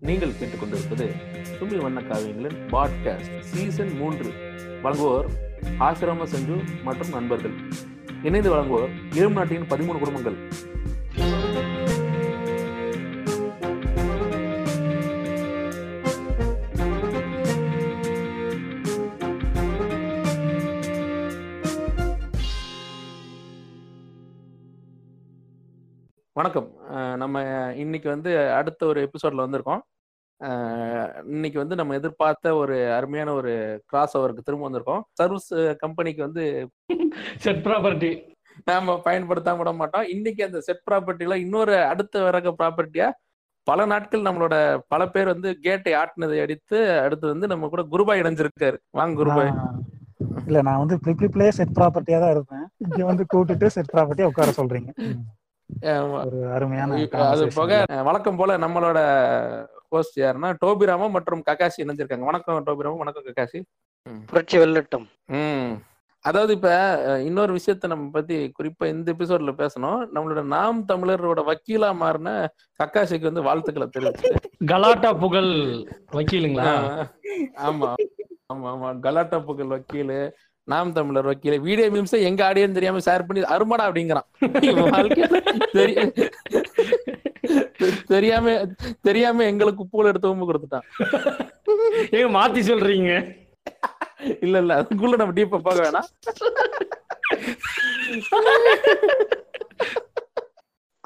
நீங்கள் 0.00 0.30
கேட்டுக்கொண்டிருப்பது 0.30 1.10
சுமி 1.60 1.76
வண்ண 1.76 2.00
காவியங்களின் 2.00 2.56
பாட்காஸ்ட் 2.70 3.40
சீசன் 3.40 3.96
மூன்று. 3.96 4.32
வழங்குவோர் 4.82 5.26
ஆசிரம 5.78 6.24
சஞ்சு 6.24 6.62
மற்றும் 6.82 7.08
நண்பர்கள். 7.08 7.52
இணைந்து 8.22 8.56
வழங்குவோர் 8.56 8.88
இளம் 9.14 9.32
நாட்டின் 9.32 9.62
பதிமூணு 9.62 9.98
குடும்பங்கள். 9.98 10.36
இன்னைக்கு 28.04 28.16
வந்து 28.16 28.32
அடுத்த 28.56 28.80
ஒரு 28.86 28.98
எபிசோட்ல 29.06 29.44
வந்திருக்கோம். 29.44 29.82
இன்னைக்கு 31.34 31.58
வந்து 31.60 31.76
நம்ம 31.80 31.94
எதிர்பார்த்த 31.98 32.48
ஒரு 32.62 32.74
அருமையான 32.96 33.30
ஒரு 33.32 33.52
கிராஸ் 33.90 34.14
ஓவருக்கு 34.18 34.44
திரும்ப 34.46 34.66
வந்திருக்கோம். 34.66 35.02
சர்வீஸ் 35.20 35.48
கம்பெனிக்கு 35.82 36.20
வந்து 36.26 36.42
செட் 37.44 37.62
ப்ராப்பர்ட்டி 37.66 38.10
நாம 38.66 38.96
பயன்படுத்தாம 39.06 39.60
விட 39.62 39.72
மாட்டோம். 39.78 40.06
இன்னைக்கு 40.14 40.42
அந்த 40.48 40.58
செட் 40.66 40.84
ப்ராப்பர்ட்டில 40.88 41.36
இன்னொரு 41.44 41.76
அடுத்த 41.92 42.24
வரக 42.26 42.52
ப்ராப்பர்ட்டியா 42.60 43.08
பல 43.66 43.86
நாட்கள் 43.92 44.26
நம்மளோட 44.28 44.54
பல 44.92 45.02
பேர் 45.14 45.32
வந்து 45.34 45.50
கேட்டை 45.66 45.92
ஆட்டினதை 46.02 46.38
அடித்து 46.44 46.78
அடுத்து 47.04 47.26
வந்து 47.32 47.46
நம்ம 47.52 47.68
கூட 47.74 47.84
குருபாய் 47.92 48.22
இணைஞ்சிருக்காரு. 48.22 48.78
வாங்க 48.98 49.14
குருபாய். 49.22 49.52
இல்ல 50.48 50.58
நான் 50.68 50.82
வந்து 50.82 50.98
ப்ரிப்ளிப்ளே 51.04 51.48
செட் 51.58 51.76
ப்ராப்பர்ட்டியா 51.78 52.18
தான் 52.24 52.34
இருப்பேன். 52.36 52.66
இங்க 52.84 53.00
வந்து 53.10 53.24
கூட்டிட்டு 53.34 53.68
செட் 53.76 53.94
ப்ராப்பர்ட்டியா 53.94 54.28
உட்கார 54.32 54.52
சொல்றீங்க. 54.60 54.90
அது. 57.24 57.48
போக 57.54 57.72
வழக்கம் 58.02 58.36
போல 58.36 58.58
நம்மளோட 58.58 58.98
ஹோஸ்ட் 59.88 60.20
யாருன்னா 60.20 60.54
டோபிராமா 60.64 61.10
மற்றும் 61.10 61.42
ககாஷி 61.50 61.78
இணைஞ்சிருக்காங்க. 61.78 62.24
வணக்கம் 62.24 62.66
டோபிராமா 62.66 62.96
வணக்கம் 62.96 63.24
ககாஷி. 63.24 63.60
புரட்சி 64.26 64.58
வெள்ளட்டும் 64.58 65.04
ம். 65.32 65.74
அதாவது 66.24 66.52
இப்ப 66.52 66.68
இன்னொரு 67.24 67.52
விஷயத்த 67.54 67.86
நம்ம 67.86 68.10
பத்தி 68.10 68.52
குறிப்பா 68.58 68.86
இந்த 68.86 69.12
எபிசோட்ல 69.12 69.52
பேசணும். 69.54 70.00
நம்மளோட 70.14 70.42
நாம் 70.46 70.86
தமிழரோட 70.86 71.40
வக்கீலா 71.44 71.94
மாறின 71.94 72.30
கக்காஷிக்கு 72.80 73.20
வந்து 73.20 73.42
வாழ்த்துக்களை 73.42 73.88
தெரிவிச்சு 73.88 74.30
கலாட்டா 74.66 75.12
புகழ் 75.14 75.50
வக்கீலுங்களா? 76.12 76.74
ஆமா 77.62 77.90
ஆமா 78.52 78.68
ஆமா. 78.72 79.00
கலாட்டா 79.00 79.38
புகழ் 79.38 79.66
வக்கீலு. 79.66 80.18
நாம் 80.72 80.92
தமிழர் 80.96 81.28
வக்கீல் 81.28 81.56
வீடியோ 81.64 81.86
மீம்ஸை 81.94 82.18
எங்க 82.28 82.40
ஆடியோன்னு 82.48 82.76
தெரியாம 82.76 83.00
ஷேர் 83.06 83.24
பண்ணி 83.28 83.40
அருமடா 83.54 83.84
அப்படிங்கிறான். 83.88 84.28
தெரியாம 88.14 88.54
தெரியாம 89.08 89.44
எங்களுக்கு 89.52 89.82
பூல் 89.92 90.08
எடுத்து 90.10 90.30
உம்பு 90.32 90.48
கொடுத்துட்டான். 90.50 90.86
ஏங்க 92.16 92.28
மாத்தி 92.38 92.60
சொல்றீங்க? 92.70 93.12
இல்ல 94.44 94.56
இல்ல 94.62 94.72
அதுக்குள்ள 94.82 95.18
நம்ம 95.20 95.34
டீப்பா 95.38 95.60
போக 95.66 95.78
வேணாம். 95.84 96.08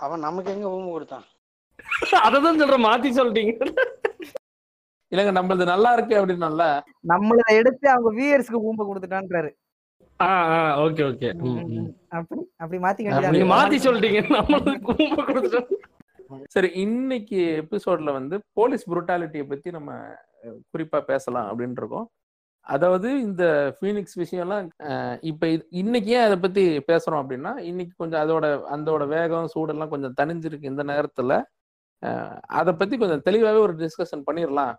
அவன் 0.05 0.25
நமக்கு 0.27 0.53
எங்க 0.57 0.69
ஊம்பு 0.77 0.91
கொடுத்தான்? 0.97 1.27
அததான் 2.27 2.61
சொல்றேன் 2.63 2.87
மாத்தி 2.89 3.11
சொல்றீங்க. 3.21 3.53
இல்லங்க 5.13 5.33
நம்மளது 5.39 5.65
நல்லா 5.73 5.91
இருக்கு 5.97 6.15
அப்படின்னால. 6.21 6.63
நம்மளத 7.13 7.51
எடுத்து 7.61 7.87
அவங்க 7.95 8.11
வியூயர்ஸ்க்கு 8.19 8.65
ஊம்ப 8.69 8.83
கொடுத்துட்டான்றாரு. 8.89 9.51
Okay 10.85 11.03
okay. 11.11 11.29
அப்படி 12.19 12.41
அப்படி 12.63 12.79
வேண்டியது 13.09 13.53
மாத்தி 13.55 13.77
சொல்லிட்டீங்க 13.87 14.21
நம்மளுக்கு 14.37 14.79
கும்ப 14.89 15.25
கொடுத்துட்டோம் 15.29 15.69
சரி 16.55 16.69
இன்னைக்கு 16.85 17.39
எபிசோட்ல 17.61 18.13
வந்து 18.19 18.37
போலீஸ் 18.59 18.89
புருட்டாலிட்டியை 18.91 19.45
பத்தி 19.53 19.69
நம்ம 19.77 19.91
குறிப்பா 20.73 20.99
பேசலாம் 21.11 21.47
அப்படின்னு 21.51 21.81
இருக்கோம். 21.81 22.07
அதாவது 22.67 23.09
இந்த 23.27 23.45
ஃபீனிக்ஸ் 23.77 24.19
விஷயம்லாம் 24.23 24.67
இப்ப 25.31 25.47
இன்னைக்கு 25.83 26.11
ஏன் 26.17 26.27
அதை 26.27 26.37
பத்தி 26.43 26.65
பேசுறோம் 26.91 27.21
அப்படின்னா 27.23 27.53
இன்னைக்கு 27.71 27.95
கொஞ்சம் 28.03 28.23
அதோட 28.25 28.47
அதோட 28.77 29.05
வேகம் 29.15 29.49
சூடெல்லாம் 29.55 29.93
கொஞ்சம் 29.95 30.17
தணிஞ்சிருக்கு 30.21 30.73
இந்த 30.73 30.85
நேரத்துல. 30.93 31.39
அதை 32.59 32.73
பத்தி 32.81 32.95
கொஞ்சம் 33.03 33.25
தெளிவாவே 33.29 33.61
ஒரு 33.67 33.75
டிஸ்கஷன் 33.83 34.27
பண்ணிடலாம் 34.29 34.75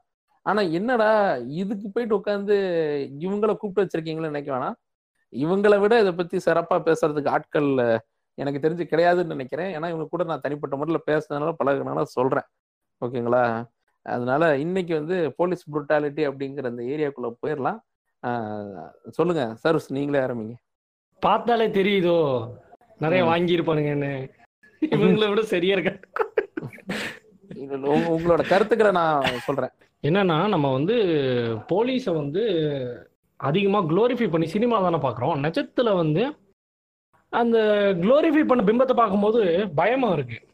ஆனா 0.45 0.61
என்னடா 0.71 1.09
இதுக்கு 1.53 1.87
போயிட்டு 1.89 2.17
உட்காந்து 2.17 2.55
இவங்கள 3.19 3.55
கூப்பிட்டு 3.55 3.83
வச்சிருக்கீங்களன்னு 3.83 4.31
நினைக்க 4.33 4.49
வேணாம். 4.55 4.77
இவங்களை 5.33 5.79
விட 5.79 5.99
இதை 5.99 6.11
பத்தி 6.13 6.37
சிறப்பா 6.37 6.75
பேசுறதுக்கு 6.87 7.29
ஆட்கள் 7.29 7.69
எனக்கு 8.37 8.59
தெரிஞ்சு 8.59 8.85
கிடையாதுன்னு 8.91 9.33
நினைக்கிறேன். 9.35 9.71
ஏன்னா 9.75 9.87
இவங்க 9.87 10.07
கூட 10.07 10.23
நான் 10.23 10.41
தனிப்பட்ட 10.41 10.75
முறையில் 10.75 11.07
பேசுனதுனால 11.07 11.53
பழகுனால 11.59 12.01
சொல்றேன். 12.15 12.47
ஓகேங்களா? 13.01 13.43
அதனால 14.05 14.43
இன்னைக்கு 14.57 14.93
வந்து 14.93 15.33
போலீஸ் 15.35 15.63
புருட்டாலிட்டி 15.71 16.23
அப்படிங்கிற 16.29 16.65
அந்த 16.65 16.83
ஏரியாக்குள்ள 16.83 17.29
போயிடலாம் 17.41 17.79
சொல்லுங்க 19.09 19.43
சர்வஸ் 19.63 19.89
நீங்களே 19.89 20.19
ஆரம்பிங்க. 20.19 20.55
பார்த்தாலே 21.21 21.67
தெரியுதோ? 21.69 22.17
நிறைய 22.99 23.21
ம். 23.23 23.27
வாங்கி 23.27 23.57
இருப்பானுங்கன்னு 23.57 24.13
இவங்களை 24.81 25.27
விட 25.29 25.41
சரியா 25.53 25.75
இருக்க 25.77 25.93
உங்களோட 28.09 28.41
கருத்துக்களை 28.49 28.91
நான் 28.91 29.25
சொல்றேன். 29.39 29.73
என்னன்னா 30.03 30.35
நம்ம 30.53 30.67
வந்து 30.77 30.95
போலீஸை 31.71 32.11
வந்து 32.19 32.43
அதிகமாக 33.39 33.87
க்ளோரிஃபை 33.91 34.27
பண்ணி 34.33 34.47
சினிமா 34.53 34.77
தானே 34.85 34.99
பார்க்குறோம். 35.05 35.35
நிஜத்துல 35.45 35.89
வந்து 36.01 36.23
அந்த 37.41 37.57
க்ளோரிஃபை 38.03 38.43
பண்ண 38.49 38.61
பிம்பத்தை 38.69 38.95
பார்க்கும்போது 38.99 39.41
பயமாக 39.79 40.15
இருக்குது 40.17 40.45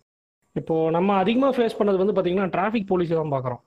இப்போ 0.56 0.76
நம்ம 0.96 1.16
அதிகமாக 1.24 1.56
ஃபேஸ் 1.58 1.78
பண்ணது 1.80 2.02
வந்து 2.02 2.16
பார்த்திங்கன்னா 2.16 2.54
டிராஃபிக் 2.56 2.92
போலீஸை 2.92 3.16
தான் 3.20 3.34
பார்க்குறோம். 3.36 3.62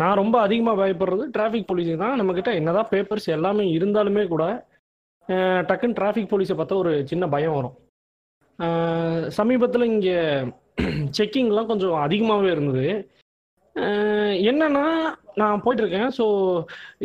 நான் 0.00 0.18
ரொம்ப 0.20 0.36
அதிகமாக 0.46 0.80
பயப்படுறது 0.80 1.24
டிராஃபிக் 1.36 1.68
போலீஸுக்கு 1.70 2.02
தான். 2.04 2.18
நம்மக்கிட்ட 2.20 2.50
என்னதான் 2.60 2.90
பேப்பர்ஸ் 2.92 3.28
எல்லாமே 3.36 3.64
இருந்தாலுமே 3.76 4.24
கூட 4.34 4.44
டக்குன்னு 5.70 5.98
டிராஃபிக் 5.98 6.30
போலீஸை 6.32 6.54
பார்த்தா 6.58 6.80
ஒரு 6.82 6.92
சின்ன 7.10 7.24
பயம் 7.34 7.56
வரும். 7.58 7.76
சமீபத்தில் 9.38 9.90
இங்கே 9.94 10.16
செக்கிங்லாம் 11.18 11.70
கொஞ்சம் 11.72 11.96
அதிகமாகவே 12.06 12.50
இருந்தது. 12.56 12.86
என்னன்னா 14.50 14.84
நான் 15.40 15.62
போயிட்டு 15.64 15.82
இருக்கேன் 15.82 16.10
ஸோ 16.16 16.24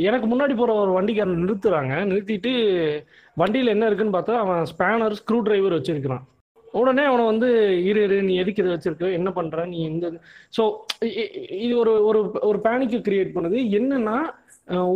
எனக்கு 0.10 0.28
முன்னாடி 0.30 0.54
போகிற 0.56 0.76
ஒரு 0.84 0.92
வண்டிக்காரன் 0.98 1.44
நிறுத்துறாங்க. 1.44 1.94
நிறுத்திட்டு 2.12 2.54
வண்டியில் 3.42 3.74
என்ன 3.74 3.88
இருக்குன்னு 3.88 4.18
பார்த்தா 4.18 4.36
அவன் 4.44 4.64
ஸ்பேனர் 4.72 5.18
ஸ்க்ரூ 5.20 5.40
டிரைவர் 5.48 5.78
வச்சிருக்கிறான். 5.78 6.24
உடனே 6.80 7.04
அவனை 7.10 7.26
வந்து 7.26 7.50
இரு 7.90 8.00
இரு 8.06 8.16
நீ 8.30 8.34
எதுக்கு 8.44 8.62
இதை 8.64 8.72
வச்சிருக்க? 8.74 9.10
என்ன 9.20 9.30
பண்ற? 9.38 9.66
நீ 9.74 9.78
இந்த 9.92 10.06
ஸோ 10.58 10.64
இது 11.66 11.74
ஒரு 11.84 11.94
ஒரு 12.10 12.22
ஒரு 12.50 12.60
பேனிக்கை 12.66 13.00
கிரியேட் 13.08 13.36
பண்ணுது. 13.36 13.60
என்னன்னா 13.80 14.18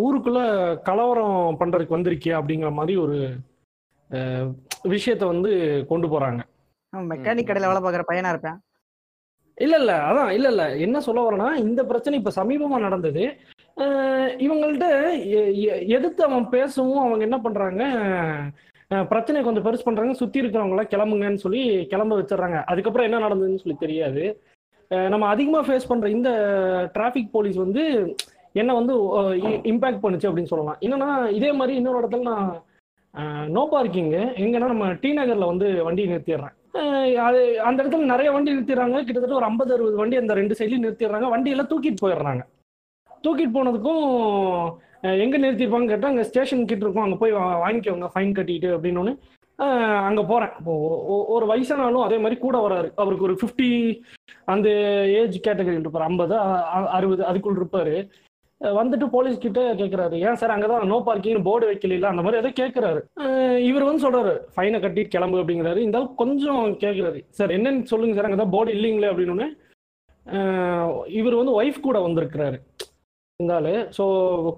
ஊருக்குள்ள 0.06 0.41
கலவரம் 0.90 1.59
பண்றதுக்கு 1.62 1.97
வந்திருக்கே 1.97 2.34
அப்படிங்கிற 2.40 2.72
மாதிரி 2.80 2.96
ஒரு 3.06 3.18
விஷயத்த 4.96 5.24
வந்து 5.34 5.51
கொண்டு 5.91 6.07
போறாங்க. 6.13 6.41
மெக்கானிக் 6.94 7.50
கடையில் 7.50 7.69
வேலை 7.72 7.81
பார்க்குற 7.84 8.06
பையனா 8.12 8.34
இருப்பேன். 8.34 8.59
இல்ல 9.59 9.78
இல்ல. 9.78 9.97
அதான் 9.97 10.30
இல்ல 10.30 10.47
இல்ல. 10.47 10.78
என்ன 10.78 11.00
சொல்ல 11.00 11.30
வரேன்னா 11.30 11.56
இந்த 11.56 11.84
பிரச்சனை 11.84 12.20
இப்ப 12.20 12.31
சமீபமா 12.36 12.80
நடந்தது. 12.80 13.36
இவங்கள்ட்ட 14.46 15.09
எ- 15.25 15.52
எ- 15.52 15.81
எதிர்த்து 15.81 16.24
அவன் 16.24 16.50
பேசவும் 16.50 16.97
அவங்க 16.97 17.24
என்ன 17.24 17.38
பண்றாங்க 17.38 17.84
பிரச்சனை 18.88 19.42
கொஞ்சம் 19.42 19.66
பெருசு 19.66 19.80
பண்றாங்க. 19.84 20.14
சுத்தி 20.14 20.42
இருக்கிறவங்கள 20.42 20.84
கிளம்புங்கன்னு 20.84 21.36
சொல்லி 21.36 21.86
கிளம்ப 21.86 22.19
வச்சிடுறாங்க. 22.19 22.64
அதுக்கப்புறம் 22.64 23.12
என்ன 23.12 23.28
நடந்ததுன்னு 23.28 23.58
சொல்லி 23.58 23.75
தெரியாது. 23.80 24.42
நம்ம 24.88 25.25
அதிகமா 25.25 25.66
ஃபேஸ் 25.66 25.88
பண்ற 25.88 26.09
இந்த 26.09 26.30
டிராஃபிக் 26.94 27.30
போலீஸ் 27.31 27.56
வந்து 27.56 28.16
என்ன 28.53 28.74
வந்து 28.74 28.96
இம்பாக்ட் 29.64 30.03
பண்ணுச்சு 30.03 30.30
அப்படின்னு 30.30 30.44
சொல்லலாம். 30.44 30.78
என்னன்னா 30.80 31.31
இதே 31.31 31.52
மாதிரி 31.52 31.78
இன்னொரு 31.78 32.08
இடத்துல 32.08 32.22
நான் 32.22 32.64
நோ 33.50 33.68
பார்க்கிங்கு 33.72 34.18
எங்கன்னா 34.18 34.66
நம்ம 34.66 34.94
டி 34.94 35.14
நகர்ல 35.14 35.46
வந்து 35.46 35.84
வண்டி 35.84 36.06
நிறுத்திடுறேன். 36.06 36.58
அது 37.28 37.40
அந்த 37.68 37.78
இடத்துல 37.81 38.12
நிறைய 38.13 38.30
வண்டி 38.34 38.54
நிறுத்திடுறாங்க. 38.54 38.98
கிட்டத்தட்ட 39.06 39.39
ஒரு 39.39 39.48
ஐம்பது 39.50 39.74
அறுபது 39.75 39.98
வண்டி 40.01 40.21
அந்த 40.21 40.33
ரெண்டு 40.39 40.57
சைட்லையும் 40.60 40.86
நிறுத்திடுறாங்க. 40.86 41.27
வண்டியெல்லாம் 41.33 41.71
தூக்கிட்டு 41.71 42.04
போயிடுறாங்க. 42.04 42.44
தூக்கிட்டு 43.25 43.56
போனதுக்கும் 43.57 44.06
எங்கே 45.24 45.24
எங்க 45.25 45.38
நிறுத்திருப்பாங்க 45.44 45.89
கேட்டால் 45.92 46.12
அங்கே 46.13 46.27
ஸ்டேஷன் 46.30 46.69
கிட்ட 46.69 46.86
இருக்கும். 46.86 47.06
அங்கே 47.07 47.19
போய் 47.24 47.33
வாங்கிக்கோங்க 47.66 48.10
ஃபைன் 48.13 48.38
கட்டிட்டு 48.39 48.69
அப்படின்னு 48.75 49.13
அங்கே 50.10 50.24
போகிறேன் 50.30 50.51
இப்போ 50.60 50.74
ஒரு 51.36 51.45
வயசானாலும் 51.51 52.06
அதே 52.06 52.18
மாதிரி 52.24 52.36
கூட 52.44 52.57
வராரு. 52.66 52.89
அவருக்கு 53.01 53.27
ஒரு 53.27 53.36
ஃபிஃப்டி 53.39 53.69
அந்த 54.54 54.69
ஏஜ் 55.22 55.38
கேட்டகரியில் 55.48 55.83
இருப்பார். 55.86 56.07
ஐம்பது 56.10 56.36
அறுபது 56.98 57.24
அதுக்குள் 57.30 57.60
இருப்பாரு. 57.60 57.95
வந்துட்டு 58.62 59.06
போலீஸ் 59.14 59.44
கிட்ட 59.44 59.60
கேட்குறாரு 59.82 60.16
ஏன் 60.28 60.38
சார் 60.40 60.54
அங்கே 60.54 60.68
தான் 60.72 60.90
நோ 60.92 60.98
பார்க்கிங் 61.08 61.46
போர்டு 61.48 61.68
வைக்கல 61.70 62.10
அந்த 62.12 62.24
மாதிரி 62.26 62.40
ஏதோ 62.42 62.50
கேட்குறாரு 62.60 63.02
இவர் 63.70 63.88
வந்து 63.88 64.04
சொல்றாரு 64.06 64.34
ஃபைனை 64.56 64.80
கட்டிட்டு 64.84 65.14
கிளம்பு 65.16 65.42
அப்படிங்கிறாரு. 65.42 65.80
இந்த 65.88 66.00
கொஞ்சம் 66.22 66.64
கேட்குறாரு 66.84 67.20
சார் 67.40 67.56
என்னன்னு 67.58 67.90
சொல்லுங்க 67.92 68.16
சார் 68.18 68.30
அங்கே 68.30 68.40
தான் 68.42 68.54
போர்டு 68.56 68.76
இல்லைங்களே 68.78 69.12
அப்படின்னு 69.12 69.48
இவர் 71.20 71.40
வந்து 71.42 71.58
ஒய்ஃப் 71.60 71.86
கூட 71.88 71.98
வந்திருக்கிறாரு. 72.06 72.58
இருந்தாலும் 73.40 73.84
ஸோ 73.98 74.04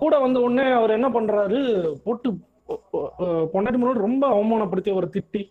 கூட 0.03 0.13
வந்த 0.23 0.37
உடனே 0.45 0.65
அவர் 0.79 0.97
என்ன 0.97 1.09
பண்றாரு 1.17 1.59
போட்டு 2.05 2.29
பொண்டாட்டி 3.53 3.79
முன்னாடி 3.79 4.05
ரொம்ப 4.07 4.23
அவமானப்படுத்தி 4.35 4.91
அவர் 4.93 5.13
திட்டி 5.15 5.41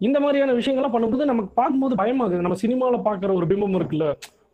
இந்த 0.00 0.18
மாதிரியான 0.22 0.54
விஷயங்கள்லாம் 0.58 0.94
பண்ணும்போது 0.94 1.30
நமக்கு 1.30 1.50
பார்க்கும்போது 1.58 1.94
பயமாகுது. 2.00 2.44
நம்ம 2.46 2.58
சினிமாவில் 2.62 3.06
பார்க்குற 3.08 3.32
ஒரு 3.40 3.46
பிம்பம் 3.50 3.78
இருக்குல்ல 3.78 4.08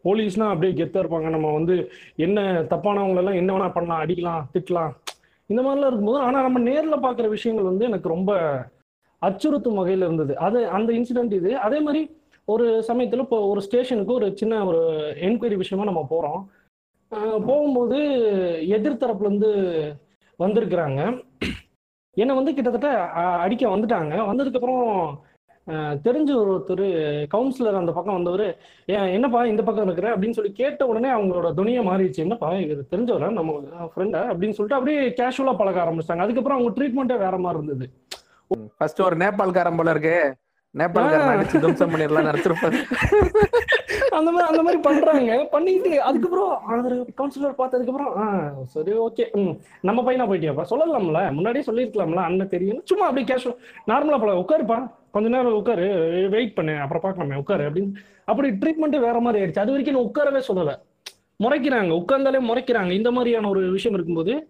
போலீஸ்னா 0.05 0.47
அப்படியே 0.53 0.73
கெத்தா 0.81 1.01
இருப்பாங்க. 1.03 1.29
நம்ம 1.37 1.53
வந்து 1.59 1.75
என்ன 2.27 2.41
தப்பானவங்களெல்லாம் 2.73 3.41
என்ன 3.41 3.51
வேணா 3.57 3.69
பண்ணலாம் 3.77 4.03
அடிக்கலாம் 4.03 4.45
திட்டலாம். 4.55 4.93
இந்த 5.51 5.61
மாதிரிலாம் 5.63 5.91
இருக்கும்போது 5.91 6.21
ஆனா 6.27 6.39
நம்ம 6.47 6.61
நேர்ல 6.71 6.97
பார்க்குற 7.07 7.29
விஷயங்கள் 7.29 7.71
வந்து 7.71 7.85
எனக்கு 7.91 8.09
ரொம்ப 8.09 8.33
அச்சுறுத்தும் 9.23 9.79
வகையில 9.81 10.07
இருந்தது. 10.09 10.33
அது 10.47 10.59
அந்த 10.77 10.91
இன்சிடென்ட் 10.93 11.33
இது. 11.41 11.51
அதே 11.67 11.81
மாதிரி 11.81 12.03
ஒரு 12.49 12.67
சமயத்துல 12.89 13.25
இப்போ 13.27 13.39
ஒரு 13.49 13.61
ஸ்டேஷனுக்கு 13.61 14.13
ஒரு 14.13 14.29
சின்ன 14.41 14.63
ஒரு 14.67 14.83
என்கொயரி 15.27 15.57
விஷயமா 15.57 15.89
நம்ம 15.89 16.03
போறோம். 16.11 16.41
போகும்போது 17.49 17.99
எதிர்த்தரப்புல 18.77 19.29
இருந்து 19.29 19.51
வந்திருக்கிறாங்க. 20.39 21.01
என்னை 22.17 22.35
வந்து 22.39 22.55
கிட்டத்தட்ட 22.55 22.91
அடிக்க 23.45 23.65
வந்துட்டாங்க. 23.77 24.15
வந்ததுக்கப்புறம் 24.31 24.85
தெரிஞ்ச 26.05 26.31
ஒருத்தர் 26.43 26.85
கவுன்சிலர் 27.35 27.77
அந்த 27.77 27.93
பக்கம் 27.93 28.15
வந்தவர் 28.15 28.59
ஏன் 28.87 29.07
என்னப்பா 29.07 29.45
இந்த 29.45 29.63
பக்கம் 29.63 29.85
இருக்கிற? 29.85 30.19
அப்படின்னு 30.19 30.31
சொல்லி 30.31 30.53
கேட்ட 30.53 30.87
உடனே 30.87 31.09
அவங்களோட 31.09 31.55
துணியை 31.55 31.87
மாறிடுச்சு. 31.87 32.15
என்னப்பா 32.15 32.53
இவர் 32.55 32.85
தெரிஞ்சவரா? 32.91 33.31
நம்ம 33.33 33.53
ஃப்ரெண்டா 33.77 34.23
அப்படின்னு 34.31 34.57
சொல்லிட்டு 34.59 34.75
அப்படியே 34.75 35.01
கேஷுவலா 35.09 35.57
பழக 35.57 35.85
ஆரம்பிச்சிட்டாங்க. 35.85 36.27
அதுக்கப்புறம் 36.27 36.59
அவங்க 36.59 36.71
ட்ரீட்மெண்ட்டே 36.77 37.19
வேற 37.19 37.39
மாதிரி 37.39 37.63
இருந்தது. 37.63 37.93
ஃபர்ஸ்ட் 38.77 39.03
ஒரு 39.03 39.17
நேபாள்காரன் 39.17 39.77
போல 39.77 39.91
இருக்கு. 39.91 40.35
நேபாள்காரன் 40.79 41.39
அடிச்சு 41.39 41.61
தும்சம் 41.61 41.95
பண்ணிடலாம் 41.95 42.29
நினைச்சிருப்பாரு. 42.31 42.79
அந்த 44.11 44.31
மாதிரி 44.31 44.51
அந்த 44.51 44.63
மாதிரி 44.63 44.83
பண்றாங்க. 44.83 45.49
பண்ணிட்டு 45.51 46.03
அதுக்கப்புறம் 46.03 46.65
அவர் 46.67 47.01
கவுன்சிலர் 47.01 47.59
பார்த்ததுக்கப்புறம் 47.59 48.19
ஆ 48.19 48.53
சரி 48.65 48.93
ஓகே 48.93 49.33
ம் 49.33 49.59
நம்ம 49.81 50.03
பையனா 50.03 50.29
போயிட்டியாப்பா? 50.29 50.65
சொல்லலாம்ல. 50.71 51.33
முன்னாடியே 51.33 51.65
சொல்லியிருக்கலாம்ல. 51.65 52.15
அண்ணன் 52.15 52.49
தெரியும் 52.49 52.81
சும்மா 52.85 53.07
அப்படியே 53.07 53.35
கேஷுவல் 53.35 53.57
நார்மலா 53.87 54.19
போல 54.21 54.33
உட்காருப்பா. 54.33 54.93
கொஞ்ச 55.11 55.29
நேரம் 55.29 55.55
உட்காரு. 55.55 55.87
வெயிட் 56.31 56.55
பண்ணு. 56.55 56.77
அப்புறம் 56.77 57.03
பார்க்கலாமே. 57.05 57.35
உட்காரு 57.35 57.71
அப்படின்னு. 57.71 57.93
அப்படி 58.25 58.49
ட்ரீட்மெண்ட் 58.49 58.99
வேற 58.99 59.21
மாதிரி 59.21 59.45
ஆயிடுச்சு. 59.45 59.59
அது 59.59 59.71
வரைக்கும் 59.71 59.97
நான் 59.97 60.09
உட்காரவே 60.09 60.43
சொல்லல. 60.49 60.75
முறைக்கிறாங்க. 61.43 61.93
உட்கார்ந்தாலே 61.93 62.41
முறைக்கிறாங்க. 62.51 62.91
இந்த 62.91 63.11
மாதிரியான 63.11 63.49
ஒரு 63.49 63.71
விஷயம் 63.71 63.99
இருக்கும்போது 63.99 64.49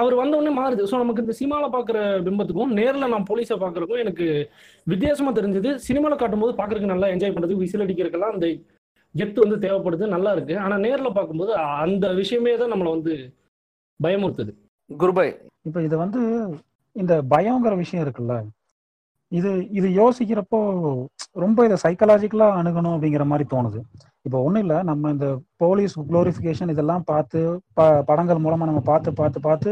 அவர் 0.00 0.14
வந்த 0.20 0.34
உடனே 0.38 0.52
மாறுது. 0.58 0.82
ஸோ 0.90 0.96
நமக்கு 1.02 1.22
இந்த 1.24 1.34
சினிமால 1.40 1.66
பார்க்குற 1.74 1.98
பிம்பத்துக்கும் 2.26 2.72
நேர்ல 2.78 3.08
நான் 3.14 3.28
போலீஸை 3.30 3.56
பார்க்கறதுக்கும் 3.62 4.02
எனக்கு 4.04 4.26
வித்தியாசமா 4.92 5.32
தெரிஞ்சது. 5.38 5.70
சினிமாவில் 5.86 6.20
காட்டும்போது 6.22 6.54
பார்க்கறதுக்கு 6.60 6.92
நல்லா 6.94 7.10
என்ஜாய் 7.14 7.34
பண்றதுக்கு 7.34 7.64
விசில் 7.64 7.84
அடிக்கிறதுக்கெல்லாம் 7.86 8.34
அந்த 8.36 8.48
கெத்து 9.14 9.44
வந்து 9.44 9.58
தேவைப்படுது 9.64 10.04
நல்லா 10.16 10.30
இருக்கு. 10.36 10.54
ஆனா 10.64 10.76
நேர்ல 10.86 11.08
பார்க்கும்போது 11.18 11.54
அந்த 11.84 12.06
விஷயமே 12.20 12.54
தான் 12.62 12.72
நம்மளை 12.74 12.92
வந்து 12.96 13.14
பயமுறுத்துது. 14.00 14.52
குருபாய். 14.90 15.32
இப்போ 15.68 15.80
இது 15.88 15.96
வந்து 16.04 16.20
இந்த 16.96 17.14
பயங்கிற 17.34 17.74
விஷயம் 17.82 18.04
இருக்குல்ல 18.04 18.34
இது 19.32 19.50
இது 19.78 19.88
யோசிக்கிறப்போ 20.00 20.60
ரொம்ப 21.36 21.64
இதை 21.66 21.76
சைக்கலாஜிக்கலா 21.84 22.46
அணுகணும் 22.60 22.94
அப்படிங்கிற 22.94 23.24
மாதிரி 23.30 23.44
தோணுது. 23.52 23.78
இப்போ 24.26 24.38
ஒன்றும் 24.46 24.62
இல்லை 24.64 24.78
நம்ம 24.90 25.10
இந்த 25.14 25.26
போலீஸ் 25.62 25.94
குளோரிஃபிகேஷன் 26.08 26.72
இதெல்லாம் 26.74 27.04
பார்த்து 27.12 27.40
ப 27.78 27.86
படங்கள் 28.10 28.42
மூலமா 28.44 28.68
நம்ம 28.70 28.82
பார்த்து 28.90 29.12
பார்த்து 29.20 29.40
பார்த்து 29.46 29.70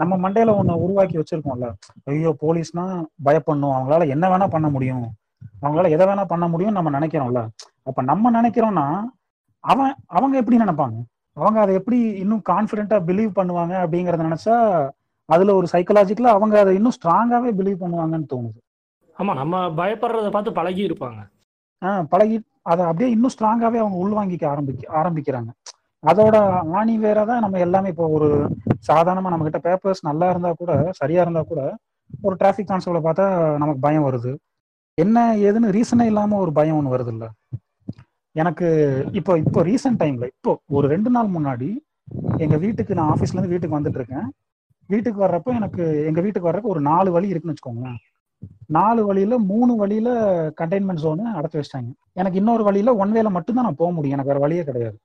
நம்ம 0.00 0.16
மண்டையில 0.24 0.54
ஒன்று 0.60 0.80
உருவாக்கி 0.84 1.16
வச்சிருக்கோம்ல. 1.20 1.68
ஐயோ 2.12 2.30
போலீஸ்னா 2.44 2.84
பயப்படணும். 3.26 3.74
அவங்களால 3.76 4.06
என்ன 4.14 4.24
வேணா 4.32 4.48
பண்ண 4.54 4.68
முடியும். 4.76 5.04
அவங்களால 5.62 5.90
எதை 5.96 6.04
வேணா 6.10 6.24
பண்ண 6.32 6.46
முடியும் 6.54 6.76
நம்ம 6.78 6.90
நினைக்கிறோம்ல. 6.98 7.42
அப்ப 7.88 8.02
நம்ம 8.12 8.30
நினைக்கிறோம்னா 8.38 8.86
அவன் 9.64 9.92
அவங்க 10.16 10.34
எப்படி 10.40 10.56
நினைப்பாங்க? 10.64 10.96
அவங்க 11.36 11.58
அதை 11.60 11.72
எப்படி 11.80 11.98
இன்னும் 12.22 12.42
கான்ஃபிடென்ட்டா 12.50 12.98
பிலீவ் 13.08 13.30
பண்ணுவாங்க 13.38 13.74
அப்படிங்கறத 13.84 14.24
நினைச்சா 14.28 14.56
அதுல 15.28 15.54
ஒரு 15.60 15.66
சைக்கலாஜிக்கலா 15.72 16.34
அவங்க 16.38 16.54
அதை 16.62 16.72
இன்னும் 16.78 16.96
ஸ்ட்ராங்காவே 16.98 17.50
பிலீவ் 17.60 17.82
பண்ணுவாங்கன்னு 17.84 18.30
தோணுது. 18.34 18.58
ஆமா 19.16 19.32
நம்ம 19.34 19.56
பயப்படுறத 19.78 20.28
பார்த்து 20.30 20.58
பழகி 20.58 20.82
இருப்பாங்க 20.86 21.20
ஆஹ் 21.82 22.04
பழகி 22.12 22.36
அதை 22.72 22.82
அப்படியே 22.88 23.08
இன்னும் 23.14 23.32
ஸ்ட்ராங்காவே 23.34 23.78
அவங்க 23.82 23.96
உள்வாங்கிக்க 24.02 24.44
ஆரம்பிக்க 24.52 24.84
ஆரம்பிக்கிறாங்க. 25.00 25.50
அதோட 26.04 26.36
ஆணி 26.78 26.94
வேற 27.04 27.18
தான் 27.30 27.42
நம்ம 27.44 27.60
எல்லாமே 27.66 27.90
இப்போ 27.92 28.06
ஒரு 28.16 28.28
சாதாரணமா 28.88 29.32
நம்ம 29.32 29.46
கிட்ட 29.46 29.60
பேப்பர்ஸ் 29.66 30.02
நல்லா 30.08 30.26
இருந்தா 30.30 30.50
கூட 30.60 30.72
சரியா 31.00 31.20
இருந்தா 31.24 31.42
கூட 31.50 31.60
ஒரு 32.24 32.34
டிராஃபிக் 32.40 32.70
கான்ஸ்டபிளை 32.70 33.00
பார்த்தா 33.04 33.26
நமக்கு 33.62 33.80
பயம் 33.86 34.06
வருது. 34.08 34.32
என்ன 34.98 35.18
ஏதுன்னு 35.46 35.74
ரீசனே 35.76 36.06
இல்லாம 36.10 36.38
ஒரு 36.44 36.52
பயம் 36.58 36.78
ஒன்று 36.78 36.94
வருது 36.94 37.12
இல்ல. 37.14 37.24
எனக்கு 38.36 38.66
இப்போ 39.18 39.32
இப்போ 39.44 39.60
ரீசெண்ட் 39.68 40.00
டைம்ல 40.02 40.26
இப்போ 40.34 40.52
ஒரு 40.76 40.86
ரெண்டு 40.94 41.10
நாள் 41.16 41.34
முன்னாடி 41.36 41.68
எங்க 42.44 42.56
வீட்டுக்கு 42.64 42.98
நான் 42.98 43.12
ஆஃபீஸ்ல 43.12 43.36
இருந்து 43.36 43.52
வீட்டுக்கு 43.54 43.78
வந்துட்டு 43.78 44.00
இருக்கேன். 44.00 44.26
வீட்டுக்கு 44.90 45.20
வர்றப்போ 45.24 45.50
எனக்கு 45.60 45.82
எங்க 46.10 46.20
வீட்டுக்கு 46.20 46.50
வர்றப்போ 46.50 46.72
ஒரு 46.74 46.82
நாலு 46.90 47.10
வழி 47.16 47.32
இருக்குன்னு 47.32 47.54
வச்சுக்கோங்களேன். 47.54 47.98
நாலு 48.76 49.00
வழியில 49.06 49.38
மூணு 49.50 49.72
வழியில 49.76 50.08
கண்டெய்ன்மெண்ட் 50.60 51.02
ஜோனு 51.04 51.24
அடைச்சி 51.38 51.58
வச்சிட்டாங்க. 51.60 51.90
எனக்கு 52.12 52.38
இன்னொரு 52.38 52.62
வழியில 52.64 52.94
ஒன் 53.02 53.12
வேல 53.16 53.30
மட்டும்தான் 53.36 53.64
நான் 53.64 53.80
போக 53.82 53.90
முடியும். 53.92 54.16
எனக்கு 54.16 54.32
வேற 54.32 54.42
வழியே 54.44 54.64
கிடையாது. 54.64 54.96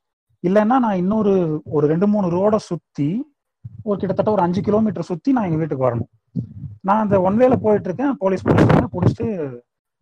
இல்லைன்னா 0.47 0.77
நான் 0.86 1.00
இன்னொரு 1.03 1.33
ஒரு 1.65 1.86
ரெண்டு 1.88 2.07
மூணு 2.07 2.27
ரோட 2.38 2.56
சுத்தி 2.69 3.09
ஒரு 3.83 3.97
கிட்டத்தட்ட 4.00 4.31
ஒரு 4.31 4.41
அஞ்சு 4.41 4.62
கிலோமீட்டர் 4.62 5.09
சுத்தி 5.12 5.31
நான் 5.31 5.47
எங்க 5.50 5.59
வீட்டுக்கு 5.62 5.88
வரணும். 5.88 6.09
நான் 6.88 7.03
அந்த 7.03 7.15
ஒன் 7.21 7.39
வேல 7.39 7.56
போயிட்டு 7.65 7.89
இருக்கேன். 7.89 8.13
போலீஸ் 8.18 8.45
பிடிச்சிருக்காங்க 8.47 8.89
பிடிச்சிட்டு 8.95 9.27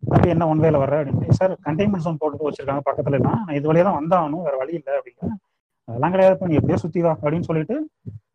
அப்படி 0.02 0.28
என்ன 0.34 0.48
ஒன் 0.48 0.60
வேல 0.64 0.76
வர 0.82 1.04
அப்படின்னு 1.04 1.36
சார் 1.38 1.52
கண்டெய்ன்மெண்ட் 1.66 2.04
ஜோன் 2.06 2.18
போட்டு 2.18 2.50
வச்சிருக்காங்க 2.50 2.82
பக்கத்துல 2.88 3.18
நான் 3.26 3.54
இது 3.58 3.72
வழியா 3.72 3.84
தான் 3.88 3.98
வந்தாகணும். 4.00 4.44
வேற 4.48 4.56
வழி 4.56 4.72
இல்லை 4.78 4.92
அப்படின்னு 4.98 5.36
அதெல்லாம் 5.88 6.14
கிடையாது. 6.14 6.48
நீ 6.50 6.54
எப்படியோ 6.60 6.78
சுத்தி 6.84 7.00
வா 7.02 7.12
அப்படின்னு 7.22 7.48
சொல்லிட்டு 7.50 7.76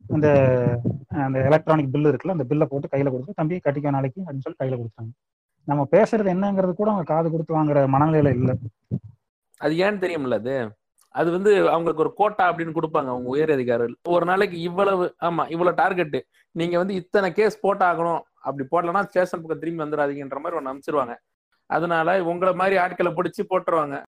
அந்த 0.09 0.27
அந்த 1.07 1.39
எலக்ட்ரானிக் 1.39 1.91
பில் 1.91 2.05
இருக்குல்ல 2.05 2.29
அந்த 2.29 2.43
பில்லை 2.43 2.67
போட்டு 2.67 2.87
கையில 2.91 3.11
கொடுத்து 3.11 3.33
தம்பி 3.33 3.55
கட்டிக்க 3.55 3.89
நாளைக்கு 3.89 4.21
அப்படின்னு 4.21 4.39
சொல்லி 4.39 4.59
கையில 4.63 4.79
கொடுத்தாங்க 4.79 5.11
நம்ம 5.65 5.87
பேசுறது 5.91 6.29
என்னங்கிறது 6.33 6.73
கூட 6.73 6.91
அவங்க 6.91 7.13
காது 7.13 7.31
கொடுத்து 7.31 7.57
வாங்குற 7.57 7.87
மனநிலையில 7.87 8.33
இல்ல. 8.35 8.53
அது 9.57 9.73
ஏன்னு 9.75 10.01
தெரியும்ல 10.01 10.33
அது? 10.33 10.75
அது 11.09 11.31
வந்து 11.31 11.69
அவங்களுக்கு 11.69 12.01
ஒரு 12.01 12.13
கோட்டா 12.13 12.53
அப்படின்னு 12.53 12.75
கொடுப்பாங்க 12.75 13.07
அவங்க 13.07 13.27
உயர் 13.27 13.51
அதிகாரிகள். 13.51 13.95
ஒரு 14.07 14.25
நாளைக்கு 14.25 14.61
இவ்வளவு 14.61 15.15
ஆமா 15.21 15.49
இவ்வளவு 15.49 15.75
டார்கெட் 15.75 16.25
நீங்க 16.51 16.77
வந்து 16.77 16.93
இத்தனை 16.93 17.33
கேஸ் 17.33 17.65
போட்டாகணும். 17.67 18.21
அப்படி 18.39 18.67
போடலன்னா 18.71 19.03
ஸ்டேஷன் 19.03 19.41
பக்கம் 19.41 19.59
திரும்பி 19.59 19.83
வந்துடாதீங்கன்ற 19.83 20.39
மாதிரி 20.39 20.55
ஒன்று 20.55 20.73
அனுப்பிச்சிருவாங்க. 20.73 21.15
அதனால 21.65 22.23
உங்களை 22.23 22.53
மாதிரி 22.53 22.77
ஆட்களை 22.77 23.11
பிடிச்சி 23.11 23.43
போட்டுருவாங்க. 23.49 24.03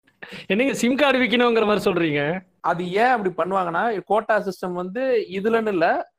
என்னங்க 0.46 0.74
சிம் 0.74 0.96
கார்டு 0.96 1.18
விற்கணுங்கிற 1.18 1.66
மாதிரி 1.66 1.92
சொல்றீங்க? 1.92 2.40
அது 2.60 2.92
ஏன் 2.92 3.04
அப்படி 3.04 3.50
பண்ணுவாங்கன்னா 3.50 4.00
கோட்டா 4.04 4.38
சிஸ்டம் 4.38 4.72
வந்து 4.72 5.26
இதுலன்னு 5.30 5.68
இல்ல 5.68 6.12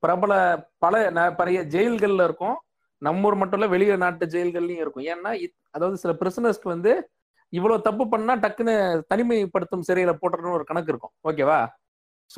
பிரபல 0.00 0.66
பல 0.78 1.10
ந- 1.10 1.34
பழைய 1.34 1.60
ஜெயில்கள்ல 1.60 2.24
இருக்கும். 2.24 2.60
நம்ம 2.98 3.26
ஊர் 3.26 3.34
மட்டும் 3.34 3.58
இல்ல 3.58 3.70
வெளிய 3.70 3.96
நாட்டு 3.96 4.26
ஜெயில்கள்லயும் 4.26 4.84
இருக்கும். 4.84 5.04
ஏன்னா 5.04 5.50
அதாவது 5.70 5.96
சில 5.96 6.14
பிரிசனர்ஸ்க்கு 6.20 6.62
வந்து 6.62 7.10
இவ்வளவு 7.48 7.80
தப்பு 7.80 8.08
பண்ணா 8.08 8.36
டக்குன்னு 8.36 9.02
தனிமைப்படுத்தும் 9.14 9.90
சிறையில 9.92 10.12
போட்டுறணும் 10.12 10.52
ஒரு 10.52 10.64
கணக்கு 10.64 10.98
இருக்கும். 10.98 11.10
ஓகேவா 11.28 11.66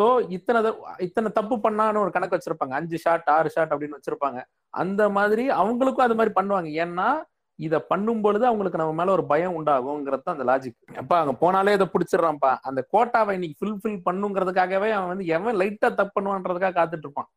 சோ 0.02 0.30
இத்தனை 0.30 0.62
த- 0.62 0.94
இத்தனை 0.98 1.30
தப்பு 1.30 1.56
பண்ணான்னு 1.56 1.98
ஒரு 1.98 2.10
கணக்கு 2.10 2.36
வச்சிருப்பாங்க. 2.36 2.70
அஞ்சு 2.70 2.98
ஷாட் 2.98 3.22
ஆறு 3.24 3.50
ஷாட் 3.50 3.72
அப்படின்னு 3.72 3.94
வச்சிருப்பாங்க. 3.94 4.44
அந்த 4.68 5.08
மாதிரி 5.08 5.48
அவங்களுக்கும் 5.48 6.06
அது 6.06 6.14
மாதிரி 6.14 6.30
பண்ணுவாங்க. 6.34 6.84
ஏன்னா 6.84 7.22
இத 7.66 7.78
பண்ணும் 7.90 8.22
பொழுது 8.24 8.44
அவங்களுக்கு 8.48 8.80
நம்ம 8.80 8.94
மேல 8.98 9.12
ஒரு 9.16 9.24
பயம் 9.32 9.56
உண்டாகுங்கிறது 9.58 10.24
தான் 10.24 10.36
அந்த 10.36 10.46
லாஜிக் 10.50 10.96
அப்பா 11.02 11.16
அங்க 11.22 11.34
போனாலே 11.42 11.74
இதை 11.76 11.86
பிடிச்சிடுறான்ப்பா. 11.92 12.52
அந்த 12.68 12.80
கோட்டாவை 12.94 13.34
இன்னைக்கு 13.38 13.58
ஃபில்ஃபில் 13.60 14.00
பண்ணுங்கிறதுக்காகவே 14.08 14.88
அவன் 14.96 15.12
வந்து 15.12 15.26
எவன் 15.36 15.58
லைட்டா 15.60 15.90
தப்பு 16.00 16.14
பண்ணுவான்றதுக்காக 16.16 16.74
காத்துட்டு 16.78 17.06
இருப்பான். 17.06 17.28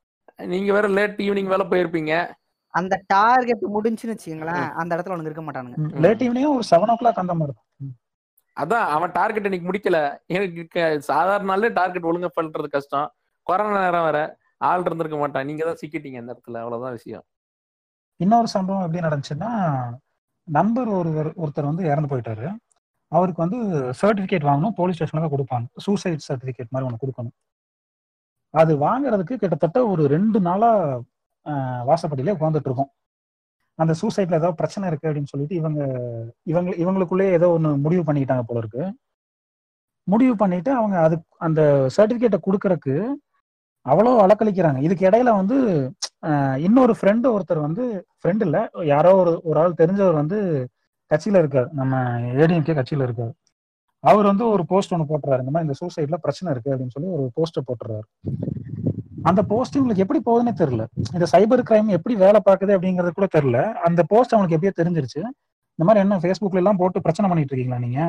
நீங்க 0.54 0.72
வேற 0.78 0.88
லேட் 0.98 1.20
ஈவினிங் 1.28 1.52
வேலை 1.54 1.68
போயிருப்பீங்க. 1.74 2.14
அந்த 2.74 2.96
டார்கெட் 3.14 3.66
முடிஞ்சுன்னு 3.76 4.14
வச்சுக்கோங்களேன் 4.14 4.66
அந்த 4.80 4.92
இடத்துல 4.96 5.16
உனக்கு 5.16 5.32
இருக்க 5.32 5.44
மாட்டானுங்க. 5.48 6.02
லேட் 6.06 6.24
ஈவினிங் 6.28 6.50
ஒரு 6.56 6.66
செவன் 6.72 6.92
ஓ 6.94 6.96
கிளாக் 7.02 7.22
அந்த 7.24 7.36
மாதிரி 7.42 7.56
தான். 7.58 7.94
அதான் 8.58 8.88
அவன் 8.96 9.14
டார்கெட் 9.20 9.48
இன்னைக்கு 9.48 9.70
முடிக்கல. 9.70 10.00
எனக்கு 10.36 10.82
சாதாரண 11.12 11.48
நாள்ல 11.52 11.70
டார்கெட் 11.80 12.10
ஒழுங்கா 12.12 12.32
பண்றது 12.40 12.70
கஷ்டம். 12.76 13.08
கொரோனா 13.48 13.80
நேரம் 13.86 14.08
வேற 14.10 14.20
ஆள் 14.70 14.86
இருந்திருக்க 14.88 15.18
மாட்டான். 15.22 15.48
நீங்க 15.50 15.64
தான் 15.70 15.80
சிக்கிட்டீங்க 15.82 16.20
இந்த 16.22 16.34
இடத்துல. 16.34 16.62
அவ்வளவுதான் 16.64 16.98
விஷயம். 17.00 17.26
இன்னொரு 18.20 18.50
சம்பவம் 18.56 18.84
எப்படி 18.86 19.06
நடந்துச்சுன்னா 19.06 19.52
நண்பர் 20.48 20.90
ஒருவர் 21.00 21.30
ஒருத்தர் 21.44 21.70
வந்து 21.72 21.84
இறந்து 21.92 22.10
போயிட்டாரு. 22.12 22.48
அவருக்கு 23.12 23.42
வந்து 23.46 23.60
சர்டிபிகேட் 24.02 24.48
வாங்கணும் 24.50 24.76
போலீஸ் 24.80 24.98
ஸ்டேஷனில் 24.98 25.24
தான் 25.26 25.34
கொடுப்பாங்க. 25.36 25.68
சூசைட் 25.86 26.26
சர்டிபிகேட் 26.28 26.72
மாதிரி 26.74 26.88
ஒன்று 26.90 27.02
கொடுக்கணும். 27.04 27.36
அது 28.54 28.74
வாங்குறதுக்கு 28.88 29.36
கிட்டத்தட்ட 29.44 29.80
ஒரு 29.92 30.04
ரெண்டு 30.16 30.40
நாளாக 30.48 31.02
வாசப்பட்டியிலே 31.46 31.86
வாசப்படியிலே 31.90 32.36
உட்காந்துட்டு 32.38 32.70
இருக்கோம் 32.70 32.92
அந்த 33.80 33.94
சூசைட்ல 34.02 34.40
ஏதாவது 34.40 34.60
பிரச்சனை 34.62 34.86
இருக்கு 34.90 35.08
அப்படின்னு 35.10 35.32
சொல்லிட்டு 35.34 35.56
இவங்க 35.62 35.82
இவங்க 36.52 36.70
இவங்களுக்குள்ளே 36.84 37.28
ஏதோ 37.38 37.48
ஒன்று 37.56 37.72
முடிவு 37.86 38.04
பண்ணிக்கிட்டாங்க 38.08 38.46
போல 38.50 38.62
இருக்கு. 38.64 38.84
முடிவு 40.08 40.34
பண்ணிட்டு 40.42 40.72
அவங்க 40.80 40.96
அது 41.08 41.16
அந்த 41.48 41.62
சர்டிபிகேட்டை 41.98 42.40
கொடுக்கறக்கு 42.48 42.96
அவ்வளோ 43.86 44.12
அலக்களிக்கிறாங்க 44.26 44.80
இதுக்கு 44.88 45.08
இடையில 45.10 45.32
வந்து 45.42 45.58
இன்னொரு 46.68 46.94
ஃப்ரெண்டு 47.00 47.28
ஒருத்தர் 47.36 47.66
வந்து 47.68 47.84
ஃப்ரெண்ட் 48.20 48.44
இல்லை. 48.48 48.62
யாரோ 48.94 49.12
ஒரு 49.22 49.34
ஒரு 49.50 49.58
ஆள் 49.64 49.80
தெரிஞ்சவர் 49.82 50.20
வந்து 50.22 50.38
கட்சியில் 51.12 51.40
இருக்கார். 51.42 51.68
நம்ம 51.80 51.96
ஏடிஎம்கே 52.42 52.76
கட்சியில் 52.80 53.06
இருக்கார். 53.08 53.34
அவர் 54.12 54.30
வந்து 54.32 54.46
ஒரு 54.54 54.64
போஸ்ட் 54.72 54.94
ஒன்று 54.96 55.10
போட்டுறாரு. 55.12 55.42
இந்த 55.44 55.54
மாதிரி 55.54 55.68
இந்த 55.68 55.78
சூசைட்ல 55.82 56.18
பிரச்சனை 56.26 56.50
இருக்கு 56.54 56.72
அப்படின்னு 56.74 56.96
சொல்லி 56.96 57.10
ஒரு 57.18 57.26
போஸ்டர் 57.38 57.68
போட்டுறாரு. 57.70 58.08
அந்த 59.30 59.42
போஸ்ட் 59.52 59.78
உங்களுக்கு 59.80 60.04
எப்படி 60.06 60.20
போகுதுன்னே 60.28 60.54
தெரியல. 60.62 60.84
இந்த 61.16 61.28
சைபர் 61.34 61.64
கிரைம் 61.70 61.88
எப்படி 61.98 62.16
வேலை 62.24 62.40
பார்க்குது 62.48 62.76
அப்படிங்கிறது 62.78 63.14
கூட 63.20 63.28
தெரியல. 63.38 63.60
அந்த 63.88 64.02
போஸ்ட் 64.12 64.36
அவனுக்கு 64.36 64.58
எப்படியோ 64.58 64.74
தெரிஞ்சிருச்சு. 64.82 65.22
இந்த 65.76 65.86
மாதிரி 65.88 66.04
என்ன 66.06 66.20
ஃபேஸ்புக்ல 66.24 66.62
எல்லாம் 66.64 66.80
போட்டு 66.82 67.06
பிரச்சனை 67.06 67.30
பண்ணிட்டு 67.30 67.52
இருக்கீங்களா 67.54 67.80
நீங்க? 67.86 68.02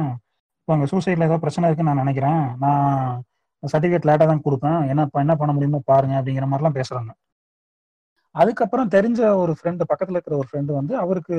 இப்போ 0.60 0.72
அங்கே 0.74 0.88
சூசைடில் 0.92 1.28
ஏதோ 1.28 1.38
பிரச்சனை 1.44 1.68
இருக்குன்னு 1.68 1.92
நான் 1.92 2.04
நினைக்கிறேன். 2.04 2.42
நான் 2.64 3.22
சர்டிஃபிகேட் 3.62 4.08
லேட்டாக 4.08 4.28
தான் 4.32 4.44
கொடுப்பேன். 4.46 4.80
என்ன 4.92 5.08
என்ன 5.24 5.34
பண்ண 5.40 5.52
முடியுமோ 5.56 5.80
பாருங்க 5.92 6.14
அப்படிங்கிற 6.20 6.46
மாதிரிலாம் 6.52 6.78
பேசுறாங்க. 6.80 7.10
அதுக்கப்புறம் 8.40 8.92
தெரிஞ்ச 8.96 9.20
ஒரு 9.42 9.52
ஃப்ரெண்டு 9.58 9.82
பக்கத்தில் 9.90 10.16
இருக்கிற 10.16 10.34
ஒரு 10.36 10.48
ஃப்ரெண்டு 10.50 10.72
வந்து 10.78 10.94
அவருக்கு 11.04 11.36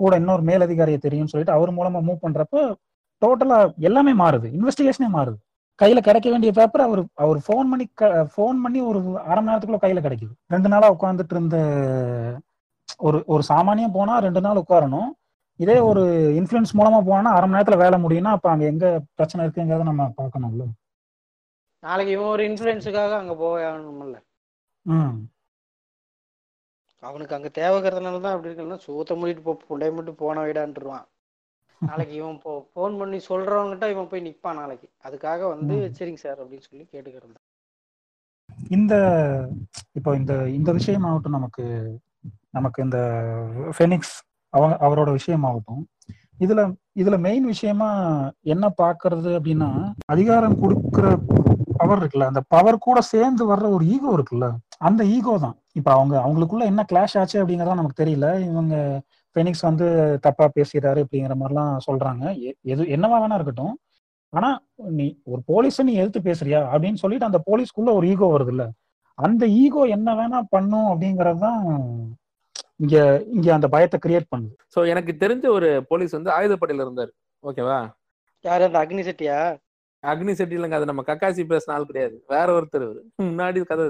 கூட 0.00 0.12
இன்னொரு 0.16 0.42
மேலதிகாரியை 0.42 1.00
தெரியும்னு 1.04 1.32
சொல்லிட்டு 1.32 1.56
அவர் 1.56 1.70
மூலமா 1.78 2.00
மூவ் 2.08 2.24
பண்றப்ப 2.26 2.56
டோட்டலா 3.22 3.58
எல்லாமே 3.88 4.12
மாறுது. 4.22 4.48
இன்வெஸ்டிகேஷனே 4.58 5.08
மாறுது. 5.16 5.38
கையில 5.78 5.98
கிடைக்க 6.06 6.28
வேண்டிய 6.30 6.50
பேப்பர் 6.52 6.84
அவர் 6.86 7.02
அவர் 7.24 7.38
ஃபோன் 7.46 7.68
பண்ணி 7.72 7.86
ஃபோன் 8.34 8.58
பண்ணி 8.64 8.80
ஒரு 8.90 9.00
அரை 9.30 9.40
மணி 9.42 9.50
நேரத்துக்குள்ள 9.50 9.80
கையில 9.84 10.00
கிடைக்குது. 10.06 10.34
ரெண்டு 10.46 10.68
நாளா 10.72 10.88
உட்காந்துட்டு 10.94 11.34
இருந்த 11.36 11.56
ஒரு 13.06 13.18
ஒரு 13.26 13.42
சாமானியம் 13.48 13.96
போனா 13.98 14.14
ரெண்டு 14.26 14.40
நாள் 14.40 14.62
உட்காரணும். 14.62 15.10
இதே 15.60 15.78
ஒரு 15.88 16.02
இன்ஃபுளுன்ஸ் 16.40 16.72
மூலமா 16.78 17.00
போனா 17.10 17.30
அரை 17.36 17.46
மணி 17.48 17.58
நேரத்துல 17.58 17.76
வேலை 17.76 17.96
முடியும்னா 18.04 18.32
அப்ப 18.36 18.50
அங்க 18.50 18.64
எங்க 18.64 18.86
பிரச்சனை 19.14 19.40
இருக்குங்கிறத 19.46 19.88
நம்ம 19.90 20.06
பார்க்கணும்ல. 20.20 20.64
நாளைக்கு 21.82 22.12
இவன் 22.12 22.32
ஒரு 22.34 22.42
இன்ஃபுளுன்ஸுக்காக 22.48 23.12
அங்க 23.22 23.34
போக 23.34 23.56
ஆகணும்ல. 23.70 24.18
ம். 24.86 25.16
அவனுக்கு 27.02 27.36
அங்க 27.36 27.48
தேவைக்கிறதுனால 27.54 28.20
தான் 28.20 28.34
அப்படி 28.34 28.48
இருக்குன்னா 28.48 28.78
சூத்த 28.84 29.16
மூடிட்டு 29.18 29.42
போ 29.42 29.54
புண்டைய 29.62 29.92
மட்டும் 29.92 30.20
போன 30.20 30.42
வைடான்ட்டுருவான் 30.42 31.06
நாளைக்கு 31.82 32.14
இவன் 32.14 32.40
போ 32.42 32.50
ஃபோன் 32.68 32.98
பண்ணி 32.98 33.18
சொல்றவங்ககிட்ட 33.28 33.86
இவன் 33.90 34.10
போய் 34.10 34.26
நிப்பான் 34.26 34.58
நாளைக்கு. 34.60 34.88
அதுக்காக 35.04 35.40
வந்து. 35.54 35.76
சரிங்க 35.98 36.20
சார் 36.20 36.40
அப்படின்னு 36.42 36.66
சொல்லி 36.66 36.84
கேட்டுக்கிறது 36.86 37.40
இந்த 38.70 38.94
இப்போ 39.98 40.10
இந்த 40.16 40.32
இந்த 40.48 40.70
விஷயமாகட்டும் 40.72 41.36
நமக்கு 41.38 41.64
நமக்கு 42.50 42.78
இந்த 42.82 42.98
ஃபெனிக்ஸ் 43.76 44.14
அவங்க 44.54 44.74
அவரோட 44.86 45.10
விஷயமாகட்டும் 45.10 45.82
இதுல 46.40 46.60
இதுல 46.96 47.16
மெயின் 47.20 47.46
விஷயமா 47.46 47.88
என்ன 48.46 48.64
பாக்குறது 48.78 49.30
அப்படின்னா 49.38 49.70
அதிகாரம் 50.06 50.60
கொடுக்கிற 50.60 51.06
பவர் 51.76 52.00
இருக்குல்ல 52.00 52.30
அந்த 52.32 52.42
பவர் 52.48 52.78
கூட 52.78 52.98
சேர்ந்து 53.12 53.44
வர்ற 53.50 53.66
ஒரு 53.76 53.84
ஈகோ 53.86 54.10
இருக்குல்ல 54.16 54.48
அந்த 54.80 55.02
ஈகோ 55.16 55.34
தான். 55.38 55.56
இப்ப 55.72 55.92
அவங்க 55.92 56.14
அவங்களுக்குள்ள 56.18 56.64
என்ன 56.64 56.84
கிளாஷ் 56.92 57.18
ஆச்சு 57.18 57.46
அப்படிங்கறத 57.46 57.74
நமக்கு 57.74 58.04
தெரியல. 58.04 58.40
இவங்க 58.40 59.02
ஃபெனிக்ஸ் 59.36 59.62
வந்து 59.62 59.86
தப்பா 60.20 60.50
பேசுறாரு 60.54 61.04
அப்படிங்கிற 61.04 61.34
மாதிரிலாம் 61.40 61.76
சொல்றாங்க. 61.90 62.24
எ- 62.40 62.56
எது 62.62 62.82
என்னவா 62.84 63.18
வேணா 63.22 63.34
இருக்கட்டும். 63.34 63.78
ஆனா 64.32 64.50
நீ 64.74 65.06
ஒரு 65.24 65.42
போலீஸ 65.48 65.82
நீ 65.82 65.92
எதிர்த்து 65.94 66.20
பேசுறியா 66.20 66.60
அப்படின்னு 66.74 66.94
சொல்லிட்டு 66.94 67.26
அந்த 67.26 67.40
போலீஸ்க்குள்ள 67.46 67.94
ஒரு 67.94 68.08
ஈகோ 68.08 68.26
வருது 68.26 68.48
இல்ல 68.48 68.70
அந்த 69.14 69.46
ஈகோ 69.46 69.82
என்ன 69.82 70.14
வேணா 70.14 70.40
பண்ணும் 70.48 70.88
அப்படிங்கறது 70.90 71.38
தான் 71.38 71.58
இங்க 72.76 73.24
இங்க 73.32 73.54
அந்த 73.54 73.68
பயத்தை 73.68 73.98
கிரியேட் 74.06 74.30
பண்ணுது. 74.36 74.54
ஸோ 74.74 74.86
எனக்கு 74.88 75.16
தெரிஞ்ச 75.18 75.46
ஒரு 75.48 75.84
போலீஸ் 75.88 76.12
வந்து 76.12 76.30
ஆயுதப்படையில 76.30 76.84
இருந்தார். 76.84 77.12
ஓகேவா 77.42 77.78
யாரு 78.40 78.64
அந்த 78.64 78.78
அக்னி 78.78 79.00
செட்டியா? 79.00 79.36
அக்னி 80.02 80.32
செட்டிலங்க 80.32 80.70
அது 80.70 80.84
நம்ம 80.84 81.02
கக்காசி 81.06 81.42
பேசின 81.42 81.70
ஆள் 81.70 81.86
கிடையாது. 81.86 82.24
வேற 82.26 82.60
ஒருத்தர். 82.60 82.88
முன்னாடி 83.22 83.60
கதை. 83.62 83.84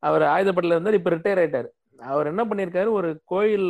அவர் 0.00 0.22
ஆயுதப்படையில 0.22 0.74
இருந்தார் 0.74 0.94
இப்ப 0.94 1.10
ரிட்டையர் 1.10 1.40
ஆயிட்டாரு. 1.42 1.68
அவர் 2.02 2.26
என்ன 2.26 2.44
பண்ணியிருக்காரு? 2.44 2.90
ஒரு 2.90 3.20
கோயில் 3.24 3.68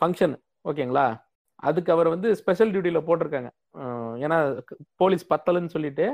ஃபங்க்ஷன் 0.00 0.34
ஓகேங்களா? 0.68 1.06
அதுக்கு 1.54 1.92
அவர் 1.92 2.08
வந்து 2.08 2.36
ஸ்பெஷல் 2.36 2.70
டியூட்டியில 2.70 3.00
போட்டிருக்காங்க. 3.08 3.50
ஏன்னா 4.24 4.36
போலீஸ் 4.96 5.28
பத்தலன்னு 5.34 5.66
சொல்லிட்டு 5.66 6.06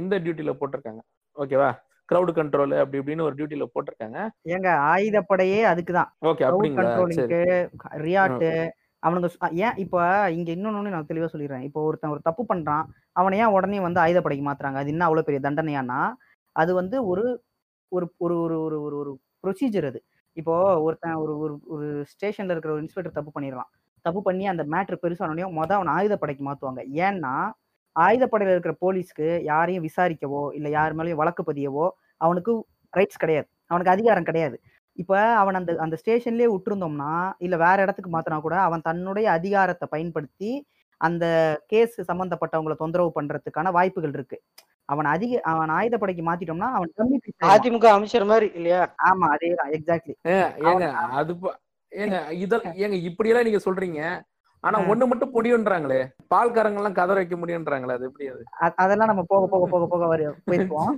இந்த 0.00 0.18
டியூட்டியில 0.18 0.52
போட்டிருக்காங்க. 0.60 1.00
ஓகேவா? 1.36 1.70
கிரவுட் 2.12 2.34
கண்ட்ரோல் 2.38 2.78
அப்படி 2.78 2.98
இப்படின்னு 2.98 3.22
ஒரு 3.22 3.34
டியூட்டியில 3.34 3.66
போட்டிருக்காங்க. 3.74 4.18
ஏங்க 4.48 4.68
ஆயுதப்படையே 4.92 5.58
ஓகே 6.24 6.40
க்ரௌட் 6.40 6.52
அப்படிங்களா? 6.52 7.08
சரி. 7.10 7.34
கண்ட்ரோலிங்க்கு 7.34 7.68
ரியாட்டு 8.06 8.68
அவனுங்க 9.06 9.28
சொ- 9.34 9.52
ஏன் 9.52 9.76
இப்போ 9.76 10.00
இங்க 10.30 10.52
இன்னொன்னு 10.52 10.88
நான் 10.88 11.06
தெளிவா 11.06 11.28
சொல்லிடுறேன். 11.32 11.62
இப்போ 11.62 11.82
ஒருத்தன் 11.82 12.10
ஒரு 12.10 12.20
தப்பு 12.22 12.44
பண்றான் 12.48 12.84
அவனை 13.12 13.38
ஏன் 13.38 13.54
உடனே 13.56 13.80
வந்து 13.80 14.00
ஆயுதப்படைக்கு 14.00 14.46
மாத்துறாங்க? 14.50 14.80
அது 14.82 14.88
என்ன 14.88 15.04
அவ்வளவு 15.04 15.26
பெரிய 15.26 15.40
தண்டனையானா 15.48 16.12
அது 16.56 16.72
வந்து 16.74 16.96
ஒரு 17.06 17.24
ஒரு 17.92 18.06
ஒரு 18.20 18.36
ஒரு 18.44 18.56
ஒரு 18.66 18.78
ஒரு 18.86 18.96
ஒரு 19.02 19.12
ப்ரொசீஜர் 19.44 19.86
அது. 19.90 20.00
இப்போ 20.36 20.54
ஒருத்தன் 20.86 21.18
ஒரு 21.22 21.32
ஒரு 21.44 21.54
ஒரு 21.74 21.86
ஸ்டேஷன்ல 22.12 22.54
இருக்கிற 22.54 22.72
ஒரு 22.74 22.82
இன்ஸ்பெக்டர் 22.84 23.16
தப்பு 23.18 23.32
பண்ணிடலாம். 23.36 23.70
தப்பு 24.04 24.20
பண்ணி 24.22 24.44
அந்த 24.52 24.64
மேட்ரு 24.72 24.96
பெருசானோடனே 25.02 25.48
மொதல் 25.58 25.78
அவனை 25.78 25.92
ஆயுதப்படைக்கு 25.98 26.44
மாத்துவாங்க. 26.48 26.80
ஏன்னா 27.02 27.34
ஆயுதப்படையில 27.96 28.54
இருக்கிற 28.54 28.74
போலீஸ்க்கு 28.82 29.28
யாரையும் 29.50 29.86
விசாரிக்கவோ 29.88 30.42
இல்ல 30.54 30.68
யார் 30.70 30.96
மேலேயும் 30.98 31.22
வழக்கு 31.22 31.42
பதியவோ 31.50 31.86
அவனுக்கு 32.20 32.52
ரைட்ஸ் 32.92 33.22
கிடையாது. 33.24 33.48
அவனுக்கு 33.70 33.94
அதிகாரம் 33.94 34.28
கிடையாது. 34.30 34.56
இப்ப 34.98 35.12
அவன் 35.42 35.58
அந்த 35.60 35.72
அந்த 35.84 35.96
ஸ்டேஷன்லயே 36.02 36.48
விட்டுருந்தோம்னா 36.52 37.12
இல்ல 37.40 37.56
வேற 37.64 37.78
இடத்துக்கு 37.84 38.12
மாத்தினா 38.12 38.38
கூட 38.42 38.56
அவன் 38.66 38.86
தன்னுடைய 38.88 39.26
அதிகாரத்தை 39.38 39.86
பயன்படுத்தி 39.94 40.50
அந்த 41.00 41.24
கேஸ் 41.72 41.96
சம்பந்தப்பட்டவங்களை 42.10 42.76
தொந்தரவு 42.78 43.10
பண்றதுக்கான 43.18 43.70
வாய்ப்புகள் 43.78 44.14
இருக்கு. 44.14 44.38
அவன் 44.88 45.06
அதிக 45.06 45.40
அவன் 45.50 45.72
ஆயுதப்படைக்கு 45.76 46.22
மாத்திட்டோம்னா 46.22 46.68
அவன் 46.76 46.90
கம்மி. 46.96 47.18
அதிமுக 47.50 47.86
அமைச்சர் 47.92 48.30
மாதிரி 48.30 48.48
இல்லையா? 48.54 48.80
ஆமா 49.08 49.26
அதேதான் 49.34 49.72
எக்ஸாக்ட்லி 49.76 50.14
ஏங்க 50.66 50.88
அது 51.18 51.34
ஏங்க 51.92 52.18
இதெல்லாம் 52.42 52.76
ஏங்க 52.82 52.98
இப்படியெல்லாம் 53.08 53.48
நீங்க 53.48 53.62
சொல்றீங்க 53.64 54.02
ஆனா. 54.64 54.78
ஒண்ணு 54.90 55.04
மட்டும் 55.06 55.32
முடியுன்றாங்களே 55.34 56.00
பால்காரங்க 56.30 56.78
எல்லாம் 56.80 56.98
கதை 56.98 57.14
வைக்க 57.16 57.36
முடியுன்றாங்களே 57.36 57.94
அது 57.96 58.06
எப்படி 58.08 58.26
அது? 58.28 58.42
அதெல்லாம் 58.82 59.10
நம்ம 59.10 59.22
போக 59.30 59.46
போக 59.48 59.66
போக 59.72 59.86
போக 59.86 60.06
வர 60.06 60.20
போயிருப்போம். 60.46 60.92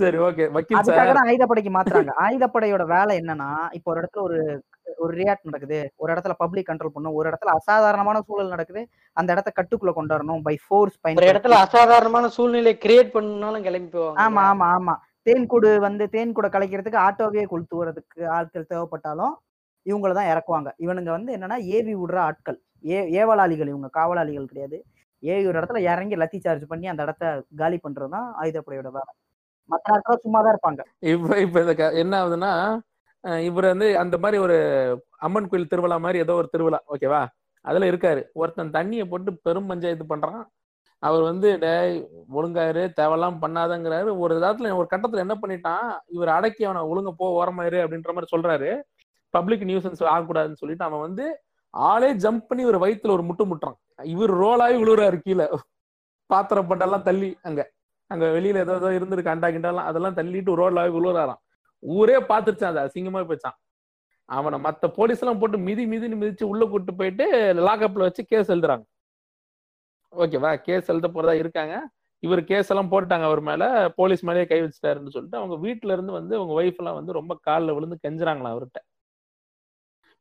சரி 0.00 0.18
ஓகே 0.26 0.46
வக்கீல் 0.56 0.88
சார். 0.88 1.20
ஆயுதப்படைக்கு 1.24 1.72
மாத்துறாங்க. 1.76 2.14
ஆயுதப்படையோட 2.24 2.86
வேலை 2.88 3.14
என்னன்னா 3.20 3.48
இப்போ 3.78 3.90
ஒரு 3.92 4.02
இடத்துல 4.02 4.24
ஒரு 4.28 4.38
ஒரு 4.98 5.12
ரியாக்ட் 5.16 5.48
நடக்குது. 5.48 5.80
ஒரு 5.96 6.10
இடத்துல 6.14 6.34
பப்ளிக் 6.38 6.68
கண்ட்ரோல் 6.68 6.94
பண்ணும் 6.94 7.16
ஒரு 7.18 7.26
இடத்துல 7.30 7.52
அசாதாரணமான 7.58 8.20
சூழல் 8.20 8.52
நடக்குது. 8.54 8.82
அந்த 9.16 9.30
இடத்த 9.32 9.50
கட்டுக்குள்ள 9.56 9.92
கொண்டு 9.92 10.14
வரணும். 10.14 10.42
பை 10.42 10.54
ஃபோர்ஸ் 10.64 10.96
ஒரு 11.16 11.28
இடத்துல 11.32 11.58
அசாதாரணமான 11.64 12.28
சூழ்நிலை 12.28 12.74
கிரியேட் 12.84 13.14
பண்ணணும்னாலும் 13.14 13.66
கிளம்பி 13.66 13.90
போவாங்க 13.94 14.22
ஆமா 14.24 14.44
ஆமா 14.50 14.68
ஆமா. 14.76 14.94
தேன்கூடு 15.26 15.70
வந்து 15.78 16.04
தேன்கூட 16.14 16.48
கலைக்கிறதுக்கு 16.48 17.04
ஆட்டோவே 17.06 17.44
கொளுத்துவதுக்கு 17.50 18.22
ஆட்கள் 18.36 18.70
தேவைப்பட்டாலும் 18.70 19.34
இவங்கள 19.86 20.12
தான் 20.12 20.30
இறக்குவாங்க. 20.30 20.70
இவனுங்க 20.78 21.10
வந்து 21.10 21.30
என்னன்னா 21.36 21.58
ஏவி 21.76 21.94
விடுற 21.94 22.18
ஆட்கள். 22.28 22.58
ஏ 22.84 22.98
ஏவலாளிகள் 23.18 23.70
இவங்க. 23.72 23.88
காவலாளிகள் 23.98 24.50
கிடையாது. 24.52 24.78
ஏவி 25.22 25.44
ஒரு 25.48 25.58
இடத்துல 25.60 25.80
இறங்கி 25.88 26.16
லத்தி 26.16 26.38
சார்ஜ் 26.38 26.64
பண்ணி 26.66 26.86
அந்த 26.88 27.02
இடத்த 27.02 27.24
காலி 27.58 27.78
பண்றது 27.84 28.10
தான் 28.10 28.28
ஆயுதப்படையோட 28.42 28.90
வேலை. 28.90 29.10
மற்ற 29.70 29.86
நேரத்துல 29.92 30.16
சும்மா 30.24 30.38
தான் 30.40 30.54
இருப்பாங்க. 30.54 30.82
இப்ப 31.12 31.38
இப்ப 31.38 31.58
என்ன 32.02 32.14
ஆகுதுன்னா 32.20 32.52
இவர் 33.24 33.64
வந்து 33.64 33.98
அந்த 33.98 34.18
மாதிரி 34.18 34.42
ஒரு 34.42 34.56
அம்மன் 35.18 35.48
கோயில் 35.48 35.68
திருவிழா 35.68 35.96
மாதிரி 35.96 36.18
ஏதோ 36.18 36.34
ஒரு 36.34 36.48
திருவிழா 36.48 36.78
ஓகேவா? 36.94 37.26
அதுல 37.64 37.90
இருக்காரு. 37.90 38.22
ஒருத்தன் 38.32 38.70
தண்ணியை 38.70 39.04
போட்டு 39.08 39.30
பெரும் 39.42 39.66
பஞ்சாயத்து 39.66 40.04
பண்றான். 40.08 40.42
அவர் 41.02 41.22
வந்து 41.22 41.58
டேய் 41.58 41.94
ஒழுங்காரு 42.28 42.82
தேவையெல்லாம் 43.00 43.36
பண்ணாதங்கிறாரு. 43.42 44.18
ஒரு 44.18 44.32
இதாத்துல 44.38 44.72
ஒரு 44.76 44.86
கட்டத்துல 44.90 45.24
என்ன 45.24 45.34
பண்ணிட்டான்? 45.42 45.86
இவர் 46.06 46.28
அடக்கி 46.28 46.64
அவனை 46.64 46.82
ஒழுங்க 46.82 47.10
போ 47.10 47.26
ஓரமாயிரு 47.40 47.78
அப்படின்ற 47.84 48.12
மாதிரி 48.12 48.32
சொல்றாரு. 48.36 48.70
பப்ளிக் 49.34 49.62
நியூசன்ஸ் 49.62 50.02
ஆகக்கூடாதுன்னு 50.14 50.52
சொல்லிட்டு 50.52 50.84
அவன் 50.84 51.00
வந்து 51.00 51.26
ஆளே 51.70 52.14
ஜம்ப் 52.14 52.48
பண்ணி 52.48 52.64
ஒரு 52.64 52.78
வயிற்றுல 52.78 53.10
ஒரு 53.10 53.24
முட்டு 53.24 53.44
முட்டுறான். 53.50 53.78
இவர் 54.04 54.32
ரோலாகி 54.38 54.76
விழுறாரு 54.82 55.18
கீழே. 55.20 55.46
பாத்திரப்பட்டெல்லாம் 56.30 57.02
தள்ளி 57.02 57.38
அங்க. 57.42 57.60
அங்க 58.10 58.26
வெளியில 58.26 58.62
ஏதோ 58.64 58.74
ஏதோ 58.74 58.88
இருந்திருக்கு 58.98 59.32
அண்டா 59.34 59.48
கிண்டாலாம். 59.56 59.88
அதெல்லாம் 59.90 60.16
தள்ளிட்டு 60.16 60.56
ரோட்ல 60.60 60.82
விழுறாராம் 60.96 61.40
ஊரே 61.82 62.16
பார்த்துருச்சான் 62.30 62.72
அது 62.72 62.80
அசிங்கமா 62.86 63.20
போச்சான். 63.30 63.56
அவனை 64.28 64.58
மத்த 64.64 64.88
போலீஸ் 64.98 65.22
எல்லாம் 65.22 65.38
போட்டு 65.38 65.58
மிதி 65.58 65.84
மிதின்னு 65.86 66.20
மிதிச்சு 66.22 66.44
உள்ள 66.52 66.64
கூட்டு 66.66 66.92
போயிட்டு 66.94 67.24
லாக்அப்ல 67.68 68.06
வச்சு 68.08 68.22
கேஸ் 68.24 68.52
எழுதுறாங்க. 68.54 68.84
ஓகேவா 70.12 70.50
கேஸ் 70.66 70.90
எழுத 70.92 71.08
போறதா 71.08 71.34
இருக்காங்க. 71.42 71.74
இவர் 72.22 72.42
கேஸ் 72.44 72.70
எல்லாம் 72.72 72.92
போட்டாங்க 72.92 73.24
அவர் 73.30 73.40
மேல 73.40 73.64
போலீஸ் 73.98 74.22
மேலேயே 74.28 74.46
கை 74.46 74.58
வச்சுட்டாருன்னு 74.62 75.14
சொல்லிட்டு 75.16 75.40
அவங்க 75.40 75.56
வீட்டுல 75.66 75.94
இருந்து 75.96 76.12
வந்து 76.12 76.34
அவங்க 76.36 76.54
ஒய்ஃப் 76.62 76.80
எல்லாம் 76.82 76.98
வந்து 77.00 77.12
ரொம்ப 77.12 77.34
காலில் 77.48 77.74
விழுந்து 77.76 77.98
கெஞ்சுறாங்களா 78.06 78.52
அவர்கிட்ட. 78.54 78.80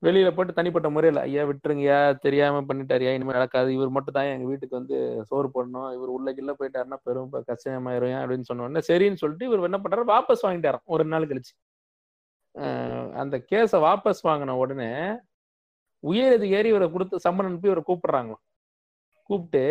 வெளியில 0.04 0.30
போட்டு 0.36 0.52
தனிப்பட்ட 0.58 0.88
முறையில 0.96 1.22
ஐயா 1.28 1.44
விட்டுருங்கயா 1.50 1.98
தெரியாம 2.26 2.62
பண்ணிட்டாருயா 2.68 3.12
இனிமேல் 3.16 3.38
நடக்காது. 3.38 3.70
இவர் 3.78 3.96
மட்டும் 3.96 4.16
தான் 4.18 4.30
எங்க 4.36 4.46
வீட்டுக்கு 4.52 4.80
வந்து 4.80 4.98
சோறு 5.30 5.48
போடணும். 5.56 5.90
இவர் 5.98 6.14
உள்ள 6.18 6.30
கிள்ள 6.38 6.52
போயிட்டாருன்னா 6.60 6.98
பெரும் 7.08 7.32
கஷ்டமாயிரும் 7.50 8.20
அப்படின்னு 8.22 8.48
சொன்ன 8.50 8.66
உடனே 8.68 8.84
சரின்னு 8.90 9.22
சொல்லிட்டு 9.24 9.48
இவர் 9.50 9.68
என்ன 9.72 9.80
பண்றாரு? 9.84 10.06
வாபஸ் 10.14 10.46
வாங்கிட்டாராம். 10.48 10.86
ஒரு 10.96 11.06
நாள் 11.14 11.30
கழிச்சு. 11.32 11.54
அந்த 13.22 13.36
கேஸை 13.52 13.80
வாபஸ் 13.88 14.22
வாங்கின 14.30 14.56
உடனே 14.64 14.92
உயர் 16.04 16.36
அதிகாரி 16.40 16.68
இவரை 16.74 16.88
கொடுத்து 16.92 17.18
சம்மன் 17.26 17.48
அனுப்பி 17.50 17.70
இவரை 17.72 17.84
கூப்பிடுறாங்களாம். 17.90 18.44
கூப்பிட்டு 19.30 19.64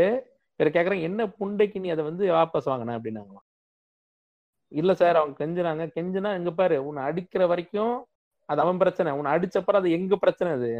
இவரை 0.61 0.70
கேக்குறாங்க 0.76 1.08
என்ன 1.11 1.23
புண்டைக்கு 1.40 1.78
நீ 1.85 1.88
அதை 1.94 2.04
வந்து 2.11 2.25
வாபஸ் 2.38 2.70
வாங்கின? 2.73 2.97
அப்படின்னாங்களாம். 2.99 3.47
இல்ல 4.73 4.92
சார் 5.02 5.18
அவங்க 5.20 5.37
கெஞ்சுறாங்க. 5.42 5.85
கெஞ்சுனா 5.97 6.30
எங்க 6.40 6.50
பாரு 6.61 6.76
உன்னை 6.88 7.02
அடிக்கிற 7.11 7.42
வரைக்கும் 7.52 7.94
அது 8.49 8.61
அவன் 8.64 8.81
பிரச்சனை. 8.83 9.12
உன்னை 9.19 9.33
அடிச்சப்பறம் 9.37 9.83
அது 9.83 9.90
எங்க 9.99 10.17
பிரச்சனை 10.17 10.50
அது? 10.59 10.71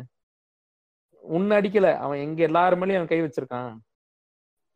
உன்னை 1.25 1.55
அடிக்கல. 1.59 1.89
அவன் 2.05 2.23
எங்க 2.27 2.41
எல்லாருமேலயும் 2.49 3.01
அவன் 3.01 3.13
கை 3.13 3.21
வச்சிருக்கான். 3.25 3.73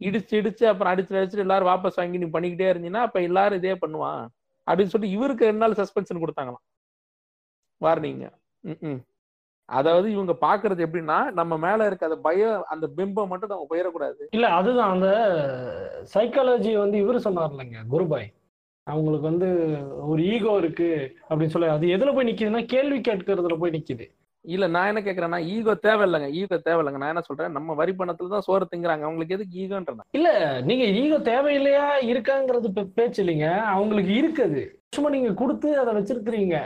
இடிச்சு 0.01 0.35
இடிச்சு 0.41 0.65
அப்புறம் 0.71 0.93
அடிச்சு 0.93 1.19
அடிச்சுட்டு 1.21 1.47
எல்லாரும் 1.47 1.71
வாபஸ் 1.71 1.99
வாங்கி 2.01 2.23
நீ 2.23 2.29
பண்ணிக்கிட்டே 2.37 2.71
இருந்தீங்கன்னா 2.73 3.07
அப்ப 3.09 3.21
எல்லாரும் 3.23 3.61
இதே 3.61 3.75
பண்ணுவான். 3.85 4.23
அப்படின்னு 4.67 4.93
சொல்லிட்டு 4.93 5.17
இவருக்கு 5.17 5.49
ரெண்டு 5.49 5.63
நாள் 5.65 5.81
சஸ்பென்ஷன் 5.81 6.23
கொடுத்தாங்களாம். 6.23 6.65
வார்னிங்க 7.81 8.27
ம் 8.89 9.01
அதாவது 9.69 10.07
இவங்க 10.13 10.33
பாக்குறது 10.41 10.81
எப்படின்னா 10.87 11.19
நம்ம 11.33 11.57
மேல 11.57 11.87
இருக்க 11.87 12.09
அந்த 12.09 12.19
பயம் 12.27 12.63
அந்த 12.69 12.87
பிம்பம் 12.97 13.31
மட்டும் 13.33 13.53
நம்ம 13.53 13.67
போயிடக்கூடாது. 13.71 14.23
இல்ல 14.31 14.47
அதுதான் 14.59 14.93
அந்த 14.95 15.09
சைக்காலஜி 16.15 16.73
வந்து 16.77 16.97
இவரு 17.05 17.17
சொன்னார் 17.17 17.53
இல்லைங்க 17.53 17.81
குருபாய். 17.95 18.29
அவங்களுக்கு 18.87 19.27
வந்து 19.31 19.49
ஒரு 20.13 20.23
ஈகோ 20.35 20.53
இருக்கு 20.63 20.89
அப்படின்னு 21.29 21.55
சொல்லி 21.55 21.69
அது 21.75 21.95
எதுல 21.97 22.13
போய் 22.15 22.29
நிக்குதுன்னா 22.29 22.63
கேள்வி 22.75 22.99
கேட்கறதுல 23.09 23.57
போய் 23.61 23.75
நிக்குது. 23.77 24.07
இல்ல 24.45 24.65
நான் 24.75 24.89
என்ன 24.91 25.01
கேக்குறேன்னா 25.07 25.39
ஈகோ 25.55 25.73
தேவையில்லைங்க 25.87 26.29
ஈகோ 26.39 26.57
தேவையில்லைங்க. 26.69 27.01
நான் 27.03 27.13
என்ன 27.13 27.23
சொல்றேன் 27.27 27.55
நம்ம 27.57 27.75
வரி 27.81 27.93
பணத்துல 27.99 28.33
தான் 28.35 28.47
சோறு 28.47 28.65
திங்குறாங்க. 28.71 29.05
அவங்களுக்கு 29.09 29.37
எதுக்கு 29.37 29.59
ஈகோன்றேன் 29.65 30.01
இல்ல 30.19 30.31
நீங்க 30.69 30.85
ஈகோ 31.03 31.19
தேவையில்லையா 31.33 31.85
இருக்காங்கிறது 32.13 32.71
பேச்சு 32.99 33.21
இல்லைங்க. 33.25 33.49
அவங்களுக்கு 33.75 34.13
இருக்குது. 34.21 34.63
சும்மா 34.97 35.11
நீங்க 35.17 35.31
கொடுத்து 35.43 35.69
அதை 35.83 35.93
வச்சிருக்கிறீங்க. 35.99 36.57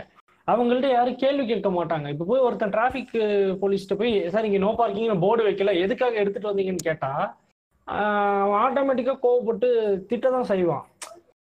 அவங்கள்ட்ட 0.52 0.88
யாரும் 0.92 1.20
கேள்வி 1.22 1.44
கேட்க 1.46 1.68
மாட்டாங்க. 1.76 2.08
இப்ப 2.14 2.26
போய் 2.30 2.44
ஒருத்தன் 2.46 2.74
டிராபிக் 2.74 3.14
போலீஸ்ட்ட 3.62 3.94
போய் 4.00 4.12
சார் 4.34 4.48
இங்க 4.48 4.60
நோ 4.64 4.72
பார்க்கிங் 4.80 5.24
போர்டு 5.24 5.44
வைக்கல. 5.48 5.72
எதுக்காக 5.84 6.20
எடுத்துட்டு 6.22 6.50
வந்தீங்கன்னு 6.50 6.88
கேட்டா 6.90 7.12
அவன் 8.42 8.60
ஆட்டோமேட்டிக்கா 8.64 9.14
கோவப்பட்டு 9.24 9.68
திட்ட 10.10 10.26
தான் 10.36 10.50
செய்வான். 10.52 10.86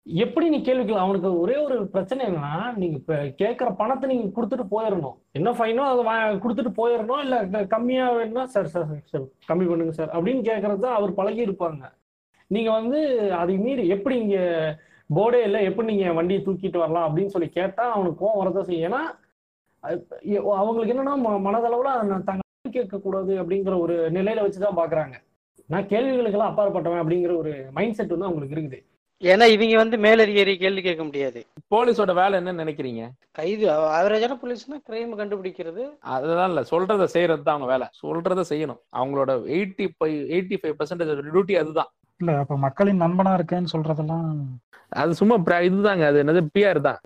எப்படி 0.08 0.50
நீ 0.50 0.58
கேள்விக்கலாம் 0.62 1.06
அவனுக்கு 1.06 1.40
ஒரே 1.40 1.58
ஒரு 1.58 1.88
பிரச்சனை 1.88 2.26
என்னன்னா 2.26 2.76
நீங்க 2.76 2.96
இப்ப 2.98 3.16
கேட்கிற 3.36 3.70
பணத்தை 3.72 4.10
நீங்க 4.10 4.42
கொடுத்துட்டு 4.42 4.66
போயிடணும் 4.72 5.16
என்ன 5.32 5.52
ஃபைனோ 5.52 5.84
அதை 5.92 6.04
கொடுத்துட்டு 6.38 6.72
போயிடணும் 6.78 7.20
இல்ல 7.20 7.66
கம்மியா 7.66 8.12
வேணும்னா 8.12 8.46
சார் 8.46 8.68
சார் 8.68 8.86
சார், 9.06 9.22
கம்மி 9.22 9.68
பண்ணுங்க 9.68 9.92
சார் 9.92 10.10
அப்படின்னு 10.10 10.42
கேட்கறது 10.50 10.80
தான் 10.80 10.96
அவர் 10.96 11.14
பழகி 11.14 11.46
இருப்பாங்க. 11.46 11.84
நீங்க 12.48 12.72
வந்து 12.72 13.00
அதை 13.32 13.58
மீறி 13.58 13.88
எப்படி 13.88 14.20
இங்க 14.20 14.38
போர்டே 15.16 15.42
இல்லை 15.44 15.64
எப்படி 15.64 15.96
நீங்க 15.96 16.14
வண்டியை 16.14 16.44
தூக்கிட்டு 16.44 16.78
வரலாம் 16.78 17.08
அப்படின்னு 17.08 17.34
சொல்லி 17.36 17.50
கேட்டா 17.50 17.92
அவனுக்கு 17.92 18.26
கோவம் 18.26 18.42
வரதான் 18.42 18.62
செய்யும். 18.62 18.92
ஏன்னா 18.92 19.02
அவங்களுக்கு 20.56 20.94
என்னன்னா 20.96 21.16
ம- 21.26 21.44
மனதளவுல 21.48 22.04
நான் 22.12 22.24
தங்க 22.24 22.44
கேட்க 22.72 22.98
கூடாது 23.00 23.44
அப்படிங்கிற 23.44 23.80
ஒரு 23.80 24.12
நிலையில 24.12 24.46
வச்சுதான் 24.46 24.80
பாக்குறாங்க. 24.82 25.16
நான் 25.68 25.88
கேள்விகளுக்கெல்லாம் 25.88 26.52
அப்பாற்பட்டவன் 26.52 27.02
அப்படிங்கிற 27.04 27.38
ஒரு 27.38 27.66
மைண்ட் 27.72 27.94
செட் 27.94 28.14
வந்து 28.16 28.26
அவங்களுக்கு 28.26 28.56
இருக்குது. 28.56 28.80
ஏன்னா 29.22 29.46
இவங்க 29.46 29.76
வந்து 29.76 29.98
மேலதிகாரி 29.98 30.58
கேள்வி 30.58 30.82
கேட்க 30.82 31.04
முடியாது. 31.04 31.46
போலீஸோட 31.76 32.14
வேலை 32.14 32.40
என்னன்னு 32.40 32.62
நினைக்கிறீங்க? 32.64 33.10
கைது 33.32 33.70
ஆவரேஜான 33.70 34.38
போலீஸ்னா 34.44 34.78
கிரைம் 34.90 35.16
கண்டுபிடிக்கிறது. 35.22 35.84
அதெல்லாம் 36.00 36.48
இல்ல 36.48 36.62
சொல்றத 36.72 37.04
செய்யறது 37.04 37.44
தான் 37.44 37.56
அவங்க 37.56 37.72
வேலை. 37.72 37.88
சொல்றத 38.04 38.44
செய்யணும். 38.50 38.80
அவங்களோட 38.96 39.32
eighty 39.58 39.88
five 39.98 40.20
eighty 40.36 40.58
five 40.62 40.76
percentage 40.80 41.22
duty 41.34 41.56
அதுதான். 41.58 41.92
இல்ல 42.20 42.38
அப்ப 42.38 42.58
மக்களின் 42.58 43.02
நண்பனா 43.02 43.38
இருக்கேன்னு 43.38 43.74
சொல்றதெல்லாம் 43.74 44.58
அது 44.92 45.14
சும்மா 45.14 45.46
பிர- 45.46 45.68
இதுதாங்க. 45.68 46.10
அது 46.10 46.24
என்னது 46.24 46.50
பிஆர் 46.54 46.82
தான். 46.82 47.00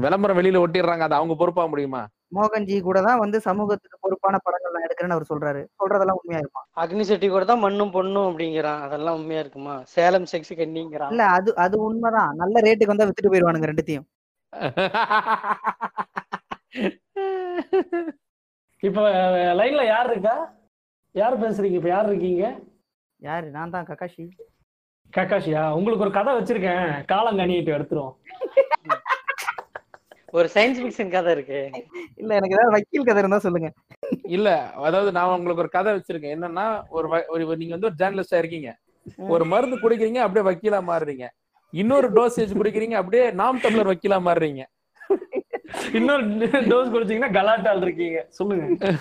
விளம்பரம் 0.00 0.38
வெளியில 0.38 0.62
ஒட்டிடுறாங்க. 0.62 1.06
அது 1.06 1.14
அவங்க 1.14 1.34
பொறுப்பாக 1.34 1.68
முடியுமா? 1.68 2.08
மோகன்ஜி 2.36 2.80
கூட 2.80 3.02
தான் 3.02 3.18
வந்து 3.18 3.40
சமூகத்துக்கு 3.40 3.98
பொறுப்பான 4.00 4.38
படங்கள் 4.38 4.74
நான் 4.74 4.86
எடுக்கிறேன்னு 4.86 5.10
அவர் 5.10 5.30
சொல்றாரு. 5.30 5.66
சொல்றதெல்லாம் 5.80 6.20
உண்மையா 6.20 6.40
இருக்குமா? 6.40 6.64
அக்னி 6.76 7.02
செட்டி 7.02 7.28
கூட 7.28 7.44
தான் 7.44 7.58
மண்ணும் 7.58 7.92
பொண்ணும் 7.92 8.28
அப்படிங்கிறான். 8.28 8.86
அதெல்லாம் 8.86 9.18
உண்மையா 9.18 9.40
இருக்குமா? 9.40 9.84
சேலம் 9.94 10.32
செக்ஸ் 10.32 10.52
கண்ணிங்கிறான். 10.52 11.10
இல்ல 11.10 11.26
அது 11.36 11.56
அது 11.56 11.82
உண்மைதான். 11.82 12.36
நல்ல 12.36 12.60
ரேட்டுக்கு 12.60 12.86
வந்தா 12.86 13.04
வித்துட்டு 13.04 13.28
போயிருவானுங்க 13.28 13.72
ரெண்டுத்தையும். 13.72 14.06
இப்ப 18.82 19.00
லைன்ல 19.58 19.86
யார் 19.86 20.10
இருக்கா? 20.10 20.54
யார் 21.14 21.42
பேசுறீங்க? 21.42 21.74
இப்ப 21.74 21.88
யார் 21.88 22.06
இருக்கீங்க? 22.06 22.60
யாரு? 23.20 23.50
நான் 23.50 23.70
தான் 23.70 23.86
ககாஷி 23.86 24.28
கக்காஷியா 25.16 25.72
உங்களுக்கு 25.72 26.04
ஒரு 26.04 26.10
கதை 26.10 26.34
வச்சிருக்கேன். 26.34 27.04
காலங்கணிட்டு 27.12 27.74
எடுத்துரும் 27.76 28.14
ஒரு 30.30 30.48
சயின்ஸ் 30.54 30.80
ஃபிக்ஷன் 30.80 31.10
கதை 31.10 31.32
இருக்கு. 31.32 31.70
இல்ல 32.16 32.34
எனக்கு 32.34 32.54
ஏதாவது 32.54 32.70
வக்கீல் 32.70 33.02
கதை 33.02 33.18
இருந்தா 33.18 33.38
சொல்லுங்க. 33.38 33.72
இல்ல 34.22 34.70
அதாவது 34.72 35.12
நான் 35.12 35.38
உங்களுக்கு 35.38 35.60
ஒரு 35.60 35.68
கதை 35.68 35.92
வச்சிருக்கேன். 35.94 36.36
என்னன்னா 36.36 36.82
ஒரு 36.88 37.08
வ- 37.08 37.26
ஒரு 37.28 37.56
நீங்க 37.56 37.76
வந்து 37.76 37.86
ஒரு 37.86 37.94
ஜேர்னலிஸ்டா 37.98 38.38
இருக்கீங்க. 38.38 38.76
ஒரு 39.16 39.44
மருந்து 39.44 39.76
குடிக்கிறீங்க 39.76 40.14
அப்படியே 40.14 40.44
வக்கீலா 40.50 40.80
மாறுறீங்க. 40.80 41.26
இன்னொரு 41.70 42.12
டோசேஜ் 42.12 42.54
குடிக்கிறீங்க 42.60 42.92
அப்படியே 42.92 43.30
நாம் 43.30 43.60
தமிழர் 43.60 43.86
வக்கீலா 43.86 44.18
மாறுறீங்க. 44.28 44.62
இன்னொரு 45.94 46.24
டோஸ் 46.26 46.92
குடிச்சீங்கன்னா 46.94 47.32
கலாட்டால் 47.32 47.82
இருக்கீங்க. 47.82 48.26
சொல்லுங்க. 48.28 48.94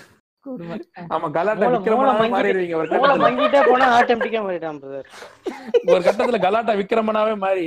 ஆமா 1.11 1.27
கலாட்டா 1.29 1.61
மூளை- 1.61 1.69
மூளை 1.69 1.77
விக்ரமனா 1.77 2.13
மங்கி- 2.13 2.33
மாறிடுவீங்க 2.35 2.75
ஒரு 2.75 2.87
கட்டத்துல. 2.87 3.61
போனா 3.69 3.87
ஆட்டோமேட்டிக்கா 3.97 4.41
மாறிட்டான் 4.45 4.79
பிரதர் 4.81 5.07
ஒரு 5.89 6.01
கட்டத்துல 6.01 6.39
கலாட்டா 6.41 6.73
விக்ரமனாவே 6.73 7.35
மாறி 7.37 7.65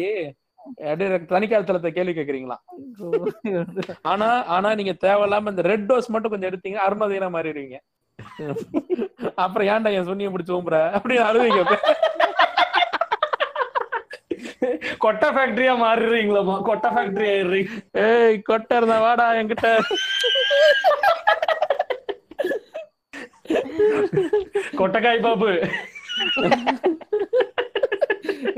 அப்படியே 0.82 1.08
தனிக்காலத்தலத்தை 1.30 1.90
கேள்வி 1.90 2.12
கேக்குறீங்களா? 2.14 2.56
ஆனா 4.04 4.26
ஆனா 4.48 4.68
நீங்க 4.74 4.94
தேவையில்லாம 5.04 5.50
இந்த 5.50 5.62
ரெட் 5.64 5.88
டோஸ் 5.88 6.10
மட்டும் 6.10 6.32
கொஞ்சம் 6.32 6.50
எடுத்தீங்க 6.50 6.78
அருமதைனா 6.86 7.28
மாறிடுவீங்க. 7.36 7.78
அப்புறம் 9.36 9.68
ஏன்டா 9.68 9.92
என் 9.92 10.08
சொன்னிய 10.08 10.30
பிடிச்சி 10.30 10.52
ஊம்புற? 10.52 10.78
அப்படின்னு 10.96 11.28
அழுவீங்க 11.28 11.62
கொட்டை 14.98 15.28
ஃபேக்டரியா 15.30 15.74
மாறிடுறீங்களாமா 15.82 16.54
கொட்டை 16.62 16.88
ஃபேக்டரி 16.90 17.26
ஆயிடுறீங்க. 17.30 17.70
ஏய் 18.02 18.38
கொட்டை 18.42 18.76
இருந்தா 18.76 18.98
வாடா 19.00 19.26
என்கிட்ட. 19.34 19.68
கொட்டைக்காய் 24.80 25.24
பாபு. 25.26 25.50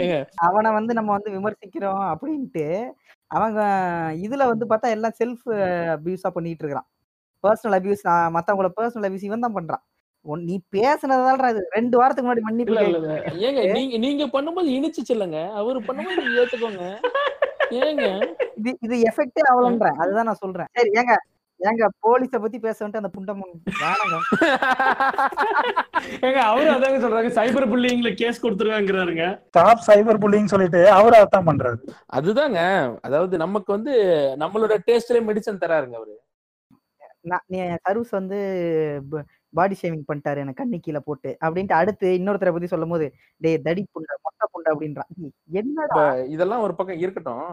ஏங்க, 0.03 0.17
அவனை 0.47 0.69
வந்து 0.79 0.93
நம்ம 0.99 1.11
வந்து 1.17 1.31
விமர்சிக்கிறோம் 1.37 2.05
அப்படின்ட்டு 2.13 2.67
அவங்க 3.37 3.61
இதுல 4.27 4.47
வந்து 4.53 4.65
பார்த்தா 4.71 4.95
எல்லாம் 4.97 5.17
செல்ஃப் 5.21 5.47
அபியூஸா 5.97 6.31
பண்ணிட்டு 6.37 6.63
இருக்கிறான் 6.63 6.89
பர்சனல் 7.45 7.77
அபியூஸ் 7.79 8.05
மத்தவங்கள 8.37 8.69
பர்சனல் 8.79 9.07
அபியூஸ் 9.09 9.29
இவன் 9.29 9.45
தான் 9.47 9.57
பண்றான். 9.59 9.83
நீ 10.49 10.57
பேசுனதால 10.75 11.49
இது. 11.53 11.63
ரெண்டு 11.77 11.95
வாரத்துக்கு 12.01 12.27
முன்னாடி 12.27 12.45
மன்னிப்பு. 12.49 12.83
ஏங்க 13.47 13.63
நீங்க 13.79 13.97
நீங்க 14.05 14.27
பண்ணும்போது 14.35 14.69
இனிச்சுச்சு 14.77 15.15
இல்லைங்க 15.15 15.41
அவரு 15.61 15.79
பண்ணும்போது 15.89 16.37
ஏத்துக்கோங்க. 16.43 16.85
ஏங்க. 17.81 18.05
இது 18.61 18.71
இது 18.87 18.95
எஃபெக்டே 19.11 19.45
அவ்வளோன்றேன். 19.51 19.99
அதுதான் 20.03 20.29
நான் 20.31 20.43
சொல்றேன். 20.45 20.71
சரி 20.79 20.93
ஏங்க. 21.01 21.17
ஏங்க 21.69 21.87
போலீஸ 22.05 22.39
பத்தி 22.45 22.59
பேச 22.65 22.77
வந்துட்டு 22.83 23.01
அந்த 23.01 23.11
புண்டம் 23.17 23.43
ஏங்க 26.27 26.41
அவரு 26.51 26.69
அதாங்க 26.75 26.99
சொல்றாங்க 27.05 27.31
சைபர் 27.39 27.69
புல்லிங்ல 27.73 28.11
கேஸ் 28.21 28.43
கொடுத்துருக்காங்கிறாருங்க. 28.45 29.27
ஸ்டாப் 29.51 29.85
சைபர் 29.89 30.21
புல்லிங் 30.25 30.53
சொல்லிட்டு 30.53 30.81
அவர் 30.99 31.17
அதான் 31.19 31.49
பண்றாரு. 31.51 31.79
அதுதாங்க 32.19 32.61
அதாவது 33.09 33.37
நமக்கு 33.45 33.71
வந்து 33.77 33.95
நம்மளோட 34.43 34.77
டேஸ்ட்லயே 34.89 35.27
மெடிசன் 35.29 35.63
தராருங்க 35.65 35.99
அவரு. 36.01 36.17
நான் 37.31 37.45
நீ 37.53 37.59
சர்வீஸ் 37.87 38.13
வந்து 38.19 38.39
பாடி 39.55 39.75
ஷேவிங் 39.81 40.07
பண்ணிட்டாரு 40.09 40.43
எனக்கு 40.45 40.61
கண்ணி 40.61 40.79
கீழே 40.85 41.01
போட்டு. 41.09 41.31
அப்படின்ட்டு 41.45 41.77
அடுத்து 41.81 42.09
இன்னொருத்தரை 42.19 42.53
பத்தி 42.55 42.71
சொல்லும் 42.73 42.93
போது 42.95 43.07
டேய் 43.45 43.59
தடி 43.67 43.83
புண்டை 43.95 44.17
மொட்டை 44.27 44.47
புண்டை 44.55 44.71
அப்படின்றான் 44.75 45.11
என்னடா? 45.61 45.87
இப்ப 45.89 46.27
இதெல்லாம் 46.35 46.65
ஒரு 46.67 46.75
பக்கம் 46.79 47.03
இருக்கட்டும். 47.05 47.47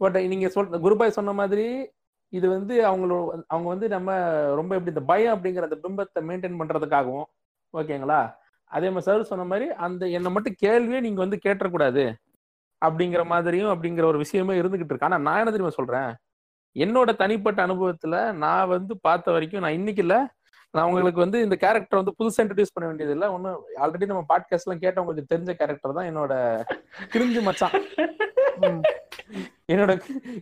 பட் 0.00 0.18
நீங்க 0.32 0.48
சொல் 0.56 0.70
குருபாய் 0.84 1.16
சொன்ன 1.18 1.32
மாதிரி 1.40 1.66
இது 2.32 2.46
வந்து 2.48 2.74
அவங்களோட 2.88 3.42
அவங்க 3.46 3.68
வந்து 3.68 3.88
நம்ம 3.88 4.10
ரொம்ப 4.58 4.74
எப்படி 4.74 4.94
இந்த 4.94 5.04
பயம் 5.12 5.34
அப்படிங்கிற 5.36 5.66
அந்த 5.68 5.78
பிம்பத்தை 5.84 6.20
மெயின்டைன் 6.28 6.58
பண்றதுக்காகவும் 6.60 7.28
ஓகேங்களா? 7.74 8.20
அதே 8.70 8.88
மாதிரி 8.88 9.06
சார் 9.06 9.30
சொன்ன 9.30 9.44
மாதிரி 9.44 9.66
அந்த 9.86 10.02
என்னை 10.16 10.30
மட்டும் 10.32 10.58
கேள்வியே 10.62 11.00
நீங்க 11.00 11.20
வந்து 11.20 11.38
கேட்டக்கூடாது 11.46 12.04
அப்படிங்கிற 12.82 13.22
மாதிரியும் 13.24 13.72
அப்படிங்கிற 13.74 14.04
ஒரு 14.04 14.18
விஷயமே 14.18 14.54
இருந்துகிட்டு 14.60 14.92
இருக்கு. 14.92 15.08
ஆனா 15.08 15.18
நான் 15.18 15.38
என்ன 15.38 15.50
தெரியுமா 15.50 15.78
சொல்றேன்? 15.78 16.10
என்னோட 16.76 17.10
தனிப்பட்ட 17.16 17.66
அனுபவத்துல 17.66 18.16
நான் 18.32 18.68
வந்து 18.68 18.92
பார்த்த 19.00 19.32
வரைக்கும் 19.32 19.60
நான் 19.60 19.78
இன்னைக்கு 19.78 20.02
இல்ல. 20.02 20.16
நான் 20.74 20.86
உங்களுக்கு 20.86 21.20
வந்து 21.20 21.38
இந்த 21.40 21.56
கேரக்டர் 21.56 22.00
வந்து 22.00 22.14
புதுசா 22.18 22.40
இன்ட்ரடியூஸ் 22.42 22.74
பண்ண 22.74 22.88
வேண்டியது 22.88 23.12
இல்லை. 23.12 23.28
ஒன்றும் 23.28 23.62
ஆல்ரெடி 23.82 24.06
நம்ம 24.06 24.24
பாட்காஸ்ட் 24.28 24.66
எல்லாம் 24.66 24.82
கேட்டவங்களுக்கு 24.84 25.32
தெரிஞ்ச 25.34 25.52
கேரக்டர் 25.52 25.96
தான் 25.98 26.10
என்னோட 26.10 26.32
கிரிஞ்சு 27.14 27.42
மச்சான். 27.42 27.76
என்னோட 29.72 29.92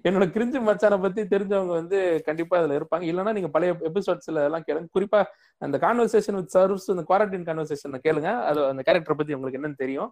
என்னோட 0.09 0.27
கிரிஞ்சு 0.35 0.59
மச்சானை 0.69 0.99
பத்தி 1.05 1.23
தெரிஞ்சவங்க 1.35 1.73
வந்து 1.81 1.99
கண்டிப்பா 2.27 2.59
அதுல 2.59 2.79
இருப்பாங்க. 2.79 3.05
இல்லைன்னா 3.11 3.33
நீங்க 3.39 3.51
பழைய 3.57 3.73
எபிசோட்ஸ்ல 3.91 4.45
எல்லாம் 4.49 4.67
கேளுங்க. 4.69 4.89
குறிப்பா 4.97 5.21
அந்த 5.63 5.77
கான்வர்சேஷன் 5.85 6.39
வித் 6.41 6.55
சர்வ்ஸ் 6.57 6.89
இந்த 6.95 7.05
குவாரண்டைன் 7.11 7.47
கான்வர்சேஷன் 7.51 8.05
கேளுங்க. 8.07 8.31
அது 8.51 8.67
அந்த 8.73 8.85
கேரக்டர் 8.89 9.21
பத்தி 9.21 9.37
உங்களுக்கு 9.39 9.61
என்னன்னு 9.61 9.83
தெரியும். 9.85 10.11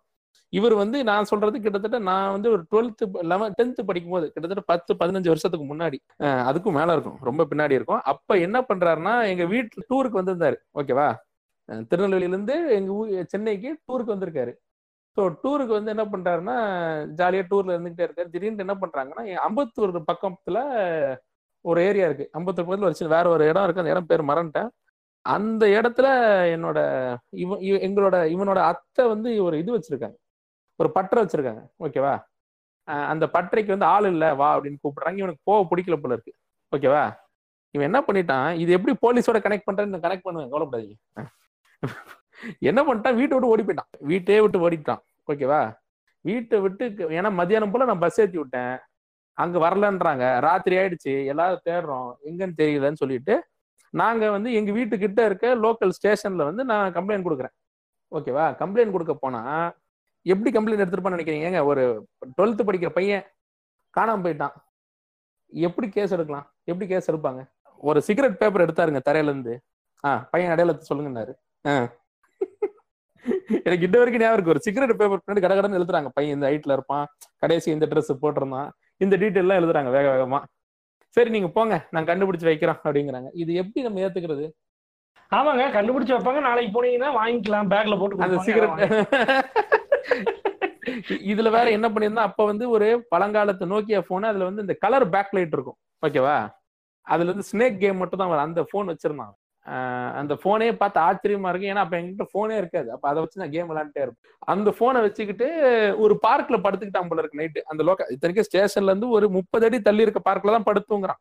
இவர் 0.53 0.75
வந்து 0.81 0.99
நான் 1.09 1.29
சொல்றது 1.31 1.57
கிட்டத்தட்ட 1.61 1.99
நான் 2.09 2.33
வந்து 2.35 2.49
ஒரு 2.55 2.63
டுவெல்த் 2.73 3.05
லெவன் 3.33 3.55
டென்த் 3.59 3.81
படிக்கும் 3.89 4.15
போது 4.15 4.27
கிட்டத்தட்ட 4.33 4.65
பத்து 4.73 4.95
பதினஞ்சு 5.01 5.31
வருஷத்துக்கு 5.33 5.67
முன்னாடி 5.71 5.99
அதுக்கும் 6.51 6.77
மேல 6.79 6.95
இருக்கும். 6.97 7.17
ரொம்ப 7.29 7.47
பின்னாடி 7.51 7.75
இருக்கும். 7.79 8.03
அப்ப 8.13 8.39
என்ன 8.47 8.61
பண்றாருன்னா 8.69 9.15
எங்க 9.33 9.45
வீட்டுல 9.55 9.87
டூருக்கு 9.91 10.21
வந்திருந்தாரு. 10.21 10.59
ஓகேவா 10.81 11.09
திருநெல்வேலியில 11.91 12.35
இருந்து 12.35 12.57
எங்க 12.75 12.93
ஊர் 12.93 13.11
சென்னைக்கு 13.33 13.71
டூருக்கு 13.87 14.15
வந்திருக்காரு. 14.15 14.53
ஸோ 15.17 15.37
டூருக்கு 15.43 15.83
வந்து 15.83 15.91
என்ன 15.91 16.05
பண்ணுறாருன்னா 16.05 16.57
ஜாலியாக 17.07 17.49
டூரில் 17.51 17.67
இருந்துகிட்டே 17.67 18.07
இருக்காரு. 18.07 18.29
திடீர்னு 18.29 18.59
என்ன 18.59 18.75
பண்ணுறாங்கன்னா 18.75 19.39
அம்பத்தூர் 19.49 20.03
பக்கத்துல 20.13 20.59
ஒரு 21.61 21.83
ஏரியா 21.83 22.05
இருக்கு. 22.05 22.31
அம்பத்தூர் 22.39 22.45
பக்கத்தில் 22.45 22.83
ஒரு 22.83 22.95
சின்ன 22.95 23.17
வேற 23.17 23.31
ஒரு 23.31 23.49
இடம் 23.49 23.63
இருக்கு. 23.63 23.83
அந்த 23.83 23.95
இடம் 23.95 24.07
பேர் 24.07 24.25
மறந்துட்டேன். 24.25 24.69
அந்த 25.23 25.67
இடத்துல 25.67 26.07
என்னோட 26.55 26.79
இவன் 27.31 27.61
இவ- 27.61 27.79
எங்களோட 27.79 28.13
இவனோட 28.13 28.57
அத்தை 28.57 29.09
வந்து 29.09 29.45
ஒரு 29.45 29.59
இது 29.59 29.79
வச்சிருக்காங்க. 29.79 30.15
ஒரு 30.77 30.91
பட்டரை 30.95 31.19
வச்சிருக்காங்க. 31.25 31.67
ஓகேவா 31.85 32.23
அந்த 32.85 33.27
பட்டறைக்கு 33.27 33.67
வந்து 33.67 33.85
ஆள் 33.85 34.07
இல்லை 34.07 34.35
வா 34.35 34.59
அப்படின்னு 34.59 34.77
கூப்பிடுறாங்க. 34.83 35.17
இவனுக்கு 35.17 35.41
போக 35.43 35.77
பிடிக்கல 35.77 35.97
போல 35.97 36.15
இருக்கு. 36.15 36.35
ஓகேவா 36.77 37.17
இவன் 37.71 37.93
என்ன 37.93 38.05
பண்ணிட்டான்? 38.13 38.59
இது 38.59 38.73
எப்படி 38.73 38.95
போலீஸோட 39.07 39.35
கனெக்ட் 39.35 39.63
பண்ணுறேன்னு 39.73 40.01
கனெக்ட் 40.07 40.21
பண்ணுவேன். 40.23 40.53
கவலைப்படாதீங்க. 40.53 41.27
என்ன 42.59 42.83
பண்ணிட்டான்? 42.83 43.15
வீட்டை 43.15 43.27
விட்டு 43.27 43.47
ஓடி 43.47 43.63
போயிட்டான். 43.63 43.91
வீட்டையே 43.99 44.41
விட்டு 44.41 44.71
ஓடிட்டான். 44.71 44.99
ஓகேவா? 45.33 45.77
வீட்டை 46.21 46.61
விட்டு 46.61 46.89
ஏன்னா 46.89 47.31
மதியானம் 47.33 47.71
போல 47.71 47.85
நான் 47.85 47.99
பஸ் 47.99 48.21
ஏற்றி 48.21 48.39
விட்டேன். 48.39 48.79
அங்க 49.33 49.59
வரலன்றாங்க. 49.59 50.41
ராத்திரி 50.41 50.77
ஆயிடுச்சு. 50.77 51.27
எல்லாரும் 51.27 51.61
தேடுறோம். 51.65 52.13
எங்கன்னு 52.25 52.53
தெரியலன்னு 52.59 52.93
சொல்லிட்டு 52.93 53.43
நாங்க 53.91 54.31
வந்து 54.31 54.53
எங்க 54.53 54.73
வீட்டுக்கிட்ட 54.73 55.25
இருக்க 55.25 55.57
லோக்கல் 55.57 55.91
ஸ்டேஷன்ல 55.91 56.45
வந்து 56.45 56.65
நான் 56.65 56.95
கம்ப்ளைண்ட் 56.95 57.27
கொடுக்குறேன். 57.29 57.55
ஓகேவா? 58.11 58.47
கம்ப்ளைண்ட் 58.61 58.91
கொடுக்க 58.91 59.15
போனா 59.15 59.73
எப்படி 60.23 60.59
கம்ப்ளைண்ட் 60.59 60.87
எடுத்துருப்பான்னு 60.87 61.19
நினைக்கிறீங்க? 61.19 61.49
ஏங்க 61.49 61.65
ஒரு 61.65 62.09
டுவெல்த்து 62.37 62.65
படிக்கிற 62.67 62.89
பையன் 62.89 63.25
காணாம 63.99 64.25
போயிட்டான். 64.27 64.53
எப்படி 65.51 65.89
கேஸ் 65.89 66.13
எடுக்கலாம்? 66.13 66.55
எப்படி 66.65 66.91
கேஸ் 66.91 67.11
எடுப்பாங்க? 67.11 67.47
ஒரு 67.79 68.03
சிகரெட் 68.03 68.39
பேப்பர் 68.39 68.73
எடுத்தாருங்க 68.73 69.01
தரையில 69.09 69.23
இருந்து 69.23 69.63
ஆ 70.05 70.29
பையன் 70.31 70.51
அடையாளத்தை 70.51 70.99
சொல்லுங்கன்னாரு. 70.99 71.35
ஆ. 71.67 71.93
எனக்கு 73.65 73.85
இன்ன 73.87 73.99
வரைக்கும் 73.99 74.23
ஞாபகம் 74.23 74.33
இருக்கு. 74.33 74.51
ஒரு 74.51 74.61
சிகரெட் 74.61 74.97
பேப்பர் 74.97 75.23
பின்னாடி 75.27 75.45
கடகடன்னு 75.45 75.79
எழுதுறாங்க. 75.79 76.09
பையன் 76.15 76.35
இந்த 76.35 76.47
ஹைட்ல 76.51 76.73
இருப்பான். 76.73 77.07
கடைசி 77.37 77.71
இந்த 77.71 77.87
ட்ரெஸ் 77.87 78.21
போட்டிருந்தான். 78.23 78.69
இந்த 78.97 79.17
டீட்டெயில் 79.17 79.45
எல்லாம் 79.45 79.59
எழுதுறாங்க 79.59 79.91
வேக 79.91 80.07
வேகமா. 80.13 80.41
சரி 81.17 81.31
நீங்க 81.31 81.49
போங்க. 81.49 81.89
நான் 81.91 82.05
கண்டுபிடிச்சு 82.05 82.49
வைக்கிறோம் 82.51 82.81
அப்படிங்கிறாங்க. 82.85 83.29
இது 83.33 83.55
எப்படி 83.55 83.83
நம்ம 83.83 84.01
ஏத்துக்கிறது? 84.01 84.47
ஆமாங்க. 85.33 85.63
கண்டுபிடிச்சு 85.77 86.15
வைப்பாங்க. 86.17 86.41
நாளைக்கு 86.41 86.73
போனீங்கன்னா 86.77 87.11
வாங்கிக்கலாம். 87.21 87.71
பேக்ல 87.73 87.99
போட்டு 87.99 88.23
அந்த 88.23 88.39
சிகரெட். 88.39 88.79
இதுல 91.31 91.51
வேற 91.51 91.71
என்ன 91.71 91.89
பண்ணியிருந்தா 91.89 92.25
அப்ப 92.29 92.45
வந்து 92.45 92.71
ஒரு 92.71 93.07
பழங்காலத்து 93.15 93.65
நோக்கியா 93.73 94.01
போன் 94.01 94.23
அதுல 94.23 94.45
வந்து 94.45 94.61
இந்த 94.61 94.75
கலர் 94.79 95.09
பேக் 95.09 95.35
லைட் 95.35 95.53
இருக்கும் 95.53 95.77
ஓகேவா 96.07 96.37
அதுல 97.07 97.31
இருந்து 97.31 97.49
ஸ்னேக் 97.53 97.79
கேம் 97.79 97.97
மட்டும் 97.97 98.19
தான் 98.19 98.39
அந்த 98.39 98.65
போன் 98.71 98.89
வச்சிருந்தான். 98.89 99.33
அந்த 100.21 100.33
போனே 100.45 100.69
பார்த்து 100.81 100.99
ஆச்சரியமா 101.07 101.51
இருக்கு. 101.53 101.71
ஏன்னா 101.73 101.85
அப்ப 101.85 101.97
என்கிட்ட 101.99 102.27
போனே 102.35 102.57
இருக்காது. 102.63 102.89
அப்ப 102.95 103.09
அதை 103.11 103.19
வச்சு 103.23 103.41
நான் 103.43 103.55
கேம் 103.55 103.71
விளையாண்டே 103.71 104.03
இருப்பேன். 104.05 104.33
அந்த 104.53 104.71
போனை 104.81 105.01
வச்சுக்கிட்டு 105.05 105.49
ஒரு 106.05 106.17
பார்க்ல 106.27 106.59
படுத்துக்கிட்டான் 106.65 107.11
போல 107.11 107.23
இருக்கு 107.23 107.41
நைட்டு 107.41 107.63
அந்த 107.73 107.85
லோக்க 107.89 108.13
இத்தனைக்கும் 108.15 108.49
ஸ்டேஷன்ல 108.49 108.93
இருந்து 108.93 109.09
ஒரு 109.17 109.29
முப்பது 109.37 109.67
அடி 109.69 109.81
தள்ளி 109.89 110.07
இருக்க 110.07 110.23
பார்க்ல 110.29 110.55
தான் 110.57 110.69
படுத்துங்கிறான் 110.69 111.21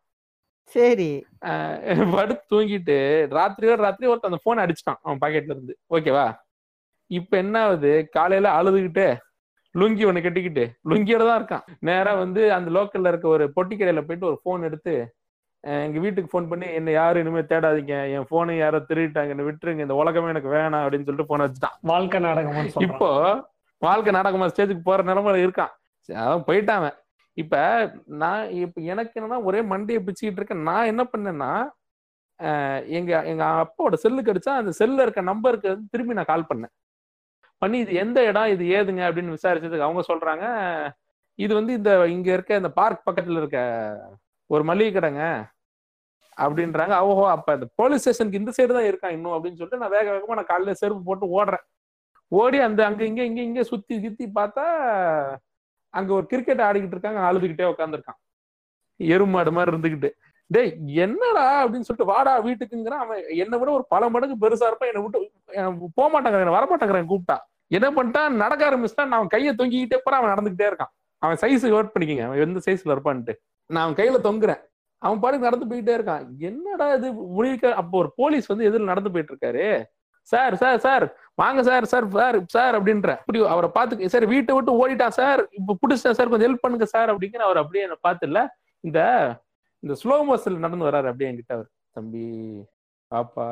சரி. 0.75 1.09
படுத்து 2.15 2.43
தூங்கிட்டு 2.53 2.95
ராத்திரியோட 3.37 3.79
ராத்திரி 3.85 4.09
ஒருத்தன் 4.11 4.31
அந்த 4.31 4.41
போன் 4.45 4.63
அடிச்சிட்டான் 4.63 4.99
அவன் 5.03 5.21
பாக்கெட்ல 5.23 5.55
இருந்து. 5.55 5.73
ஓகேவா 5.95 6.25
இப்ப 7.11 7.37
என்ன 7.43 7.55
ஆகுது? 7.65 7.91
காலையில 8.15 8.51
அழுதுகிட்டு 8.59 9.05
லுங்கி 9.75 10.03
ஒண்ணு 10.09 10.25
கட்டிக்கிட்டு 10.25 10.63
லுங்கியோட 10.89 11.23
தான் 11.27 11.39
இருக்கான். 11.39 11.65
நேரா 11.89 12.11
வந்து 12.23 12.41
அந்த 12.57 12.69
லோக்கல்ல 12.77 13.11
இருக்க 13.11 13.27
ஒரு 13.35 13.45
பொட்டி 13.57 13.75
கடையில 13.75 14.01
போயிட்டு 14.07 14.29
ஒரு 14.31 14.37
போன் 14.45 14.65
எடுத்து 14.69 14.93
எங்க 15.65 15.99
வீட்டுக்கு 15.99 16.29
ஃபோன் 16.31 16.49
பண்ணி 16.49 16.73
என்ன 16.73 16.91
யாரும் 16.91 17.21
இனிமே 17.21 17.39
தேடாதீங்க. 17.39 18.11
என் 18.11 18.25
போனை 18.29 18.57
யாரோ 18.57 18.77
திருடிட்டாங்க. 18.77 19.29
என்ன 19.29 19.43
விட்டுருங்க. 19.43 19.79
இந்த 19.79 19.95
உலகமே 19.95 20.27
எனக்கு 20.27 20.49
வேணாம். 20.49 20.83
அப்படின்னு 20.83 21.07
சொல்லிட்டு 21.07 21.25
போன 21.25 21.47
வச்சுட்டான். 21.47 21.77
வாழ்க்கை 21.81 22.19
சொல்றோம் 22.21 22.81
இப்போ 22.81 23.09
வாழ்க்கை 23.77 24.13
நாடகமா 24.13 24.45
ஸ்டேஜுக்கு 24.45 24.79
போற 24.83 25.03
நிலைமையில 25.03 25.45
இருக்கான். 25.45 25.73
அதான் 26.11 26.43
போயிட்டான். 26.47 26.91
இப்ப 27.33 27.55
நான் 28.05 28.49
இப்ப 28.49 28.81
எனக்கு 28.81 29.21
என்னன்னா 29.21 29.43
ஒரே 29.43 29.61
மண்டையை 29.61 29.99
பிச்சுக்கிட்டு 30.05 30.39
இருக்கேன். 30.39 30.61
நான் 30.61 30.85
என்ன 30.85 31.03
பண்ணேன்னா 31.03 31.51
எங்க 32.85 33.23
எங்க 33.23 33.43
அப்பாவோட 33.45 33.93
செல்லுக்கு 33.93 34.33
அடிச்சா 34.33 34.49
அந்த 34.49 34.71
செல்ல 34.71 35.01
இருக்க 35.01 35.21
நம்பருக்கு 35.21 35.67
வந்து 35.67 35.87
திரும்பி 35.91 36.13
நான் 36.13 36.31
கால் 36.31 36.49
பண்ணேன். 36.53 36.73
பண்ணி 37.57 37.77
இது 37.77 37.93
எந்த 37.93 38.23
இடம்? 38.25 38.45
இது 38.45 38.65
ஏதுங்க? 38.77 39.03
அப்படின்னு 39.07 39.35
விசாரிச்சதுக்கு 39.35 39.87
அவங்க 39.87 40.01
சொல்றாங்க 40.07 40.45
இது 41.35 41.53
வந்து 41.53 41.73
இந்த 41.73 42.07
இங்க 42.07 42.33
இருக்க 42.33 42.55
இந்த 42.55 42.71
பார்க் 42.71 43.07
பக்கத்துல 43.09 43.37
இருக்க 43.37 44.07
ஒரு 44.47 44.63
மளிகை 44.63 44.91
கடைங்க. 44.93 45.53
அப்படின்றாங்க. 46.41 46.99
ஓஹோ 46.99 47.29
அப்ப 47.29 47.53
இந்த 47.53 47.67
போலீஸ் 47.75 48.01
ஸ்டேஷனுக்கு 48.01 48.39
இந்த 48.39 48.51
சைடு 48.61 48.97
தான் 48.99 49.11
இருக்கான் 49.11 49.13
இன்னும் 49.13 49.31
அப்படின்னு 49.31 49.55
சொல்லிட்டு 49.55 49.77
நான் 49.77 49.89
வேக 49.89 50.11
வேகமா 50.11 50.33
நான் 50.33 50.45
காலையில 50.45 50.73
செருப்பு 50.73 51.03
போட்டு 51.03 51.45
ஓடுறேன். 51.45 51.65
ஓடி 52.27 52.59
அந்த 52.59 52.85
அங்க 52.85 53.03
இங்க 53.03 53.23
இங்க 53.23 53.41
இங்க 53.41 53.63
சுத்தி 53.63 54.01
சுத்தி 54.01 54.25
பார்த்தா 54.35 54.65
அங்க 55.89 56.13
ஒரு 56.13 56.25
கிரிக்கெட் 56.25 56.61
ஆடிக்கிட்டு 56.61 56.95
இருக்காங்க. 56.95 57.19
அழுதுகிட்டே 57.19 57.73
உட்காந்துருக்கான் 57.73 58.19
எருமாடு 58.99 59.51
மாதிரி 59.51 59.77
இருந்துகிட்டு. 59.77 60.09
டேய் 60.47 60.77
என்னடா 60.85 61.43
அப்படின்னு 61.61 61.87
சொல்லிட்டு 61.87 62.05
வாடா 62.05 62.45
வீட்டுக்குங்கிறான். 62.45 63.03
அவன் 63.05 63.23
என்னை 63.27 63.59
விட 63.59 63.71
ஒரு 63.71 63.85
பல 63.89 64.09
மடங்கு 64.09 64.47
பெருசா 64.47 64.67
இருப்பான். 64.67 64.89
என்னை 64.93 65.01
விட்டு 65.01 65.31
அஹ் 65.47 65.85
போக 65.93 66.21
மாட்டாங்க 66.21 66.33
வரமாட்டேங்கிறேன் 66.33 67.09
கூப்பிட்டா. 67.09 67.37
என்ன 67.67 67.91
பண்ணிட்டான் 67.91 68.29
நடக்க 68.29 68.69
ஆரம்பிச்சிட்டான். 68.69 69.05
நான் 69.05 69.11
அவன் 69.11 69.27
கையை 69.27 69.53
தொங்கிக்கிட்டே 69.57 69.97
போற. 70.03 70.17
அவன் 70.17 70.29
நடந்துகிட்டே 70.29 70.73
இருக்கான். 70.73 70.91
அவன் 71.17 71.37
சைஸ் 71.41 71.65
நோட் 71.65 71.89
பண்ணிக்கங்க. 71.99 72.23
அவன் 72.23 72.39
எந்த 72.39 72.59
சைஸ்ல 72.65 72.87
இருப்பான்ட்டு. 72.87 73.33
நான் 73.65 73.87
அவன் 73.87 73.95
கையில 73.95 74.17
தொங்குறேன். 74.25 74.61
அவன் 75.05 75.19
பாட்டுக்கு 75.23 75.47
நடந்து 75.47 75.69
போயிட்டே 75.71 75.93
இருக்கான். 75.97 76.23
என்னடா 76.49 76.87
இது? 76.97 77.07
முடிக்க 77.37 77.73
அப்போ 77.81 77.95
ஒரு 78.03 78.09
போலீஸ் 78.19 78.49
வந்து 78.51 78.67
எதிரில் 78.69 78.91
நடந்து 78.91 79.11
போயிட்டு 79.13 79.33
இருக்காரு 79.33 79.65
சார் 80.31 80.55
சார் 80.61 80.79
சார் 80.85 81.03
வாங்க 81.41 81.59
சார் 81.67 81.85
சார் 81.91 82.05
சார் 82.15 82.37
சார் 82.55 82.75
அப்படின்ற. 82.77 83.09
அப்படி 83.21 83.39
அவரை 83.53 83.69
பார்த்து 83.75 84.09
சார் 84.13 84.25
வீட்டை 84.33 84.53
விட்டு 84.55 84.77
ஓடிட்டான் 84.81 85.17
சார் 85.19 85.41
இப்ப 85.59 85.75
பிடிச்சிட்டேன் 85.81 86.17
சார் 86.19 86.31
கொஞ்சம் 86.31 86.47
ஹெல்ப் 86.49 86.63
பண்ணுங்க 86.63 86.87
சார் 86.93 87.11
அப்படிங்கிற 87.13 87.43
அவர் 87.47 87.61
அப்படியே 87.63 87.85
என்ன 87.87 87.97
பார்த்து 88.07 88.27
இந்த 88.83 88.99
இந்த 89.83 89.95
ஸ்லோ 90.01 90.15
மோஷன்ல 90.27 90.63
நடந்து 90.65 90.87
வராரு 90.89 91.07
அப்படியே 91.09 91.29
என்கிட்ட 91.31 91.53
அவர். 91.57 91.67
தம்பி 91.95 92.23
பாப்பா 93.11 93.45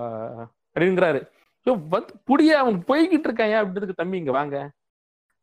அப்படிங்கிறாரு. 0.76 1.20
ஸோ 1.66 1.72
வந்து 1.94 2.14
புடிய 2.30 2.52
அவன் 2.62 2.78
போய்கிட்டு 2.88 3.28
இருக்கான் 3.30 3.52
ஏன் 3.54 3.60
அப்படின்றதுக்கு 3.62 4.02
தம்பி 4.02 4.18
இங்க 4.22 4.34
வாங்க. 4.38 4.56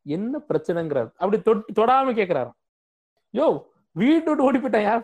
என்ன 0.06 0.34
பிரச்சனைங்கிறாரு. 0.48 1.10
அப்படி 1.20 1.38
தொட்டு 1.42 1.76
தொடாம 1.80 2.14
கேக்குறாரு 2.18 2.50
யோ 3.34 3.46
வீட்டு 3.92 4.28
விட்டு 4.30 4.44
ஓடி 4.44 4.58
போயிட்டேன் 4.58 4.82
யார்? 4.82 5.02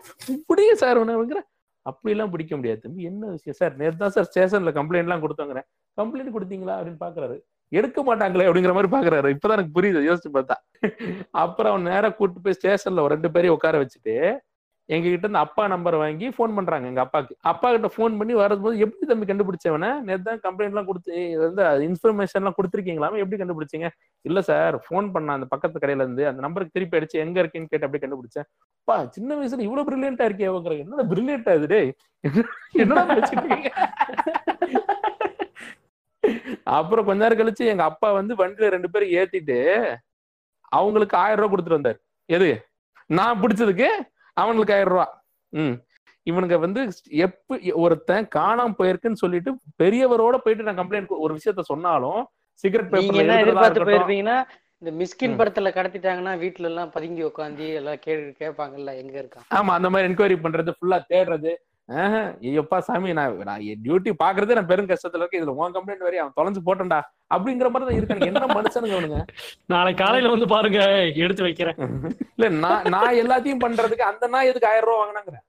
சார் 0.75 0.97
உனக்குற 0.97 1.41
அப்படி 1.81 2.11
எல்லாம் 2.11 2.29
பிடிக்க 2.29 2.55
முடியாது 2.55 2.79
தம்பி. 2.79 3.03
என்ன 3.03 3.25
விஷயம்? 3.27 3.55
சார் 3.55 3.75
நேற்று 3.75 3.97
தான் 3.97 4.09
சார் 4.09 4.27
ஸ்டேஷன்ல 4.29 4.71
கம்ப்ளைண்ட் 4.71 5.07
எல்லாம் 5.07 5.23
கொடுத்தாங்கிறேன். 5.23 5.65
கம்ப்ளைண்ட் 5.97 6.35
கொடுத்தீங்களா 6.35 6.75
அப்படின்னு 6.77 6.99
பாக்குறாரு. 6.99 7.37
எடுக்க 7.69 8.03
மாட்டாங்களே 8.03 8.47
அப்படிங்கிற 8.47 8.73
மாதிரி 8.73 8.91
பாக்குறாரு. 8.95 9.35
இப்பதான் 9.35 9.57
எனக்கு 9.57 9.81
புரியுது. 9.81 10.01
யோசிச்சு 10.09 10.29
பார்த்தா. 10.33 10.55
அப்புறம் 11.31 11.71
அவன் 11.71 11.81
நேரம் 11.81 12.15
கூட்டு 12.15 12.41
போய் 12.41 12.53
ஸ்டேஷன்ல 12.61 12.99
ஒரு 12.99 13.13
ரெண்டு 13.15 13.31
பேரையும் 13.31 13.55
உட்கார 13.55 13.85
வச்சுட்டு 13.85 14.39
எங்ககிட்ட 14.89 15.25
இருந்து 15.25 15.41
அப்பா 15.45 15.63
நம்பர் 15.73 15.95
வாங்கி 16.01 16.27
ஃபோன் 16.35 16.53
பண்றாங்க 16.57 16.85
எங்க 16.91 17.01
அப்பாக்கு. 17.05 17.33
அப்பா 17.51 17.67
கிட்ட 17.73 17.89
ஃபோன் 17.95 18.13
பண்ணி 18.19 18.33
வரும்போது 18.41 18.75
எப்படி 18.85 19.07
தம்பி 19.09 19.25
கண்டுபிடிச்சவன? 19.29 19.87
நேற்று 20.07 20.25
தான் 20.29 20.41
கம்ப்ளைண்ட் 20.45 20.73
எல்லாம் 20.73 20.87
கொடுத்து 20.89 21.13
வந்து 21.43 21.63
இன்ஃபர்மேஷன் 21.87 22.41
எல்லாம் 22.41 22.57
கொடுத்துருக்கீங்களாமே 22.59 23.21
எப்படி 23.23 23.39
கண்டுபிடிச்சீங்க? 23.41 23.89
இல்ல 24.25 24.41
சார் 24.49 24.77
ஃபோன் 24.85 25.07
பண்ண 25.15 25.35
அந்த 25.37 25.47
பக்கத்து 25.53 25.81
கடையில 25.83 26.05
இருந்து 26.05 26.25
அந்த 26.31 26.41
நம்பருக்கு 26.45 26.75
திருப்பி 26.77 26.99
அடிச்சு 26.99 27.21
எங்க 27.25 27.37
இருக்கேன்னு 27.43 27.71
கேட்டு 27.73 27.87
அப்படியே 27.87 28.03
கண்டுபிடிச்சேன். 28.05 28.47
பா 28.87 28.97
சின்ன 29.17 29.35
வயசுல 29.39 29.67
இவ்வளவு 29.67 29.87
பிரில்லியண்டா 29.89 30.27
இருக்கே 30.29 30.49
அவங்க 30.51 30.81
என்ன 30.85 31.07
பிரில்லியண்டா 31.13 31.55
இது 31.59 31.81
என்ன 32.23 32.45
என்னடா 32.83 33.05
அப்புறம் 36.77 37.05
கொஞ்ச 37.07 37.19
நேரம் 37.23 37.39
கழிச்சு 37.39 37.65
எங்க 37.71 37.83
அப்பா 37.91 38.07
வந்து 38.19 38.33
வண்டியில 38.39 38.69
ரெண்டு 38.73 38.89
பேரும் 38.93 39.13
ஏத்திட்டு 39.19 39.57
அவங்களுக்கு 40.77 41.15
ஆயிரம் 41.23 41.39
ரூபாய் 41.41 41.51
கொடுத்துட்டு 41.51 41.79
வந்தாரு. 41.79 41.99
எது? 42.29 42.49
நான் 43.09 43.41
பிடிச்சதுக்கு 43.43 43.89
அவனுக்கு 44.37 44.73
ஆயிரம் 44.73 44.93
ரூபாய் 44.93 45.13
ம். 45.53 45.75
இவனுங்க 46.27 46.55
வந்து 46.59 46.81
எப்ப 47.25 47.57
ஒருத்தன் 47.81 48.25
காணாம 48.35 48.75
போயிருக்குன்னு 48.79 49.21
சொல்லிட்டு 49.21 49.51
பெரியவரோட 49.77 50.35
போயிட்டு 50.37 50.63
நான் 50.63 50.79
கம்ப்ளைண்ட் 50.79 51.13
ஒரு 51.17 51.33
விஷயத்த 51.37 51.63
சொன்னாலும் 51.65 52.21
சிகரெட் 52.63 52.95
எதிர்பார்த்து 53.37 53.87
போயிருப்பீங்கன்னா 53.87 54.37
இந்த 54.81 54.91
மிஸ்கின். 54.97 55.37
படத்துல 55.39 55.69
கடத்திட்டாங்கன்னா 55.73 56.33
வீட்டுல 56.39 56.63
எல்லாம் 56.63 56.91
பதுங்கி 56.91 57.23
உட்காந்து 57.23 57.67
எல்லாம் 57.73 57.99
கே 57.99 58.13
கேட்பாங்கல்ல 58.41 58.91
எங்க 58.97 59.15
இருக்கான்? 59.21 59.45
ஆமா 59.51 59.71
அந்த 59.73 59.89
மாதிரி 59.89 60.07
என்கொயரி 60.09 60.35
பண்றது 60.41 60.75
ஃபுல்லா 60.75 60.99
தேடுறது 61.09 61.51
ஐயோப்பா 61.89 62.77
சாமி 62.87 63.11
நான் 63.19 63.35
நான் 63.49 63.61
டியூட்டி 63.83 64.11
பாக்குறதே 64.23 64.55
நான் 64.57 64.69
பெரும் 64.71 64.89
கஷ்டத்துல 64.89 65.21
இருக்கேன். 65.21 65.41
இதுல 65.41 65.53
உன் 65.59 65.75
கம்ப்ளைண்ட் 65.75 66.05
வரையும் 66.07 66.23
அவன் 66.23 66.35
தொலைஞ்சு 66.39 66.61
போட்டேன்டா 66.67 66.99
அப்படிங்கிற 67.33 67.67
மாதிரி 67.73 67.87
தான் 67.89 67.99
இருக்காங்க 67.99 68.25
என்ன 68.31 68.47
மனுஷனுங்க 68.57 68.95
அவனுங்க 68.97 69.19
நாளைக்கு 69.73 70.01
காலையில 70.03 70.31
வந்து 70.33 70.47
பாருங்க 70.55 70.79
எடுத்து 71.25 71.45
வைக்கிறேன். 71.47 71.77
இல்ல 72.35 72.49
நான் 72.65 72.89
நான் 72.95 73.19
எல்லாத்தையும் 73.23 73.63
பண்றதுக்கு 73.65 74.09
அந்த 74.11 74.27
நாய் 74.33 74.49
எதுக்கு 74.51 74.69
ஆயிரம் 74.71 74.89
ரூபாய் 74.89 75.01
வாங்கினாங்கிறேன் 75.03 75.45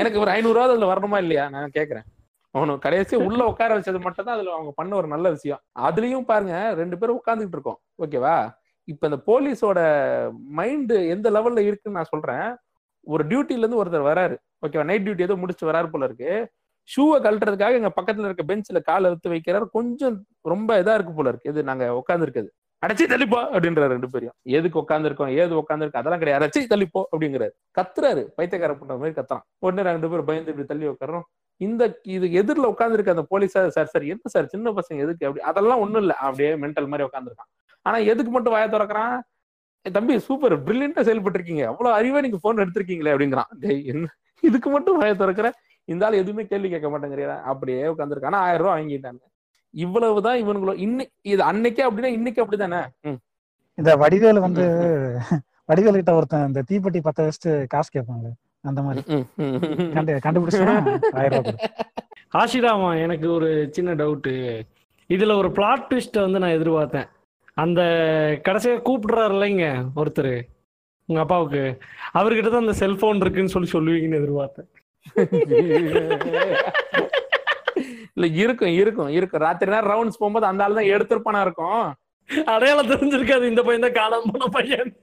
எனக்கு 0.00 0.18
ஒரு 0.22 0.30
ஐநூறு 0.36 0.56
ரூபா 0.56 0.66
அதுல 0.68 0.88
வரணுமா 0.92 1.18
இல்லையா? 1.24 1.44
நான் 1.54 1.74
கேக்குறேன். 1.76 2.06
அவனு 2.54 2.72
கடைசி 2.84 3.14
உள்ள 3.26 3.40
உட்கார 3.50 3.70
வச்சது 3.76 3.98
மட்டும் 4.06 4.26
தான் 4.26 4.36
அதுல 4.36 4.54
அவங்க 4.56 4.72
பண்ண 4.78 4.92
ஒரு 5.00 5.08
நல்ல 5.14 5.26
விஷயம். 5.36 5.60
அதுலயும் 5.86 6.28
பாருங்க 6.30 6.56
ரெண்டு 6.80 6.96
பேரும் 7.00 7.18
உட்கார்ந்துட்டு 7.20 7.56
இருக்கோம். 7.58 7.78
ஓகேவா 8.04 8.34
இப்ப 8.88 9.08
இந்த 9.10 9.18
போலீஸோட 9.28 9.80
மைண்ட் 10.58 10.92
எந்த 11.14 11.26
லெவல்ல 11.36 11.60
இருக்குன்னு 11.68 11.98
நான் 11.98 12.12
சொல்றேன். 12.14 12.46
ஒரு 13.06 13.22
டியூட்டில 13.30 13.62
இருந்து 13.64 13.80
ஒருத்தர் 13.82 14.08
வராரு. 14.10 14.36
ஓகேவா? 14.62 14.84
நைட் 14.84 15.06
டியூட்டி 15.08 15.26
ஏதோ 15.28 15.36
முடிச்சு 15.36 15.64
வராரு 15.70 15.88
போல 15.90 16.04
இருக்கு. 16.04 16.32
ஷூவை 16.88 17.16
கழட்டுறதுக்காக 17.24 17.78
எங்க 17.80 17.92
பக்கத்துல 18.00 18.28
இருக்க 18.28 18.44
பெஞ்ச்ல 18.50 18.80
காலை 18.82 19.06
எடுத்து 19.10 19.30
வைக்கிறாரு. 19.30 19.66
கொஞ்சம் 19.70 20.16
ரொம்ப 20.52 20.82
இதா 20.82 20.94
இருக்கு 20.94 21.12
போல 21.12 21.28
இருக்கு. 21.28 21.50
இது 21.50 21.62
நாங்க 21.70 21.86
உட்காந்துருக்குது 22.00 22.50
அடைச்சி 22.82 23.04
தள்ளிப்போ 23.10 23.40
அப்படின்றாரு 23.54 23.90
ரெண்டு 23.94 24.08
பேரும். 24.10 24.34
எதுக்கு 24.58 24.78
உட்காந்துருக்கோம் 24.80 25.32
ஏது 25.42 25.52
உட்காந்துருக்கு 25.60 25.98
அதெல்லாம் 26.00 26.22
கிடையாது. 26.22 26.38
அடைச்சி 26.38 26.60
தள்ளிப்போ 26.72 27.00
அப்படிங்கிறாரு. 27.12 27.52
கத்துறாரு. 27.78 28.22
பைத்தியக்கார 28.38 28.72
பண்ற 28.78 28.94
மாதிரி 28.96 29.14
கத்துறான். 29.18 29.44
உடனே 29.58 29.82
ரெண்டு 29.90 30.08
பேரும் 30.10 30.28
பயந்து 30.30 30.50
இப்படி 30.52 30.66
தள்ளி 30.66 30.86
உட்காரோம் 30.86 31.26
இந்த 31.60 31.82
இது 32.14 32.26
எதிரில் 32.40 32.70
உட்காந்துருக்க 32.70 33.14
அந்த 33.14 33.24
போலீஸா 33.32 33.60
சார் 33.76 33.90
சார் 33.92 34.04
என்ன 34.12 34.32
சார் 34.34 34.46
சின்ன 34.46 34.70
பசங்க 34.70 34.98
எதுக்கு? 35.04 35.26
அப்படி 35.28 35.44
அதெல்லாம் 35.50 35.82
ஒண்ணும் 35.84 36.02
இல்லை. 36.04 36.16
அப்படியே 36.26 36.50
மென்டல் 36.64 36.88
மாதிரி 36.92 37.06
உட்காந்துருக்கான் 37.08 37.50
ஆனா 37.86 37.96
எதுக்கு 38.12 38.30
மட்டும் 38.30 38.54
வாய 38.54 38.66
திறக்கிறான்? 38.74 39.14
தம்பி 39.86 40.18
சூப்பர் 40.28 40.56
பிரில்லியண்டா 40.64 41.02
செயல்பட்டு 41.08 41.38
இருக்கீங்க 41.38 41.62
அவ்வளவு 41.66 41.96
அறிவா 41.98 42.22
நீங்க 42.22 42.38
போன் 42.42 42.62
எடுத்திருக்கீங்களே 42.64 43.12
அப்படிங்கிறான். 43.14 43.50
டேய் 43.62 43.80
என்ன? 43.84 44.08
இதுக்கு 44.48 44.68
மட்டும் 44.74 44.98
வாய 45.00 45.14
திறக்கிற. 45.22 45.48
இந்த 45.88 46.06
ஆள் 46.06 46.20
எதுவுமே 46.22 46.42
கேள்வி 46.50 46.68
கேட்க 46.72 46.88
மாட்டேங்கிறா 46.92 47.36
அப்படியே 47.52 47.82
உட்காந்துருக்கு 47.92 48.30
ஆனா 48.30 48.40
ஆயிரம் 48.46 48.64
ரூபாய் 48.64 48.76
வாங்கிட்டாங்க. 48.78 49.22
இவ்வளவுதான் 49.74 50.40
இவனுங்களோ 50.42 50.74
இன்னைக்கு 50.86 51.14
இது 51.32 51.42
அன்னைக்கே 51.50 51.84
அப்படின்னா 51.88 52.10
இன்னைக்கு 52.18 52.42
அப்படிதானே. 52.44 52.80
இந்த 53.78 53.90
வடிவேலு 54.02 54.40
வந்து 54.46 54.64
வடிவேலு 55.70 55.98
கிட்ட 55.98 56.14
ஒருத்தன் 56.18 56.46
இந்த 56.50 56.62
தீப்பெட்டி 56.70 57.00
பத்த 57.06 57.26
வச்சுட்டு 57.26 57.52
காசு 57.74 57.90
கேட்பாங்க 57.94 58.28
அந்த 58.70 58.80
மாதிரி. 58.86 59.02
கண்டுபிடிச்சா. 60.26 60.66
ஆஷிராமா 62.40 62.90
எனக்கு 63.04 63.26
ஒரு 63.36 63.48
சின்ன 63.76 63.94
டவுட்டு 64.00 64.34
இதுல 65.10 65.32
ஒரு 65.40 65.48
பிளாட் 65.56 65.86
ட்விஸ்ட்டை 65.88 66.24
வந்து 66.26 66.42
நான் 66.42 66.56
எதிர்பார்த்தேன். 66.58 67.08
அந்த 67.62 67.80
கடைசியா 68.46 68.76
கூப்பிடுறாரு 68.88 69.34
இல்லைங்க 69.36 69.66
ஒருத்தர். 70.00 70.34
உங்க 71.06 71.20
அப்பாவுக்கு. 71.20 71.78
அவர்கிட்ட 72.14 72.50
தான் 72.50 72.60
அந்த 72.60 72.72
செல்போன் 72.72 73.16
இருக்குன்னு 73.16 73.48
சொல்லி 73.48 73.70
சொல்லுவீங்கன்னு 73.72 74.20
எதிர்பார்த்தேன். 74.22 74.70
இல்ல 78.14 78.26
இருக்கும் 78.26 78.68
இருக்கும் 78.68 79.08
இருக்கும். 79.08 79.40
ராத்திரி 79.40 79.70
நேரம் 79.70 79.90
ரவுண்ட்ஸ் 79.90 80.18
போகும்போது 80.18 80.46
அந்த 80.46 80.64
ஆள் 80.64 80.74
தான் 80.74 80.84
எடுத்திருப்பானா 80.84 81.40
இருக்கும். 81.40 81.94
அடையாளம் 82.44 82.86
தெரிஞ்சிருக்காது 82.86 83.48
இந்த 83.48 83.62
பையன் 83.62 83.92
தான் 83.92 84.12
காணாம 84.12 84.22
போன 84.32 84.46
பையன். 84.50 84.96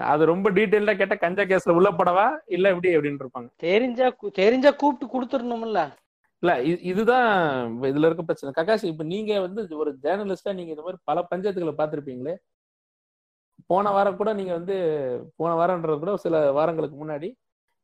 அது 0.00 0.24
ரொம்ப 0.24 0.50
டீட்டெயில்டா 0.50 0.96
கேட்டா 0.96 1.14
கஞ்சா 1.14 1.42
கேஸ்ல 1.42 1.70
உள்ள 1.70 1.90
படவா? 1.90 2.38
இல்ல 2.46 2.68
எப்படி 2.68 2.96
அப்படின்னு 2.96 3.18
இருப்பாங்க. 3.18 3.48
தெரிஞ்சா 3.56 4.14
தெரிஞ்சா 4.32 4.70
கூப்பிட்டு 4.70 5.22
கொடுத்துடணும்ல. 5.22 5.92
இல்ல 6.38 6.58
இது- 6.58 6.78
இதுதான் 6.82 7.66
இதுல 7.82 8.06
இருக்க 8.06 8.22
பிரச்சனை. 8.22 8.54
ககாஷ் 8.54 8.84
இப்ப 8.84 9.04
நீங்க 9.04 9.40
வந்து 9.40 9.66
ஒரு 9.70 9.96
ஜேர்னலிஸ்டா 10.02 10.54
நீங்க 10.54 10.74
இந்த 10.74 10.82
மாதிரி 10.82 10.96
பல 11.04 11.26
பஞ்சாயத்துகளை 11.34 11.72
பார்த்திருப்பீங்களே 11.78 12.36
போன 13.66 13.90
வாரம் 13.90 14.16
கூட 14.16 14.30
நீங்க 14.34 14.52
வந்து 14.54 14.76
போன 15.36 15.50
வாரம்ன்றது 15.56 15.98
கூட 15.98 16.12
சில 16.18 16.36
வாரங்களுக்கு 16.52 16.96
முன்னாடி 16.96 17.28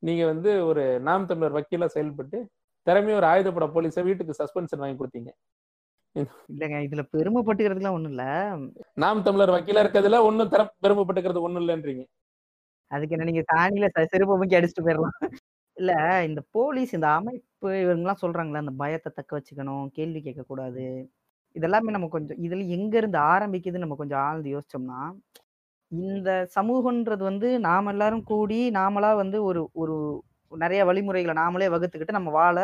நீங்க 0.02 0.24
வந்து 0.26 0.50
ஒரு 0.66 0.82
நாம் 1.00 1.26
தமிழர் 1.26 1.56
வக்கீலா 1.56 1.86
செயல்பட்டு 1.92 2.38
திறமைய 2.86 3.14
ஒரு 3.14 3.26
ஆயுதப்பட 3.26 3.66
போலீஸை 3.74 4.02
வீட்டுக்கு 4.04 4.38
சஸ்பென்ஷன் 4.38 4.82
வாங்கி 4.82 4.98
கொடுத்தீங்க. 4.98 5.30
இல்லைங்க 6.50 6.78
இதுல 6.84 7.02
பெருமைப்பட்டுக்கிறதுக்குலாம் 7.12 7.96
ஒண்ணும் 7.96 8.12
இல்ல. 8.12 8.24
நாம் 8.96 9.22
தமிழர் 9.22 9.54
வக்கீலா 9.54 9.82
இருக்கிறதுல 9.84 10.20
ஒன்னும் 10.26 10.50
திற 10.52 10.62
பெருமைப்பட்டுக்கிறது 10.82 11.40
ஒண்ணும் 11.40 11.62
இல்லைன்றீங்க. 11.62 12.04
அதுக்கு 12.90 13.14
என்ன 13.16 13.24
நீங்க 13.24 13.42
சாணியில 13.50 13.86
ச- 13.94 14.08
செருப்பு 14.12 14.34
முக்கி 14.36 14.58
அடிச்சுட்டு 14.58 14.86
போயிடலாம் 14.86 15.16
இல்ல 15.76 15.92
இந்த 16.24 16.40
போலீஸ் 16.50 16.92
இந்த 16.92 17.08
அமைப்பு 17.12 17.68
இவங்கெல்லாம் 17.80 18.22
சொல்றாங்களே 18.22 18.62
அந்த 18.62 18.74
பயத்தை 18.76 19.10
தக்க 19.12 19.30
வச்சுக்கணும் 19.36 19.86
கேள்வி 19.90 20.20
கேட்க 20.22 20.42
கூடாது 20.42 20.84
இதெல்லாமே 21.56 21.90
நம்ம 21.90 22.08
கொஞ்சம் 22.08 22.38
இதுல 22.44 22.66
எங்க 22.76 22.94
இருந்து 22.96 23.18
ஆரம்பிக்குதுன்னு 23.30 23.84
நம்ம 23.84 23.96
கொஞ்சம் 23.96 24.22
ஆழ்ந்து 24.22 24.54
யோசிச்சோம்னா 24.54 25.00
இந்த 25.92 26.28
சமூகன்றது 26.54 27.22
வந்து 27.22 27.48
நாம 27.64 27.90
எல்லாரும் 27.90 28.24
கூடி 28.24 28.58
நாமளா 28.74 29.10
வந்து 29.16 29.38
ஒரு 29.44 29.60
ஒரு 29.74 29.96
நிறைய 30.52 30.80
வழிமுறைகளை 30.84 31.34
நாமளே 31.36 31.66
வகுத்துக்கிட்டு 31.70 32.18
நம்ம 32.18 32.32
வாழ 32.32 32.56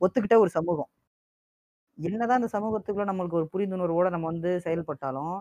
ஒத்துக்கிட்ட 0.00 0.36
ஒரு 0.40 0.50
சமூகம். 0.50 0.90
என்னதான் 1.98 2.40
இந்த 2.40 2.50
சமூகத்துக்குள்ள 2.54 3.06
நம்மளுக்கு 3.10 3.38
ஒரு 3.40 3.48
புரிந்துணர்வோட 3.52 4.08
நம்ம 4.10 4.26
வந்து 4.30 4.50
செயல்பட்டாலும் 4.64 5.34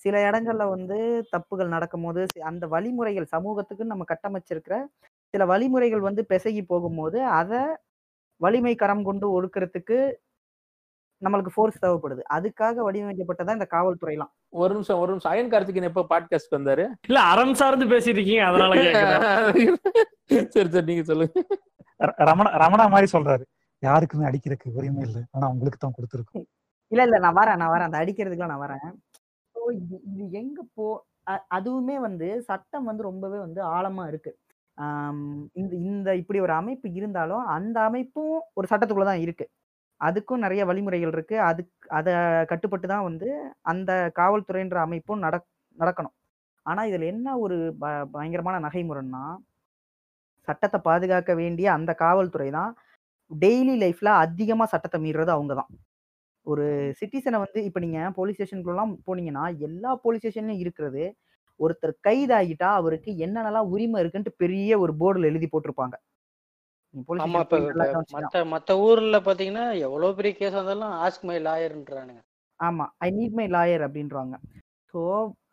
சில 0.00 0.16
இடங்கள்ல 0.28 0.64
வந்து 0.70 0.98
தப்புகள் 1.32 1.74
நடக்கும்போது 1.74 2.20
சி- 2.30 2.44
அந்த 2.50 2.64
வழிமுறைகள் 2.74 3.26
சமூகத்துக்கு 3.32 3.84
நம்ம 3.84 4.04
கட்டமைச்சிருக்கிற 4.10 4.76
சில 5.34 5.44
வழிமுறைகள் 5.46 6.06
வந்து 6.08 6.22
பிசகி 6.30 6.62
போகும்போது 6.66 7.18
அதை 7.38 7.62
வலிமை 8.40 8.74
கரம் 8.76 9.04
கொண்டு 9.04 9.26
ஒடுக்கிறதுக்கு 9.36 9.98
நம்மளுக்கு 11.22 11.52
ஃபோர்ஸ் 11.54 11.80
தேவைப்படுது. 11.84 12.22
அதுக்காக 12.36 12.82
வடிவமைக்கப்பட்டதா 12.86 13.56
இந்த 13.58 13.66
காவல்துறைலாம். 13.74 14.32
ஒரு 14.62 14.72
நிமிஷம் 14.74 15.00
ஒரு 15.02 15.10
நிமிஷம். 15.12 15.32
அயன் 15.32 15.50
கார்த்திகன் 15.52 15.88
எப்போ 15.90 16.04
பாட்காஸ்ட் 16.12 16.56
வந்தாரு? 16.56 16.84
இல்ல 17.08 17.20
அறம் 17.32 17.54
சார்ந்து 17.54 17.86
பேசிட்டு 17.92 18.18
இருக்கீங்க 18.20 18.44
அதனால 18.50 18.74
கேக்குறேன். 18.84 19.24
சரி 20.54 20.68
சரி 20.74 20.86
நீங்க 20.90 21.04
சொல்லுங்க. 21.10 21.42
ரமணா 22.30 22.50
ரமணா 22.64 22.84
மாதிரி 22.94 23.08
சொல்றாரு. 23.16 23.44
யாருக்குமே 23.82 24.28
அடிக்கிறதுக்கு 24.28 24.76
உரிமை 24.78 25.02
இல்லை. 25.08 25.22
ஆனா 25.34 25.46
உங்களுக்கு 25.48 25.78
தான் 25.80 25.96
கொடுத்துருக்கோம். 25.98 26.46
இல்ல 26.92 27.02
இல்ல 27.02 27.16
நான் 27.18 27.38
வரேன் 27.40 27.60
நான் 27.62 27.72
வரேன். 27.74 27.88
அந்த 27.88 28.00
அடிக்கிறதுக்குலாம் 28.02 28.52
நான் 28.54 28.64
வரேன். 28.66 28.86
இது 30.12 30.24
எங்க 30.40 30.60
போ 30.76 30.84
அதுவுமே 31.56 31.96
வந்து 32.04 32.28
சட்டம் 32.50 32.86
வந்து 32.90 33.02
ரொம்பவே 33.02 33.38
வந்து 33.38 33.60
ஆழமா 33.76 34.04
இருக்கு. 34.12 34.30
இந்த 35.60 35.72
இந்த 35.88 36.08
இப்படி 36.16 36.38
ஒரு 36.40 36.52
அமைப்பு 36.52 36.88
இருந்தாலும் 36.98 37.44
அந்த 37.56 37.76
அமைப்பும் 37.88 38.36
ஒரு 38.58 38.66
சட்டத்துக்குள்ள 38.70 39.08
தான் 39.10 39.24
இருக்கு. 39.26 39.46
அதுக்கும் 40.00 40.36
நிறைய 40.36 40.64
வழிமுறைகள் 40.64 41.12
இருக்கு. 41.12 41.40
அதுக்கு 41.40 41.90
அதை 41.90 42.14
கட்டுப்பட்டு 42.46 42.88
தான் 42.88 43.02
வந்து 43.02 43.28
அந்த 43.62 44.12
காவல்துறைன்ற 44.16 44.74
அமைப்பும் 44.76 45.18
நட 45.18 45.36
நடக்கணும். 45.78 46.14
ஆனா 46.66 46.84
இதுல 46.84 47.06
என்ன 47.06 47.38
ஒரு 47.38 47.76
ப- 47.80 48.06
பயங்கரமான 48.12 48.68
நகைமுறைன்னா 48.68 49.24
சட்டத்தை 50.48 50.80
பாதுகாக்க 50.80 51.34
வேண்டிய 51.34 51.72
அந்த 51.72 51.94
காவல்துறை 51.94 52.50
தான் 52.50 52.72
டெய்லி 53.40 53.74
லைஃப்ல 53.84 54.06
அதிகமா 54.06 54.64
சட்டத்தை 54.64 55.00
மீறுறது 55.04 55.32
அவங்க 55.36 55.54
தான். 55.54 55.70
ஒரு 56.46 56.66
சிட்டிசனை 57.00 57.38
வந்து 57.44 57.64
இப்போ 57.64 57.80
நீங்க 57.80 58.10
போலீஸ் 58.10 58.38
ஸ்டேஷனுக்குலாம் 58.38 58.94
போனீங்கன்னா 59.06 59.58
எல்லா 59.58 59.96
போலீஸ் 59.96 60.26
ஸ்டேஷன்லயும் 60.26 60.58
இருக்கிறது. 60.58 61.04
ஒருத்தர் 61.60 61.94
கைதாகிட்டா 62.08 62.68
அவருக்கு 62.80 63.10
என்னென்னலாம் 63.12 63.68
உரிமை 63.74 64.04
இருக்குன்ட்டு 64.04 64.32
பெரிய 64.36 64.78
ஒரு 64.78 64.94
போர்டுல 65.00 65.24
எழுதி 65.24 65.48
போட்டிருப்பாங்க. 65.52 65.96
ஆமா 67.18 67.40
இப்ப. 67.44 67.58
மத்த 68.14 68.42
மத்த 68.52 68.76
ஊர்ல 68.84 69.16
பாத்தீங்கன்னா 69.26 69.64
எவ்வளவு 69.86 70.16
பெரிய 70.18 70.32
கேஸ் 70.38 70.58
வந்தாலும் 70.60 70.94
ஆஸ்க் 71.04 71.26
மை 71.30 71.38
லாயர்ன்றானுங்க 71.46 72.22
ஆமா 72.60 72.84
ஐ 73.04 73.08
நீட் 73.16 73.36
மை 73.38 73.46
லாயர் 73.54 73.82
அப்படின்றாங்க. 73.86 74.34
ஸோ 74.94 75.00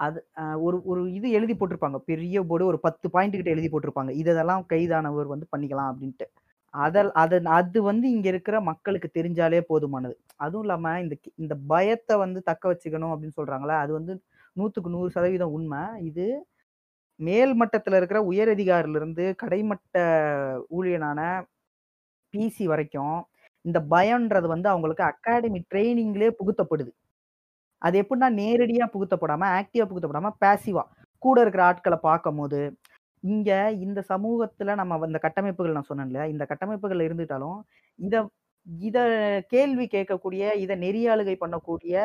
அது 0.06 0.20
ஒரு 0.66 0.78
ஒரு 0.92 1.02
இது 1.18 1.28
எழுதி 1.38 1.54
போட்டிருப்பாங்க. 1.56 1.98
பெரிய 2.10 2.44
போர்டு 2.50 2.70
ஒரு 2.72 2.80
பத்து 2.86 3.08
பாயிண்ட் 3.14 3.36
கிட்ட 3.36 3.50
எழுதி 3.56 3.70
போட்டிருப்பாங்க. 3.72 4.12
இதெல்லாம் 4.22 4.64
கைதானவர் 4.72 5.32
வந்து 5.34 5.48
பண்ணிக்கலாம் 5.54 5.90
அப்படின்ட்டு. 5.92 6.26
அதல் 6.74 7.12
அது 7.24 7.38
அது 7.58 7.80
வந்து 7.90 8.06
இங்க 8.16 8.28
இருக்கிற 8.34 8.56
மக்களுக்கு 8.70 9.10
தெரிஞ்சாலே 9.18 9.62
போதுமானது. 9.70 10.16
அதுவும் 10.46 10.66
இல்லாம 10.66 10.94
இந்த 11.04 11.16
இந்த 11.44 11.56
பயத்தை 11.72 12.16
வந்து 12.24 12.40
தக்க 12.50 12.64
வச்சுக்கணும் 12.72 13.14
அப்படின்னு 13.14 13.38
சொல்றாங்களே 13.40 13.76
அது 13.84 13.94
வந்து 14.00 14.16
நூத்துக்கு 14.56 14.96
நூறு 14.96 15.10
சதவீதம் 15.18 15.56
உண்மை. 15.58 15.82
இது 16.10 16.26
மேல் 17.20 17.54
மட்டத்தில் 17.54 17.98
இருக்கிற 17.98 18.20
உயர் 18.24 18.52
கடைமட்ட 19.42 19.96
ஊழியனான 20.72 21.20
பிசி 22.34 22.66
வரைக்கும் 22.66 23.18
இந்த 23.66 23.80
பயம்ன்றது 23.92 24.48
வந்து 24.48 24.68
அவங்களுக்கு 24.70 25.04
அகாடமி 25.04 25.60
ட்ரைனிங்லேயே 25.72 26.32
புகுத்தப்படுது. 26.40 26.92
அது 27.82 27.96
எப்படின்னா 28.02 28.30
நேரடியாக 28.42 28.90
புகுத்தப்படாமல் 28.94 29.54
ஆக்டிவாக 29.58 29.88
புகுத்தப்படாமல் 29.90 30.38
பேசிவாக 30.40 30.92
கூட 31.24 31.38
இருக்கிற 31.42 31.64
ஆட்களை 31.64 31.98
பார்க்கும் 32.00 32.36
போது 32.36 32.60
இங்கே 33.24 33.60
இந்த 33.78 34.00
சமூகத்தில் 34.04 34.72
நம்ம 34.76 35.06
இந்த 35.08 35.20
கட்டமைப்புகள் 35.20 35.74
நான் 35.74 35.90
சொன்னேன்ல 35.90 36.22
இந்த 36.30 36.44
கட்டமைப்புகள் 36.46 37.06
இருந்துட்டாலும் 37.08 37.60
இதை 38.00 38.20
இதை 38.68 39.04
கேள்வி 39.48 39.86
கேட்கக்கூடிய 39.88 40.44
இதை 40.56 40.76
நெறியாளுகை 40.78 41.36
பண்ணக்கூடிய 41.40 41.96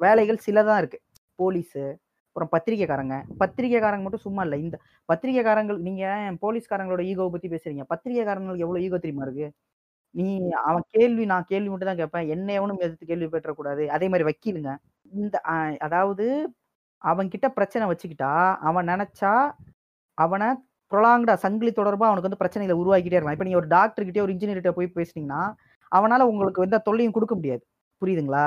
வேலைகள் 0.00 0.44
சிலதான் 0.46 0.80
இருக்குது 0.82 1.04
போலீஸு 1.38 1.84
அப்புறம் 2.32 2.50
பத்திரிக்கைக்காரங்க. 2.54 3.16
பத்திரிக்கைக்காரங்க 3.40 4.04
மட்டும் 4.04 4.24
சும்மா 4.26 4.42
இல்லை. 4.46 4.58
இந்த 4.66 4.76
பத்திரிக்கைக்காரங்கள் 5.08 5.78
நீங்க 5.88 6.04
போலீஸ்காரங்களோட 6.44 7.02
ஈகோவை 7.10 7.30
பத்தி 7.34 7.48
பேசுறீங்க? 7.54 7.84
பத்திரிக்கைக்காரங்களுக்கு 7.92 8.64
எவ்வளவு 8.66 8.84
ஈகோ 8.86 8.98
தெரியுமா 9.04 9.24
இருக்கு? 9.26 9.48
நீ 10.14 10.26
அவன் 10.68 10.84
கேள்வி 10.96 11.24
நான் 11.32 11.48
கேள்வி 11.52 11.70
மட்டும் 11.72 11.90
தான் 11.90 12.00
கேட்பேன். 12.02 12.26
என்ன 12.34 12.48
எவனும் 12.58 12.82
எதிர்த்து 12.84 13.10
கேள்வி 13.10 13.28
பெற்றக்கூடாது 13.34 13.84
அதே 13.96 14.06
மாதிரி 14.12 14.26
வக்கீலுங்க. 14.30 14.72
இந்த 15.12 15.36
அதாவது 15.88 16.26
அவன்கிட்ட 17.02 17.46
பிரச்சனை 17.58 17.84
வச்சுக்கிட்டா 17.90 18.32
அவன் 18.70 18.90
நினைச்சா 18.92 19.32
அவனை 20.18 20.48
ப்ரொலாங்டா 20.92 21.34
சங்கிலி 21.44 21.72
தொடர்பாக 21.72 22.10
அவனுக்கு 22.10 22.28
வந்து 22.28 22.42
பிரச்சனைகளை 22.42 22.76
உருவாக்கிட்டே 22.82 23.18
இருக்கான் 23.18 23.36
இப்போ 23.38 23.48
நீ 23.48 23.54
ஒரு 23.60 23.68
டாக்டர்கிட்டே 23.76 24.24
ஒரு 24.26 24.34
இன்ஜினியர்கிட்ட 24.34 24.72
போய் 24.78 24.94
பேசுனீங்கன்னா 24.98 25.42
அவனால் 25.92 26.28
உங்களுக்கு 26.32 26.66
எந்த 26.68 26.80
தொல்லையும் 26.88 27.16
கொடுக்க 27.16 27.34
முடியாது. 27.40 27.62
புரியுதுங்களா? 28.02 28.46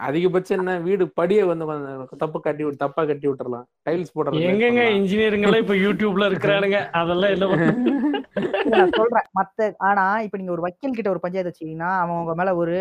அதிகபட்சம் 0.00 0.58
என்ன 0.58 0.72
வீடு 0.86 1.04
படியை 1.20 1.44
வந்து 1.50 1.64
கொஞ்சம் 1.66 2.20
தப்பு 2.22 2.38
கட்டி 2.40 2.62
விட்டு 2.64 2.82
தப்பா 2.84 3.02
கட்டி 3.04 3.26
விட்டுறலாம். 3.28 3.66
டைல்ஸ் 3.86 4.14
போடுறது 4.16 4.44
எங்கெங்க 4.50 4.82
இன்ஜினியருங்கெல்லாம் 4.98 5.62
இப்ப 5.64 5.76
யூடியூப்ல 5.84 6.28
இருக்கிறானுங்க. 6.30 6.78
அதெல்லாம்? 7.00 7.32
இல்ல, 7.34 7.46
நான் 8.72 8.92
சொல்றேன். 8.98 9.26
மத்த 9.38 9.68
ஆனா 9.88 10.04
இப்ப 10.26 10.38
நீங்க 10.40 10.52
ஒரு 10.52 10.64
வக்கீல் 10.66 10.96
கிட்ட 10.98 11.10
ஒரு 11.10 11.22
பஞ்சாயத்து 11.24 11.52
வச்சீங்கன்னா 11.52 11.90
அவன் 12.02 12.18
உங்க 12.22 12.34
மேல 12.40 12.50
ஒரு 12.62 12.76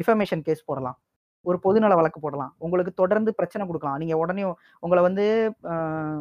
டிஃபமேஷன் 0.00 0.44
கேஸ் 0.48 0.68
போடலாம். 0.70 0.96
ஒரு 1.44 1.58
பொதுநல 1.64 1.94
வழக்கு 1.94 2.20
போடலாம். 2.20 2.52
உங்களுக்கு 2.58 2.92
தொடர்ந்து 2.92 3.30
பிரச்சனை 3.34 3.64
கொடுக்கலாம். 3.66 3.98
நீங்க 3.98 4.16
உடனே 4.16 4.44
உங்களை 4.82 5.02
வந்து 5.02 5.24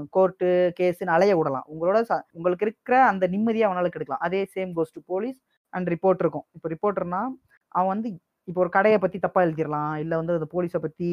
கோர்ட்டு 0.10 0.50
கேஸ்ன்னு 0.80 1.16
அலைய 1.18 1.36
விடலாம். 1.40 1.66
உங்களோட 1.74 2.00
உங்களுக்கு 2.32 2.66
இருக்கிற 2.68 2.98
அந்த 3.12 3.28
நிம்மதியை 3.28 3.66
அவனால 3.70 3.92
கெடுக்கலாம். 3.94 4.26
அதே 4.28 4.42
same 4.56 4.74
goes 4.78 4.96
to 4.98 5.02
police 5.12 5.40
and 5.74 5.90
report 5.94 6.24
இருக்கும். 6.26 6.46
இப்போ 6.56 6.70
ரிப்போர்ட்டர்னா 6.74 7.22
அவன் 7.76 7.92
வந்து 7.94 8.10
இப்போ 8.48 8.60
ஒரு 8.62 8.70
கடையை 8.70 8.98
பத்தி 9.00 9.18
தப்பா 9.20 9.40
எழுதிடலாம் 9.46 9.94
இல்ல 10.02 10.14
வந்து 10.20 10.34
அந்த 10.34 10.48
போலீஸை 10.54 10.80
பத்தி 10.86 11.10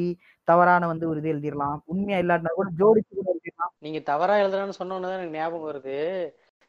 தவறான 0.49 0.87
வந்து 0.87 1.05
ஒரு 1.11 1.19
இது 1.21 1.33
எழுதிடலாம் 1.33 1.79
உண்மையா 1.93 2.19
இல்லாட்டினா 2.23 2.53
கூட 2.55 2.69
ஜோடிச்சு 2.81 3.15
எழுதிடலாம் 3.25 3.73
நீங்க 3.87 4.01
தவறா 4.11 4.37
எழுதுறான்னு 4.43 4.79
சொன்ன 4.79 4.97
உடனே 4.97 5.09
தான் 5.09 5.21
எனக்கு 5.21 5.39
ஞாபகம் 5.39 5.69
வருது. 5.71 5.97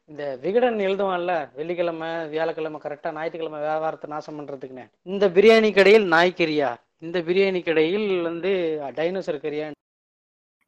இந்த 0.09 0.23
விகடன் 0.43 0.79
எழுதுவான்ல 0.87 1.33
வெள்ளிக்கிழமை 1.57 2.09
வியாழக்கிழமை 2.31 2.79
கரெக்டா 2.81 3.09
ஞாயிற்றுக்கிழமை 3.17 3.59
வியாபாரத்தை 3.61 4.07
நாசம் 4.13 4.37
பண்றதுக்குன்னு. 4.39 4.85
இந்த 5.07 5.25
பிரியாணி 5.37 5.69
கடையில் 5.73 6.07
நாய்க்கறியா? 6.15 6.69
இந்த 6.99 7.19
பிரியாணி 7.27 7.61
கடையில் 7.61 8.07
வந்து 8.29 8.51
டைனோசர் 8.99 9.43
கறியா? 9.45 9.67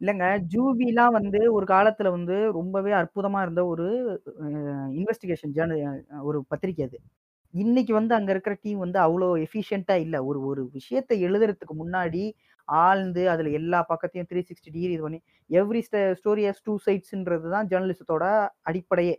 இல்லைங்க 0.02 0.26
ஜூபிலாம் 0.54 1.16
வந்து 1.18 1.40
ஒரு 1.58 1.66
காலத்துல 1.68 2.10
வந்து 2.16 2.38
ரொம்பவே 2.58 2.94
அற்புதமா 3.02 3.42
இருந்த 3.46 3.62
ஒரு 3.74 3.86
இன்வெஸ்டிகேஷன் 4.98 5.54
ஜேர்னல் 5.58 5.84
ஒரு 6.22 6.40
பத்திரிக்கை 6.52 6.86
அது. 6.88 6.98
இன்னைக்கு 7.54 7.94
வந்து 7.94 8.14
அங்க 8.18 8.30
இருக்கிற 8.34 8.54
டீம் 8.64 8.80
வந்து 8.84 9.00
அவ்வளோ 9.04 9.28
எஃபிஷியண்டா 9.44 9.96
இல்ல. 10.06 10.16
ஒரு 10.30 10.40
ஒரு 10.50 10.62
விஷயத்தை 10.78 11.16
எழுதுறதுக்கு 11.28 11.76
முன்னாடி 11.82 12.24
ஆழ்ந்து 12.68 13.24
அதுல 13.34 13.50
எல்லா 13.60 13.80
பக்கத்தையும் 13.90 14.28
த்ரீ 14.30 14.42
சிக்ஸ்டி 14.48 14.70
டிகிரி 14.76 14.94
இது 14.96 15.04
பண்ணி 15.06 15.20
எவ்ரி 15.50 15.82
ஸ்டோரி 16.18 16.44
ஹஸ் 16.50 16.64
டூ 16.68 16.74
சைட்ஸ்ன்றது 16.86 17.48
தான் 17.56 17.68
ஜேர்னலிசத்தோட 17.72 18.26
அடிப்படையே. 18.70 19.16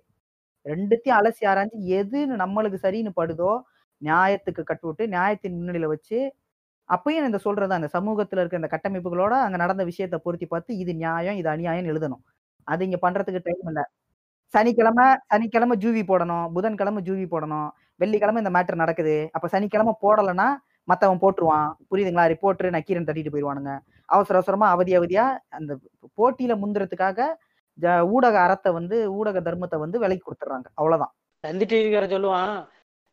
ரெண்டுத்தையும் 0.67 1.19
அலசி 1.21 1.45
ஆராய்ஞ்சு 1.53 1.79
எது 2.01 2.21
நம்மளுக்கு 2.43 2.79
சரின்னு 2.85 3.13
படுதோ 3.21 3.53
நியாயத்துக்கு 4.03 4.63
கட்டுவிட்டு 4.65 5.05
நியாயத்தின் 5.15 5.57
முன்னிலையில 5.59 5.89
வச்சு 5.95 6.19
அப்பயும் 6.89 7.29
இந்த 7.29 7.41
சொல்றது 7.47 7.75
அந்த 7.79 7.89
சமூகத்துல 7.97 8.43
இருக்க 8.43 8.63
இந்த 8.63 8.71
கட்டமைப்புகளோட 8.75 9.35
அங்க 9.47 9.59
நடந்த 9.63 9.85
விஷயத்த 9.91 10.17
பொருத்தி 10.27 10.47
பார்த்து 10.49 10.73
இது 10.83 10.93
நியாயம் 11.03 11.39
இது 11.41 11.51
அநியாயம் 11.55 11.89
எழுதணும். 11.93 12.23
அது 12.67 12.83
இங்க 12.89 12.99
பண்றதுக்கு 13.05 13.43
டைம் 13.47 13.69
இல்லை. 13.71 13.85
சனிக்கிழமை 14.55 15.07
சனிக்கிழமை 15.33 15.77
ஜூவி 15.85 16.03
போடணும். 16.11 16.47
புதன்கிழமை 16.57 17.03
ஜூவி 17.09 17.27
போடணும். 17.33 17.69
வெள்ளிக்கிழமை 17.95 18.45
இந்த 18.45 18.59
மேட்டர் 18.59 18.75
நடக்குது. 18.75 19.29
அப்ப 19.33 19.49
சனிக்கிழமை 19.49 19.95
போடலைன்னா 20.03 20.49
மத்தவன் 20.89 21.19
போட்டுருவான். 21.21 21.73
புரியுதுங்களா? 21.91 22.35
ரிப்போர்ட்டர் 22.35 22.71
நக்கீரன் 22.71 23.05
தட்டிட்டு 23.05 23.33
போயிடுவானுங்க 23.33 23.79
அவசர 24.07 24.39
அவசரமா 24.39 24.69
அவதி 24.69 24.99
அவதியா 24.99 25.39
அந்த 25.49 25.79
போட்டியில 26.17 26.57
முந்துறதுக்காக 26.57 27.27
ஜ- 27.81 28.09
ஊடக 28.09 28.41
அறத்தை 28.41 28.73
வந்து 28.73 29.13
ஊடக 29.13 29.41
தர்மத்தை 29.41 29.79
வந்து 29.79 29.99
விலைக்கு 29.99 30.33
கொடுத்துட்றாங்க. 30.33 30.65
அவ்வளவுதான். 30.75 31.15
தந்தி 31.41 31.65
டிவிக்கார 31.65 31.99
சொல்லுவான் 31.99 32.67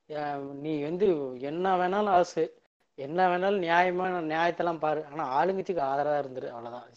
"அஹ் 0.10 0.54
நீ 0.54 0.82
வந்து 0.82 1.40
என்ன 1.40 1.76
வேணாலும் 1.78 2.10
ஆசு 2.10 2.62
என்ன 2.96 3.28
வேணாலும் 3.28 3.58
நியாயமான 3.58 4.22
நியாயத்தெல்லாம் 4.22 4.80
பாரு. 4.80 5.06
ஆனா 5.06 5.44
ஆளுங்கட்சிக்கு 5.44 5.82
ஆதரவா 5.82 6.18
இருந்துரு. 6.22 6.48
அவ்வளவுதான். 6.50 6.90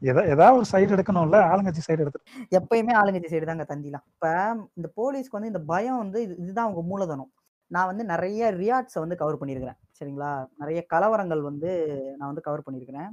ஏதாவது 0.00 0.54
ஒரு 0.54 0.64
சைடு 0.72 0.90
எடுக்கணும்ல 0.90 1.38
ஆளுங்கட்சி 1.38 1.78
சைடு 1.88 1.98
எடுத்து 1.98 2.22
எப்பயுமே 2.56 2.88
ஆளுங்கட்சி 2.88 3.32
சைடு 3.32 3.46
தாங்க 3.46 3.66
தந்திலாம். 3.68 4.04
இப்ப 4.06 4.54
இந்த 4.74 4.88
போலீஸ்க்கு 4.88 5.30
வந்து 5.30 5.46
இந்த 5.46 5.58
பயம் 5.58 5.98
வந்து 5.98 6.26
இது- 6.26 6.38
இதுதான் 6.38 6.64
அவங்க 6.64 6.82
மூலதனம். 6.82 7.32
நான் 7.66 7.86
வந்து 7.86 8.04
நிறைய 8.04 8.52
ரியாட்ஸை 8.52 8.98
வந்து 8.98 9.16
கவர் 9.16 9.38
பண்ணியிருக்கிறேன். 9.38 9.76
சரிங்களா? 10.00 10.46
நிறைய 10.58 10.86
கலவரங்கள் 10.94 11.40
வந்து 11.40 11.86
நான் 12.18 12.34
வந்து 12.34 12.40
கவர் 12.40 12.62
பண்ணியிருக்கிறேன். 12.70 13.08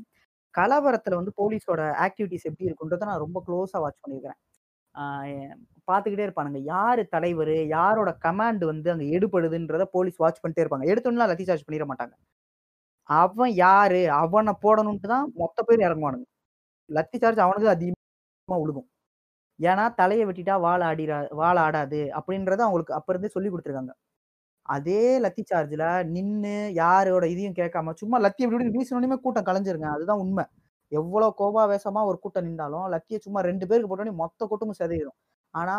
கலவரத்துல 0.57 1.15
வந்து 1.15 1.33
போலீஸோட 1.37 2.07
ஆக்டிவிட்டிஸ் 2.07 2.43
எப்படி 2.43 2.73
இருக்குன்றத 2.73 3.05
நான் 3.05 3.19
ரொம்ப 3.19 3.43
க்ளோஸாக 3.47 3.79
வாட்ச் 3.79 3.97
பண்ணியிருக்கிறேன். 4.07 5.51
பார்த்துக்கிட்டே 5.91 6.31
இருப்பானுங்க. 6.31 6.57
யார் 6.57 7.07
தலைவர்? 7.07 7.65
யாரோட 7.67 8.17
கமாண்ட் 8.25 8.65
வந்து 8.65 8.91
அங்கே 8.91 9.17
எடுப்படுதுன்றத 9.17 9.83
போலீஸ் 9.83 10.15
வாட்ச் 10.15 10.45
பண்ணிட்டே 10.45 10.59
இருப்பாங்க. 10.59 10.85
எடுத்தோன்னா 10.85 11.27
லத்தி 11.27 11.41
சார்ஜ் 11.41 11.69
பண்ணிட 11.69 11.85
மாட்டாங்க. 11.87 12.11
அவன் 13.09 13.51
யாரு? 13.65 14.01
அவனை 14.21 14.53
போடணும்ட்டு 14.63 15.07
தான் 15.13 15.27
மொத்த 15.41 15.57
பேர் 15.67 15.85
இறங்குவானுங்க. 15.87 16.25
லத்தி 16.89 17.17
சார்ஜ் 17.23 17.41
அவனுக்கு 17.45 17.69
அதிகமா 17.75 18.07
விழுகும் 18.63 18.87
ஏன்னா 19.59 19.85
தலையை 20.01 20.23
வெட்டிட்டா 20.29 20.55
வாழ 20.65 20.81
ஆடிரா 20.91 21.17
வாழ 21.41 21.55
ஆடாது 21.67 22.01
அப்படின்றத 22.19 22.61
அவங்களுக்கு 22.65 22.97
அப்ப 22.99 23.13
இருந்தே 23.13 23.31
சொல்லி 23.35 23.49
கொடுத்துருக்காங்க. 23.51 23.93
அதே 24.65 25.03
லத்தி 25.25 25.43
சார்ஜ்ல 25.51 25.85
நின்னு 26.15 26.53
யாரோட 26.81 27.25
இதையும் 27.33 27.57
கேட்காம 27.61 27.93
சும்மா 28.01 28.17
லத்தி 28.25 28.45
எப்படி 28.47 28.67
வீசினோடனே 28.77 29.17
கூட்டம் 29.25 29.47
கலைஞ்சிருங்க. 29.49 29.89
அதுதான் 29.97 30.21
உண்மை. 30.25 30.45
எவ்வளவு 30.91 31.35
கோபாவேசமா 31.41 32.01
ஒரு 32.11 32.17
கூட்டம் 32.25 32.47
நின்றாலும் 32.49 32.87
லத்தியை 32.95 33.19
சும்மா 33.25 33.41
ரெண்டு 33.49 33.65
பேருக்கு 33.69 33.89
போட்டோடனே 33.91 34.15
மொத்த 34.23 34.47
கூட்டமும் 34.51 34.79
சிதையிடும் 34.81 35.17
ஆனா 35.53 35.75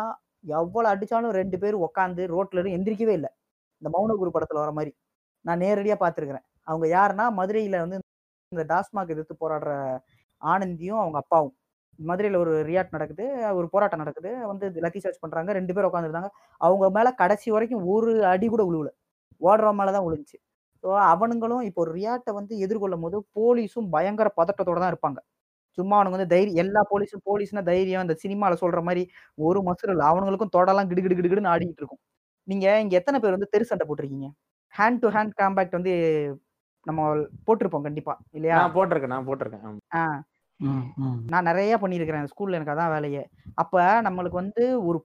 எவ்வளவு 0.59 0.91
அடிச்சாலும் 0.93 1.35
ரெண்டு 1.41 1.57
பேர் 1.63 1.77
உட்காந்து 1.87 2.23
ரோட்ல 2.35 2.59
இருந்து 2.59 2.75
எந்திரிக்கவே 2.77 3.15
இல்லை. 3.19 3.31
இந்த 3.81 3.89
மௌன 3.95 4.15
குரு 4.21 4.31
படத்துல 4.35 4.61
வர 4.65 4.71
மாதிரி. 4.79 4.93
நான் 5.45 5.61
நேரடியா 5.65 5.97
பார்த்துருக்குறேன். 6.03 6.45
அவங்க 6.69 6.85
யாருன்னா 6.95 7.25
மதுரையில 7.39 7.79
வந்து 7.83 7.97
இந்த 8.51 8.63
டாஸ்மாக் 8.71 9.13
எதிர்த்து 9.15 9.35
போராடுற 9.43 9.71
ஆனந்தியும் 10.41 11.01
அவங்க 11.03 11.17
அப்பாவும். 11.23 11.53
மதுரையில 11.99 12.39
ஒரு 12.43 12.53
ரியாட் 12.69 12.95
நடக்குது 12.95 13.25
ஒரு 13.59 13.67
போராட்டம் 13.73 14.01
நடக்குது. 14.03 14.31
வந்து 14.51 14.65
லத்தி 14.85 14.99
சர்ச் 15.05 15.23
பண்றாங்க 15.23 15.53
ரெண்டு 15.59 15.73
பேர் 15.75 15.89
உட்காந்துருந்தாங்க 15.89 16.29
அவங்க 16.61 16.85
மேல 16.97 17.09
கடைசி 17.23 17.49
வரைக்கும் 17.55 17.83
ஒரு 17.95 18.13
அடி 18.33 18.47
கூட 18.49 18.63
விழுவல 18.69 18.91
ஓடுற 19.41 19.69
மேலதான் 19.79 20.05
விழுந்துச்சு 20.07 20.37
ஸோ 20.83 20.89
அவனுங்களும் 21.13 21.63
இப்போ 21.69 21.81
ஒரு 21.85 21.91
ரியாட்டை 21.97 22.31
வந்து 22.37 22.53
எதிர்கொள்ளும் 22.65 23.03
போது 23.05 23.17
போலீஸும் 23.37 23.89
பயங்கர 23.95 24.29
பதட்டத்தோட 24.39 24.79
தான் 24.83 24.93
இருப்பாங்க. 24.93 25.19
சும்மா 25.77 25.95
அவனுங்க 25.97 26.17
வந்து 26.17 26.31
தைரியம் 26.33 26.59
எல்லா 26.63 26.81
போலீஸும் 26.91 27.23
போலீஸ்னா 27.29 27.63
தைரியம் 27.69 28.05
இந்த 28.05 28.15
சினிமால 28.23 28.55
சொல்ற 28.63 28.81
மாதிரி 28.87 29.03
ஒரு 29.41 29.59
மசூரில் 29.67 30.03
அவனுங்களுக்கும் 30.09 30.55
தொடலாம் 30.57 30.89
கிடு 30.91 31.03
கிடு 31.03 31.15
கிடு 31.17 31.31
இருக்கும். 31.73 32.01
நீங்க 32.47 32.67
இங்க 32.83 32.95
எத்தனை 33.01 33.19
பேர் 33.23 33.37
வந்து 33.37 33.51
தெரு 33.55 33.69
சண்டை 33.71 33.85
போட்டிருக்கீங்க? 33.89 34.29
ஹேண்ட் 34.73 35.01
டு 35.03 35.09
ஹேண்ட் 35.17 35.33
காம்பேக்ட் 35.41 35.77
வந்து 35.79 35.93
நம்ம 36.85 37.01
போட்டிருப்போம் 37.47 37.85
கண்டிப்பா 37.85 38.13
இல்லையா? 38.31 38.57
நான் 38.59 38.75
போட்டிருக்கேன் 38.75 39.13
நான் 39.15 39.27
போட்டிருக்கேன். 39.27 39.63
ஆ. 39.93 40.01
நான் 41.29 41.47
நிறைய 41.49 41.73
பண்ணியிருக்கிறேன் 41.81 42.29
ஸ்கூல்ல 42.31 42.57
எனக்கு 42.57 42.73
அதான் 42.73 42.93
வேலையே. 42.93 43.23
அப்ப 43.55 43.75
நம்மளுக்கு 44.07 44.41
வந்து 44.41 44.63
ஒரு 44.83 44.99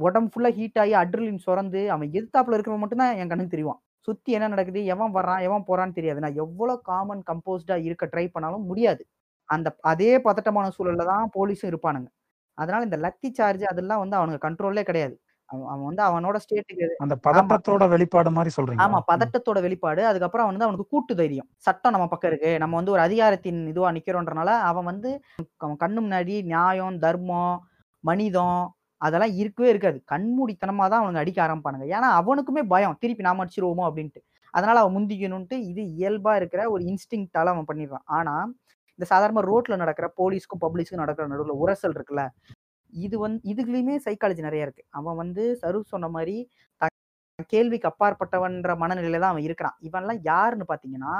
உடம்பு 0.00 0.30
ஃபுல்லா 0.32 0.50
ஹீட் 0.56 0.78
ஆகி 0.78 0.94
அட்ரிலின் 0.96 1.44
சுரந்து 1.46 1.82
அவன் 1.90 2.10
எதிர்த்தாப்புல 2.10 2.56
இருக்கிறவன் 2.56 2.82
மட்டும்தான் 2.82 3.16
என் 3.16 3.30
கண்ணுக்கு 3.30 3.54
தெரியும் 3.54 3.78
சுத்தி 4.08 4.30
என்ன 4.32 4.48
நடக்குது 4.48 4.80
எவன் 4.86 5.14
வர்றான் 5.14 5.42
எவன் 5.42 5.66
போறான்னு 5.66 5.96
தெரியாது. 5.98 6.20
நான் 6.20 6.38
எவ்வளவு 6.38 6.82
காமன் 6.84 7.22
கம்போஸ்டா 7.26 7.76
இருக்க 7.82 8.06
ட்ரை 8.12 8.26
பண்ணாலும் 8.30 8.66
முடியாது. 8.66 9.02
அந்த 9.48 9.68
அதே 9.84 10.12
பதட்டமான 10.20 10.70
சூழல்ல 10.76 11.06
தான் 11.06 11.30
போலீஸும் 11.36 11.70
இருப்பானுங்க. 11.72 12.08
அதனால 12.58 12.86
இந்த 12.88 12.98
லத்தி 12.98 13.30
சார்ஜ் 13.32 13.64
அதெல்லாம் 13.72 14.02
வந்து 14.04 14.16
அவனுக்கு 14.16 14.44
கண்ட்ரோல்லே 14.46 14.84
கிடையாது. 14.84 15.14
அவன் 15.50 15.86
வந்து 15.88 16.02
அவனோட 16.08 16.36
ஸ்டேட்டுக்கு 16.44 16.86
அந்த 17.04 17.14
பதட்டத்தோட 17.26 17.84
வெளிப்பாடு 17.92 18.30
மாதிரி 18.36 18.50
சொல்றீங்க 18.56 18.84
ஆமா 18.84 18.98
பதட்டத்தோட 19.10 19.58
வெளிப்பாடு 19.66 20.02
அதுக்கப்புறம் 20.10 20.44
அவன் 20.44 20.54
வந்து 20.54 20.66
அவனுக்கு 20.66 20.92
கூட்டு 20.92 21.12
தைரியம். 21.20 21.48
சட்டம் 21.66 21.94
நம்ம 21.94 22.06
பக்கம் 22.12 22.30
இருக்கு 22.32 22.50
நம்ம 22.62 22.76
வந்து 22.80 22.94
ஒரு 22.96 23.02
அதிகாரத்தின் 23.06 23.60
இதுவா 23.72 23.90
நிக்கிறோன்றனால 23.96 24.50
அவன் 24.70 24.88
வந்து 24.90 25.10
அவன் 25.64 25.80
கண்ணு 25.82 26.00
முன்னாடி 26.04 26.34
நியாயம் 26.50 26.98
தர்மம் 27.04 27.56
மனிதம் 28.04 28.60
அதெல்லாம் 29.00 29.34
இருக்கவே 29.40 29.68
இருக்காது. 29.72 29.98
கண்மூடித்தனமா 30.12 30.86
தான் 30.92 31.00
அவனுங்க 31.02 31.22
அடிக்க 31.22 31.38
ஆரம்பிப்பானுங்க. 31.44 31.86
ஏன்னா 31.96 32.08
அவனுக்குமே 32.20 32.62
பயம் 32.72 32.98
திருப்பி 33.02 33.26
நாம 33.28 33.42
அடிச்சிருவோமோ 33.44 33.84
அப்படின்ட்டு. 33.88 34.20
அதனால 34.54 34.76
அவன் 34.82 34.96
முந்திக்கணும்ட்டு 34.96 35.56
இது 35.70 35.82
இயல்பா 35.96 36.32
இருக்கிற 36.40 36.62
ஒரு 36.74 36.82
இன்ஸ்டிங்டால 36.90 37.52
அவன் 37.54 37.68
பண்ணிடுறான். 37.70 38.06
ஆனா 38.18 38.34
இந்த 38.98 39.06
சாதாரண 39.12 39.42
ரோட்ல 39.50 39.76
நடக்கிற 39.82 40.06
போலீஸ்க்கும் 40.18 40.62
பப்ளிக்ஸ்க்கும் 40.64 41.02
நடக்கிற 41.02 41.26
நடுவில் 41.32 41.60
உரசல் 41.62 41.96
இருக்குல்ல 41.96 42.24
இது 43.04 43.16
வந்து 43.18 43.40
இதுலயுமே 43.52 43.94
சைக்காலஜி 44.06 44.42
நிறைய 44.46 44.66
இருக்கு. 44.66 44.82
அவன் 44.98 45.16
வந்து 45.16 45.44
சரு 45.62 45.80
சொன்ன 45.92 46.08
மாதிரி 46.08 46.36
த- 46.80 46.88
கேள்விக்கு 47.52 47.90
அப்பாற்பட்டவன்ற 47.90 48.72
மனநிலையில 48.82 49.20
தான் 49.22 49.32
அவன் 49.34 49.46
இருக்கிறான். 49.48 49.76
இவன்லாம் 49.88 50.20
யாருன்னு 50.30 50.66
பாத்தீங்கன்னா 50.72 51.14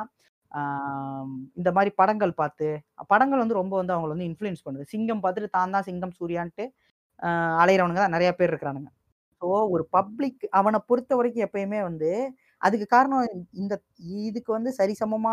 இந்த 1.59 1.71
மாதிரி 1.77 1.91
படங்கள் 1.97 2.33
பார்த்து 2.33 2.69
படங்கள் 3.11 3.43
வந்து 3.43 3.59
ரொம்ப 3.59 3.75
வந்து 3.77 3.95
அவங்களை 3.95 4.13
வந்து 4.15 4.29
இன்ஃப்ளூயன்ஸ் 4.31 4.65
பண்ணுது. 4.67 4.85
சிங்கம் 4.93 5.23
பார்த்துட்டு 5.25 5.51
தான் 5.51 5.75
தான் 5.77 5.87
சிங்கம் 5.89 6.15
சூர்யான்ட்டு 6.19 6.65
அலையிறவனுங்க 7.63 8.03
தான் 8.03 8.17
நிறைய 8.17 8.31
பேர் 8.33 8.51
இருக்கிறானுங்க. 8.53 8.91
ஸோ 9.43 9.47
ஒரு 9.75 9.85
பப்ளிக் 9.97 10.43
அவனை 10.59 10.79
பொறுத்த 10.89 11.13
வரைக்கும் 11.17 11.47
எப்பயுமே 11.47 11.81
வந்து 11.89 12.11
அதுக்கு 12.63 12.87
காரணம் 12.89 13.27
இந்த 13.63 13.75
இதுக்கு 14.27 14.51
வந்து 14.53 14.71
சரிசமமா 14.81 15.33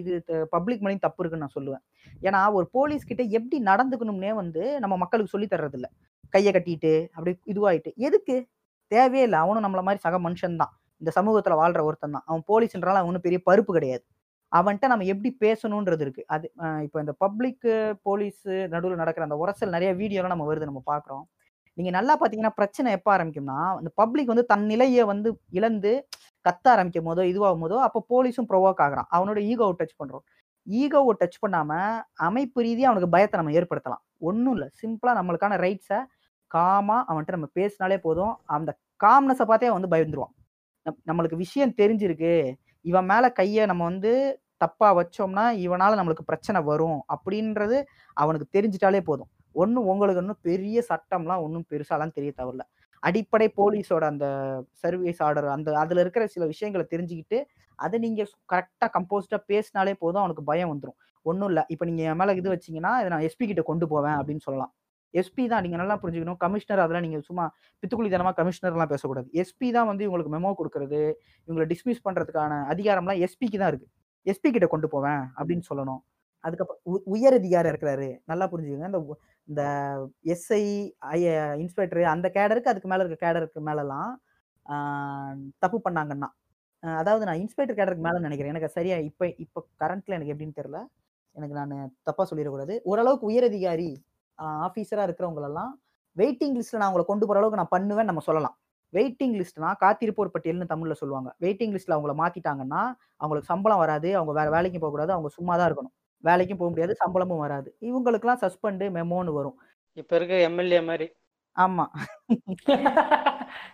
இது 0.00 0.12
பப்ளிக் 0.54 0.82
மணியும் 0.84 1.04
தப்பு 1.06 1.20
இருக்குன்னு 1.22 1.44
நான் 1.46 1.56
சொல்லுவேன். 1.58 1.82
ஏன்னா 2.26 2.40
ஒரு 2.58 2.66
போலீஸ் 2.76 3.08
கிட்ட 3.10 3.22
எப்படி 3.38 3.56
நடந்துக்கணும்னே 3.70 4.32
வந்து 4.40 4.62
நம்ம 4.84 4.96
மக்களுக்கு 5.02 5.32
சொல்லி 5.34 5.48
தர்றது 5.54 5.76
இல்ல 5.78 5.88
கையை 6.34 6.50
கட்டிட்டு 6.56 6.92
அப்படி 7.16 7.32
இதுவாயிட்டு. 7.52 7.90
எதுக்கு? 8.08 8.36
தேவையே 8.92 9.24
இல்லை. 9.28 9.38
அவனும் 9.44 9.64
நம்மள 9.66 9.82
மாதிரி 9.86 10.00
சக 10.06 10.18
மனுஷன் 10.26 10.60
தான். 10.62 10.72
இந்த 11.00 11.10
சமூகத்துல 11.18 11.56
வாழ்ற 11.62 11.80
ஒருத்தன் 11.88 12.14
தான். 12.16 12.24
அவன் 12.30 12.44
போலீஸ்ன்றால 12.50 13.02
அவனும் 13.04 13.24
பெரிய 13.26 13.40
பருப்பு 13.48 13.72
கிடையாது. 13.78 14.04
அவன்கிட்ட 14.52 14.86
நம்ம 14.92 15.06
எப்படி 15.14 15.30
பேசணுன்றது 15.44 16.02
இருக்கு. 16.06 16.22
அது 16.34 16.46
இப்போ 16.86 16.98
இந்த 17.04 17.12
பப்ளிக் 17.24 17.66
போலீஸ் 18.08 18.40
நடுவில் 18.74 19.02
நடக்கிற 19.02 19.26
அந்த 19.28 19.36
உரசல் 19.42 19.74
நிறைய 19.76 19.90
வீடியோலாம் 20.00 20.34
நம்ம 20.34 20.46
வருது 20.50 20.70
நம்ம 20.70 20.82
பார்க்குறோம். 20.92 21.24
நீங்க 21.78 21.90
நல்லா 21.98 22.14
பாத்தீங்கன்னா 22.20 22.54
பிரச்சனை 22.58 22.88
எப்போ 22.98 23.10
ஆரம்பிக்கும்னா 23.16 23.58
இந்த 23.80 23.90
பப்ளிக் 24.02 24.32
வந்து 24.32 24.46
தன் 24.52 24.66
நிலையை 24.72 25.02
வந்து 25.12 25.28
இழந்து 25.58 25.92
கத்த 26.48 26.68
ஆரம்பிக்கும் 26.68 27.06
போதோ 27.06 27.20
இதுவாகும் 27.20 27.68
போதோ 27.68 27.76
அப்போ 27.76 28.06
போலீஸும் 28.08 28.46
ப்ரொவோக் 28.48 28.80
ஆகிறான். 28.80 29.06
அவனோட 29.12 29.38
ஈகோவை 29.38 29.74
டச் 29.78 30.04
பண்றோம். 30.04 30.38
ஈகோவை 30.70 31.10
டச் 31.20 31.46
பண்ணாம 31.46 32.02
அமைப்பு 32.14 32.62
ரீதியாக 32.62 32.90
அவனுக்கு 32.90 33.08
பயத்தை 33.08 33.40
நம்ம 33.40 33.58
ஏற்படுத்தலாம். 33.58 34.16
ஒன்றும் 34.18 34.52
இல்லை. 34.52 34.70
சிம்பிளா 34.82 35.10
நம்மளுக்கான 35.10 35.56
ரைட்ஸை 35.58 36.04
காமா 36.46 37.04
அவன்கிட்ட 37.08 37.30
நம்ம 37.30 37.46
பேசினாலே 37.46 37.98
போதும். 37.98 38.36
அந்த 38.44 38.78
காம்னஸை 39.04 39.44
பார்த்தே 39.44 39.66
அவன் 39.66 39.80
வந்து 39.80 39.96
பயந்துருவான். 39.96 40.34
நம்- 40.84 41.12
நம்மளுக்கு 41.12 41.34
விஷயம் 41.34 41.70
தெரிஞ்சிருக்கு. 41.70 42.54
இவன் 42.80 43.04
மேலே 43.04 43.32
கையை 43.32 43.66
நம்ம 43.66 43.84
வந்து 43.84 44.42
தப்பா 44.56 44.96
வச்சோம்னா 44.96 45.56
இவனால 45.58 46.00
நம்மளுக்கு 46.00 46.20
பிரச்சனை 46.24 46.62
வரும் 46.62 47.04
அப்படின்றது 47.08 47.84
அவனுக்கு 48.12 48.60
தெரிஞ்சிட்டாலே 48.60 49.00
போதும். 49.00 49.28
ஒன்றும் 49.52 49.86
உங்களுக்கு 49.86 50.20
இன்னும் 50.20 50.38
பெரிய 50.42 50.84
சட்டம்லாம் 50.88 51.42
ஒன்றும் 51.42 51.64
பெருசாலாம் 51.70 52.12
தெரிய 52.12 52.32
தவிரல 52.36 52.60
அடிப்படை 53.02 53.46
போலீஸோட 53.58 54.04
அந்த 54.12 54.26
சர்வீஸ் 54.82 55.20
ஆர்டர் 55.26 55.48
அந்த 55.56 55.70
அதுல 55.82 56.02
இருக்கிற 56.04 56.24
சில 56.34 56.46
விஷயங்களை 56.52 56.84
தெரிஞ்சுக்கிட்டு 56.94 57.38
அதை 57.78 57.96
நீங்க 58.04 58.22
கரெக்டா 58.52 58.86
கம்போஸ்டா 58.96 59.38
பேசினாலே 59.52 59.94
போதும் 60.02 60.22
அவனுக்கு 60.22 60.44
பயம் 60.50 60.70
வந்துடும் 60.72 60.98
ஒன்றும் 61.26 61.48
இல்லை. 61.50 61.62
இப்போ 61.72 61.84
நீங்க 61.88 62.02
என் 62.10 62.18
மேல 62.20 62.34
இது 62.40 62.48
வச்சீங்கன்னா 62.54 62.92
இதை 63.00 63.08
நான் 63.14 63.24
எஸ்பி 63.28 63.44
கிட்ட 63.50 63.62
கொண்டு 63.70 63.86
போவேன் 63.92 64.16
அப்படின்னு 64.20 64.44
சொல்லலாம். 64.46 64.72
எஸ்பி 65.14 65.44
தான் 65.52 65.62
நீங்க 65.64 65.76
நல்லா 65.80 65.96
புரிஞ்சுக்கணும். 66.02 66.38
கமிஷனர் 66.44 66.82
அதெல்லாம் 66.84 67.06
நீங்க 67.06 67.18
சும்மா 67.28 67.44
பித்துக்குளித்தனமா 67.82 68.32
கமிஷனர்லாம் 68.40 68.92
பேசக்கூடாது. 68.92 69.28
எஸ்பி 69.42 69.68
தான் 69.76 69.88
வந்து 69.90 70.04
இவங்களுக்கு 70.06 70.32
மெமோ 70.36 70.52
கொடுக்கறது 70.60 71.00
இவங்களை 71.48 71.66
டிஸ்மிஸ் 71.72 72.04
பண்றதுக்கான 72.06 72.60
அதிகாரம்லாம் 72.74 73.20
எஸ்பிக்கு 73.26 73.60
தான் 73.62 73.72
இருக்கு. 73.72 73.88
எஸ்பி 74.26 74.48
கிட்ட 74.56 74.68
கொண்டு 74.74 74.88
போவேன் 74.94 75.22
அப்படின்னு 75.38 75.64
சொல்லணும். 75.70 76.00
அதுக்கப்புறம் 76.44 76.82
உயர் 77.14 77.36
அதிகாரி 77.40 77.68
இருக்கிறாரு. 77.72 78.08
நல்லா 78.30 78.46
புரிஞ்சுக்கோங்க. 78.52 78.90
இந்த 78.92 79.00
இந்த 79.48 79.62
எஸ்ஐ 80.34 80.62
இன்ஸ்பெக்டர் 81.62 82.02
அந்த 82.14 82.26
கேடருக்கு 82.36 82.72
அதுக்கு 82.72 82.90
மேலே 82.92 83.02
இருக்க 83.04 83.18
கேடருக்கு 83.26 83.60
மேலலாம் 83.68 84.10
தப்பு 85.64 85.78
பண்ணாங்கன்னா. 85.86 86.28
அதாவது 86.82 87.24
நான் 87.28 87.40
இன்ஸ்பெக்டர் 87.42 87.78
கேடருக்கு 87.80 88.06
மேலே 88.08 88.18
நினைக்கிறேன். 88.26 88.52
எனக்கு 88.54 88.76
சரியா 88.78 88.96
இப்போ 89.10 89.24
இப்போ 89.44 89.60
கரண்ட்ல 89.82 90.16
எனக்கு 90.18 90.34
எப்படின்னு 90.34 90.58
தெரியல. 90.60 90.80
எனக்கு 91.36 91.54
நான் 91.60 91.74
தப்பாக 92.08 92.26
சொல்லிடக்கூடாது. 92.30 92.74
ஓரளவுக்கு 92.90 93.28
உயர் 93.32 93.48
அதிகாரி 93.50 93.90
இருக்கிறவங்களெல்லாம் 95.06 95.72
வெயிட்டிங் 96.16 96.56
லிஸ்ட்டில் 96.58 96.80
நான் 96.80 96.90
அவங்களை 96.90 97.06
கொண்டு 97.10 97.24
போகிற 97.26 97.40
அளவுக்கு 97.40 97.60
நான் 97.60 97.74
பண்ணுவேன் 97.76 98.08
நம்ம 98.10 98.22
சொல்லலாம். 98.28 98.56
வெயிட்டிங் 98.92 99.34
லிஸ்ட்னா 99.40 99.70
காத்திருப்போர் 99.82 100.32
பட்டியல்னு 100.34 100.70
தமிழில் 100.72 101.00
சொல்லுவாங்க. 101.02 101.28
வெயிட்டிங் 101.44 101.74
லிஸ்ட்டில் 101.74 101.96
அவங்கள 101.96 102.14
மாற்றிட்டாங்கன்னா 102.22 102.82
அவங்களுக்கு 103.22 103.50
சம்பளம் 103.52 103.82
வராது 103.84 104.08
அவங்க 104.18 104.32
வேறு 104.38 104.54
வேலைக்கும் 104.56 104.84
போகக்கூடாது 104.84 105.12
அவங்க 105.16 105.30
சும்மா 105.38 105.54
தான் 105.60 105.68
இருக்கணும். 105.70 105.94
வேலைக்கும் 106.24 106.56
போக 106.56 106.68
முடியாது 106.68 106.94
சம்பளமும் 106.94 107.38
வராது. 107.38 107.76
இவங்களுக்குலாம் 107.80 108.40
சஸ்பெண்டு 108.40 108.90
மெமோன்னு 108.90 109.32
வரும். 109.32 109.58
இப்ப 109.92 110.16
இருக்க 110.16 110.34
எம்எல்ஏ 110.34 110.80
மாதிரி. 110.80 111.12
ஆமா. 111.58 111.86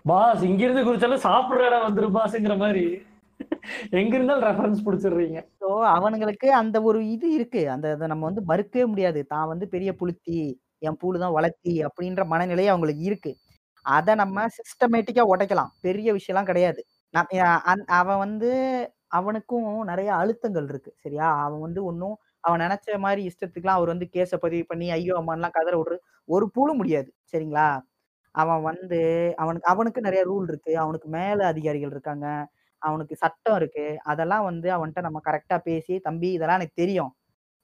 பாஸ் 0.02 0.42
இங்க 0.42 0.64
இருந்து 0.64 0.84
குறிச்சாலும் 0.84 1.20
சாப்பிடுற 1.20 1.66
இடம் 1.66 1.96
வந்துரு 1.96 2.20
பாஸ்ங்கிற 2.20 2.56
மாதிரி. 2.56 3.02
எங்க 3.90 4.16
இருந்தாலும் 4.16 4.48
ரெஃபரன்ஸ் 4.48 4.88
பிடிச்சிடுறீங்க. 4.88 5.48
ஸோ 5.60 5.70
அவனுங்களுக்கு 5.70 6.46
அந்த 6.46 6.82
ஒரு 6.82 7.10
இது 7.10 7.32
இருக்கு. 7.32 7.70
அந்த 7.70 7.92
இதை 7.92 8.06
நம்ம 8.06 8.30
வந்து 8.30 8.42
மறுக்கவே 8.48 8.86
முடியாது. 8.86 9.26
தான் 9.26 9.46
வந்து 9.46 9.68
பெரிய 9.68 9.92
புளுத்தி 9.92 10.54
என் 10.78 10.96
பூலு 11.02 11.18
தான் 11.18 11.32
வளர்த்தி 11.32 11.84
அப்படின்ற 11.84 12.24
மனநிலையே 12.24 12.66
அவங்களுக்கு 12.66 13.02
இருக்கு. 13.02 13.36
அதை 13.82 14.14
நம்ம 14.14 14.46
சிஸ்டமேட்டிக்கா 14.46 15.22
உடைக்கலாம். 15.28 15.68
பெரிய 15.80 16.14
விஷயம்லாம் 16.14 16.44
கிடையாது. 16.44 16.84
நம்- 17.16 17.34
அஹ் 17.34 17.58
அந்- 17.66 17.84
அவன் 17.84 18.18
வந்து 18.18 18.90
அவனுக்கும் 19.06 19.84
நிறைய 19.84 20.12
அழுத்தங்கள் 20.12 20.64
இருக்கு. 20.64 20.94
சரியா? 20.96 21.42
அவன் 21.42 21.60
வந்து 21.60 21.84
ஒன்றும் 21.84 22.16
அவன் 22.46 22.62
நினைச்ச 22.64 22.98
மாதிரி 23.04 23.22
இஷ்டத்துக்குலாம் 23.30 23.78
அவர் 23.78 23.92
வந்து 23.94 24.06
கேஸை 24.14 24.38
பதிவு 24.44 24.64
பண்ணி 24.70 24.86
ஐயோ 24.96 25.14
அம்மான்லாம் 25.20 25.56
கதற 25.58 25.74
விடுறது 25.80 26.02
ஒரு 26.28 26.46
பூலு 26.54 26.72
முடியாது. 26.80 27.10
சரிங்களா? 27.32 27.68
அவன் 28.34 28.62
வந்து 28.70 28.98
அவனுக்கு 29.42 29.68
அவனுக்கு 29.72 30.00
நிறைய 30.08 30.22
ரூல் 30.30 30.48
இருக்கு. 30.52 30.72
அவனுக்கு 30.84 31.08
மேல 31.16 31.38
அதிகாரிகள் 31.52 31.94
இருக்காங்க. 31.94 32.26
அவனுக்கு 32.82 33.14
சட்டம் 33.22 33.56
இருக்கு. 33.60 33.86
அதெல்லாம் 34.12 34.44
வந்து 34.50 34.68
அவன்கிட்ட 34.76 35.02
நம்ம 35.08 35.20
கரெக்டா 35.28 35.58
பேசி 35.68 35.94
தம்பி 36.08 36.30
இதெல்லாம் 36.36 36.60
எனக்கு 36.60 36.82
தெரியும். 36.82 37.12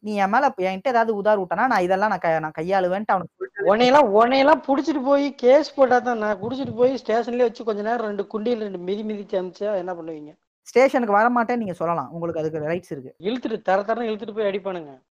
நீ 0.02 0.12
என் 0.24 0.32
மேல 0.34 0.46
என்கிட்ட 0.68 0.94
ஏதாவது 0.94 1.12
உதார் 1.20 1.40
விட்டனா 1.40 1.64
நான் 1.72 1.84
இதெல்லாம் 1.86 2.12
நான் 2.14 2.44
நான் 2.46 2.58
கையாளுவேன்ட்டு 2.60 3.14
அவனுக்கு 3.16 3.68
உன்னையெல்லாம் 3.72 4.08
உன்னையெல்லாம் 4.20 4.64
புடிச்சிட்டு 4.68 5.02
போய் 5.10 5.26
கேஸ் 5.42 5.74
போட்டா 5.76 5.98
தான் 6.08 6.22
நான் 6.24 6.40
குடிச்சிட்டு 6.42 6.74
போய் 6.80 7.00
ஸ்டேஷன்லயே 7.02 7.46
வச்சு 7.48 7.68
கொஞ்ச 7.68 7.82
நேரம் 7.88 8.08
ரெண்டு 8.10 8.24
குண்டியில் 8.32 8.64
ரெண்டு 8.66 8.80
மிதி 8.88 9.02
மிதிச்சு 9.10 9.36
அமிச்சா 9.40 9.72
என்ன 9.82 9.92
பண்ணுவீங்க? 9.98 10.32
ஸ்டேஷனுக்கு 10.62 11.14
வர 11.14 11.28
மாட்டேன்னு 11.28 11.56
நீங்க 11.56 11.72
சொல்லலாம். 11.72 12.10
உங்களுக்கு 12.10 12.40
அதுக்கு 12.40 12.58
ரைட்ஸ் 12.58 12.90
இருக்கு. 12.90 13.14
இழுத்துட்டு 13.18 13.62
தர 13.62 13.82
தரன்னு 13.82 14.06
இழுத்துட்டு 14.06 14.34
போய் 14.34 14.44
அடிப்பானுங்க. 14.44 15.02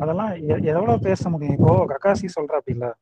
அதெல்லாம் 0.00 0.32
எ- 0.32 0.58
எவ்வளவு 0.62 0.98
பேச 0.98 1.30
முடியும்? 1.30 1.58
இப்போ 1.58 1.86
கக்காசி 1.86 2.28
சொல்ற 2.40 2.58
இல்ல 2.64 2.94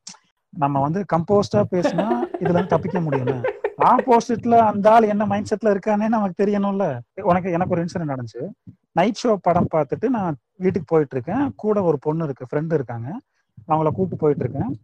நம்ம 0.48 0.80
வந்து 0.80 1.04
கம்போஸ்டா 1.16 1.62
பேசினா 1.70 2.20
இதுல 2.32 2.40
இருந்து 2.40 2.66
தப்பிக்க 2.66 3.00
முடியும் 3.00 3.42
ஆப்போசிட்ல 3.78 4.58
அந்த 4.58 4.92
ஆள் 4.92 5.02
என்ன 5.02 5.26
மைண்ட் 5.26 5.54
செட்ல 5.54 5.66
இருக்கானே 5.66 6.08
நமக்கு 6.08 6.44
தெரியணும்ல? 6.44 6.98
உனக்கு 7.22 7.50
எனக்கு 7.50 7.74
ஒரு 7.74 7.84
இன்சிடென்ட் 7.84 8.14
நடந்துச்சு. 8.14 8.50
நைட் 8.92 9.20
ஷோ 9.24 9.36
படம் 9.42 9.66
பார்த்துட்டு 9.74 10.08
நான் 10.08 10.36
வீட்டுக்கு 10.56 10.86
போயிட்டு 10.86 11.20
இருக்கேன் 11.20 11.52
கூட 11.56 11.82
ஒரு 11.82 11.98
பொண்ணு 12.00 12.24
இருக்கு 12.24 12.46
ஃப்ரெண்டு 12.50 12.74
இருக்காங்க. 12.74 13.20
அவங்கள 13.68 13.82
கூப்பிட்டு 13.82 14.16
போயிட்டு 14.16 14.48
இருக்கேன் 14.48 14.80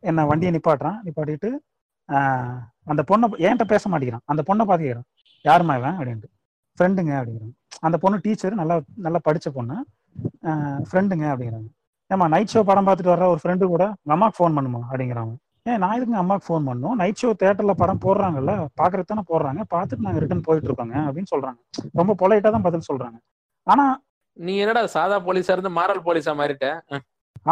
என்ன 0.00 0.26
வண்டியை 0.26 0.54
நிப்பாட்டுறான். 0.54 1.00
நிப்பாட்டிட்டு 1.04 1.50
அந்த 2.84 3.04
பொண்ணை 3.08 3.24
என்கிட்ட 3.38 3.64
பேச 3.64 3.90
மாட்டேங்கிறான். 3.90 4.18
அந்த 4.24 4.42
பொண்ணை 4.46 4.68
பார்த்துக்கிறான். 4.68 5.18
யாரும்மா 5.48 5.78
இவன்? 5.78 5.98
அப்படின்ட்டு. 5.98 6.39
ஃப்ரெண்டுங்க 6.80 7.12
அப்படிங்கிறான் 7.20 7.54
அந்த 7.86 7.96
பொண்ணு 8.02 8.16
டீச்சர் 8.24 8.60
நல்லா 8.60 8.76
நல்லா 9.06 9.20
படிச்ச 9.28 9.48
பொண்ணு 9.56 9.76
ஃப்ரெண்டுங்க 10.88 11.24
அப்படிங்கிறாங்க. 11.32 11.68
ஏமா 12.10 12.26
நைட் 12.34 12.52
ஷோ 12.52 12.60
படம் 12.68 12.86
பார்த்துட்டு 12.86 13.12
வர்ற 13.12 13.26
ஒரு 13.32 13.40
ஃப்ரெண்டு 13.42 13.64
கூட 13.72 13.84
உங்க 14.02 14.12
அம்மாக்கு 14.14 14.36
ஃபோன் 14.38 14.56
பண்ணுமா? 14.56 14.80
அப்படிங்கிறாங்க. 14.90 15.32
ஏன் 15.70 15.80
நான் 15.82 15.94
எதுக்கு 15.96 16.20
அம்மாக்கு 16.22 16.46
ஃபோன் 16.46 16.64
பண்ணணும்? 16.68 16.96
நைட் 17.00 17.20
ஷோ 17.22 17.28
தேட்டர்ல 17.42 17.72
படம் 17.82 18.00
போடுறாங்கல்ல 18.04 18.52
பாக்குறது 18.80 19.10
தானே 19.10 19.24
போடுறாங்க. 19.32 19.60
பார்த்துட்டு 19.74 20.06
நாங்க 20.06 20.22
ரிட்டர்ன் 20.22 20.46
போயிட்டு 20.46 20.68
இருக்கோங்க 20.70 20.96
அப்படின்னு 21.08 21.30
சொல்றாங்க. 21.34 21.58
ரொம்ப 22.00 22.14
பொலைட்டா 22.22 22.50
தான் 22.56 22.66
பதில் 22.68 22.88
சொல்றாங்க. 22.90 23.18
ஆனா 23.66 23.84
நீ 24.36 24.54
என்னடா 24.64 24.82
சாதா 24.96 25.18
போலீஸா 25.28 25.54
இருந்து 25.56 25.72
மாரல் 25.78 26.02
போலீஸா 26.08 26.34
மாறிட்ட? 26.40 26.66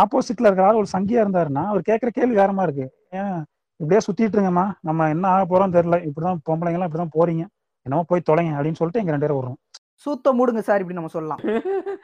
ஆப்போசிட்ல 0.03 0.49
இருக்கிற 0.49 0.67
ஆள் 0.69 0.81
ஒரு 0.83 0.91
சங்கியா 0.95 1.21
இருந்தாருன்னா 1.25 1.65
அவர் 1.73 1.89
கேட்கிற 1.91 2.11
கேள்வி 2.19 2.35
வேறமா 2.41 2.65
இருக்கு. 2.67 2.87
ஏன் 3.21 3.39
இப்படியே 3.81 4.01
சுத்திட்டு 4.07 4.37
இருங்கம்மா. 4.37 4.67
நம்ம 4.89 5.09
என்ன 5.15 5.25
ஆக 5.35 5.45
போறோம் 5.53 5.77
தெரியல. 5.77 5.99
இப்படிதான் 6.09 6.75
எல்லாம் 6.75 6.89
இப்படிதான் 6.89 7.17
போறீங்க. 7.19 7.45
என்னமோ 7.89 8.07
போய் 8.13 8.29
தொலைங்க 8.31 8.57
அப்படின்னு 8.59 8.81
சொல்லிட்டு 8.81 9.03
எங்க 9.03 9.15
ரெண்டு 9.15 9.27
பேரும் 9.27 9.41
வர்றோம் 9.41 9.59
சூத்த 10.05 10.33
மூடுங்க 10.39 10.61
சார் 10.67 10.81
இப்படி 10.83 10.97
நம்ம 10.97 11.13
சொல்லலாம். 11.15 11.41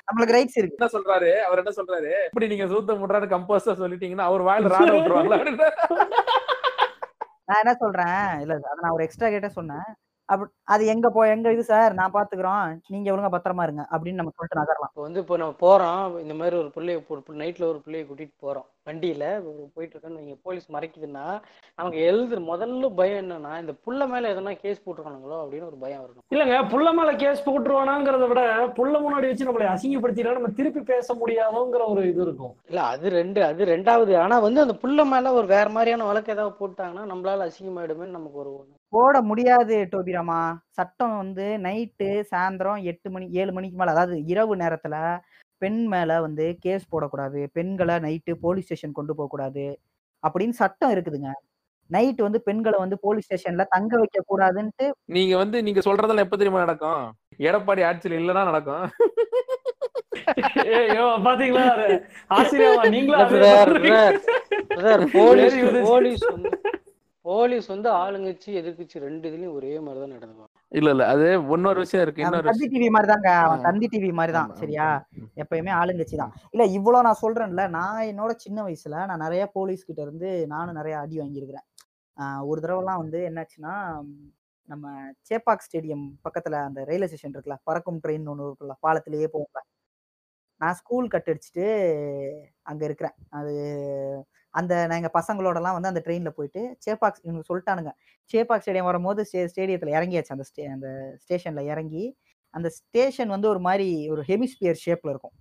நம்மளுக்கு 0.06 0.34
ரைட்ஸ் 0.36 0.56
இருக்கு. 0.60 0.78
என்ன 0.78 0.88
சொல்றாரு? 0.94 1.28
அவர் 1.48 1.60
என்ன 1.62 1.72
சொல்றாரு? 1.76 2.12
இப்படி 2.28 2.46
நீங்க 2.52 2.66
சூத்த 2.72 2.96
முடுறாரு 3.00 3.26
கம்போஸ்டா 3.32 3.74
சொல்லிட்டீங்கன்னா 3.82 4.26
அவர் 4.30 4.42
வாயில 4.48 4.72
ராட 4.72 4.88
விட்டுருவாங்களா 4.94 5.38
அப்படின்னு 5.38 5.68
நான் 7.48 7.60
என்ன 7.62 7.74
சொல்றேன்? 7.82 8.24
இல்ல 8.42 8.54
அதை 8.54 8.80
நான் 8.82 8.96
ஒரு 8.96 9.04
எக்ஸ்ட்ரா 9.06 9.28
கேட்டே 9.34 9.50
சொன்னேன். 9.58 9.88
அப்படி 10.28 10.50
அது 10.64 10.86
எங்க 10.86 11.10
போ 11.10 11.26
எங்க 11.26 11.52
இது 11.52 11.62
சார்? 11.64 11.94
நான் 11.94 12.12
பாத்துக்கிறோம். 12.12 12.60
நீங்க 12.88 13.10
ஒழுங்கா 13.12 13.30
பத்திரமா 13.30 13.62
இருங்க. 13.62 13.82
அப்படின்னு 13.90 14.20
நம்ம 14.20 14.32
சொல்லிட்டு 14.36 14.60
நகரலாம். 14.60 14.90
இப்போ 14.92 15.02
வந்து 15.02 15.20
இப்போ 15.20 15.36
நம்ம 15.36 15.56
போறோம். 15.60 16.20
இந்த 16.20 16.34
மாதிரி 16.34 16.56
ஒரு 16.56 16.70
பிள்ளைய 16.74 16.98
நைட்ல 17.42 17.64
ஒரு 17.66 17.80
பிள்ளைய 17.84 18.04
கூட்டிட்டு 18.06 18.36
போறோம். 18.42 18.66
வண்டியில. 18.86 19.24
போயிட்டு 19.74 19.94
இருக்கோம் 19.94 20.16
நீங்க 20.18 20.34
போலீஸ் 20.42 20.66
மறைக்குதுன்னா 20.72 21.24
நமக்கு 21.78 21.98
எழுது 22.00 22.38
முதல்ல 22.48 22.94
பயம் 22.94 23.20
என்னன்னா 23.22 23.60
இந்த 23.60 23.72
புள்ள 23.86 24.08
மேல 24.08 24.32
எதனா 24.34 24.52
கேஸ் 24.58 24.82
போட்டுருக்கானுங்களோ 24.84 25.38
அப்படின்னு 25.42 25.66
ஒரு 25.66 25.76
பயம் 25.76 26.02
வரணும். 26.02 26.24
இல்லங்க. 26.30 26.56
புள்ள 26.72 26.88
மேல 26.92 27.12
கேஸ் 27.14 27.44
போட்டுருவானாங்கிறத 27.46 28.28
விட 28.28 28.42
புள்ள 28.78 28.94
முன்னாடி 29.00 29.26
வச்சு 29.26 29.48
நம்மளை 29.48 29.68
அசிங்கப்படுத்தினா 29.74 30.32
நம்ம 30.32 30.52
திருப்பி 30.52 30.80
பேச 30.84 31.14
முடியாதோங்கிற 31.14 31.84
ஒரு 31.86 32.08
இது 32.08 32.22
இருக்கும். 32.22 32.54
இல்ல 32.68 32.82
அது 32.84 33.08
ரெண்டு 33.10 33.44
அது 33.44 33.64
ரெண்டாவது. 33.64 34.14
ஆனா 34.18 34.38
வந்து 34.38 34.60
அந்த 34.60 34.76
புள்ள 34.82 35.04
மேல 35.04 35.32
ஒரு 35.32 35.46
வேற 35.46 35.68
மாதிரியான 35.68 36.06
வழக்கு 36.06 36.32
ஏதாவது 36.32 36.58
போட்டாங்கன்னா 36.60 37.04
நம்மளால 37.12 37.48
அசிங்கமாயிடுமே 37.48 38.08
நமக்கு 38.10 38.38
ஒரு 38.38 38.52
போட 38.94 39.20
முடியாது 39.22 39.76
டோபிராமா 39.92 40.40
சட்டம் 40.70 41.16
வந்து 41.16 41.46
நைட்டு 41.58 42.08
சாயந்தரம் 42.30 42.82
எட்டு 42.82 43.10
மணி 43.10 43.26
ஏழு 43.32 43.52
மணிக்கு 43.52 43.78
மேல 43.78 43.90
அதாவது 43.90 44.16
இரவு 44.26 44.56
நேரத்துல 44.56 44.96
பெண் 45.62 45.80
மேல 45.86 46.20
வந்து 46.20 46.58
கேஸ் 46.60 46.84
போடக்கூடாது 46.92 47.40
பெண்களை 47.52 47.96
நைட்டு 47.96 48.32
போலீஸ் 48.40 48.64
ஸ்டேஷன் 48.64 48.92
கொண்டு 48.92 49.14
போக 49.14 49.28
கூடாது 49.28 49.64
அப்படின்னு 50.22 50.54
சட்டம் 50.54 50.92
இருக்குதுங்க. 50.94 51.30
நைட் 51.90 52.20
வந்து 52.20 52.38
பெண்களை 52.42 52.78
வந்து 52.78 52.96
போலீஸ் 52.98 53.26
ஸ்டேஷன்ல 53.26 53.64
தங்க 53.70 53.92
வைக்க 53.98 54.20
கூடாதுன்ட்டு 54.28 54.86
நீங்க 55.08 55.34
வந்து 55.36 55.56
நீங்க 55.62 55.80
சொல்றதெல்லாம் 55.80 56.26
எப்ப 56.26 56.36
தெரியுமா 56.36 56.60
நடக்கும்? 56.60 57.02
எடப்பாடி 57.40 57.82
ஆட்சியில் 57.84 58.18
இல்லைன்னா 58.20 58.44
நடக்கும். 58.44 58.84
ஏய், 60.66 60.88
யோ, 60.96 61.06
பாத்தீங்களா? 61.26 61.64
அது 61.74 61.88
ஆசிரியமா 62.30 62.84
நீங்களும் 62.88 63.32
போலீஸ். 65.12 65.58
போலீஸ் 65.88 66.24
வந்து 66.30 66.50
போலீஸ் 67.24 67.66
வந்து 67.70 67.88
ஆளுங்கட்சி 67.98 68.50
எதிர்க்கட்சி 68.60 68.96
ரெண்டு 69.04 69.24
இதுலயும் 69.30 69.54
ஒரே 69.56 69.70
மாதிரி 69.84 70.00
தான் 70.00 70.14
நடந்துவாங்க 70.14 70.50
இல்ல 70.72 70.88
இல்ல. 70.94 71.04
அது 71.12 71.24
இன்னொரு 71.54 71.78
விஷயம் 71.82 72.02
இருக்கு 72.04 72.22
இன்னொரு 72.24 72.48
தந்தி 72.48 72.66
டிவி 72.72 72.88
மாதிரி 72.94 73.08
தாங்க 73.12 73.28
அவன் 73.44 73.60
ஆ. 73.60 73.66
தந்தி 73.66 73.86
டிவி 73.92 74.10
மாதிரி 74.18 74.32
தான் 74.36 74.50
சரியா. 74.60 74.86
எப்பயுமே 75.42 75.72
ஆளுங்கட்சி 75.78 76.16
தான் 76.20 76.32
இல்ல 76.54 76.64
இவ்வளவு 76.76 77.06
நான் 77.06 77.22
சொல்றேன்ல 77.22 77.64
நான் 77.76 78.00
என்னோட 78.10 78.32
சின்ன 78.44 78.58
வயசுல 78.66 78.98
நான் 79.10 79.24
நிறைய 79.24 79.44
போலீஸ் 79.56 79.86
கிட்ட 79.86 80.02
இருந்து 80.06 80.30
நானும் 80.52 80.78
நிறைய 80.80 80.96
அடி 81.02 81.16
வாங்கியிருக்கிறேன். 81.20 81.66
ஒரு 82.48 82.58
தடவைலாம் 82.62 83.02
வந்து 83.02 83.20
என்னாச்சுன்னா 83.28 83.74
நம்ம 84.68 84.84
சேப்பாக் 85.28 85.64
ஸ்டேடியம் 85.64 86.04
பக்கத்துல 86.24 86.58
அந்த 86.66 86.80
ரயில்வே 86.88 87.08
ஸ்டேஷன் 87.08 87.34
இருக்குல்ல 87.34 87.58
பறக்கும் 87.68 88.02
ட்ரெயின் 88.04 88.28
ஒன்று 88.32 88.46
இருக்குல்ல 88.46 88.76
பாலத்திலேயே 88.84 89.28
போகும்ல 89.32 89.62
நான் 90.60 90.76
ஸ்கூல் 90.78 91.06
கட் 91.12 91.30
அடிச்சுட்டு 91.30 91.64
அங்க 92.66 92.82
இருக்கிறேன். 92.88 93.16
அது 93.32 93.52
அந்த 94.54 94.72
நான் 94.90 95.06
பசங்களோடலாம் 95.18 95.76
வந்து 95.78 95.90
அந்த 95.92 96.02
ட்ரெயினில் 96.06 96.36
போயிட்டு 96.38 96.62
சேப்பாக் 96.86 97.20
இவங்க 97.26 97.42
சொல்லிட்டானுங்க. 97.50 97.92
சேப்பாக் 98.30 98.64
ஸ்டேடியம் 98.64 98.88
வரும்போது 98.90 99.20
ஸ்டே 99.30 99.40
ஸ்டேடியத்தில் 99.52 99.94
இறங்கியாச்சு. 99.98 100.34
அந்த 100.36 100.46
ஸ்டே 100.50 100.64
அந்த 100.76 100.88
ஸ்டேஷனில் 101.24 101.70
இறங்கி 101.72 102.04
அந்த 102.54 102.68
ஸ்டேஷன் 102.78 103.32
வந்து 103.34 103.48
ஒரு 103.52 103.60
மாதிரி 103.68 103.88
ஒரு 104.14 104.22
ஹெமிஸ்பியர் 104.30 104.78
ஷேப்பில் 104.84 105.12
இருக்கும். 105.14 105.34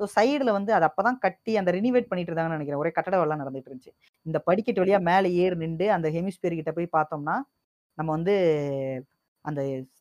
ஸோ 0.00 0.04
சைடில் 0.16 0.52
வந்து 0.58 0.72
அது 0.76 0.84
அப்பதான் 0.88 1.18
கட்டி 1.24 1.52
அந்த 1.60 1.70
ரினிவேட் 1.78 2.08
பண்ணிட்டு 2.10 2.30
இருந்தாங்கன்னு 2.30 2.58
நினைக்கிறேன். 2.58 2.82
ஒரே 2.84 2.92
கட்டட 2.98 3.16
வேலை 3.22 3.36
நடந்துட்டு 3.42 3.70
இருந்துச்சு. 3.70 3.92
இந்த 4.26 4.38
படிக்கட்டு 4.48 4.82
வழியாக 4.84 5.02
மேலே 5.10 5.28
ஏறி 5.42 5.56
நின்று 5.64 5.88
அந்த 5.96 6.08
ஹெமிஸ்பியர் 6.16 6.58
கிட்ட 6.60 6.72
போய் 6.78 6.94
பார்த்தோம்னா 6.98 7.36
நம்ம 7.98 8.10
வந்து 8.18 8.34
அந்த 9.44 9.60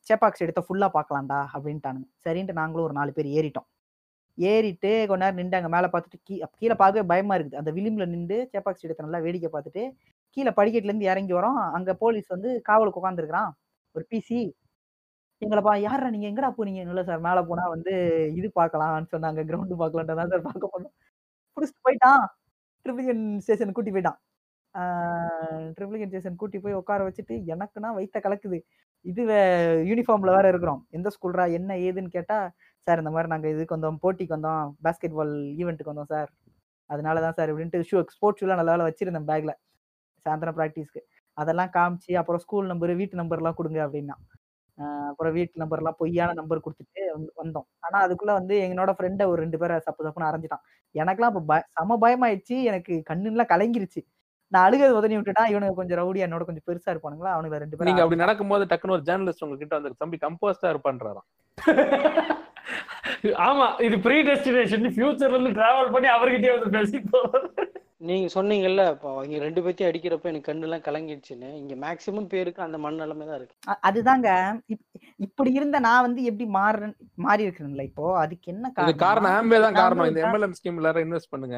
சேப்பாக் 0.09 0.43
எடுத்த 0.45 0.61
ஃபுல்லாக 0.67 0.91
பார்க்கலாம்டா 0.97 1.39
அப்படின்ட்டானுங்க. 1.55 2.07
சரின்ட்டு 2.25 2.59
நாங்களும் 2.61 2.87
ஒரு 2.87 2.95
நாலு 2.99 3.11
பேர் 3.17 3.29
ஏறிட்டோம். 3.37 3.67
ஏறிட்டு 4.51 4.91
கொஞ்ச 5.09 5.21
நேரம் 5.23 5.39
நின்று 5.39 5.57
அங்கே 5.59 5.71
மேலே 5.75 5.87
பார்த்துட்டு 5.93 6.19
கீ 6.27 6.35
கீழே 6.59 6.75
பார்க்கவே 6.81 7.03
பயமா 7.11 7.35
இருக்குது. 7.37 7.59
அந்த 7.61 7.71
விளிம்பில் 7.77 8.11
நின்று 8.13 8.37
சேப்பாக் 8.53 8.77
ஸ்டேடியத்தை 8.79 9.05
நல்லா 9.07 9.21
வேடிக்கை 9.25 9.49
பார்த்துட்டு 9.55 9.83
கீழே 10.37 10.51
படிக்கட்டுலேருந்து 10.59 11.09
இறங்கி 11.11 11.33
வரோம். 11.39 11.59
அங்கே 11.77 11.93
போலீஸ் 12.03 12.29
வந்து 12.35 12.49
காவலுக்கு 12.69 13.01
உட்காந்துருக்குறான் 13.01 13.51
ஒரு 13.95 14.05
பிசி 14.13 14.39
எங்களை 15.41 15.61
பா 15.67 15.73
யாரா 15.87 16.07
நீங்க? 16.13 16.27
எங்கடா 16.31 16.49
போனீங்க? 16.57 16.81
இல்லை 16.91 17.03
சார் 17.09 17.21
மேலே 17.27 17.41
போனா 17.49 17.65
வந்து 17.75 17.93
இது 18.39 18.47
பார்க்கலாம்னு 18.59 19.11
சொன்னாங்க. 19.13 19.41
கிரவுண்டு 19.49 19.75
பார்க்கலான்ட்டு 19.81 20.17
தான் 20.19 20.31
சார் 20.33 20.47
பார்க்க 20.49 20.73
போனோம். 20.73 20.93
பிடிச்சிட்டு 21.57 21.85
போயிட்டான். 21.87 22.23
ட்ரிபிளிகன் 22.85 23.23
ஸ்டேஷன் 23.45 23.75
கூட்டி 23.77 23.91
போயிட்டான். 23.95 24.19
ட்ரிபிளிகன் 25.77 26.11
ஸ்டேஷன் 26.11 26.39
கூட்டி 26.41 26.57
போய் 26.65 26.79
உட்கார 26.81 27.05
வச்சுட்டு 27.07 27.35
எனக்குன்னா 27.53 27.91
வைத்த 27.99 28.17
கலக்குது. 28.25 28.59
இது 29.05 29.23
யூனிஃபார்ம்ல 29.89 30.31
வேற 30.37 30.47
இருக்கிறோம். 30.53 30.81
எந்த 30.97 31.09
ஸ்கூல்ரா 31.15 31.45
என்ன 31.59 31.77
ஏதுன்னு 31.87 32.15
கேட்டா 32.17 32.37
சார் 32.81 32.97
இந்த 32.97 33.09
மாதிரி 33.09 33.27
நாங்க 33.29 33.49
இதுக்கு 33.49 33.77
வந்தோம் 33.77 33.97
போட்டிக்கு 34.03 34.35
வந்தோம் 34.35 34.71
பாஸ்கெட் 34.83 35.13
பால் 35.13 35.33
ஈவெண்ட்டுக்கு 35.33 35.91
வந்தோம் 35.95 36.07
சார். 36.07 36.31
அதனால 36.85 37.21
தான் 37.21 37.33
சார் 37.33 37.55
இப்படின்ட்டு 37.55 37.83
ஷூ 37.91 38.03
ஸ்போர்ட்ஸ் 38.07 38.43
ஷூலாம் 38.43 38.55
நல்ல 38.55 38.75
வேலை 38.75 38.85
வச்சிருந்தேன் 38.85 39.27
பேக்ல 39.27 39.53
சாயந்தரம் 40.25 40.57
ப்ராக்டிஸ்க்கு 40.57 40.99
அதெல்லாம் 41.33 41.69
காமிச்சு 41.73 42.15
அப்புறம் 42.15 42.41
ஸ்கூல் 42.41 42.65
நம்பர் 42.65 42.95
வீட்டு 42.95 43.17
நம்பர்லாம் 43.17 43.53
கொடுங்க 43.53 43.87
அப்படின்னா. 43.87 44.13
அப்புறம் 45.07 45.33
வீட்டு 45.33 45.65
நம்பர்லாம் 45.65 45.93
பொய்யான 45.97 46.33
நம்பர் 46.33 46.59
கொடுத்துட்டு 46.59 46.99
வந்து- 47.17 47.39
வந்தோம். 47.43 47.67
ஆனா 47.79 48.07
அதுக்குள்ள 48.07 48.25
வந்து 48.25 48.55
என்னோட 48.55 48.93
ஃப்ரெண்டை 48.97 49.25
ஒரு 49.25 49.35
ரெண்டு 49.35 49.57
பேரை 49.57 49.79
சப்பு 49.79 50.07
சப்புன்னு 50.07 50.23
அரைஞ்சிட்டான். 50.23 50.63
எனக்கெல்லாம் 50.93 51.25
இப்போ 51.25 51.43
பய 51.47 51.65
செம 51.73 51.97
பயமாயிடுச்சு. 52.01 52.63
எனக்கு 52.63 53.03
கண்ணுலாம் 53.09 53.47
கலங்கிருச்சு. 53.49 54.07
நான் 54.47 54.71
அழுகது 54.71 54.89
உதறி 54.89 55.17
விட்டுட்டான் 55.17 55.49
இவனுக்கு 55.49 55.75
கொஞ்சம் 55.75 55.99
ரவுடி 55.99 56.17
என்னோட 56.17 56.45
கொஞ்சம் 56.45 56.67
பெருசா 56.67 56.97
இருப்பானுங்களா? 56.97 57.27
அவனுக்கு 57.27 57.57
ரெண்டு 57.57 57.77
பேரும் 57.77 57.93
நீங்க 57.93 58.01
அப்படி 58.01 58.19
நடக்கும்போது 58.19 58.65
டக்குன்னு 58.65 58.91
ஒரு 58.91 59.01
ஜேர்னலிஸ்ட் 59.01 59.43
உங்ககிட்ட 59.43 59.79
வந்து 59.79 59.95
தம்பி 59.97 60.17
கம்போஸ்டா 60.21 60.61
இருப்பான்றாராம். 60.61 62.38
ஆமா 63.45 63.67
இது 63.85 63.95
ப்ரீ 63.99 64.17
டெஸ்டினேஷன் 64.27 64.87
ஃபியூச்சர்ல 64.95 65.35
இருந்து 65.35 65.57
டிராவல் 65.57 65.93
பண்ணி 65.93 66.09
அவர்கிட்டயே 66.15 66.55
வந்து 66.55 66.75
பேசி 66.77 66.97
நீங்க 68.09 68.27
சொன்னீங்கல்ல 68.33 68.83
இப்போ 68.91 69.09
இங்க 69.25 69.37
ரெண்டு 69.43 69.61
பேத்தையும் 69.63 69.89
அடிக்கிறப்ப 69.89 70.29
எனக்கு 70.29 70.49
கண்ணெல்லாம் 70.49 70.83
கலங்கிடுச்சுன்னு. 70.85 71.49
இங்க 71.59 71.73
மேக்சிமம் 71.81 72.29
பேருக்கு 72.31 72.61
அந்த 72.65 72.77
மனநிலைமை 72.77 73.25
தான் 73.25 73.39
இருக்கு. 73.39 73.55
அதுதாங்க. 73.87 74.29
இப்- 74.73 74.85
இப்படி 75.19 75.51
இருந்த 75.57 75.79
நான் 75.85 76.05
வந்து 76.05 76.21
எப்படி 76.23 76.45
மாறுறேன் 76.55 76.93
மாறி 77.25 77.45
இருக்கிறேன்ல 77.45 77.83
இப்போ? 77.89 78.05
அதுக்கு 78.21 78.47
என்ன 78.53 78.65
இது 78.67 78.75
காரணம்? 78.77 79.01
காரணம் 79.03 79.33
ஆம்பே 79.35 79.59
தான் 79.65 79.79
காரணம். 79.79 80.09
இந்த 80.11 80.23
எம்எல்எம் 80.25 80.55
ஸ்கீம் 80.59 80.79
எல்லாரும் 80.81 81.05
இன்வெஸ்ட் 81.07 81.33
பண்ணுங்க. 81.33 81.57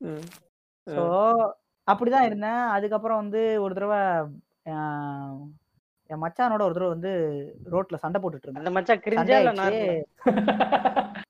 ஸோ 0.86 1.02
அப்படிதான் 1.88 2.26
இருந்தேன். 2.28 2.62
அதுக்கப்புறம் 2.74 3.20
வந்து 3.22 3.42
ஒரு 3.64 3.74
தடவை 3.74 4.00
ஆஹ், 4.72 5.36
என் 6.10 6.22
மச்சானோட 6.24 6.62
ஒரு 6.66 6.74
தடவை 6.76 6.90
வந்து 6.94 7.10
ரோட்ல 7.74 7.98
சண்டை 8.04 8.18
போட்டுட்டு 8.20 8.46
இருந்தேன். 8.46 8.66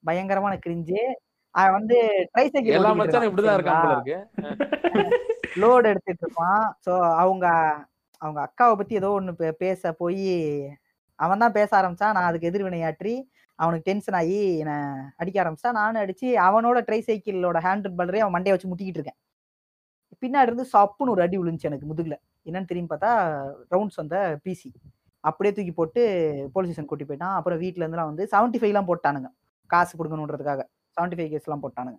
பயங்கரமான 0.09 0.55
கிரிஞ்சு. 0.67 1.01
அவன் 1.55 1.77
வந்து 1.79 1.97
ட்ரைசைக்கிள் 2.33 2.77
எல்லா 2.79 2.93
மச்சானும் 3.01 3.29
இப்படிதான் 3.31 3.59
இருக்கான் 3.59 3.87
லோடு 5.63 5.87
எடுத்துட்டு 5.93 6.23
இருப்பான். 6.25 6.65
ஸோ 6.87 6.93
அவங்க 7.23 7.47
அவங்க 8.23 8.41
அக்காவை 8.47 8.75
பத்தி 8.79 8.95
ஏதோ 9.01 9.11
ஒன்று 9.19 9.53
பேச 9.65 9.93
போய் 10.01 10.27
அவன் 11.19 11.43
தான் 11.45 11.57
பேச 11.59 11.71
ஆரம்பிச்சான். 11.81 12.15
நான் 12.17 12.29
அதுக்கு 12.29 12.51
எதிர்வினையாற்றி 12.51 13.15
அவனுக்கு 13.59 13.89
டென்ஷன் 13.89 14.19
ஆகி 14.21 14.39
என்னை 14.63 14.77
அடிக்க 15.23 15.37
ஆரம்பிச்சான் 15.43 15.79
நானும் 15.81 16.03
அடிச்சு 16.05 16.29
அவனோட 16.49 16.79
ட்ரை 16.89 17.01
சைக்கிளோட 17.09 17.59
ஹேண்டில் 17.67 17.99
பல்றே 18.01 18.23
அவன் 18.25 18.37
மண்டையை 18.37 18.55
வச்சு 18.55 18.71
முட்டிக்கிட்டு 18.71 19.01
இருக்கேன். 19.01 19.19
பின்னாடி 20.23 20.51
இருந்து 20.51 20.67
சப்புன்னு 20.75 21.15
ஒரு 21.15 21.23
அடி 21.27 21.37
விழுந்துச்சு 21.41 21.71
எனக்கு 21.71 21.89
முதுகுல. 21.91 22.17
என்னன்னு 22.47 22.69
திரும்பி 22.71 22.91
பார்த்தா 22.93 23.11
ரவுண்ட்ஸ் 23.75 24.01
வந்த 24.03 24.17
பிசி 24.45 24.71
அப்படியே 25.25 25.53
தூக்கி 25.57 25.73
போட்டு 25.79 26.03
போலீஸ் 26.55 26.71
ஸ்டேஷன் 26.71 26.91
கூட்டி 26.91 27.07
போயிட்டான். 27.09 27.37
அப்புறம் 27.39 27.59
வீட்ல 27.63 27.83
இருந்துலாம் 27.85 28.11
வந்து 28.13 28.25
செவன்ட்டி 28.33 28.61
ஃபைவ்லாம் 28.61 28.89
போட்டானுங்க. 28.91 29.29
காசு 29.71 29.93
கொடுக்கணுன்றதுக்காக. 29.99 30.63
செவன்ட்டி 30.97 31.17
ஃபைவ் 31.19 31.33
கேஸ்லாம் 31.35 31.65
போட்டானுங்க. 31.65 31.99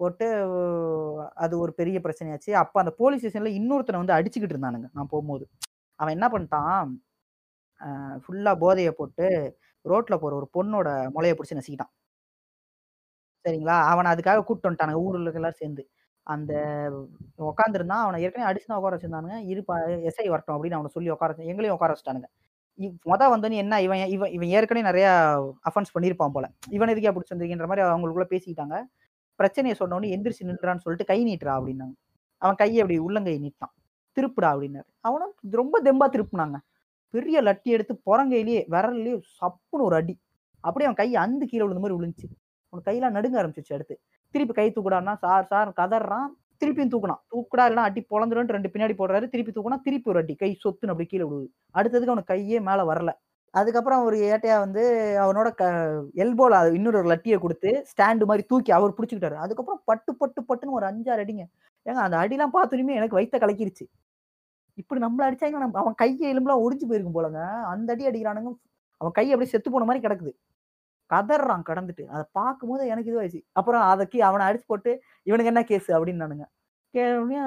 போட்டு 0.00 0.26
அது 1.44 1.54
ஒரு 1.64 1.72
பெரிய 1.80 1.98
பிரச்சனையாச்சு. 2.04 2.50
அப்போ 2.62 2.78
அந்த 2.82 2.92
போலீஸ் 3.00 3.22
ஸ்டேஷனில் 3.22 3.58
இன்னொருத்தனை 3.60 4.00
வந்து 4.02 4.16
அடிச்சுக்கிட்டு 4.18 4.56
இருந்தானுங்க. 4.56 4.88
நான் 4.96 5.10
போகும்போது. 5.12 5.44
அவன் 6.00 6.14
என்ன 6.16 6.28
பண்ணிட்டான்? 6.34 6.92
ஃபுல்லாக 8.24 8.56
போதையை 8.64 8.92
போட்டு 9.00 9.26
ரோட்டில் 9.84 10.20
போகிற 10.22 10.34
ஒரு 10.40 10.48
பொண்ணோட 10.56 10.88
முளைய 11.16 11.32
பிடிச்சி 11.38 11.58
நசிக்கிட்டான். 11.60 11.92
சரிங்களா? 13.44 13.76
அவனை 13.92 14.08
அதுக்காக 14.12 14.42
கூப்பிட்டு 14.44 14.68
வந்துட்டானுங்க. 14.70 15.00
ஊர்ல 15.06 15.32
எல்லாம் 15.40 15.58
சேர்ந்து. 15.62 15.82
அந்த 16.24 16.54
உட்காந்துருந்தான் 17.38 17.88
அவனை 17.88 18.22
ஏற்கனவே 18.22 18.52
அடிச்சு 18.52 18.66
தான் 18.66 18.78
உட்கார 18.78 18.96
வச்சிருந்தானுங்க 18.96 19.46
இருப்பா 19.46 20.08
எஸ்ஐ 20.08 20.28
வரட்டும் 20.28 20.56
அப்படின்னு 20.56 20.72
அவனை 20.72 20.86
சொல்லி 20.86 21.10
உட்கார 21.10 21.32
வச்சு 21.32 21.50
எங்களையும் 21.50 21.78
உட்கார 21.78 21.94
வச்சிட்டானுங்க. 21.94 22.24
இவ்- 22.78 22.96
மொத 23.04 23.38
வந்தோன்னு 23.38 23.52
என்ன 23.52 23.80
இவன் 23.80 24.06
இவன் 24.06 24.30
இவன் 24.30 24.48
ஏற்கனவே 24.48 24.86
நிறைய 24.86 25.08
அஃபென்ஸ் 25.74 25.98
பண்ணியிருப்பான் 25.98 26.28
போல. 26.28 26.50
இவன் 26.68 26.88
எதுக்கே 26.88 27.16
பிடிச்சி 27.16 27.34
வந்திருக்கின்ற 27.34 27.66
மாதிரி 27.66 27.86
அவங்களுக்குள்ள 27.86 28.24
பேசிக்கிட்டாங்க. 28.30 28.82
பிரச்சனையை 29.34 29.78
சொன்ன 29.78 29.96
உடனே 29.96 30.16
எந்திரிச்சு 30.16 30.44
நின்றான்னு 30.44 30.76
சொல்லிட்டு 30.76 31.04
கை 31.04 31.24
நீட்டுறா 31.24 31.48
அப்படின்னாங்க. 31.48 31.92
அவன் 32.36 32.54
கையை 32.54 32.80
அப்படி 32.80 32.98
உள்ளங்கை 32.98 33.40
நீட்டான் 33.40 33.80
திருப்புடா 34.20 34.44
அப்படின்னாரு. 34.44 34.84
அவனும் 35.00 35.34
ரொம்ப 35.50 35.82
தெம்பா 35.82 36.12
திருப்புனாங்க. 36.12 36.54
பெரிய 37.10 37.42
லட்டி 37.42 37.62
எடுத்து 37.62 37.94
புறங்கையிலேயே 37.94 38.64
விரல்லையே 38.70 39.20
சப்புன்னு 39.40 39.82
ஒரு 39.82 39.96
அடி. 39.96 40.20
அப்படியே 40.60 40.90
அவன் 40.90 40.94
கை 40.94 41.12
அந்து 41.12 41.48
கீழே 41.48 41.64
விழுந்த 41.64 41.88
மாதிரி 41.88 41.94
விழுந்துச்சு. 41.98 42.48
அவன் 42.68 42.84
கையெல்லாம் 42.84 43.14
நடுங்க 43.14 43.42
ஆரம்பிச்சிச்சு 43.42 43.74
அடுத்து. 43.74 44.00
திருப்பி 44.34 44.54
கை 44.54 44.66
தூக்குடான்னா 44.76 45.14
சார் 45.16 45.46
சார் 45.46 45.70
கதறான். 45.80 46.28
திருப்பியும் 46.60 46.92
தூக்குனான். 46.94 47.20
தூக்குடா 47.32 47.64
இல்லைனா 47.68 47.86
அடி 47.88 48.00
பொழந்துருன்னு 48.12 48.54
ரெண்டு 48.56 48.72
பின்னாடி 48.74 48.94
போடுறாரு. 48.98 49.26
திருப்பி 49.28 49.52
தூக்குனா 49.56 49.78
திருப்பி 49.86 50.10
ஒரு 50.10 50.18
அடி. 50.18 50.34
கை 50.34 50.50
சொத்துன்னு 50.64 50.92
அப்படி 50.94 51.08
கீழே 51.08 51.24
விழுவுது. 51.24 51.48
அடுத்ததுக்கு 51.74 52.12
அவனுக்கு 52.12 52.32
கையே 52.34 52.58
மேலே 52.68 52.82
வரல. 52.90 53.12
அதுக்கப்புறம் 53.54 54.04
ஒரு 54.04 54.16
ஏட்டையா 54.28 54.58
வந்து 54.58 54.82
அவனோட 55.24 55.48
க 55.54 55.64
எல்போல 56.22 56.54
இன்னொரு 56.74 57.00
லட்டியை 57.12 57.38
கொடுத்து 57.38 57.70
ஸ்டாண்டு 57.90 58.26
மாதிரி 58.30 58.44
தூக்கி 58.48 58.72
அவர் 58.72 58.94
பிடிச்சிக்கிட்டாரு. 58.96 59.36
அதுக்கப்புறம் 59.44 59.82
பட்டு 59.84 60.12
பட்டு 60.16 60.40
பட்டுன்னு 60.48 60.78
ஒரு 60.78 60.86
அஞ்சாறு 60.90 61.24
அடிங்க. 61.24 61.44
ஏங்க 61.86 62.00
அந்த 62.06 62.16
அடிலாம் 62.22 62.54
பார்த்தோன்னே 62.56 62.98
எனக்கு 63.00 63.18
வைத்த 63.20 63.38
கலக்கிருச்சு. 63.38 63.84
இப்படி 64.78 65.00
நம்மள 65.04 65.24
அடிச்சாங்க 65.28 65.58
அவன் 65.82 65.94
கையை 65.94 66.26
எலும்புலாம் 66.34 66.62
ஒடிஞ்சு 66.64 66.86
போயிருக்கும் 66.90 67.18
போலங்க. 67.18 67.40
அந்த 67.72 67.92
அடி 67.92 68.08
அடிக்கிறானுங்க. 68.08 68.52
அவன் 69.00 69.16
கை 69.18 69.26
அப்படியே 69.32 69.52
செத்து 69.52 69.70
போன 69.70 69.84
மாதிரி 69.84 70.04
கிடக்குது. 70.06 70.32
கதறான் 71.14 71.66
கடந்துட்டு. 71.70 72.04
அதை 72.14 72.24
பார்க்கும்போது 72.32 72.84
எனக்கு 72.88 73.10
இதுவாயிடுச்சு. 73.12 73.42
அப்புறம் 73.52 73.84
அதைக்கு 73.92 74.18
அவனை 74.24 74.44
அடிச்சு 74.48 74.66
போட்டு 74.66 74.92
இவனுக்கு 75.26 75.52
என்ன 75.52 75.64
கேஸ் 75.72 75.90
அப்படின்னு 75.96 76.24
நானுங்க. 76.24 76.46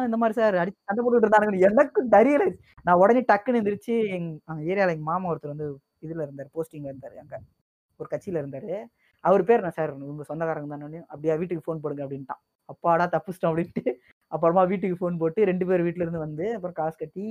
இந்த 0.07 0.18
மாதிரி 0.22 0.36
சார் 0.39 0.55
அடிச்சு 0.61 0.80
சண்டை 0.88 1.01
போட்டுட்டு 1.03 1.26
இருந்தானுங்க 1.28 1.68
எனக்கு 1.70 2.01
தெரியல 2.15 2.45
நான் 2.86 3.01
உடனே 3.03 3.22
டக்குன்னு 3.32 3.59
எந்திரிச்சு 3.61 3.95
எங்க 4.18 4.32
ஏரியாவில் 4.72 4.95
எங்க 4.95 5.05
மாமா 5.11 5.30
ஒருத்தர் 5.32 5.53
வந்து 5.53 5.68
இதுல 6.05 6.26
இருந்தார் 6.26 6.49
போஸ்டிங்ல 6.55 6.91
இருந்தாரு 6.91 7.15
அங்க. 7.24 7.36
ஒரு 7.99 8.09
கட்சியில 8.13 8.41
இருந்தாரு. 8.43 8.74
அவர் 9.24 9.43
பேர் 9.45 9.63
நான் 9.65 9.78
சார்? 9.78 9.91
உங்க 10.09 10.24
சொந்தக்காரங்க 10.30 10.70
தானே 10.76 11.01
அப்படியா 11.11 11.36
வீட்டுக்கு 11.41 11.65
ஃபோன் 11.65 11.82
போடுங்க 11.84 12.03
அப்படின்ட்டான். 12.05 12.41
அப்பாடா 12.70 13.05
தப்பிச்சிட்டோம் 13.13 13.51
அப்படின்ட்டு. 13.51 13.84
அப்புறமா 14.32 14.63
வீட்டுக்கு 14.72 14.99
ஃபோன் 15.01 15.20
போட்டு 15.22 15.49
ரெண்டு 15.51 15.65
பேர் 15.70 15.86
வீட்டுல 15.88 16.05
இருந்து 16.05 16.26
வந்து 16.26 16.45
அப்புறம் 16.55 16.78
காசு 16.80 16.97
கட்டி 16.97 17.26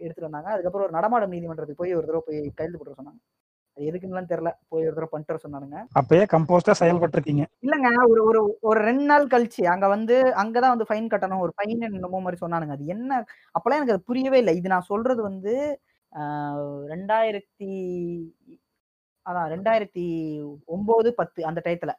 எடுத்துட்டு 0.00 0.28
வந்தாங்க. 0.28 0.50
அதுக்கப்புறம் 0.54 0.86
ஒரு 0.88 0.96
நடமாடும் 0.98 1.34
நீதிமன்றத்துக்கு 1.36 1.82
போய் 1.82 1.98
ஒரு 1.98 2.06
தடவை 2.08 2.24
போய் 2.28 2.40
கைது 2.60 2.78
போட்டு 2.78 2.98
சொன்னாங்க. 3.00 3.20
அது 3.80 3.88
எதுக்குன்னுலாம் 3.90 4.30
தெரியல. 4.30 4.50
போய் 4.70 4.86
ஒரு 4.86 4.94
தடவை 4.96 5.08
பண்ணிட்டு 5.10 5.44
சொன்னானுங்க. 5.44 5.78
அப்பயே 5.98 6.24
கம்போஸ்டா 6.32 6.72
செயல்பட்டிருக்கீங்க. 6.80 7.44
இல்லங்க 7.64 7.90
ஒரு 8.12 8.22
ஒரு 8.30 8.40
ஒரு 8.68 8.80
ரெண்டு 8.88 9.06
நாள் 9.10 9.30
கழிச்சு 9.34 9.62
அங்க 9.74 9.86
வந்து 9.94 10.16
அங்கதான் 10.42 10.74
வந்து 10.74 10.88
ஃபைன் 10.88 11.08
கட்டணும் 11.12 11.44
ஒரு 11.44 11.52
ஃபைன் 11.56 11.84
என்னமோ 11.88 12.20
மாதிரி 12.26 12.40
சொன்னானுங்க. 12.42 12.74
அது 12.78 12.86
என்ன? 12.94 13.12
அப்பெல்லாம் 13.54 13.80
எனக்கு 13.80 13.94
அது 13.96 14.08
புரியவே 14.10 14.40
இல்லை. 14.42 14.54
இது 14.60 14.72
நான் 14.74 14.90
சொல்றது 14.92 15.22
வந்து 15.28 15.54
ரெண்டாயிரத்தி 16.92 17.70
அதான் 19.26 19.48
ரெண்டாயிரத்தி 19.54 20.04
ஒன்பது 20.74 21.08
பத்து 21.18 21.40
அந்த 21.48 21.60
டயத்துல 21.66 21.92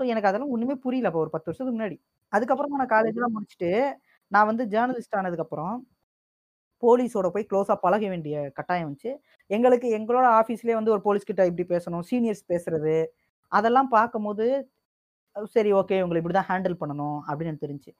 ஸோ 0.00 0.02
எனக்கு 0.12 0.28
அதெல்லாம் 0.28 0.52
ஒண்ணுமே 0.54 0.74
புரியல 0.84 1.08
அப்போ 1.10 1.20
ஒரு 1.24 1.32
பத்து 1.34 1.48
வருஷத்துக்கு 1.48 1.76
முன்னாடி. 1.76 1.96
அதுக்கப்புறமா 2.32 2.80
நான் 2.80 2.94
காலேஜ்லாம் 2.94 3.34
முடிச்சுட்டு 3.36 3.70
நான் 4.32 4.48
வந்து 4.50 4.64
ஜேர்னலிஸ்ட் 4.74 5.18
ஆனதுக்கப்புறம் 5.20 5.74
போலீஸோட 6.84 7.28
போய் 7.34 7.48
க்ளோஸாக 7.50 7.76
பழக 7.84 8.04
வேண்டிய 8.12 8.36
கட்டாயம் 8.58 8.86
வந்துச்சு. 8.88 9.12
எங்களுக்கு 9.50 9.88
எங்களோட 9.98 10.26
ஆஃபீஸ்லேயே 10.40 10.76
வந்து 10.80 10.94
ஒரு 10.96 11.02
போலீஸ்கிட்ட 11.06 11.44
இப்படி 11.50 11.66
பேசணும் 11.74 12.04
சீனியர்ஸ் 12.10 12.44
பேசுறது 12.52 12.96
அதெல்லாம் 13.52 13.90
பார்க்கும்போது 13.96 14.46
சரி 15.54 15.70
ஓகே 15.80 15.98
உங்களை 16.04 16.20
இப்படி 16.22 16.36
தான் 16.38 16.50
ஹேண்டில் 16.50 16.80
பண்ணணும் 16.82 17.18
அப்படின்னு 17.28 17.52
எனக்கு 17.52 17.66
தெரிஞ்சு 17.66 17.92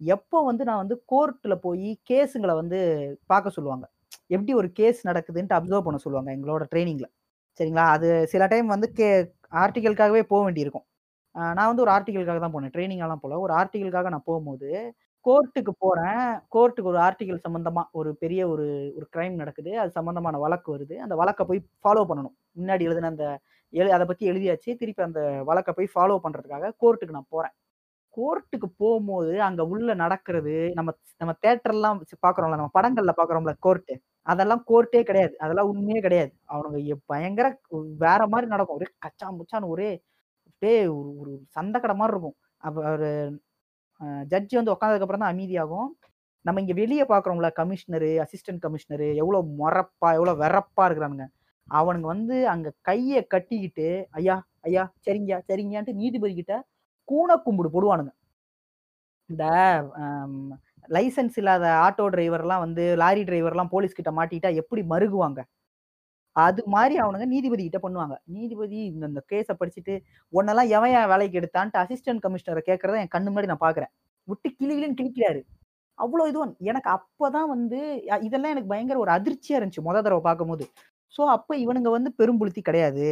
எப்போ 0.00 0.38
வந்து 0.48 0.62
நான் 0.68 0.82
வந்து 0.82 0.96
கோர்ட்டில் 1.12 1.62
போய் 1.66 1.90
கேஸுங்களை 2.10 2.54
வந்து 2.60 2.78
பார்க்க 3.32 3.56
சொல்லுவாங்க. 3.56 3.84
எப்படி 4.34 4.52
ஒரு 4.60 4.68
கேஸ் 4.78 5.00
நடக்குதுன்ட்டு 5.08 5.56
அப்சர்வ் 5.58 5.86
பண்ண 5.86 5.98
சொல்லுவாங்க 6.04 6.30
எங்களோட 6.36 6.64
ட்ரைனிங்கில் 6.72 7.10
சரிங்களா? 7.60 7.84
அது 7.96 8.08
சில 8.32 8.44
டைம் 8.52 8.68
வந்து 8.74 8.88
கே 8.98 9.08
ஆர்டிக்கலுக்காகவே 9.62 10.22
போக 10.32 10.40
வேண்டியிருக்கும். 10.46 10.86
நான் 11.56 11.70
வந்து 11.70 11.84
ஒரு 11.84 11.92
ஆர்டிக்கலுக்காக 11.96 12.40
தான் 12.44 12.54
போனேன். 12.56 12.72
ட்ரைனிங்கெல்லாம் 12.74 13.22
போல. 13.24 13.38
ஒரு 13.44 13.52
ஆர்டிக்கலுக்காக 13.60 14.10
நான் 14.14 14.26
போகும்போது 14.30 14.68
கோர்ட்டுக்கு 15.26 15.70
போறேன். 15.78 16.14
கோர்ட்டுக்கு 16.54 16.82
ஒரு 16.82 16.98
ஆர்டிகல் 16.98 17.40
சம்பந்தமா 17.48 17.82
ஒரு 17.92 18.16
பெரிய 18.16 18.48
ஒரு 18.48 18.92
ஒரு 18.96 19.08
கிரைம் 19.16 19.34
நடக்குது. 19.34 19.78
அது 19.78 19.90
சம்பந்தமான 19.90 20.38
வழக்கு 20.38 20.78
வருது. 20.78 20.96
அந்த 20.96 21.16
வழக்கை 21.16 21.46
போய் 21.46 21.66
ஃபாலோ 21.84 22.04
பண்ணணும். 22.08 22.34
முன்னாடி 22.60 22.80
எழுதின 22.80 23.06
அந்த 23.06 23.40
எழு 23.70 23.92
அதை 23.92 24.06
பத்தி 24.06 24.30
எழுதியாச்சு. 24.30 24.76
திருப்பி 24.76 25.02
அந்த 25.02 25.42
வழக்கை 25.44 25.74
போய் 25.74 25.88
ஃபாலோ 25.94 26.18
பண்றதுக்காக 26.22 26.72
கோர்ட்டுக்கு 26.80 27.10
நான் 27.10 27.26
போறேன். 27.28 27.50
கோர்ட்டுக்கு 28.16 28.66
போகும்போது 28.76 29.42
அங்க 29.42 29.66
உள்ள 29.66 29.94
நடக்கிறது 29.94 30.70
நம்ம 30.74 30.92
நம்ம 31.16 31.34
தேட்டர்லாம் 31.46 32.00
பாக்குறோம்ல 32.26 32.48
நம்ம 32.48 32.70
படங்கள்ல 32.80 33.12
பாக்குறோம்ல 33.16 33.54
கோர்ட்டு. 33.58 34.00
அதெல்லாம் 34.22 34.64
கோர்ட்டே 34.68 35.02
கிடையாது. 35.02 35.38
அதெல்லாம் 35.38 35.68
உண்மையே 35.68 36.00
கிடையாது. 36.00 36.34
அவனுங்க 36.48 36.86
எ- 36.86 36.98
பயங்கர 37.06 37.60
வேற 37.98 38.28
மாதிரி 38.28 38.50
நடக்கும். 38.50 38.76
ஒரே 38.76 38.86
கச்சா 38.98 39.32
முச்சான்னு 39.32 39.66
ஒரே 39.66 40.02
அப்படியே 40.46 40.86
ஒரு 40.86 41.18
ஒரு 41.18 41.32
சண்டைக்கடை 41.60 41.94
மாதிரி 41.94 42.18
இருக்கும். 42.18 42.34
அப்ப 42.56 42.92
ஒரு 42.92 43.40
ஜட்ஜி 44.32 44.54
வந்து 44.58 44.74
உட்காந்ததுக்கப்புறம் 44.74 45.22
தான் 45.24 45.34
அமைதியாகும். 45.34 45.88
நம்ம 46.44 46.60
இங்கே 46.62 46.74
வெளியே 46.82 47.04
பார்க்குறோம்ல 47.12 47.48
கமிஷனரு 47.60 48.10
அசிஸ்டன்ட் 48.24 48.62
கமிஷனரு 48.66 49.08
எவ்வளோ 49.22 49.38
மொறப்பா 49.60 50.10
எவ்வளோ 50.18 50.34
வெறப்பா 50.42 50.84
இருக்கிறானுங்க. 50.88 51.26
அவனுங்க 51.68 52.08
வந்து 52.14 52.36
அங்கே 52.54 52.70
கையை 52.88 53.20
கட்டிக்கிட்டு 53.34 53.88
ஐயா 54.18 54.36
ஐயா 54.68 54.84
சரிங்கயா 55.06 55.38
சரிங்கயான்ட்டு 55.50 55.98
நீதிபதி 56.02 56.34
கிட்ட 56.40 56.54
கூன 57.08 57.36
கும்பிடு 57.46 57.68
போடுவானுங்க. 57.74 58.12
இந்த 59.30 59.44
லைசன்ஸ் 60.96 61.36
இல்லாத 61.40 61.64
ஆட்டோ 61.86 62.04
டிரைவர்லாம் 62.14 62.64
வந்து 62.66 62.84
லாரி 63.02 63.22
டிரைவர்லாம் 63.28 63.72
போலீஸ்கிட்ட 63.74 64.10
மாட்டிக்கிட்டா 64.18 64.50
எப்படி 64.62 64.82
மருகுவாங்க? 64.92 65.40
அது 66.36 66.62
மாதிரி 66.66 66.94
அவனுங்க 67.02 67.26
நீதிபதி 67.32 67.62
கிட்ட 67.64 67.78
பண்ணுவாங்க. 67.84 68.14
நீதிபதி 68.34 68.78
இந்த 68.90 69.04
இந்த 69.10 69.20
கேஸை 69.30 69.54
படிச்சுட்டு 69.60 69.94
உன்னெல்லாம் 70.32 70.70
எவன் 70.76 70.94
என் 70.96 71.10
வேலைக்கு 71.12 71.38
எடுத்தான்ட்டு 71.40 71.80
அசிஸ்டன்ட் 71.82 72.24
கமிஷனரை 72.24 72.62
கேட்கறத 72.68 72.98
என் 73.02 73.14
கண்ணு 73.14 73.30
முன்னாடி 73.30 73.50
நான் 73.52 73.64
பாக்குறேன். 73.66 73.92
விட்டு 74.28 74.48
கிளிகிளின்னு 74.58 74.98
கிழிக்கிறாரு 75.00 75.40
அவ்வளோ 75.98 76.24
இதுவும் 76.30 76.52
எனக்கு 76.70 76.88
அப்பதான் 76.96 77.50
வந்து 77.54 77.78
இதெல்லாம் 78.26 78.52
எனக்கு 78.54 78.72
பயங்கர 78.72 78.98
ஒரு 79.04 79.12
அதிர்ச்சியா 79.18 79.58
இருந்துச்சு 79.58 79.86
மொத 79.88 79.98
தடவை 79.98 80.22
பார்க்கும்போது 80.28 80.64
ஸோ 81.14 81.22
அப்போ 81.36 81.52
இவனுங்க 81.64 81.90
வந்து 81.96 82.10
பெரும்புலுத்தி 82.20 82.62
கிடையாது. 82.62 83.06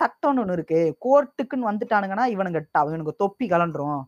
சட்டம்னு 0.00 0.42
ஒன்று 0.42 0.56
இருக்கு. 0.58 0.80
கோர்ட்டுக்குன்னு 1.06 1.70
வந்துட்டானுங்கன்னா 1.70 2.26
இவனுங்க 2.34 2.60
இவனுங்க 2.90 3.14
தொப்பி 3.22 3.46
கலண்டுரும் 3.54 4.00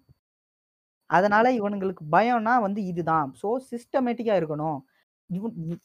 அதனால 1.10 1.46
இவனுங்களுக்கு 1.58 2.04
பயம்னா 2.14 2.54
வந்து 2.66 2.80
இதுதான். 2.90 3.28
ஸோ 3.40 3.48
சிஸ்டமேட்டிக்கா 3.72 4.34
இருக்கணும். 4.40 4.78
இவன் 5.32 5.80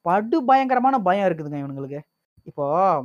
படு 0.00 0.44
பயங்கரமான 0.44 0.98
பயம் 0.98 1.28
இருக்குதுங்க 1.28 1.56
இவனுங்களுக்கு. 1.56 2.00
இப்போ 2.42 3.04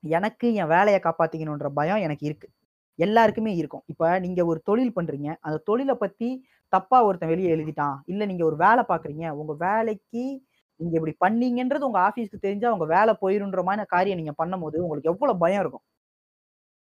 எனக்கு 0.00 0.54
என் 0.54 0.66
வேலையை 0.66 1.00
காப்பாத்திக்கணுன்ற 1.00 1.66
பயம் 1.68 1.96
எனக்கு 1.96 2.26
இருக்கு. 2.26 2.50
எல்லாருக்குமே 2.94 3.56
இருக்கும். 3.56 3.82
இப்ப 3.86 4.18
நீங்க 4.18 4.44
ஒரு 4.44 4.60
தொழில் 4.60 4.92
பண்றீங்க. 4.96 5.36
அந்த 5.40 5.58
தொழிலை 5.58 5.94
பத்தி 5.94 6.46
தப்பா 6.68 7.04
ஒருத்தன் 7.04 7.28
வெளியே 7.28 7.56
எழுதிட்டான். 7.56 7.96
இல்ல 8.04 8.26
நீங்க 8.26 8.44
ஒரு 8.44 8.56
வேலை 8.56 8.84
பாக்குறீங்க. 8.88 9.30
உங்க 9.30 9.54
வேலைக்கு 9.58 10.42
நீங்க 10.76 11.00
இப்படி 11.00 11.34
பண்ணீங்கன்றது 11.34 11.78
உங்க 11.78 11.98
ஆபீஸ்க்கு 11.98 12.38
தெரிஞ்சா 12.40 12.72
உங்க 12.72 12.84
வேலை 12.84 13.16
போயிருன்ற 13.20 13.62
மாதிரி 13.62 13.86
காரியம் 13.86 14.18
நீங்க 14.18 14.46
பண்ணும்போது 14.46 14.76
உங்களுக்கு 14.76 15.10
எவ்வளவு 15.10 15.38
பயம் 15.38 15.60
இருக்கும். 15.60 15.82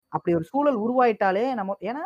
அப்படி 0.07 0.35
ஒரு 0.35 0.45
சூழல் 0.45 0.79
உருவாயிட்டாலே 0.79 1.53
நம்ம 1.53 1.75
ஏன்னா 1.79 2.05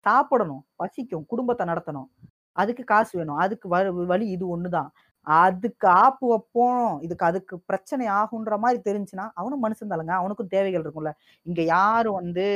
சாப்பிடணும் 0.00 0.66
பசிக்கும் 0.74 1.26
குடும்பத்தை 1.26 1.66
நடத்தணும். 1.66 2.06
அதுக்கு 2.52 2.84
காசு 2.84 3.18
வேணும். 3.18 3.36
அதுக்கு 3.36 3.76
வ- 3.76 4.06
வழி 4.06 4.28
இது 4.28 4.60
ஒண்ணுதான். 4.60 4.88
அதுக்கு 5.26 5.88
ஆப்பு 5.88 6.28
வைப்போம். 6.28 7.02
இதுக்கு 7.02 7.26
அதுக்கு 7.26 7.58
பிரச்சனை 7.66 8.06
ஆகுன்ற 8.06 8.58
மாதிரி 8.58 8.80
தெரிஞ்சுன்னா 8.84 9.30
அவனும் 9.34 9.64
மனுஷன் 9.64 9.90
தானுங்க. 9.90 10.10
அவனுக்கும் 10.10 10.46
தேவைகள் 10.46 10.82
இருக்கும்ல. 10.82 11.10
இங்க 11.42 11.62
யாரும் 11.62 12.14
வந்து 12.14 12.46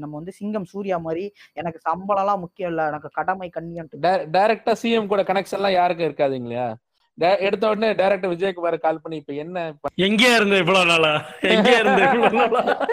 நம்ம 0.00 0.16
வந்து 0.16 0.32
சிங்கம் 0.32 0.64
சூர்யா 0.64 0.96
மாதிரி 0.96 1.32
எனக்கு 1.52 1.78
சம்பளம் 1.78 2.22
எல்லாம் 2.22 2.40
முக்கியம் 2.40 2.70
இல்ல. 2.70 2.86
எனக்கு 2.86 3.08
கடமை 3.12 3.48
கண்ணியம் 3.48 3.88
டைரக்டா 4.32 4.74
சிஎம் 4.82 5.06
கூட 5.06 5.22
கனெக்ஷன் 5.22 5.52
எல்லாம் 5.52 5.72
யாருக்கும் 5.72 6.08
இருக்காதுங்களா? 6.08 6.74
டே- 7.18 7.40
எடுத்த 7.40 7.68
உடனே 7.68 7.92
டைரக்டர் 7.92 8.30
விஜயகுமார் 8.30 8.78
கால் 8.78 9.00
பண்ணி 9.00 9.18
இப்ப 9.18 9.32
என்ன 9.32 9.74
எங்கே 9.94 10.34
இருந்த 10.34 10.56
இவ்வளவு 10.56 10.86
நாளா? 10.86 11.24
எங்கே 11.40 11.78
இருந்த 11.78 12.10
இவ்வளவு 12.14 12.48
நாளா? 12.48 12.86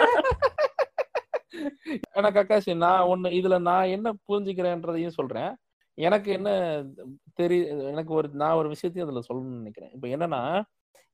எனக்கு 2.12 2.40
அக்காஷ் 2.40 2.76
நான் 2.76 3.06
ஒண்ணு 3.06 3.28
இதுல 3.38 3.60
நான் 3.60 3.84
என்ன 3.84 4.12
புரிஞ்சுக்கிறேன்றதையும் 4.28 5.08
சொல்றேன். 5.08 5.56
எனக்கு 5.98 6.30
என்ன 6.32 6.48
தெரிய 7.34 7.60
எனக்கு 7.88 8.12
ஒரு 8.14 8.28
நான் 8.34 8.54
ஒரு 8.54 8.68
விஷயத்தையும் 8.68 9.08
அதுல 9.08 9.22
சொல்லணும்னு 9.28 9.60
நினைக்கிறேன். 9.60 9.92
இப்போ 9.94 10.08
என்னன்னா 10.08 10.42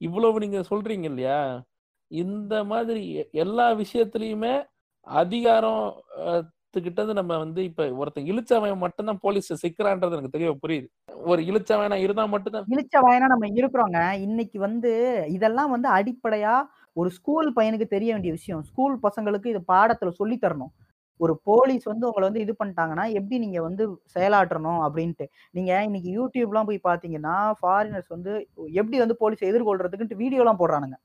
இவ்வளவு 0.01 0.41
நீங்க 0.41 0.61
சொல்றீங்க 0.71 1.05
இல்லையா? 1.05 1.39
இந்த 2.11 2.55
மாதிரி 2.65 3.03
எல்லா 3.41 3.67
விஷயத்துலையுமே 3.77 4.55
அதிகாரம் 5.07 5.85
அஹ், 6.25 6.45
நம்ம 7.15 7.37
வந்து 7.39 7.65
இப்ப 7.65 7.87
ஒருத்தன் 7.95 8.29
இழுச்சவன் 8.31 8.79
மட்டும்தான் 8.79 9.21
போலீஸ் 9.21 9.51
சிக்கிறான்றது 9.65 10.15
எனக்கு 10.15 10.31
தெரிய 10.31 10.51
புரியுது. 10.63 10.89
ஒரு 11.25 11.43
இழுச்சவனா 11.51 11.99
இருந்தா 12.01 12.25
மட்டும்தான் 12.27 12.67
இழிச்சவனா 12.75 13.29
நம்ம 13.29 13.49
இருக்கிறோங்க. 13.55 13.99
இன்னைக்கு 14.27 14.59
வந்து 14.61 14.93
இதெல்லாம் 15.31 15.71
வந்து 15.71 15.89
அடிப்படையா 15.91 16.55
ஒரு 16.97 17.11
ஸ்கூல் 17.11 17.49
பையனுக்கு 17.57 17.89
தெரிய 17.89 18.13
வேண்டிய 18.13 18.33
விஷயம். 18.33 18.63
ஸ்கூல் 18.63 18.97
பசங்களுக்கு 19.03 19.47
இது 19.47 19.63
பாடத்துல 19.69 20.11
சொல்லி 20.15 20.39
தரணும். 20.39 20.73
ஒரு 21.21 21.33
போலீஸ் 21.49 21.85
வந்து 21.91 22.07
உங்களை 22.09 22.25
வந்து 22.29 22.43
இது 22.45 22.53
பண்ணிட்டாங்கன்னா 22.61 23.05
எப்படி 23.19 23.37
நீங்க 23.45 23.59
வந்து 23.67 23.85
செயலாற்றணும் 24.15 24.81
அப்படின்ட்டு? 24.87 25.27
நீங்க 25.57 25.73
இன்னைக்கு 25.89 26.11
யூடியூப்லாம் 26.19 26.69
போய் 26.71 26.81
பாத்தீங்கன்னா 26.89 27.35
ஃபாரினர்ஸ் 27.61 28.11
வந்து 28.17 28.33
எப்படி 28.81 28.99
வந்து 29.05 29.17
போலீஸ் 29.23 29.45
எதிர்கொள்றதுக்குன்ட்டு 29.51 30.21
வீடியோலாம் 30.23 30.61
போடுறானுங்க. 30.63 30.97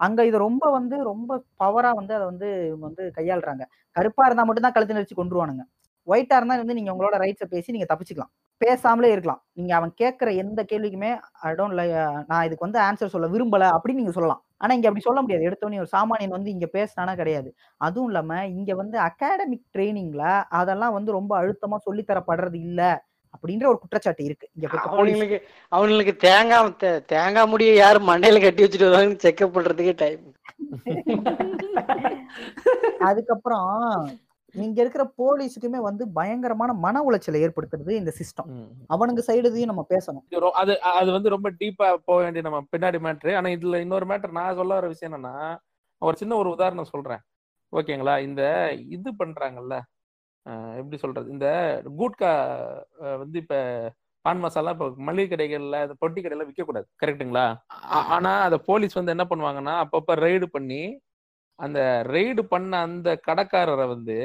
அங்க 0.00 0.20
இது 0.28 0.38
ரொம்ப 0.46 0.64
வந்து 0.78 0.96
ரொம்ப 1.10 1.30
பவரா 1.62 1.90
வந்து 2.00 2.12
அதை 2.18 2.24
வந்து 2.32 2.48
இவங்க 2.70 2.84
வந்து 2.90 3.04
கையாளுறாங்க. 3.18 3.64
கருப்பா 3.96 4.24
இருந்தா 4.28 4.44
மட்டும் 4.48 4.66
தான் 4.66 4.76
கழுத்து 4.76 4.96
நெரிச்சு 4.98 5.20
கொண்டுருவானுங்க 5.20 5.64
ஒயிட்டா 6.06 6.36
இருந்தா 6.40 6.56
வந்து 6.62 6.76
நீங்க 6.78 6.90
உங்களோட 6.94 7.16
ரைட்ஸை 7.24 7.46
பேசி 7.54 7.74
நீங்க 7.76 7.86
தப்பிச்சுக்கலாம். 7.92 8.32
பேசாமலே 8.60 9.14
இருக்கலாம். 9.14 9.42
நீங்க 9.52 9.74
அவன் 9.74 9.94
கேட்கிற 9.94 10.30
எந்த 10.42 10.62
கேள்விக்குமே 10.70 11.10
ஐ 11.42 11.50
டோன்ட் 11.58 11.78
லை 11.78 11.86
நான் 12.30 12.46
இதுக்கு 12.46 12.66
வந்து 12.66 12.78
ஆன்சர் 12.86 13.14
சொல்ல 13.14 13.28
விரும்பல 13.34 13.64
அப்படின்னு 13.76 13.94
நீங்க 13.94 14.12
சொல்லலாம். 14.12 14.42
ஆனா 14.60 14.72
இங்க 14.76 14.88
அப்படி 14.88 15.02
சொல்ல 15.06 15.22
முடியாது. 15.22 15.46
எடுத்தோடனே 15.48 15.78
ஒரு 15.82 15.88
சாமானியன் 15.92 16.36
வந்து 16.36 16.54
இங்க 16.54 16.66
பேசினானா 16.74 17.16
கிடையாது. 17.16 17.48
அதுவும் 17.80 18.08
இல்லாம 18.10 18.46
இங்க 18.54 18.74
வந்து 18.74 18.98
அகாடமிக் 19.08 19.66
ட்ரைனிங்ல 19.74 20.22
அதெல்லாம் 20.60 20.96
வந்து 20.98 21.12
ரொம்ப 21.18 21.40
அழுத்தமா 21.40 21.76
சொல்லித் 21.86 22.06
தரப்படுறது 22.06 22.58
இல்ல 22.64 23.02
அப்படின்ற 23.34 23.66
ஒரு 23.66 23.78
குற்றச்சாட்டு 23.80 24.24
இருக்கு. 24.24 24.46
இங்க 24.56 24.66
அவனுங்களுக்கு 24.90 25.38
அவனுங்களுக்கு 25.72 26.14
தேங்காய் 26.24 26.70
தேங்காய் 27.12 27.50
முடிய 27.52 27.70
யாரு 27.76 27.98
மண்டையில 28.10 28.40
கட்டி 28.40 28.64
வச்சுட்டு 28.64 28.88
வருவாங்கன்னு 28.88 29.24
செக்அப் 29.26 29.54
பண்றதுக்கே 29.56 29.94
டைம் 30.04 30.24
அதுக்கப்புறம் 33.08 34.06
இங்க 34.56 34.78
இருக்கிற 34.80 35.04
போலீஸுக்குமே 35.18 35.80
வந்து 35.82 36.04
பயங்கரமான 36.12 36.70
மன 36.78 37.02
உளைச்சலை 37.02 37.40
ஏற்படுத்துறது 37.42 37.92
இந்த 37.96 38.12
சிஸ்டம். 38.18 38.48
அவனுங்க 38.90 39.22
சைடுதையும் 39.26 39.70
நம்ம 39.70 39.84
பேசணும். 39.90 40.24
அது 40.56 40.72
அது 40.92 41.10
வந்து 41.12 41.32
ரொம்ப 41.34 41.48
டீப்பா 41.60 41.88
போக 42.04 42.18
வேண்டிய 42.22 42.42
நம்ம 42.42 42.60
பின்னாடி 42.72 43.00
மேட்ரு 43.04 43.32
ஆனா 43.36 43.50
இதுல 43.50 43.80
இன்னொரு 43.80 44.06
மேட்டர் 44.06 44.38
நான் 44.38 44.56
சொல்ல 44.56 44.78
வர 44.78 44.88
விஷயம் 44.88 45.10
என்னன்னா 45.10 45.34
ஒரு 46.02 46.16
சின்ன 46.16 46.36
ஒரு 46.36 46.48
உதாரணம் 46.50 46.92
சொல்றேன். 46.92 47.22
ஓகேங்களா? 47.72 48.16
இந்த 48.24 48.42
இது 48.90 49.10
பண்றாங்கல்ல 49.18 49.76
எப்படி 50.76 50.96
சொல்றது? 50.96 51.28
இந்த 51.30 51.46
கூட்கா 51.96 52.32
வந்து 53.18 53.38
இப்ப 53.38 53.54
பான் 54.24 54.40
மசாலா 54.40 54.70
இப்போ 54.70 54.86
மளிகை 55.06 55.28
கடைகள்ல 55.28 55.80
இந்த 55.82 55.94
பொட்டி 56.00 56.20
கடையில 56.20 56.46
விற்க 56.46 56.62
கூடாது 56.64 56.86
கரெக்ட்டுங்களா 57.02 57.44
ஆ- 57.90 58.06
ஆனா 58.14 58.32
அத 58.42 58.56
போலீஸ் 58.66 58.94
வந்து 58.94 59.14
என்ன 59.14 59.24
பண்ணுவாங்கன்னா 59.24 59.74
அப்பப்ப 59.82 60.16
ரெய்டு 60.22 60.46
பண்ணி 60.50 60.80
அந்த 61.58 61.78
ரெய்டு 62.08 62.42
பண்ண 62.52 62.72
அந்த 62.86 63.10
கடைக்காரரை 63.28 63.86
வந்து 63.94 64.16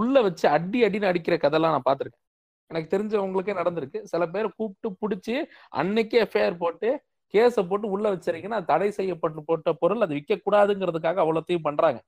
உள்ள 0.00 0.16
வச்சு 0.26 0.46
அடி 0.48 0.78
அடின்னு 0.86 1.10
அடிக்கிற 1.10 1.34
கதைலாம் 1.36 1.74
நான் 1.74 1.86
பார்த்துருக்கேன். 1.88 2.22
எனக்கு 2.70 2.92
தெரிஞ்சவங்களுக்கே 2.94 3.54
நடந்திருக்கு. 3.60 4.00
சில 4.12 4.22
பேர் 4.34 4.48
கூப்பிட்டு 4.58 4.88
பிடிச்சி 5.02 5.34
அன்னைக்கே 5.80 6.18
எஃப்ஐஆர் 6.26 6.56
போட்டு 6.64 6.88
கேஸை 7.34 7.62
போட்டு 7.70 7.86
உள்ள 7.94 8.06
வச்சிருக்கீங்கன்னா 8.14 8.60
தடை 8.70 8.88
செய்யப்பட்டு 8.98 9.40
போட்ட 9.48 9.72
பொருள் 9.82 10.04
அது 10.06 10.16
விற்க 10.18 10.38
கூடாதுங்கிறதுக்காக 10.38 11.20
அவ்வளோத்தையும் 11.24 11.66
பண்றாங்க. 11.68 11.98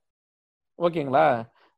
ஓகேங்களா? 0.79 1.25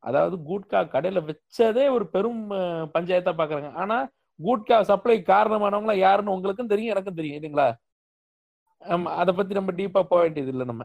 அதாவது 0.04 0.36
கூட்கா 0.50 0.80
கடையில 0.94 1.20
வச்சதே 1.30 1.86
ஒரு 1.98 2.06
பெரும் 2.16 2.42
பஞ்சாயத்தாக 2.50 2.94
பஞ்சாயத்தா 2.96 3.34
பாக்குறாங்க 3.40 3.72
ஆனா 3.84 3.98
கூட்கா 4.40 4.78
சப்ளை 4.92 5.18
காரணமானவங்களா 5.32 5.96
யாருன்னு 6.06 6.36
உங்களுக்கும் 6.36 6.72
தெரியும் 6.74 6.94
எனக்கும் 6.94 7.20
தெரியும் 7.20 7.38
இல்லைங்களா? 7.40 7.68
ஆமா 8.90 9.04
அதை 9.04 9.34
பத்தி 9.34 9.54
நம்ம 9.54 9.72
டீப்பா 9.72 9.92
போக 9.92 10.20
வேண்டியது 10.20 10.52
இல்லை 10.52 10.66
நம்ம. 10.66 10.84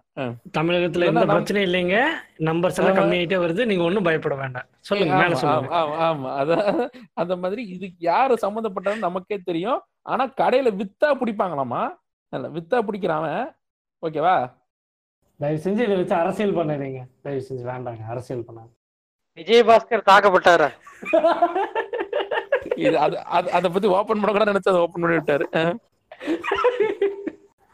தமிழகத்துல 0.58 1.04
எந்த 1.04 1.26
பிரச்சனையும் 1.26 1.66
இல்லைங்க. 1.68 1.96
நம்பர்ஸ் 2.38 2.78
எல்லாம் 2.78 2.94
ஆமா. 2.94 3.00
கம்மியாயிட்டே 3.00 3.38
வருது. 3.40 3.64
நீங்க 3.64 3.82
ஒண்ணும் 3.82 4.02
பயப்பட 4.02 4.34
வேண்டாம். 4.34 4.66
சொல்லுங்க 4.80 5.14
மேல 5.16 5.28
ஆமா, 5.28 5.32
சொல்லுங்க. 5.32 5.76
ஆமா, 5.76 5.78
ஆமா, 5.78 6.06
ஆமா. 6.08 6.30
அதான் 6.40 6.88
அந்த 7.14 7.36
மாதிரி 7.36 7.62
இதுக்கு 7.66 7.96
யாரு 7.98 8.38
சம்மந்தப்பட்டதுன்னு 8.42 8.98
நமக்கே 8.98 9.38
தெரியும். 9.44 9.80
ஆனா 10.02 10.26
கடையில 10.26 10.70
வித்தா 10.76 11.10
பிடிப்பாங்களாமா? 11.20 11.82
இல்ல 12.32 12.48
வித்தா 12.48 12.78
பிடிக்கிறான் 12.82 13.54
ஓகேவா? 14.02 14.34
தயவு 15.40 15.60
செஞ்சு 15.64 15.80
இதை 15.80 15.96
வச்சு 15.96 16.14
அரசியல் 16.14 16.54
பண்ணாதீங்க. 16.54 17.00
தயவு 17.22 17.46
செஞ்சு 17.48 17.68
வேண்டாங்க 17.68 18.04
அரசியல் 18.08 18.42
பண்ணாங்க 18.42 18.70
விஜயபாஸ்கர் 19.38 20.08
தாக்கப்பட்டாரா? 20.10 20.68
இது 22.76 22.98
அது 22.98 23.16
அது- 23.16 23.52
அதை 23.56 23.70
பத்தி 23.70 23.88
ஓபன் 23.88 24.20
பண்ண 24.20 24.38
கூட 24.38 24.52
நினைச்சு 24.52 24.68
அதை 24.68 24.80
ஓபன் 24.80 25.02
பண்ணி 25.02 25.16
விட்டாரு. 25.16 25.44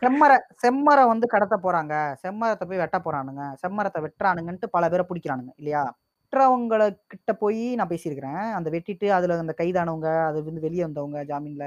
செம்மரை 0.06 0.34
செம்மரை 0.62 1.04
வந்து 1.08 1.26
கடத்த 1.26 1.56
போறாங்க. 1.62 1.94
செம்மரத்தை 2.22 2.64
போய் 2.68 2.82
வெட்ட 2.82 2.98
போறானுங்க. 3.06 3.42
செம்மரத்தை 3.62 4.00
வெட்டுறானுங்கன்ட்டு 4.06 4.68
பல 4.76 4.88
பேரை 4.88 5.04
பிடிக்கிறானுங்க 5.08 5.52
இல்லையா? 5.56 5.82
வெட்டுறவங்கள 6.22 6.82
கிட்ட 7.12 7.32
போய் 7.34 7.62
நான் 7.74 7.90
பேசியிருக்கிறேன். 7.92 8.42
அந்த 8.56 8.68
வெட்டிட்டு 8.70 9.08
அதுல 9.16 9.38
அந்த 9.38 9.54
கைதானவங்க 9.60 10.08
அது 10.28 10.38
வந்து 10.44 10.64
வெளியே 10.66 10.84
வந்தவங்க 10.84 11.18
ஜாமீன்ல 11.30 11.66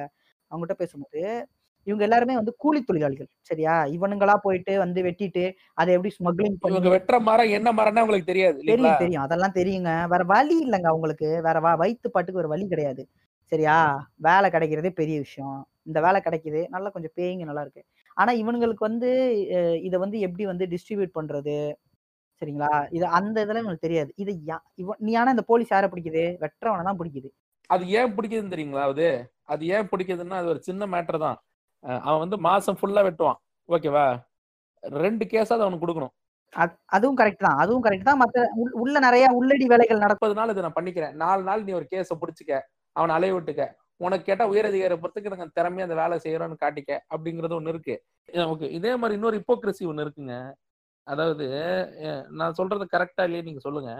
அவங்ககிட்ட 0.52 0.76
பேசும்போது 0.82 1.22
இவங்க 1.88 2.04
எல்லாருமே 2.08 2.36
வந்து 2.36 2.54
கூலி 2.58 2.80
தொழிலாளிகள் 2.84 3.30
சரியா? 3.42 3.76
இவனுங்களா 3.98 4.36
போயிட்டு 4.46 4.74
வந்து 4.80 5.00
வெட்டிட்டு 5.08 5.44
அதை 5.76 5.92
எப்படி 5.98 6.12
ஸ்மக்லிங் 6.18 6.58
பண்ணி 6.60 6.74
இவங்க 6.74 6.90
வெட்டுற 6.94 7.18
மரம் 7.22 7.54
என்ன 7.58 7.70
மரம்னா 7.74 8.04
உங்களுக்கு 8.04 8.32
தெரியாது 8.32 8.60
தெரியும் 8.70 9.00
தெரியும். 9.02 9.24
அதெல்லாம் 9.26 9.56
தெரியுங்க. 9.56 9.92
வேற 10.14 10.24
வழி 10.34 10.56
இல்லைங்க 10.66 10.88
அவங்களுக்கு. 10.88 11.30
வேற 11.48 11.58
வா 11.60 11.72
வயிற்று 11.76 12.10
பாட்டுக்கு 12.10 12.42
ஒரு 12.44 12.52
வழி 12.54 12.66
கிடையாது 12.68 13.04
சரியா? 13.52 13.78
வேலை 14.20 14.48
கிடைக்கிறதே 14.52 14.92
பெரிய 15.02 15.18
விஷயம். 15.20 15.60
இந்த 15.84 16.00
வேலை 16.02 16.20
கிடைக்குது. 16.22 16.62
நல்லா 16.70 16.90
கொஞ்சம் 16.90 17.16
பேயிங்க 17.20 17.46
நல்லா 17.46 17.64
இருக்கு. 17.66 17.84
ஆனா 18.20 18.34
இவனுங்களுக்கு 18.34 18.80
வந்து 18.80 19.38
இதை 19.82 19.99
வந்து 19.99 20.20
எப்படி 20.20 20.45
வந்து 20.45 20.65
டிஸ்ட்ரிபியூட் 20.65 21.09
பண்றது? 21.20 21.74
சரிங்களா? 22.39 22.93
இது 22.93 23.05
அந்த 23.05 23.41
இதெல்லாம் 23.41 23.63
இவனுக்கு 23.63 23.88
தெரியாது. 23.88 24.13
இது 24.15 24.41
இவன் 24.76 24.97
நீ 24.99 25.13
ஆனா 25.13 25.30
இந்த 25.30 25.41
போலீஸ் 25.41 25.72
யாரை 25.72 25.89
பிடிக்குது? 25.89 26.36
வெட்டுறவனை 26.39 26.84
தான் 26.84 26.99
பிடிக்குது. 26.99 27.30
அது 27.67 27.88
ஏன் 27.88 28.15
பிடிக்குதுன்னு 28.15 28.53
தெரியுங்களா 28.53 28.82
அது? 28.82 29.34
அது 29.43 29.67
ஏன் 29.67 29.88
பிடிக்குதுன்னா 29.88 30.30
அது 30.30 30.47
ஒரு 30.47 30.63
சின்ன 30.63 30.86
மேட்டர் 30.86 31.20
தான். 31.20 31.43
அவன் 31.80 32.20
வந்து 32.20 32.38
மாசம் 32.38 32.78
ஃபுல்லா 32.82 33.09
வெட்டுவான். 33.09 33.36
ஓகேவா 33.67 34.20
ரெண்டு 34.82 35.26
கேஸாவது 35.26 35.59
அவனுக்கு 35.59 35.88
கொடுக்கணும். 35.88 36.17
அது- 36.55 36.78
அதுவும் 36.86 37.17
கரெக்ட் 37.17 37.36
தான். 37.36 37.57
அதுவும் 37.57 37.84
கரெக்ட் 37.84 38.03
தான். 38.03 38.22
மத்த 38.22 38.38
உள்- 38.38 38.72
உள்ள 38.72 38.99
நிறைய 38.99 39.32
உள்ளடி 39.32 39.65
வேலைகள் 39.65 39.97
நாள் 39.97 40.49
இதை 40.49 40.61
நான் 40.61 40.74
பண்ணிக்கிறேன். 40.76 41.11
நாலு 41.11 41.43
நாள் 41.43 41.63
நீ 41.63 41.72
ஒரு 41.72 41.88
கேஸை 41.91 42.17
பிடிச்சிக்க. 42.22 42.61
அவனை 42.91 43.15
அலைய 43.15 43.36
விட்டுக்க. 43.36 43.79
உனக்கு 44.00 44.26
கேட்டா 44.26 44.45
உயரதிகார 44.52 44.95
பொறுத்துக்கு 44.97 45.34
நாங்க 45.34 45.47
திறமையா 45.58 45.86
அந்த 45.88 45.97
வேலை 46.02 46.16
செய்கிறோன்னு 46.26 46.56
காட்டிக்க 46.58 46.91
அப்படிங்கிறது 47.14 47.58
ஒண்ணு 47.58 47.74
இருக்கு. 47.74 47.95
ஓகே 48.52 48.68
இதே 48.78 48.91
மாதிரி 49.02 49.18
இன்னொரு 49.18 49.39
இப்போக்ரசி 49.41 49.84
ஒண்ணு 49.91 50.06
இருக்குங்க. 50.06 50.36
அதாவது 51.08 51.45
நான் 52.39 52.58
சொல்றது 52.60 52.86
கரெக்டா 52.95 53.24
இல்லையே 53.28 53.45
நீங்க 53.47 53.62
சொல்லுங்க. 53.68 53.91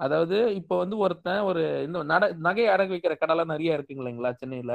அதாவது 0.00 0.36
இப்போ 0.60 0.74
வந்து 0.82 0.96
ஒருத்தன் 1.04 1.42
ஒரு 1.48 1.62
இந்த 1.86 1.98
நட 2.12 2.24
நகை 2.46 2.66
அடகு 2.74 2.94
வைக்கிற 2.94 3.14
கடைலாம் 3.16 3.52
நிறைய 3.54 3.76
இருக்குங்க 3.76 4.02
இல்லைங்களா 4.02 4.30
சென்னையில? 4.42 4.74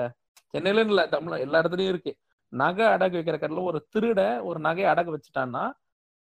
சென்னையில 0.53 0.83
இல்ல 0.85 1.03
தமிழ் 1.15 1.43
எல்லா 1.45 1.61
இடத்துலயும் 1.61 1.93
இருக்கு. 1.93 2.11
நகை 2.53 2.85
அடகு 2.95 3.17
வைக்கிற 3.19 3.37
கடையில 3.39 3.65
ஒரு 3.71 3.79
திருட 3.93 4.19
ஒரு 4.49 4.59
நகையை 4.67 4.89
அடகு 4.93 5.15
வச்சுட்டான்னா 5.15 5.63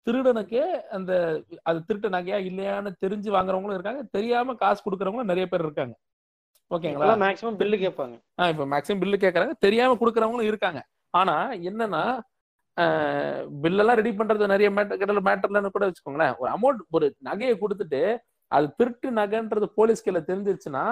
திருடனுக்கு 0.07 0.61
அந்த 0.97 1.11
அது 1.69 1.79
திருட்டு 1.88 2.09
நகையா 2.09 2.38
இல்லையான்னு 2.49 2.91
தெரிஞ்சு 3.03 3.29
வாங்குறவங்களும் 3.35 3.77
இருக்காங்க 3.77 4.03
தெரியாம 4.11 4.55
காசு 4.61 4.79
கொடுக்குறவங்களும் 4.81 5.31
நிறைய 5.31 5.45
பேர் 5.47 5.65
இருக்காங்க. 5.65 5.95
ஓகேங்களா? 6.76 7.13
மேக்ஸிமம் 7.26 7.59
பில்லு 7.59 7.78
கேட்பாங்க. 7.84 8.15
ஆ 8.39 8.49
இப்போ 8.53 8.65
மேக்ஸிமம் 8.74 9.01
பில்லு 9.03 9.18
கேட்கறாங்க. 9.24 9.53
தெரியாம 9.65 9.97
கொடுக்கறவங்களும் 10.01 10.49
இருக்காங்க. 10.51 10.80
ஆனா 11.20 11.36
என்னன்னா 11.70 12.03
பில்லெல்லாம் 13.61 13.99
ரெடி 13.99 14.11
பண்றது 14.18 14.51
நிறைய 14.51 14.70
மேட்டர் 14.78 15.28
மேட்டர்லன்னு 15.28 15.76
கூட 15.76 15.86
வச்சுக்கோங்களேன். 15.89 16.34
ஒரு 16.41 16.49
அமௌண்ட் 16.55 16.82
ஒரு 16.97 17.05
நகையை 17.28 17.53
கொடுத்துட்டு 17.61 18.01
அது 18.51 18.68
திருட்டு 18.80 19.07
நகைன்றது 19.20 19.68
போலீஸ் 19.78 20.03
கையில 20.03 20.20
தெரிஞ்சிருச்சுன்னா 20.28 20.84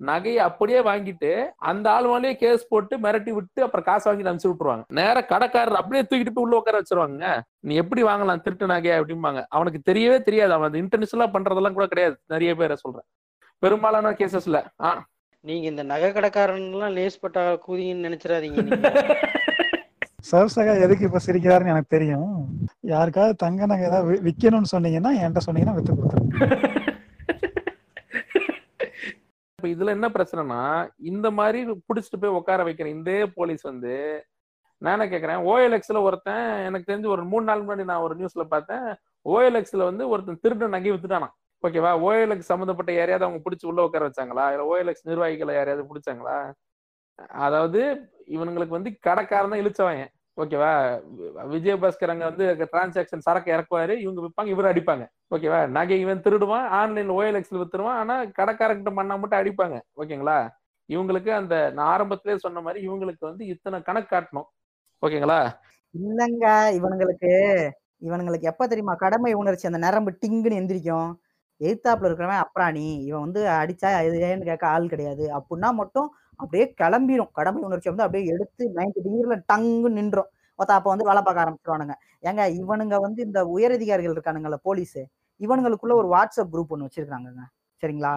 நகையை 0.00 0.40
அப்படியே 0.48 0.78
வாங்கிட்டு 0.88 1.30
அந்த 1.70 1.86
ஆள் 1.94 2.06
மேலேயே 2.12 2.34
கேஸ் 2.42 2.62
போட்டு 2.70 2.94
மிரட்டி 3.04 3.32
விட்டு 3.36 3.60
அப்புறம் 3.66 3.86
காசு 3.88 4.06
வாங்கிட்டு 4.08 4.30
அனுப்பிச்சு 4.30 4.50
விட்டுருவாங்க. 4.50 4.84
நேரா 4.98 5.20
கடைக்காரர் 5.32 5.80
அப்படியே 5.80 6.02
தூக்கிட்டு 6.08 6.34
போய் 6.36 6.44
உள்ள 6.46 6.56
உட்கார 6.60 6.80
வச்சிருவாங்க. 6.80 7.28
நீ 7.68 7.74
எப்படி 7.82 8.02
வாங்கலாம் 8.10 8.42
திருட்டு 8.44 8.66
நகையை 8.72 8.96
அப்படிம்பாங்க. 9.00 9.42
அவனுக்கு 9.56 9.80
தெரியவே 9.90 10.18
தெரியாது. 10.28 10.54
அவன் 10.58 10.80
இன்டர்நேஷனலா 10.82 11.28
பண்றதெல்லாம் 11.36 11.76
கூட 11.78 11.86
கிடையாது. 11.92 12.16
நிறைய 12.34 12.52
பேரை 12.60 12.76
சொல்றேன். 12.84 13.06
பெரும்பாலான 13.62 14.12
கேசஸ்ல 14.20 14.60
ஆ 14.86 14.90
நீங்க 15.44 15.66
இந்த 15.68 15.82
நகை 15.84 16.08
கடைக்காரன் 16.12 16.66
எல்லாம் 16.68 16.94
லேஸ்பட்டா 16.96 17.42
கூதிங்கன்னு 17.64 18.06
நினைச்சிடாதீங்க 18.06 18.60
நீங்க. 18.62 18.90
சர்சகா 20.28 20.74
எதுக்கு 20.80 21.04
இப்ப 21.04 21.20
சிரிக்கிறாருன்னு 21.24 21.72
எனக்கு 21.72 21.94
தெரியும். 21.94 22.28
யாருக்காவது 22.84 23.34
தங்க 23.36 23.66
நகை 23.66 23.86
ஏதாவது 23.86 24.06
வி- 24.10 24.22
விக்கணும்னு 24.26 24.72
சொன்னீங்கன்னா 24.72 25.10
என்கிட்ட 25.18 25.42
சொன்னீங்கன்னா 25.46 25.74
வித்து 25.74 25.92
கொடுத்துருங்க. 25.92 26.30
இப்ப 29.58 29.68
இதுல 29.68 29.90
என்ன 29.90 30.08
பிரச்சனைனா 30.08 30.60
இந்த 31.10 31.30
மாதிரி 31.32 31.58
புடிச்சிட்டு 31.88 32.20
போய் 32.22 32.36
உட்கார 32.38 32.62
வைக்கிற 32.64 32.86
இந்த 32.90 33.10
போலீஸ் 33.36 33.62
வந்து 33.62 33.92
நான் 34.82 35.10
கேக்குறேன் 35.12 35.42
ஓஎல்எக்ஸ்ல 35.46 36.00
ஒருத்தன் 36.02 36.42
எனக்கு 36.64 36.88
தெரிஞ்சு 36.90 37.08
ஒரு 37.08 37.24
மூணு 37.24 37.44
நாள் 37.44 37.62
முன்னாடி 37.62 37.84
நான் 37.84 38.02
ஒரு 38.02 38.16
நியூஸ்ல 38.16 38.44
பார்த்தேன் 38.48 38.86
ஓஎல்எக்ஸ்ல 39.26 39.82
வந்து 39.84 40.04
ஒருத்தன் 40.08 40.42
திருட்டு 40.42 40.74
நகை 40.74 40.90
வித்துட்டானா 40.90 41.28
ஓகேவா? 41.64 41.90
ஓஎல்எக்ஸ் 42.06 42.50
சம்மந்தப்பட்ட 42.52 42.92
யாரையாவது 42.92 43.26
அவங்க 43.26 43.40
பிடிச்சி 43.44 43.66
உள்ள 43.66 43.82
உட்கார 43.82 44.10
வச்சாங்களா? 44.10 44.44
இல்லை 44.52 44.66
ஓஎல்எக்ஸ் 44.72 45.08
நிர்வாகிகளை 45.10 45.54
யாரையாவது 45.54 45.88
பிடிச்சாங்களா? 45.90 46.36
அதாவது 47.46 47.80
இவனுங்களுக்கு 48.28 48.76
வந்து 48.78 48.98
கடைக்காரன் 48.98 49.50
தான் 49.50 49.62
இழுச்சவன். 49.62 50.04
ஓகேவா? 50.36 50.70
விஜயபாஸ்கர் 51.52 52.12
அங்க 52.12 52.24
வந்து 52.24 52.68
டிரான்சாக்ஷன் 52.72 53.24
சரக்கு 53.26 53.50
இறக்குவாரு. 53.52 53.94
இவங்க 53.96 54.20
விற்பாங்க 54.20 54.46
இவரும் 54.46 54.72
அடிப்பாங்க. 54.72 55.04
ஓகேவா? 55.34 55.68
நகை 55.68 56.00
இவன் 56.00 56.22
திருடுவான் 56.22 56.66
ஆன்லைன்ல 56.80 57.16
ஓஎல்எக்ஸ்ல 57.18 57.60
வித்துருவான். 57.62 58.00
ஆனா 58.02 58.24
கடைக்காரங்கிட்ட 58.24 58.92
மண்ணா 58.96 59.18
மட்டும் 59.18 59.40
அடிப்பாங்க. 59.40 59.80
ஓகேங்களா? 59.96 60.48
இவங்களுக்கு 60.88 61.30
அந்த 61.30 61.70
நான் 61.70 61.90
ஆரம்பத்திலே 61.94 62.36
சொன்ன 62.36 62.60
மாதிரி 62.60 62.88
இவங்களுக்கு 62.88 63.20
வந்து 63.20 63.46
இத்தனை 63.46 63.82
கணக்கு 63.82 64.16
காட்டணும். 64.16 64.48
ஓகேங்களா? 65.02 65.40
இல்லங்க 65.94 66.46
இவனுங்களுக்கு 66.78 67.32
இவனுங்களுக்கு 68.02 68.42
எப்ப 68.42 68.66
தெரியுமா? 68.66 68.94
கடமை 68.94 69.32
உணர்ச்சி. 69.34 69.66
அந்த 69.66 69.78
நரம்பு 69.78 70.10
டிங்குன்னு 70.22 70.60
எந்திரிக்கும். 70.60 71.10
எதிர்த்தாப்புல 71.60 72.08
இருக்கிறவன் 72.08 72.42
அப்ராணி 72.44 72.86
இவன் 73.04 73.24
வந்து 73.26 73.40
அடிச்சா 73.54 73.88
இது 74.06 74.16
ஏன்னு 74.28 74.48
கேட்க 74.50 74.64
ஆள் 74.68 74.88
கிடையாது. 74.88 75.24
அப்படின்னா 75.36 75.70
மட்டும் 75.74 76.08
அப்படியே 76.40 76.64
கிளம்பிரும். 76.80 77.30
கடமை 77.32 77.60
உணர்ச்சி 77.62 77.88
வந்து 77.88 78.04
அப்படியே 78.06 78.24
எடுத்து 78.34 78.64
நைன்டி 78.76 79.00
டிகிரில 79.06 79.36
டங்கு 79.52 79.90
நின்றோம் 79.98 80.28
ஒருத்தன் 80.58 80.78
அப்ப 80.78 80.90
வந்து 80.90 81.06
வேலை 81.08 81.20
பார்க்க 81.22 81.44
ஆரம்பிச்சிருவானுங்க. 81.44 81.94
ஏங்க 82.22 82.42
இவனுங்க 82.60 82.96
வந்து 83.00 83.20
இந்த 83.22 83.40
உயரதிகாரிகள் 83.54 84.14
இருக்கானுங்கல்ல 84.16 84.58
போலீஸ் 84.62 84.98
இவனுங்களுக்குள்ள 85.40 85.94
ஒரு 85.94 86.08
வாட்ஸ்அப் 86.10 86.52
குரூப் 86.52 86.72
ஒன்று 86.74 86.86
வச்சிருக்காங்கங்க. 86.88 87.42
சரிங்களா? 87.82 88.12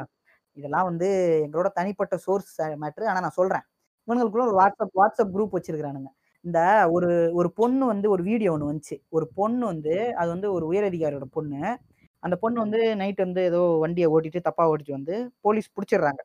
இதெல்லாம் 0.58 0.88
வந்து 0.90 1.08
எங்களோட 1.46 1.70
தனிப்பட்ட 1.74 2.16
சோர்ஸ் 2.26 2.54
மேட்ரு 2.84 3.06
ஆனா 3.12 3.20
நான் 3.20 3.38
சொல்றேன். 3.40 3.66
இவனுங்களுக்குள்ள 4.08 4.46
ஒரு 4.48 4.58
வாட்ஸ்அப் 4.62 4.96
வாட்ஸ்அப் 5.00 5.34
குரூப் 5.36 5.56
வச்சிருக்கிறானுங்க. 5.58 6.10
இந்த 6.46 6.60
ஒரு 6.96 7.10
ஒரு 7.34 7.50
பொண்ணு 7.54 7.86
வந்து 7.86 8.08
ஒரு 8.10 8.24
வீடியோ 8.24 8.52
ஒன்று 8.54 8.70
வந்துச்சு. 8.70 8.98
ஒரு 9.10 9.26
பொண்ணு 9.36 9.64
வந்து 9.66 9.94
அது 10.18 10.30
வந்து 10.30 10.50
ஒரு 10.54 10.66
உயரதிகாரியோட 10.72 11.28
பொண்ணு. 11.32 11.62
அந்த 12.24 12.36
பொண்ணு 12.44 12.58
வந்து 12.66 12.80
நைட் 13.02 13.22
வந்து 13.26 13.42
ஏதோ 13.50 13.62
வண்டியை 13.84 14.08
ஓட்டிட்டு 14.14 14.40
தப்பா 14.48 14.64
ஓட்டிட்டு 14.72 14.98
வந்து 14.98 15.16
போலீஸ் 15.46 15.70
பிடிச்சிடுறாங்க 15.76 16.22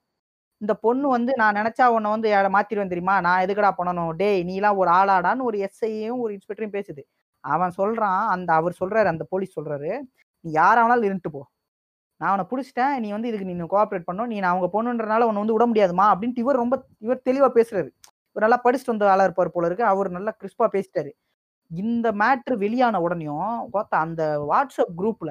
இந்த 0.61 0.75
பொண்ணு 0.85 1.07
வந்து 1.09 1.33
நான் 1.41 1.59
நினைச்சா 1.61 1.87
உன்னை 1.97 2.11
வந்து 2.15 2.29
யாரை 2.31 2.51
மாத்திருவேன் 2.57 2.93
தெரியுமா? 2.93 3.15
நான் 3.27 3.43
எதுக்குடா 3.45 3.71
பண்ணணும்? 3.79 4.13
டேய் 4.21 4.41
நீலாம் 4.51 4.79
ஒரு 4.83 4.91
ஆளாடான்னு 4.99 5.47
ஒரு 5.51 5.59
எஸ்ஐயும் 5.69 6.21
ஒரு 6.25 6.33
இன்ஸ்பெக்டரையும் 6.37 6.77
பேசுது. 6.79 7.03
அவன் 7.45 7.73
சொல்றான் 7.79 8.23
அந்த 8.35 8.51
அவர் 8.61 8.75
சொல்றாரு 8.81 9.09
அந்த 9.13 9.25
போலீஸ் 9.33 9.57
சொல்றாரு 9.59 9.91
நீ 10.45 10.51
யாராவனாலும் 10.55 11.09
இருந்துட்டு 11.09 11.35
போ. 11.37 11.43
நான் 12.21 12.31
அவனை 12.33 12.45
பிடிச்சிட்டேன் 12.53 12.95
நீ 13.05 13.09
வந்து 13.17 13.31
இதுக்கு 13.31 13.49
நீ 13.51 13.57
கோஆப்ரேட் 13.75 14.09
பண்ணும் 14.11 14.31
நீ 14.33 14.39
நான் 14.43 14.55
அவங்க 14.55 14.69
பொண்ணுன்றனால 14.77 15.27
உன்னை 15.31 15.43
வந்து 15.45 15.57
விட 15.57 15.67
முடியாதுமா? 15.71 16.07
அப்படின்ட்டு 16.15 16.45
இவர் 16.45 16.63
ரொம்ப 16.63 16.77
இவர் 17.07 17.21
தெளிவா 17.31 17.51
பேசுறாரு. 17.59 17.91
இவர் 18.37 18.45
நல்லா 18.47 18.61
படிச்சுட்டு 18.67 18.95
வந்த 18.95 19.13
ஆளா 19.15 19.27
இருப்பார் 19.29 19.55
போல 19.57 19.69
இருக்கு. 19.71 19.87
அவர் 19.93 20.11
நல்லா 20.19 20.33
கிறிஸ்பா 20.41 20.69
பேசிட்டாரு. 20.77 21.13
இந்த 21.73 22.07
மேட்ரு 22.13 22.55
வெளியான 22.57 23.01
உடனேயும் 23.01 23.45
பார்த்தா 23.75 23.97
அந்த 23.99 24.23
வாட்ஸ்அப் 24.51 24.95
குரூப்ல 24.99 25.31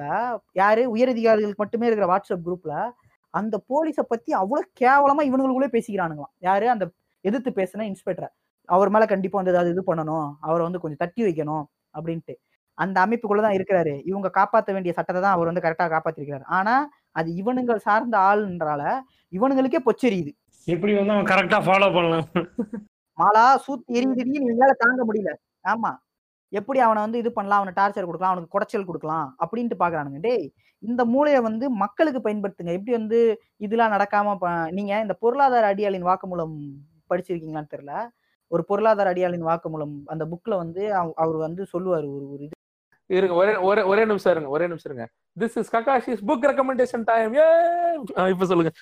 யாரு? 0.52 0.82
உயரதிகாரிகளுக்கு 0.90 1.62
மட்டுமே 1.64 1.86
இருக்கிற 1.86 2.08
வாட்ஸ்அப் 2.12 2.46
குரூப்ல 2.46 2.74
அந்த 3.34 3.56
போலீஸை 3.70 4.04
பத்தி 4.08 4.30
அவ்வளவு 4.32 4.70
கேவலமா 4.80 5.22
இவனுங்களுக்குள்ளே 5.28 5.70
பேசிக்கிறானுங்களாம். 5.74 6.34
யாரு? 6.40 6.66
அந்த 6.70 6.84
எதிர்த்து 7.24 7.50
பேசின 7.50 7.86
இன்ஸ்பெக்டர் 7.90 8.32
அவர் 8.68 8.90
மேல 8.90 9.04
கண்டிப்பா 9.06 9.38
வந்து 9.38 9.50
ஏதாவது 9.50 9.70
இது 9.70 9.82
பண்ணணும். 9.86 10.28
அவரை 10.40 10.62
வந்து 10.64 10.80
கொஞ்சம் 10.80 10.98
தட்டி 10.98 11.22
வைக்கணும் 11.22 11.64
அப்படின்ட்டு. 11.94 12.34
அந்த 12.78 12.96
அமைப்புக்குள்ளதான் 13.06 13.56
இருக்கிறாரு. 13.58 13.94
இவங்க 14.04 14.28
காப்பாற்ற 14.30 14.70
வேண்டிய 14.72 14.92
சட்டத்தை 14.92 15.22
தான் 15.22 15.34
அவர் 15.34 15.50
வந்து 15.50 15.64
கரெக்டா 15.64 15.86
காப்பாத்திருக்கிறாரு. 15.94 16.46
ஆனா 16.50 16.74
அது 17.12 17.30
இவனுங்க 17.36 17.76
சார்ந்த 17.78 18.16
ஆளுன்றால 18.28 18.82
இவனுங்களுக்கே 19.32 19.82
பொச்சரியுது 19.84 20.32
எப்படி 20.68 20.92
வந்து 20.94 21.12
அவன் 21.12 21.30
கரெக்டா 21.30 21.58
ஃபாலோ 21.66 21.88
பண்ணலாம்? 21.94 22.26
மாலா 23.18 23.46
சூத்து 23.64 23.96
எரியுதுடி 23.96 24.30
நீ 24.32 24.38
இவங்களால 24.42 24.74
தாங்க 24.78 25.02
முடியல. 25.04 25.30
ஆமா. 25.68 25.90
எப்படி 26.52 26.78
அவனை 26.86 27.00
வந்து 27.04 27.20
இது 27.22 27.30
பண்ணலாம்? 27.38 27.60
அவனை 27.62 27.74
டார்ச்சர் 27.80 28.08
கொடுக்கலாம் 28.08 28.32
அவனுக்கு 28.32 28.54
குடைச்சல் 28.54 28.88
கொடுக்கலாம்? 28.90 29.28
அப்படின்ட்டு 29.44 29.76
பாக்குறானுங்க. 29.82 30.20
டேய் 30.26 30.46
இந்த 30.82 31.02
மூளையை 31.14 31.40
வந்து 31.48 31.64
மக்களுக்கு 31.82 32.20
பயன்படுத்துங்க. 32.26 32.72
எப்படி 32.78 32.94
வந்து 33.00 33.18
இதெல்லாம் 33.66 33.94
நடக்காம 33.96 34.36
நீங்க 34.78 34.92
இந்த 35.04 35.14
பொருளாதார 35.24 35.70
அடியாளின் 35.74 36.08
வாக்குமூலம் 36.10 36.56
படிச்சிருக்கீங்களான்னு 37.10 37.72
தெரியல. 37.74 37.94
ஒரு 38.50 38.62
பொருளாதார 38.70 39.10
அடியாளின் 39.14 39.48
வாக்குமூலம் 39.50 39.94
அந்த 40.14 40.24
புக்ல 40.32 40.56
வந்து 40.64 40.82
அவர் 41.24 41.38
வந்து 41.46 41.62
சொல்லுவார் 41.74 42.06
ஒரு 42.16 42.26
ஒரு 42.34 42.42
இது 42.48 42.56
இருங்க 43.10 43.34
ஒரே 43.34 43.52
ஒரே 43.68 43.82
ஒரே 43.82 44.02
நிமிஷம் 44.04 44.32
இருங்க 44.32 44.48
ஒரே 44.48 44.66
நிமிஷம் 44.66 44.90
இருங்க. 44.90 45.06
This 45.40 45.56
is 45.60 45.70
Kakashi's 45.74 46.22
book 46.28 46.46
recommendation 46.50 47.04
time 47.04 47.34
ஏ 47.34 47.46
இப்ப 48.30 48.46
சொல்லுங்க. 48.50 48.72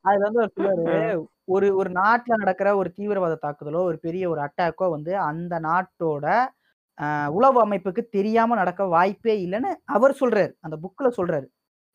அதுல 0.00 0.24
வந்து 0.26 0.40
அவர் 0.42 0.54
சொல்லுவாரு 0.56 1.24
ஒரு 1.44 1.66
ஒரு 1.76 1.90
நாட்டுல 1.90 2.36
நடக்கிற 2.42 2.68
ஒரு 2.76 2.90
தீவிரவாத 2.92 3.38
தாக்குதலோ 3.42 3.82
ஒரு 3.90 3.98
பெரிய 3.98 4.24
ஒரு 4.30 4.40
அட்டாக்கோ 4.46 4.88
வந்து 4.90 5.12
அந்த 5.18 5.60
நாட்டோட 5.60 6.26
உளவு 7.28 7.58
அமைப்புக்கு 7.66 8.02
தெரியாம 8.08 8.54
நடக்க 8.54 8.84
வாய்ப்பே 8.84 9.34
இல்லைன்னு 9.46 9.70
அவர் 9.96 10.18
சொல்றாரு. 10.20 10.52
அந்த 10.60 10.76
புக்ல 10.84 11.08
சொல்றாரு. 11.16 11.46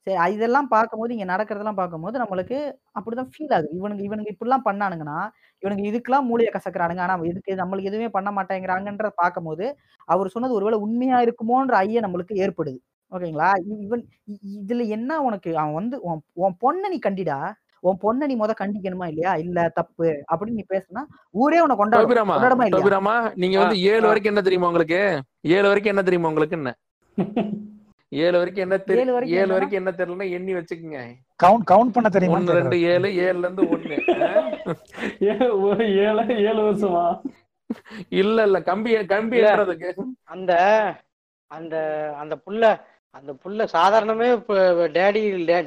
சரி 0.07 0.15
அ- 0.17 0.31
இதெல்லாம் 0.31 0.67
பார்க்கும்போது 0.67 1.13
இங்க 1.13 1.25
நடக்கிறதெல்லாம் 1.25 1.79
பார்க்கும்போது 1.79 2.15
நம்மளுக்கு 2.19 2.57
அப்படிதான் 2.95 3.29
ஃபீல் 3.31 3.53
ஆகுது. 3.53 3.67
இவனுங்க 3.73 4.01
இவனுங்க 4.01 4.29
இப்படிலாம் 4.33 4.65
பண்ணானுங்கன்னா 4.65 5.17
இவனுங்க 5.63 5.83
இதுக்கெல்லாம் 5.89 6.25
மூளையை 6.25 6.51
கசக்குறானுங்க. 6.53 6.99
ஆனா 6.99 7.15
இதுக்கு 7.23 7.51
நம்மளுக்கு 7.55 7.89
எதுவுமே 7.89 8.09
பண்ண 8.09 8.29
மாட்டேங்கிறாங்கன்ற 8.31 9.09
பார்க்கும்போது 9.15 9.65
அவர் 10.07 10.29
சொன்னது 10.29 10.53
ஒருவேளை 10.53 10.79
உண்மையா 10.79 11.19
இருக்குமோன்ற 11.21 11.75
ஐயம் 11.81 12.05
நம்மளுக்கு 12.05 12.35
ஏற்படுது. 12.41 12.79
ஓகேங்களா? 13.11 13.49
இ- 13.65 13.81
இவன் 13.81 14.03
இ- 14.27 14.41
இதுல 14.57 14.87
என்ன 14.89 15.21
உனக்கு? 15.21 15.57
அவன் 15.57 15.73
வந்து 15.73 15.95
உன் 16.01 16.21
உன் 16.39 16.55
பொண்ணை 16.61 16.89
நீ 16.89 16.99
கண்டிடா? 16.99 17.39
உன் 17.83 17.99
பொண்ணை 18.01 18.25
நீ 18.25 18.35
முத 18.35 18.53
கண்டிக்கணுமா 18.59 19.05
இல்லையா? 19.07 19.31
இல்ல 19.37 19.59
தப்பு 19.73 20.07
அப்படின்னு 20.31 20.59
நீ 20.59 20.65
பேசுனா 20.69 21.01
ஊரே 21.35 21.61
உன்னை 21.61 21.75
கொண்டாடும் 21.75 22.05
டோபிராமா 22.05 22.35
கொண்டாடுமா 22.35 22.65
இல்லையா? 22.65 22.77
டோபிராமா 22.77 23.15
நீங்க 23.35 23.57
வந்து 23.59 23.77
ஏழு 23.87 24.05
ஆ. 24.05 24.09
வரைக்கும் 24.09 24.33
என்ன 24.33 24.41
தெரியுமா 24.41 24.67
உங்களுக்கு? 24.67 25.01
ஏழு 25.51 25.67
வரைக்கும் 25.67 25.93
என்ன 25.95 26.03
தெரியுமா 26.03 26.29
உங்களுக்கு 26.29 26.57
என்ன 26.59 26.71
ஏழு 28.11 28.37
வரைக்கும் 28.37 28.65
என்ன 28.65 28.77
தெரியும் 28.77 29.15
வரைக்கும் 29.15 29.39
ஏழு? 29.41 29.53
வரைக்கும் 29.53 29.79
என்ன 29.81 29.91
தெரியலன்னா 29.99 30.27
எண்ணி 30.37 30.53
வச்சுக்கோங்க. 30.55 31.01
கவுண்ட் 31.43 31.65
கவுண்ட் 31.71 31.93
பண்ண 31.95 32.09
தெரியுமா? 32.09 32.37
ஒன்னு 32.37 32.57
ரெண்டு 32.59 32.77
ஏழு 32.93 33.09
ஏழுல 33.25 33.45
இருந்து 33.47 33.63
ஒண்ணு. 33.75 33.97
ஏழு 36.05 36.23
ஏழு 36.49 36.61
வருஷமா? 36.67 37.05
இல்ல 38.21 38.43
இல்ல 38.43 38.59
கம்பி 38.61 38.93
கம்பி 39.05 39.37
இல்ல. 39.37 39.51
ஏற்றதுக்கு 39.51 39.91
அந்த 40.33 40.51
அந்த 41.51 41.75
அந்த 42.17 42.35
புள்ள 42.45 42.63
அந்த 43.15 43.31
புள்ள 43.43 43.65
சாதாரணமே 43.75 44.27
இப்போ 44.33 44.55
டேடி 44.97 45.21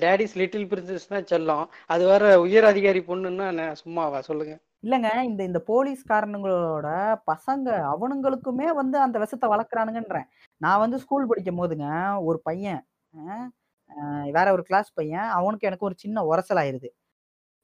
டேடிஸ் 0.04 0.36
லிட்டில் 0.40 0.68
பிரின்சஸ் 0.68 1.08
தான் 1.08 1.26
செல்லம். 1.32 1.64
அது 1.86 2.02
வேற 2.06 2.40
உயர் 2.40 2.64
அதிகாரி 2.64 3.00
பொண்ணுன்னா 3.08 3.46
என்ன 3.52 3.74
சும்மாவா? 3.82 4.20
சொல்லுங்க. 4.20 4.54
இல்லங்க. 4.84 5.08
இந்த 5.24 5.42
இந்த 5.44 5.60
போலீஸ்காரனுங்களோட 5.68 6.88
பசங்க 7.26 7.68
அவனுங்களுக்குமே 7.92 8.68
வந்து 8.74 8.96
அந்த 9.00 9.16
விஷத்தை 9.18 9.48
வளர்க்குறானுங்கன்றேன். 9.50 10.28
நான் 10.60 10.78
வந்து 10.78 10.96
ஸ்கூல் 10.98 11.26
படிக்கும் 11.26 11.60
போதுங்க 11.60 11.86
ஒரு 12.24 12.38
பையன் 12.42 12.80
அஹ், 13.14 13.48
அஹ், 13.90 14.28
வேற 14.32 14.46
ஒரு 14.52 14.62
கிளாஸ் 14.62 14.90
பையன் 14.94 15.28
அவனுக்கு 15.36 15.66
எனக்கு 15.66 15.86
ஒரு 15.86 15.96
சின்ன 15.98 16.22
உரசல் 16.30 16.62
ஆயிருது. 16.62 16.88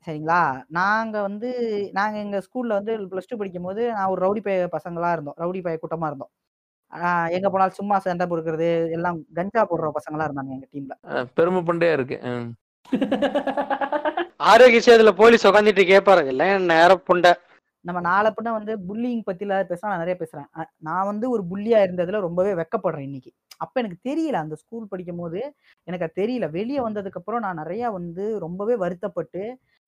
சரிங்களா? 0.07 0.41
நாங்க 0.77 1.17
வந்து 1.23 1.49
நாங்க 1.93 2.17
எங்க 2.19 2.39
ஸ்கூல்ல 2.41 2.77
வந்து 2.79 2.93
பிளஸ் 3.11 3.29
டூ 3.29 3.37
படிக்கும் 3.37 3.63
போது 3.63 3.83
நான் 3.93 4.11
ஒரு 4.11 4.21
ரவுடி 4.25 4.43
பைய 4.43 4.69
பசங்களா 4.73 5.11
இருந்தோம். 5.13 5.39
ரவுடி 5.39 5.61
பைய 5.63 5.79
கூட்டமா 5.83 6.07
இருந்தோம். 6.07 6.33
ஆஹ் 6.93 7.29
எங்க 7.31 7.49
போனாலும் 7.51 7.79
சும்மா 7.79 7.99
சண்டை 8.01 8.27
பொறுக்கிறது 8.27 8.69
எல்லாம் 8.93 9.19
கஞ்சா 9.35 9.65
போடுற 9.67 9.91
பசங்களா 9.99 10.27
இருந்தாங்க 10.29 10.53
எங்க 10.53 10.69
டீம்ல. 10.73 10.95
அஹ் 11.11 11.29
பெருமை 11.37 11.63
பண்டையா 11.65 11.97
இருக்கு. 11.99 12.19
ஆரோக்கிய 14.41 14.81
சேதுல 14.85 15.11
போலீஸ் 15.21 15.47
உட்காந்துட்டு 15.49 15.83
கேட்பாரு 15.91 16.23
இல்ல 16.33 16.45
நேர 16.73 16.91
புண்டை. 17.09 17.33
நம்ம 17.85 17.99
நாளை 18.07 18.29
பின்ன 18.37 18.53
வந்து 18.57 18.73
புல்லிங் 18.89 19.23
பத்தில 19.29 19.59
பேசலாம் 19.71 19.93
நான் 19.93 20.03
நிறைய 20.03 20.17
பேசுறேன். 20.21 20.49
நான் 20.89 21.09
வந்து 21.11 21.27
ஒரு 21.35 21.43
புள்ளியா 21.51 21.79
இருந்ததுல 21.85 22.21
ரொம்பவே 22.27 22.53
வெக்கப்படுறேன் 22.61 23.07
இன்னைக்கு. 23.09 23.31
அப்ப 23.65 23.75
எனக்கு 23.83 23.99
தெரியல 24.09 24.37
அந்த 24.45 24.57
ஸ்கூல் 24.63 24.91
படிக்கும் 24.93 25.21
போது 25.23 25.41
எனக்கு 25.87 26.07
அது 26.07 26.19
தெரியல. 26.23 26.47
வெளியே 26.59 26.81
வந்ததுக்கு 26.87 27.21
அப்புறம் 27.21 27.45
நான் 27.47 27.61
நிறைய 27.63 27.91
வந்து 27.99 28.25
ரொம்பவே 28.45 28.77
வருத்தப்பட்டு 28.85 29.43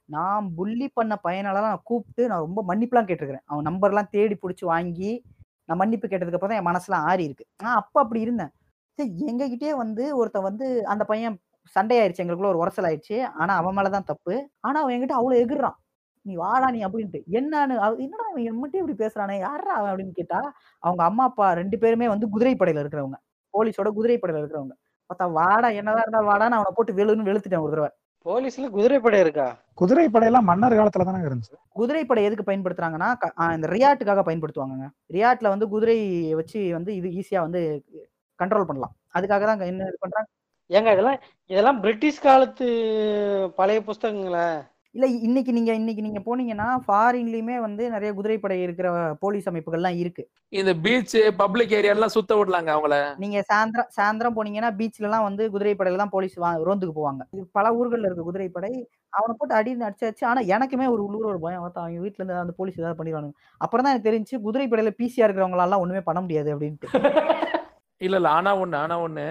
நான் 0.08 0.48
புள்ளி 0.58 0.86
பண்ண 0.98 1.14
பையனாலலாம் 1.26 1.70
நான் 1.70 1.86
கூப்பிட்டு 1.90 2.22
நான் 2.30 2.44
ரொம்ப 2.46 2.60
மன்னிப்புலாம் 2.70 3.08
கேட்டிருக்கிறேன். 3.10 3.46
அவன் 3.50 3.68
நம்பர்லாம் 3.70 4.12
தேடி 4.16 4.36
பிடிச்சி 4.42 4.66
வாங்கி 4.72 5.12
நான் 5.68 5.80
மன்னிப்பு 5.82 6.06
கேட்டதுக்கு 6.08 6.38
அப்புறம் 6.38 6.54
தான் 6.54 6.62
என் 6.62 6.70
மனசுலாம் 6.72 7.06
ஆறி 7.10 7.24
இருக்கு 7.28 7.44
நான் 7.64 7.80
அப்போ 7.82 7.98
அப்படி 8.04 8.20
இருந்தேன். 8.26 8.52
சரி 8.98 9.10
எங்ககிட்டயே 9.32 9.74
வந்து 9.84 10.04
ஒருத்தன் 10.20 10.48
வந்து 10.48 10.66
அந்த 10.92 11.04
பையன் 11.12 11.36
சண்டையாயிருச்சு 11.76 12.22
எங்களுக்குள்ள 12.22 12.52
ஒரு 12.54 12.62
உரசல் 12.62 12.88
ஆயிடுச்சு 12.88 13.18
ஆனா 13.42 13.52
அவன் 13.60 13.76
மேலதான் 13.78 14.08
தப்பு. 14.12 14.34
ஆனா 14.60 14.78
அவன் 14.82 14.94
என்கிட்ட 14.96 15.16
அவ்வளவு 15.20 15.42
எகுறான் 15.44 15.78
நீ 16.26 16.32
வாடா 16.36 16.66
நீ 16.70 16.80
அப்படின்ட்டு. 16.86 17.20
என்னன்னு? 17.38 17.74
என்னடா 18.04 18.24
அவன் 18.28 18.48
எம்மட்டே 18.50 18.80
இப்படி 18.82 18.96
பேசுறானே? 19.00 19.36
யாரா 19.40 19.72
அவன்? 19.78 19.92
அப்படின்னு 19.92 20.14
கேட்டா 20.14 20.40
அவங்க 20.82 21.02
அம்மா 21.04 21.24
அப்பா 21.30 21.46
ரெண்டு 21.60 21.76
பேருமே 21.78 22.08
வந்து 22.08 22.26
குதிரைப்படையில 22.34 22.82
இருக்கிறவங்க. 22.84 23.18
போலீஸோட 23.54 23.90
குதிரைப்படையில 23.96 24.42
இருக்கிறவங்க. 24.42 24.74
பார்த்தா 25.10 25.26
வாடா 25.38 25.68
என்னதான் 25.78 26.04
இருந்தா 26.04 26.22
வாடா 26.30 26.46
நான் 26.48 26.60
அவனை 26.60 26.74
போட்டு 26.76 26.98
வெளுன்னு 27.00 27.28
வெளுத்துட்டேன் 27.30 27.64
ஒரு 27.64 27.74
தடவை. 27.74 27.90
போலீஸ்ல 28.26 28.66
குதிரைப்படை 28.70 29.18
இருக்கா? 29.20 29.46
குதிரை 29.74 30.04
படையெல்லாம் 30.08 30.48
மன்னர் 30.50 30.76
காலத்துல 30.78 31.06
தானே 31.08 31.20
இருந்துச்சு. 31.28 31.54
குதிரைப்படை 31.72 32.22
எதுக்கு 32.24 32.44
பயன்படுத்துறாங்கன்னா 32.48 33.08
இந்த 33.56 33.68
ரியாட்டுக்காக 33.74 34.22
பயன்படுத்துவாங்கங்க. 34.28 34.86
ரியாட்ல 35.10 35.48
வந்து 35.48 35.68
குதிரை 35.68 35.98
வச்சு 36.40 36.60
வந்து 36.78 36.92
இது 37.00 37.10
ஈஸியா 37.20 37.40
வந்து 37.46 37.62
கண்ட்ரோல் 38.38 38.68
பண்ணலாம். 38.70 38.94
அதுக்காக 39.14 39.44
தான் 39.50 39.70
என்ன 39.72 39.88
இது 39.90 39.98
பண்றாங்க? 40.04 40.28
ஏங்க 40.70 40.92
இதெல்லாம் 40.92 41.18
இதெல்லாம் 41.50 41.80
பிரிட்டிஷ் 41.80 42.20
காலத்து 42.20 42.66
பழைய 43.56 43.80
புஸ்தகங்களா? 43.80 44.44
இல்ல 44.94 45.06
இன்னைக்கு 45.22 45.52
நீங்க 45.52 45.72
இன்னைக்கு 45.72 46.02
நீங்க 46.02 46.20
போனீங்கன்னா 46.20 46.66
ஃபாரின்லயுமே 46.86 47.60
வந்து 47.60 47.90
நிறைய 47.90 48.12
குதிரைப்படை 48.12 48.62
இருக்கிற 48.62 48.88
போலீஸ் 49.20 49.48
அமைப்புகள்லாம் 49.48 49.96
இருக்கு. 49.96 50.22
இந்த 50.52 50.74
பீச் 50.76 51.14
பப்ளிக் 51.36 51.72
ஏரியா 51.72 51.92
எல்லாம் 51.92 52.08
சுத்த 52.08 52.36
விடலாங்க 52.36 52.70
அவங்கள. 52.74 52.96
நீங்க 53.18 53.44
சாயந்தரம் 53.52 53.88
சாயந்தரம் 53.96 54.36
போனீங்கன்னா 54.36 54.70
பீச்ல 54.78 55.00
எல்லாம் 55.00 55.22
வந்து 55.22 55.50
குதிரைப்படையில 55.50 55.96
தான் 55.96 56.10
போலீஸ் 56.10 56.38
வா- 56.38 56.60
ரோந்துக்கு 56.64 56.96
போவாங்க. 56.98 57.22
இது 57.32 57.48
பல 57.52 57.72
ஊர்கள்ல 57.72 58.04
இருக்க 58.04 58.22
குதிரைப்படை. 58.22 58.72
அவனை 59.12 59.34
போட்டு 59.38 59.54
அடின்னு 59.54 59.88
அடிச்சாச்சு 59.88 60.24
ஆனா 60.24 60.40
எனக்குமே 60.48 60.88
ஒரு 60.88 61.04
உள்ளூர் 61.04 61.24
ஒரு 61.24 61.40
பயம். 61.40 61.64
அவங்க 61.76 62.00
வீட்டுல 62.00 62.20
இருந்து 62.20 62.34
அந்த 62.36 62.54
போலீஸ் 62.56 62.78
ஏதாவது 62.78 62.98
பண்ணிடுவாங்க 63.00 63.32
அப்புறம் 63.60 63.84
தான் 63.84 63.94
எனக்கு 63.94 64.10
தெரிஞ்சு 64.10 64.44
குதிரைப்படையில 64.44 64.92
பிசியா 64.98 65.26
இருக்கிறவங்களால 65.26 65.78
ஒண்ணுமே 65.78 66.00
பண்ண 66.00 66.20
முடியாது 66.20 66.54
அப்படின்ட்டு. 66.54 66.88
இல்ல 68.00 68.16
இல்ல 68.16 68.28
ஆனா 68.30 68.52
ஒண்ணு 68.58 68.76
ஆனா 68.76 69.00
ஒண்ணு 69.00 69.26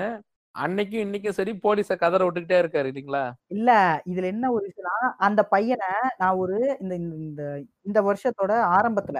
அன்னைக்கும் 0.56 1.04
இன்னைக்கும் 1.04 1.30
சரி 1.30 1.52
போலீஸ 1.64 1.98
கதற 1.98 2.26
விட்டுக்கிட்டே 2.28 2.58
இருக்காரு 2.62 2.88
இல்லைங்களா? 2.92 3.22
இல்ல 3.48 3.70
இதுல 4.06 4.24
என்ன 4.26 4.52
ஒரு 4.52 4.66
விஷயம்னா 4.68 4.96
அந்த 5.18 5.44
பையனை 5.46 5.88
நான் 6.18 6.36
ஒரு 6.36 6.78
இந்த 6.82 6.96
இந்த- 6.96 7.16
இந்த 7.18 7.44
இந்த 7.82 8.00
வருஷத்தோட 8.02 8.52
ஆரம்பத்துல 8.76 9.20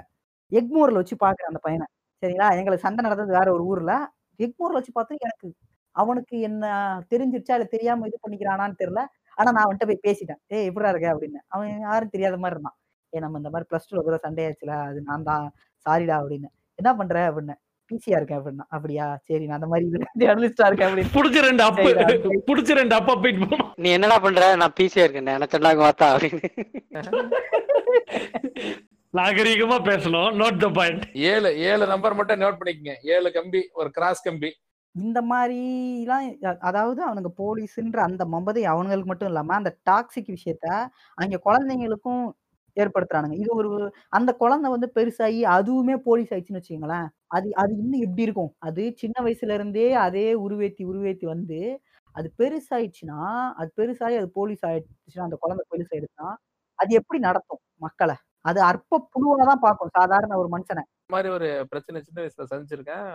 எக்மோர்ல 0.52 0.94
வச்சு 0.94 1.16
பாக்குறேன் 1.16 1.50
அந்த 1.50 1.60
பையனை. 1.62 1.86
சரிங்களா? 2.24 2.48
எங்களுக்கு 2.52 2.78
சண்டை 2.78 3.02
நடந்தது 3.04 3.38
வேற 3.38 3.54
ஒரு 3.54 3.64
ஊர்ல. 3.66 3.94
எக்மோர்ல 4.40 4.78
வச்சு 4.78 4.92
பார்த்து 4.92 5.18
எனக்கு 5.20 5.48
அவனுக்கு 5.96 6.40
என்ன 6.40 6.66
தெரிஞ்சிருச்சா 7.10 7.54
இல்ல 7.54 7.64
தெரியாம 7.66 8.08
இது 8.08 8.20
பண்ணிக்கிறானான்னு 8.28 8.80
தெரியல. 8.80 9.02
ஆனா 9.38 9.50
நான் 9.52 9.66
அவன்கிட்ட 9.66 9.86
போய் 9.86 10.04
பேசிட்டேன். 10.04 10.40
ஏ 10.52 10.66
எப்படிடா 10.66 10.90
இருக்க? 10.90 11.08
அப்படின்னு. 11.14 11.40
அவன் 11.48 11.80
யாரும் 11.80 12.10
தெரியாத 12.10 12.38
மாதிரி 12.38 12.52
இருந்தான். 12.52 12.78
ஏ 13.14 13.20
நம்ம 13.20 13.38
இந்த 13.38 13.50
மாதிரி 13.50 13.70
பிளஸ் 13.72 13.88
டூல 13.92 14.02
கூட 14.02 14.18
சண்டை 14.18 14.46
ஆச்சுல 14.46 14.70
அது 14.88 15.02
நான் 15.02 15.24
தான். 15.24 15.46
சாரிடா 15.86 16.16
அப்படின்னு. 16.22 16.50
என்ன 16.80 16.96
பண்ற? 16.96 17.32
அப்படின்னு. 17.32 17.56
பிசியா 17.92 18.18
இருக்கேன் 18.18 18.40
அப்படின்னா 18.40 18.66
அப்படியா? 18.70 19.20
சரி 19.28 19.46
நான் 19.46 19.60
அந்த 19.60 19.72
மாதிரி 19.72 20.04
ஜெர்னலிஸ்டா 20.22 20.68
இருக்கேன் 20.70 20.90
அப்படின்னு. 20.90 21.14
புடிச்ச 21.14 21.42
ரெண்டு 21.42 21.64
சரி. 21.80 22.42
புடிச்ச 22.50 22.74
ரெண்டு 22.74 22.96
அப்பா 22.96 23.18
போயிட்டு 23.18 23.46
போனோம் 23.46 23.74
நீ 23.78 23.92
என்னடா 23.92 24.20
பண்ற? 24.20 24.56
நான் 24.56 24.74
பிசியா 24.80 25.06
இருக்கேன் 25.06 25.34
நினைச்சடாங்க 25.34 25.82
வாத்தா 25.82 26.14
அப்படின்னு. 26.14 26.52
நாகரீகமா 29.14 29.88
பேசணும் 29.88 30.40
நோட் 30.40 30.60
த 30.60 30.70
பாயிண்ட் 30.76 31.30
ஏழு 31.30 31.70
ஏழு 31.70 31.88
நம்பர் 31.88 32.14
மட்டும் 32.14 32.42
நோட் 32.42 32.60
பண்ணிக்கங்க. 32.60 33.14
ஏழு 33.14 33.32
கம்பி 33.32 33.70
ஒரு 33.74 33.92
கிராஸ் 33.92 34.24
கம்பி. 34.24 34.58
இந்த 34.96 35.22
மாதிரிலாம் 35.22 36.62
அதாவது 36.62 37.08
அவனுங்க 37.08 37.32
போலீஸ்ன்ற 37.38 38.02
அந்த 38.02 38.26
மம்பதை 38.26 38.72
அவனுங்களுக்கு 38.72 39.06
மட்டும் 39.06 39.28
இல்லாம 39.28 39.56
அந்த 39.56 39.78
டாக்ஸிக் 39.90 40.30
விஷயத்த 40.30 40.90
அங்க 41.18 41.40
குழந்தைங்களுக்கும் 41.46 42.36
ஏற்படுத்துறானுங்க. 42.78 43.38
இது 43.44 43.52
ஒரு 43.56 43.70
அந்த 44.12 44.32
குழந்தை 44.34 44.70
வந்து 44.72 44.88
பெருசாகி 44.98 45.42
அதுவுமே 45.56 45.96
போலீஸ் 46.08 46.32
ஆயிடுச்சுன்னு 46.34 46.62
வச்சுக்கோங்களேன். 46.62 47.08
அது 47.32 47.48
அது 47.56 47.72
இன்னும் 47.82 48.06
எப்படி 48.08 48.26
இருக்கும்? 48.28 48.52
அது 48.68 48.84
சின்ன 49.02 49.16
வயசுல 49.26 49.56
இருந்தே 49.60 49.88
அதே 50.06 50.28
உருவேத்தி 50.46 50.84
உருவேத்தி 50.92 51.28
வந்து 51.34 51.60
அது 52.16 52.28
பெருசாயிடுச்சுன்னா 52.40 53.20
அது 53.60 53.70
பெருசாகி 53.80 54.16
அது 54.22 54.30
போலீஸ் 54.40 54.64
ஆயிடுச்சுன்னா 54.70 55.28
அந்த 55.28 55.38
குழந்தை 55.44 55.64
பெருசாயிடுச்சுன்னா 55.74 56.30
அது 56.80 56.92
எப்படி 57.00 57.20
நடத்தும் 57.28 57.62
மக்களை? 57.86 58.16
அது 58.46 58.60
அற்ப 58.70 59.00
புழுவா 59.14 59.44
தான் 59.44 59.64
பார்க்கும். 59.66 59.94
சாதாரண 59.98 60.38
ஒரு 60.42 60.50
மனுஷனை. 60.54 60.84
இந்த 61.00 61.14
மாதிரி 61.16 61.30
ஒரு 61.38 61.50
பிரச்சனை 61.72 62.00
சின்ன 62.02 62.20
வயசுல 62.22 62.48
சந்திச்சிருக்கேன். 62.52 63.10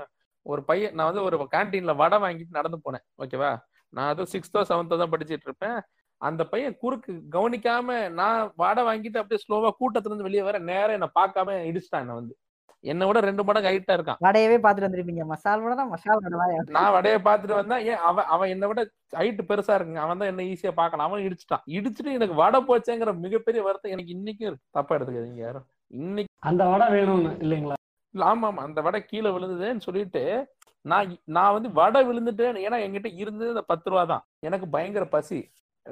ஒரு 0.46 0.62
பையன் 0.64 0.94
நான் 0.98 1.08
வந்து 1.10 1.24
ஒரு 1.28 1.36
கேன்டீன்ல 1.54 1.94
வடை 1.96 2.18
வாங்கிட்டு 2.24 2.58
நடந்து 2.58 2.78
போனேன். 2.84 3.04
ஓகேவா? 3.22 3.50
நான் 3.92 4.10
அதுவும் 4.12 4.32
சிக்ஸ்த்தோ 4.34 4.60
செவன்த்தோ 4.70 4.96
தான் 5.02 5.12
படிச்சிட்டு 5.12 5.48
இருப்பேன். 5.48 5.78
அந்த 6.26 6.42
பையன் 6.50 6.80
குறுக்கு 6.82 7.12
கவனிக்காம 7.34 7.88
நான் 8.18 8.50
வடை 8.62 8.82
வாங்கிட்டு 8.88 9.20
அப்படியே 9.20 9.42
ஸ்லோவா 9.42 9.70
கூட்டத்துல 9.80 10.12
இருந்து 10.12 10.28
வெளியே 10.28 10.44
வர 10.46 10.58
நேரம் 10.70 10.96
என்ன 10.98 11.08
பார்க்காம 11.18 11.56
இடிச்சிட்டான் 11.70 12.04
என்ன 12.04 12.18
வந்து. 12.18 12.34
என்னை 12.84 13.04
விட 13.08 13.18
ரெண்டு 13.26 13.42
மடங்கு 13.46 13.70
ஹைட்டா 13.70 13.94
இருக்கான். 13.96 14.18
வடையவே 14.24 14.56
பார்த்துட்டு 14.64 14.86
வந்திருப்பீங்க. 14.86 15.22
மசால் 15.30 15.62
வடை 15.62 15.76
தான் 15.78 15.90
மசால் 15.92 16.20
வடை 16.24 16.58
நான் 16.76 16.92
வடையை 16.96 17.18
பார்த்துட்டு 17.26 17.56
வந்தா 17.58 17.76
ஏன் 17.90 18.02
அவன் 18.08 18.28
அவன் 18.34 18.52
என்னை 18.54 18.66
விட 18.70 18.80
ஹைட் 19.18 19.40
பெருசா 19.48 19.76
இருக்குங்க. 19.76 20.02
அவன் 20.04 20.20
தான் 20.20 20.30
என்ன 20.32 20.44
ஈஸியா 20.52 20.72
பார்க்கலாம் 20.80 21.08
அவன் 21.08 21.24
இடிச்சிட்டான். 21.26 21.64
இடிச்சிட்டு 21.76 22.16
எனக்கு 22.18 22.36
வடை 22.42 22.60
போச்சேங்கிற 22.68 23.14
மிகப்பெரிய 23.24 23.62
வருத்தம் 23.68 23.94
எனக்கு 23.96 24.14
இன்னைக்கும் 24.16 24.48
இருக்கு. 24.48 24.66
தப்பா 24.78 24.94
எடுத்துக்காதீங்க 24.96 25.42
யாரும். 25.46 25.66
இன்னைக்கு 26.00 26.32
அந்த 26.48 26.62
வடை 26.72 26.86
வேணும்னு 26.94 27.32
இல்லைங்களா? 27.44 27.78
இல்ல, 28.14 28.24
ஆமா 28.30 28.46
ஆமா 28.50 28.62
அந்த 28.68 28.80
வடை 28.86 29.00
கீழே 29.04 29.30
விழுந்ததுன்னு 29.34 29.86
சொல்லிட்டு 29.88 30.22
நான் 30.84 31.08
நான் 31.36 31.54
வந்து 31.54 31.68
வடை 31.78 32.00
விழுந்துட்டேன் 32.08 32.58
ஏன்னா 32.64 32.78
என்கிட்ட 32.84 33.08
இருந்தது 33.22 33.54
அந்த 33.54 33.64
பத்து 33.70 33.90
ரூபா 33.90 34.04
தான். 34.12 34.24
எனக்கு 34.48 34.66
பயங்கர 34.74 35.04
பசி. 35.14 35.38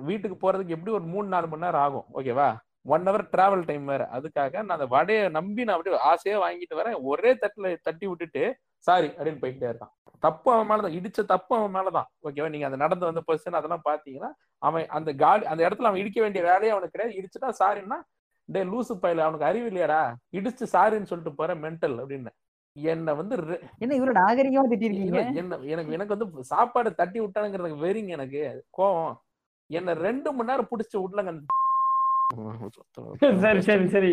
வீட்டுக்கு 0.01 0.37
போறதுக்கு 0.37 0.75
எப்படி 0.77 0.93
ஒரு 0.93 1.05
மூணு 1.05 1.29
நாலு 1.29 1.49
மணி 1.49 1.63
நேரம் 1.63 1.81
ஆகும்? 1.81 2.07
ஓகேவா 2.15 2.57
ஒன் 2.83 3.03
ஹவர் 3.03 3.29
டிராவல் 3.37 3.65
டைம் 3.65 3.85
வேற. 3.85 4.09
அதுக்காக 4.13 4.53
நான் 4.53 4.69
அந்த 4.69 4.87
வடையை 4.87 5.29
நம்பி 5.29 5.65
நான் 5.65 5.77
அப்படியே 5.77 6.03
ஆசையா 6.03 6.39
வாங்கிட்டு 6.45 6.75
வரேன். 6.75 6.97
ஒரே 7.03 7.33
தட்டுல 7.35 7.77
தட்டி 7.83 8.07
விட்டுட்டு 8.07 8.57
சாரி 8.79 9.07
அப்படின்னு 9.07 9.43
போய்கிட்டே 9.43 9.69
இருக்கான். 9.71 9.93
தப்பு 10.19 10.53
அவன் 10.53 10.69
மேலதான். 10.71 10.97
இடிச்ச 10.99 11.25
தப்பு 11.25 11.57
அவன் 11.57 11.75
மேலதான். 11.75 12.09
ஓகேவா 12.23 12.49
நீங்க 12.49 12.67
அந்த 12.67 12.79
நடந்து 12.79 13.05
வந்த 13.05 13.23
பொசிஷன் 13.27 13.59
அதெல்லாம் 13.61 13.87
பாத்தீங்கன்னா 13.89 14.31
அவன் 14.59 14.87
அந்த 14.87 15.13
காலி 15.13 15.45
அந்த 15.45 15.69
இடத்துல 15.69 15.91
அவன் 15.91 16.01
இடிக்க 16.01 16.21
வேண்டிய 16.21 16.45
வேலையே 16.45 16.71
அவனுக்கு 16.71 16.99
கிடையாது. 16.99 17.19
இடிச்சுட்டா 17.21 17.53
சாரின்னா 17.63 18.01
டே 18.45 18.65
லூசு 18.65 18.95
பையில 19.03 19.25
அவனுக்கு 19.27 19.45
அறிவு 19.45 19.71
இல்லையாடா? 19.71 20.15
இடிச்சு 20.33 20.65
சாரின்னு 20.73 21.11
சொல்லிட்டு 21.11 21.35
போறேன் 21.35 21.63
மென்டல் 21.63 21.97
அப்படின்னு. 22.01 22.33
என்னை 22.73 23.15
வந்து 23.15 23.35
என்ன 23.79 23.95
இவ்வளவு 23.95 24.19
நாகரிகமா 24.19 24.65
திட்டிருக்கீங்க? 24.71 25.35
என்ன 25.35 25.57
எனக்கு 25.57 25.93
எனக்கு 25.93 26.17
வந்து 26.17 26.45
சாப்பாடு 26.45 26.95
தட்டி 26.95 27.21
விட்டானுங்கிறது 27.21 27.83
வெறிங்க 27.85 28.07
எனக்கு. 28.07 28.65
கோவம். 28.79 29.15
என்ன 29.71 29.95
ரெண்டு 30.07 30.29
மணி 30.37 30.51
நேரம் 30.51 30.71
புடிச்சு 30.71 30.97
விடலங்க 31.03 31.33
சரி 33.45 33.61
சரி 33.69 33.85
சரி 33.95 34.11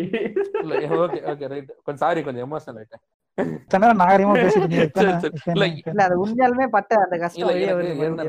ஓகே 1.04 1.20
ஓகே 1.32 1.46
ரைட் 1.52 1.70
கொஞ்சம் 1.84 2.02
சாரி 2.04 2.20
கொஞ்சம் 2.26 2.44
எமோஷனல் 2.46 2.78
ஆயிட்டேன். 2.80 3.02
நாகரிகமா 4.00 4.34
உண்மையாலுமே 6.22 6.66
பட்ட 6.74 6.98
அந்த 7.04 7.16
கஷ்டம். 7.22 7.52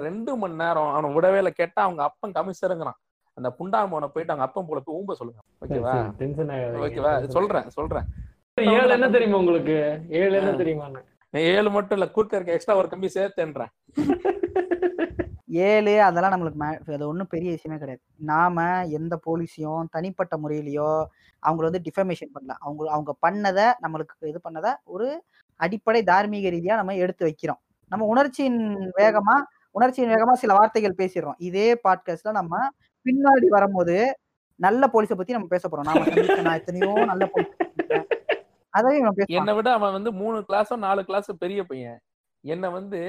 ரெண்டு 0.07 0.31
மணி 0.41 0.55
நேரம் 0.61 0.91
அவனை 0.93 1.09
விடவே 1.15 1.39
இல்லை. 1.41 1.53
கேட்டா 1.61 1.79
அவங்க 1.87 2.01
அப்பன் 2.09 2.35
கமிஷருங்கிறான் 2.37 2.99
அந்த 3.37 3.49
புண்டாமோனை 3.59 4.07
போயிட்டு 4.13 4.33
அவங்க 4.33 4.47
அப்பன் 4.47 4.67
போல 4.69 4.81
போய் 4.85 4.97
ஊம்ப 4.99 5.13
சொல்லுங்க. 5.19 5.41
ஓகேவா? 5.63 5.95
டென்ஷன் 6.21 6.53
ஓகேவா? 6.85 7.13
சொல்றேன் 7.37 7.67
சொல்றேன். 7.77 8.07
ஏழு 8.77 8.91
என்ன 8.97 9.09
தெரியுமா 9.15 9.39
உங்களுக்கு? 9.43 9.77
ஏழு 10.21 10.33
என்ன. 10.41 10.53
தெரியுமா 10.63 10.87
நீ 11.33 11.41
ஏழு 11.55 11.69
மட்டும் 11.77 11.97
இல்ல 11.99 12.07
குறுக்க 12.15 12.37
இருக்க 12.37 12.57
எக்ஸ்ட்ரா 12.57 12.77
ஒரு 12.81 12.89
கம்பி 12.93 13.09
சேர்த்துன்றேன். 13.17 13.73
ஏழு 15.53 16.01
அதெல்லாம் 16.01 16.31
நம்மளுக்கு 16.31 16.63
மே- 16.63 16.93
அது 16.93 17.07
ஒன்றும் 17.07 17.27
பெரிய 17.29 17.49
விஷயமே 17.49 17.79
கிடையாது. 17.79 18.07
நாம 18.17 18.85
எந்த 18.85 19.19
போலீஸையும் 19.25 19.83
தனிப்பட்ட 19.91 20.37
முறையிலயோ 20.37 21.05
அவங்கள 21.47 21.55
வந்து 21.55 21.81
டிஃபமேஷன் 21.83 22.29
பண்ணல. 22.35 22.55
அவங்க 22.59 22.91
அவங்க 22.91 23.15
பண்ணதை 23.27 23.85
நம்மளுக்கு 23.85 24.27
இது 24.27 24.41
பண்ணதை 24.49 24.75
ஒரு 24.83 25.23
அடிப்படை 25.55 26.03
தார்மீக 26.03 26.49
ரீதியா 26.49 26.75
நம்ம 26.75 26.95
எடுத்து 26.95 27.25
வைக்கிறோம். 27.25 27.59
நம்ம 27.89 28.05
உணர்ச்சியின் 28.05 28.91
வேகமா 28.97 29.41
உணர்ச்சியின் 29.71 30.11
வேகமா 30.11 30.31
சில 30.31 30.53
வார்த்தைகள் 30.53 30.95
பேசிடுறோம். 30.97 31.33
இதே 31.37 31.79
பாட்காஸ்ட்ல 31.83 32.31
நம்ம 32.31 32.67
பின்னாடி 33.05 33.45
வரும்போது 33.47 34.19
நல்ல 34.55 34.85
போலீஸை 34.85 35.15
பத்தி 35.15 35.31
நம்ம 35.31 35.47
பேச 35.47 35.69
போறோம். 35.69 35.83
நாம 35.83 36.55
எத்தனையோ 36.55 37.05
நல்ல 37.05 37.25
போலீஸ் 37.25 37.51
என்னை 39.25 39.53
விட 39.53 39.71
அவன் 39.71 39.91
வந்து 39.91 40.13
மூணு 40.13 40.45
கிளாஸோ 40.49 40.75
நாலு 40.75 41.05
கிளாஸ் 41.05 41.31
பெரிய 41.39 41.63
பையன். 41.63 41.99
என்னை 42.43 42.69
வந்து 42.77 42.99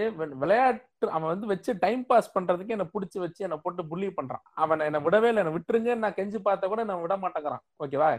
விளையாட்டு 0.43 1.07
அவன் 1.17 1.31
வந்து 1.33 1.47
வச்சு 1.53 1.71
டைம் 1.85 2.03
பாஸ் 2.11 2.35
பண்றதுக்கு 2.37 2.75
என்னை 2.77 2.87
பிடிச்சி 2.95 3.19
வச்சு 3.25 3.41
என்னை 3.47 3.59
போட்டு 3.65 3.83
புள்ளி 3.91 4.09
பண்றான். 4.19 4.45
அவனை 4.63 4.87
என்னை 4.89 5.01
விடவே 5.07 5.29
இல்லை. 5.31 5.43
என்னை 5.45 5.55
விட்டுருங்கன்னு 5.57 6.05
நான் 6.07 6.19
கெஞ்சி 6.19 6.41
பார்த்தா 6.49 6.69
கூட 6.73 6.85
நான் 6.91 7.03
விட 7.05 7.17
மாட்டேங்கிறான். 7.25 7.65
ஓகேவா 7.85 8.11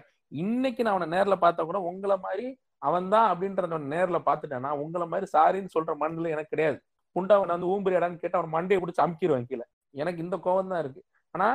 இன்னைக்கு 0.44 0.84
நான் 0.86 0.96
அவனை 0.96 1.08
நேரில் 1.16 1.44
பார்த்தா 1.46 1.66
கூட 1.70 1.80
உங்களை 1.92 2.18
மாதிரி 2.28 2.48
அவன் 2.88 3.10
தான் 3.16 3.28
அப்படின்றத 3.32 3.78
நேர்ல 3.96 4.18
பார்த்துட்டேன்னா 4.30 4.72
உங்களை 4.84 5.06
மாதிரி 5.14 5.28
சாரின்னு 5.36 5.74
சொல்ற 5.76 5.92
மண்ணில் 6.04 6.34
எனக்கு 6.36 6.54
கிடையாது. 6.54 6.78
குண்டா 7.16 7.36
அவனை 7.40 7.54
வந்து 7.56 7.72
ஊம்புறியாடான்னு 7.74 8.22
கேட்டு 8.24 8.40
அவன் 8.40 8.56
மண்டையை 8.58 8.80
பிடிச்சி 8.84 9.04
அமுக்கிடுவேன் 9.06 9.50
கீழே. 9.52 9.66
எனக்கு 10.02 10.20
இந்த 10.26 10.38
கோவம் 10.46 10.72
தான் 10.74 10.82
இருக்கு. 10.84 11.02
ஆனா 11.36 11.48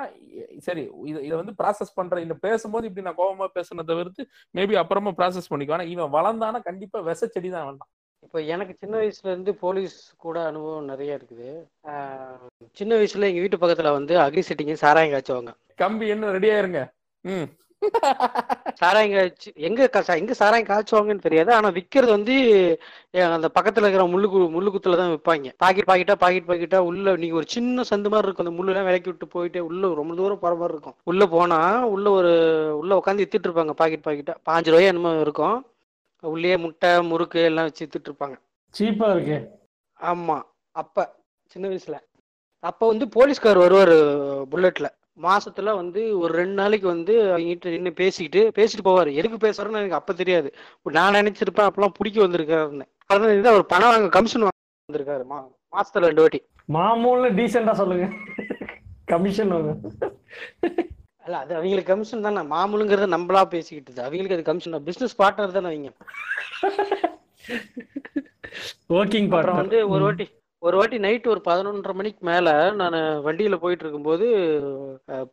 சரி 0.66 0.82
இதை 1.11 1.20
இதை 1.26 1.34
வந்து 1.40 1.54
ப்ராசஸ் 1.61 1.96
பண்ற 1.98 2.16
இந்த 2.26 2.34
பேசும்போது 2.46 2.86
இப்படி 2.88 3.04
நான் 3.06 3.18
கோபமா 3.20 3.46
பேசுனதை 3.58 3.84
தவிர்த்து 3.92 4.22
மேபி 4.58 4.74
அப்புறமா 4.82 5.12
ப்ராசஸ் 5.20 5.50
பண்ணிக்குவேன். 5.52 5.86
இவன் 5.94 6.14
வளர்ந்தானா 6.16 6.61
கண்டிப்பா 6.68 7.00
விச 7.08 7.28
செடி 7.34 7.50
தான் 7.54 7.66
வேண்டாம் 7.68 7.90
இப்போ 8.23 8.39
எனக்கு 8.45 8.75
சின்ன 8.81 8.97
வயசுல 8.99 9.25
இருந்து 9.25 9.55
போலீஸ் 9.55 9.95
கூட 10.16 10.45
அனுபவம் 10.45 10.85
நிறைய 10.85 11.18
இருக்குது. 11.18 11.49
சின்ன 12.73 12.95
வயசுல 12.95 13.29
எங்க 13.29 13.41
வீட்டு 13.41 13.57
பக்கத்துல 13.57 13.91
வந்து 13.91 14.18
அக்ரி 14.18 14.43
செட்டிங்க 14.49 14.73
சாராயம் 14.75 15.12
காய்ச்சுவாங்க. 15.12 15.53
கம்பி 15.77 16.09
என்ன 16.09 16.27
ரெடியா 16.29 16.59
இருங்க 16.59 16.81
ம். 17.25 17.49
சாராயம் 18.75 19.12
காய்ச்சி 19.12 19.53
எங்க 19.59 19.89
கா- 19.93 20.16
எங்க 20.16 20.35
சாராயம் 20.35 20.66
காய்ச்சுவாங்கன்னு 20.66 21.18
தெரியாது. 21.18 21.55
ஆனா 21.55 21.71
விக்கிறது 21.71 22.09
வந்து 22.09 22.35
அஹ் 23.14 23.33
அந்த 23.33 23.49
பக்கத்துல 23.55 23.85
இருக்கிற 23.85 24.05
முள்ளு 24.07 24.27
கு- 24.27 24.53
முள்ளு 24.55 24.71
குத்துல 24.71 24.97
தான் 24.97 25.11
விற்பாங்க 25.11 25.53
பாக்கெட் 25.57 25.89
பாக்கெட்டா 25.89 26.14
பாக்கெட் 26.14 26.49
பாக்கெட்டா 26.49 26.79
உள்ள 26.83 27.16
நீங்க 27.16 27.35
ஒரு 27.35 27.47
சின்ன 27.49 27.83
சந்து 27.83 28.09
மாதிரி 28.09 28.27
இருக்கும். 28.27 28.47
அந்த 28.47 28.57
முள்ளெல்லாம் 28.59 28.85
விலக்கி 28.85 29.09
விட்டு 29.09 29.27
போயிட்டு 29.29 29.64
உள்ள 29.64 29.95
ரொம்ப 29.95 30.14
தூரம் 30.14 30.39
போற 30.39 30.55
மாதிரி 30.55 30.73
இருக்கும். 30.73 30.97
உள்ள 31.05 31.27
போனா 31.27 31.61
உள்ள 31.87 32.11
ஒரு 32.11 32.33
உள்ள 32.79 32.95
உட்காந்து 32.97 33.25
வித்துட்டு 33.25 33.49
இருப்பாங்க 33.49 33.71
பாக்கெட் 33.73 34.07
பாக்கெட்டா. 34.07 34.35
பாஞ்சு 34.47 34.71
ரூபாய் 34.71 34.85
என்னமோ 34.85 35.21
இருக்கும். 35.21 35.59
உள்ளே 36.21 36.57
முட்டை 36.57 37.03
முறுக்கு 37.03 37.43
எல்லாம் 37.43 37.64
வச்சு 37.64 37.87
வித்துட்டு 37.87 38.12
இருப்பாங்க 38.12 38.37
சீப்பா 38.79 39.14
இருக்கு. 39.14 39.51
ஆமா. 40.01 40.43
அப்ப 40.71 41.16
சின்ன 41.47 41.68
வயசுல. 41.68 41.99
அப்ப 42.59 42.87
வந்து 42.87 43.09
போலீஸ்கார் 43.09 43.59
வருவாரு 43.59 43.97
புல்லட்ல. 44.51 44.87
மாசத்துல 45.23 45.75
வந்து 45.75 46.18
ஒரு 46.18 46.33
ரெண்டு 46.35 46.53
நாளைக்கு 46.53 46.87
வந்து 46.87 47.23
அவங்ககிட்ட 47.23 47.71
நின்று 47.71 47.93
பேசிக்கிட்டு 47.93 48.62
பேசிட்டு 48.62 48.87
போவாரு. 48.87 49.14
எதுக்கு 49.14 49.49
பேசுறாருன்னு 49.49 49.81
எனக்கு 49.81 49.95
அப்ப 49.95 50.12
தெரியாது. 50.12 50.55
நான் 50.83 51.14
நினைச்சிருப்பேன் 51.14 51.68
அப்பெல்லாம் 51.68 51.95
பிடிக்க 51.95 52.27
வந்திருக்காருன்னு. 52.27 52.87
அதான் 53.12 53.45
அவர் 53.45 53.66
பணம் 53.66 53.89
வாங்க 53.89 54.09
கமிஷன் 54.09 54.43
வந்திருக்காரு. 54.43 55.25
மா 55.25 55.49
மாசத்துல 55.73 56.11
ரெண்டு 56.11 56.21
வாட்டி. 56.21 56.43
மாமூல்னு 56.68 57.35
டீசெண்டா 57.39 57.73
சொல்லுங்க. 57.73 58.09
கமிஷன் 59.05 59.49
வாங்க. 59.49 59.77
அல்ல 61.25 61.39
அது 61.43 61.53
அவங்களுக்கு 61.59 61.93
கமிஷன் 61.93 62.27
தானே. 62.27 62.43
மாமூலுங்கிறத 62.55 63.09
நம்மளா 63.16 63.45
பேசிக்கிட்டு 63.55 64.05
அவங்களுக்கு 64.07 64.37
அது 64.39 64.51
கமிஷன் 64.51 64.87
பிசினஸ் 64.91 65.21
பார்ட்னர் 65.23 65.57
தானே 65.57 65.71
அவங்க. 65.73 65.91
அப்புறம் 68.91 69.31
பார்ட்னர் 69.35 69.62
வந்து 69.62 69.81
ஒரு 69.95 70.03
வாட்டி 70.07 70.27
ஒரு 70.68 70.77
வாட்டி 70.79 70.97
நைட் 71.05 71.31
ஒரு 71.33 71.41
பதினொன்றரை 71.49 71.93
மணிக்கு 71.99 72.23
மேல 72.29 72.49
நான் 72.81 72.97
வண்டியில 73.27 73.57
போயிட்டு 73.62 73.85
இருக்கும்போது 73.85 74.27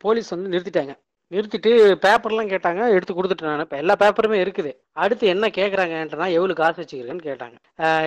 போலீஸ் 0.04 0.32
வந்து 0.34 0.52
நிறுத்திட்டாங்க. 0.52 0.94
நிறுத்திட்டு 1.32 1.70
பேப்பர்லாம் 2.04 2.52
கேட்டாங்க. 2.52 2.82
எடுத்து 2.96 3.16
கொடுத்துட்டேன் 3.16 3.50
நான். 3.52 3.64
இப்போ 3.66 3.78
எல்லா 3.82 3.94
பேப்பருமே 4.02 4.38
இருக்குது. 4.44 4.70
அடுத்து 5.02 5.24
என்ன 5.34 5.50
கேட்குறாங்கன்றனா 5.58 6.28
எவ்வளவு 6.36 6.60
காசு 6.60 6.78
வச்சுக்கிறேன்னு 6.82 7.26
கேட்டாங்க. 7.28 7.56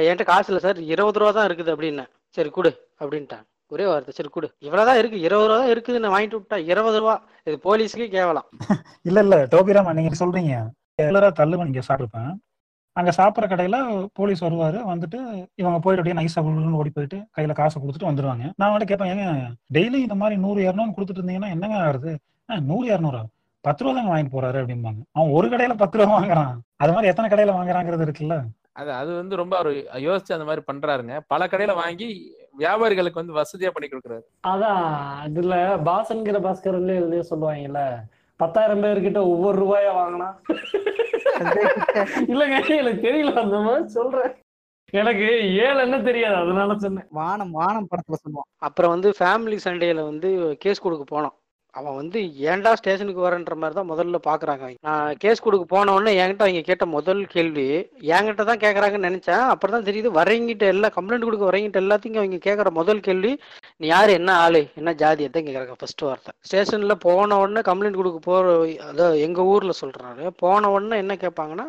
என்கிட்ட 0.06 0.26
காசு 0.32 0.50
இல்லை 0.52 0.62
சார். 0.66 0.80
இருபது 0.94 1.20
ரூபா 1.22 1.32
தான் 1.38 1.48
இருக்குது 1.50 1.74
அப்படின்னேன். 1.74 2.12
சரி 2.38 2.52
கொடு 2.58 2.72
அப்படின்ட்டாங்க. 3.02 3.46
ஒரே 3.72 3.86
வார்த்தை 3.86 4.14
சரி 4.14 4.30
கொடு. 4.30 4.48
இவ்வளவுதான் 4.60 4.98
இருக்கு 4.98 5.18
இருபது 5.22 5.48
ரூபா 5.48 5.58
தான் 5.58 5.72
இருக்குது 5.72 6.00
நான் 6.00 6.14
வாங்கிட்டு 6.14 6.40
விட்டா 6.40 6.58
இருபது 6.66 7.00
ரூபா. 7.00 7.16
இது 7.48 7.56
போலீஸுக்கே 7.64 8.08
கேவலம். 8.10 8.48
இல்ல 9.04 9.20
இல்ல 9.20 9.36
டோபிராமா 9.52 9.94
நீங்க 9.94 10.16
சொல்றீங்க. 10.20 10.54
ரெகுலரா 11.00 11.30
தள்ளுவன் 11.32 11.70
இங்க 11.70 11.84
சாப்பிட்டுருப்பேன் 11.88 12.32
அங்க 12.96 13.12
சாப்பிட்ற 13.18 13.46
கடையில 13.50 13.78
போலீஸ் 14.14 14.44
வருவாரு 14.44 14.80
வந்துட்டு 14.88 15.20
இவங்க 15.56 15.78
போயிட்டு 15.80 16.02
அப்படியே 16.02 16.18
நைஸா 16.20 16.42
ஓடி 16.80 16.90
போயிட்டு 16.90 17.18
கையில 17.36 17.54
காசை 17.54 17.78
கொடுத்துட்டு 17.82 18.10
வந்துருவாங்க. 18.10 18.46
நான் 18.58 18.72
வந்து 18.72 18.86
கேட்பேன் 18.86 19.12
ஏங்க 19.14 19.28
டெய்லி 19.74 20.00
இந்த 20.00 20.16
மாதிரி 20.16 20.42
நூறு 20.42 20.60
இரநூறு 20.62 20.94
கொடுத்துட்டு 20.96 21.22
இருந்தீங்கன்னா 21.22 21.50
என்னங்க 21.50 21.78
ஆகுது? 21.84 22.12
"ஆ, 22.50 22.56
நூறு 22.62 22.86
இரநூறா. 22.92 23.22
பத்து 23.64 23.84
ரூபா 23.84 23.94
தாங்க 23.94 24.12
வாங்கிட்டு 24.12 24.36
போறாரு 24.36 24.58
அப்படிம்பாங்க. 24.62 25.00
அவன் 25.12 25.32
ஒரு 25.32 25.48
கடையில 25.50 25.74
பத்து 25.76 25.98
ரூபா 25.98 26.14
வாங்குறான். 26.14 26.54
அது 26.78 26.92
மாதிரி 26.92 27.08
எத்தனை 27.08 27.30
கடையில 27.30 27.54
வாங்குறாங்கிறது 27.54 28.06
இருக்குல்ல. 28.08 28.38
அது 28.74 28.92
அது 28.94 29.16
வந்து 29.16 29.36
ரொம்ப 29.36 29.58
அவர் 29.58 29.72
யோசிச்சு 30.06 30.34
அந்த 30.34 30.46
மாதிரி 30.46 30.62
பண்றாருங்க. 30.68 31.16
பல 31.28 31.48
கடையில 31.48 31.74
வாங்கி 31.76 32.10
வியாபாரிகளுக்கு 32.58 33.22
வந்து 33.22 33.38
வசதியா 33.40 33.70
பண்ணி 33.74 33.90
கொடுக்குறாரு. 33.90 34.24
அதான் 34.48 34.84
அதுல 35.20 35.78
பாசன்கிற 35.78 36.40
பாஸ்கர்ல 36.48 36.98
இதுலயே 37.02 37.24
சொல்லுவாங்கல்ல 37.30 37.82
பத்தாயிரம் 38.36 38.84
பேர்கிட்ட 38.84 39.18
ஒவ்வொரு 39.18 39.58
ரூபாயா 39.64 39.92
வாங்கினா? 39.98 40.30
இல்லங்க 42.32 42.78
எனக்கு 42.78 43.08
தெரியல 43.08 43.34
அந்த 43.36 43.58
மாதிரி 43.58 43.88
சொல்றேன். 43.88 44.32
எனக்கு 44.94 45.28
ஏழு 45.56 45.80
என்ன 45.80 46.02
தெரியாது 46.02 46.36
அதனால 46.36 46.78
சொன்னேன். 46.78 47.08
வானம் 47.10 47.52
வானம் 47.52 47.88
படத்துல 47.92 48.18
சொல்லுவான். 48.24 48.50
அப்புறம் 48.58 48.92
வந்து 48.92 49.14
ஃபேமிலி 49.20 49.58
சண்டேல 49.64 50.04
வந்து 50.04 50.58
கேஸ் 50.60 50.82
கொடுக்க 50.82 51.06
போனோம். 51.16 51.36
அவன் 51.74 51.98
வந்து 52.00 52.20
ஏன்டா 52.52 52.72
ஸ்டேஷனுக்கு 52.80 53.22
வரன்ற 53.26 53.54
மாதிரி 53.60 53.76
தான் 53.78 53.90
முதல்ல 53.92 54.18
பாக்குறாங்க. 54.28 54.64
அவங்க. 54.66 54.80
நான் 54.88 55.18
கேஸ் 55.24 55.44
கொடுக்க 55.46 55.66
போனவொடனே 55.76 56.12
என்கிட்ட 56.22 56.46
அவங்க 56.48 56.64
கேட்ட 56.70 56.86
முதல் 56.96 57.22
கேள்வி 57.34 57.66
என்கிட்ட 58.16 58.44
தான் 58.50 58.62
கேட்கறாங்கன்னு 58.64 59.10
நினைச்சேன். 59.10 59.46
அப்புறம் 59.54 59.76
தான் 59.76 59.88
தெரியுது 59.90 60.10
வரங்கிட்ட 60.20 60.66
எல்லாம் 60.74 60.96
கம்ப்ளைண்ட் 60.98 61.28
கொடுக்க 61.28 61.46
வரங்கிட்ட 61.52 61.80
எல்லாத்தையும் 61.84 62.20
அவங்க 62.24 62.40
கேட்குற 62.48 62.72
முதல் 62.80 63.02
கேள்வி 63.08 63.32
நீ 63.80 63.88
யாரு? 63.88 64.12
என்ன 64.14 64.32
ஆளு? 64.46 64.62
என்ன 64.82 64.94
ஜாதி? 64.94 65.30
தான் 65.30 65.48
கேட்கறாங்க 65.48 65.78
ஃபர்ஸ்ட் 65.82 66.06
வார்த்தை. 66.10 66.34
ஸ்டேஷன்ல 66.50 66.96
போன 67.08 67.40
உடனே 67.44 67.64
கம்ப்ளைண்ட் 67.72 68.02
கொடுக்க 68.02 68.22
போற 68.30 68.46
அதாவது 68.90 69.22
எங்க 69.28 69.42
ஊர்ல 69.54 69.74
சொல்றாரு. 69.82 70.26
போன 70.44 70.72
உடனே 70.76 70.98
என்ன 71.06 71.16
கேட்பாங்கன்னா 71.26 71.68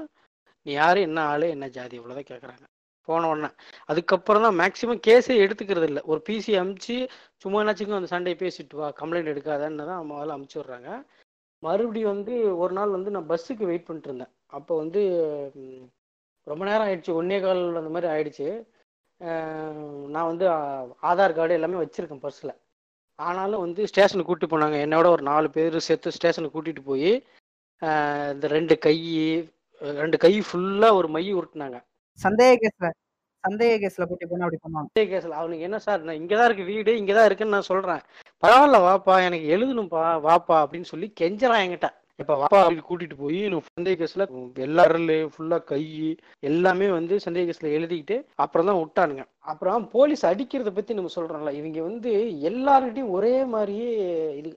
நீ 0.67 0.73
யாரு? 0.73 1.01
என்ன 1.01 1.21
ஆளு? 1.33 1.47
என்ன 1.57 1.69
ஜாதி? 1.79 1.97
இவ்வளவுதான் 2.01 2.31
கேட்கறாங்க 2.33 2.65
போன 3.09 3.29
உடனே. 3.33 3.51
அதுக்கப்புறம் 3.91 4.45
தான் 4.47 4.59
மேக்சிமம் 4.63 5.03
கேஸே 5.07 5.37
எடுத்துக்கிறது 5.45 5.89
இல்லை. 5.91 6.03
ஒரு 6.13 6.21
பிசி 6.29 6.53
அமுச்சு 6.63 6.97
சும்மா 7.45 7.61
என்னாச்சுக்கும் 7.63 7.99
அந்த 8.01 8.11
சண்டையை 8.15 8.37
பேசிட்டு 8.43 8.81
வா 8.81 8.89
கம்ப்ளைண்ட் 9.01 9.33
எடுக்காதன்னு 9.35 9.89
தான் 9.91 10.09
முதல்ல 10.13 10.37
அமுச்சு 10.37 10.59
விட்றாங்க. 10.61 10.91
மறுபடியும் 11.63 12.13
வந்து 12.15 12.35
ஒரு 12.63 12.73
நாள் 12.79 12.97
வந்து 12.97 13.15
நான் 13.17 13.31
பஸ்ஸுக்கு 13.33 13.71
வெயிட் 13.71 13.89
பண்ணிட்டு 13.89 14.11
இருந்தேன். 14.11 14.33
அப்போ 14.59 14.73
வந்து 14.83 15.03
ரொம்ப 16.47 16.63
நேரம் 16.69 16.87
ஆயிடுச்சு. 16.87 17.13
ஒன்னே 17.21 17.39
கால் 17.45 17.63
அந்த 17.81 17.93
மாதிரி 17.97 18.09
ஆயிடுச்சு. 18.15 18.49
நான் 20.15 20.31
வந்து 20.31 20.45
ஆதார் 21.11 21.37
கார்டு 21.39 21.59
எல்லாமே 21.59 21.83
வச்சுருக்கேன் 21.83 22.25
பர்ஸில் 22.25 22.55
ஆனாலும் 23.19 23.63
வந்து 23.65 23.83
ஸ்டேஷனுக்கு 23.91 24.29
கூட்டிட்டு 24.29 24.53
போனாங்க. 24.55 24.77
என்னோட 24.87 25.07
ஒரு 25.17 25.23
நாலு 25.31 25.49
பேர் 25.57 25.77
சேர்த்து 25.89 26.17
ஸ்டேஷனுக்கு 26.17 26.57
கூட்டிகிட்டு 26.57 26.85
போய் 26.91 27.11
இந்த 28.35 28.47
ரெண்டு 28.57 28.75
கை 28.87 28.97
ரெண்டு 30.01 30.17
கை 30.25 30.33
ஃபுல்லாக 30.49 30.99
ஒரு 30.99 31.09
மை 31.15 31.25
உருட்டினாங்க. 31.39 31.79
சந்தேக 32.19 32.55
கேஸ்ல 32.63 32.87
சந்தேக 33.45 33.75
கேஸ்ல 33.79 34.07
கூட்டி 34.07 34.27
போனா 34.27 34.45
அப்படி 34.45 34.61
பண்ணுவாங்க. 34.63 34.89
சந்தேக 34.89 35.07
கேஸ்ல 35.13 35.31
அவனுக்கு 35.31 35.65
என்ன 35.65 35.79
சார் 35.79 36.03
நான் 36.03 36.21
இங்கதான் 36.21 36.45
இருக்கு 36.45 36.65
வீடு 36.65 36.93
இங்கதான் 36.99 37.25
இருக்குன்னு 37.25 37.53
நான் 37.53 37.71
சொல்றேன். 37.71 38.03
பரவாயில்ல 38.43 38.79
வாப்பா 38.87 39.15
எனக்கு 39.25 39.47
எழுதணும்ப்பா 39.57 40.03
வாப்பா 40.29 40.57
அப்படின்னு 40.63 40.83
சொல்லி 40.83 41.13
கெஞ்சறான் 41.21 41.63
என்கிட்ட. 41.65 41.89
இப்ப 42.19 42.35
வாப்பா 42.35 42.59
கூட்டிட்டு 42.81 43.17
போய் 43.17 43.39
சந்தேக 43.69 43.95
கேஸ்ல 44.01 44.25
எல்லா 44.59 44.83
ஃபுல்லா 45.33 45.59
கை 45.65 45.81
எல்லாமே 46.43 46.89
வந்து 46.91 47.15
சந்தேக 47.19 47.47
கேஸ்ல 47.49 47.71
எழுதிக்கிட்டு 47.73 48.17
அப்புறம் 48.37 48.67
தான் 48.67 48.81
விட்டானுங்க. 48.81 49.23
அப்புறம் 49.45 49.89
போலீஸ் 49.89 50.23
அடிக்கிறத 50.25 50.71
பத்தி 50.71 50.95
நம்ம 50.95 51.13
சொல்றோம்ல 51.15 51.53
இவங்க 51.53 51.83
வந்து 51.83 52.11
எல்லார்கிட்டயும் 52.51 53.11
ஒரே 53.11 53.45
மாதிரியே 53.45 53.89
இது 54.33 54.51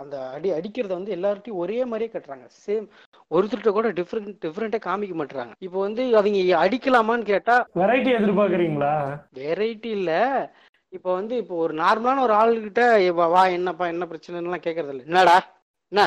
அந்த 0.00 0.28
அடி 0.30 0.50
அடிக்கிறத 0.52 0.92
வந்து 0.92 1.14
எல்லார்கிட்டயும் 1.16 1.56
ஒரே 1.56 1.84
மாதிரியே 1.84 2.12
கட்டுறாங்க. 2.12 2.46
சேம் 2.64 2.86
ஒருத்தர்கிட்ட 3.30 3.70
கூட 3.70 3.88
டிஃப்ரெண்ட் 3.92 4.30
டிஃப்ரெண்டா 4.44 4.80
காமிக்க 4.80 5.14
மாட்டுறாங்க. 5.14 5.52
இப்போ 5.58 5.78
வந்து 5.80 6.16
அவங்க 6.16 6.36
அடிக்கலாமான்னு 6.60 7.22
கேட்டா 7.24 7.56
வெரைட்டி 7.76 8.12
எதிர்பார்க்கறீங்களா? 8.18 8.94
வெரைட்டி 9.38 9.90
இல்ல. 9.92 10.12
இப்போ 10.92 11.12
வந்து 11.14 11.36
இப்போ 11.36 11.54
ஒரு 11.56 11.74
நார்மலான 11.74 12.22
ஒரு 12.22 12.34
ஆளுகிட்ட 12.34 12.82
"வா- 13.16 13.30
வா 13.30 13.46
என்னப்பா 13.50 13.86
என்ன 13.86 14.04
பிரச்சனைலாம் 14.04 14.66
கேட்கறது 14.66 14.88
இல்ல 14.88 15.02
என்னடா? 15.02 15.36
என்ன? 15.92 16.04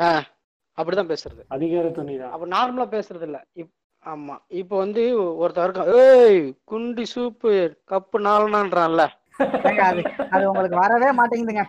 அப்படிதான் 0.00 1.16
பேசுறது. 1.16 1.42
அதிகார 1.48 1.88
துணிதான். 1.88 2.30
அப்ப 2.30 2.46
நார்மலா 2.46 2.88
பேசுறது 2.88 3.22
இல்ல 3.22 3.44
இப் 3.52 3.70
ஆமா. 4.04 4.38
இப்போ 4.48 4.76
வந்து 4.76 5.20
ஒருத்தர் 5.20 5.68
இருக்கான் 5.68 5.92
ஏய் 5.92 6.54
குண்டி 6.70 7.04
சூப்பு 7.14 7.76
கப்பு 7.90 8.18
நாலனான்றான்ல. 8.18 9.08
அது 9.78 10.02
அது 10.30 10.46
உங்களுக்கு 10.50 10.76
வரவே 10.76 11.10
மாட்டேங்குதுங்க. 11.10 11.62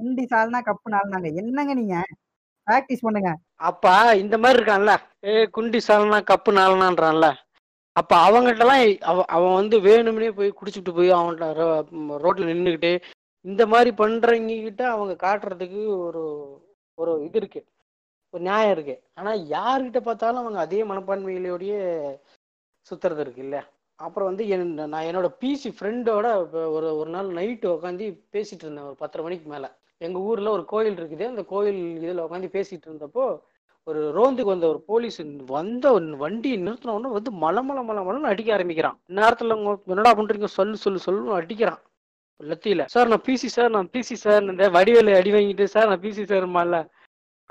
குண்டி 0.00 0.26
சால்னா 0.34 0.58
கப்பு 0.64 0.90
நாள்னாங்க 0.90 1.34
என்னங்க 1.34 1.74
நீங்க? 1.74 2.04
பிராக்டிஸ் 2.66 2.98
பண்ணுங்க. 3.00 3.38
அப்பா 3.54 4.12
இந்த 4.12 4.38
மாதிரி 4.38 4.62
இருக்கான்ல. 4.62 4.96
ஏ 5.24 5.44
குண்டி 5.44 5.78
சாலனா 5.88 6.20
கப்பு 6.30 6.50
நாலனான்றான்ல. 6.50 7.34
அப்ப 7.92 8.28
அவங்ககிட்டலாம் 8.28 8.98
அவ- 8.98 9.24
அவன் 9.24 9.54
வந்து 9.54 9.80
வேணும்னே 9.80 10.30
போய் 10.30 10.52
குடிச்சிட்டு 10.52 10.94
போய் 10.94 11.12
அவன்கிட்ட 11.12 11.48
ரோ- 11.52 11.84
ரோட்ல 12.08 12.48
நின்னுக்கிட்டு 12.52 13.00
இந்த 13.40 13.66
மாதிரி 13.66 13.94
பண்றவங்க 13.96 14.62
கிட்ட 14.62 14.90
அவங்க 14.90 15.26
காட்டுறதுக்கு 15.26 15.98
ஒரு 15.98 16.52
ஒரு 16.98 17.12
இது 17.24 17.38
இருக்கு. 17.38 17.60
ஒரு 18.34 18.42
நியாயம் 18.42 18.72
இருக்கு. 18.72 18.94
ஆனா 19.14 19.30
யாருக்கிட்ட 19.54 20.00
பார்த்தாலும் 20.02 20.42
அவங்க 20.42 20.60
அதே 20.60 20.80
மனப்பான்மையிலோடைய 20.84 21.74
சுத்துறது 22.90 23.22
இருக்கு 23.24 23.42
இல்ல? 23.42 23.56
அப்புறம் 23.98 24.28
வந்து 24.30 24.44
என் 24.54 24.66
நான் 24.92 25.06
என்னோட 25.08 25.28
பிசி 25.40 25.70
ஃப்ரெண்டோட 25.76 26.26
ஒரு 26.76 26.88
ஒரு 27.00 27.10
நாள் 27.10 27.28
நைட்டு 27.38 27.68
உட்காந்து 27.76 28.06
பேசிட்டு 28.34 28.64
இருந்தேன் 28.66 28.88
ஒரு 28.90 28.96
பத்தரை 29.02 29.22
மணிக்கு 29.26 29.46
மேல. 29.50 29.66
எங்க 30.00 30.18
ஊர்ல 30.28 30.50
ஒரு 30.56 30.64
கோயில் 30.72 30.98
இருக்குது. 31.00 31.24
அந்த 31.32 31.42
கோயில் 31.52 31.80
இதுல 31.98 32.24
உட்காந்து 32.26 32.50
பேசிட்டு 32.56 32.88
இருந்தப்போ 32.90 33.24
ஒரு 33.86 34.00
ரோந்துக்கு 34.16 34.52
வந்த 34.54 34.66
ஒரு 34.68 34.80
போலீஸ் 34.90 35.18
வந்த 35.50 35.86
வண்டியை 35.90 36.18
வண்டி 36.22 36.50
நிறுத்தின 36.66 36.94
உடனே 36.96 37.12
வந்து 37.18 37.30
மல 37.44 37.62
மலை 37.68 37.82
மலை 37.82 38.02
மலைன்னு 38.06 38.32
அடிக்க 38.32 38.50
ஆரம்பிக்கிறான். 38.56 38.96
நேரத்தில் 39.18 39.54
என்னடா 39.92 40.12
பண்றீங்க? 40.18 40.48
சொல்லு 40.58 40.76
சொல்லு 40.76 41.00
சொல்லு 41.00 41.38
அடிக்கிறான். 41.40 41.80
லத்தியில 42.40 42.84
சார் 42.86 43.08
நான் 43.08 43.24
பிசி 43.26 43.48
சார் 43.54 43.70
நான் 43.70 43.88
பிசி 43.94 44.16
சார் 44.24 44.42
இந்த 44.42 44.68
வடிவேலு 44.70 45.16
அடி 45.16 45.30
வாங்கிட்டு 45.32 45.64
சார் 45.64 45.88
நான் 45.88 46.02
பிசி 46.02 46.24
சார்மால 46.24 46.76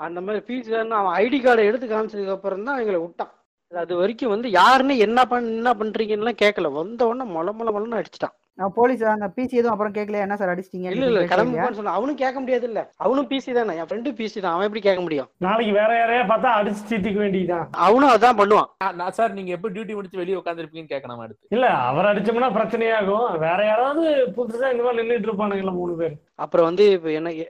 அந்த 0.00 0.18
மாதிரி 0.20 0.40
பிசி 0.48 0.70
சார் 0.70 0.98
அவன் 1.00 1.16
ஐடி 1.24 1.38
கார்டை 1.44 1.64
எடுத்து 1.70 1.86
காமிச்சதுக்கு 1.86 2.36
அப்புறம் 2.36 2.64
தான் 2.64 2.78
எங்களை 2.78 2.98
விட்டான். 3.00 3.32
அது 3.72 3.94
வரைக்கும் 3.96 4.32
வந்து 4.34 4.48
யாருன்னு 4.50 4.94
என்ன 5.06 5.20
பண்ண 5.26 5.50
என்ன 5.56 5.70
பண்றீங்கன்னு 5.74 6.32
கேட்கல 6.42 6.70
வந்த 6.72 7.00
உடனே 7.06 7.24
மொள 7.32 7.52
மொள 7.58 7.68
மொளன்னு 7.76 7.98
அடிச்சிட்டான். 8.00 8.36
போலீஸ் 8.76 9.02
அந்த 9.04 9.26
பிசி 9.36 9.54
எதுவும் 9.58 9.74
அப்புறம் 9.74 9.94
கேட்கல 9.94 10.20
என்ன 10.24 10.36
சார் 10.36 10.52
அடிச்சிட்டீங்க? 10.54 10.88
இல்ல 10.94 11.06
இல்ல 11.10 11.20
கிளம்புன்னு 11.32 11.78
சொன்னா 11.78 11.96
அவனும் 11.98 12.18
கேட்க 12.22 12.40
முடியாது 12.40 12.66
இல்ல 12.68 12.80
அவனும் 12.96 13.28
பிசி 13.30 13.52
தானே. 13.52 13.76
என் 13.80 13.88
ஃப்ரெண்டு 13.90 14.10
பிசி 14.20 14.38
தான். 14.40 14.54
அவன் 14.54 14.66
எப்படி 14.68 14.82
கேட்க 14.86 15.00
முடியும்? 15.00 15.28
நாளைக்கு 15.46 15.72
வேற 15.72 15.90
யாரையா 16.00 16.24
பார்த்தா 16.32 16.52
அடிச்சு 16.60 16.82
தீர்த்திக்க 16.90 17.18
வேண்டியதுதான். 17.24 17.66
அவனும் 17.86 18.12
அதான் 18.14 18.38
பண்ணுவான். 18.40 18.94
நான் 19.00 19.16
சார் 19.18 19.36
நீங்க 19.38 19.52
எப்ப 19.56 19.68
டியூட்டி 19.68 19.94
முடிச்சு 19.94 20.22
வெளியே 20.22 20.38
உட்காந்துருப்பீங்கன்னு 20.40 20.94
கேட்கணும் 20.94 21.24
அடுத்து. 21.26 21.46
இல்ல 21.56 21.68
அவர் 21.90 22.10
அடிச்சோம்னா 22.12 22.50
பிரச்சனையாகும். 22.58 23.28
வேற 23.46 23.58
யாராவது 23.66 24.04
புதுசா 24.38 24.72
இந்த 24.72 24.82
மாதிரி 24.82 25.02
நின்றுட்டு 25.02 25.30
இருப்பானுங்கல்ல 25.30 25.74
மூணு 25.80 25.94
பேர். 25.96 26.16
அப்புறம் 26.34 26.66
வந்து 26.66 26.90
இப்போ 26.90 27.10
எனக்கு 27.10 27.44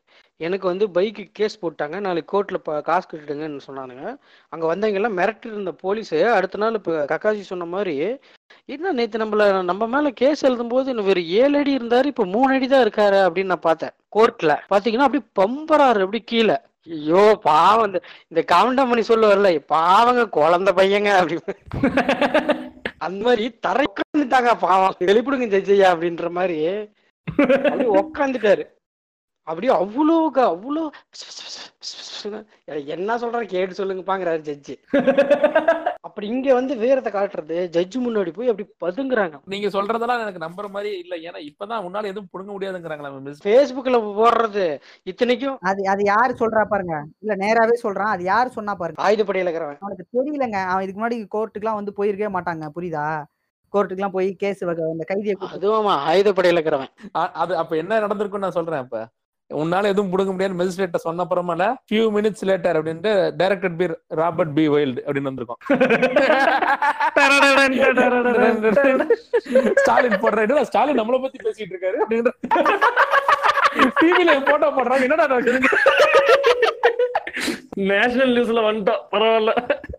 எனக்கு 0.47 0.66
வந்து 0.70 0.86
பைக்கு 0.97 1.22
கேஸ் 1.39 1.57
போட்டாங்க. 1.62 1.97
நாளைக்கு 2.07 2.30
கோர்ட்டில் 2.32 2.59
இப்போ 2.61 2.74
காசு 2.89 3.07
கட்டிடுங்கன்னு 3.07 3.64
சொன்னானுங்க. 3.68 4.05
அங்கே 4.53 4.66
வந்தவங்க 4.70 4.99
எல்லாம் 5.01 5.16
மிரட்டி 5.20 5.49
இருந்த 5.53 5.72
போலீஸு 5.84 6.18
அடுத்த 6.34 6.61
நாள் 6.62 6.78
இப்போ 6.80 6.93
கக்காசி 7.12 7.43
சொன்ன 7.53 7.66
மாதிரி 7.74 7.97
என்ன 8.74 8.93
நேற்று 8.99 9.22
நம்மள 9.22 9.45
நம்ம 9.70 9.86
மேலே 9.95 10.11
கேஸ் 10.20 10.47
எழுதும்போது 10.49 10.91
இன்னும் 10.93 11.09
வேறு 11.11 11.22
ஏழு 11.41 11.57
அடி 11.61 11.72
இருந்தார் 11.78 12.11
இப்போ 12.12 12.24
மூணு 12.34 12.51
அடி 12.57 12.66
தான் 12.72 12.84
இருக்காரு 12.86 13.18
அப்படின்னு 13.26 13.53
நான் 13.55 13.66
பார்த்தேன். 13.68 13.95
கோர்ட்டில் 14.16 14.55
பார்த்தீங்கன்னா 14.72 15.07
அப்படியே 15.09 15.26
பம்பராரு 15.41 16.05
அப்படி 16.07 16.20
கீழே. 16.32 16.57
ஐயோ 16.97 17.22
பாவம் 17.49 17.86
இந்த 17.89 17.99
இந்த 18.30 18.43
கவுண்டமணி 18.55 19.03
சொல்ல 19.11 19.26
வரல. 19.32 19.51
பாவங்க 19.76 20.22
குழந்தை 20.39 20.72
பையங்க 20.80 21.11
அப்படி 21.20 21.39
அந்த 23.07 23.20
மாதிரி 23.26 23.45
தரை 23.66 23.84
உட்காந்துட்டாங்க 23.91 24.53
பாவம். 24.66 24.97
வெளிப்படுங்க 25.11 25.49
ஜெய்ஜையா 25.55 25.91
அப்படின்ற 25.95 26.28
மாதிரி. 26.39 26.59
உட்காந்துட்டாரு 27.28 27.86
உக்காந்துட்டாரு 28.01 28.64
அப்படியே 29.49 29.73
அவ்வளோ 29.79 30.17
க- 30.33 30.51
அவ்வளோ 30.51 30.85
என்ன 32.95 33.17
சொல்றாரு 33.21 33.47
கேட்டு 33.47 33.79
சொல்லுங்கப்பாங்கிறாரு 33.79 34.41
ஜட்ஜி 34.47 34.75
அப்படி 36.09 36.27
இங்க 36.29 36.49
வந்து 36.55 36.75
வீரத்தை 36.77 37.11
காட்டுறது 37.13 37.57
ஜட்ஜு 37.75 37.99
முன்னாடி 37.99 38.31
போய் 38.33 38.51
அப்படி 38.51 38.65
பதுங்குறாங்க. 38.85 39.37
நீங்க 39.47 39.69
சொல்றதெல்லாம் 39.69 40.23
எனக்கு 40.23 40.45
நம்புற 40.45 40.67
மாதிரி 40.69 40.91
இல்ல. 40.99 41.15
ஏன்னா 41.27 41.41
இப்பதான் 41.49 41.85
உன்னால 41.87 42.11
எதுவும் 42.11 42.31
புடுங்க 42.33 42.51
முடியாதுங்கிறாங்களா 42.53 43.11
மிஸ் 43.19 43.43
ஃபேஸ்புக்ல 43.45 43.99
போடுறது 44.17 44.65
இத்தனைக்கும். 45.07 45.59
அது 45.63 45.83
அது 45.89 46.05
யாரு 46.05 46.35
சொல்றா 46.41 46.63
பாருங்க. 46.65 46.97
இல்ல 47.19 47.35
நேராவே 47.37 47.77
சொல்றான். 47.83 48.13
அது 48.15 48.25
யாரு 48.25 48.51
சொன்னா 48.51 48.75
பாருங்க. 48.75 49.03
ஆயுதப்படையில 49.07 49.47
இருக்கிறவன் 49.47 49.83
அவனுக்கு 49.83 50.07
தெரியலங்க. 50.17 50.61
அவன் 50.71 50.85
இதுக்கு 50.85 51.01
முன்னாடி 51.01 51.19
கோர்ட்டுக்குலாம் 51.35 51.81
வந்து 51.81 51.97
போயிருக்கவே 51.99 52.33
மாட்டாங்க. 52.37 52.67
புரியுதா? 52.77 53.07
கோர்ட்டுக்குலாம் 53.73 54.13
போய் 54.13 54.29
கேஸ் 54.37 54.63
அந்த 54.89 55.05
கைதியை 55.09 55.35
அதுவும் 55.51 55.89
ஆயுதப்படையில 56.07 56.59
இருக்கிறவன் 56.59 56.93
அது 57.43 57.53
அப்ப 57.57 57.73
என்ன 57.77 57.99
நடந்திருக்கும்னு 58.01 58.47
நான் 58.47 58.59
சொல்றேன் 58.59 58.85
இப்ப 58.85 59.01
உன்னால 59.63 59.91
எதுவும் 59.93 60.11
புடுங்க 60.13 60.33
முடியாது. 60.33 60.59
மெஜிஸ்ட்ரேட்ட 60.61 60.99
சொன்ன 61.05 61.25
அப்புறமால 61.25 61.67
ஃபியூ 61.91 62.05
மினிட்ஸ் 62.17 62.45
லேட்டர் 62.49 62.79
அப்படின்ட்டு 62.79 63.13
directed 63.41 63.77
by 63.81 63.87
Robert 64.21 64.55
B 64.59 64.65
Wild 64.75 65.01
அப்படின்னு 65.07 65.31
வந்திருக்கும். 65.31 65.61
ஸ்டாலின் 69.83 70.21
போடுற 70.25 70.63
ஸ்டாலின் 70.71 71.01
நம்மள 71.01 71.21
பத்தி 71.25 71.39
பேசிட்டு 71.47 71.75
இருக்காரு. 71.75 71.99
அப்படின்ற 72.05 72.33
டிவில 74.01 74.31
போட்டோ 74.51 74.69
போடுறாங்க. 74.77 75.03
என்னடா? 75.09 75.39
நேஷனல் 77.91 78.33
நியூஸ்ல 78.37 78.61
வந்துட்டோம். 78.69 79.03
பரவாயில்ல. 79.13 79.53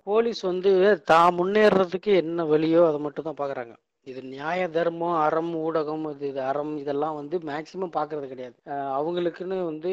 போலீஸ் 0.09 0.41
வந்து 0.51 0.71
தான் 1.11 1.35
முன்னேறதுக்கு 1.37 2.11
என்ன 2.23 2.45
வழியோ 2.53 2.81
அதை 2.87 2.99
மட்டும் 3.05 3.27
தான் 3.27 3.39
பாக்குறாங்க. 3.41 3.73
இது 4.07 4.19
நியாய 4.33 4.61
தர்மம் 4.75 5.17
அறம் 5.23 5.51
ஊடகம் 5.65 6.05
இது 6.11 6.25
இது 6.31 6.41
அறம் 6.49 6.71
இதெல்லாம் 6.81 7.17
வந்து 7.19 7.35
மேக்சிமம் 7.49 7.95
பாக்குறது 7.97 8.27
கிடையாது. 8.31 8.55
அவங்களுக்குன்னு 8.97 9.57
வந்து 9.71 9.89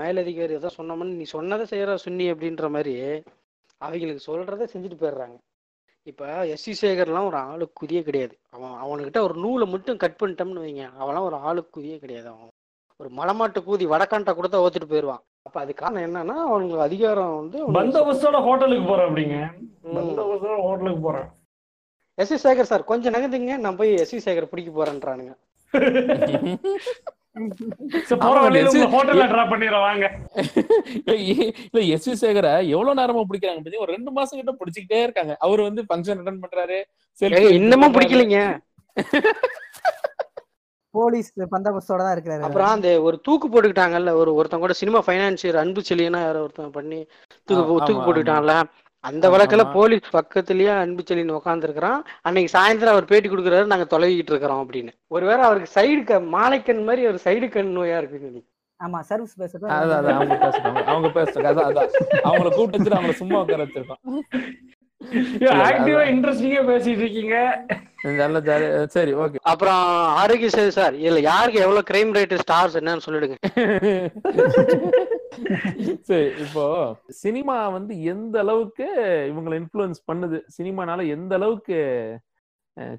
மேலதிகாரி 0.00 0.56
எதாவது 0.58 0.76
சொன்னோம்னு 0.78 1.18
நீ 1.20 1.26
சொன்னதை 1.34 1.66
செய்யற 1.72 1.94
சுன்னி 2.04 2.26
அப்படின்ற 2.32 2.68
மாதிரி 2.76 2.94
அவங்களுக்கு 3.80 4.22
சொல்றதை 4.28 4.66
செஞ்சுட்டு 4.72 5.00
போயிடுறாங்க. 5.02 5.36
இப்ப 6.10 6.46
எஸ் 6.54 6.64
சி 6.66 6.72
சேகர்லாம் 6.80 7.28
ஒரு 7.30 7.38
ஆளுக்குதியே 7.50 8.02
கிடையாது. 8.08 8.34
அவன் 8.54 8.74
அவனுக்கிட்ட 8.84 9.20
ஒரு 9.26 9.34
நூலை 9.44 9.66
மட்டும் 9.74 10.00
கட் 10.04 10.20
பண்ணிட்டோம்னு 10.20 10.64
வைங்க 10.66 10.86
அவன்லாம் 11.00 11.26
ஒரு 11.30 11.38
ஆளுக்குதியே 11.48 11.98
கிடையாது 12.04 12.28
அவன். 12.34 12.52
ஒரு 13.00 13.10
மலமாட்டு 13.18 13.60
கூதி 13.66 13.84
வடக்கான்ட்ட 13.92 14.32
கொடுத்தா 14.38 14.62
ஓத்துட்டு 14.64 14.92
போயிடுவான். 14.92 15.22
அப்ப 15.46 15.56
அது 15.60 15.74
காரணம் 15.74 16.06
என்னன்னா 16.06 16.36
அவனுக்கு 16.48 16.86
அதிகாரம் 16.88 17.36
வந்து 17.40 17.58
பந்தோபஸ்தோட 17.78 18.40
ஹோட்டலுக்கு 18.46 18.86
போறேன் 18.90 19.08
அப்படிங்க. 19.10 19.38
பந்தோபஸ்தோட 19.98 20.56
ஹோட்டலுக்கு 20.68 21.02
போறேன். 21.08 21.28
எஸ் 22.22 22.32
வி 22.32 22.38
சேகர் 22.46 22.70
சார் 22.70 22.88
கொஞ்சம் 22.90 23.14
நகர்ந்துங்க. 23.14 23.54
நான் 23.64 23.78
போய் 23.80 23.92
எஸ் 24.02 24.14
வி 24.16 24.20
சேகர் 24.26 24.50
பிடிக்க 24.52 24.70
போறேன்றானுங்க. 24.78 25.32
எவ்வளவு 32.74 32.98
நேரமா 33.00 33.22
பிடிக்கிறாங்க 33.28 33.82
ஒரு 33.84 33.90
ரெண்டு 33.96 34.10
மாசம் 34.16 34.38
கிட்ட 34.40 34.52
பிடிச்சிக்கிட்டே 34.60 35.00
இருக்காங்க. 35.06 35.34
அவர் 35.46 35.60
வந்து 35.68 35.84
ஃபங்க்ஷன் 35.88 36.20
அட்டன் 36.22 36.42
பண்றாரு 36.44 36.78
இன்னமும் 37.58 37.94
பிடிக்கலைங்க. 37.96 38.40
போலீஸ் 40.94 41.28
பந்தோபஸ்தோட 41.54 42.00
தான் 42.04 42.14
இருக்கிறாரு. 42.14 42.42
அப்புறம் 42.46 42.72
அந்த 42.76 42.88
ஒரு 43.06 43.16
தூக்கு 43.26 43.46
போட்டுக்கிட்டாங்கல்ல 43.48 44.12
ஒரு 44.20 44.30
ஒருத்தன் 44.38 44.62
கூட 44.64 44.74
சினிமா 44.80 45.00
ஃபைனான்சியர் 45.06 45.60
அன்பு 45.62 45.80
செலியனா 45.88 46.20
யாரோ 46.26 46.40
ஒருத்தன் 46.46 46.76
பண்ணி 46.78 47.00
தூக்கு 47.48 47.62
தூக்கு 47.68 47.92
ஆமா, 47.94 48.04
போட்டுக்கிட்டான்ல. 48.06 48.54
அந்த 49.04 49.30
வழக்குல. 49.30 49.62
போலீஸ் 49.72 50.08
பக்கத்துலயே 50.16 50.70
அன்பு 50.78 51.02
செலியன் 51.08 51.36
உட்காந்துருக்கிறான் 51.36 52.00
அன்னைக்கு 52.22 52.50
சாயந்தரம் 52.56 52.94
அவர் 52.94 53.04
பேட்டி 53.04 53.28
கொடுக்குறாரு 53.28 53.70
நாங்க 53.72 53.86
தொலைவிக்கிட்டு 53.94 54.32
இருக்கிறோம் 54.34 54.62
அப்படின்னு. 54.64 54.92
ஒருவேளை 55.08 55.42
அவருக்கு 55.42 55.70
சைடு 55.76 56.02
க 56.04 56.20
மாலைக்கண் 56.36 56.86
மாதிரி 56.88 57.06
ஒரு 57.06 57.18
சைடு 57.24 57.48
கண் 57.48 57.76
நோயா 57.78 57.98
இருக்கு 57.98 58.42
ஆமா 58.80 59.00
சர்வீஸ் 59.00 59.34
பேசுறது 59.40 59.66
அவங்க 60.12 60.36
பேசுறாங்க. 60.44 60.82
அவங்க 60.92 61.08
பேசுறாங்க. 61.16 61.48
அதான் 61.68 61.90
அவங்கள 62.28 62.50
கூப்பிட்டு 62.54 62.96
அவங்கள 62.96 63.14
சும்மா 63.22 63.40
உட்கார 63.40 63.64
வச்சிருக்கோம் 63.64 64.02
ஆக்டிவா. 65.66 66.00
இன்ட்ரெஸ்டிங்கா 66.12 66.62
பேசிட்டு 66.70 67.02
இருக்கீங்க. 67.04 67.36
நல்ல 68.20 68.40
ஜாலி. 68.40 68.66
சரி 68.96 69.12
ஓகே. 69.22 69.38
அப்புறம் 69.52 69.80
ஆரோக்கிய 70.20 70.50
சார் 70.78 70.94
இதுல 71.04 71.20
யாருக்கு 71.30 71.60
எவ்வளவு 71.60 71.88
கிரைம் 71.90 72.14
ரேட் 72.18 72.34
ஸ்டார்ஸ் 72.44 72.78
என்னன்னு 72.80 73.06
சொல்லிடுங்க. 73.06 73.36
சரி 76.08 76.28
இப்போ 76.44 76.64
சினிமா 77.22 77.56
வந்து 77.76 77.92
எந்த 78.12 78.36
அளவுக்கு 78.44 78.86
இவங்களை 79.30 79.56
இன்ஃப்ளூயன்ஸ் 79.60 80.00
பண்ணுது? 80.10 80.38
சினிமானால 80.56 81.06
எந்த 81.16 81.32
அளவுக்கு 81.38 81.76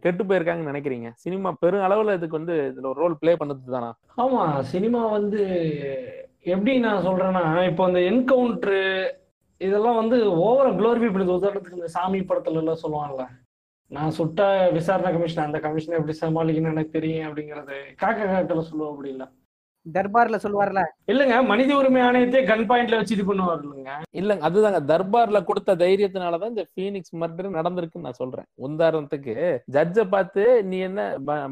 கெட்டு 0.04 0.24
போயிருக்காங்கன்னு 0.30 0.72
நினைக்கிறீங்க? 0.72 1.10
சினிமா 1.24 1.50
பெரும் 1.64 1.86
அளவுல 1.88 2.16
இதுக்கு 2.18 2.40
வந்து 2.40 2.56
இதுல 2.72 2.90
ஒரு 2.92 3.02
ரோல் 3.04 3.20
பிளே 3.22 3.34
பண்ணது 3.42 3.74
தானா? 3.76 3.90
ஆமா 4.24 4.44
சினிமா 4.74 5.02
வந்து 5.18 5.42
எப்படி 6.54 6.74
நான் 6.86 7.06
சொல்றேன்னா 7.08 7.44
இப்போ 7.70 7.84
அந்த 7.90 8.00
என்கவுண்டரு 8.12 8.82
இதெல்லாம் 9.62 10.00
வந்து 10.02 10.18
ஓவர 10.46 10.68
குளோரிஃபை 10.80 11.12
பண்ணுது 11.14 11.38
உதாரணத்துக்கு 11.40 11.80
இந்த 11.80 11.92
சாமி 11.98 12.22
படத்துல 12.30 12.62
எல்லாம் 12.64 12.82
சொல்லுவாங்கல்ல. 12.84 13.26
நான் 13.92 14.16
சுட்ட 14.18 14.42
விசாரணை 14.78 15.10
கமிஷன் 15.14 15.48
அந்த 15.48 15.60
கமிஷனை 15.66 15.98
எப்படி 16.00 16.14
சமாளிக்கணும்னு 16.22 16.76
எனக்கு 16.76 16.98
தெரியும் 16.98 17.28
அப்படிங்கறது 17.28 17.78
காக்கா 18.02 18.26
காக்கல 18.34 18.64
சொல்லுவோம் 18.70 18.94
அப்படி 18.94 19.10
இல்லை 19.16 19.28
தர்பார்ல 19.86 20.38
சொல்லுவார்ல. 20.42 20.82
இல்லைங்க 21.08 21.36
மனித 21.48 21.72
உரிமை 21.76 22.02
ஆணையத்தையே 22.04 22.42
கன் 22.48 22.66
பாயிண்ட்ல 22.70 22.98
வச்சு 22.98 23.16
இது 23.16 23.24
பண்ணுவார் 23.28 23.62
இல்லைங்க 24.14 24.44
அதுதாங்க 24.48 24.80
தர்பார்ல 24.92 25.40
கொடுத்த 25.46 25.76
தைரியத்தினாலதான் 25.82 26.52
இந்த 26.54 26.66
பீனிக்ஸ் 26.76 27.16
மர்டர் 27.22 27.56
நடந்திருக்குன்னு 27.58 28.08
நான் 28.08 28.22
சொல்றேன். 28.22 28.48
உதாரணத்துக்கு 28.68 29.36
ஜட்ஜை 29.76 30.06
பார்த்து 30.10 30.44
நீ 30.70 30.80
என்ன 30.88 31.02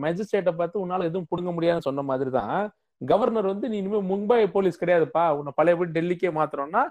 மேஜிஸ்ட்ரேட்டை 0.03 0.53
பார்த்து 0.55 0.83
உன்னால 0.83 1.09
எதுவும் 1.09 1.31
புடுங்க 1.31 1.53
முடியாதுன்னு 1.53 1.89
சொன்ன 1.89 2.05
மாதிரி 2.09 2.31
தான் 2.33 2.59
கவர்னர் 3.01 3.47
வந்து 3.47 3.65
நீ 3.69 3.75
இனிமே 3.77 3.99
மும்பை 4.07 4.37
போலீஸ் 4.53 4.79
கிடையாதுப்பா 4.79 5.21
உன்னை 5.35 5.51
பழையபடி 5.57 5.91
டெல்லிக்கே 5.93 6.31
மாத்துறோம்னா 6.35 6.81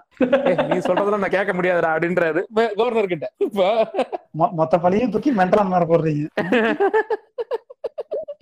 "ஏய், 0.43 0.57
நீ 0.69 0.77
சொல்றதெல்லாம் 0.85 1.23
நான் 1.23 1.35
கேட்க 1.35 1.53
முடியாதுடா 1.53 1.91
அப்படின்றாரு 1.95 2.41
கவர்னர் 2.73 3.11
கிட்ட. 3.11 3.27
மொத்த 4.55 4.73
பழியும் 4.79 5.13
தூக்கி 5.13 5.31
மென்டலான் 5.37 5.73
மேல 5.73 5.85
போடுறீங்க. 5.87 6.25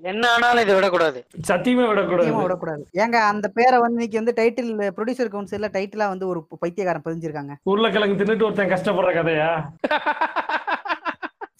என்ன 0.07 0.29
ஆனாலும் 0.29 0.61
இதை 0.61 0.75
விடக்கூடாது. 0.75 1.19
சத்தியமே 1.47 1.87
விடக்கூடாது. 1.87 2.33
விடக்கூடாது. 2.41 2.83
ஏங்க 2.97 3.17
அந்த 3.31 3.47
பேரை 3.47 3.79
வந்து 3.79 3.93
இன்னைக்கு 3.93 4.19
வந்து 4.21 4.35
டைட்டில் 4.37 4.71
ப்ரொடியூசர் 4.97 5.33
கவுன்சில்ல 5.33 5.69
டைட்டிலா 5.77 6.07
வந்து 6.07 6.27
ஒரு 6.27 6.47
பைத்தியக்காரன் 6.59 7.05
பதிஞ்சிருக்காங்க. 7.05 7.55
உருளைக்கிழங்கு 7.63 8.19
தின்னுட்டு 8.23 8.47
ஒருத்தன் 8.49 8.73
கஷ்டப்படுற 8.75 9.11
கதையா? 9.19 9.51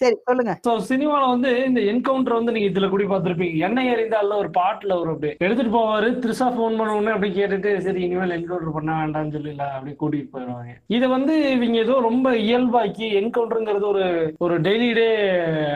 சரி 0.01 0.15
சொல்லுங்க. 0.21 0.51
சோ 0.65 0.71
சினிமால 0.87 1.27
வந்து 1.27 1.65
இந்த 1.65 1.81
என்கவுண்டர் 1.87 2.33
வந்து 2.33 2.51
நீங்க 2.51 2.69
இதுல 2.69 2.89
கூட 2.89 3.03
பார்த்திருப்பீங்க. 3.03 3.55
எண்ணெய் 3.59 3.89
எறிந்தால 3.89 4.35
ஒரு 4.37 4.49
பாட்டுல 4.57 4.91
ஒரு 4.95 5.09
அப்படியே 5.09 5.33
எடுத்துட்டு 5.39 5.71
போவாரு 5.73 6.09
த்ரிஷா 6.17 6.47
ஃபோன் 6.49 6.77
பண்ண 6.77 6.95
உடனே 6.95 7.11
அப்படி 7.11 7.29
கேட்டுட்டு 7.33 7.79
சரி 7.79 8.01
இனிமேல் 8.01 8.35
என்கவுண்டர் 8.37 8.73
பண்ண 8.73 8.91
வேண்டாம்னு 8.97 9.31
சொல்லி 9.31 9.49
இல்ல 9.49 9.63
அப்படி 9.71 9.93
கூட்டிட்டு 9.95 10.33
போயிடுவாங்க 10.33 10.73
இதை 10.87 11.07
வந்து 11.07 11.35
இவங்க 11.51 11.77
ஏதோ 11.77 11.99
ரொம்ப 12.01 12.35
இயல்பாக்கி 12.43 13.07
என்கவுண்டருங்கிறது 13.19 13.87
ஒரு 13.87 14.05
ஒரு 14.37 14.61
டெய்லி 14.61 14.93
டே 14.93 15.07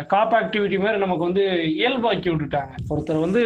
காப் 0.08 0.36
ஆக்டிவிட்டி 0.36 0.80
மாதிரி 0.80 0.98
நமக்கு 0.98 1.24
வந்து 1.24 1.46
இயல்பாக்கி 1.74 2.30
விட்டுட்டாங்க. 2.30 2.74
ஒருத்தர் 2.90 3.20
வந்து 3.20 3.44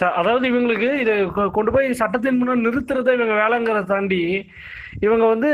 ச- 0.00 0.14
அதாவது 0.14 0.48
இவங்களுக்கு 0.50 0.90
இதை 1.00 1.14
கொ- 1.30 1.50
கொண்டு 1.50 1.72
போய் 1.72 1.92
சட்டத்தின் 1.94 2.40
முன்னாடி 2.40 2.66
நிறுத்துறதை 2.66 3.14
இவங்க 3.14 3.34
வேலைங்கிறத 3.34 3.84
தாண்டி 3.86 4.22
இவங்க 5.06 5.24
வந்து 5.32 5.50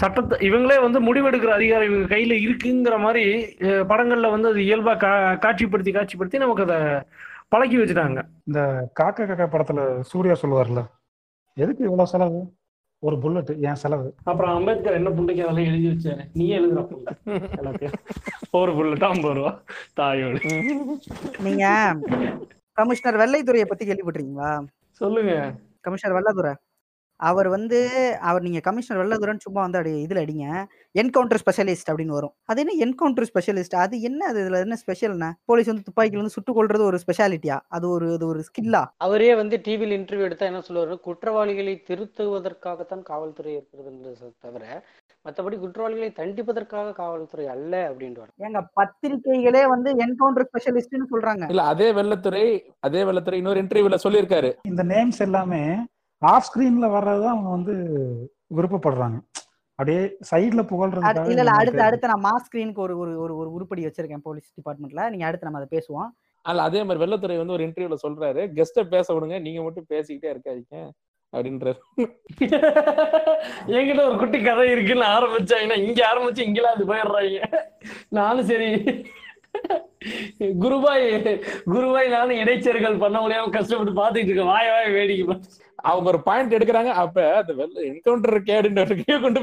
சட்டத்தை 0.00 0.38
இவங்களே 0.48 0.78
வந்து 0.86 1.00
முடிவெடுக்கிற 1.06 1.52
அதிகாரம் 1.58 1.88
இவங்க 1.90 2.08
கையில 2.14 2.36
இருக்குங்கிற 2.46 2.98
மாதிரி 3.04 3.24
படங்கள்ல 3.92 4.30
வந்து 4.34 4.50
அது 4.52 4.60
இயல்பா 4.68 4.94
கா 5.04 5.12
காட்சிப்படுத்தி 5.46 5.94
காட்சிப்படுத்தி 5.96 6.42
நமக்கு 6.44 6.66
அதை 6.66 6.78
பழக்கி 7.54 7.76
வச்சுட்டாங்க. 7.78 8.20
இந்த 8.48 8.60
காக்கா 9.00 9.24
காக்கா 9.30 9.48
படத்துல 9.54 9.80
சூர்யா 10.12 10.36
சொல்லுவார்ல 10.42 10.82
எதுக்கு 11.56 11.82
இவ்வளவு 11.88 12.12
செலவு? 12.12 12.40
ஒரு 13.02 13.16
புல்லட் 13.22 13.50
என் 13.68 13.80
செலவு? 13.82 14.06
அப்புறம் 14.30 14.52
அம்பேத்கர் 14.58 14.98
என்ன 14.98 15.08
புண்டைக்கு 15.16 15.44
அதெல்லாம் 15.44 15.68
எழுதி 15.70 15.88
வச்சாரு? 15.92 16.22
நீ 16.38 16.44
எழுதுற 16.58 16.82
எல்லாத்தையும். 17.58 17.96
ஒரு 18.60 18.72
புல்லட் 18.78 19.06
ஐம்பது 19.10 19.34
ரூபா 19.38 19.52
தாயோடு. 20.00 20.40
நீங்க 21.46 21.64
கமிஷனர் 22.78 23.20
வெள்ளைத்துறையை 23.22 23.66
பத்தி 23.68 23.84
கேள்விப்பட்டிருக்கீங்களா? 23.86 24.52
சொல்லுங்க. 25.00 25.34
கமிஷனர் 25.86 26.16
வெள்ளதுரை 26.18 26.52
அவர் 27.20 27.48
வந்து 27.48 27.78
அவர் 28.20 28.42
நீங்க 28.42 28.60
கமிஷனர் 28.60 29.00
வெள்ளதுரைன்னு 29.02 29.40
சும்மா 29.40 29.60
வந்து 29.60 29.78
அப்படி 29.78 30.04
இதுல 30.06 30.22
அடிங்க. 30.24 30.46
என்கவுண்டர் 30.94 31.40
ஸ்பெஷலிஸ்ட் 31.42 31.90
அப்படின்னு 31.90 32.16
வரும். 32.18 32.34
அது 32.44 32.60
என்ன 32.60 32.76
என்கவுண்டர் 32.86 33.28
ஸ்பெஷலிஸ்ட் 33.30 33.74
அது 33.74 34.00
என்ன 34.00 34.26
அது 34.26 34.40
இதுல 34.44 34.60
என்ன 34.60 34.78
ஸ்பெஷல்னா 34.86 35.30
போலீஸ் 35.44 35.66
வந்து 35.66 35.86
துப்பாக்கில 35.88 36.16
வந்து 36.16 36.36
சுட்டு 36.36 36.52
கொள்றது 36.52 36.82
ஒரு 36.82 37.00
ஸ்பெஷாலிட்டியா 37.04 37.60
அது 37.68 37.88
ஒரு 37.90 38.12
அது 38.12 38.26
ஒரு 38.26 38.40
ஸ்கில்லா 38.40 38.82
அவரே 38.98 39.34
வந்து 39.34 39.60
டிவியில் 39.60 39.96
இன்டர்வியூ 39.98 40.20
எடுத்தா 40.20 40.46
என்ன 40.46 40.62
சொல்லுவாரு? 40.68 41.00
குற்றவாளிகளை 41.00 41.82
திருத்துவதற்காகத்தான் 41.88 43.02
காவல்துறை 43.02 43.52
இருக்கிறதுன்றது 43.56 44.32
தவிர 44.38 44.64
மற்றபடி 45.24 45.58
குற்றவாளிகளை 45.58 46.12
தண்டிப்பதற்காக 46.16 46.92
காவல்துறை 46.92 47.46
அல்ல 47.46 47.90
அப்படின்ட்டு 47.90 48.46
ஏங்க 48.46 48.60
பத்திரிகைகளே 48.80 49.62
வந்து 49.68 49.90
என்கவுண்டர் 50.04 50.48
ஸ்பெஷலிஸ்ட்னு 50.48 51.12
சொல்றாங்க. 51.14 51.44
இல்ல 51.48 51.62
அதே 51.62 51.92
வெள்ளத்துறை 51.92 52.44
அதே 52.80 53.02
வெள்ளத்துறை 53.02 53.34
இன்னொரு 53.34 53.62
இன்டர்வியூல 53.62 53.98
சொல்லியிருக்காரு. 54.04 54.52
இந்த 54.64 54.82
நேம்ஸ் 54.84 55.20
எல்லாமே 55.20 55.62
ஆஃப் 56.18 56.48
ஸ்கிரீன்ல 56.48 56.86
வர்றதுதான் 56.88 57.34
அவங்க 57.34 57.50
வந்து 57.50 57.74
விருப்பப்படுறாங்க. 58.56 59.16
அப்படியே 59.78 60.02
சைடுல 60.30 60.62
புகழ்றதுக்காக 60.62 61.28
இல்ல 61.28 61.42
இல்ல 61.42 61.50
அடுத்து. 61.50 61.82
அடுத்து 61.82 62.08
நான் 62.08 62.24
மாஸ் 62.24 62.46
ஸ்கிரீனுக்கு 62.46 62.78
ஒரு 62.78 62.98
ஒரு 62.98 63.20
ஒரு 63.20 63.36
ஒரு 63.36 63.52
உருப்படி 63.52 63.84
வச்சிருக்கேன் 63.84 64.22
போலீஸ் 64.22 64.52
டிபார்ட்மெண்ட்ல 64.54 65.10
நீங்க 65.10 65.26
அடுத்து 65.26 65.48
நம்ம 65.50 65.60
அதை 65.60 65.68
பேசுவோம். 65.78 66.08
அல்ல 66.44 66.62
அதே 66.62 66.82
மாதிரி 66.82 67.04
வெள்ளத்துறை 67.04 67.36
வந்து 67.36 67.52
ஒரு 67.52 67.64
இன்டர்வியூல 67.64 67.96
சொல்றாரு. 68.08 68.42
கெஸ்ட 68.54 68.88
பேச 68.88 69.14
விடுங்க. 69.14 69.40
நீங்க 69.40 69.62
மட்டும் 69.62 69.86
பேசிக்கிட்டே 69.88 70.32
இருக்காதீங்க. 70.34 70.90
அப்படின்றாரு. 71.32 71.78
என்கிட்ட 73.76 74.08
ஒரு 74.08 74.18
குட்டி 74.18 74.42
கதை 74.42 74.70
இருக்குன்னு 74.70 75.04
ஆரம்பிச்சாங்கன்னா 75.06 75.78
இங்க 75.78 76.06
ஆரம்பிச்சு 76.14 76.38
இங்கெல்லாம் 76.38 76.74
அது 76.74 76.84
போயிடுறாங்க. 76.86 77.40
நானும் 78.08 78.44
சரி. 78.44 78.70
குருபாய் 80.60 81.40
குருபாய் 81.66 82.08
நானும் 82.08 82.36
இடைச்சேர்கள் 82.36 82.98
பண்ண 82.98 83.20
முடியாம 83.20 83.50
கஷ்டப்பட்டு 83.50 84.04
பாத்துட்டு 84.04 84.24
இருக்கேன். 84.24 84.46
வாய 84.46 84.70
வாய 84.70 84.92
வேடிக்கை 84.92 85.26
பார்த்து. 85.26 85.48
அவங்க 85.76 86.08
ஒரு 86.08 86.22
பாயிண்ட் 86.22 86.54
எடுக்கிறாங்க. 86.54 86.90
அப்ப 86.90 87.34
அந்த 87.36 87.52
வெள்ள 87.52 87.80
என்கவுண்டர் 87.80 88.42
அப்படின்னு 88.84 89.20
கொண்டு 89.20 89.40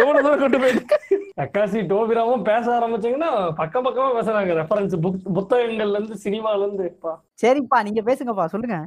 எவ்வளவு 0.00 0.22
தூரம் 0.22 0.40
கொண்டு 0.40 0.58
போயிட்டு? 0.58 0.96
அக்காசி 1.42 1.78
டோபிராவும் 1.90 2.42
பேச 2.42 2.64
ஆரம்பிச்சீங்கன்னா 2.78 3.30
பக்கம் 3.54 3.86
பக்கமா 3.86 4.10
பேசுறாங்க. 4.18 4.52
ரெஃபரன்ஸ் 4.60 4.94
புக் 5.04 5.20
புத்தகங்கள்ல 5.34 5.98
இருந்து 5.98 6.16
சினிமால 6.24 6.62
இருந்து 6.62 6.98
பா. 7.02 7.12
சரிப்பா 7.42 7.82
நீங்க 7.82 8.02
பேசுங்கப்பா 8.02 8.44
சொல்லுங்க. 8.44 8.78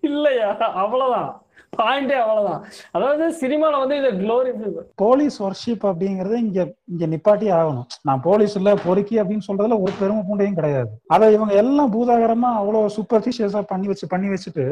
இல்லையா? 0.00 0.48
அவ்வளவுதான். 0.84 1.30
பாயிண்டே 1.78 2.16
அவ்வளவுதான். 2.24 2.62
அதாவது 2.92 3.24
சினிமால 3.40 3.78
வந்து 3.78 3.96
இதை 3.96 4.10
க்ளோரி 4.20 4.52
போலீஸ் 4.94 5.42
ஒர்ஷிப் 5.42 5.84
அப்படிங்கறது 5.90 6.36
இங்க 6.46 6.60
இங்க 6.92 7.06
நிப்பாட்டி 7.06 7.48
ஆகணும். 7.58 7.86
நான் 8.02 8.20
போலீஸ் 8.20 8.56
இல்ல 8.56 8.74
பொறுக்கி 8.74 9.20
அப்படின்னு 9.22 9.48
சொல்றதுல 9.48 9.80
ஒரு 9.80 9.92
பெருமை 10.00 10.22
பூண்டையும் 10.28 10.58
கிடையாது. 10.60 10.90
அதை 11.06 11.32
இவங்க 11.32 11.54
எல்லாம் 11.54 11.92
பூதாகரமா 11.92 12.50
அவ்வளவு 12.60 12.94
சூப்பர்ஃபிஷியஸா 12.96 13.62
பண்ணி 13.72 13.86
வச்சு 13.86 14.06
பண்ணி 14.06 14.28
வச்சுட்டு 14.28 14.66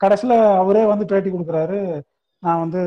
கடைசியில 0.00 0.54
அவரே 0.56 0.84
வந்து 0.84 1.04
பேட்டி 1.04 1.30
கொடுக்குறாரு. 1.30 1.80
நான் 2.44 2.60
வந்து 2.62 2.80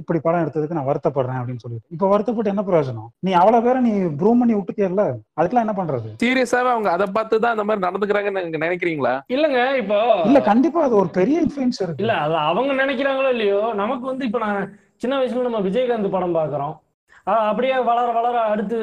இப்படி 0.00 0.18
படம் 0.24 0.42
எடுத்ததுக்கு 0.44 0.76
நான் 0.78 0.88
வருத்தப்படுறேன் 0.88 1.38
அப்படின்னு 1.40 1.62
சொல்லிட்டு. 1.64 1.86
இப்ப 1.94 2.08
வருத்தப்பட்டு 2.12 2.52
என்ன 2.52 2.62
பிரயோஜனம்? 2.68 3.08
நீ 3.26 3.30
அவ்வளவு 3.40 3.64
பேரை 3.66 3.80
நீ 3.86 3.92
ப்ரூவ் 4.20 4.40
பண்ணி 4.40 4.54
விட்டுட்டியல்ல? 4.58 5.04
அதுக்கெல்லாம் 5.38 5.66
என்ன 5.66 5.76
பண்றது? 5.78 6.10
சீரியஸாவே 6.22 6.70
அவங்க 6.74 6.90
அதை 6.96 7.06
பார்த்து 7.16 7.42
தான் 7.44 7.54
அந்த 7.56 7.64
மாதிரி 7.68 7.84
நடந்துக்கிறாங்கன்னு 7.86 8.64
நினைக்கிறீங்களா? 8.66 9.14
இல்லங்க 9.36 9.60
இப்போ 9.82 9.98
இல்ல 10.28 10.40
கண்டிப்பா 10.50 10.82
அது 10.88 10.96
ஒரு 11.02 11.10
பெரிய 11.18 11.42
இன்ஃபுளுன்ஸ் 11.46 11.82
இருக்கு. 11.84 12.02
இல்ல 12.04 12.16
அது 12.26 12.36
அவங்க 12.50 12.72
நினைக்கிறாங்களோ 12.82 13.32
இல்லையோ 13.36 13.60
நமக்கு 13.82 14.06
வந்து 14.12 14.26
இப்ப 14.30 14.40
நான் 14.46 14.62
சின்ன 15.04 15.14
வயசுல 15.20 15.46
நம்ம 15.48 15.62
விஜயகாந்த் 15.68 16.14
படம் 16.16 16.38
பாக்குறோம் 16.38 16.74
ஆஹ் 17.26 17.46
அப்படியே 17.48 17.74
வளர 17.88 18.06
வளர 18.14 18.36
அடுத்து 18.52 18.76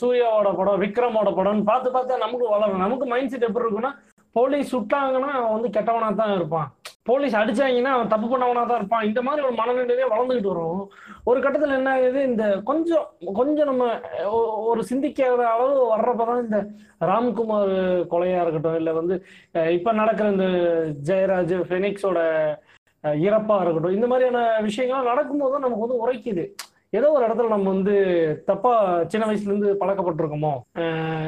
சூர்யாவோட 0.00 0.48
படம் 0.56 0.80
விக்ரமோட 0.82 1.28
படம்னு 1.36 1.68
பார்த்து 1.68 1.88
பார்த்து 1.96 2.24
நமக்கு 2.24 2.46
வளரும் 2.54 2.82
நமக்கு 2.84 3.06
மைண்ட் 3.12 3.32
செட் 3.32 3.46
எப்படி 3.48 3.66
இருக்குன்னா 3.66 3.92
போலீஸ் 4.36 4.72
சுட்டாங்கன்னா 4.74 5.30
அவன் 5.38 5.54
வந்து 5.56 5.68
கெட்டவனா 5.76 6.08
தான் 6.20 6.32
இருப்பான். 6.38 6.68
போலீஸ் 7.06 7.36
அடிச்சாங்கன்னா 7.36 7.92
அவன் 7.94 8.08
தப்பு 8.08 8.26
பண்ணவனா 8.26 8.66
தான் 8.66 8.76
இருப்பான். 8.76 9.04
இந்த 9.04 9.22
மாதிரி 9.22 9.46
ஒரு 9.46 9.54
மனநிலையே 9.54 10.04
வளர்ந்துகிட்டு 10.12 10.46
வரும். 10.46 10.84
ஒரு 11.24 11.40
கட்டத்துல 11.40 11.76
என்ன 11.76 11.92
ஆகுது 11.92 12.22
இந்த 12.22 12.44
கொஞ்சம் 12.64 13.04
கொஞ்சம் 13.34 13.66
நம்ம 13.66 13.84
ஒ- 14.30 14.64
ஒரு 14.66 14.84
சிந்திக்காத 14.90 15.42
அளவு 15.46 15.96
வர்றப்பதான் 15.96 16.42
இந்த 16.42 16.58
ராம்குமார் 17.00 17.74
கொலையா 18.12 18.40
இருக்கட்டும் 18.40 18.74
இல்ல 18.74 18.92
வந்து 18.92 19.16
இப்ப 19.72 19.92
நடக்கிற 19.92 20.28
இந்த 20.30 20.46
ஜெயராஜ் 21.06 21.54
ஃபெனிக்ஸோட 21.68 22.18
இறப்பா 23.24 23.56
இருக்கட்டும் 23.60 23.94
இந்த 23.94 24.06
மாதிரியான 24.06 24.42
விஷயங்கள்லாம் 24.60 25.10
நடக்கும்போது 25.12 25.52
தான் 25.52 25.60
நமக்கு 25.60 25.86
வந்து 25.86 26.02
உரைக்குது. 26.04 26.44
ஏதோ 26.94 27.08
ஒரு 27.10 27.24
இடத்துல 27.24 27.48
நம்ம 27.48 27.66
வந்து 27.70 27.94
தப்பா 28.46 28.72
சின்ன 29.08 29.24
வயசுல 29.26 29.50
இருந்து 29.50 29.70
பழக்கப்பட்டிருக்கோமோ 29.80 30.52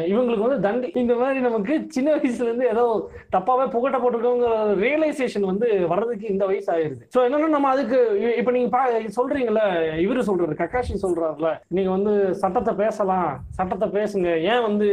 இவங்களுக்கு 0.09 0.47
வந்து 0.47 0.59
தண்டி 0.63 0.89
இந்த 1.01 1.15
மாதிரி 1.15 1.41
நமக்கு 1.41 1.75
சின்ன 1.91 2.09
வயசுல 2.15 2.49
இருந்து 2.49 2.67
ஏதோ 2.69 2.85
தப்பாவே 3.33 3.67
புகட்டப்பட்டிருக்கோங்கிற 3.73 4.53
ரியலைசேஷன் 4.83 5.47
வந்து 5.47 5.69
வர்றதுக்கு 5.93 6.27
இந்த 6.29 6.45
வயசு 6.47 6.69
ஆயிருது. 6.73 7.03
ஸோ 7.15 7.21
என்னன்னா 7.27 7.49
நம்ம 7.49 7.71
அதுக்கு 7.71 7.99
இப்ப 8.37 8.51
நீங்க 8.51 8.71
பா- 8.73 8.85
சொல்றீங்கல்ல 9.17 9.65
இவரு 10.05 10.29
சொல்றாரு 10.29 10.61
கக்காஷி 10.61 10.97
சொல்றாருல 11.03 11.51
நீங்க 11.71 11.91
வந்து 11.91 12.15
சட்டத்தை 12.41 12.75
பேசலாம் 12.77 13.29
சட்டத்தை 13.53 13.89
பேசுங்க 13.97 14.31
ஏன் 14.49 14.65
வந்து 14.65 14.89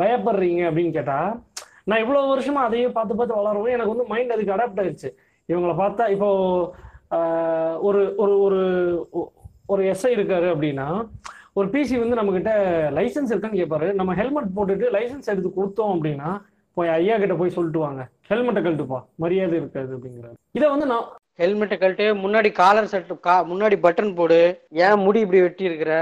பயப்படுறீங்க 0.00 0.62
அப்படின்னு 0.68 0.92
கேட்டா 0.92 1.20
நான் 1.86 2.02
இவ்வளவு 2.02 2.32
வருஷமா 2.32 2.62
அதையே 2.64 2.88
பார்த்து 2.90 3.14
பார்த்து 3.14 3.38
வளரவும் 3.38 3.74
எனக்கு 3.74 3.92
வந்து 3.92 4.08
மைண்ட் 4.08 4.34
அதுக்கு 4.34 4.54
அடாப்ட் 4.54 4.82
ஆயிடுச்சு 4.82 5.10
இவங்களை 5.48 5.74
பார்த்தா 5.78 6.04
இப்போ 6.14 6.28
ஒரு 7.82 8.00
ஒரு 8.16 8.34
ஒரு 8.40 8.60
ஒரு 9.66 9.82
எஸ்ஐ 9.92 10.10
இருக்காரு 10.16 10.46
அப்படின்னா 10.54 10.88
ஒரு 11.52 11.68
பிசி 11.68 11.98
வந்து 11.98 12.14
நம்ம 12.14 12.32
கிட்ட 12.32 12.52
லைசன்ஸ் 12.92 13.30
இருக்கான்னு 13.32 13.60
கேட்பாரு 13.60 13.94
நம்ம 13.94 14.14
ஹெல்மெட் 14.14 14.56
போட்டுட்டு 14.56 14.86
லைசன்ஸ் 14.90 15.30
எடுத்து 15.30 15.50
கொடுத்தோம் 15.50 15.92
அப்படின்னா 15.94 16.30
போய் 16.76 16.88
ஐயா 16.88 17.18
கிட்ட 17.18 17.34
போய் 17.34 17.50
சொல்லிட்டு 17.50 17.78
வாங்க 17.78 18.02
ஹெல்மெட்டை 18.30 18.62
கழட்டுப்பா. 18.62 18.98
மரியாதை 19.16 19.56
இருக்காது 19.58 19.96
அப்படிங்கிறாரு. 19.96 20.34
இதை 20.52 20.68
வந்து 20.68 20.86
நான் 20.86 21.06
ஹெல்மெட்டை 21.38 21.76
கழட்டு 21.78 22.14
முன்னாடி 22.14 22.52
காலர் 22.52 22.86
செட் 22.86 23.20
கா 23.20 23.44
முன்னாடி 23.44 23.76
பட்டன் 23.76 24.14
போடு. 24.14 24.38
ஏன் 24.84 24.98
முடி 24.98 25.20
இப்படி 25.20 25.40
வெட்டி 25.40 25.64
இருக்கிற 25.64 25.92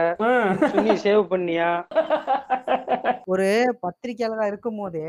சேவ் 1.05 1.23
பண்ணியா? 1.31 1.71
ஒரு 3.33 3.49
பத்திரிக்கையாளராக 3.81 4.47
இருக்கும் 4.47 4.77
போதே 4.77 5.07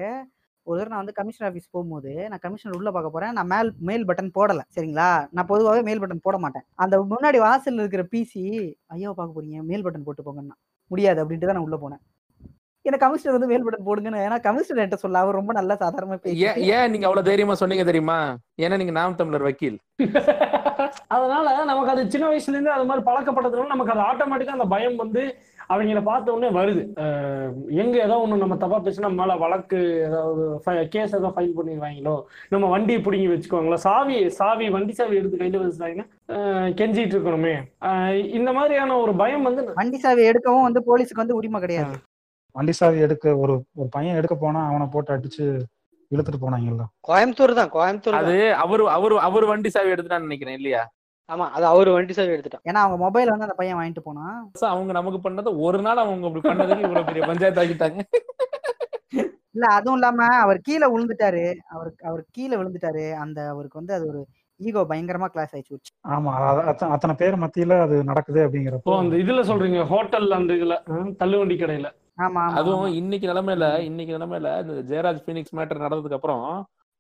ஒரு 0.67 0.77
தடவை 0.77 0.91
நான் 0.91 1.03
வந்து 1.03 1.17
கமிஷனர் 1.19 1.49
ஆஃபீஸ் 1.49 1.73
போகும்போது 1.75 2.11
நான் 2.31 2.43
கமிஷனர் 2.45 2.77
உள்ள 2.79 2.89
பார்க்க 2.95 3.15
போறேன். 3.15 3.33
நான் 3.37 3.49
மேல் 3.53 3.69
மேல் 3.89 4.07
பட்டன் 4.09 4.31
போடல 4.37 4.61
சரிங்களா? 4.75 5.09
நான் 5.35 5.49
பொதுவாகவே 5.51 5.83
மேல் 5.89 6.01
பட்டன் 6.03 6.25
போட 6.27 6.37
மாட்டேன். 6.45 6.65
அந்த 6.83 6.95
முன்னாடி 7.13 7.39
வாசல்ல 7.47 7.83
இருக்கிற 7.83 8.05
பிசி 8.13 8.43
ஐயோ 8.95 9.13
பார்க்க 9.19 9.37
போறீங்க 9.37 9.59
மேல் 9.71 9.85
பட்டன் 9.87 10.07
போட்டு 10.07 10.25
போங்கன்னா. 10.27 10.55
முடியாது 10.91 11.21
அப்படின்ட்டு 11.23 11.49
தான் 11.49 11.57
நான் 11.59 11.67
உள்ள 11.67 11.77
போனேன். 11.83 12.01
எனக்கு 12.87 13.03
கமிஷனர் 13.05 13.35
வந்து 13.37 13.49
மேல் 13.51 13.65
பட்டன் 13.65 13.87
போடுங்கன்னு 13.87 14.25
ஏன்னா 14.25 14.37
கமிஷனர் 14.47 14.81
என்கிட்ட 14.83 15.03
சொல்ல 15.03 15.23
அவர் 15.23 15.39
ரொம்ப 15.39 15.53
நல்லா 15.59 15.75
சாதாரணமா 15.83 16.17
ஏன் 16.17 16.23
பேசி 16.25 16.69
ஏன் 16.75 16.91
நீங்க 16.93 17.07
அவ்வளவு 17.09 17.29
தைரியமா 17.29 17.55
சொன்னீங்க 17.61 17.85
தெரியுமா? 17.89 18.19
ஏன்னா 18.65 18.77
நீங்க 18.81 18.95
நாம் 18.99 19.19
தமிழர் 19.21 19.47
வக்கீல். 19.47 19.79
அதனால 21.15 21.47
நமக்கு 21.71 21.91
அது 21.93 22.01
சின்ன 22.13 22.25
வயசுல 22.29 22.55
இருந்து 22.55 22.75
அது 22.77 22.87
மாதிரி 22.89 23.03
பழக்கப்பட்டதுனால 23.09 23.73
நமக்கு 23.73 23.93
அது 23.93 24.03
ஆட்டோமேட்டிக்கா 24.09 24.57
அந்த 24.57 24.69
பயம் 24.75 24.97
வந்து 25.03 25.21
அவங்கள 25.73 26.01
பார்த்த 26.09 26.33
உடனே 26.33 26.49
வருது. 26.57 26.81
எங்க 27.83 27.95
ஏதோ 28.07 28.15
ஒண்ணு 28.23 28.41
நம்ம 28.43 28.57
தப்பா 28.63 28.77
பேசினா 28.85 29.07
நம்ம 29.07 29.21
மேல 29.21 29.35
வழக்கு 29.43 29.79
ஏதாவது 30.07 30.43
கேஸ் 30.95 31.15
ஏதோ 31.19 31.31
ஃபைல் 31.35 31.55
பண்ணிடுவாங்களோ 31.59 32.15
நம்ம 32.53 32.65
வண்டியை 32.73 32.99
பிடுங்கி 33.05 33.29
வச்சுக்குவாங்களோ 33.31 33.79
சாவி 33.87 34.17
சாவி 34.39 34.67
வண்டி 34.75 34.95
சாவி 34.99 35.19
எடுத்து 35.21 35.39
கையில 35.41 35.61
வச்சுட்டாங்கன்னா 35.63 36.07
கெஞ்சிட்டு 36.81 37.15
இருக்கணுமே. 37.17 37.55
இந்த 38.39 38.51
மாதிரியான 38.59 38.97
ஒரு 39.05 39.15
பயம் 39.23 39.47
வந்து 39.49 39.63
வண்டி 39.81 39.99
சாவி 40.05 40.23
எடுக்கவும் 40.31 40.67
வந்து 40.67 40.83
போலீஸுக்கு 40.89 41.23
வந்து 41.23 41.39
உரிமை 41.39 41.61
கிடையாது. 41.65 41.95
வண்டி 42.55 42.71
சாவி 42.71 42.99
எடுக்க 42.99 43.37
ஒரு 43.37 43.53
ஒரு 43.73 43.87
பையன் 43.91 44.15
எடுக்க 44.15 44.35
போனா 44.35 44.67
அவனை 44.67 44.87
போட்டு 44.91 45.13
அடிச்சு 45.17 45.45
இழுத்துட்டு 46.11 46.41
போனாங்கல்ல. 46.41 46.83
கோயம்புத்தூர் 47.07 47.53
தான் 47.53 47.71
கோயம்புத்தூர் 47.71 48.19
அது 48.21 48.53
அவரு 48.53 48.89
அவரு 48.89 49.19
அவர் 49.19 49.45
வண்டி 49.45 49.69
சாவி 49.69 49.89
எடுத்துட்டான்னு 49.89 50.19
நினைக்கிறேன் 50.19 50.55
இல்லையா? 50.55 50.91
ஆமா 51.31 51.45
அது 51.49 51.65
அவரு 51.65 51.91
வண்டி 51.91 52.13
சாவி 52.13 52.27
எடுத்துட்டான். 52.27 52.67
ஏன்னா 52.69 52.81
அவங்க 52.85 52.97
மொபைல் 52.97 53.27
வந்து 53.27 53.43
அந்த 53.43 53.55
பையன் 53.55 53.77
வாங்கிட்டு 53.77 53.99
போனான். 54.03 54.49
So, 54.53 54.69
அவங்க 54.69 54.91
நமக்கு 54.91 55.29
பண்ணது 55.29 55.59
ஒரு 55.59 55.81
நாள் 55.81 55.97
அவங்க 55.97 56.27
அப்படி 56.27 56.49
பண்ணதுக்கு 56.49 56.79
இவ்வளவு 56.79 57.05
பெரிய 57.05 57.25
பஞ்சாயத்து 57.25 57.63
ஆக்கிட்டாங்க. 57.63 57.99
இல்ல 59.53 59.67
அதுவும் 59.67 59.93
இல்லாம 59.93 60.25
அவர் 60.25 60.59
கீழே 60.59 60.97
விழுந்துட்டாரு. 60.97 61.55
அவர் 61.69 61.93
அவர் 62.03 62.23
கீழே 62.31 62.55
விழுந்துட்டாரு. 62.55 63.13
அந்த 63.13 63.47
அவருக்கு 63.47 63.77
வந்து 63.77 63.93
அது 63.93 64.07
ஒரு 64.07 64.27
ஈகோ 64.57 64.81
பயங்கரமா 64.89 65.25
கிளாஸ் 65.25 65.55
ஆயிடுச்சு. 65.55 65.91
ஆமா 66.07 66.33
அத- 66.33 66.63
அத்த- 66.71 66.89
அத்தனை 66.89 67.15
பேர் 67.15 67.39
மத்தியில 67.39 67.81
அது 67.81 68.03
நடக்குது 68.03 68.47
அப்படிங்கிறப்போ 68.47 68.97
அந்த 68.97 69.15
இதுல 69.15 69.43
சொல்றீங்க 69.45 69.85
ஹோட்டல் 69.85 70.31
அந்த 70.31 70.53
இதுல 70.53 70.73
தள்ளுவண்டி 71.19 71.57
கடையில. 71.57 71.89
அதுவும். 72.59 72.87
இன்னைக்கு 72.99 73.27
நிலைமையில 73.27 73.65
இன்னைக்கு 73.87 74.15
நிலைமையில 74.17 74.51
இந்த 74.63 74.75
ஜெயராஜ் 74.91 75.25
பீனிக்ஸ் 75.27 75.57
மேட்டர் 75.57 75.85
நடந்ததுக்கு 75.85 76.19
அப்புறம் 76.19 76.45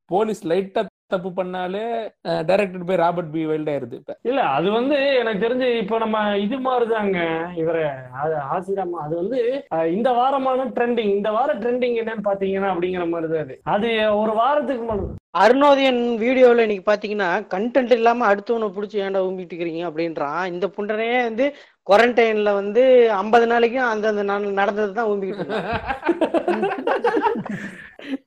போலீஸ் 0.09 0.41
லைட்டா 0.49 0.81
தப்பு 1.13 1.29
பண்ணாலே 1.37 1.83
directed 2.49 2.85
by 2.87 2.95
Robert 3.01 3.31
B 3.33 3.41
Wild 3.45 3.69
ஆயிருது 3.71 3.95
இப்ப. 3.99 4.13
இல்ல 4.29 4.41
அது 4.55 4.67
வந்து 4.71 4.97
எனக்கு 5.21 5.43
தெரிஞ்சு 5.43 5.67
இப்போ 5.81 5.95
நம்ம 6.03 6.17
இது 6.45 6.57
மாதிரிதாங்க 6.65 7.19
இவர 7.61 7.77
ஆசிராமா 8.53 8.99
அது 9.05 9.15
வந்து 9.21 9.39
இந்த 9.91 10.09
வாரமான 10.19 10.65
ட்ரெண்டிங் 10.77 11.11
இந்த 11.17 11.31
வார 11.31 11.53
ட்ரெண்டிங் 11.61 11.97
என்னன்னு 12.01 12.27
பாத்தீங்கன்னா 12.29 12.71
அப்படிங்கிற 12.73 13.05
மாதிரி 13.11 13.29
தான் 13.33 13.45
அது. 13.45 13.57
அது 13.75 13.89
ஒரு 14.21 14.33
வாரத்துக்கு 14.41 14.83
முன்னாடி 14.83 15.13
அருணோதயன் 15.35 16.01
வீடியோவில் 16.21 16.65
இன்னைக்கு 16.65 16.85
பார்த்தீங்கன்னா 16.87 17.29
கண்டென்ட் 17.53 17.93
இல்லாமல் 17.95 18.29
அடுத்தவனை 18.29 18.67
பிடிச்சி 18.75 18.97
ஏன்டா 19.05 19.23
ஊம்பிட்டு 19.25 19.53
இருக்கிறீங்க 19.53 19.81
அப்படின்றான். 19.87 20.43
இந்த 20.51 20.65
புண்டனையே 20.75 21.17
வந்து 21.23 21.45
குவாரண்டைன்ல 21.87 22.51
வந்து 22.57 22.83
ஐம்பது 23.19 23.45
நாளைக்கும் 23.49 23.89
அந்தந்த 23.89 24.23
நாள் 24.29 24.45
நடந்தது 24.59 24.91
தான் 24.93 25.09
ஊம்பிக்கிட்டு 25.09 25.45
இருக்கான் 25.45 25.71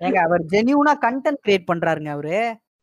ஏங்க 0.04 0.18
அவர் 0.22 0.42
ஜெனியூனா 0.52 0.92
கண்டென்ட் 1.02 1.42
கிரியேட் 1.44 1.68
பண்றாருங்க 1.68 2.10
அவரு 2.14 2.36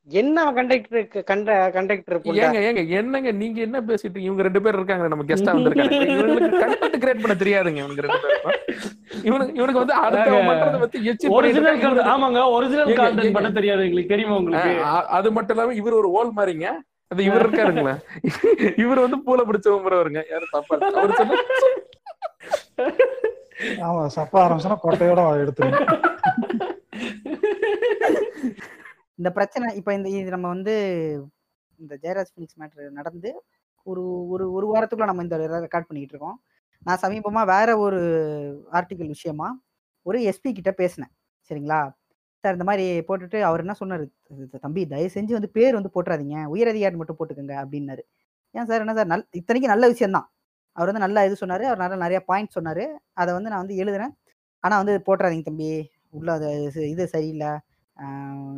என்ன 0.10 0.38
கண்டக்டர் 0.58 1.00
கண்ட 1.30 1.48
கண்டக்டர் 1.76 2.18
ஏங்க 2.40 2.60
ஏங்க 2.68 2.82
என்னங்க 3.00 3.30
நீங்க 3.40 3.60
என்ன 3.66 3.78
பேசிட்டு? 3.88 4.20
இவங்க 4.26 4.42
ரெண்டு 4.48 4.62
பேர் 4.64 4.78
இருக்காங்க 4.78 5.08
நம்ம 5.14 5.26
கெஸ்டா 5.30 5.54
வந்திருக்காங்க 5.58 5.96
இவங்களுக்கு 6.14 6.60
கண்டென்ட் 6.64 7.00
கிரியேட் 7.04 7.24
பண்ண 7.24 7.36
தெரியாதுங்க 7.42 7.82
இவனுக்கு 7.84 8.06
ரெண்டு 8.06 8.20
இவனுக்கு 9.26 9.54
இவனுக்கு 9.60 9.84
வந்து 9.84 9.96
அடுத்த 10.02 10.28
பண்றத 10.50 10.80
பத்தி 10.84 11.00
எச்சி 11.12 11.32
ஒரிஜினல். 11.36 11.80
ஆமாங்க 12.14 12.42
ஒரிஜினல் 12.56 12.92
ஏங்க. 12.96 13.32
பண்ண 13.38 13.52
தெரியாது 13.58 13.86
எங்களுக்கு 13.88 14.14
தெரியுமா 14.14 14.38
உங்களுக்கு 14.42 14.74
அது 15.18 15.32
மட்டும் 15.38 15.56
இல்லாம 15.58 15.76
இவர் 15.82 16.00
ஒரு 16.02 16.12
ஓல் 16.18 16.34
மாறிங்க 16.40 16.68
அது 17.12 17.24
இவர் 17.28 17.44
இருக்காருங்களா? 17.46 17.94
இவர் 18.84 19.04
வந்து 19.06 19.18
பூல 19.26 19.42
பிடிச்ச 19.48 19.68
வருங்க. 20.00 20.22
யாரும் 20.32 20.54
தப்பா. 20.56 20.76
அவர் 21.02 21.18
சொன்ன 21.20 21.42
ஆமா 23.88 24.02
சப்ப 24.16 24.34
ஆரம்பிச்சோன்னா 24.44 24.80
கொட்டையோட 24.86 25.22
எடுத்துருவோம். 25.44 25.86
இந்த 29.20 29.30
பிரச்சனை 29.38 29.68
இப்ப 29.80 29.94
இந்த 29.98 30.10
இது 30.10 30.34
நம்ம 30.36 30.48
வந்து 30.48 30.74
இந்த 31.82 31.94
ஜெயராஜ் 32.04 32.34
பினிக்ஸ் 32.36 32.60
மேட்டர் 32.62 32.98
நடந்து 33.00 33.30
ஒரு 33.84 34.04
ஒரு 34.34 34.46
ஒரு 34.58 34.68
வாரத்துக்குள்ள 34.74 35.08
நம்ம 35.12 35.24
இந்த 35.28 35.38
ரெக்கார்ட் 35.38 35.90
பண்ணிட்டு 35.90 36.14
இருக்கோம். 36.16 36.38
நான் 36.88 37.02
சமீபமா 37.04 37.44
வேற 37.56 37.70
ஒரு 37.86 38.02
ஆர்டிக்கல் 38.78 39.14
விஷயமா 39.16 39.48
ஒரு 40.10 40.18
எஸ்பி 40.32 40.50
கிட்ட 40.58 40.72
பேசினேன். 40.82 41.14
சரிங்களா? 41.50 41.80
சார் 42.46 42.54
இந்த 42.54 42.66
மாதிரி 42.66 43.00
போட்டுட்டு 43.00 43.42
அவர் 43.42 43.60
என்ன 43.60 43.74
சொன்னார் 43.74 44.06
தம்பி 44.62 44.88
தயவு 44.88 45.10
செஞ்சு 45.14 45.32
வந்து 45.32 45.50
பேர் 45.50 45.74
வந்து 45.74 45.90
போட்டுறாதீங்க. 45.96 46.46
உயர் 46.46 46.68
அதிகாரி 46.68 46.96
மட்டும் 46.96 47.16
போட்டுக்கோங்க. 47.20 47.52
அப்படின்னாரு. 47.52 48.02
ஏன் 48.52 48.66
சார்? 48.66 48.80
என்ன 48.80 48.94
சார்? 48.94 49.06
நல் 49.06 49.28
இத்தனைக்கும் 49.32 49.76
நல்ல 49.76 49.88
விஷயம்தான் 49.88 50.32
அவர் 50.72 50.92
வந்து 50.92 51.06
நல்லா 51.06 51.24
இது 51.24 51.36
சொன்னார். 51.36 51.64
அவர் 51.64 51.78
நல்ல 51.78 51.96
நிறைய 51.96 52.22
பாயிண்ட் 52.22 52.50
சொன்னார். 52.50 53.02
அதை 53.14 53.34
வந்து 53.34 53.50
நான் 53.50 53.66
வந்து 53.66 53.84
எழுதுறேன். 53.84 54.10
ஆனால் 54.60 54.84
வந்து 54.84 55.02
போட்டுறாதீங்க 55.06 55.44
தம்பி. 55.44 55.90
உள்ள 56.10 56.34
அது 56.34 56.72
இது- 56.76 57.04
சரியில்லை. 57.04 57.48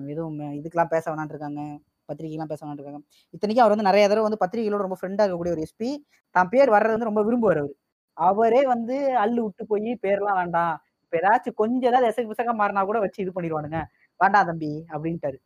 எதுவும் 0.08 0.40
இதுக்கெல்லாம் 0.40 0.86
பேச 0.86 1.16
வேணான்னு 1.16 1.26
இருக்காங்க. 1.26 1.62
பத்திரிகைலாம் 2.08 2.46
பேச 2.46 2.66
வேணான்னு 2.66 2.74
இருக்காங்க. 2.74 3.02
இத்தனைக்கும் 3.30 3.68
அவர் 3.68 3.76
வந்து 3.78 3.84
நிறைய 3.84 4.08
தடவை 4.08 4.36
வந்து 4.38 4.46
பத்திரிகைகளோட 4.46 4.88
ரொம்ப 4.88 4.98
ஃப்ரெண்டாக 5.02 5.28
இருக்கக்கூடிய 5.28 5.52
ஒரு 5.52 5.66
எஸ்பி 5.66 5.96
தான் 6.32 6.50
பேர் 6.50 6.70
வர்றது 6.70 6.98
வந்து 6.98 7.12
ரொம்ப 7.12 7.24
விரும்புவார் 7.24 7.58
அவர். 7.58 7.74
அவரே 8.14 8.66
வந்து 8.66 9.18
அள்ளு 9.18 9.40
விட்டு 9.40 9.66
போய் 9.66 10.00
பேர்லாம் 10.02 10.36
வேண்டாம். 10.36 10.82
இப்போ 11.08 11.18
ஏதாச்சும் 11.20 11.60
கொஞ்சம் 11.60 11.90
ஏதாவது 11.90 12.08
எசக்கு 12.12 12.32
பிசக்கா 12.32 12.54
மாறினா 12.62 12.82
கூட 12.88 13.00
வச்சு 13.04 13.20
இது 13.24 13.32
பண்ணிடுவானுங்க. 13.36 13.82
வேண்டாம் 14.20 14.48
தம்பி 14.50 14.72
அப்படின்ட்டாரு. 14.94 15.38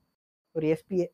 ஒரு 0.56 0.66
எஸ்பியே 0.76 1.06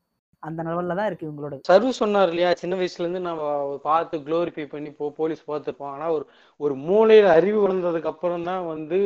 அந்த 0.42 0.60
லெவல்ல 0.66 0.96
தான் 0.98 1.08
இருக்கு 1.08 1.26
இவங்களோட. 1.26 1.54
சரு 1.68 1.88
சொன்னார் 1.98 2.30
இல்லையா? 2.32 2.50
சின்ன 2.60 2.74
வயசுல 2.80 3.04
இருந்து 3.04 3.20
நம்ம 3.26 3.42
பார்த்து 3.88 4.16
க்ளோரிஃபை 4.26 4.64
பண்ணி 4.74 4.90
போ 4.98 5.10
போலீஸ் 5.18 5.42
பார்த்துருப்போம். 5.50 5.92
ஆனா 5.94 6.06
ஒரு 6.16 6.24
ஒரு 6.60 6.74
மூளையில 6.88 7.34
அறிவு 7.38 7.58
வளர்ந்ததுக்கு 7.64 8.10
அப்புறம் 8.12 8.46
தான் 8.50 8.62
வந்து 8.72 8.98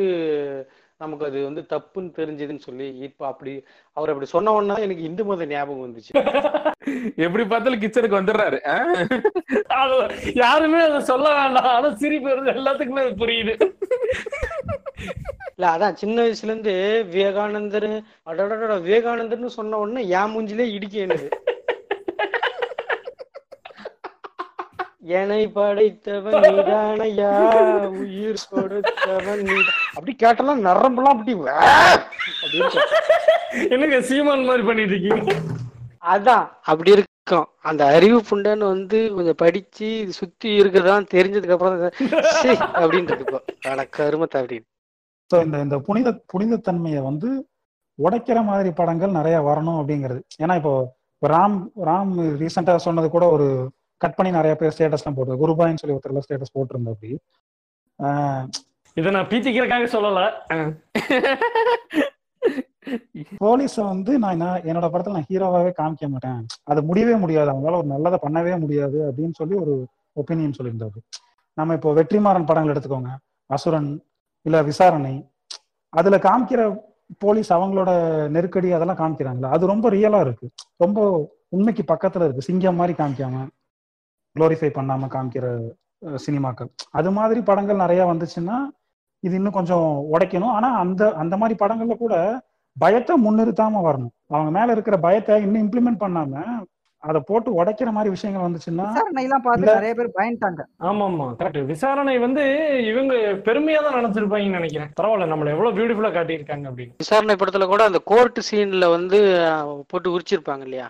நமக்கு 1.01 1.25
அது 1.29 1.39
வந்து 1.49 1.63
தப்புன்னு 1.73 2.11
தெரிஞ்சதுன்னு 2.19 2.67
சொல்லி 2.67 2.87
இப்ப 3.09 3.27
அப்படி 3.31 3.53
அவர் 3.97 4.13
அப்படி 4.13 4.29
சொன்ன 4.35 4.53
உடனே 4.57 4.73
தான் 4.73 4.85
எனக்கு 4.87 5.07
இந்து 5.09 5.23
மத 5.31 5.47
ஞாபகம் 5.53 5.85
வந்துச்சு. 5.87 6.13
எப்படி 7.27 7.45
பார்த்தாலும் 7.53 7.83
கிச்சனுக்கு 7.85 8.21
வந்துடுறாரு. 8.21 8.61
யாருமே 10.45 10.83
அதை 10.89 11.01
சொல்ல 11.13 11.27
வேண்டாம். 11.41 11.71
ஆனா 11.77 11.91
சிரிப்பு 12.03 12.31
எல்லாத்துக்குமே 12.57 13.05
அது 13.07 13.15
புரியுது. 13.25 13.57
இல்ல 15.53 15.67
அதான் 15.73 15.99
சின்ன 16.01 16.17
வயசுல 16.23 16.51
இருந்து 16.51 16.75
விவேகானந்தர் 17.11 17.89
அடடடட 18.27 18.75
விவேகானந்தர்னு 18.81 19.51
சொன்ன 19.57 19.79
உடனே 19.79 20.03
என் 20.19 20.33
மூஞ்சிலே 20.33 20.67
இடிக்க 20.77 21.07
என்னது? 21.07 21.29
என்னை 25.13 25.41
படைத்தவன் 25.55 26.35
நீதானையா 26.45 27.31
உயிர் 28.01 28.43
கொடுத்தவன் 28.51 29.41
நீ 29.49 29.57
அப்படி 29.95 30.13
கேட்டலாம் 30.23 30.63
நரம்பெல்லாம் 30.67 31.15
அப்படி 31.15 31.35
வே 31.41 31.55
அப்படி 31.57 32.59
இருக்கும். 32.59 32.93
என்னங்க 33.73 33.99
சீமான் 34.11 34.47
மாதிரி 34.49 34.65
பண்ணிட்டு 34.69 34.95
இருக்கீங்க 34.95 35.35
அதான். 36.13 36.47
அப்படி 36.71 36.93
இருக்கும். 36.93 37.47
அந்த 37.63 37.83
அறிவு 37.97 38.19
புண்டைன்னு 38.29 38.67
வந்து 38.71 38.99
கொஞ்சம் 39.17 39.41
படிச்சு 39.43 39.89
இது 40.03 40.13
சுத்தி 40.13 40.49
இருக்குதான் 40.61 41.11
தெரிஞ்சதுக்கு 41.15 41.57
அப்புறம் 41.57 41.77
இருக்கு 43.09 43.27
இப்போ 43.27 43.41
அட 43.73 43.83
கருமத்தை 43.99 44.39
அப்படின்னு. 44.43 44.67
ஸோ 45.33 45.45
இந்த 45.45 45.61
இந்த 45.61 45.79
புனித 45.79 46.21
புனிதத்தன்மையை 46.39 47.03
வந்து 47.03 47.49
உடைக்கிற 48.03 48.45
மாதிரி 48.45 48.71
படங்கள் 48.73 49.11
நிறைய 49.11 49.41
வரணும் 49.41 49.81
அப்படிங்கிறது. 49.83 50.21
ஏன்னா 50.43 50.57
இப்போ 50.57 50.97
ராம் 51.27 51.69
ராம் 51.85 52.13
ரீசெண்டா 52.39 52.77
சொன்னது 52.77 53.11
கூட 53.11 53.29
ஒரு 53.29 53.71
கட் 53.97 54.15
பண்ணி 54.15 54.33
நிறைய 54.33 54.55
பேர் 54.55 54.75
ஸ்டேட்டஸ்லாம் 54.79 55.15
போட்டு 55.15 55.49
குருபாயின்னு 55.49 55.77
சொல்லி 55.77 55.97
ஒருத்தர் 55.97 56.23
ஸ்டேட்டஸ் 56.29 56.55
போட்டிருந்தா 56.55 56.89
அப்படி. 56.89 57.19
இதை 58.95 59.11
நான் 59.13 59.27
பீத்திக்கிறக்காக 59.27 59.85
சொல்லல. 59.87 60.23
போலீஸை 63.41 63.85
வந்து 63.85 64.19
நான் 64.19 64.31
என்ன- 64.31 64.61
என்னோட 64.65 64.91
படத்துல 64.91 65.11
நான் 65.11 65.25
ஹீரோவாவே 65.29 65.73
காமிக்க 65.79 66.09
மாட்டேன். 66.09 66.47
அது 66.63 66.83
முடியவே 66.83 67.15
முடியாது. 67.15 67.53
அவங்களால 67.53 67.77
ஒரு 67.77 67.87
நல்லதை 67.87 68.19
பண்ணவே 68.23 68.61
முடியாது 68.61 69.13
அப்படின்னு 69.13 69.33
சொல்லி 69.33 69.55
ஒரு 69.55 69.87
ஒப்பீனியன் 70.13 70.55
சொல்லியிருந்தாரு. 70.63 70.97
நம்ம 71.55 71.75
இப்போ 71.75 71.93
வெற்றிமாறன் 71.95 72.47
படங்கள் 72.47 72.75
எடுத்துக்கோங்க. 72.75 73.17
அசுரன் 73.47 74.03
இல்ல 74.47 74.63
விசாரணை. 74.63 75.15
அதுல 75.93 76.17
காமிக்கிற 76.19 76.61
போலீஸ் 77.19 77.51
அவங்களோட 77.53 77.91
நெருக்கடி 78.29 78.69
அதெல்லாம் 78.73 79.01
காமிக்கிறாங்களா? 79.03 79.49
அது 79.51 79.65
ரொம்ப 79.67 79.87
ரியலா 79.91 80.21
இருக்கு. 80.21 80.47
ரொம்ப 80.77 80.99
உண்மைக்கு 81.49 81.83
பக்கத்துல 81.95 82.25
இருக்கு. 82.25 82.43
சிங்கம் 82.43 82.75
மாதிரி 82.75 82.95
காமிக்காம 82.99 83.43
குளோரிஃபை 84.37 84.71
பண்ணாம 84.75 85.09
காமிக்கிற 85.09 85.47
சினிமாக்கள். 86.27 86.71
அது 86.91 87.11
மாதிரி 87.11 87.41
படங்கள் 87.41 87.77
நிறைய 87.77 88.03
வந்துச்சுன்னா 88.05 88.57
இது 89.23 89.35
இன்னும் 89.35 89.53
கொஞ்சம் 89.53 89.89
உடைக்கணும். 90.15 90.55
ஆனா 90.57 90.69
அந்த 90.79 91.03
அந்த 91.15 91.35
மாதிரி 91.37 91.57
படங்கள்ல 91.65 91.97
கூட 91.97 92.15
பயத்தை 92.77 93.15
முன்னிறுத்தாம 93.25 93.81
வரணும். 93.89 94.15
அவங்க 94.27 94.51
மேல 94.59 94.73
இருக்கிற 94.73 94.97
பயத்தை 94.99 95.35
இன்னும் 95.43 95.63
இம்ப்ளிமெண்ட் 95.65 96.03
பண்ணாம 96.05 96.35
அதை 97.03 97.21
போட்டு 97.21 97.51
உடைக்கிற 97.53 97.91
மாதிரி 97.93 98.11
விஷயங்கள் 98.11 98.45
வந்துச்சுன்னா 98.45 98.85
விசாரணை 98.89 99.25
எல்லாம் 99.25 99.43
பார்த்து. 99.43 99.69
நிறைய 99.69 99.95
பேர் 99.95 100.17
பயந்துட்டாங்க. 100.17 100.63
ஆமா 100.81 101.05
ஆமா 101.07 101.27
கரெக்ட் 101.39 101.65
விசாரணை 101.65 102.19
வந்து 102.19 102.43
இவங்க 102.87 103.15
பெருமையா 103.45 103.81
தான் 103.83 103.99
நினைச்சிருப்பாங்கன்னு 103.99 104.59
நினைக்கிறேன். 104.59 104.91
பரவாயில்ல 105.01 105.27
நம்மள 105.27 105.51
எவ்வளவு 105.51 105.77
பியூட்டிஃபுல்லா 105.79 106.13
காட்டியிருக்காங்க 106.13 106.67
அப்படின்னு. 106.71 106.95
விசாரணை 106.97 107.37
படத்துல 107.37 107.67
கூட 107.67 107.85
அந்த 107.85 107.99
கோர்ட் 108.05 108.41
சீன்ல 108.51 108.91
வந்து 108.91 109.21
போட்டு 109.89 110.19
உரிச்சிருப்பாங்க 110.19 110.61
இல்லையா? 110.61 110.89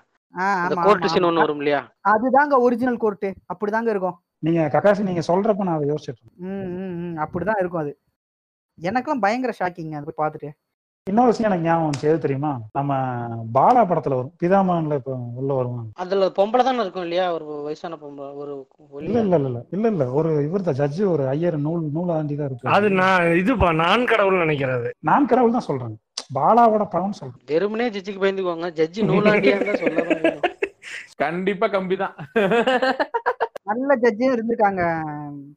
அந்த 0.60 0.74
கோர்ட் 0.82 1.06
சீன். 1.06 1.24
ஒண்ணு 1.24 1.40
வரும் 1.40 1.58
இல்லையா? 1.58 1.80
அதுதாங்க 2.06 2.60
ஒரிஜினல் 2.60 2.96
கோர்ட்டு 2.96 3.30
அப்படிதாங்க 3.52 3.90
இருக்கும். 3.90 4.18
நீங்க 4.38 4.60
ககாசி 4.72 5.02
நீங்க 5.02 5.22
சொல்றப்ப 5.26 5.64
நான் 5.64 5.76
அதை 5.76 5.88
ம், 6.46 7.16
அப்படிதான் 7.16 7.60
இருக்கும் 7.60 7.80
அது. 7.80 7.92
எனக்கெல்லாம் 8.78 9.20
பயங்கர 9.20 9.52
ஷாக்கிங் 9.58 9.92
அது 9.94 10.06
போய் 10.08 10.20
பார்த்துட்டு. 10.22 10.50
இன்னொரு 11.06 11.30
விஷயம் 11.30 11.48
எனக்கு 11.48 11.66
ஞாபகம் 11.66 11.86
வந்துச்சு. 11.86 12.08
எது 12.08 12.22
தெரியுமா? 12.24 12.50
நம்ம 12.72 12.90
பாலா 13.54 13.80
படத்துல 13.82 14.16
வரும். 14.18 14.34
பிதாமகன்ல 14.42 14.98
இப்போ 15.00 15.14
உள்ள 15.40 15.50
வருவாங்க. 15.52 15.88
அதுல 16.02 16.26
பொம்பளை 16.36 16.62
தானே 16.62 16.82
இருக்கும் 16.84 17.04
இல்லையா? 17.06 17.24
ஒரு 17.32 17.46
வயசான 17.64 17.96
பொம்பளை 18.02 18.28
ஒரு 18.42 18.52
இல்ல 19.00 19.16
இல்ல 19.18 19.36
இல்ல 19.40 19.48
இல்ல 19.48 19.62
இல்ல 19.76 19.88
இல்ல. 19.94 20.04
ஒரு 20.18 20.30
இவர் 20.46 20.66
தான். 20.68 20.78
ஜட்ஜு 20.80 21.02
ஒரு 21.14 21.24
ஐயர் 21.28 21.58
நூல் 21.58 21.82
நூல் 21.96 22.12
ஆண்டி 22.16 22.36
தான் 22.36 22.48
இருக்கு 22.50 22.72
அது 22.76 22.90
நான் 23.00 23.26
இதுப்பா 23.42 23.70
நான் 23.82 24.04
கடவுள் 24.04 24.42
நினைக்கிறது 24.44 24.90
நான் 25.10 25.28
கடவுள் 25.32 25.56
தான் 25.56 25.68
சொல்றேன். 25.68 25.96
பாலாவோட 26.36 26.84
படம் 26.94 27.18
சொல்றேன். 27.20 27.42
வெறுமனே 27.52 27.88
ஜட்ஜுக்கு 27.96 28.24
பயந்துக்குவாங்க 28.24 28.70
ஜட்ஜி 28.78 29.08
நூலாண்டியா 29.10 29.58
வேணும். 29.60 30.46
கண்டிப்பா 31.16 31.66
கம்பிதான். 31.68 32.14
நல்ல 33.72 33.94
ஜட்ஜும் 34.02 34.34
இருந்திருக்காங்க 34.34 34.82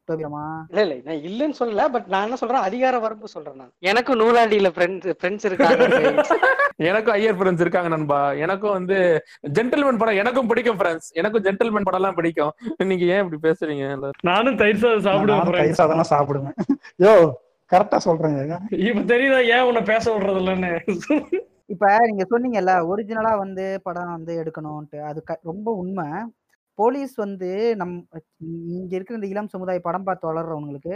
டோபிரமா 0.08 0.42
இல்ல 0.70 0.82
இல்ல 0.86 0.96
நான் 1.06 1.24
இல்லைன்னு 1.28 1.58
சொல்லல 1.58 1.84
பட் 1.94 2.06
நான் 2.06 2.26
என்ன 2.26 2.38
சொல்றேன் 2.40 2.66
அதிகார 2.66 2.98
வரம்பு 2.98 3.32
சொல்றேன் 3.34 3.58
நான். 3.60 3.72
எனக்கும் 3.84 4.20
நூலாண்டியில 4.20 4.70
ஃப்ரெண்ட்ஸ் 4.74 5.16
ஃப்ரெண்ட்ஸ் 5.18 5.46
இருக்காங்க. 5.48 5.86
எனக்கும் 6.88 7.14
ஐயர் 7.14 7.36
ஃப்ரெண்ட்ஸ் 7.38 7.64
இருக்காங்க 7.64 7.90
நண்பா. 7.92 8.20
எனக்கும் 8.44 8.76
வந்து 8.78 8.96
ஜென்டில்மேன் 9.56 10.00
படம் 10.00 10.20
எனக்கும் 10.22 10.48
பிடிக்கும் 10.50 10.78
ஃப்ரெண்ட்ஸ் 10.80 11.08
எனக்கும் 11.20 11.44
ஜென்டில்மேன் 11.46 11.88
படம் 11.88 12.00
எல்லாம் 12.00 12.18
பிடிக்கும். 12.18 12.52
நீங்க 12.90 13.04
ஏன் 13.14 13.22
இப்படி 13.24 13.40
பேசுறீங்க? 13.46 13.84
நானும் 14.30 14.60
தயிர் 14.62 14.82
சாதம் 14.82 15.06
சாப்பிடுவேன். 15.08 15.58
தயிர் 15.58 15.80
சாதம்லாம் 15.80 16.12
சாப்பிடுவேன். 16.14 16.56
யோ 16.98 17.14
கரெக்டா 17.72 17.98
சொல்றேங்க. 18.06 18.56
இப்ப 18.88 19.04
தெரியுதா 19.12 19.40
ஏன் 19.54 19.66
உன்னை 19.68 19.82
பேச 19.84 20.04
விடுறது 20.14 20.40
இல்லைன்னு 20.42 20.72
இப்ப 21.68 21.86
நீங்க 22.08 22.24
சொன்னீங்கல்ல 22.30 22.72
ஒரிஜினலா 22.90 23.32
வந்து 23.38 23.64
படம் 23.82 24.12
வந்து 24.12 24.32
எடுக்கணும்ட்டு 24.42 24.98
அது 25.08 25.20
ரொம்ப 25.44 25.68
உண்மை. 25.82 26.06
போலீஸ் 26.78 27.14
வந்து 27.24 27.48
நம் 27.80 27.94
இங்க 28.78 28.92
இருக்கிற 28.96 29.18
இந்த 29.18 29.28
இளம் 29.32 29.52
சமுதாய 29.54 29.80
படம் 29.86 30.06
பார்த்து 30.08 30.30
வளர்றவங்களுக்கு 30.30 30.94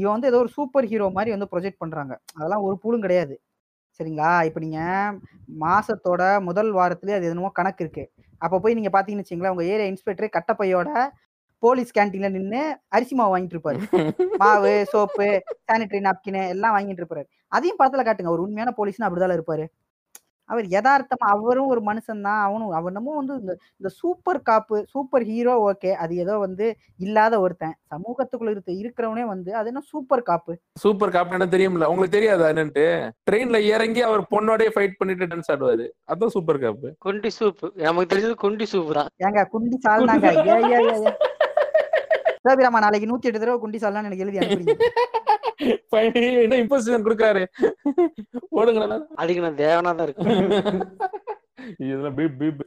இவன் 0.00 0.14
வந்து 0.14 0.30
ஏதோ 0.30 0.40
ஒரு 0.44 0.50
சூப்பர் 0.56 0.88
ஹீரோ 0.92 1.08
மாதிரி 1.16 1.30
வந்து 1.34 1.50
ப்ரொஜெக்ட் 1.52 1.82
பண்றாங்க. 1.82 2.14
அதெல்லாம் 2.38 2.64
ஒரு 2.68 2.76
பூலும் 2.82 3.04
கிடையாது. 3.06 3.34
சரிங்களா? 4.00 4.30
இப்போ 4.48 4.60
நீங்க 4.64 4.80
மாசத்தோட 5.64 6.22
முதல் 6.48 6.70
வாரத்துலேயே 6.78 7.18
அது 7.18 7.30
என்னமோ 7.30 7.50
கணக்கு 7.58 7.82
இருக்கு. 7.84 8.04
அப்ப 8.40 8.58
போய் 8.62 8.76
நீங்க 8.78 8.90
பாத்தீங்கன்னு 8.96 9.24
வச்சுங்களேன் 9.24 9.54
உங்க 9.54 9.64
ஏரியா 9.74 9.88
இன்ஸ்பெக்டர் 9.92 10.34
கட்டப்பையோட 10.36 10.90
போலீஸ் 11.62 11.94
கேன்டீன்ல 11.96 12.28
நின்று 12.36 12.60
அரிசி 12.96 13.14
மாவு 13.18 13.32
வாங்கிட்டு 13.34 13.56
இருப்பாரு. 13.56 13.78
மாவு 14.42 14.72
சோப்பு 14.92 15.26
சானிடரி 15.68 16.00
நாப்கின் 16.08 16.40
எல்லாம் 16.54 16.74
வாங்கிட்டு 16.76 17.02
இருப்பாரு. 17.02 17.24
அதையும் 17.52 17.78
படத்துல 17.80 18.04
காட்டுங்க. 18.06 18.32
ஒரு 18.36 18.44
உண்மையான 18.46 18.72
போலீஸ்னு 18.78 19.06
அப்படிதான் 19.08 19.38
இருப்பாரு. 19.38 19.64
அவர் 20.48 20.66
யதார்த்தமா 20.72 21.26
அவரும் 21.34 21.70
ஒரு 21.72 21.80
மனுஷன் 21.82 22.24
தான் 22.26 22.40
அவனும் 22.44 22.72
அவர் 22.76 22.90
என்னமோ 22.92 23.14
வந்து 23.18 23.34
இந்த 23.40 23.52
இந்த 23.80 23.90
சூப்பர் 23.98 24.40
காப்பு 24.42 24.76
சூப்பர் 24.92 25.24
ஹீரோ 25.30 25.54
ஓகே. 25.66 25.90
அது 26.02 26.12
ஏதோ 26.24 26.34
வந்து 26.42 26.66
இல்லாத 26.98 27.34
ஒருத்தன். 27.44 27.74
சமூகத்துக்குள்ள 27.92 28.52
இருக்க 28.54 28.70
இருக்கிறவனே 28.82 29.24
வந்து 29.32 29.50
அது 29.58 29.70
என்ன 29.72 29.82
சூப்பர் 29.90 30.24
காப்பு? 30.30 30.52
சூப்பர் 30.84 31.14
காப்டன் 31.16 31.54
தெரியும்ல. 31.54 31.88
உங்களுக்கு 31.92 32.16
தெரியாதா 32.16 32.50
என்னன்ட்டு? 32.54 32.86
ட்ரெயின்ல 33.28 33.60
இறங்கி 33.72 34.02
அவர் 34.08 34.24
பொண்ணோடய 34.32 34.74
ஃபைட் 34.74 34.98
பண்ணிட்டு 35.00 35.30
டான்ஸ் 35.32 35.52
ஆடுவாரு. 35.54 35.86
அதான் 36.12 36.34
சூப்பர் 36.36 36.62
காப்பு. 36.64 36.90
குண்டி 37.06 37.32
சூப்பு 37.38 37.66
நமக்கு 37.84 38.10
தெரிஞ்சது 38.12 38.36
குண்டி 38.44 38.68
சூப்பு 38.74 38.94
தான். 38.98 39.10
ஏங்க 39.26 39.44
குண்டி 39.54 39.78
சால்னாங்க 39.86 40.26
ஏ 40.48 40.58
ஏ 40.70 40.80
ஏ 40.86 40.96
ஏ. 41.00 41.12
சோபிராமா 42.46 42.80
நாளைக்கு 42.82 43.08
நூத்தி 43.10 43.28
எட்டு 43.28 43.40
தடவை 43.40 43.58
குண்டி 43.62 43.78
சால்னான்னு 43.82 44.08
எனக்கு 44.10 44.24
எழுதி 44.24 44.38
அனுப்புறீங்க. 44.40 44.74
என்ன 45.58 46.56
இம்போசிஷன் 46.56 47.06
கொடுக்காரு 47.06 47.42
ஓடுங்களா 48.56 48.98
அதுக்கு 49.14 49.40
நான் 49.40 49.60
தேவனா 49.64 49.94
தான் 49.94 50.02
இருக்கு 50.02 50.32
இதெல்லாம் 51.78 52.14
பீப் 52.14 52.38
பீப் 52.38 52.62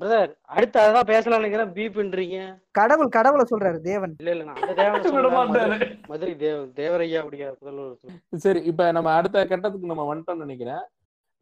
பிரதர் 0.00 0.30
அடுத்து 0.48 0.80
அதான் 0.80 1.06
பேசலாம் 1.06 1.42
நினைக்கிறேன். 1.42 1.72
பீப்ன்றீங்க 1.72 2.36
கடவுள் 2.70 3.08
கடவுளை 3.08 3.44
சொல்றாரு 3.50 3.78
தேவன். 3.80 4.14
இல்ல 4.18 4.30
இல்ல 4.30 4.52
அந்த 4.52 4.72
தேவனை. 4.74 5.00
மதுரை- 5.52 6.06
மதுரை 6.06 6.36
தேவ 6.36 6.64
தேவரையா 6.76 7.18
அப்படிங்கிற 7.22 7.52
புதல்வர் 7.60 8.36
சரி 8.36 8.62
இப்ப 8.62 8.92
நம்ம 8.92 9.14
அடுத்த 9.14 9.46
கட்டத்துக்கு 9.46 9.86
நம்ம 9.86 10.14
வந்துட்டோம்னு 10.14 10.44
நினைக்கிறேன். 10.46 10.82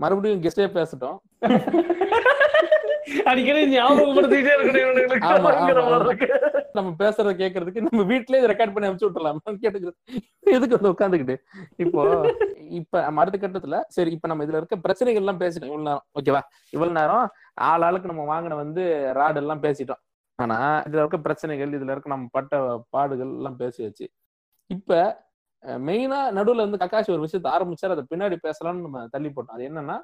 மறுபடியும் 0.00 0.42
கெஸ்டே 0.42 0.66
பேசட்டும். 0.70 1.18
அடிக்கடி 3.30 3.60
ஞாபகப்படுத்திட்டே 3.76 4.52
இருக்கணும். 4.56 4.88
நம்ம 6.78 6.90
பேசுறத 6.98 7.32
கேட்கறதுக்கு 7.42 7.84
நம்ம 7.86 8.02
வீட்லயே 8.12 8.48
ரெக்கார்ட் 8.52 8.74
பண்ணி 8.74 8.88
அனுப்பிச்சு 8.88 9.08
விட்டுலாம் 9.08 9.40
கேட்டுக்கிறது. 9.64 9.96
எதுக்கு 10.56 10.78
வந்து 10.78 10.92
உட்காந்துக்கிட்டு? 10.94 11.36
இப்போ 11.84 12.02
இப்ப 12.80 13.04
அடுத்த 13.22 13.38
கட்டத்துல 13.44 13.78
சரி 13.96 14.10
இப்ப 14.16 14.28
நம்ம 14.28 14.44
இதுல 14.44 14.60
இருக்க 14.60 14.76
பிரச்சனைகள் 14.86 15.22
எல்லாம் 15.24 15.40
பேசிட்டோம். 15.40 15.70
இவ்வளவு 15.70 15.88
நேரம். 15.88 16.04
ஓகேவா 16.18 16.42
இவ்வளவு 16.74 16.98
நேரம் 17.00 17.26
ஆள் 17.70 17.84
ஆளுக்கு 17.88 18.12
நம்ம 18.12 18.24
வாங்கின 18.32 18.58
வந்து 18.64 18.82
ராடு 19.18 19.40
எல்லாம் 19.42 19.62
பேசிட்டோம். 19.62 20.02
ஆனா 20.38 20.58
இதுல 20.86 21.02
இருக்க 21.02 21.18
பிரச்சனைகள் 21.18 21.74
இதுல 21.78 21.94
இருக்க 21.94 22.14
நம்ம 22.14 22.28
பட்ட 22.30 22.60
பாடுகள் 22.90 23.32
எல்லாம் 23.38 23.58
பேசியாச்சு. 23.58 24.06
இப்ப 24.70 25.00
மெயினா 25.86 26.18
நடுவுல 26.36 26.62
இருந்து 26.62 26.82
கக்காஷி 26.82 27.10
ஒரு 27.14 27.24
விஷயத்த 27.26 27.48
ஆரம்பிச்சாரு. 27.56 27.94
அதை 27.96 28.04
பின்னாடி 28.12 28.36
பேசலாம்னு 28.46 28.84
நம்ம 28.86 29.02
தள்ளி 29.10 29.28
போட்டோம். 29.28 29.56
அது 29.56 29.64
என்னன்னா 29.70 29.96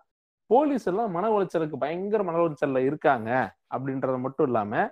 போலீஸ் 0.50 0.86
எல்லாம் 0.86 1.10
மன 1.10 1.28
உளைச்சலுக்கு 1.28 1.78
பயங்கர 1.78 2.22
மன 2.22 2.38
உளைச்சல்ல 2.38 2.78
இருக்காங்க 2.78 3.52
அப்படின்றது 3.74 4.18
மட்டும் 4.18 4.46
இல்லாம 4.46 4.90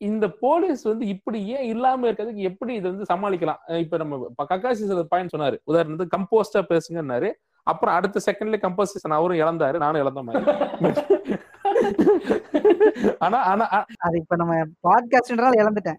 இந்த 0.00 0.34
போலீஸ் 0.40 0.82
வந்து 0.82 1.06
இப்படி 1.06 1.46
ஏன் 1.46 1.66
இல்லாம 1.66 2.12
இருக்கிறதுக்கு 2.12 2.34
எப்படி 2.34 2.74
இது 2.74 2.90
வந்து 2.90 3.14
சமாளிக்கலாம்? 3.14 3.78
இப்ப 3.78 3.96
நம்ம 3.96 4.26
கக்காசி 4.42 4.72
சில 4.72 5.02
பாயிண்ட் 5.02 5.36
சொன்னாரு. 5.36 5.56
உதாரணத்துக்கு 5.66 6.16
கம்போஸ்டா 6.16 6.64
பேசுங்கன்னாரு. 6.68 7.32
அப்புறம் 7.66 7.94
அடுத்த 7.94 8.20
செகண்ட்ல 8.26 8.62
கம்போசிஷன் 8.62 9.10
அவரும் 9.10 9.38
இழந்தாரு. 9.38 9.76
நானும் 9.76 10.02
இழந்த 10.02 10.22
மாதிரி. 10.22 10.44
ஆனா 13.18 13.42
ஆனா 13.42 13.84
அது 13.98 14.18
இப்ப 14.18 14.36
நம்ம 14.36 14.64
பாட்காஸ்ட்னால 14.88 15.60
இழந்துட்டேன். 15.60 15.96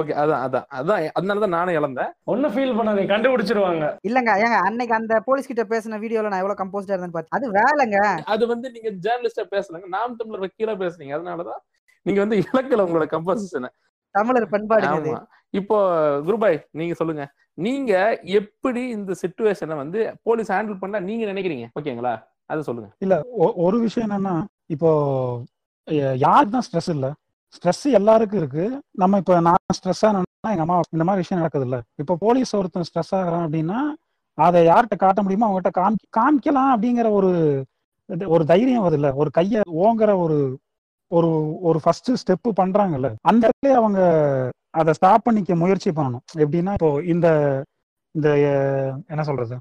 ஓகே 0.00 0.12
அதான் 0.22 0.42
அதான். 0.46 0.66
அதான் 0.78 1.00
அதனாலதான் 1.18 1.54
நானும் 1.56 1.76
இழந்தேன். 1.78 2.10
ஒன்னும் 2.32 2.52
ஃபீல் 2.54 2.76
பண்ணாதீங்க 2.78 3.12
கண்டுபிடிச்சிருவாங்க. 3.12 3.86
இல்லங்க 4.08 4.30
ஏங்க 4.44 4.58
அன்னைக்கு 4.68 4.94
அந்த 4.98 5.14
போலீஸ் 5.28 5.50
கிட்ட 5.50 5.64
பேசின 5.72 5.98
வீடியோல 6.04 6.30
நான் 6.32 6.42
எவ்வளவு 6.42 6.60
கம்போஸ்டா 6.60 6.94
இருந்தேன்னு 6.94 7.16
பாத்து 7.16 7.36
அது 7.38 7.48
வேலைங்க. 7.58 7.98
அது 8.34 8.44
வந்து 8.52 8.66
நீங்க 8.76 8.90
ஜேர்னலிஸ்டா 9.06 9.46
பேசலங்க 9.54 9.88
நாம் 9.96 10.18
தமிழர் 10.20 10.44
வக்கீலா 10.44 10.76
பேசுனீங்க. 10.84 11.14
அதனாலதான் 11.18 11.62
நீங்க 12.06 12.20
வந்து 12.24 12.38
இலக்கல 12.42 12.84
உங்களோட 12.86 13.08
கம்போசிஷனை 13.14 13.70
தமிழர் 14.14 14.52
பண்பாடு 14.54 15.14
இப்போ 15.60 15.76
குருபாய் 16.28 16.56
நீங்க 16.78 16.94
சொல்லுங்க. 17.00 17.24
நீங்க 17.64 17.92
எப்படி 18.38 18.82
இந்த 18.94 19.12
சிச்சுவேஷனை 19.20 19.74
வந்து 19.80 20.00
போலீஸ் 20.28 20.50
ஹேண்டில் 20.54 20.80
பண்ண 20.80 21.00
நீங்க 21.08 21.24
நினைக்கிறீங்க? 21.32 21.66
ஓகேங்களா? 21.78 22.14
அது 22.52 22.66
சொல்லுங்க. 22.68 22.88
இல்ல 23.04 23.14
ஒரு 23.66 23.76
விஷயம் 23.84 24.06
என்னன்னா 24.08 24.34
இப்போ 24.74 24.90
யாருக்கு 26.24 26.54
தான் 26.56 26.66
ஸ்ட்ரெஸ் 26.68 26.90
இல்ல? 26.96 27.08
ஸ்ட்ரெஸ் 27.54 27.84
எல்லாருக்கும் 27.98 28.40
இருக்கு. 28.40 28.64
நம்ம 29.02 29.18
இப்ப 29.22 29.40
நான் 29.40 29.74
ஸ்ட்ரெஸ் 29.78 30.04
ஆனா 30.08 30.20
எங்க 30.54 30.64
அம்மா 30.66 30.76
இந்த 30.96 31.04
மாதிரி 31.08 31.22
விஷயம் 31.22 31.40
நடக்குது 31.42 31.66
இல்ல 31.68 31.76
இப்ப 32.02 32.16
போலீஸ் 32.24 32.56
ஒருத்தன் 32.56 32.86
ஸ்ட்ரெஸ் 32.88 33.12
ஆகிறான் 33.18 33.44
அப்படின்னா 33.46 33.78
அதை 34.38 34.60
யார்கிட்ட 34.66 34.96
காட்ட 34.96 35.20
முடியுமோ 35.22 35.46
அவங்ககிட்ட 35.48 35.72
காமி 35.80 35.98
காமிக்கலாம் 36.18 36.72
அப்படிங்கிற 36.74 37.08
ஒரு 37.18 37.30
ஒரு 38.34 38.44
தைரியம் 38.44 38.84
வருது 38.84 38.98
இல்ல 39.00 39.10
ஒரு 39.14 39.30
கைய 39.38 39.60
ஓங்குற 39.84 40.10
ஒரு 40.24 40.38
ஒரு 41.10 41.30
ஒரு 41.60 41.78
ஃபர்ஸ்ட் 41.84 42.10
ஸ்டெப் 42.22 42.48
பண்றாங்கல்ல. 42.60 43.08
அந்த 43.22 43.42
இடத்துல 43.48 43.74
அவங்க 43.80 44.00
அதை 44.80 44.92
ஸ்டாப் 44.92 45.26
பண்ணிக்க 45.26 45.54
முயற்சி 45.62 45.90
பண்ணணும். 45.90 46.24
எப்படின்னா 46.44 46.72
இப்போ 46.78 46.90
இந்த 47.04 47.28
இந்த 48.14 48.28
என்ன 49.12 49.22
சொல்றது? 49.22 49.56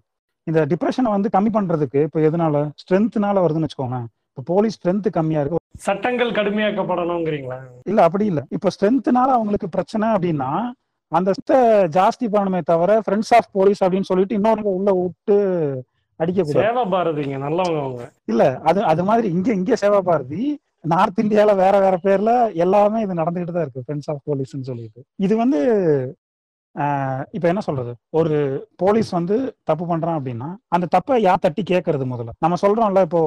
இந்த 0.47 0.59
டிப்ரெஷனை 0.71 1.09
வந்து 1.15 1.29
கம்மி 1.35 1.51
பண்றதுக்கு 1.57 1.99
இப்போ 2.07 2.19
எதனால? 2.19 2.55
ஸ்ட்ரென்த்னால 2.81 3.43
வருதுன்னு 3.45 3.67
வச்சுக்கோங்க 3.67 3.99
இப்போ 4.33 4.43
போலீஸ் 4.51 4.75
ஸ்ட்ரென்த் 4.77 5.07
கம்மியா 5.17 5.41
இருக்கு. 5.41 5.59
சட்டங்கள் 5.85 6.31
கடுமையாக்கப்படணுங்கிறீங்களா? 6.37 7.57
இல்ல 7.89 7.99
அப்படி 8.07 8.25
இல்ல. 8.31 8.41
இப்போ 8.55 8.69
ஸ்ட்ரென்த்னால 8.75 9.29
அவங்களுக்கு 9.37 9.67
பிரச்சனை 9.75 10.07
அப்படின்னா 10.15 10.49
அந்த 11.11 11.31
ஜாஸ்தி 11.97 12.25
பண்ணணுமே 12.35 12.61
தவிர 12.69 12.91
ஃப்ரெண்ட்ஸ் 13.05 13.33
ஆஃப் 13.37 13.49
போலீஸ் 13.57 13.81
அப்படின்னு 13.83 14.09
சொல்லிட்டு 14.11 14.37
இன்னொரு 14.39 14.63
உள்ள 14.77 14.91
விட்டு 14.99 15.35
அடிக்கக்கூடாது 16.19 16.65
சேவா 16.65 16.83
பாரதிங்க 16.93 17.37
நல்லவங்க 17.45 17.79
அவங்க. 17.83 18.03
இல்ல 18.31 18.43
அது 18.69 18.79
அது 18.91 19.03
மாதிரி 19.09 19.27
இங்க 19.35 19.49
இங்க 19.53 19.77
சேவா 19.83 19.99
பாரதி 20.09 20.41
நார்த் 20.93 21.21
இந்தியால 21.23 21.51
வேற 21.55 21.75
வேற 21.79 21.95
பேர்ல 22.05 22.31
எல்லாமே 22.65 23.01
இது 23.05 23.19
நடந்துகிட்டு 23.21 23.55
தான் 23.55 23.65
இருக்கு 23.65 23.85
ஃப்ரெண்ட்ஸ் 23.85 24.09
ஆஃப் 24.13 24.25
போலீஸ்னு 24.29 24.69
சொல்லிட்டு. 24.71 25.01
இது 25.19 25.33
வந்து 25.43 25.59
இப்ப 27.35 27.45
என்ன 27.51 27.61
சொல்றது? 27.67 27.91
ஒரு 28.19 28.37
போலீஸ் 28.83 29.09
வந்து 29.17 29.35
தப்பு 29.69 29.85
பண்றான் 29.91 30.17
அப்படின்னா 30.19 30.49
அந்த 30.75 30.85
தப்பை 30.95 31.19
யார் 31.27 31.43
தட்டி 31.45 31.63
கேட்கறது 31.73 32.05
முதல்ல? 32.13 32.33
நம்ம 32.45 32.57
சொல்றோம்ல 32.63 33.03
இப்போ 33.09 33.21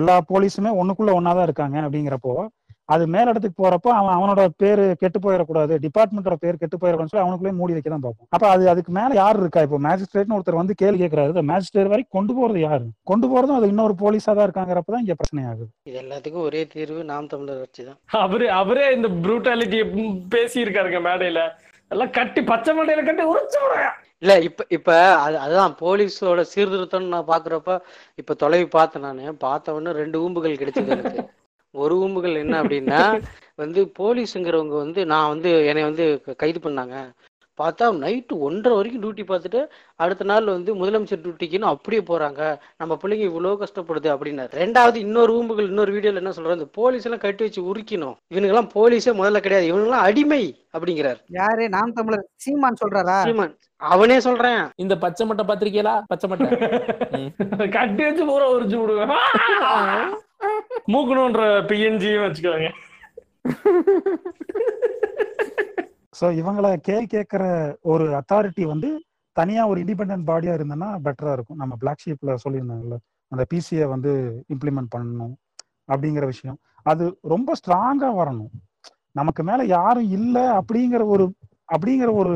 எல்லா 0.00 0.14
போலீஸுமே 0.30 0.70
ஒண்ணுக்குள்ள 0.82 1.10
ஒன்னாதான் 1.18 1.48
இருக்காங்க 1.48 1.76
அப்படிங்கிறப்போ 1.86 2.34
அது 2.94 3.04
மேலிடத்துக்கு 3.12 3.60
போறப்போ 3.60 3.88
அவன் 3.98 4.16
அவனோட 4.16 4.40
பேரு 4.62 4.82
கெட்டு 5.00 5.18
போயிடக்கூடாது 5.24 5.74
டிபார்ட்மெண்டோட 5.84 6.36
பேர் 6.42 6.58
கெட்டு 6.60 6.76
போயிடக்கூடாதுன்னு 6.76 7.12
சொல்லி 7.12 7.24
அவனுக்குள்ளே 7.24 7.52
மூடி 7.60 7.74
வைக்க 7.76 7.88
தான் 7.92 8.04
பார்ப்போம். 8.04 8.28
அப்ப 8.34 8.44
அது 8.50 8.68
அதுக்கு 8.72 8.92
மேல 8.98 9.16
யார் 9.20 9.40
இருக்கா? 9.40 9.64
இப்போ 9.66 9.78
மேஜிஸ்ட்ரேட்னு 9.86 10.36
ஒருத்தர் 10.36 10.60
வந்து 10.60 10.74
கேள்வி 10.82 11.00
கேட்கறாரு 11.02 11.42
மேஜிஸ்ட்ரேட் 11.50 11.90
வரைக்கும் 11.92 12.16
கொண்டு 12.18 12.34
போறது 12.38 12.60
யாரு? 12.68 12.86
கொண்டு 13.10 13.28
போறதும் 13.32 13.58
அது 13.58 13.70
இன்னொரு 13.72 13.96
போலீஸா 14.02 14.32
தான் 14.32 14.46
இருக்காங்கிறப்ப 14.48 14.94
தான் 14.94 15.04
இங்க 15.04 15.16
பிரச்சனை 15.20 15.44
ஆகுது. 15.50 15.68
இது 15.90 15.98
எல்லாத்துக்கும் 16.04 16.46
ஒரே 16.50 16.62
தீர்வு 16.74 17.02
நாம் 17.12 17.30
தமிழர் 17.34 17.62
வச்சு 17.64 17.82
தான். 17.88 17.98
அவரு 18.24 18.48
அவரே 18.60 18.86
இந்த 18.98 19.10
ப்ரூட்டாலிட்டி 19.24 19.80
பேசி 20.36 20.64
இருக்காருங்க 20.66 21.00
மேடையில. 21.08 21.42
எல்லாம் 21.90 22.10
கட்டி 22.10 22.40
பச்சை 22.42 22.70
மண்டையில 22.74 23.04
கட்டி 23.04 23.24
உரிச்சு 23.32 23.60
இல்ல 24.18 24.34
இப்ப 24.38 24.64
இப்ப 24.68 24.90
அது 25.16 25.36
அதுதான் 25.38 25.74
போலீஸோட 25.80 26.42
சீர்திருத்தம்னு 26.52 27.12
நான் 27.14 27.30
பாக்குறப்ப 27.32 27.72
இப்ப 28.14 28.34
தொலைவி 28.34 28.66
பார்த்தேன் 28.66 29.02
நானு. 29.02 29.24
பார்த்த 29.34 29.74
உடனே 29.74 29.92
ரெண்டு 29.98 30.16
ஊம்புகள் 30.24 30.60
கிடைச்சது 30.60 30.94
எனக்கு. 30.96 31.22
ஒரு 31.74 31.94
ஊம்புகள் 31.96 32.34
என்ன 32.34 32.54
அப்படின்னா 32.62 33.00
வந்து 33.54 33.80
போலீஸுங்கிறவங்க 33.98 34.76
வந்து 34.84 35.06
நான் 35.06 35.28
வந்து 35.28 35.50
என்னை 35.66 35.82
வந்து 35.82 36.04
கைது 36.36 36.60
பண்ணாங்க. 36.60 36.96
பார்த்தா 37.60 37.86
நைட்டு 38.04 38.34
ஒன்றரை 38.38 38.76
வரைக்கும் 38.76 39.02
டியூட்டி 39.02 39.24
பார்த்துட்டு 39.30 39.60
அடுத்த 39.94 40.24
நாள் 40.24 40.44
வந்து 40.44 40.70
முதலமைச்சர் 40.74 41.22
டியூட்டிக்குன்னு 41.24 41.70
அப்படியே 41.72 42.02
போறாங்க. 42.08 42.40
நம்ம 42.76 42.98
பிள்ளைங்க 43.02 43.26
இவ்வளவு 43.30 43.64
கஷ்டப்படுது 43.64 44.08
அப்படின்னாரு. 44.14 44.52
ரெண்டாவது 44.62 44.94
இன்னொரு 44.94 45.32
ஊம்புகள் 45.34 45.68
இன்னொரு 45.68 45.92
வீடியோல 45.92 46.14
என்ன 46.14 46.30
சொல்றாரு? 46.30 46.52
இந்த 46.52 46.68
போலீஸ் 46.72 47.04
எல்லாம் 47.04 47.20
கட்டி 47.20 47.44
வச்சு 47.44 47.62
உரிக்கணும் 47.74 48.16
இவனுங்கெல்லாம் 48.34 48.70
போலீஸே 48.74 49.14
முதல்ல 49.20 49.40
கிடையாது. 49.40 49.70
இவனுங்கெல்லாம் 49.72 50.06
அடிமை 50.08 50.42
அப்படிங்கிறார். 50.72 51.20
யாரு? 51.28 51.68
நாம் 51.68 51.92
தமிழர். 51.92 52.26
சீமான் 52.34 52.80
சொல்றாரா? 52.84 53.22
சீமான். 53.22 53.54
அவனே 53.76 54.20
சொல்றேன். 54.20 54.68
இந்த 54.76 54.98
பச்சை 54.98 55.28
மட்டை 55.28 55.44
பாத்திருக்கீங்களா 55.48 56.02
பச்சை 56.06 56.30
மட்டை. 56.30 56.48
கட்டி 57.78 58.04
வச்சு 58.04 58.26
பூரா 58.26 58.52
உரிச்சு 58.52 58.78
விடுங்க 58.80 59.04
மூக்கணுன்ற 60.92 61.42
பிஎன்ஜியும் 61.70 62.26
வச்சுக்கோங்க. 62.26 62.68
ஸோ 66.18 66.26
இவங்கள 66.40 66.66
கேள்வி 66.88 67.06
கேட்குற 67.14 67.44
ஒரு 67.92 68.04
அத்தாரிட்டி 68.20 68.64
வந்து 68.72 68.88
தனியாக 69.36 69.70
ஒரு 69.70 69.78
இண்டிபெண்டன்ட் 69.84 70.28
பாடியாக 70.28 70.58
இருந்ததுன்னா 70.58 70.90
பெட்டராக 71.06 71.36
இருக்கும். 71.36 71.58
நம்ம 71.62 71.74
பிளாக் 71.82 72.04
ஷீப்பில் 72.04 72.42
சொல்லியிருந்தாங்கல்ல 72.44 72.98
அந்த 73.32 73.44
பிசியை 73.52 73.86
வந்து 73.94 74.12
இம்ப்ளிமெண்ட் 74.54 74.92
பண்ணணும் 74.94 75.34
அப்படிங்கிற 75.92 76.24
விஷயம். 76.26 76.58
அது 76.86 77.04
ரொம்ப 77.34 77.52
ஸ்ட்ராங்காக 77.60 78.14
வரணும். 78.20 78.52
நமக்கு 79.12 79.42
மேலே 79.48 79.64
யாரும் 79.78 80.08
இல்லை 80.18 80.44
அப்படிங்கிற 80.60 81.02
ஒரு 81.14 81.24
அப்படிங்கிற 81.74 82.10
ஒரு 82.20 82.34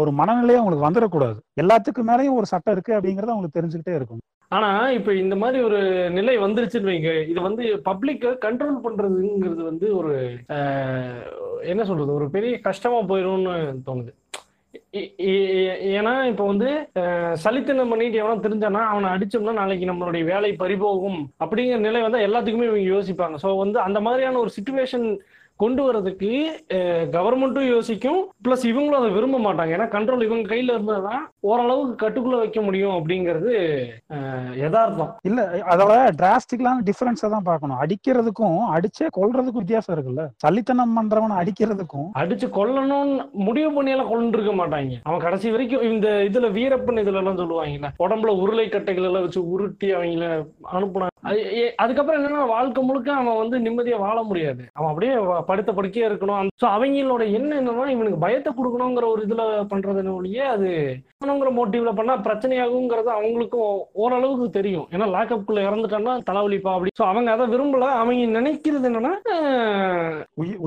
ஒரு 0.00 0.10
மனநிலையை 0.20 0.58
அவங்களுக்கு 0.60 0.86
வந்துடக்கூடாது. 0.88 1.38
எல்லாத்துக்கு 1.62 2.02
மேலேயும் 2.10 2.38
ஒரு 2.40 2.46
சட்டம் 2.52 2.74
இருக்கு 2.76 2.92
அப்படிங்கறது 2.96 3.32
அவங்களுக்கு 3.32 3.58
தெரிஞ்சுக்கிட்டே 3.58 3.96
இருக்கும் 3.98 4.22
ஆனா 4.52 4.70
இப்ப 4.96 5.10
இந்த 5.22 5.36
மாதிரி 5.42 5.58
ஒரு 5.68 5.78
நிலை 6.16 6.34
வந்துருச்சுன்னு 6.38 6.90
வைங்க. 6.90 7.12
இது 7.30 7.40
வந்து 7.48 7.64
பப்ளிக்க 7.88 8.34
கண்ட்ரோல் 8.44 8.84
பண்றதுங்கிறது 8.84 9.62
வந்து 9.70 9.86
ஒரு 10.00 10.12
என்ன 11.72 11.82
சொல்றது? 11.90 12.10
ஒரு 12.18 12.28
பெரிய 12.36 12.54
கஷ்டமா 12.68 13.00
போயிடும்னு 13.10 13.54
தோணுது. 13.88 14.12
ஏன்னா 15.98 16.12
இப்போ 16.30 16.44
வந்து 16.50 16.68
சலித்தனம் 17.44 17.92
பண்ணிட்டு 17.92 18.20
எவனா 18.22 18.44
தெரிஞ்சானா 18.46 18.82
அவனை 18.90 19.08
அடிச்சோம்னா 19.14 19.54
நாளைக்கு 19.60 19.86
நம்மளுடைய 19.90 20.24
வேலை 20.32 20.50
பறிபோகும் 20.62 21.20
அப்படிங்கிற 21.44 21.78
நிலை 21.86 22.02
வந்து 22.06 22.20
எல்லாத்துக்குமே 22.26 22.68
இவங்க 22.68 22.84
யோசிப்பாங்க. 22.94 23.36
ஸோ 23.44 23.50
வந்து 23.62 23.78
அந்த 23.86 24.00
மாதிரியான 24.06 24.38
ஒரு 24.44 24.52
சுச்சுவேஷன் 24.56 25.06
கொண்டு 25.56 25.82
வரதுக்கு 25.82 26.30
கவர்மெண்ட்டும் 27.16 27.68
யோசிக்கும். 27.68 28.20
ப்ளஸ் 28.44 28.64
இவங்களும் 28.64 28.98
அதை 29.00 29.10
விரும்ப 29.10 29.38
மாட்டாங்க. 29.38 29.68
ஏன்னா 29.76 29.86
கண்ட்ரோல் 29.94 30.22
இவங்க 30.22 30.54
கையில 30.54 30.74
இருந்தாதான் 30.74 31.22
ஓரளவுக்கு 31.40 32.06
கட்டுக்குள்ள 32.06 32.38
வைக்க 32.38 32.60
முடியும் 32.60 32.96
அப்படிங்கிறது 32.96 33.52
யதார்த்தம். 34.58 35.16
இல்ல 35.22 35.42
அதோட 35.70 35.92
டிராஸ்டிக்லான 36.22 36.82
டிஃபரன்ஸை 36.88 37.30
தான் 37.30 37.42
பார்க்கணும். 37.44 37.78
அடிக்கிறதுக்கும் 37.80 38.58
அடிச்சே 38.74 39.06
கொல்றதுக்கும் 39.16 39.62
வித்தியாசம் 39.62 39.96
இருக்குல்ல? 39.96 40.24
சல்லித்தனம் 40.46 40.94
பண்றவனை 40.96 41.34
அடிக்கிறதுக்கும். 41.40 42.08
அடிச்சு 42.18 42.48
கொல்லணும்னு 42.58 43.30
முடிவு 43.46 43.70
பண்ணியெல்லாம் 43.72 44.08
கொண்டிருக்க 44.08 44.52
மாட்டாங்க. 44.52 44.94
அவன் 45.02 45.18
கடைசி 45.18 45.50
வரைக்கும் 45.50 45.82
இந்த 45.82 46.08
இதுல 46.30 46.48
வீரப்பன் 46.58 47.00
இதுல 47.02 47.16
எல்லாம் 47.16 47.38
சொல்லுவாங்கல்ல 47.38 47.88
உடம்புல 47.98 48.32
உருளை 48.40 48.68
கட்டைகள் 48.68 49.08
எல்லாம் 49.08 49.22
வச்சு 49.22 49.50
உருட்டி 49.50 49.92
அவங்கள 49.94 50.42
ஏ- 51.32 51.74
அதுக்கப்புறம் 51.74 52.20
என்னன்னா 52.20 52.46
வாழ்க்கை 52.46 52.82
முழுக்க 52.84 53.12
அவன் 53.12 53.48
வந்து 53.48 53.58
நிம்மதியா 53.58 53.98
வாழ 53.98 54.22
முடியாது. 54.22 54.62
அவன் 54.72 54.88
அப்படியே 54.88 55.12
படுத்த 55.44 55.72
படுக்கையா 55.72 56.08
இருக்கணும். 56.08 56.50
ஸோ 56.62 56.66
அவங்களோட 56.76 57.22
எண்ணம் 57.30 57.58
என்னன்னா 57.60 57.86
இவனுக்கு 57.90 58.18
பயத்தை 58.18 58.52
கொடுக்கணுங்கிற 58.52 59.06
ஒரு 59.08 59.22
இதுல 59.22 59.42
பண்றது 59.72 60.12
ஒழிய 60.14 60.48
அது 60.48 60.70
ங்கிற 61.28 61.50
மோட்டிவ்ல 61.56 61.92
பண்ணா 61.94 62.14
பிரச்சனையாகுங்கிறது 62.16 63.10
அவங்களுக்கும் 63.14 63.70
ஓரளவுக்கு 63.92 64.50
தெரியும். 64.50 64.86
ஏன்னா 64.92 65.06
லாக்அப்குள்ள 65.14 65.60
இறந்துட்டான்னா 65.60 66.14
தலைவலிப்பா 66.26 66.72
அப்படி. 66.72 66.90
ஸோ 67.00 67.04
அவங்க 67.06 67.30
அதை 67.30 67.44
விரும்பல. 67.46 67.86
அவங்க 68.00 68.40
நினைக்கிறது 68.40 68.88
என்னன்னா 68.90 69.12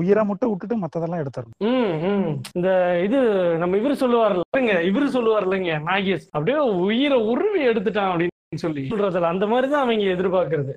உயிரை 0.00 0.24
மட்டும் 0.24 0.50
விட்டுட்டு 0.50 0.76
மத்ததெல்லாம் 0.76 1.22
எடுத்துடணும். 1.22 1.56
ம், 1.68 1.94
ம். 2.10 2.32
இந்த 2.54 2.70
இது 3.04 3.20
நம்ம 3.58 3.76
இவரு 3.76 3.92
சொல்லுவார்ல 4.02 4.44
இல்லைங்க 4.48 4.74
இவரு 4.90 5.06
சொல்லுவார் 5.06 5.46
இல்லைங்க 5.48 5.74
நாகேஷ். 5.90 6.26
அப்படியே 6.32 6.58
உயிரை 6.88 7.18
உருவி 7.24 7.62
எடுத்துட்டான் 7.68 8.10
அப்படின்னு. 8.10 8.34
சொல்லி. 8.52 8.82
சொல்றதுல 8.90 9.30
அந்த 9.34 9.46
மாதிரி 9.46 9.66
தான் 9.72 9.82
அவங்க 9.84 10.04
எதிர்பார்க்கறது. 10.16 10.72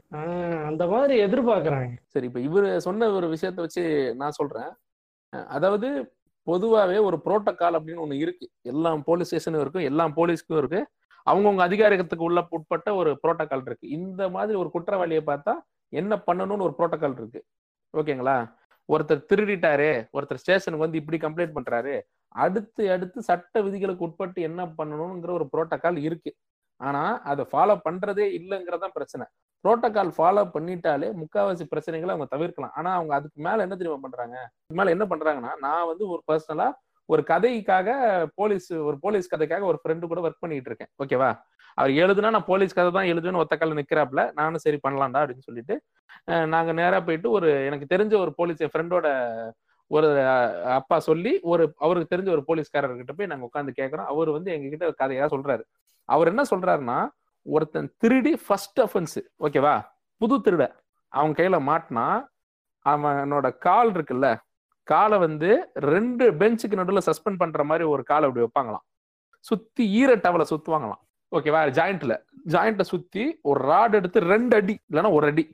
அந்த 0.70 0.84
மாதிரி 0.88 1.14
எதிர்பார்க்கறாங்க. 1.24 1.94
சரி 2.08 2.26
இப்ப 2.26 2.40
இவரு 2.40 2.78
சொன்ன 2.78 3.10
ஒரு 3.12 3.28
விஷயத்த 3.28 3.56
வச்சு 3.56 3.84
நான் 4.16 4.38
சொல்றேன். 4.40 4.72
அதாவது 5.48 5.90
பொதுவாவே 6.48 6.98
ஒரு 7.04 7.18
புரோட்டோகால் 7.26 7.78
அப்படின்னு 7.78 8.04
ஒண்ணு 8.06 8.14
இருக்கு. 8.14 8.46
எல்லா 8.62 8.96
போலீஸ் 9.10 9.28
ஸ்டேஷனும் 9.28 9.62
இருக்கும் 9.62 9.88
எல்லா 9.90 10.06
போலீஸ்க்கும் 10.08 10.58
இருக்கு. 10.58 10.82
அவங்கவுங்க 11.28 11.60
அதிகாரத்துக்கு 11.60 12.24
உள்ள 12.24 12.48
உட்பட்ட 12.50 12.96
ஒரு 12.96 13.12
புரோட்டோகால் 13.24 13.66
இருக்கு. 13.66 13.88
இந்த 13.90 14.30
மாதிரி 14.30 14.58
ஒரு 14.58 14.70
குற்றவாளியை 14.74 15.24
பார்த்தா 15.26 15.54
என்ன 15.94 16.24
பண்ணணும்னு 16.28 16.68
ஒரு 16.68 16.76
புரோட்டோகால் 16.78 17.18
இருக்கு. 17.18 17.42
ஓகேங்களா? 17.94 18.38
ஒருத்தர் 18.90 19.28
திருடிட்டாரு 19.32 19.90
ஒருத்தர் 20.14 20.42
ஸ்டேஷனுக்கு 20.44 20.86
வந்து 20.86 20.98
இப்படி 20.98 21.18
கம்ப்ளைண்ட் 21.18 21.58
பண்றாரு. 21.58 21.96
அடுத்து 22.36 22.92
அடுத்து 22.92 23.22
சட்ட 23.22 23.62
விதிகளுக்கு 23.62 24.04
உட்பட்டு 24.04 24.42
என்ன 24.42 24.66
பண்ணணுங்கிற 24.78 25.32
ஒரு 25.32 25.48
புரோட்டோகால் 25.54 25.98
இருக்கு. 25.98 26.32
ஆனா 26.82 27.02
அதை 27.32 27.44
ஃபாலோ 27.52 27.76
பண்றதே 27.88 28.26
இல்லைங்கிறதான் 28.40 28.96
பிரச்சனை. 28.98 29.26
புரோட்டோகால் 29.66 30.12
ஃபாலோ 30.18 30.44
பண்ணிட்டாலே 30.56 31.08
முக்காவாசி 31.22 31.66
பிரச்சனைகளை 31.74 32.12
அவங்க 32.14 32.28
தவிர்க்கலாம். 32.36 32.74
ஆனா 32.76 32.90
அவங்க 32.94 33.14
அதுக்கு 33.16 33.40
மேல 33.48 33.66
என்ன 33.68 33.76
தெரியுமா 33.76 34.00
பண்றாங்க? 34.06 34.36
அதுக்கு 34.46 34.78
மேல 34.80 34.94
என்ன 34.96 35.06
பண்றாங்கன்னா 35.06 35.52
நான் 35.66 35.90
வந்து 35.92 36.06
ஒரு 36.08 36.22
பர்சனலா 36.32 36.68
ஒரு 37.10 37.24
கதைக்காக 37.30 37.90
போலீஸ் 38.36 38.68
ஒரு 38.88 38.98
போலீஸ் 39.00 39.32
கதைக்காக 39.36 39.64
ஒரு 39.72 39.80
ஃப்ரெண்டு 39.82 40.10
கூட 40.12 40.20
ஒர்க் 40.22 40.44
பண்ணிட்டு 40.44 40.70
இருக்கேன். 40.72 40.92
ஓகேவா 41.04 41.30
அவர் 41.78 41.92
எழுதுனா 42.04 42.30
நான் 42.30 42.50
போலீஸ் 42.52 42.74
கதை 42.74 42.92
தான் 42.92 43.10
எழுதுன்னு 43.14 43.42
ஒத்த 43.44 43.74
நிக்கிறாப்ல 43.82 44.22
நானும் 44.34 44.64
சரி 44.66 44.80
பண்ணலாம்டா 44.88 45.22
அப்படின்னு 45.22 45.48
சொல்லிட்டு 45.50 45.76
நாங்க 46.48 46.72
நேரா 46.72 47.00
போயிட்டு 47.00 47.28
ஒரு 47.32 47.50
எனக்கு 47.66 47.86
தெரிஞ்ச 47.96 48.14
ஒரு 48.18 48.32
போலீஸ் 48.36 48.64
என் 48.66 48.74
ஃப்ரெண்டோட 48.74 49.08
ஒரு 49.92 50.10
அப்பா 50.72 50.98
சொல்லி 51.00 51.32
ஒரு 51.44 51.64
அவருக்கு 51.78 52.12
தெரிஞ்ச 52.16 52.30
ஒரு 52.30 52.44
போலீஸ்காரர்கிட்ட 52.48 53.14
போய் 53.18 53.32
நாங்க 53.32 53.48
உட்காந்து 53.50 53.72
கேட்கறோம் 53.82 54.10
அவர் 54.14 54.30
வந்து 54.30 54.50
எங்ககிட்ட 54.52 54.92
கதையா 55.02 55.26
சொல்றாரு. 55.36 55.64
அவர் 56.14 56.30
என்ன 56.32 56.44
சொல்றாருன்னா 56.52 57.00
ஒருத்தன் 57.56 57.90
திருடி 58.02 58.34
ஃபர்ஸ்ட் 58.46 58.80
அஃபென்ஸ் 58.86 59.18
ஓகேவா 59.46 59.76
புது 60.22 60.36
திருட. 60.46 60.64
அவன் 61.14 61.36
கையில 61.38 61.58
மாட்டினா 61.70 62.06
அவனோட 62.86 63.48
கால் 63.66 63.92
இருக்குல்ல 63.96 64.28
காலை 64.88 65.18
வந்து 65.24 65.50
ரெண்டு 65.94 66.26
பெஞ்சுக்கு 66.42 66.80
நடுவில் 66.80 67.08
சஸ்பெண்ட் 67.08 67.42
பண்ற 67.42 67.64
மாதிரி 67.70 67.86
ஒரு 67.94 68.04
காலை 68.12 68.26
அப்படி 68.28 68.46
வைப்பாங்களாம். 68.46 68.86
சுத்தி 69.50 69.84
ஈர 70.00 70.12
டவலை 70.26 70.46
சுத்துவாங்களாம். 70.52 71.02
ஓகேவா 71.36 71.60
ஜாயிண்ட்ல 71.78 72.14
ஜாயிண்ட்டை 72.54 72.86
சுத்தி 72.94 73.24
ஒரு 73.50 73.60
ராட் 73.72 73.96
எடுத்து 74.00 74.20
ரெண்டு 74.34 74.56
அடி 74.60 74.76
இல்லைன்னா 74.90 75.12
ஒரு 75.18 75.28
அடி. 75.32 75.46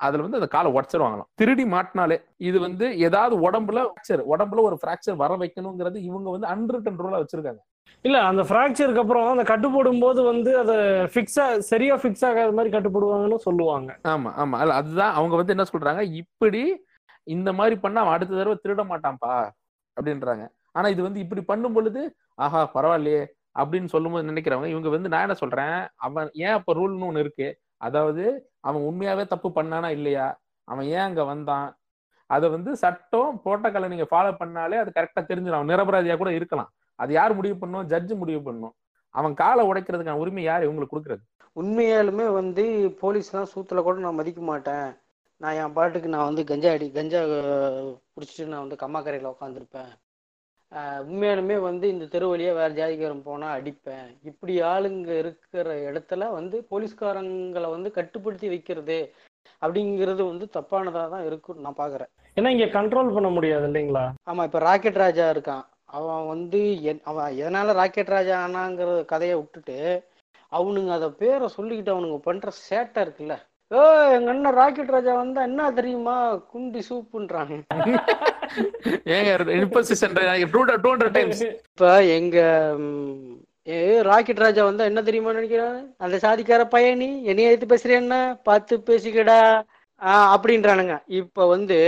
அதுல 0.00 0.24
வந்து 0.24 0.38
அந்த 0.40 0.48
காலை 0.54 0.70
உடச்சிருவாங்களாம். 0.76 1.30
திருடி 1.40 1.64
மாட்டினாலே 1.74 2.16
இது 2.48 2.58
வந்து 2.66 2.86
ஏதாவது 3.06 3.34
உடம்புல 3.46 3.82
உடம்புல 4.34 4.62
ஒரு 4.68 4.76
ஃப்ராக்சர் 4.80 5.20
வர 5.22 5.32
வைக்கணுங்கிறது 5.42 5.98
இவங்க 6.10 6.28
வந்து 6.36 6.48
அன்ரிட்டன் 6.54 7.00
ரூலா 7.02 7.18
வச்சிருக்காங்க. 7.22 7.62
இல்ல 8.04 8.18
அந்த 8.22 8.42
ஃப்ராக்சருக்கு 8.42 9.02
அப்புறம் 9.02 9.28
அந்த 9.30 9.42
கட்டு 9.42 9.68
போடும்போது 9.70 10.22
வந்து 10.22 10.50
அதை 10.58 10.76
ஃபிக்ஸா 11.12 11.58
சரியா 11.70 11.94
ஃபிக்ஸ் 11.94 12.24
ஆகாத 12.24 12.52
மாதிரி 12.52 12.70
கட்டு 12.74 12.90
போடுவாங்கன்னு 12.90 13.36
சொல்லுவாங்க. 13.36 13.90
ஆமா 14.04 14.30
ஆமா. 14.36 14.60
இல்ல 14.60 14.74
அதுதான் 14.74 15.12
அவங்க 15.12 15.36
வந்து 15.36 15.54
என்ன 15.54 15.64
சொல்றாங்க? 15.72 16.02
இப்படி 16.22 16.62
இந்த 17.26 17.52
மாதிரி 17.52 17.76
பண்ணா 17.80 18.00
அவன் 18.00 18.12
அடுத்த 18.12 18.36
தடவை 18.36 18.56
திருட 18.64 18.82
மாட்டான்ப்பா 18.84 19.34
அப்படின்றாங்க. 19.96 20.44
ஆனா 20.72 20.88
இது 20.88 21.02
வந்து 21.02 21.20
இப்படி 21.20 21.42
பண்ணும் 21.42 21.72
பொழுது 21.72 22.00
ஆஹா 22.34 22.70
பரவாயில்லையே 22.74 23.22
அப்படின்னு 23.58 23.86
சொல்லும்போது 23.86 24.30
நினைக்கிறவங்க 24.30 24.66
இவங்க 24.66 24.88
வந்து 24.88 25.08
நான் 25.08 25.20
என்ன 25.20 25.34
சொல்றேன்? 25.34 25.76
அவன் 25.96 26.28
ஏன் 26.34 26.56
அப்ப 26.58 26.74
ரூல்னு 26.74 27.08
ஒண்ணு 27.10 27.18
இருக்கு? 27.18 27.48
அதாவது 27.78 28.24
அவன் 28.60 28.82
உண்மையாவே 28.82 29.24
தப்பு 29.26 29.48
பண்ணானா 29.48 29.88
இல்லையா? 29.88 30.26
அவன் 30.64 30.86
ஏன் 30.86 31.06
அங்க 31.08 31.24
வந்தான்? 31.24 31.68
அதை 32.30 32.48
வந்து 32.48 32.76
சட்டம் 32.76 33.40
புரோட்டோக்காலை 33.44 33.88
நீங்க 33.88 34.06
ஃபாலோ 34.10 34.32
பண்ணாலே 34.42 34.76
அது 34.82 34.90
கரெக்டா 34.96 35.22
தெரிஞ்சிடும். 35.30 35.58
அவன் 35.60 35.72
நிரபராதியா 35.74 36.16
கூட 36.16 36.32
இருக்கலாம். 36.32 36.70
அது 36.98 37.10
யார் 37.12 37.32
முடிவு 37.34 37.56
பண்ணும்? 37.58 37.86
ஜட்ஜ் 37.86 38.12
முடிவு 38.14 38.40
பண்ணும். 38.42 38.74
அவன் 39.14 39.34
காலை 39.36 39.62
உடைக்கிறதுக்கான 39.66 40.22
உரிமை 40.22 40.42
யார்? 40.44 40.64
இவங்களுக்கு 40.64 40.94
கொடுக்குறது. 40.94 41.22
உண்மையாலுமே 41.56 42.26
வந்து 42.34 42.64
போலீஸ்லாம் 43.00 43.50
சூத்துல 43.52 43.82
கூட 43.82 43.98
நான் 44.00 44.18
மதிக்க 44.18 44.40
மாட்டேன். 44.46 44.88
நான் 45.40 45.58
என் 45.58 45.74
பாட்டுக்கு 45.74 46.08
நான் 46.08 46.28
வந்து 46.28 46.42
கஞ்சா 46.46 46.70
அடி 46.72 46.86
கஞ்சா 46.92 47.20
அஹ், 47.36 47.86
குடிச்சிட்டு 48.14 48.52
நான் 48.52 48.64
வந்து 48.64 48.82
கம்மாக்கரையில் 48.82 49.32
உட்காந்துருப்பேன் 49.32 49.92
உண்மையாலுமே 51.04 51.56
வந்து 51.62 51.86
இந்த 51.88 52.04
தெரு 52.06 52.26
வழியா 52.26 52.52
வேற 52.54 52.70
ஜாதிக்காரன் 52.78 53.26
போனா 53.26 53.48
அடிப்பேன். 53.56 54.08
இப்படி 54.24 54.54
ஆளுங்க 54.70 55.10
இருக்கிற 55.20 55.68
இடத்துல 55.88 56.28
வந்து 56.32 56.56
போலீஸ்காரங்களை 56.70 57.68
வந்து 57.70 57.90
கட்டுப்படுத்தி 57.92 58.48
வைக்கிறது 58.48 58.98
அப்படிங்கிறது 59.62 60.22
வந்து 60.24 60.46
தப்பானதா 60.56 61.04
தான் 61.08 61.26
இருக்குன்னு 61.26 61.64
நான் 61.66 61.80
பாக்குறேன். 61.80 62.10
ஏன்னா 62.36 62.50
இங்க 62.54 62.66
கண்ட்ரோல் 62.74 63.14
பண்ண 63.14 63.28
முடியாது 63.30 63.66
இல்லைங்களா? 63.68 64.04
ஆமா 64.30 64.44
இப்ப 64.44 64.60
ராக்கெட் 64.60 65.02
ராஜா 65.02 65.26
இருக்கான். 65.34 65.64
அவன் 65.88 66.26
வந்து 66.26 66.58
என்- 66.82 67.02
அவன் 67.04 67.34
எதனால 67.36 67.72
ராக்கெட் 67.72 68.08
ராஜா 68.08 68.46
ஆனாங்கிற 68.46 69.04
கதையை 69.04 69.36
விட்டுட்டு 69.36 69.78
அவனுங்க 70.52 70.90
அத 70.90 71.10
பேரை 71.10 71.48
சொல்லிக்கிட்டு 71.56 71.94
அவனுங்க 71.94 72.18
பண்ற 72.18 72.50
சேட்டை 72.70 73.00
இருக்குல்ல. 73.04 73.34
ஏ 73.70 73.80
எங்க 74.12 74.30
அண்ணன் 74.30 74.54
ராக்கெட் 74.54 74.88
ராஜா 74.88 75.14
வந்தா 75.14 75.42
என்ன 75.42 75.70
தெரியுமா? 75.72 76.16
குண்டி 76.52 76.82
சூப்புன்றாங்க. 76.88 77.54
இப்ப 81.64 82.04
எங்க 82.04 82.36
ஏ 83.68 83.78
ராக்கெட் 84.02 84.36
ராஜா 84.36 84.64
வந்தா 84.64 84.84
என்ன 84.84 85.02
தெரியுமா 85.02 85.30
நினைக்கிறான் 85.30 85.78
அந்த 85.98 86.16
சாதிக்கார 86.16 86.64
பயணி 86.68 87.24
என்னைய 87.24 87.50
எடுத்து 87.50 87.74
பேசுறேன்னா 87.74 88.20
பார்த்து 88.42 88.76
பேசிக்கடா. 88.86 89.40
அப்படின்றானுங்க. 90.34 90.94
இப்ப 91.20 91.46
வந்து 91.46 91.78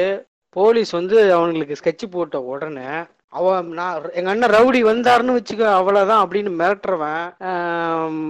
போலீஸ் 0.56 0.90
வந்து 0.90 1.16
அவனுங்களுக்கு 1.38 1.76
ஸ்கெட்ச் 1.82 2.10
போட்ட 2.10 2.42
உடனே 2.42 2.88
அவன் 3.32 3.66
நான் 3.78 4.12
எங்க 4.18 4.30
அண்ணன் 4.30 4.54
ரவுடி 4.56 4.80
வந்தாருன்னு 4.84 5.36
வச்சுக்க 5.38 5.64
அவ்வளவுதான் 5.78 6.22
அப்படின்னு 6.24 6.50
மிரட்டுறவன் 6.60 7.24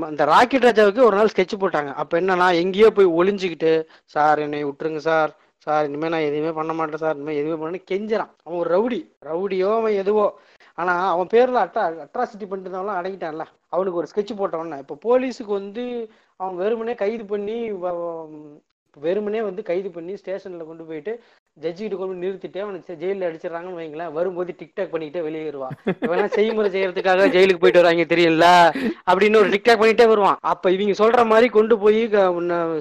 அந்த 0.09 0.25
ராக்கெட் 0.25 0.67
ராஜாவுக்கு 0.69 1.07
ஒரு 1.09 1.17
நாள் 1.17 1.31
ஸ்கெட்ச் 1.35 1.61
போட்டாங்க. 1.61 1.91
அப்ப 2.03 2.21
என்னன்னா 2.21 2.49
எங்கேயோ 2.63 2.89
போய் 2.91 3.15
ஒளிஞ்சுக்கிட்டு 3.19 3.73
சார் 4.15 4.39
என்னை 4.39 4.65
விட்டுருங்க 4.65 5.03
சார். 5.11 5.31
சார் 5.67 5.87
இனிமே 5.89 6.09
நான் 6.09 6.27
எதுவுமே 6.31 6.51
பண்ண 6.53 6.73
மாட்டேன் 6.73 7.03
சார். 7.05 7.17
இனிமே 7.17 7.37
எதுவுமே 7.37 7.59
பண்ணு 7.63 7.79
கெஞ்சுறான். 7.91 8.33
அவன் 8.45 8.59
ஒரு 8.59 8.71
ரவுடி. 8.77 9.01
ரவுடியோ 9.31 9.71
அவன் 9.77 9.99
எதுவோ. 10.03 10.27
ஆனா 10.79 10.93
அவன் 11.15 11.31
பேர்ல 11.35 11.63
அட்ரா 11.67 11.85
அட்ராசிட்டி 12.07 12.47
பண்ணிட்டு 12.49 12.93
அடங்கிட்டான்ல. 13.01 13.45
அவனுக்கு 13.75 14.01
ஒரு 14.01 14.09
ஸ்கெட்ச் 14.13 14.39
போட்டவன 14.41 14.79
இப்போ 14.85 14.97
போலீஸுக்கு 15.07 15.53
வந்து 15.61 15.85
அவன் 16.37 16.57
வெறுமனே 16.57 16.95
கைது 16.95 17.25
பண்ணி 17.25 17.57
வெறுமனே 18.97 19.41
வந்து 19.43 19.63
கைது 19.63 19.89
பண்ணி 19.91 20.13
ஸ்டேஷன்ல 20.21 20.65
கொண்டு 20.67 20.85
போயிட்டு 20.85 21.13
ஜட்ஜி 21.63 21.77
கிட்ட 21.77 21.97
கொண்டு 21.97 22.27
நிறுத்திட்டு 22.27 22.59
அவனுக்கு 22.59 22.95
ஜெயிலில் 22.95 23.33
அடிச்சிடறாங்கன்னு 23.33 23.81
வைங்களேன் 23.81 24.13
வரும்போது 24.13 24.55
டிக்டாக் 24.59 24.93
பண்ணிக்கிட்டே 24.93 25.23
வெளியேறுவான் 25.29 25.93
இவெல்லாம் 26.01 26.25
செய்முறை 26.25 26.71
செய்யறதுக்காக 26.71 27.29
ஜெயிலுக்கு 27.29 27.59
போயிட்டு 27.59 27.83
வராங்க 27.83 28.03
தெரியல 28.03 28.47
அப்படின்னு 29.11 29.37
ஒரு 29.37 29.49
டிக்டாக் 29.49 29.81
பண்ணிட்டே 29.83 30.09
வருவான். 30.09 30.39
அப்ப 30.41 30.71
இவங்க 30.71 30.93
சொல்ற 30.93 31.27
மாதிரி 31.27 31.49
கொண்டு 31.49 31.79
போய் 31.79 32.09
க- 32.09 32.31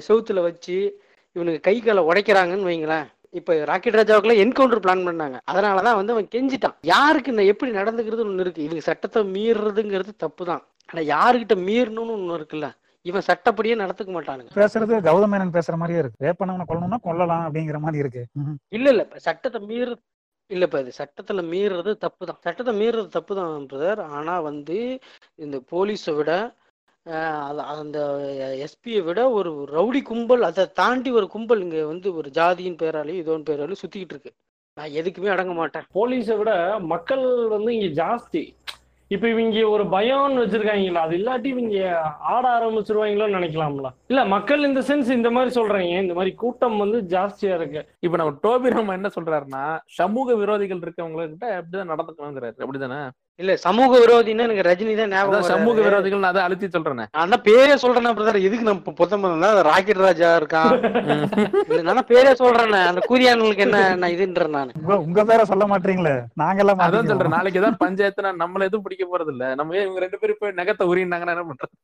செவுத்துல 0.08 0.42
வச்சு 0.42 1.00
இவனுக்கு 1.32 1.60
கை 1.60 1.80
காலை 1.80 2.02
உடைக்கிறாங்கன்னு 2.02 2.68
வைங்களேன் 2.68 3.06
இப்ப 3.30 3.64
ராக்கெட் 3.64 3.94
ராஜாவுக்குலாம் 3.94 4.40
என்கவுண்டர் 4.44 4.84
பிளான் 4.86 5.06
பண்ணாங்க. 5.08 5.40
அதனாலதான் 5.52 5.94
வந்து 5.94 6.12
அவன் 6.12 6.28
கெஞ்சிட்டான். 6.34 6.74
யாருக்கு 6.82 7.30
இந்த 7.30 7.44
எப்படி 7.44 7.72
நடந்துக்கிறது 7.72 8.26
ஒண்ணு 8.26 8.40
இருக்கு. 8.40 8.62
இவங்க 8.62 8.80
சட்டத்தை 8.80 9.22
மீறுறதுங்கிறது 9.22 10.08
தப்பு 10.16 10.44
தான் 10.44 10.66
ஆனா 10.92 11.00
யாருக்கிட்ட 11.04 11.56
மீறணும்னு 11.56 12.18
ஒண்ணு 12.18 12.38
இருக்குல்ல? 12.40 12.70
இவன் 13.08 13.26
சட்டப்படியே 13.30 13.74
நடத்துக்க 13.82 14.12
மாட்டானுங்க. 14.16 14.52
பேசுறது 14.60 15.00
கௌதம் 15.08 15.32
மேனன் 15.34 15.56
பேசுற 15.56 15.76
மாதிரியே 15.80 16.02
இருக்கு. 16.02 16.22
ரேப் 16.26 16.40
பண்ணவனை 16.42 16.66
கொல்லணும்னா 16.70 17.00
கொல்லலாம் 17.08 17.44
அப்படிங்கிற 17.46 17.80
மாதிரி 17.86 18.02
இருக்கு. 18.04 18.22
இல்ல 18.76 18.86
இல்ல 18.92 19.04
இப்ப 19.08 19.20
சட்டத்தை 19.28 19.60
மீறு 19.72 19.92
இல்ல 20.50 20.66
இப்ப 20.68 20.78
இது 20.84 20.92
சட்டத்துல 21.00 21.40
மீறுறது 21.52 21.90
தப்பு 22.04 22.22
தான் 22.28 22.40
சட்டத்தை 22.46 22.72
மீறுறது 22.80 23.08
தப்பு 23.16 23.32
தான் 23.38 23.66
பிரதர். 23.72 24.00
ஆனா 24.18 24.34
வந்து 24.50 24.78
இந்த 25.46 25.56
போலீஸை 25.72 26.14
விட 26.18 26.32
அந்த 27.80 27.98
எஸ்பியை 28.64 29.00
விட 29.08 29.20
ஒரு 29.38 29.50
ரவுடி 29.76 30.00
கும்பல் 30.08 30.42
அதை 30.48 30.64
தாண்டி 30.80 31.10
ஒரு 31.18 31.26
கும்பல் 31.34 31.62
இங்க 31.66 31.78
வந்து 31.92 32.08
ஒரு 32.20 32.28
ஜாதியின் 32.38 32.80
பேராலையும் 32.82 33.22
இதோன் 33.22 33.46
பேராலையும் 33.48 33.82
சுத்திக்கிட்டு 33.82 34.14
இருக்கு. 34.16 34.32
நான் 34.76 34.96
எதுக்குமே 35.00 35.30
அடங்க 35.34 35.52
மாட்டேன். 35.60 35.86
போலீஸை 35.96 36.34
விட 36.40 36.52
மக்கள் 36.92 37.24
வந்து 37.54 37.70
இங்க 37.76 37.88
ஜாஸ்தி. 38.02 38.42
இப்ப 39.08 39.28
இவங்க 39.28 39.68
ஒரு 39.68 39.84
பயம்னு 39.84 40.42
வச்சிருக்காங்களா 40.44 40.92
அது 40.92 41.16
இல்லாட்டி 41.16 41.44
இவங்க 41.44 42.00
ஆட 42.02 42.58
ஆரம்பிச்சிருவாங்களோன்னு 42.58 43.36
நினைக்கலாம்ல. 43.38 43.88
இல்ல 44.08 44.24
மக்கள் 44.24 44.64
இந்த 44.64 44.80
சென்ஸ் 44.80 45.10
இந்த 45.10 45.30
மாதிரி 45.30 45.60
சொல்றாங்க. 45.60 46.00
இந்த 46.00 46.14
மாதிரி 46.14 46.34
கூட்டம் 46.34 46.76
வந்து 46.76 47.18
ஜாஸ்தியா 47.18 47.54
இருக்கு. 47.54 47.88
இப்ப 48.00 48.16
நம்ம 48.16 48.32
டோபி 48.42 48.74
நம்ம 48.74 48.92
என்ன 48.92 49.08
சொல்றாருன்னா 49.20 49.78
சமூக 49.86 50.34
விரோதிகள் 50.34 50.82
இருக்கவங்க 50.84 51.28
கிட்ட 51.28 51.64
அப்படிதான் 51.64 51.94
நடந்துக்கணுங்கிறாரு. 51.94 52.52
அப்படிதானே? 52.58 53.10
இல்ல 53.40 53.52
சமூக 53.64 53.98
விரோதின்னா 54.02 54.44
எனக்கு 54.46 54.64
ரஜினி 54.68 54.92
தான் 55.00 55.12
ஞாபகம் 55.14 55.34
அதான் 55.38 55.50
சமூக. 55.52 55.74
விரோதிகள் 55.86 56.22
நான் 56.22 56.30
அதை 56.32 56.42
அழுத்தி 56.46 56.66
சொல்றேனே. 56.76 57.04
நான் 57.16 57.32
தான் 57.34 57.44
பேரே 57.48 57.74
சொல்றேன் 57.82 58.16
பிரதர் 58.16 58.38
எதுக்கு 58.46 58.68
நம்ம 58.68 58.94
பொத்தம் 59.00 59.26
ராக்கெட் 59.68 60.02
ராஜா 60.06 60.30
இருக்கான். 60.40 60.72
இல்ல 61.68 61.84
நான் 61.88 62.08
பேரே 62.10 62.32
சொல்றேன். 62.42 62.74
அந்த 62.90 63.02
கூதியானங்களுக்கு 63.10 63.66
என்ன 63.66 63.82
நான் 64.02 64.14
இதுன்றேன் 64.16 64.56
நான். 64.58 64.72
உங்க 65.06 65.24
பேரை 65.30 65.44
சொல்ல 65.52 65.66
மாட்டீங்களே? 65.72 66.14
நாங்கெல்லாம் 66.42 66.76
அதான் 66.78 66.84
மாட்டிக்குவோம். 66.84 67.12
சொல்றேன். 67.14 67.36
நாளைக்கு 67.38 67.62
தான் 67.66 67.80
பஞ்சாயத்து 67.84 68.26
நான் 68.28 68.42
நம்மள 68.44 68.68
எதுவும் 68.70 68.86
பிடிக்க 68.88 69.06
போறது 69.12 69.32
இல்ல 69.36 69.54
நம்ம 69.60 69.76
ஏன் 69.78 69.86
இவங்க 69.88 70.02
ரெண்டு 70.06 70.20
பேரும் 70.22 70.40
போய் 70.42 70.58
நகத்தை 70.60 70.86
உரினாங்கன்னா 70.94 71.36
என்ன 71.36 71.46
பண்றது? 71.52 71.74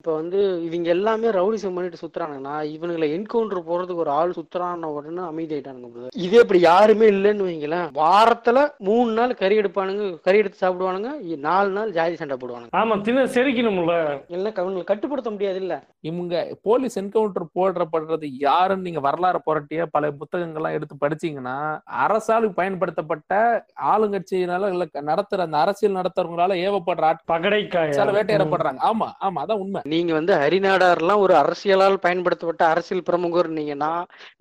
இப்ப 0.00 0.12
வந்து 0.14 0.38
இவங்க 0.66 0.88
எல்லாமே 0.94 1.28
ரவுடிசம் 1.36 1.74
பண்ணிட்டு 1.76 1.98
சுத்துறானுங்கன்னா 2.02 2.52
இவனுங்களை 2.74 3.06
என்கவுண்டர் 3.16 3.66
போறதுக்கு 3.66 4.02
ஒரு 4.04 4.10
ஆள் 4.10 4.30
சுத்துறான 4.36 4.88
உடனே 4.96 5.22
அமைதியாயிட்டானுங்க 5.30 5.88
brother. 5.94 6.10
இதே 6.26 6.38
இப்படி 6.44 6.60
யாருமே 6.60 7.06
இல்லைன்னு 7.08 7.46
வைங்களேன். 7.48 7.88
வாரத்துல 7.98 8.58
மூணு 8.88 9.10
நாள் 9.12 9.34
கறி 9.40 9.56
எடுப்பானுங்க 9.60 10.04
கறி 10.26 10.38
எடுத்து 10.42 10.60
சாப்பிடுவானுங்க 10.62 11.10
நாலு 11.48 11.70
நாள் 11.70 11.92
ஜாதி 11.98 12.16
சண்டை 12.20 12.36
போடுவானுங்க. 12.36 12.72
ஆமா 12.80 12.96
தின 13.08 13.24
செரிக்கணும்ல. 13.34 13.96
இல்ல 14.36 14.52
அவங்களை 14.62 14.84
கட்டுப்படுத்த 14.90 15.32
முடியாது 15.34 15.60
இல்ல. 15.64 15.76
இவங்க 16.10 16.34
போலீஸ் 16.68 16.96
என்கவுண்டர் 17.02 17.46
போடுறப்படுறது 17.58 18.30
யாருன்னு 18.46 18.86
நீங்க 18.88 19.02
வரலாறு 19.08 19.42
புரட்டிய? 19.50 19.86
பல 19.96 20.12
புத்தகங்கள்லாம் 20.22 20.78
எடுத்து 20.78 20.96
படிச்சீங்கன்னா 21.04 21.56
அரசால் 22.04 22.48
பயன்படுத்தப்பட்ட 22.60 23.34
ஆளுங்கட்சியினால 23.92 24.72
இல்ல 24.74 24.88
நடத்துற 25.10 25.48
அந்த 25.48 25.60
அரசியல் 25.66 25.98
நடத்துறவங்களால 26.00 26.58
ஏவப்படுற 26.64 27.12
பகடைக்காய. 27.34 28.10
வேட்டையாடப்படுறாங்க 28.18 28.82
ஆமா 28.90 29.10
ஆமா 29.28 29.38
அதான் 29.44 29.62
உண்மை. 29.62 29.84
நீங்க 29.92 30.12
வந்து 30.18 30.32
ஹரிநாடார்லாம் 30.42 31.22
ஒரு 31.24 31.34
அரசியலால் 31.42 32.02
பயன்படுத்தப்பட்ட 32.04 32.64
அரசியல் 32.72 33.06
பிரமுகர் 33.08 33.48
நீங்கன்னா 33.58 33.92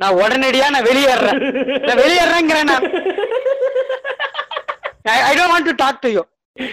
நான் 0.01 0.17
உடனடியா 0.23 0.67
நான் 0.75 0.89
வெளியேறேன். 0.89 1.39
நான் 1.87 2.01
வெளியேறேங்கிறேன் 2.03 2.69
நான். 2.71 2.85
I 5.27 5.33
don't 5.37 5.53
want 5.53 5.69
to 5.69 5.75
talk 5.83 6.03
to 6.03 6.11
you 6.15 6.23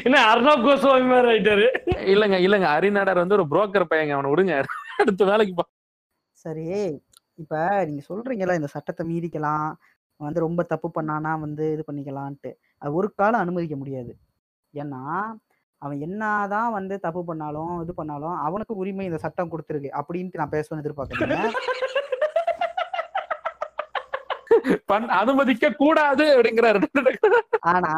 என்ன 0.04 0.18
அர்ணாப் 0.32 0.64
கோஸ்வாமி 0.66 1.06
மாதிரி 1.10 1.28
ஆயிட்டாரு. 1.32 1.66
இல்லங்க 2.12 2.36
இல்லங்க. 2.46 2.68
அரிநாடர் 2.76 3.22
வந்து 3.22 3.36
ஒரு 3.38 3.44
புரோக்கர் 3.50 3.90
பையங்க. 3.90 4.14
அவனை 4.16 4.30
விடுங்க. 4.32 4.54
அடுத்த 5.02 5.24
வேலைக்கு 5.30 5.54
போ. 5.58 5.64
சரி 6.44 6.66
இப்ப 7.42 7.84
நீங்க 7.88 8.02
சொல்றீங்கல்ல 8.08 8.58
இந்த 8.60 8.70
சட்டத்தை 8.74 9.04
மீறிக்கலாம். 9.10 9.68
வந்து 10.24 10.40
ரொம்ப 10.46 10.60
தப்பு 10.72 10.88
பண்ணானா 10.96 11.32
வந்து 11.44 11.64
இது 11.74 11.82
பண்ணிக்கலான்ட்டு. 11.88 12.50
அது 12.82 12.92
ஒரு 13.00 13.08
காலம் 13.20 13.42
அனுமதிக்க 13.44 13.76
முடியாது. 13.82 14.12
ஏன்னா 14.74 15.02
அவன் 15.82 15.98
என்னதான் 16.00 16.72
வந்து 16.72 16.94
தப்பு 17.00 17.22
பண்ணாலும் 17.24 17.82
இது 17.82 17.94
பண்ணாலும் 17.94 18.36
அவனுக்கு 18.38 18.74
உரிமை 18.76 19.06
இந்த 19.06 19.18
சட்டம் 19.18 19.50
கொடுத்துருக்கு 19.52 19.90
அப்படின்ட்டு 20.00 20.40
நான் 20.42 20.54
பேசணும்னு 20.56 20.84
எதிர்பார்க்குறேன் 20.84 21.52
அனுமதிக்க 25.18 25.66
கூடாது 25.74 26.24
அப்படிங்கிறாரு. 26.36 26.80
ஆனா 27.70 27.92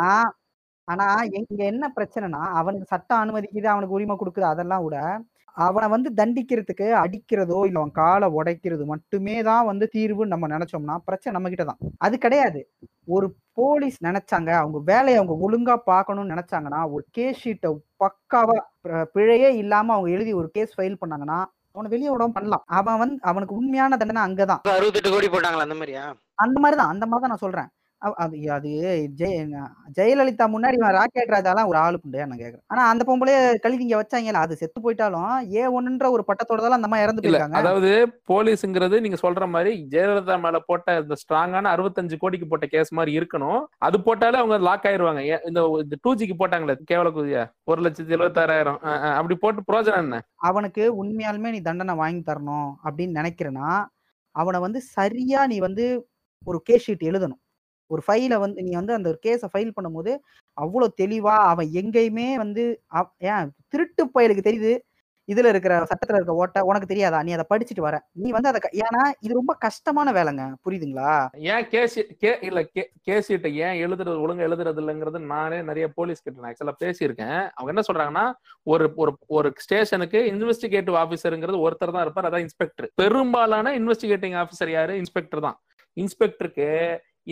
ஆனா 0.88 1.06
இங்க 1.38 1.62
என்ன 1.64 1.84
பிரச்சனைனா 1.96 2.42
அவனுக்கு 2.52 2.86
சட்டம் 2.86 3.22
அனுமதிக்குது 3.22 3.68
அவனுக்கு 3.72 3.96
உரிமை 3.96 4.14
கொடுக்குது 4.16 4.46
அதெல்லாம் 4.48 4.84
விட 4.84 4.96
அவனை 5.59 5.86
வந்து 5.89 6.10
தண்டிக்கிறதுக்கு 6.16 6.86
அடிக்கிறதோ 7.02 7.59
இல்ல 7.66 7.80
அவன் 7.80 7.93
காலை 7.93 8.28
உடைக்கிறது 8.28 8.85
மட்டுமே 8.85 9.43
தான் 9.43 9.66
வந்து 9.66 9.90
தீர்வுன்னு 9.94 10.35
நம்ம 10.35 10.48
நினைச்சோம்னா 10.48 10.97
பிரச்சனை 11.05 11.32
நம்ம 11.36 11.48
கிட்ட 11.48 11.64
தான். 11.64 11.80
அது 11.98 12.18
கிடையாது. 12.18 12.60
ஒரு 13.06 13.26
போலீஸ் 13.52 13.98
நினைச்சாங்க 14.05 14.51
அவங்க 14.60 14.78
வேலையை 14.93 15.18
அவங்க 15.20 15.35
ஒழுங்கா 15.47 15.76
பார்க்கணும்னு 15.85 16.35
நினைச்சாங்கன்னா 16.35 16.80
ஒரு 16.93 17.05
கேஸ் 17.10 17.40
ஷீட்டை 17.44 17.70
பக்காவா 18.05 18.59
பிழையே 19.14 19.51
இல்லாம 19.62 19.93
அவங்க 19.93 20.10
எழுதி 20.10 20.32
ஒரு 20.32 20.51
கேஸ் 20.51 20.76
ஃபைல் 20.76 21.01
பண்ணாங்கன்னா 21.02 21.39
அவனை 21.74 21.90
வெளியே 21.90 22.10
விடாம 22.10 22.35
பண்ணலாம். 22.36 22.64
அவன் 22.78 22.98
வந்து 22.98 23.18
அவனுக்கு 23.22 23.55
உண்மையான 23.55 23.97
தண்டனை 23.97 24.22
அங்கதான். 24.22 24.62
அறுபத்தெட்டு 24.74 25.10
கோடி 25.10 25.28
போட்டாங்களா 25.28 25.66
அந்த 25.66 25.74
மாதிரியா? 25.74 26.05
அந்த 26.44 26.56
மாதிரிதான் 26.60 26.93
அந்த 26.94 27.05
மாதிரி 27.06 27.22
தான் 27.24 27.35
நான் 27.35 27.44
சொல்றேன். 27.47 27.68
அது 28.25 28.37
அது 28.57 28.70
ஜெய 29.20 29.61
ஜெயலலிதா 29.97 30.47
முன்னாடி 30.53 30.77
ராக்கெட் 30.97 31.33
ராஜாலாம் 31.35 31.70
ஒரு 31.70 31.79
ஆளு 31.85 31.97
புண்டையா 32.03 32.27
நான் 32.29 32.41
கேக்குறேன். 32.43 32.65
ஆனா 32.73 32.83
அந்த 32.91 33.03
பொம்பளைய 33.09 33.39
கழுவி 33.65 33.83
இங்க 33.87 33.97
வச்சாங்கல்ல 34.01 34.43
அது 34.47 34.59
செத்து 34.61 34.79
போயிட்டாலும் 34.85 35.33
ஏ 35.55 35.62
ஒண்ணுன்ற 35.77 36.09
ஒரு 36.16 36.25
பட்டத்தோட 36.29 36.70
அந்த 36.77 36.91
மாதிரி 36.91 37.07
இறந்து 37.07 37.23
போயிருக்காங்க. 37.23 37.61
அதாவது 37.61 37.91
போலீஸ்ங்கிறது 38.31 39.01
நீங்க 39.05 39.19
சொல்ற 39.23 39.47
மாதிரி 39.55 39.73
ஜெயலலிதா 39.95 40.37
மேல 40.45 40.61
போட்ட 40.69 40.97
இந்த 41.03 41.16
ஸ்ட்ராங்கான 41.23 41.73
அறுபத்தஞ்சு 41.75 42.19
கோடிக்கு 42.23 42.49
போட்ட 42.53 42.69
கேஸ் 42.75 42.93
மாதிரி 42.99 43.12
இருக்கணும். 43.20 43.61
அது 43.89 43.99
போட்டாலே 44.07 44.41
அவங்க 44.43 44.59
லாக் 44.69 44.87
ஆயிருவாங்க. 44.91 45.25
இந்த 45.51 45.99
டூ 46.05 46.12
ஜிக்கு 46.20 46.37
போட்டாங்களே 46.43 46.77
கேவல 46.93 47.12
குதியா 47.19 47.45
ஒரு 47.73 47.83
லட்சத்தி 47.87 48.16
எழுபத்தாறாயிரம் 48.19 48.79
அப்படி 49.19 49.39
போட்டு 49.45 49.66
பிரோஜனம் 49.70 50.05
என்ன? 50.07 50.23
அவனுக்கு 50.51 50.85
உண்மையாலுமே 51.03 51.55
நீ 51.57 51.62
தண்டனை 51.69 51.97
வாங்கி 52.03 52.25
தரணும் 52.31 52.70
அப்படின்னு 52.85 53.20
நினைக்கிறேன்னா 53.20 53.70
அவனை 54.35 54.59
வந்து 54.69 54.81
சரியா 54.95 55.43
நீ 55.53 55.59
வந்து 55.69 55.85
ஒரு 56.43 56.59
கேஸ் 56.66 56.85
ஷீட் 56.87 57.09
எழுதணும். 57.11 57.43
ஒரு 57.90 58.02
ஃபைலை 58.06 58.39
வந்து 58.39 58.62
நீ 58.62 58.73
வந்து 58.74 58.97
அந்த 58.97 59.09
ஒரு 59.09 59.19
கேஸை 59.27 59.48
ஃபைல் 59.52 59.77
பண்ணும்போது 59.77 60.12
அவ்வளோ 60.56 60.89
தெளிவா 61.02 61.36
அவன் 61.52 61.70
எங்கேயுமே 61.81 62.28
வந்து 62.36 62.65
ஏன் 63.32 63.48
திருட்டு 63.69 64.05
பயலுக்கு 64.16 64.48
தெரியுது? 64.48 64.74
இதுல 65.28 65.48
இருக்கிற 65.52 65.74
சட்டத்துல 65.89 66.19
இருக்க 66.19 66.35
ஓட்ட 66.43 66.59
உனக்கு 66.65 66.86
தெரியாதா? 66.86 67.19
நீ 67.23 67.31
அதை 67.32 67.44
படிச்சுட்டு 67.51 67.82
வர. 67.86 67.97
நீ 68.12 68.28
வந்து 68.31 68.51
அதை 68.51 68.60
ஏன்னா 68.85 69.02
இது 69.20 69.32
ரொம்ப 69.35 69.52
கஷ்டமான 69.65 70.12
வேலைங்க. 70.19 70.44
புரியுதுங்களா? 70.65 71.10
ஏன் 71.52 71.66
கேசி 71.73 72.02
கே 72.23 72.31
இல்ல 72.48 72.60
கே 73.06 73.16
ஷீட்டை 73.27 73.51
ஏன் 73.66 73.77
எழுதுறது 73.85 74.23
ஒழுங்கா 74.24 74.47
எழுதுறது 74.48 74.81
இல்லைங்கிறது 74.82 75.20
நானே 75.32 75.59
நிறைய 75.62 75.89
போலீஸ் 75.98 76.23
கிட்ட 76.23 76.40
நான் 76.40 76.51
ஆக்சுவலா 76.51 76.77
பேசியிருக்கேன். 76.85 77.43
அவங்க 77.56 77.73
என்ன 77.74 77.85
சொல்றாங்கன்னா 77.89 78.24
ஒரு 78.66 78.86
ஒரு 78.97 79.15
ஒரு 79.39 79.51
ஸ்டேஷனுக்கு 79.66 80.23
இன்வெஸ்டிகேட்டிவ் 80.32 80.98
ஆஃபீஸருங்கிறது 81.05 81.65
ஒருத்தர் 81.66 81.94
தான் 81.97 82.06
இருப்பார். 82.06 82.28
அதான் 82.31 82.47
இன்ஸ்பெக்டர் 82.47 82.89
பெரும்பாலான 82.94 83.74
இன்வெஸ்டிகேட்டிங் 83.81 84.39
ஆஃபீஸர் 84.44 84.73
யாரு? 84.78 84.94
இன்ஸ்பெக்டர் 85.02 85.47
தான். 85.48 85.59
இன்ஸ்பெக்டருக்கு 85.97 86.66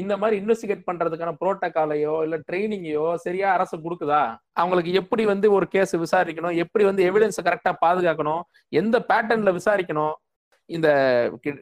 இந்த 0.02 0.14
மாதிரி 0.20 0.36
இன்வெஸ்டிகேட் 0.40 0.86
பண்றதுக்கான 0.88 1.30
புரோட்டோகாலையோ 1.40 2.14
இல்ல 2.24 2.36
ட்ரைனிங்கையோ 2.48 3.06
சரியா 3.24 3.48
அரசு 3.56 3.76
கொடுக்குதா? 3.84 4.22
அவங்களுக்கு 4.60 4.92
எப்படி 5.00 5.24
வந்து 5.32 5.46
ஒரு 5.56 5.66
கேஸ் 5.74 5.94
விசாரிக்கணும்? 6.04 6.56
எப்படி 6.64 6.84
வந்து 6.90 7.02
எவிடன்ஸை 7.08 7.42
கரெக்டா 7.48 7.72
பாதுகாக்கணும்? 7.84 8.42
எந்த 8.80 8.98
பேட்டர்ன்ல 9.10 9.52
விசாரிக்கணும்? 9.58 10.14
இந்த 10.70 10.88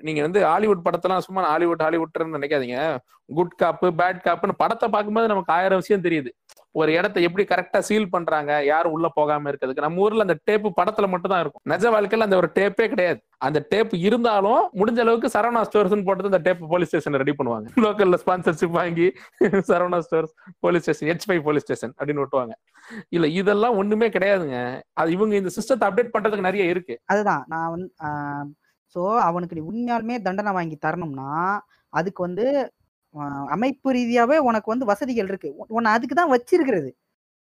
நீங்க 0.07 0.21
வந்து 0.27 0.41
ஹாலிவுட் 0.51 0.85
படத்தெல்லாம் 0.87 1.25
சும்மா 1.27 1.43
ஹாலிவுட் 1.53 1.85
ஹாலிவுட்னு 1.87 2.37
நினைக்காதீங்க. 2.39 2.79
குட் 3.39 3.57
காப்பு 3.63 3.89
பேட் 4.01 4.21
காப்புன்னு 4.27 4.61
படத்தை 4.63 4.87
பார்க்கும்போது 4.95 5.33
நமக்கு 5.33 5.55
ஆயிரம் 5.57 5.83
விஷயம் 5.83 6.05
தெரியுது. 6.07 6.31
ஒரு 6.75 6.91
இடத்த 6.93 7.21
எப்படி 7.21 7.45
கரெக்டா 7.45 7.79
சீல் 7.79 8.11
பண்றாங்க 8.11 8.53
யாரும் 8.65 8.95
உள்ள 8.97 9.07
போகாம 9.19 9.51
இருக்கிறதுக்கு. 9.51 9.85
நம்ம 9.87 10.01
ஊர்ல 10.01 10.27
அந்த 10.27 10.37
டேப்பு 10.49 10.69
படத்துல 10.79 11.09
மட்டும் 11.09 11.33
தான் 11.35 11.43
இருக்கும். 11.45 11.63
நிஜ 11.73 11.91
வாழ்க்கையில 11.91 12.27
அந்த 12.29 12.37
ஒரு 12.37 12.49
டேப்பே 12.57 12.87
கிடையாது. 12.89 13.21
அந்த 13.39 13.59
டேப் 13.73 13.93
இருந்தாலும் 14.07 14.63
முடிஞ்ச 14.81 15.01
அளவுக்கு 15.01 15.29
சரவணா 15.29 15.63
ஸ்டோர்ஸ் 15.63 16.07
போட்டு 16.09 16.31
அந்த 16.33 16.39
டேப் 16.39 16.63
போலீஸ் 16.73 16.89
ஸ்டேஷன் 16.89 17.21
ரெடி 17.23 17.33
பண்ணுவாங்க. 17.33 17.67
லோக்கல்ல 17.87 18.19
ஸ்பான்சர்ஷிப் 18.25 18.77
வாங்கி 18.81 19.07
Saravana 19.71 19.99
stores 19.99 20.35
police 20.61 20.83
station 20.83 21.11
H 21.11 21.27
five 21.29 21.43
police 21.43 21.63
station 21.63 21.95
அப்படின்னு 21.99 22.25
விட்டுவாங்க. 22.25 22.55
இல்ல 23.09 23.27
இதெல்லாம் 23.41 23.77
ஒண்ணுமே 23.77 24.09
கிடையாதுங்க. 24.09 24.59
அது 24.95 25.13
இவங்க 25.13 25.37
இந்த 25.37 25.51
சிஸ்டத்தை 25.57 25.87
அப்டேட் 25.89 26.15
பண்றதுக்கு 26.17 26.49
நிறைய 26.51 26.65
இருக்கு. 26.65 26.97
அதுதான். 27.07 27.45
நான் 27.49 27.71
வந்து 27.71 27.89
ஸோ 28.97 29.03
அவனுக்கு 29.21 29.57
நீ 29.57 29.63
உண்மையாலுமே 29.71 30.17
தண்டனை 30.23 30.53
வாங்கி 30.53 30.77
தரணும்னா 30.87 31.31
அதுக்கு 31.93 32.21
வந்து 32.23 32.45
அமைப்பு 33.55 33.89
ரீதியாவே 33.97 34.37
உனக்கு 34.49 34.69
வந்து 34.73 34.91
வசதிகள் 34.93 35.31
இருக்கு. 35.33 35.51
உன்னை 35.77 35.91
அதுக்கு 35.97 36.15
தான் 36.21 36.33
வச்சிருக்கிறது. 36.35 36.91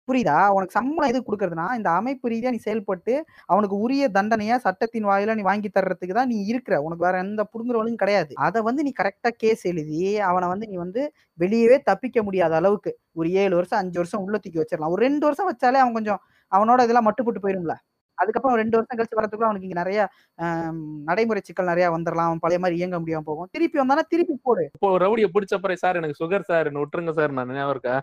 புரியுதா? 0.08 0.38
உனக்கு 0.56 0.76
சம்பளம் 0.78 1.10
எது 1.12 1.20
கொடுக்கறதுனா 1.26 1.66
இந்த 1.80 1.90
அமைப்பு 2.00 2.30
ரீதியா 2.32 2.52
நீ 2.56 2.60
செயல்பட்டு 2.68 3.14
அவனுக்கு 3.52 3.76
உரிய 3.86 4.04
தண்டனையா 4.18 4.56
சட்டத்தின் 4.66 5.08
வாயில 5.10 5.36
நீ 5.40 5.44
வாங்கி 5.50 5.70
தர்றதுக்கு 5.78 6.16
தான் 6.20 6.32
நீ 6.34 6.38
இருக்கிற. 6.52 6.76
உனக்கு 6.86 7.06
வேற 7.08 7.18
எந்த 7.26 7.42
புடுங்குறவளும் 7.52 8.00
கிடையாது. 8.04 8.32
அதை 8.48 8.62
வந்து 8.70 8.86
நீ 8.88 8.94
கரெக்டா 9.02 9.32
கேஸ் 9.44 9.64
எழுதி 9.72 10.02
அவனை 10.30 10.48
வந்து 10.54 10.68
நீ 10.72 10.78
வந்து 10.86 11.04
வெளியவே 11.40 11.78
தப்பிக்க 11.90 12.24
முடியாத 12.30 12.56
அளவுக்கு 12.62 12.94
ஒரு 13.22 13.30
ஏழு 13.44 13.54
வருஷம் 13.60 13.82
அஞ்சு 13.84 14.00
வருஷம் 14.02 14.24
உள்ள 14.28 14.38
தூக்கி 14.44 14.62
வச்சிடலாம் 14.64 14.96
ஒரு 14.96 15.04
ரெண்டு 15.08 15.26
வருஷம் 15.30 15.50
வச்சாலே 15.52 15.82
அவன் 15.86 15.98
கொஞ்சம் 16.00 16.22
அவனோட 16.52 16.80
இதெல்லாம் 16.88 17.08
மட்டுப்பட்டு 17.10 17.44
போயிரும்ல? 17.46 17.76
அதுக்கப்புறம் 18.18 18.60
ரெண்டு 18.60 18.78
வருஷம் 18.78 18.98
கழிச்சு 18.98 19.18
வரதுக்குள்ள 19.18 19.50
அவனுக்கு 19.50 19.68
இங்க 19.68 19.80
நிறைய 19.80 20.00
நடைமுறை 21.08 21.42
சிக்கல் 21.42 21.72
நிறைய 21.72 21.88
வந்துடலாம் 21.94 22.30
அவன் 22.30 22.44
பழைய 22.44 22.60
மாதிரி 22.60 22.80
இயங்க 22.80 22.98
முடியாம 23.00 23.26
போகும். 23.30 23.50
திருப்பி 23.54 23.82
வந்தானா 23.82 24.04
திருப்பி 24.12 24.36
போடு. 24.46 24.64
இப்போ 24.76 24.90
ரவுடியை 25.04 25.30
பிடிச்ச 25.32 25.56
பிறகு 25.58 25.84
சார் 25.84 26.00
எனக்கு 26.02 26.20
சுகர் 26.22 26.50
சார் 26.50 26.70
விட்டுருங்க 26.82 27.14
சார் 27.14 27.36
நான் 27.38 27.54
ஞாபகம் 27.54 27.74
இருக்கா 27.76 27.96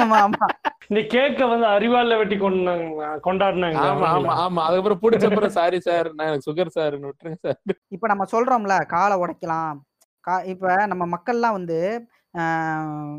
ஆமா 0.00 0.18
ஆமா 0.20 0.46
இந்த 0.90 1.00
கேக்க 1.14 1.46
வந்து 1.46 1.66
அறிவால 1.68 2.16
வெட்டி 2.18 2.36
கொண்டாங்க 2.36 2.84
கொண்டாடினாங்க. 3.26 3.80
ஆமா 3.88 4.06
ஆமா 4.12 4.34
ஆமா. 4.44 4.60
அதுக்கப்புறம் 4.66 5.02
பிடிச்ச 5.02 5.26
அப்புறம் 5.28 5.56
சாரி 5.58 5.78
சார் 5.80 6.08
நான் 6.14 6.28
எனக்கு 6.30 6.48
சுகர் 6.48 6.76
சார் 6.76 6.94
விட்டுருங்க 7.02 7.40
சார். 7.46 7.58
இப்ப 7.96 8.06
நம்ம 8.08 8.26
சொல்றோம்ல 8.32 8.76
காலை 8.94 9.16
உடைக்கலாம். 9.22 9.76
கா 10.24 10.36
இப்ப 10.52 10.72
நம்ம 10.86 11.04
மக்கள்லாம் 11.12 11.56
வந்து 11.56 11.76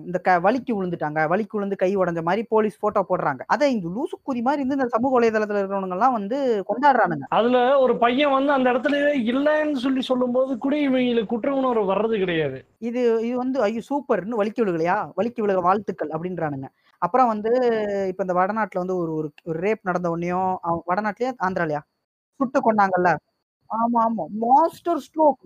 இந்த 0.06 0.20
க 0.20 0.40
வலிக்கு 0.40 0.74
விழுந்துட்டாங்க 0.74 1.28
வலிக்கு 1.28 1.52
விழுந்து 1.52 1.76
கை 1.76 1.98
உடைஞ்ச 1.98 2.22
மாதிரி 2.22 2.44
போலீஸ் 2.50 2.80
போட்டோ 2.80 3.06
போடுறாங்க. 3.10 3.40
அதை 3.46 3.74
இந்த 3.74 3.88
லூசுக்குதி 3.88 4.42
மாதிரி 4.42 4.64
இருந்து 4.64 4.76
இந்த 4.76 4.88
சமூக 4.88 5.20
வலைதளத்துல 5.20 5.58
இருக்கிறவங்க 5.58 5.90
எல்லாம் 5.90 6.12
வந்து 6.12 6.66
கொண்டாடுறானுங்க. 6.68 7.24
அதுல 7.28 7.80
ஒரு 7.80 7.98
பையன் 7.98 8.32
வந்து 8.32 8.52
அந்த 8.52 8.72
இடத்துல 8.72 8.96
இல்லைன்னு 9.26 9.76
சொல்லி 9.76 10.02
சொல்லும்போது 10.02 10.58
கூட 10.58 10.76
இவங்களுக்கு 10.76 11.26
குற்ற 11.26 11.54
உணர்வு 11.54 11.94
வர்றது 11.94 12.18
கிடையாது. 12.18 12.66
இது 12.78 13.28
இது 13.28 13.38
வந்து 13.38 13.62
ஐயோ 13.62 13.82
சூப்பர் 13.82 14.22
இன்னும் 14.22 14.44
வலிக்கு 14.44 14.66
விழுகலையா? 14.66 15.12
வலிக்கு 15.18 15.48
விழுக 15.48 15.62
வாழ்த்துக்கள் 15.62 16.10
அப்படின்றானுங்க. 16.10 16.68
அப்புறம் 16.98 17.28
வந்து 17.28 17.50
இப்ப 18.08 18.24
இந்த 18.24 18.34
வடநாட்டுல 18.34 18.78
வந்து 18.78 18.98
ஒரு 18.98 19.32
ஒரு- 19.46 19.52
ரேப் 19.52 19.80
நடந்த 19.82 20.18
உடனேயும் 20.18 20.56
வடநாட்டுலயா 20.88 21.32
ஆந்திராலயா? 21.40 21.80
சுட்டு 22.36 22.74
கொண்டாங்கல்ல 22.74 23.16
ஆமா 23.70 24.00
ஆமா. 24.00 24.26
Master 24.28 24.98
stroke 24.98 25.44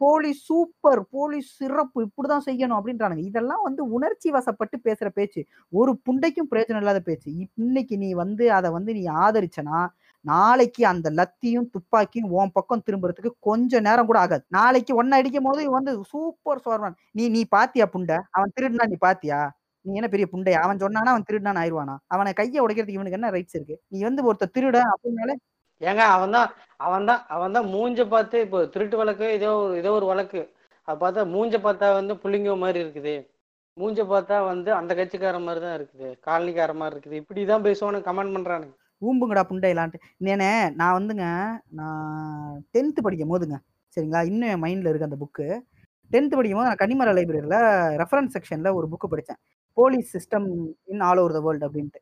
police 0.00 0.40
super 0.44 1.02
police 1.10 1.48
சிறப்பு 1.56 1.98
இப்படிதான் 2.06 2.46
செய்யணும் 2.46 2.78
அப்படின்றானுங்க. 2.78 3.24
இதெல்லாம் 3.30 3.62
வந்து 3.62 3.82
உணர்ச்சி 3.90 4.30
வசப்பட்டு 4.30 4.76
பேசுற 4.84 5.08
பேச்சு. 5.08 5.40
ஒரு 5.72 5.92
புண்டைக்கும் 6.06 6.50
பிரயோஜனம் 6.50 6.82
இல்லாத 6.84 7.00
பேச்சு. 7.00 7.28
இன்னைக்கு 7.56 7.96
நீ 7.96 8.10
வந்து 8.14 8.52
அதை 8.52 8.70
வந்து 8.70 8.92
நீ 8.94 9.04
ஆதரிச்சனா 9.24 9.80
நாளைக்கு 10.24 10.82
அந்த 10.86 11.08
லத்தியும் 11.10 11.68
துப்பாக்கியும் 11.74 12.30
உன் 12.30 12.52
பக்கம் 12.52 12.84
திரும்புறதுக்கு 12.86 13.30
கொஞ்ச 13.40 13.80
நேரம் 13.80 14.06
கூட 14.06 14.18
ஆகாது. 14.18 14.44
நாளைக்கு 14.48 14.92
ஒன்னு 14.96 15.16
அடிக்கும் 15.16 15.46
போது 15.48 15.70
வந்து 15.70 15.92
சூப்பர் 16.04 16.62
சோர்வான். 16.64 16.96
நீ 17.12 17.24
நீ 17.28 17.42
பாத்தியா 17.48 17.86
புண்டை? 17.94 18.18
அவன் 18.30 18.54
திருடினா 18.56 18.86
நீ 18.86 18.96
பாத்தியா? 19.00 19.40
நீ 19.84 19.92
என்ன 19.94 20.08
பெரிய 20.08 20.26
புண்டையா? 20.32 20.60
அவன் 20.66 20.80
சொன்னானா 20.84 21.10
அவன் 21.14 21.26
திருடினான் 21.30 21.60
ஆயிடுவானா? 21.62 21.94
அவனை 22.06 22.32
கையை 22.32 22.60
உடைக்கிறதுக்கு 22.64 22.98
இவனுக்கு 23.00 23.18
என்ன 23.20 23.30
ரைட்ஸ் 23.30 23.56
இருக்கு? 23.58 23.76
நீ 23.88 23.98
வந்து 24.02 24.22
ஒருத்தர் 24.28 24.54
திருட 24.56 24.78
அப்படின்னாலே 24.94 25.36
ஏங்க 25.80 26.02
அவன் 26.16 26.34
தான் 26.36 26.48
அவன் 26.86 27.06
தான் 27.10 27.22
அவன் 27.34 27.54
தான் 27.56 27.66
மூஞ்ச 27.74 28.00
பார்த்து 28.14 28.36
இப்போ 28.46 28.58
திருட்டு 28.74 28.96
வழக்கு 29.00 29.26
ஏதோ 29.38 29.50
ஒரு 29.62 29.74
ஏதோ 29.82 29.90
ஒரு 29.98 30.06
வழக்கு. 30.12 30.40
அது 30.88 30.98
பார்த்தா 31.02 31.22
மூஞ்ச 31.34 31.56
பார்த்தா 31.66 31.86
வந்து 31.98 32.14
புள்ளிங்க 32.22 32.54
மாதிரி 32.64 32.78
இருக்குது. 32.84 33.14
மூஞ்ச 33.76 34.00
பார்த்தா 34.12 34.36
வந்து 34.50 34.70
அந்த 34.80 34.92
கட்சிக்கார 34.98 35.38
மாதிரி 35.46 35.60
தான் 35.66 35.76
இருக்குது. 35.78 36.08
காலனிக்கார 36.26 36.74
மாதிரி 36.82 36.94
இருக்குது. 36.94 37.20
இப்படி 37.22 37.40
தான் 37.52 37.64
பேசுவானு 37.68 38.06
கமெண்ட் 38.08 38.34
பண்ணுறானுங்க 38.36 38.74
ஊம்புங்கடா 39.02 39.42
புண்டையிலான்ட்டு. 39.50 39.98
நேனே 40.26 40.50
நான் 40.80 40.96
வந்துங்க 40.98 41.24
நான் 41.78 42.54
டென்த்து 42.74 43.00
படிக்கும் 43.06 43.32
போதுங்க 43.34 43.56
சரிங்களா? 43.96 44.22
இன்னும் 44.30 44.50
என் 44.52 44.62
மைண்டில் 44.64 44.88
இருக்குது 44.90 45.10
அந்த 45.10 45.18
புக்கு 45.24 45.46
டென்த்து 46.10 46.36
படிக்கும் 46.38 46.60
போது 46.60 46.70
நான் 46.70 46.82
கன்னிமர 46.82 47.12
லைப்ரரியில் 47.18 47.58
ரெஃபரன்ஸ் 48.02 48.34
செக்ஷனில் 48.36 48.76
ஒரு 48.78 48.86
புக்கு 48.92 49.06
படித்தேன் 49.12 49.40
police 49.76 50.12
system 50.16 50.46
in 50.92 51.04
all 51.08 51.20
over 51.22 51.36
the 51.36 51.40
world 51.46 51.66
அப்படின்ட்டு. 51.68 52.00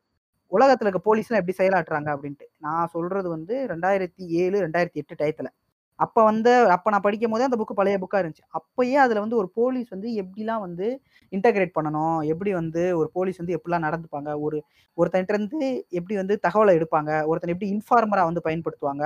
உலகத்தில் 0.51 0.87
இருக்க 0.87 1.01
போலீஸ்லாம் 1.09 1.41
எப்படி 1.41 1.57
செயலாட்டுறாங்க 1.61 2.09
அப்படின்ட்டு. 2.15 2.45
நான் 2.65 2.91
சொல்கிறது 2.95 3.27
வந்து 3.35 3.55
ரெண்டாயிரத்தி 3.73 4.23
ஏழு 4.43 4.57
ரெண்டாயிரத்தி 4.65 5.01
எட்டு 5.03 5.19
டயத்தில் 5.21 5.51
அப்போ 5.99 6.21
வந்து 6.29 6.51
அப்போ 6.73 6.87
நான் 6.93 7.03
படிக்கும் 7.05 7.33
போதே 7.33 7.45
அந்த 7.47 7.57
புக்கு 7.59 7.75
பழைய 7.79 7.97
புக்காக 8.01 8.21
இருந்துச்சு. 8.23 8.45
அப்போயே 8.59 8.95
அதில் 9.03 9.21
வந்து 9.23 9.37
ஒரு 9.41 9.47
போலீஸ் 9.59 9.89
வந்து 9.93 10.09
எப்படிலாம் 10.21 10.63
வந்து 10.65 10.87
இன்டகிரேட் 11.31 11.71
பண்ணணும்? 11.77 12.17
எப்படி 12.31 12.51
வந்து 12.59 12.81
ஒரு 12.99 13.09
போலீஸ் 13.17 13.39
வந்து 13.41 13.55
எப்படிலாம் 13.57 13.85
நடந்துப்பாங்க? 13.87 14.31
ஒரு 14.45 14.57
ஒருத்தன்ட்ட 14.97 15.35
இருந்து 15.35 15.69
எப்படி 15.99 16.15
வந்து 16.21 16.35
தகவலை 16.47 16.73
எடுப்பாங்க? 16.79 17.11
ஒருத்தன் 17.29 17.53
எப்படி 17.55 17.69
இன்ஃபார்மரா 17.75 18.25
வந்து 18.29 18.45
பயன்படுத்துவாங்க? 18.47 19.05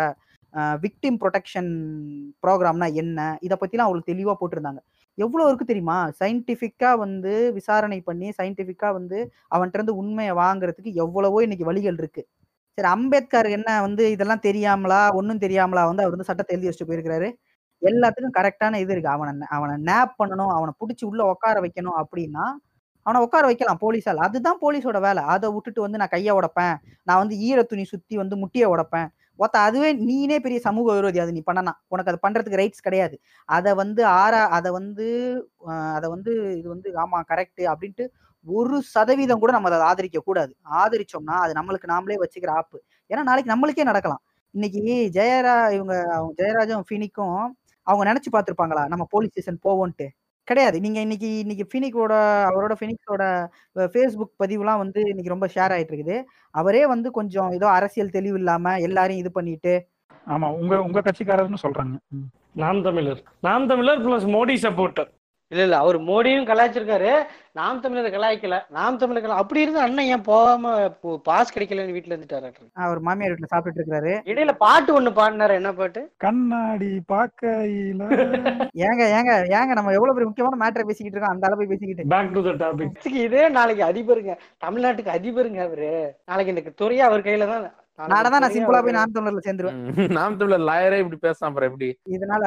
விக்டிம் 0.86 1.20
ப்ரொடெக்ஷன் 1.24 1.72
ப்ரோக்ராம்னா 2.44 2.88
என்ன? 3.02 3.20
இதை 3.48 3.58
பற்றிலாம் 3.62 3.88
அவங்களுக்கு 3.88 4.12
தெளிவாக 4.14 4.38
போட்டிருந்தாங்க. 4.42 4.82
எவ்வளோ 5.20 5.46
இருக்கு 5.50 5.66
தெரியுமா? 5.66 5.98
சயின்டிஃபிக்கா 6.20 6.92
வந்து 7.04 7.32
விசாரணை 7.58 8.00
பண்ணி 8.02 8.28
சயின்டிஃபிக்கா 8.40 8.90
வந்து 8.98 9.18
அவன்கிட்ட 9.56 9.80
இருந்து 9.80 9.96
உண்மையை 10.02 10.34
வாங்குறதுக்கு 10.42 10.92
எவ்வளவோ 11.04 11.40
இன்னைக்கு 11.46 11.70
வழிகள் 11.70 11.98
இருக்கு. 12.02 12.22
சரி 12.78 12.90
அம்பேத்கர் 12.96 13.50
என்ன 13.58 13.70
வந்து 13.88 14.04
இதெல்லாம் 14.16 14.44
தெரியாமலா 14.48 15.02
ஒன்றும் 15.20 15.44
தெரியாமலா 15.46 15.84
வந்து 15.92 16.04
அவர் 16.04 16.16
வந்து 16.16 16.30
சட்டத்தை 16.30 16.54
எழுதி 16.56 16.70
வச்சுட்டு 16.70 16.90
போயிருக்கிறாரு. 16.92 17.30
எல்லாத்துக்கும் 17.82 18.38
கரெக்டான 18.40 18.80
இது 18.84 18.94
இருக்கு. 18.96 19.12
அவனை 19.18 19.34
அவனை 19.58 19.76
நேப் 19.90 20.16
பண்ணணும் 20.22 20.54
அவனை 20.58 20.74
பிடிச்சி 20.82 21.06
உள்ள 21.12 21.22
உட்கார 21.34 21.58
வைக்கணும் 21.66 22.00
அப்படின்னா 22.04 22.46
அவனை 23.06 23.20
உட்கார 23.26 23.46
வைக்கலாம் 23.50 23.82
போலீஸால். 23.84 24.22
அதுதான் 24.28 24.60
போலீஸோட 24.64 24.98
வேலை. 25.08 25.22
அதை 25.34 25.48
விட்டுட்டு 25.56 25.82
வந்து 25.86 26.00
நான் 26.02 26.14
கையை 26.16 26.34
உடைப்பேன். 26.40 26.76
நான் 27.08 27.22
வந்து 27.24 27.36
ஈர 27.48 27.60
துணி 27.72 27.86
சுத்தி 27.94 28.16
வந்து 28.24 28.36
முட்டியை 28.44 28.68
உடைப்பேன். 28.76 29.10
ஒத்த 29.40 29.56
அதுவே 29.68 29.90
நீனே 30.08 30.38
பெரிய 30.46 30.60
சமூக 30.68 30.88
விரோதி 30.98 31.20
அது 31.24 31.36
நீ 31.38 31.42
பண்ணனா. 31.50 31.74
உனக்கு 31.94 32.12
அதை 32.12 32.20
பண்றதுக்கு 32.26 32.62
ரைட்ஸ் 32.62 32.86
கிடையாது. 32.88 33.16
அதை 33.50 33.72
வந்து 33.82 34.02
ஆறா 34.22 34.42
அதை 34.58 34.70
வந்து 34.80 35.08
அதை 35.96 36.08
வந்து 36.16 36.32
இது 36.60 36.68
வந்து 36.76 36.90
ஆமா 37.04 37.20
கரெக்ட் 37.32 37.64
அப்படின்ட்டு 37.74 38.06
ஒரு 38.46 38.78
சதவீதம் 38.94 39.42
கூட 39.44 39.52
நம்ம 39.56 39.70
அதை 39.72 39.80
ஆதரிக்க 39.90 40.20
கூடாது. 40.28 40.52
ஆதரிச்சோம்னா 40.82 41.38
அது 41.46 41.54
நம்மளுக்கு 41.60 41.92
நாமளே 41.94 42.18
வச்சுக்கிற 42.24 42.52
ஆப்பு. 42.60 42.78
ஏன்னா 43.10 43.24
நாளைக்கு 43.30 43.54
நம்மளுக்கே 43.54 43.90
நடக்கலாம். 43.92 44.22
இன்னைக்கு 44.54 44.84
ஜெயரா 45.18 45.56
இவங்க 45.78 45.96
அவங்க 46.18 46.34
ஜெயராஜும் 46.42 46.86
ஃபினிக்கும் 46.90 47.40
அவங்க 47.88 48.04
நினைச்சு 48.12 48.30
பார்த்துருப்பாங்களா 48.34 48.84
நம்ம 48.94 49.04
போலீஸ் 49.14 49.34
ஸ்டேஷன் 49.34 49.60
போவோன்ட்டு. 49.68 50.08
கிடையாது. 50.52 50.78
நீங்க 50.80 51.00
இன்னைக்கு 51.06 51.30
இன்னைக்கு 51.44 51.66
ஃபினிக்கோட 51.72 52.14
அவரோட 52.50 52.74
ஃபினிக்ஸோட 52.80 53.24
ஃபேஸ்புக் 53.94 54.34
பதிவுலாம் 54.44 54.82
வந்து 54.84 55.00
இன்னைக்கு 55.12 55.34
ரொம்ப 55.36 55.48
ஷேர் 55.56 55.76
ஆயிட்டு 55.76 55.94
இருக்குது. 55.94 56.18
அவரே 56.56 56.84
வந்து 56.94 57.12
கொஞ்சம் 57.12 57.52
ஏதோ 57.52 57.68
அரசியல் 57.78 58.16
தெளிவு 58.18 58.38
இல்லாம 58.38 58.76
எல்லாரையும் 58.88 59.24
இது 59.24 59.32
பண்ணிட்டு 59.32 59.76
ஆமா. 60.28 60.48
உங்க 60.62 60.74
உங்க 60.88 61.00
கட்சிக்காரர்னு 61.02 61.64
சொல்றாங்க. 61.66 61.96
நாம் 62.62 62.82
தமிழர். 62.84 63.22
நாம் 63.48 63.68
தமிழர் 63.68 64.02
பிளஸ் 64.06 64.28
மோடி 64.36 64.56
சப்போர்ட்டர் 64.66 65.10
இல்ல 65.52 65.62
இல்ல 65.64 65.78
அவர் 65.78 65.98
மோடியும் 66.08 66.48
கலாய்ச்சிருக்காரு. 66.48 67.12
நாம் 67.54 67.82
தமிழரை 67.82 68.10
கலாய்க்கல. 68.12 68.58
நாம் 68.70 68.98
தமிழர் 68.98 69.24
கலா 69.24 69.36
அப்படி 69.36 69.62
இருந்தா 69.62 69.82
அண்ணன் 69.82 70.06
ஏன் 70.06 70.22
போகாம 70.22 70.74
பாஸ் 71.24 71.54
கிடைக்கலன்னு 71.56 71.96
வீட்டுல 71.96 72.14
இருந்துட்டாரு 72.14 72.50
அவர் 72.82 73.00
மாமியார் 73.00 73.32
வீட்டுல 73.32 73.50
சாப்பிட்டுட்டு 73.54 73.82
இருக்காரு. 73.84 74.12
இடையில 74.26 74.54
பாட்டு 74.58 74.94
ஒண்ணு 75.00 75.12
பாடினாரு 75.12 75.54
என்ன 75.54 75.74
பாட்டு? 75.74 76.02
கண்ணாடி 76.18 76.92
பார்க்கையில. 77.12 78.02
ஏங்க 78.86 79.04
ஏங்க 79.18 79.32
ஏங்க 79.58 79.74
நம்ம 79.74 79.94
எவ்வளவு 79.94 80.16
பெரிய 80.16 80.30
முக்கியமான 80.30 80.60
மேட்டரை 80.64 80.86
பேசிக்கிட்டு 80.86 81.18
இருக்கோம். 81.18 81.36
அந்த 81.36 81.48
அளவு 81.48 81.70
பேசிக்கிட்டு. 81.74 82.10
பேக் 82.14 82.34
டு 82.34 82.44
த 82.44 82.54
டாபிக் 82.64 82.94
இதுக்கு 82.96 83.20
இதே 83.24 83.44
நாளைக்கு 83.50 83.84
அதிபருங்க. 83.84 84.36
தமிழ்நாட்டுக்கு 84.66 85.16
அதிபருங்க 85.18 85.62
அவரு. 85.62 85.92
நாளைக்கு 86.26 86.54
இந்த 86.56 86.76
துறையா 86.82 87.06
அவர் 87.10 87.28
கையில 87.28 87.48
தான் 87.48 87.66
நானதான் 88.00 88.44
நான் 88.44 88.54
சிம்பிளா 88.56 88.80
போய் 88.84 88.96
தமிழர்ல 89.16 89.42
சேர்ந்துருவேன். 89.46 89.80
நாம் 90.18 90.38
தமிழர் 90.40 90.66
லாயரே 90.70 90.98
இப்படி 91.04 91.18
பேசாம 91.26 91.48
அப்புறம் 91.50 91.70
எப்படி? 91.72 91.88
இதனால 92.16 92.46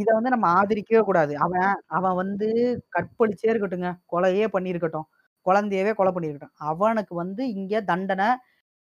இத 0.00 0.08
வந்து 0.18 0.32
நம்ம 0.34 0.46
ஆதரிக்கவே 0.60 1.02
கூடாது. 1.08 1.32
அவன் 1.46 1.68
அவன் 1.98 2.16
வந்து 2.22 2.48
கற்பழிச்சே 2.96 3.48
இருக்கட்டுங்க 3.52 3.90
கொலையே 4.14 4.46
பண்ணியிருக்கட்டும். 4.56 5.06
குழந்தையவே 5.46 5.92
கொலை 5.98 6.12
பண்ணியிருக்கட்டும். 6.16 6.54
அவனுக்கு 6.72 7.14
வந்து 7.14 7.42
இங்க 7.58 7.80
தண்டனை 7.90 8.28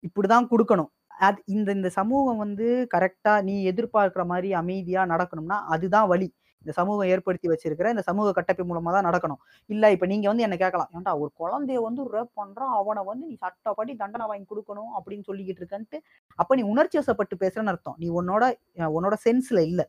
இப்படிதான் 0.04 0.48
கொடுக்கணும். 0.52 0.90
அது 1.26 1.38
இந்த 1.46 1.68
இந்த 1.72 1.88
சமூகம் 1.98 2.42
வந்து 2.44 2.66
கரெக்டா 2.94 3.32
நீ 3.48 3.54
எதிர்பார்க்கிற 3.70 4.22
மாதிரி 4.32 4.48
அமைதியா 4.60 5.02
நடக்கணும்னா 5.12 5.58
அதுதான் 5.74 6.08
வழி 6.12 6.28
இந்த 6.64 6.74
சமூகம் 6.78 7.10
ஏற்படுத்தி 7.14 7.48
வச்சிருக்கிற 7.52 7.90
இந்த 7.94 8.04
சமூக 8.08 8.32
கட்டப்பை 8.38 8.64
மூலமா 8.70 8.92
தான் 8.96 9.06
நடக்கணும். 9.08 9.40
இல்ல 9.70 9.90
இப்ப 9.96 10.06
நீங்க 10.12 10.26
வந்து 10.30 10.46
என்ன 10.46 10.58
கேட்கலாம் 10.62 10.90
ஏன்டா 10.96 11.12
ஒரு 11.22 11.30
குழந்தைய 11.42 11.80
வந்து 11.88 12.02
ரேப் 12.16 12.32
பண்றான் 12.40 12.72
அவனை 12.80 13.02
வந்து 13.10 13.24
நீ 13.30 13.36
சட்டப்படி 13.44 13.94
தண்டனை 14.02 14.26
வாங்கி 14.32 14.46
கொடுக்கணும் 14.52 14.92
அப்படின்னு 14.98 15.26
சொல்லிக்கிட்டு 15.30 15.62
இருக்கன்ட்டு 15.62 15.98
அப்ப 16.38 16.56
நீ 16.60 16.64
உணர்ச்சி 16.72 16.98
வசப்பட்டு 17.00 17.36
பேசுறன்னு 17.44 17.72
அர்த்தம். 17.74 17.98
நீ 18.02 18.08
உன்னோட 18.20 18.44
உன்னோட 18.98 19.16
சென்ஸ்ல 19.26 19.60
இல்ல. 19.70 19.82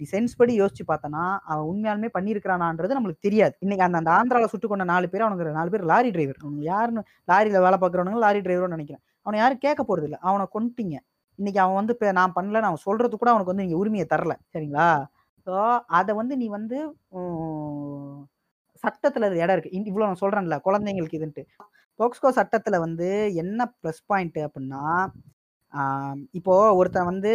நீ 0.00 0.04
சென்ஸ் 0.12 0.38
படி 0.40 0.54
யோசிச்சு 0.60 0.84
பார்த்தனா 0.88 1.22
அவன் 1.50 1.66
உண்மையாலுமே 1.70 2.08
பண்ணியிருக்கிறானான்றது 2.16 2.96
நம்மளுக்கு 2.96 3.26
தெரியாது. 3.26 3.54
இன்னைக்கு 3.64 3.84
அந்த 3.86 3.98
அந்த 4.02 4.10
ஆந்திராவில் 4.16 4.52
சுட்டு 4.52 4.68
கொண்ட 4.70 4.84
நாலு 4.92 5.06
பேர் 5.12 5.24
அவனுக்கு 5.26 5.58
நாலு 5.58 5.70
பேர் 5.74 5.84
லாரி 5.92 6.10
டிரைவர் 6.16 6.40
அவங்க 6.44 6.62
யாருன்னு 6.72 7.02
லாரியில 7.30 7.62
வேலை 7.66 7.78
பார்க்குறவனுங்க 7.82 8.20
லாரி 8.26 8.40
டிரைவர்னு 8.46 8.76
நினைக்கிறேன். 8.76 9.02
அவனை 9.26 9.38
யாரும் 9.42 9.62
கேட்க 9.66 9.82
போறது 9.90 10.06
இல்லை 10.08 10.20
அவனை 10.28 10.46
கொண்டுட்டீங்க 10.54 10.96
இன்னைக்கு 11.38 11.60
அவன் 11.62 11.78
வந்து 11.78 11.94
இப்போ 11.96 12.08
நான் 12.18 12.34
பண்ணல 12.36 12.60
நான் 12.66 12.82
சொல்றது 12.84 13.14
கூட 13.16 13.30
அவனுக்கு 13.32 13.52
வந்து 13.52 13.64
நீங்க 13.64 13.78
உரிமையை 13.82 14.06
தரல. 14.12 14.34
சரிங்களா? 14.54 14.86
ஸோ 15.46 15.54
அதை 15.98 16.12
வந்து 16.20 16.34
நீ 16.42 16.46
வந்து 16.58 16.78
சட்டத்துல 18.84 19.28
அது 19.28 19.36
இடம் 19.42 19.56
இருக்கு 19.56 19.76
இவ்வளவு 19.90 20.08
நான் 20.08 20.22
சொல்றேன்ல 20.22 20.56
குழந்தைங்களுக்கு 20.66 21.18
இதுன்ட்டு. 21.20 21.42
போக்ஸ்கோ 22.00 22.30
சட்டத்துல 22.38 22.76
வந்து 22.86 23.08
என்ன 23.42 23.60
ப்ளஸ் 23.80 24.02
பாயிண்ட் 24.10 24.38
அப்படின்னா 24.46 24.84
இப்போ 26.38 26.54
ஒருத்தன் 26.80 27.10
வந்து 27.12 27.32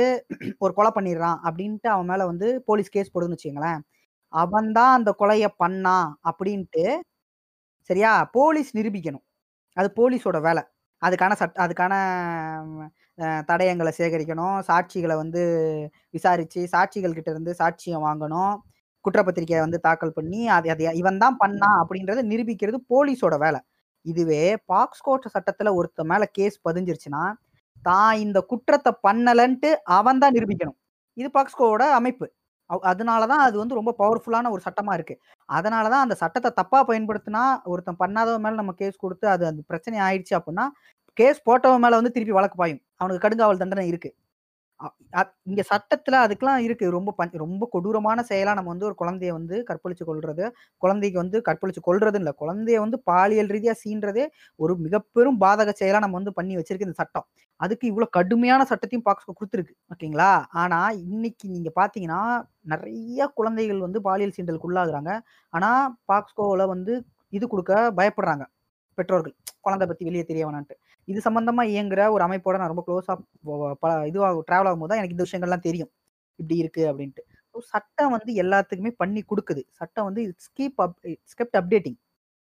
ஒரு 0.66 0.74
கொலை 0.78 0.92
பண்ணிடுறான் 0.98 1.40
அப்படின்ட்டு 1.48 1.90
அவன் 1.96 2.10
மேல 2.12 2.26
வந்து 2.32 2.48
போலீஸ் 2.70 2.94
கேஸ் 2.96 3.12
போடுதுன்னு 3.14 3.38
வச்சுக்கோங்களேன். 3.38 3.82
அவன் 4.34 4.70
தான் 4.78 4.94
அந்த 4.98 5.12
கொலையை 5.22 5.50
பண்ணான் 5.64 6.08
அப்படின்ட்டு 6.30 6.86
சரியா? 7.90 8.12
போலீஸ் 8.38 8.72
நிரூபிக்கணும். 8.78 9.26
அது 9.78 9.90
போலீஸோட 10.00 10.40
வேலை. 10.48 10.64
அதுக்கான 11.02 11.34
சட் 11.42 11.60
அதுக்கான 11.66 11.94
தடயங்களை 13.26 13.92
சேகரிக்கணும். 13.98 14.64
சாட்சிகளை 14.68 15.16
வந்து 15.16 15.90
விசாரிச்சு 16.10 16.68
சாட்சிகள் 16.72 17.14
கிட்ட 17.14 17.32
இருந்து 17.32 17.56
சாட்சியம் 17.60 18.06
வாங்கணும். 18.06 18.58
குற்றப்பத்திரிக்கையை 19.02 19.60
வந்து 19.60 19.80
தாக்கல் 19.80 20.14
பண்ணி 20.14 20.50
அது 20.50 20.70
அது 20.70 20.96
இவன் 20.96 21.18
தான் 21.18 21.38
பண்ணான் 21.46 21.84
அப்படின்றத 21.84 22.22
நிரூபிக்கிறது 22.24 22.76
போலீஸோட 22.90 23.38
வேலை. 23.38 23.60
இதுவே 24.02 24.56
பாக்ஸ்கோ 24.74 25.20
சட்டத்துல 25.34 25.64
ஒருத்த 25.64 26.04
மேல 26.04 26.26
கேஸ் 26.26 26.60
பதிஞ்சிருச்சுன்னா 26.70 27.34
தான் 27.82 28.18
இந்த 28.18 28.42
குற்றத்தை 28.42 28.94
பண்ணலன்ட்டு 29.08 29.72
அவன் 29.84 30.18
தான் 30.18 30.34
நிரூபிக்கணும். 30.34 30.78
இது 31.14 31.30
பாக்ஸ்கோவோட 31.34 31.82
அமைப்பு. 31.82 32.32
அவ்- 32.74 32.86
அதனாலதான் 32.86 33.42
அது 33.46 33.58
வந்து 33.58 33.76
ரொம்ப 33.76 33.96
பவர்ஃபுல்லான 34.00 34.50
ஒரு 34.50 34.62
சட்டமா 34.70 34.94
இருக்கு. 34.94 35.20
அதனாலதான் 35.54 36.04
அந்த 36.04 36.16
சட்டத்தை 36.16 36.52
தப்பா 36.56 36.88
பயன்படுத்தினா 36.88 37.64
ஒருத்தன் 37.64 37.96
பண்ணாதவன் 38.00 38.38
மேல 38.38 38.56
நம்ம 38.56 38.72
கேஸ் 38.72 38.96
கொடுத்து 38.96 39.28
அது 39.28 39.46
அந்த 39.46 39.62
பிரச்சனை 39.68 40.00
ஆயிடுச்சு 40.00 40.36
அப்படின்னா 40.36 40.68
கேஸ் 41.14 41.50
போட்டவன் 41.50 41.80
மேல 41.80 41.96
வந்து 41.96 42.12
திருப்பி 42.12 42.34
வழக்கு 42.34 42.56
பாயும். 42.56 42.80
அவனுக்கு 43.02 43.28
கடுங்காவல் 43.28 43.58
தண்டனை 43.58 43.88
இருக்கு. 43.88 44.16
அ- 45.18 45.34
இங்க 45.44 45.64
சட்டத்துல 45.70 46.12
அதுக்கெல்லாம் 46.12 46.56
இருக்கு. 46.56 46.90
ரொம்ப 46.90 47.14
ரொம்ப 47.32 47.68
கொடூரமான 47.72 48.26
செயலா 48.30 48.54
நம்ம 48.54 48.70
வந்து 48.70 48.86
ஒரு 48.86 48.96
குழந்தைய 49.00 49.28
வந்து 49.28 49.64
கற்பழிச்சு 49.68 50.04
கொள்றது 50.08 50.52
குழந்தைக்கு 50.78 51.20
வந்து 51.20 51.42
கற்பழிச்சு 51.46 51.80
கொள்றது 51.86 52.16
இல்ல. 52.16 52.36
குழந்தைய 52.40 52.76
வந்து 52.76 53.00
பாலியல் 53.00 53.48
ரீதியா 53.48 53.74
சீன்றதே 53.86 54.28
ஒரு 54.56 54.78
மிகப்பெரும் 54.78 55.42
பாதக 55.42 55.72
செயலா 55.80 56.00
நம்ம 56.00 56.16
வந்து 56.16 56.34
பண்ணி 56.34 56.56
வச்சிருக்கு 56.56 56.82
இந்த 56.82 56.92
சட்டம். 56.92 57.28
அதுக்கு 57.56 57.88
இவ்வளவு 57.88 58.12
கடுமையான 58.12 58.64
சட்டத்தையும் 58.64 59.04
பாக்ஸ்கோ 59.06 59.34
கொடுத்துருக்கு. 59.34 59.74
ஓகேங்களா? 59.96 60.46
ஆனா 60.50 60.90
இன்னைக்கு 60.90 61.50
நீங்க 61.50 61.72
பாத்தீங்கன்னா 61.76 62.44
நிறைய 62.62 63.28
குழந்தைகள் 63.28 63.80
வந்து 63.80 64.02
பாலியல் 64.02 64.34
சீண்டலுக்கு 64.38 64.68
உள்ளாகுறாங்க 64.68 65.20
ஆனா 65.50 65.98
பாக்ஸ்கோவில் 66.14 66.68
வந்து 66.68 67.06
இது 67.30 67.48
கொடுக்க 67.48 67.94
பயப்படுறாங்க. 67.98 68.46
பெற்றோர்கள். 68.94 69.36
குழந்தை 69.60 69.88
பத்தி 69.88 70.06
வெளியே 70.06 70.24
தெரிய 70.24 70.48
வேணான்ட்டு. 70.48 70.76
இது 71.08 71.20
சம்பந்தமா 71.28 71.64
இயங்குற 71.74 72.02
ஒரு 72.16 72.24
அமைப்போட 72.28 72.56
நான் 72.62 72.72
ரொம்ப 72.74 72.84
க்ளோஸா 72.88 73.14
இதுவாக 74.10 74.42
டிராவல் 74.50 74.70
ஆகும்போது 74.70 74.92
தான் 74.92 75.02
எனக்கு 75.02 75.16
இந்த 75.18 75.26
விஷயங்கள்லாம் 75.28 75.66
தெரியும். 75.68 75.92
இப்படி 76.40 76.58
இருக்கு 76.64 76.84
அப்படின்ட்டு. 76.92 77.24
சட்டம் 77.74 78.14
வந்து 78.16 78.32
எல்லாத்துக்குமே 78.44 78.92
பண்ணி 78.98 79.22
கொடுக்குது. 79.32 79.62
சட்டம் 79.80 80.08
வந்து 80.10 80.22
ஸ்கீப் 80.48 80.80
அப் 80.86 80.98
ஸ்கெப்ட் 81.32 81.58
அப்டேட்டிங் 81.62 81.98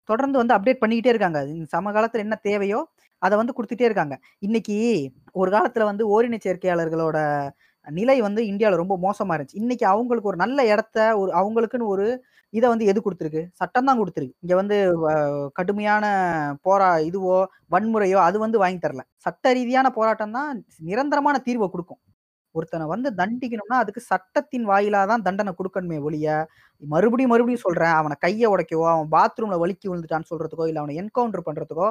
தொடர்ந்து 0.08 0.38
வந்து 0.42 0.54
அப்டேட் 0.56 0.82
பண்ணிக்கிட்டே 0.82 1.12
இருக்காங்க. 1.14 1.40
இந்த 1.54 1.66
சமகாலத்துல 1.76 2.24
என்ன 2.26 2.36
தேவையோ 2.48 2.80
அதை 3.22 3.34
வந்து 3.40 3.54
கொடுத்துட்டே 3.56 3.86
இருக்காங்க. 3.88 4.14
இன்னைக்கு 4.40 4.76
ஒரு 5.34 5.50
காலத்துல 5.56 5.84
வந்து 5.90 6.04
ஓரின 6.14 6.38
சேர்க்கையாளர்களோட 6.46 7.18
நிலை 7.86 8.16
வந்து 8.26 8.40
இந்தியாவில் 8.50 8.80
ரொம்ப 8.82 8.96
மோசமாக 9.06 9.36
இருந்துச்சு. 9.36 9.60
இன்னைக்கு 9.62 9.84
அவங்களுக்கு 9.92 10.30
ஒரு 10.32 10.38
நல்ல 10.44 10.58
இடத்த 10.72 10.98
ஒரு 11.20 11.30
அவங்களுக்குன்னு 11.40 11.92
ஒரு 11.94 12.06
இதை 12.52 12.66
வந்து 12.72 12.88
எது 12.90 12.98
கொடுத்துருக்கு? 13.04 13.42
சட்டம் 13.60 13.88
தான் 13.88 14.00
கொடுத்துருக்கு. 14.00 14.36
இங்கே 14.44 14.56
வந்து 14.60 14.76
கடுமையான 15.58 16.04
போரா 16.66 16.90
இதுவோ 17.08 17.36
வன்முறையோ 17.74 18.18
அது 18.28 18.38
வந்து 18.44 18.62
வாங்கி 18.64 18.80
தரல. 18.84 19.04
சட்ட 19.26 19.52
ரீதியான 19.58 19.90
போராட்டம் 19.98 20.36
தான் 20.38 20.50
நிரந்தரமான 20.90 21.38
தீர்வை 21.48 21.68
கொடுக்கும். 21.74 22.00
ஒருத்தனை 22.54 22.84
வந்து 22.92 23.08
தண்டிக்கணும்னா 23.20 23.76
அதுக்கு 23.82 24.00
சட்டத்தின் 24.12 24.66
வாயிலாக 24.70 25.06
தான் 25.10 25.24
தண்டனை 25.26 25.52
கொடுக்கணுமே 25.58 25.98
ஒழிய 26.06 26.28
மறுபடியும் 26.82 27.32
மறுபடியும் 27.32 27.64
சொல்கிறேன் 27.66 27.94
அவனை 28.00 28.16
கையை 28.24 28.48
உடைக்கவோ 28.54 28.86
அவன் 28.94 29.10
பாத்ரூமில் 29.16 29.62
வலிக்கி 29.62 29.86
விழுந்துட்டான்னு 29.88 30.30
சொல்கிறதுக்கோ 30.30 30.66
இல்லை 30.70 30.80
அவனை 30.82 30.96
என்கவுண்டர் 31.02 31.46
பண்ணுறதுக்கோ 31.48 31.88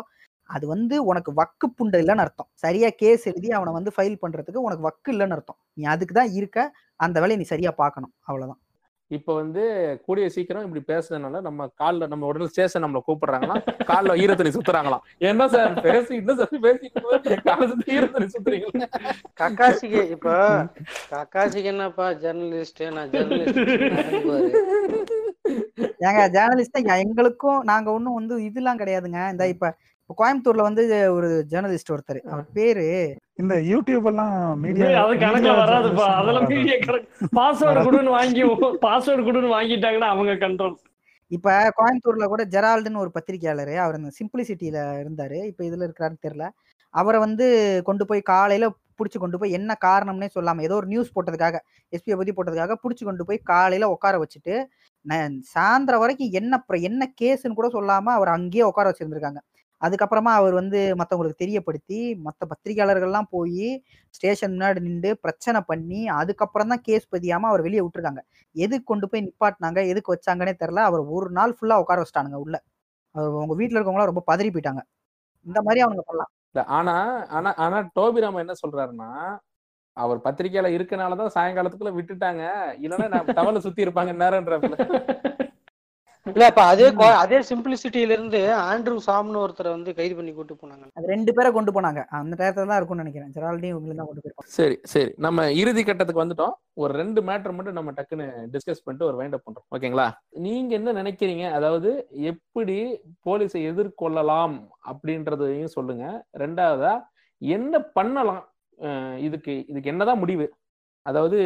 அது 0.50 0.66
வந்து 0.74 0.96
உனக்கு 1.10 1.32
வக்கு 1.42 1.68
புண்டை 1.80 2.00
இல்லைன்னு 2.04 2.26
அர்த்தம். 2.26 2.50
சரியா 2.64 2.90
கேஸ் 3.02 3.28
எழுதி 3.32 3.52
அவனை 3.58 3.74
வந்து 3.80 3.94
ஃபைல் 3.98 4.22
பண்றதுக்கு 4.24 4.66
உனக்கு 4.68 4.88
வக்கு 4.90 5.12
இல்லைன்னு 5.16 5.38
அர்த்தம். 5.38 5.60
நீ 5.78 5.84
அதுக்கு 5.96 6.16
தான் 6.22 6.34
இருக்க 6.40 6.58
அந்த 7.00 7.18
வேலையை 7.24 7.40
நீ 7.44 7.48
சரியா 7.54 7.74
பார்க்கணும். 7.84 8.16
அவ்வளவுதான். 8.30 8.62
இப்ப 9.12 9.36
வந்து 9.40 9.62
கூடிய 10.06 10.26
சீக்கிரம் 10.34 10.66
இப்படி 10.66 10.82
பேசுனதுனால 10.90 11.40
நம்ம 11.46 11.66
கால்ல 11.82 12.08
நம்ம 12.10 12.28
உடனே 12.30 12.48
ஸ்டேஷன் 12.52 12.84
நம்மள 12.84 13.00
கூப்பிடுறாங்கன்னா 13.08 13.56
கால்ல 13.90 14.18
ஈரத்தண்ணி 14.24 14.52
சுத்துறாங்களாம் 14.58 15.06
என்ன 15.30 15.48
சார் 15.54 15.72
பேசி 15.86 16.14
என்ன 16.22 16.34
சார் 16.40 16.52
பேசிட்டு 16.66 17.40
கால 17.48 17.68
சுத்தி 17.72 17.96
ஈரத்தண்ணி 17.96 18.28
சுத்துறீங்க 18.36 18.88
கக்காசிக்கு 19.42 20.02
இப்போ 20.16 20.36
கக்காசிக்கு 21.14 21.72
என்னப்பா? 21.74 22.08
ஜெர்னலிஸ்ட் 22.24 22.84
நான் 22.98 23.12
ஜெர்னலிஸ்ட் 23.16 23.60
ஏங்க 26.08 26.24
ஜேர்னலிஸ்ட் 26.38 26.80
எங்களுக்கும் 27.06 27.60
நாங்க 27.72 27.90
ஒண்ணும் 27.98 28.20
வந்து 28.20 28.38
இதெல்லாம் 28.50 28.82
கிடையாதுங்க. 28.84 29.22
இந்த 29.34 29.48
இப்ப 29.56 29.76
இப்ப 30.10 30.22
கோயம்புத்தூர்ல 30.22 30.64
வந்து 30.68 30.84
ஒரு 31.16 31.28
ஜேர்னலிஸ்ட் 31.50 31.92
ஒருத்தர். 31.96 32.20
அவர் 32.32 32.46
பேரு 32.54 32.86
இந்த 33.36 33.56
யூடியூப் 33.72 34.08
எல்லாம் 34.12 34.32
மீடியா 34.64 34.88
அது 35.02 35.16
கணக்குல 35.24 35.52
வராதுப்பா. 35.60 36.06
அதெல்லாம் 36.22 36.48
மீடியா 36.52 36.76
கணக்கு. 36.86 37.28
பாஸ்வேர்டு 37.38 37.84
கொடுன்னு 37.88 38.14
வாங்கி 38.16 38.44
பாஸ்வேர்டு 38.86 39.26
கொடுன்னு 39.28 39.52
வாங்கிட்டாங்கன்னா 39.58 40.08
அவங்க 40.14 40.34
கண்ட்ரோல் 40.46 40.74
இப்ப 41.32 41.50
கோயம்புத்தூர்ல 41.80 42.28
கூட 42.32 42.44
ஜெரால்டுன்னு 42.54 43.04
ஒரு 43.04 43.12
பத்திரிகையாளர் 43.18 43.74
அவர் 43.84 44.00
இந்த 44.00 44.12
சிம்பிளிசிட்டியில 44.20 44.78
இருந்தாரு. 45.04 45.38
இப்ப 45.52 45.62
இதுல 45.70 45.88
இருக்கிறாருன்னு 45.88 46.24
தெரியல. 46.28 46.48
அவரை 46.94 47.20
வந்து 47.26 47.48
கொண்டு 47.90 48.04
போய் 48.10 48.30
காலையில 48.32 48.68
புடிச்சு 49.00 49.18
கொண்டு 49.20 49.38
போய் 49.40 49.56
என்ன 49.58 49.72
காரணம்னே 49.86 50.30
சொல்லாம 50.38 50.64
ஏதோ 50.68 50.76
ஒரு 50.76 50.88
நியூஸ் 50.88 51.14
போட்டதுக்காக 51.16 51.58
எஸ்பியை 51.94 52.16
பத்தி 52.22 52.34
போட்டதுக்காக 52.38 52.76
புடிச்சு 52.84 53.04
கொண்டு 53.10 53.26
போய் 53.28 53.40
காலையில 53.52 53.90
உட்கார 53.90 54.18
வச்சுட்டு 54.24 54.56
சாயந்தரம் 55.54 56.04
வரைக்கும் 56.04 56.34
என்ன 56.42 56.64
என்ன 56.90 57.12
கேஸ்ன்னு 57.22 57.60
கூட 57.60 57.70
சொல்லாம 57.78 58.16
அவர் 58.18 58.36
அங்கேயே 58.38 58.66
உட்கார 58.72 58.88
வச்சிருந்திருக்காங்க. 58.92 59.40
அதுக்கப்புறமா 59.82 60.32
அவர் 60.40 60.56
வந்து 60.60 60.80
மத்தவங்களுக்கு 61.00 61.42
தெரியப்படுத்தி 61.42 61.98
மத்த 62.26 62.42
பத்திரிகையாளர்கள்லாம் 62.52 63.30
போய் 63.32 63.68
ஸ்டேஷன் 64.14 64.54
முன்னாடி 64.56 64.82
நின்று 64.88 65.12
பிரச்சனை 65.26 65.60
பண்ணி 65.70 66.02
அதுக்கப்புறம் 66.20 66.72
தான் 66.74 66.84
கேஸ் 66.88 67.08
பதியாம 67.14 67.50
அவர் 67.52 67.66
வெளியே 67.68 67.84
விட்டுருக்காங்க. 67.84 68.22
எதுக்கு 68.56 68.86
கொண்டு 68.86 69.08
போய் 69.12 69.26
நிப்பாட்டினாங்க 69.28 69.82
எதுக்கு 69.92 70.14
வச்சாங்கன்னே 70.16 70.56
தெரியல. 70.62 70.84
அவர் 70.90 71.04
ஒரு 71.18 71.30
நாள் 71.40 71.56
ஃபுல்லா 71.58 71.78
உட்கார 71.84 72.02
வச்சிட்டானுங்க 72.04 72.40
உள்ள. 72.46 72.58
அவர் 73.16 73.40
உங்க 73.42 73.56
வீட்டுல 73.62 73.78
இருக்கவங்களாம் 73.78 74.12
ரொம்ப 74.14 74.26
பதறி 74.32 74.52
போயிட்டாங்க. 74.52 74.84
இந்த 75.46 75.60
மாதிரி 75.68 75.82
அவங்க 75.86 76.04
பண்ணலாம். 76.04 76.32
இல்ல, 76.52 76.64
ஆனா 76.78 76.96
ஆனா 77.38 77.50
ஆனா 77.66 77.78
டோபி 77.98 78.22
ராம 78.24 78.42
என்ன 78.44 78.56
சொல்றாருன்னா 78.62 79.10
அவர் 79.98 80.20
பத்திரிக்கையில 80.26 80.70
இருக்கனாலதான் 80.76 81.36
சாயங்காலத்துக்குள்ள 81.36 81.94
விட்டுட்டாங்க. 81.98 82.44
இல்லைன்னா 82.86 83.08
நான் 83.10 83.30
டவல 83.40 83.60
சுத்தி 83.66 83.86
இருப்பாங்க 83.86 84.14
நேரம்ன்றப்பல 84.22 84.78
இல்ல 86.28 86.46
அப்ப 86.50 86.62
அதே 86.72 86.86
அதே 87.24 87.38
சிம்பிளிசிட்டியில 87.50 88.16
இருந்து 88.16 88.40
ஆண்ட்ரூ 88.72 88.96
சாம்னு 89.06 89.42
ஒருத்தரை 89.44 89.70
வந்து 89.76 89.92
கைது 89.98 90.16
பண்ணி 90.18 90.32
கூட்டு 90.34 90.54
போனாங்க. 90.54 90.86
அது 90.98 91.12
ரெண்டு 91.14 91.32
பேரை 91.38 91.50
கொண்டு 91.58 91.72
போனாங்க. 91.76 92.02
அந்த 92.20 92.34
நேரத்துல 92.42 92.70
தான் 92.72 92.80
இருக்கும்னு 92.80 93.04
நினைக்கிறேன். 93.04 93.32
ஜெரால்டையும் 93.36 93.74
இவங்களும் 93.74 94.00
தான் 94.02 94.10
கொண்டு 94.10 94.24
போயிருப்பாங்க. 94.24 94.52
சரி 94.58 94.76
சரி. 94.94 95.12
நம்ம 95.26 95.46
இறுதி 95.62 95.84
கட்டத்துக்கு 95.84 96.24
வந்துட்டோம். 96.24 96.54
ஒரு 96.84 96.94
ரெண்டு 97.02 97.22
மேட்டர் 97.30 97.56
மட்டும் 97.58 97.78
நம்ம 97.80 97.94
டக்குன்னு 98.00 98.28
டிஸ்கஸ் 98.56 98.84
பண்ணிட்டு 98.86 99.10
ஒரு 99.10 99.18
வைண்ட் 99.22 99.38
அப் 99.38 99.46
பண்றோம். 99.48 99.68
ஓகேங்களா? 99.78 100.08
நீங்க 100.48 100.74
என்ன 100.80 100.94
நினைக்கிறீங்க? 101.02 101.46
அதாவது 101.60 101.92
எப்படி 102.32 102.78
போலீஸை 103.28 103.62
எதிர்கொள்ளலாம் 103.72 104.58
அப்படின்றதையும் 104.92 105.76
சொல்லுங்க. 105.78 106.06
ரெண்டாவதா 106.44 106.94
என்ன 107.42 107.80
பண்ணலாம்? 107.98 108.44
இதுக்கு 109.28 109.54
இதுக்கு 109.72 109.92
என்னதான் 109.92 110.22
முடிவு? 110.24 110.46
அதாவது 111.06 111.38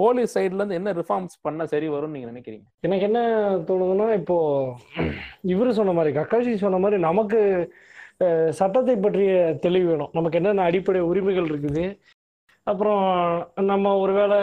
போலீஸ் 0.00 0.34
சைட்லேருந்து 0.36 0.78
என்ன 0.80 0.92
ரிஃபார்ம்ஸ் 0.98 1.34
பண்ணா 1.46 1.64
சரி 1.72 1.86
வரும்னு 1.94 2.16
நீங்க 2.16 2.28
நினைக்கிறீங்க? 2.32 2.66
எனக்கு 2.86 3.06
என்ன 3.08 3.20
தோணுதுன்னா 3.68 4.06
இப்போ 4.20 4.36
இவர் 5.52 5.78
சொன்ன 5.78 5.94
மாதிரி 5.98 6.12
கக்காஷி 6.18 6.54
சொன்ன 6.64 6.80
மாதிரி 6.84 6.98
நமக்கு 7.08 7.40
சட்டத்தை 8.58 8.94
பற்றிய 8.96 9.32
தெளிவு 9.66 9.86
வேணும். 9.90 10.12
நமக்கு 10.16 10.38
என்னென்ன 10.40 10.66
அடிப்படை 10.70 11.00
உரிமைகள் 11.10 11.50
இருக்குது? 11.52 11.84
அப்புறம் 12.66 13.04
நம்ம 13.70 13.94
ஒருவேளை 14.02 14.38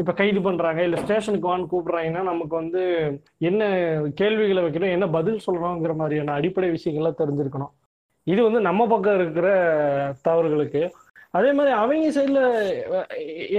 இப்போ 0.00 0.12
கைது 0.20 0.40
பண்ணுறாங்க 0.46 0.80
இல்லை 0.86 0.98
ஸ்டேஷனுக்கு 1.02 1.48
வான்னு 1.50 1.70
கூப்பிட்றாங்கன்னா 1.72 2.22
நமக்கு 2.30 2.54
வந்து 2.62 2.82
என்ன 3.48 3.62
கேள்விகளை 4.20 4.62
வைக்கணும் 4.64 4.94
என்ன 4.96 5.06
பதில் 5.16 5.44
சொல்லணுங்கிற 5.46 5.94
மாதிரியான 6.00 6.34
அடிப்படை 6.38 6.70
விஷயங்கள்லாம் 6.76 7.20
தெரிஞ்சிருக்கணும். 7.20 7.72
இது 8.26 8.40
வந்து 8.48 8.60
நம்ம 8.68 8.86
பக்கம் 8.92 9.18
இருக்கிற 9.20 9.48
தவறுகளுக்கு 10.28 10.82
அதே 11.34 11.50
மாதிரி 11.58 11.72
அவங்க 11.80 12.10
சைடில் 12.16 12.42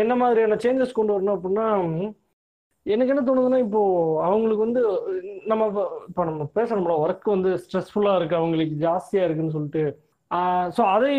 என்ன 0.02 0.14
மாதிரியான 0.22 0.58
சேஞ்சஸ் 0.66 0.98
கொண்டு 1.00 1.16
வரணும் 1.16 1.36
அப்படின்னா 1.38 1.68
எனக்கு 2.86 3.12
என்ன 3.14 3.24
தோணுதுன்னா 3.28 3.60
இப்போ 3.66 3.82
அவங்களுக்கு 4.28 4.66
வந்து 4.66 4.82
நம்ம 5.52 5.68
இப்போ 5.70 5.84
இப்போ 6.10 6.24
நம்ம 6.30 6.44
பேசுறோம்ல 6.58 6.96
ஒர்க் 7.04 7.28
வந்து 7.36 7.52
ஸ்ட்ரெஸ்ஃபுல்லாக 7.64 8.20
இருக்கு 8.20 8.40
அவங்களுக்கு 8.42 8.76
ஜாஸ்தியாக 8.86 9.28
இருக்குன்னு 9.28 9.56
சொல்லிட்டு. 9.58 9.84
ஸோ 10.76 10.82
அதை 10.96 11.12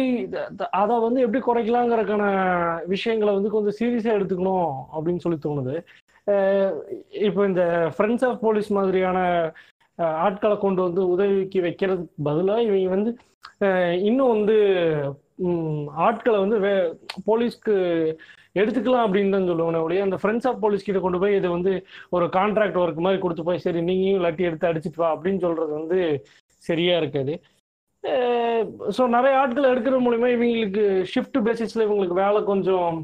அதை 0.81 0.95
வந்து 1.07 1.21
எப்படி 1.25 1.41
குறைக்கலாங்கிறக்கான 1.49 2.25
விஷயங்களை 2.95 3.33
வந்து 3.39 3.55
கொஞ்சம் 3.55 3.79
சீரியஸாக 3.81 4.17
எடுத்துக்கணும் 4.19 4.71
அப்படின்னு 4.95 5.25
சொல்லி 5.25 5.39
தோணுது. 5.47 5.75
இப்போ 7.29 7.41
இந்த 7.51 7.65
ஃப்ரெண்ட்ஸ் 7.97 8.27
ஆஃப் 8.29 8.43
போலீஸ் 8.47 8.71
மாதிரியான 8.79 9.19
ஆட்களை 10.25 10.57
கொண்டு 10.65 10.81
வந்து 10.87 11.03
உதவிக்கு 11.15 11.61
வைக்கிறதுக்கு 11.69 12.25
பதிலாக 12.29 12.67
இவங்க 12.69 12.89
வந்து 12.97 13.13
இன்னும் 14.09 14.33
வந்து 14.37 14.57
ஆட்களை 16.07 16.39
வந்து 16.45 16.59
வே 16.65 16.73
போலீஸ்க்கு 17.29 17.75
எடுத்துக்கலாம் 18.61 19.07
அப்படின்னு 19.07 19.35
தான் 19.37 19.49
சொல்லுவேன் 19.51 19.85
ஒழிய 19.87 20.07
அந்த 20.07 20.19
ஃப்ரெண்ட்ஸ் 20.21 20.49
ஆஃப் 20.51 20.63
போலீஸ் 20.65 20.87
கிட்ட 20.87 21.01
கொண்டு 21.05 21.19
போய் 21.23 21.39
இதை 21.39 21.49
வந்து 21.57 21.73
ஒரு 22.17 22.27
கான்ட்ராக்ட் 22.37 22.81
ஒர்க் 22.83 23.05
மாதிரி 23.07 23.21
கொடுத்து 23.25 23.47
போய் 23.49 23.65
சரி 23.67 23.81
நீங்களும் 23.89 24.25
லட்டி 24.27 24.49
எடுத்து 24.49 24.71
அடிச்சிட்டு 24.71 25.03
வா 25.03 25.11
அப்படின்னு 25.17 25.45
சொல்றது 25.47 25.73
வந்து 25.81 25.99
சரியா 26.69 26.95
இருக்காது. 27.03 27.35
ஸோ 28.97 29.03
நிறைய 29.17 29.35
ஆட்கள் 29.41 29.71
எடுக்கிற 29.73 29.97
மூலிமா 30.07 30.29
இவங்களுக்கு 30.35 30.85
ஷிஃப்ட் 31.13 31.39
பேசிஸில் 31.49 31.87
இவங்களுக்கு 31.87 32.21
வேலை 32.23 32.41
கொஞ்சம் 32.53 32.97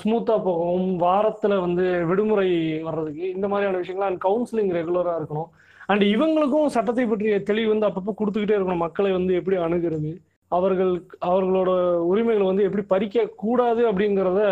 ஸ்மூத்தாக 0.00 0.40
போகும். 0.46 0.86
வாரத்தில் 1.04 1.62
வந்து 1.66 1.84
விடுமுறை 2.10 2.48
வர்றதுக்கு 2.88 3.24
இந்த 3.36 3.46
மாதிரியான 3.52 3.80
விஷயங்கள் 3.82 4.08
அண்ட் 4.08 4.22
கவுன்சிலிங் 4.26 4.72
ரெகுலராக 4.78 5.18
இருக்கணும். 5.20 5.50
அண்ட் 5.90 6.04
இவங்களுக்கும் 6.14 6.74
சட்டத்தை 6.76 7.04
பற்றிய 7.12 7.36
தெளிவு 7.50 7.70
வந்து 7.74 7.88
அப்பப்போ 7.90 8.12
கொடுத்துக்கிட்டே 8.20 8.56
இருக்கணும். 8.58 8.84
மக்களை 8.86 9.12
வந்து 9.18 9.32
எப்படி 9.40 9.58
அணுகிறது. 9.66 10.12
அவர்கள் 10.56 10.92
அவர்களோட 11.30 11.70
உரிமைகளை 12.12 12.46
வந்து 12.46 12.66
எப்படி 12.68 12.84
பறிக்க 12.92 13.26
கூடாது 13.42 13.82
அப்படிங்கிறத 13.90 14.42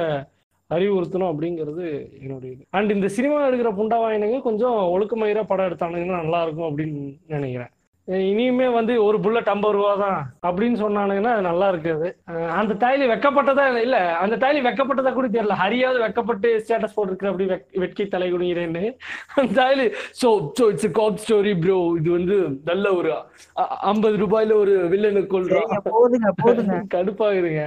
அறிவுறுத்தணும் 0.74 1.30
அப்படிங்கிறது 1.32 1.86
என்னுடைய 2.22 2.50
இது. 2.54 2.64
அண்ட் 2.76 2.90
இந்த 2.90 3.08
சினிமா 3.16 3.36
எடுக்கிற 3.48 3.70
புண்டாவாயினங்க 3.80 4.38
கொஞ்சம் 4.48 4.78
ஒழுக்கமயிரா 4.94 5.44
படம் 5.46 5.68
எடுத்தானுங்கன்னா 5.70 6.20
நல்லா 6.22 6.40
இருக்கும் 6.42 6.68
அப்படின்னு 6.70 7.02
நினைக்கிறேன். 7.34 7.72
இனிமே 8.09 8.66
வந்து 8.70 8.93
ஒரு 9.05 9.18
புல்லட் 9.24 9.51
ஐம்பது 9.52 9.74
ரூபா 9.76 9.93
தான் 10.02 10.18
அப்படின்னு 10.47 10.76
சொன்னானுங்கன்னா 10.82 11.32
அது 11.35 11.43
நல்லா 11.48 11.66
இருக்காது. 11.72 12.09
அந்த 12.59 12.76
தாய்லி 12.82 13.06
வெக்கப்பட்டதா 13.10 13.64
இல்ல 13.82 13.98
அந்த 14.22 14.36
தாய்லி 14.43 14.60
வெக்கப்பட்டதா 14.66 15.10
கூட 15.12 15.28
தெரியல. 15.28 15.56
ஹரியாவது 15.62 15.98
வெக்கப்பட்டு 16.05 16.51
ஸ்டேட்டஸ் 16.62 16.97
போட்டிருக்கிற 16.97 17.30
அப்படி 17.32 17.47
வெட்கி 17.82 18.05
தலை 18.14 18.28
குடிங்கிறேன்னு 18.30 18.85
அந்த 19.35 19.51
தாய்லி 19.60 19.86
so 20.20 20.28
so 20.59 20.66
it's 20.72 20.90
cop 20.98 21.20
story 21.24 21.52
bro 21.62 21.78
இது 22.01 22.10
வந்து 22.16 22.39
நல்ல 22.70 22.86
ஒரு 22.98 23.12
ஐம்பது 23.90 24.16
ரூபாயில 24.22 24.56
ஒரு 24.62 24.74
வில்லனை 24.93 25.22
போதுங்க 25.28 26.76
கடுப்பாகுதுங்க. 26.94 27.62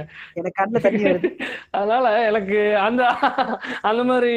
அதனால 1.78 2.04
எனக்கு 2.28 2.58
அந்த 2.86 3.02
அந்த 3.90 4.02
மாதிரி 4.10 4.34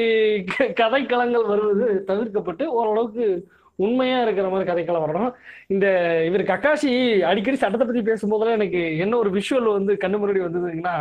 கதைக்களங்கள் 0.80 1.52
வருவது 1.52 1.88
தவிர்க்கப்பட்டு 2.10 2.66
ஓரளவுக்கு 2.78 3.28
உண்மையா 3.76 4.18
இருக்கிற 4.22 4.48
மாதிரி 4.50 4.68
கதைக்களம் 4.72 5.06
வரணும். 5.06 5.32
இந்த 5.68 5.86
இவர் 6.26 6.44
கக்காஷி 6.52 6.92
அடிக்கடி 7.30 7.58
சட்டத்தை 7.58 7.88
பத்தி 7.88 8.02
பேசும்போதெல்லாம் 8.02 8.58
எனக்கு 8.60 8.82
என்ன 8.98 9.18
ஒரு 9.18 9.30
விஷுவல் 9.30 9.72
வந்து 9.78 9.94
கண்ணு 10.04 10.20
முன்னாடி 10.22 10.42
வந்ததுங்கன்னா 10.46 10.96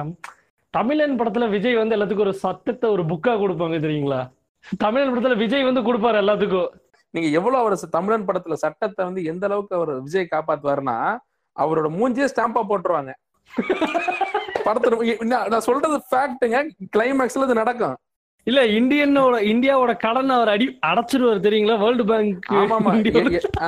தமிழன் 0.75 1.19
படத்துல 1.19 1.49
விஜய் 1.51 1.81
வந்து 1.81 1.97
எல்லாத்துக்கும் 1.97 2.27
ஒரு 2.29 2.35
சட்டத்தை 2.45 2.87
ஒரு 2.91 3.03
புக்கா 3.03 3.33
கொடுப்பாங்க 3.43 3.77
தெரியுங்களா? 3.87 4.21
தமிழன் 4.79 5.13
படத்துல 5.13 5.37
விஜய் 5.37 5.69
வந்து 5.69 5.83
கொடுப்பாரு 5.89 6.19
எல்லாத்துக்கும். 6.23 6.71
நீங்க 7.15 7.29
எவ்வளவு 7.39 7.63
அவர் 7.63 7.95
தமிழன் 7.97 8.27
படத்துல 8.29 8.57
சட்டத்தை 8.65 9.03
வந்து 9.05 9.25
எந்த 9.25 9.47
அளவுக்கு 9.47 9.77
அவர் 9.77 9.93
விஜய் 10.07 10.33
காப்பாத்துவாருன்னா 10.35 10.97
அவரோட 11.57 11.89
மூஞ்சியே 11.99 12.29
ஸ்டாம்பா 12.33 12.63
போட்டுருவாங்க. 12.71 13.13
படத்துல 14.67 15.17
நான் 15.33 15.49
நான் 15.53 15.67
சொல்றது 15.69 15.97
ஃபேக்ட்டுங்க 16.11 16.61
கிளைமேக்ஸ்ல 16.97 17.47
இது 17.49 17.61
நடக்கும். 17.63 17.97
இல்ல 18.47 18.61
இந்தியனோட 18.75 19.37
இந்தியாவோட 19.51 19.93
கடன் 19.97 20.31
அவர் 20.31 20.49
அடி 20.49 20.67
அடைச்சிருவாரு 20.87 21.41
தெரியுங்களா? 21.41 21.77
வேர்ல்டு 21.79 22.05
பேங்க் 22.05 22.49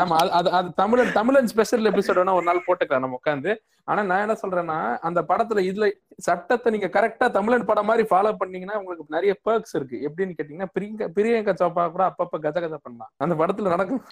ஆமா. 0.00 0.16
அது 0.30 0.50
அது 0.50 0.68
தமிழன் 0.74 1.12
தமிழன் 1.12 1.48
ஸ்பெஷல் 1.48 1.88
எபிசோட் 1.90 2.20
வேணா 2.20 2.34
ஒரு 2.34 2.44
நாள் 2.44 2.66
போட்டுக்கலாம் 2.66 3.04
நம்ம 3.04 3.18
உட்காந்து 3.20 3.52
ஆனா 3.88 4.02
நான் 4.02 4.22
என்ன 4.24 4.36
சொல்றேன்னா 4.42 4.76
அந்த 5.00 5.20
படத்துல 5.28 5.62
இதுல 5.66 5.86
சட்டத்தை 6.18 6.68
நீங்க 6.72 6.88
கரெக்டா 6.88 7.26
தமிழன் 7.30 7.66
படம் 7.66 7.86
மாதிரி 7.86 8.04
ஃபாலோ 8.10 8.32
பண்ணீங்கன்னா 8.36 8.78
உங்களுக்கு 8.78 9.04
நிறைய 9.08 9.32
பெர்க்ஸ் 9.42 9.74
இருக்கு. 9.74 9.96
எப்படின்னு 10.08 10.36
கேட்டீங்கன்னா 10.38 10.70
பிரியங்கா 10.76 11.08
பிரியங்கா 11.16 11.54
சோப்பா 11.60 11.84
கூட 11.90 12.04
அப்பப்ப 12.10 12.40
கஜ 12.40 12.56
கஜ 12.60 12.76
பண்ணலாம். 12.78 13.10
அந்த 13.16 13.34
படத்துல 13.34 13.72
நடக்கும். 13.74 14.02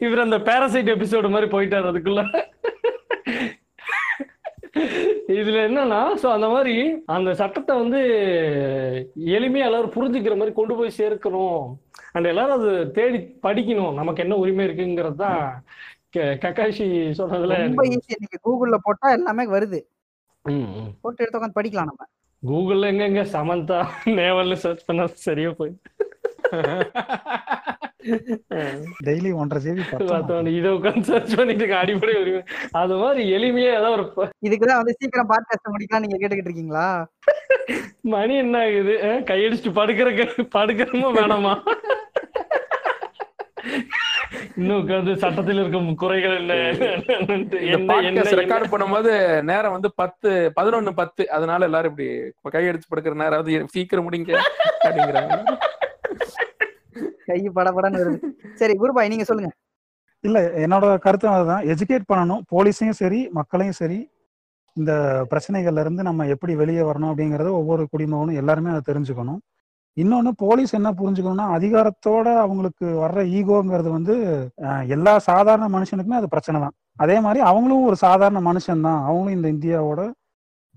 இவர் 0.00 0.26
அந்த 0.26 0.38
பேரசைட் 0.48 0.94
எபிசோடு 0.96 1.30
மாதிரி 1.30 1.50
போயிட்டாரு 1.50 1.90
அதுக்குள்ள. 1.92 2.22
இதுல 5.28 5.58
என்னன்னா 5.66 6.00
சோ 6.22 6.26
அந்த 6.28 6.48
மாதிரி 6.48 6.74
அந்த 7.06 7.34
சட்டத்தை 7.34 7.76
வந்து 7.76 8.00
எளிமையா 9.34 9.64
எல்லாரும் 9.64 9.92
புரிஞ்சுக்கிற 9.92 10.36
மாதிரி 10.36 10.52
கொண்டு 10.54 10.76
போய் 10.76 10.98
சேர்க்கணும். 10.98 11.60
அண்ட் 12.12 12.24
எல்லாரும் 12.24 12.58
அது 12.58 12.90
தேடி 12.90 13.18
படிக்கணும். 13.42 13.94
நமக்கு 13.94 14.22
என்ன 14.22 14.36
உரிமை 14.36 14.66
இருக்குங்கிறது 14.66 15.14
தான் 15.14 15.40
க- 16.10 16.38
கக்காஷி 16.42 16.86
சொன்னதுல. 17.18 17.56
ரொம்ப 17.66 17.84
ஈஸி 17.86 18.16
நீங்க 18.16 18.38
கூகுள்ல 18.44 18.78
போட்டா 18.82 19.10
எல்லாமே 19.10 19.46
வருது. 19.46 19.80
போட்டு 21.00 21.22
எடுத்து 21.22 21.38
உட்காந்து 21.38 21.58
படிக்கலாம் 21.60 21.90
நம்ம. 21.90 22.04
கூகுள்ல 22.42 22.90
எங்கெங்க 22.92 23.22
சமந்தா 23.32 23.78
நேவல்னு 24.18 24.58
சர்ச் 24.64 24.84
பண்ணா 24.84 25.06
சரியா 25.26 25.50
போய் 25.50 25.72
டெய்லி 29.04 29.34
ஒன்றரை 29.34 29.60
ஜிபி 29.64 30.06
பார்த்தோம் 30.06 30.46
இதை 30.48 30.70
உட்காந்து 30.70 31.00
சர்ச் 31.00 31.36
பண்ணிட்டு 31.36 31.62
இருக்க 31.62 31.78
அடிப்படை 31.78 32.14
உரிமை. 32.20 32.42
அது 32.72 32.96
மாதிரி 32.96 33.32
எளிமையா 33.32 33.70
ஏதாவது 33.72 33.92
ஒரு 33.92 34.04
இதுக்குதான் 34.46 34.76
வந்து 34.76 34.96
சீக்கிரம் 34.98 35.28
பாட்காஸ்ட் 35.28 35.72
முடிக்கலாம் 35.72 36.00
நீங்க 36.00 36.18
கேட்டுக்கிட்டு 36.18 36.50
இருக்கீங்களா? 36.50 36.88
மணி 38.06 38.36
என்ன 38.36 38.58
ஆகுது? 38.58 38.94
அஹ், 39.02 39.22
கையடிச்சுட்டு 39.22 39.72
படுக்கிற 39.74 40.08
படுக்கிறமோ 40.54 41.10
வேணாமா? 41.14 41.54
இன்னும் 44.56 44.80
உட்காந்து 44.80 45.14
சட்டத்தில் 45.14 45.58
இருக்கும் 45.58 45.94
குறைகள் 45.94 46.34
என்ன 46.38 46.54
ரெக்கார்ட் 48.34 48.72
பண்ணும்போது 48.72 49.12
நேரம் 49.42 49.72
வந்து 49.72 49.90
பத்து 49.94 50.30
பதினொன்னு 50.56 50.92
பத்து. 50.94 51.30
அதனால 51.30 51.64
எல்லாரும் 51.64 51.94
இப்படி 51.94 52.08
கையடிச்சு 52.58 52.90
படுக்கிற 52.90 53.14
நேரம் 53.14 53.40
அது 53.40 53.64
சீக்கிரம் 53.68 54.10
முடிங்க 54.10 54.34
அப்படிங்கிறாங்க 54.84 55.38
கை 57.28 57.38
படபடன்னு 57.56 58.00
வருது. 58.02 58.18
சரி 58.60 58.74
குருபாய் 58.80 59.12
நீங்க 59.12 59.24
சொல்லுங்க. 59.30 59.50
இல்ல 60.24 60.38
என்னோட 60.64 60.86
கருத்து 61.06 61.26
அதுதான். 61.36 61.64
எஜுகேட் 61.72 62.10
பண்ணணும். 62.12 62.42
போலீஸையும் 62.52 62.98
சரி 63.02 63.20
மக்களையும் 63.38 63.78
சரி 63.80 63.98
இந்த 64.76 64.92
பிரச்சனைகள்ல 65.32 65.82
இருந்து 65.84 66.02
நம்ம 66.08 66.26
எப்படி 66.34 66.52
வெளியே 66.62 66.82
வரணும் 66.88 67.10
அப்படிங்கறத 67.12 67.50
ஒவ்வொரு 67.60 67.82
குடிமகனும் 67.92 68.38
எல்லாருமே 68.42 68.70
அதை 68.74 68.82
தெரிஞ்சுக்கணும். 68.90 69.40
இன்னொன்னு 69.96 70.30
போலீஸ் 70.44 70.72
என்ன 70.78 70.90
புரிஞ்சுக்கணும்னா 71.00 71.46
அதிகாரத்தோட 71.56 72.28
அவங்களுக்கு 72.44 72.86
வர்ற 73.04 73.20
ஈகோங்கிறது 73.38 73.90
வந்து 73.96 74.14
எல்லா 74.96 75.14
சாதாரண 75.28 75.66
மனுஷனுக்குமே 75.76 76.18
அது 76.20 76.28
பிரச்சனை 76.34 76.58
தான். 76.64 76.74
அதே 77.04 77.16
மாதிரி 77.26 77.40
அவங்களும் 77.50 77.86
ஒரு 77.90 77.98
சாதாரண 78.06 78.40
மனுஷன் 78.50 78.86
தான் 78.88 79.00
அவங்களும் 79.08 79.36
இந்த 79.38 79.48
இந்தியாவோட 79.56 80.00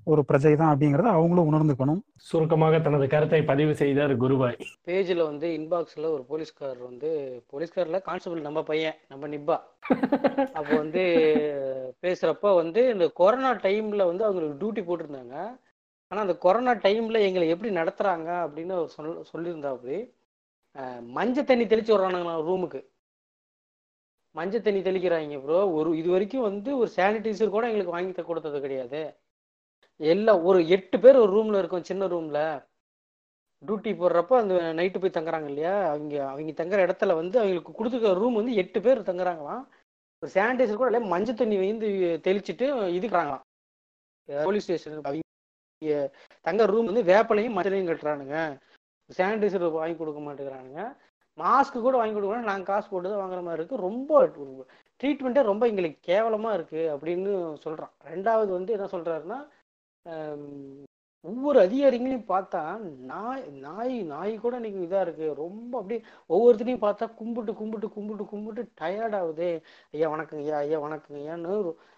ஒரு 0.07 0.21
பிரஜை 0.27 0.51
தான் 0.55 0.71
அப்படிங்கறத 0.71 1.09
அவங்களும் 1.13 1.49
உணர்ந்துக்கணும். 1.49 1.99
சுருக்கமாக 2.27 2.75
தனது 2.79 3.05
கருத்தை 3.07 3.39
பதிவு 3.45 3.73
செய்தார் 3.75 4.13
குருபாய். 4.21 4.57
பேஜ்ல 4.87 5.21
வந்து 5.25 5.47
இன்பாக்ஸ்ல 5.57 6.05
ஒரு 6.13 6.23
போலீஸ்காரர் 6.29 6.83
வந்து 6.83 7.09
போலீஸ்கார்ல 7.51 7.99
கான்ஸ்டபிள் 8.07 8.41
நம்ம 8.45 8.61
பையன் 8.63 8.97
நம்ம 9.07 9.27
நிப்பா. 9.29 9.57
அப்போ 10.57 10.73
வந்து 10.75 11.03
பேசுறப்ப 12.03 12.53
வந்து 12.57 12.81
இந்த 12.93 13.07
கொரோனா 13.19 13.51
டைம்ல 13.63 14.03
வந்து 14.07 14.25
அவங்களுக்கு 14.25 14.59
டியூட்டி 14.61 14.83
போட்டிருந்தாங்க. 14.87 15.35
ஆனா 16.11 16.21
அந்த 16.21 16.35
கொரோனா 16.39 16.73
டைம்ல 16.83 17.17
எங்களை 17.27 17.47
எப்படி 17.49 17.71
நடத்துறாங்க 17.77 18.29
அப்படின்னு 18.45 18.73
அவர் 18.75 18.93
சொல் 18.95 19.09
சொல்லியிருந்தாப்படி 19.31 19.97
அஹ், 20.75 21.01
மஞ்சள் 21.11 21.45
தண்ணி 21.45 21.65
தெளிச்சு 21.65 21.91
விட்றானுங்களா 21.93 22.35
ரூமுக்கு 22.47 22.79
மஞ்சள் 24.35 24.61
தண்ணி 24.61 24.81
தெளிக்கிறாங்க 24.81 25.37
ப்ரோ 25.43 25.59
ஒரு 25.77 25.89
இது 25.97 26.09
வரைக்கும் 26.09 26.47
வந்து 26.47 26.71
ஒரு 26.79 26.89
சானிடைசர் 26.95 27.53
கூட 27.53 27.65
எங்களுக்கு 27.67 27.95
வாங்கி 27.95 28.13
த- 28.13 28.23
கொடுத்தது 28.23 28.59
கிடையாது. 28.61 29.01
எல்லாம் 29.99 30.41
ஒரு 30.49 30.59
எட்டு 30.75 30.97
பேர் 31.03 31.21
ஒரு 31.23 31.31
ரூம்ல 31.37 31.59
இருக்கும் 31.61 31.87
சின்ன 31.89 32.07
ரூம்ல 32.13 32.39
டியூட்டி 33.63 33.91
போடுறப்ப 33.99 34.33
அந்த 34.41 34.55
நைட்டு 34.79 34.99
போய் 35.01 35.17
தங்குறாங்க 35.17 35.47
இல்லையா? 35.51 35.73
அவங்க 35.93 36.15
அவங்க 36.31 36.51
தங்குற 36.59 36.79
இடத்துல 36.87 37.13
வந்து 37.21 37.37
அவங்களுக்கு 37.41 37.71
கொடுத்துருக்க 37.77 38.19
ரூம் 38.21 38.39
வந்து 38.39 38.53
எட்டு 38.61 38.79
பேர் 38.85 39.07
தங்குறாங்களாம். 39.09 39.63
ஒரு 40.23 40.29
சானிடைசர் 40.35 40.79
கூட 40.79 40.89
இல்லையா 40.89 41.11
மஞ்சள் 41.13 41.39
தண்ணி 41.41 41.57
வந்து 41.61 41.89
தெளிச்சிட்டு 42.27 42.67
இதுக்குறாங்களாம் 42.97 43.43
போலீஸ் 44.47 44.65
ஸ்டேஷன் 44.65 45.07
அவங்க 45.09 45.97
தங்க 46.45 46.65
ரூம் 46.71 46.89
வந்து 46.91 47.03
வேப்பலையும் 47.11 47.57
மஞ்சளையும் 47.57 47.89
கட்டுறானுங்க. 47.89 48.37
சானிடைசர் 49.09 49.65
வாங்கி 49.79 49.97
கொடுக்க 49.97 50.21
மாட்டேங்கிறானுங்க. 50.27 50.81
மாஸ்க் 51.37 51.85
கூட 51.85 51.95
வாங்கி 51.99 52.15
கொடுக்கணும். 52.15 52.49
நாங்கள் 52.51 52.69
காசு 52.69 52.87
போட்டு 52.91 53.09
தான் 53.09 53.21
வாங்குற 53.23 53.41
மாதிரி 53.47 53.59
இருக்குது 53.61 53.83
ரொம்ப 53.87 54.11
ட்ரீட்மெண்ட்டே 55.01 55.41
ரொம்ப 55.51 55.63
எங்களுக்கு 55.71 55.99
கேவலமாக 56.09 56.57
இருக்குது 56.57 56.91
அப்படின்னு 56.93 57.31
சொல்கிறான் 57.65 57.93
ரெண்டாவது 58.13 58.49
வந்து 58.57 58.71
என்ன 58.77 58.87
சொல்கிறாருன்னா 58.95 59.37
ஒவ்வொரு 61.25 61.57
அதிகாரிகளையும் 61.65 62.27
பார்த்தா 62.31 62.59
நாய் 63.11 63.43
நாய் 63.65 63.95
நாய் 64.11 64.33
கூட 64.43 64.53
இன்னைக்கு 64.59 64.81
இதாக 64.85 65.05
இருக்கு. 65.05 65.27
ரொம்ப 65.41 65.71
அப்படியே 65.79 65.99
ஒவ்வொருத்தரையும் 66.29 66.83
பார்த்தா 66.85 67.05
கும்பிட்டு 67.19 67.53
கும்பிட்டு 67.61 67.87
கும்பிட்டு 67.95 68.25
கும்பிட்டு 68.33 68.63
டயர்ட் 68.81 69.17
ஆகுது. 69.19 69.49
ஐயா 69.95 70.09
வணக்கங்க 70.13 70.43
ஐயா 70.45 70.59
ஐயா 70.65 70.79
வணக்கங்க 70.85 71.19
ஐயான்னு 71.23 71.55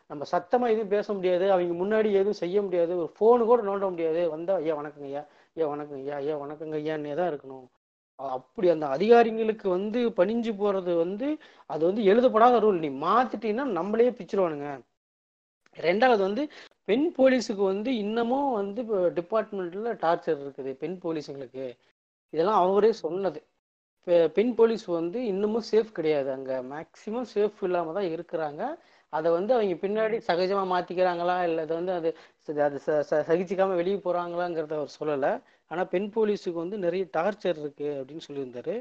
நம்ம 0.09 0.23
சத்தமாக 0.33 0.73
எதுவும் 0.73 0.93
பேச 0.95 1.07
முடியாது. 1.13 1.45
அவங்க 1.55 1.73
முன்னாடி 1.83 2.11
எதுவும் 2.21 2.41
செய்ய 2.43 2.61
முடியாது. 2.61 2.93
ஒரு 3.03 3.11
ஃபோனு 3.17 3.45
கூட 3.51 3.61
நோண்ட 3.69 3.89
முடியாது. 3.93 4.21
வந்தால் 4.35 4.61
ஐயா 4.63 4.75
வணக்கங்க 4.81 5.09
ஐயா 5.11 5.23
ஐயா 5.55 5.67
வணக்கங்க 5.73 6.01
ஐயா 6.05 6.17
ஐயா 6.23 6.37
வணக்கங்க 6.43 6.75
ஐயான்னே 6.81 7.15
தான் 7.21 7.31
இருக்கணும். 7.33 7.67
அப்படி 8.19 8.67
அந்த 8.75 8.85
அதிகாரிங்களுக்கு 8.95 9.67
வந்து 9.77 9.99
பணிஞ்சு 10.19 10.51
போறது 10.61 10.93
வந்து 11.03 11.27
அது 11.73 11.83
வந்து 11.89 12.03
எழுதப்படாத 12.11 12.59
ரூல் 12.65 12.83
நீ 12.85 12.89
மாத்திட்டீங்கன்னா 13.07 13.65
நம்மளே 13.79 14.09
பிச்சிருவானுங்க. 14.19 14.69
ரெண்டாவது 15.81 16.19
வந்து 16.19 16.43
பெண் 16.83 17.13
போலீஸுக்கு 17.17 17.63
வந்து 17.65 17.95
இன்னமும் 17.95 18.51
வந்து 18.51 18.81
இப்போ 18.81 18.97
டிபார்ட்மெண்ட்டில் 19.09 19.89
டார்ச்சர் 20.05 20.37
இருக்குது 20.37 20.73
பெண் 20.73 20.99
போலீஸுங்களுக்கு. 21.03 21.65
இதெல்லாம் 22.33 22.69
அவரே 22.69 22.91
சொன்னது. 22.91 23.41
பெண் 24.33 24.55
போலீஸ் 24.55 24.85
வந்து 24.85 25.25
இன்னமும் 25.25 25.63
சேஃப் 25.71 25.91
கிடையாது 25.91 26.31
அங்கே. 26.31 26.53
மேக்சிமம் 26.73 27.25
சேஃப் 27.35 27.63
இல்லாமல் 27.63 27.93
தான் 27.93 28.09
இருக்கிறாங்க. 28.09 28.61
அதை 29.09 29.31
வந்து 29.31 29.53
அவங்க 29.53 29.87
பின்னாடி 29.87 30.21
சகஜமாக 30.27 30.71
மாற்றிக்கிறாங்களா 30.75 31.43
இல்லை 31.43 31.63
அதை 31.63 31.75
வந்து 31.81 31.91
அது 31.91 32.09
அது 32.61 32.79
ச- 32.85 33.01
ச- 33.09 33.23
வெளியே 33.75 33.95
போகிறாங்களாங்கிறத 33.97 34.73
அவர் 34.79 34.95
சொல்லலை. 34.99 35.41
ஆனால் 35.67 35.87
பெண் 35.87 36.11
போலீஸுக்கு 36.15 36.53
வந்து 36.53 36.77
நிறைய 36.77 37.05
டார்ச்சர் 37.17 37.57
இருக்குது 37.57 37.95
அப்படின்னு 38.01 38.21
சொல்லியிருந்தாரு. 38.31 38.75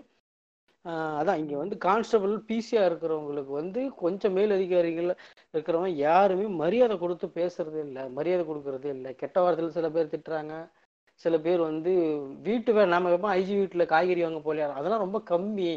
அதான் 1.20 1.40
இங்க 1.42 1.54
வந்து 1.56 1.76
கான்ஸ்டபிள் 1.86 2.34
பிசியா 2.50 2.82
இருக்கிறவங்களுக்கு 2.88 3.52
வந்து 3.60 3.80
கொஞ்சம் 4.02 4.34
மேல் 4.38 4.52
அதிகாரிகள் 4.56 5.08
இருக்கிறவங்க 5.54 5.90
யாருமே 6.08 6.46
மரியாதை 6.62 6.94
கொடுத்து 6.98 7.26
பேசுறதே 7.38 7.80
இல்லை. 7.88 8.04
மரியாதை 8.18 8.44
கொடுக்கறதே 8.46 8.90
இல்லை. 8.96 9.10
கெட்ட 9.22 9.36
வார்த்தையில் 9.44 9.76
சில 9.78 9.88
பேர் 9.96 10.12
திட்டுறாங்க. 10.14 10.54
சில 11.24 11.34
பேர் 11.46 11.60
வந்து 11.70 11.92
வீட்டு 12.46 12.72
வே 12.76 12.82
நாம 12.94 13.10
எப்போ 13.16 13.28
ஐஜி 13.38 13.54
வீட்டில் 13.60 13.90
காய்கறி 13.94 14.22
வாங்க 14.24 14.40
போலியா? 14.48 14.66
அதெல்லாம் 14.80 15.04
ரொம்ப 15.06 15.18
கம்மி. 15.32 15.70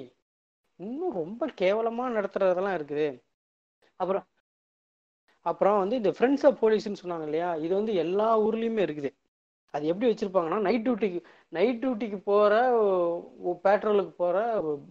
இன்னும் 0.79 1.17
ரொம்ப 1.21 1.47
கேவலமாக 1.61 2.15
நடத்துறதெல்லாம் 2.17 2.77
இருக்குது. 2.79 3.07
அப்புறம் 3.99 4.25
அப்புறம் 5.45 5.79
வந்து 5.79 5.95
இந்த 6.01 6.11
ஃப்ரெண்ட்ஸ் 6.17 6.45
ஆஃப் 6.47 6.59
போலீஸ்ன்னு 6.63 7.01
சொன்னாங்க 7.03 7.25
இல்லையா? 7.29 7.49
இது 7.65 7.73
வந்து 7.79 7.93
எல்லா 8.03 8.27
ஊர்லேயுமே 8.45 8.81
இருக்குது. 8.87 9.09
அது 9.73 9.83
எப்படி 9.91 10.07
வச்சுருப்பாங்கன்னா 10.09 10.59
நைட் 10.67 10.85
டியூட்டிக்கு 10.85 11.19
நைட் 11.51 11.85
டியூட்டிக்கு 11.85 12.17
போகிற 12.23 12.55
பேட்ரோலுக்கு 13.63 14.13
போகிற 14.17 14.37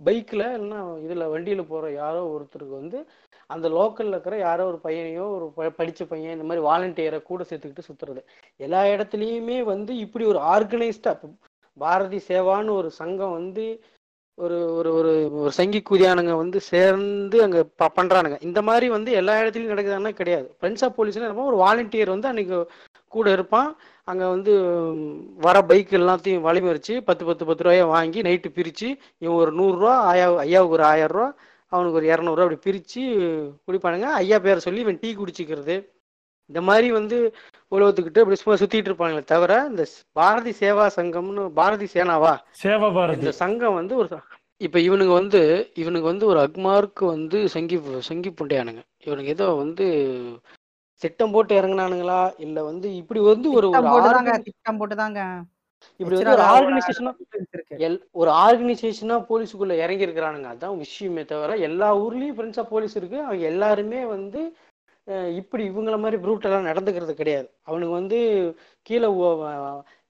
பைக்கில் 0.04 0.40
இல்லைன்னா 0.40 1.02
இதில் 1.02 1.26
வண்டியில் 1.26 1.66
போகிற 1.66 1.92
யாரோ 1.92 2.20
ஒருத்தருக்கு 2.30 2.74
வந்து 2.74 2.98
அந்த 3.46 3.68
லோக்கலில் 3.68 4.08
இருக்கிற 4.08 4.36
யாரோ 4.38 4.66
ஒரு 4.66 4.80
பையனையோ 4.84 5.30
ஒரு 5.30 5.52
ப- 5.56 6.06
பையன் 6.08 6.32
இந்த 6.32 6.44
மாதிரி 6.44 6.66
வாலண்டியரை 6.66 7.22
கூட 7.22 7.44
சேர்த்துக்கிட்டு 7.50 7.86
சுற்றுறது 7.88 8.20
எல்லா 8.60 8.84
இடத்துலையுமே 8.84 9.62
வந்து 9.64 9.96
இப்படி 9.96 10.24
ஒரு 10.24 10.38
ஆர்கனைஸ்டாக 10.38 11.30
பாரதி 11.76 12.20
சேவான்னு 12.28 12.70
ஒரு 12.70 12.90
சங்கம் 12.90 13.32
வந்து 13.32 13.64
ஒரு 14.38 14.74
ஒரு 14.74 14.94
ஒரு 14.94 15.10
ஒரு 15.32 15.50
சங்கி 15.50 15.82
கூதியானுங்க 15.90 16.36
வந்து 16.36 16.60
சேர்ந்து 16.60 17.42
அங்கே 17.42 17.62
ப- 17.76 17.92
பண்ணுறானுங்க 17.96 18.42
இந்த 18.42 18.62
மாதிரி 18.62 18.88
வந்து 18.88 19.12
எல்லா 19.12 19.40
இடத்துலையும் 19.40 19.72
நடக்குதுன்னா 19.72 20.08
கிடையாது. 20.10 20.56
ஃப்ரெண்ட்ஸ் 20.60 20.84
ஆஃப் 20.84 20.96
போலீஸ்னா 20.96 21.44
ஒரு 21.44 21.56
வாலண்டியர் 21.56 22.08
வந்து 22.08 22.28
அன்னைக்கு 22.28 22.58
கூட 23.12 23.30
இருப்பான். 23.30 23.76
அங்க 24.08 24.24
வந்து 24.28 24.52
வர 25.38 25.56
பைக் 25.62 25.92
எல்லாத்தையும் 25.92 26.46
வழிமறிச்சு 26.46 26.94
பத்து 27.08 27.24
பத்து 27.24 27.44
பத்து 27.44 27.64
ரூபாய 27.64 27.84
வாங்கி 27.86 28.20
நைட்டு 28.22 28.50
பிரிச்சு 28.56 28.88
இவன் 29.18 29.38
ஒரு 29.42 29.52
நூறுரூவா 29.52 29.94
ஐயா 30.10 30.28
ஐயாவுக்கு 30.44 30.76
ஒரு 30.78 30.84
ஆயிரம் 30.84 31.14
ரூபா 31.16 31.28
அவனுக்கு 31.72 31.98
ஒரு 31.98 32.06
இரநூறுவா 32.06 32.44
அப்படி 32.46 32.60
பிரிச்சு 32.62 33.02
குடிப்பானுங்க. 33.66 34.06
ஐயா 34.20 34.38
பேரை 34.38 34.60
சொல்லி 34.60 34.80
இவன் 34.80 35.00
டீ 35.02 35.10
குடிச்சிக்கிறது. 35.14 35.76
இந்த 36.50 36.60
மாதிரி 36.60 36.88
வந்து 36.90 37.16
உலகத்துக்கிட்டு 37.72 38.22
அப்படி 38.22 38.38
சும்மா 38.40 38.56
சுத்திட்டு 38.60 38.90
இருப்பாங்களே 38.90 39.24
தவிர 39.24 39.52
இந்த 39.70 39.82
பாரதி 40.16 40.52
சேவா 40.60 40.86
சங்கம்னு 40.96 41.42
பாரதி 41.58 41.86
சேனாவா? 41.94 42.32
சேவா 42.62 42.88
பாரதி. 42.94 43.18
இந்த 43.18 43.32
சங்கம் 43.42 43.78
வந்து 43.80 43.94
ஒரு 43.96 44.08
இப்ப 44.60 44.78
இவனுங்க 44.78 45.12
வந்து 45.12 45.40
இவனுங்க 45.74 46.06
வந்து 46.12 46.26
ஒரு 46.26 46.40
அக்மார்க்கு 46.40 47.04
வந்து 47.06 47.38
சங்கி 47.48 47.76
சங்கி 48.08 48.30
புண்டையானுங்க. 48.30 48.82
இவனுங்க 49.06 49.30
ஏதோ 49.36 49.46
வந்து 49.62 49.86
திட்டம் 51.02 51.32
போட்டு 51.34 51.52
இறங்குனானுங்களா? 51.60 52.20
இல்ல 52.38 52.58
வந்து 52.62 52.88
இப்படி 53.00 53.20
வந்து 53.26 53.48
ஒரு 53.58 53.68
திட்டம் 54.46 54.80
போட்டுதாங்க 54.80 55.22
இப்படி 56.00 56.16
வந்து 56.16 56.34
ஒரு 56.36 56.44
ஆர்கனைசேஷனா 56.52 57.12
ஒரு 58.14 58.30
ஆர்கனைசேஷனா 58.44 59.16
போலீஸுக்குள்ள 59.28 59.74
இறங்கி 59.82 60.06
இருக்கிறானுங்க 60.06 60.48
அதான் 60.52 60.80
விஷயமே 60.82 61.22
தவிர 61.24 61.56
எல்லா 61.68 61.88
ஊர்லயும் 62.02 62.36
ஃப்ரெண்ட்ஸா 62.36 62.64
போலீஸ் 62.72 62.96
இருக்கு. 62.96 63.18
அவங்க 63.26 63.44
எல்லாருமே 63.52 64.00
வந்து 64.08 64.40
இப்படி 65.36 65.62
இவங்கள 65.70 65.96
மாதிரி 65.98 66.18
ப்ரூட்டெல்லாம் 66.22 66.68
நடந்துக்கிறது 66.68 67.14
கிடையாது. 67.14 67.48
அவனுங்க 67.68 67.94
வந்து 67.94 68.18
கீழே 68.86 69.08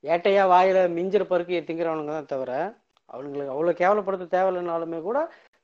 ஏட்டையா 0.04 0.44
வாயில 0.52 0.78
மிஞ்சிற 0.96 1.22
பருக்கையை 1.30 1.62
திங்கிறவனுங்க 1.64 2.12
தான் 2.12 2.32
தவிர 2.32 2.50
அவனுங்களுக்கு 3.10 3.54
அவ்வளவு 3.54 3.80
கேவலப்படுத்த 3.80 4.26
தேவையில்லைனாலுமே 4.34 4.98
கூட 5.02 5.18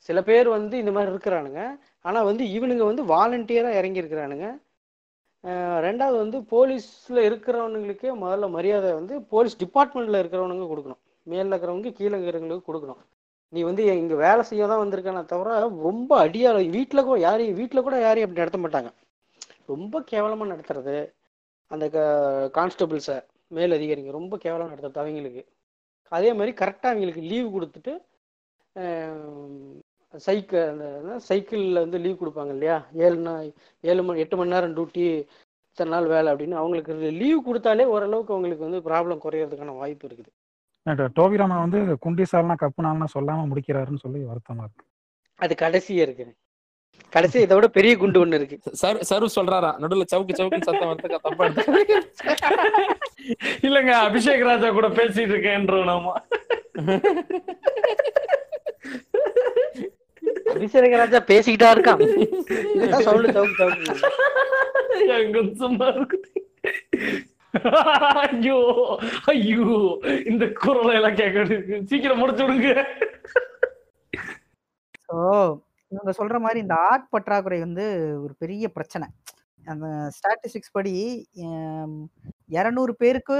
சில 0.09 0.19
பேர் 0.23 0.49
வந்து 0.51 0.75
இந்த 0.79 0.93
மாதிரி 0.93 1.13
இருக்கிறானுங்க. 1.13 1.61
ஆனா 2.05 2.19
வந்து 2.23 2.45
இவனுங்க 2.57 2.85
வந்து 2.91 3.05
வாலண்டியரா 3.13 3.73
இறங்கி 3.81 4.03
இருக்கிறானுங்க 4.03 4.47
ரெண்டாவது 5.87 6.17
வந்து 6.23 6.39
போலீஸில் 6.53 7.21
இருக்கிறவனுங்களுக்கே 7.29 8.13
முதல்ல 8.23 8.47
மரியாதை 8.57 8.91
வந்து 8.99 9.15
போலீஸ் 9.33 9.61
டிபார்ட்மெண்ட்டில் 9.63 10.21
இருக்கிறவனுங்க 10.23 10.67
கொடுக்கணும். 10.73 11.01
மேல 11.33 11.51
இருக்கிறவங்க 11.53 11.91
கீழே 11.99 12.15
இருக்கிறவங்களுக்கு 12.17 12.69
கொடுக்கணும். 12.71 13.01
நீ 13.55 13.61
வந்து 13.69 13.83
இங்கே 14.03 14.17
வேலை 14.27 14.43
செய்ய 14.51 14.67
தான் 14.71 14.83
வந்திருக்கானே 14.83 15.23
தவிர 15.33 15.59
ரொம்ப 15.89 16.11
அடியாக 16.25 16.63
வீட்டில் 16.77 17.07
கூட 17.09 17.19
யாரையும் 17.27 17.59
வீட்டில் 17.61 17.87
கூட 17.89 17.97
யாரையும் 18.07 18.27
அப்படி 18.29 18.43
நடத்த 18.45 18.61
மாட்டாங்க. 18.65 18.91
ரொம்ப 19.73 20.01
கேவலமாக 20.13 20.51
நடத்துறது. 20.55 20.97
அந்த 21.71 21.87
கான்ஸ்டபிள்ஸை 22.59 23.17
மேல் 23.57 23.77
அதிகாரிங்க 23.79 24.13
ரொம்ப 24.19 24.35
கேவலமாக 24.45 24.73
நடத்துறது 24.73 25.03
அவங்களுக்கு. 25.05 25.43
அதே 26.13 26.31
மாதிரி 26.39 26.53
கரெக்டாக 26.63 26.93
அவங்களுக்கு 26.93 27.23
லீவு 27.31 27.49
கொடுத்துட்டு 27.57 27.93
சைக்கிள் 30.25 30.65
அந்த 30.71 30.87
சைக்கிளில் 31.29 31.83
வந்து 31.85 31.99
லீவ் 32.05 32.21
கொடுப்பாங்க 32.23 32.53
இல்லையா? 32.57 32.77
ஏழு 33.07 33.19
நாள் 33.27 33.47
ஏழு 33.85 34.03
மணி 34.07 34.23
எட்டு 34.25 34.37
மணி 34.39 34.55
நேரம் 34.55 34.75
டியூட்டி 34.77 35.05
இத்தனை 35.71 35.91
நாள் 35.95 36.07
வேலை 36.15 36.29
அப்படின்னு 36.33 36.57
அவங்களுக்கு 36.61 36.93
லீவ் 37.21 37.41
கொடுத்தாலே 37.49 37.85
ஓரளவுக்கு 37.95 38.35
அவங்களுக்கு 38.35 38.67
வந்து 38.69 38.81
ப்ராப்ளம் 38.89 39.23
குறையறதுக்கான 39.25 39.77
வாய்ப்பு 39.83 40.07
இருக்குது. 40.09 40.31
டோபி 41.19 41.37
ராமன் 41.41 41.65
வந்து 41.65 41.79
குண்டி 42.05 42.25
சால்னா 42.33 42.55
கப்பு 42.63 42.81
நாள்னா 42.87 43.07
சொல்லாம 43.17 43.47
முடிக்கிறாருன்னு 43.53 44.03
சொல்லி 44.05 44.21
வருத்தமா 44.31 44.65
இருக்கு. 44.67 44.85
அது 45.41 45.55
கடைசியா 45.65 46.05
இருக்கு 46.07 46.27
கடைசி 47.13 47.37
இதை 47.45 47.55
விட 47.57 47.67
பெரிய 47.77 47.93
குண்டு 48.01 48.19
ஒண்ணு 48.23 48.39
இருக்கு. 48.39 48.57
சரு 48.83 48.99
சரு 49.11 49.27
சொல்றாரா? 49.37 49.71
நடுவுல 49.83 50.05
சவுக்கு 50.13 50.39
சவுக்கு 50.39 50.67
சத்தம் 50.69 50.91
வரதுக்கு 50.91 51.25
தப்பா 51.27 51.45
இல்லங்க 53.67 53.93
அபிஷேக் 54.07 54.47
ராஜா 54.51 54.69
கூட 54.79 54.89
பேசிட்டு 54.99 55.33
இருக்கேன்றோம் 55.35 55.89
நாம. 55.93 56.15
அபிஷேக 60.55 60.97
ராஜா 61.03 61.19
பேசிக்கிட்டா 61.31 61.69
இருக்கான். 61.75 62.03
இதுதான் 62.75 63.07
சவுண்டு 63.07 63.35
சவுக்கு 63.37 63.61
சவுக்கு 63.63 63.93
எங்க 65.21 65.43
சும்மா 65.63 65.89
இருக்குது. 65.97 66.31
ஐயோ 68.23 68.59
ஐயோ 69.33 69.67
இந்த 70.31 70.45
குரலை 70.63 70.95
எல்லாம் 70.99 71.19
கேட்க 71.21 71.45
சீக்கிரம் 71.91 72.21
முடிச்சு 72.23 72.45
விடுங்க. 72.45 72.71
ஸோ 75.09 75.17
இவங்க 75.93 76.13
சொல்ற 76.19 76.37
மாதிரி 76.45 76.59
இந்த 76.65 76.77
ஆட் 76.91 77.07
பற்றாக்குறை 77.15 77.59
வந்து 77.67 77.85
ஒரு 78.25 78.35
பெரிய 78.43 78.69
பிரச்சனை. 78.77 79.07
அந்த 79.73 79.87
ஸ்டாட்டிஸ்டிக்ஸ் 80.17 80.77
படி 80.79 80.95
இரநூறு 82.51 82.93
பேருக்கு 83.03 83.37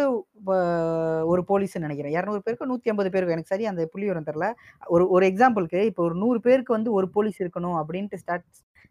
ஒரு 1.33 1.43
போலீஸ்னு 1.51 1.85
நினைக்கிறேன். 1.87 2.15
இரநூறு 2.19 2.41
பேருக்கு 2.45 2.71
நூற்றி 2.71 2.91
ஐம்பது 2.93 3.11
பேருக்கு 3.15 3.35
எனக்கு 3.37 3.53
சரி 3.53 3.67
அந்த 3.71 3.83
புள்ளி 3.93 4.07
வரும் 4.11 4.29
தெரில 4.29 4.47
ஒரு 4.95 5.05
ஒரு 5.17 5.25
எக்ஸாம்பிளுக்கு 5.31 5.81
இப்போ 5.91 6.03
ஒரு 6.09 6.17
நூறு 6.23 6.41
பேருக்கு 6.47 6.77
வந்து 6.79 6.91
ஒரு 6.99 7.09
போலீஸ் 7.17 7.39
இருக்கணும் 7.45 7.77
அப்படின்ட்டு 7.83 8.21
ஸ்டாட் 8.23 8.47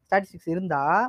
ஸ்டாட்டிஸ்டிக்ஸ் 0.06 0.52
இருந்தால் 0.54 1.06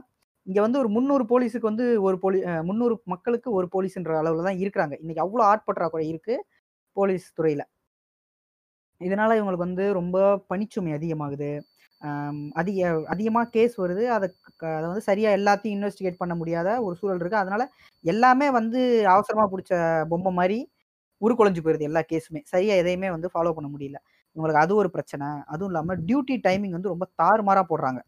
இங்கே 0.47 0.61
வந்து 0.65 0.81
ஒரு 0.83 0.91
முந்நூறு 0.97 1.24
போலீஸுக்கு 1.31 1.70
வந்து 1.70 1.87
ஒரு 2.09 2.16
போலீ 2.24 2.39
முந்நூறு 2.69 2.97
மக்களுக்கு 3.12 3.49
ஒரு 3.59 3.66
போலீஸ்ன்ற 3.74 4.12
அளவில் 4.23 4.49
தான் 4.49 4.61
இருக்கிறாங்க. 4.65 4.95
இன்றைக்கி 5.03 5.23
அவ்வளோ 5.24 5.45
ஆட்பற்றாக்குறை 5.53 6.05
இருக்குது 6.12 6.45
போலீஸ் 6.97 7.27
துறையில். 7.39 7.65
இதனால் 9.01 9.37
இவங்களுக்கு 9.39 9.66
வந்து 9.69 9.87
ரொம்ப 10.01 10.19
பணிச்சுமை 10.51 10.93
அதிகமாகுது. 10.99 11.51
அதிக 12.52 13.02
அதிகமாக 13.06 13.48
கேஸ் 13.48 13.81
வருது. 13.81 14.05
அதை 14.06 14.28
க- 14.56 14.68
அதை 14.68 14.86
வந்து 14.86 15.01
சரியாக 15.01 15.36
எல்லாத்தையும் 15.36 15.77
இன்வெஸ்டிகேட் 15.77 16.18
பண்ண 16.18 16.35
முடியாத 16.35 16.82
ஒரு 16.82 16.97
சூழல் 16.97 17.18
இருக்குது 17.18 17.40
அதனால 17.43 17.73
எல்லாமே 18.01 18.51
வந்து 18.51 19.09
அவசரமாக 19.09 19.51
பிடிச்ச 19.52 20.05
பொம்மை 20.09 20.32
மாதிரி 20.32 20.70
உருக்குலைஞ்சு 21.20 21.60
போயிருது 21.64 21.81
எல்லா 21.81 22.01
கேஸுமே 22.12 22.40
சரியாக 22.44 22.78
எதையுமே 22.78 23.10
வந்து 23.10 23.28
ஃபாலோ 23.28 23.52
பண்ண 23.52 23.70
முடியல. 23.78 23.97
உங்களுக்கு 24.32 24.62
அது 24.62 24.74
ஒரு 24.74 24.90
பிரச்சனை. 24.90 25.27
அதுவும் 25.47 25.66
இல்லாமல் 25.66 26.05
டியூட்டி 26.05 26.40
டைமிங் 26.48 26.70
வந்து 26.70 26.89
ரொம்ப 26.89 27.09
தாறுமாறாக 27.23 27.64
போடுறாங்க. 27.68 28.01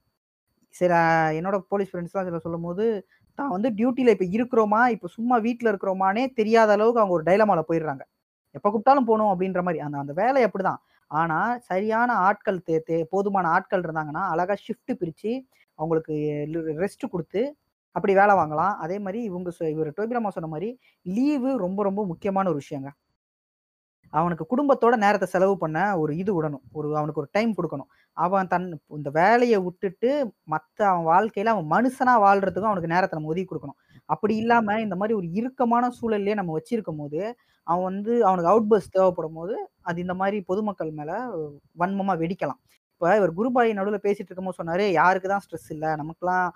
சில 0.69 0.95
என்னோட 1.33 1.59
போலீஸ் 1.59 1.97
ஃப்ரெண்ட்ஸ்லாம் 1.97 2.25
சில 2.29 2.39
சொல்லும் 2.39 2.63
போது 2.63 3.07
தான் 3.35 3.49
வந்து 3.49 3.71
டியூட்டியில் 3.71 4.21
இப்போ 4.21 4.25
இருக்கிறோமா? 4.25 4.89
இப்போ 4.89 5.09
சும்மா 5.09 5.39
வீட்டில் 5.39 5.73
இருக்கிறோமானே 5.73 6.33
தெரியாத 6.35 6.73
அளவுக்கு 6.73 7.01
அவங்க 7.01 7.15
ஒரு 7.15 7.25
டைலமாவில் 7.25 7.69
போயிடுறாங்க. 7.69 8.01
எப்போ 8.51 8.71
கூப்பிட்டாலும் 8.71 9.05
போகணும் 9.05 9.33
அப்படின்ற 9.33 9.63
மாதிரி 9.63 9.79
அந்த 9.81 9.99
அந்த 9.99 10.13
வேலை 10.13 10.45
அப்படிதான். 10.45 10.77
ஆனா 11.09 11.59
சரியான 11.59 12.13
ஆட்கள் 12.13 12.63
தே 12.67 12.81
தே 12.87 13.03
போதுமான 13.03 13.49
ஆட்கள் 13.49 13.81
இருந்தாங்கன்னா 13.81 14.29
அழகா 14.29 14.55
ஷிஃப்ட் 14.55 14.95
பிரிச்சு 14.95 15.47
அவங்களுக்கு 15.75 16.13
ரெஸ்ட் 16.53 17.09
கொடுத்து 17.11 17.57
அப்படி 17.93 18.15
வேலை 18.15 18.35
வாங்கலாம். 18.35 18.77
அதே 18.77 18.99
மாதிரி 18.99 19.23
இவங்க 19.23 19.51
சொ- 19.61 19.71
இவர் 19.71 19.89
டோபிராமா 19.89 20.29
சொன்ன 20.29 20.49
மாதிரி 20.49 20.79
லீவு 21.03 21.57
ரொம்ப 21.57 21.83
ரொம்ப 21.83 22.07
முக்கியமான 22.07 22.49
ஒரு 22.49 22.61
விஷயங்க. 22.61 22.89
அவனுக்கு 24.11 24.47
குடும்பத்தோட 24.51 24.97
நேரத்தை 24.97 25.29
செலவு 25.29 25.59
பண்ண 25.59 25.99
ஒரு 25.99 26.17
இது 26.17 26.43
விடணும். 26.43 26.61
ஒரு 26.73 26.97
அவனுக்கு 26.97 27.21
ஒரு 27.21 27.29
டைம் 27.33 27.55
கொடுக்கணும். 27.57 27.91
அவன் 28.13 28.47
தன் 28.47 28.81
இந்த 28.87 29.11
வேலையை 29.11 29.59
விட்டுட்டு 29.59 30.33
மற்ற 30.45 30.89
அவன் 30.89 31.07
வாழ்க்கையில 31.07 31.45
அவன் 31.45 31.69
மனுஷனா 31.71 32.09
வாழ்றதுக்கும் 32.09 32.65
அவனுக்கு 32.65 32.89
நேரத்தை 32.89 33.09
நம்ம 33.11 33.29
ஒதுக்கி 33.29 33.55
கொடுக்கணும். 33.55 34.01
அப்படி 34.05 34.37
இல்லாம 34.37 34.81
இந்த 34.81 34.97
மாதிரி 34.97 35.19
ஒரு 35.19 35.33
இறுக்கமான 35.33 35.91
சூழல்லே 36.03 36.35
நம்ம 36.35 36.59
வச்சிருக்கும் 36.59 36.97
போது 36.97 37.39
அவன் 37.69 37.87
வந்து 37.91 38.13
அவனுக்கு 38.29 38.53
அவுட் 38.53 38.71
பஸ் 38.73 38.93
தேவைப்படும் 38.97 39.39
போது 39.41 39.57
அது 39.89 39.99
இந்த 40.05 40.15
மாதிரி 40.23 40.39
பொதுமக்கள் 40.51 40.93
மேலே 41.01 41.17
வன்மமாக 41.83 42.21
வெடிக்கலாம். 42.23 42.61
இப்போ 42.93 43.09
இவர் 43.19 43.33
குருபாய் 43.39 43.71
நடுவில் 43.79 44.05
பேசிட்டு 44.07 44.29
இருக்கும்போது 44.31 44.59
சொன்னார் 44.61 44.85
யாருக்கு 45.01 45.29
தான் 45.33 45.43
ஸ்ட்ரெஸ் 45.45 45.69
இல்லை? 45.75 45.91
நமக்குலாம் 46.01 46.47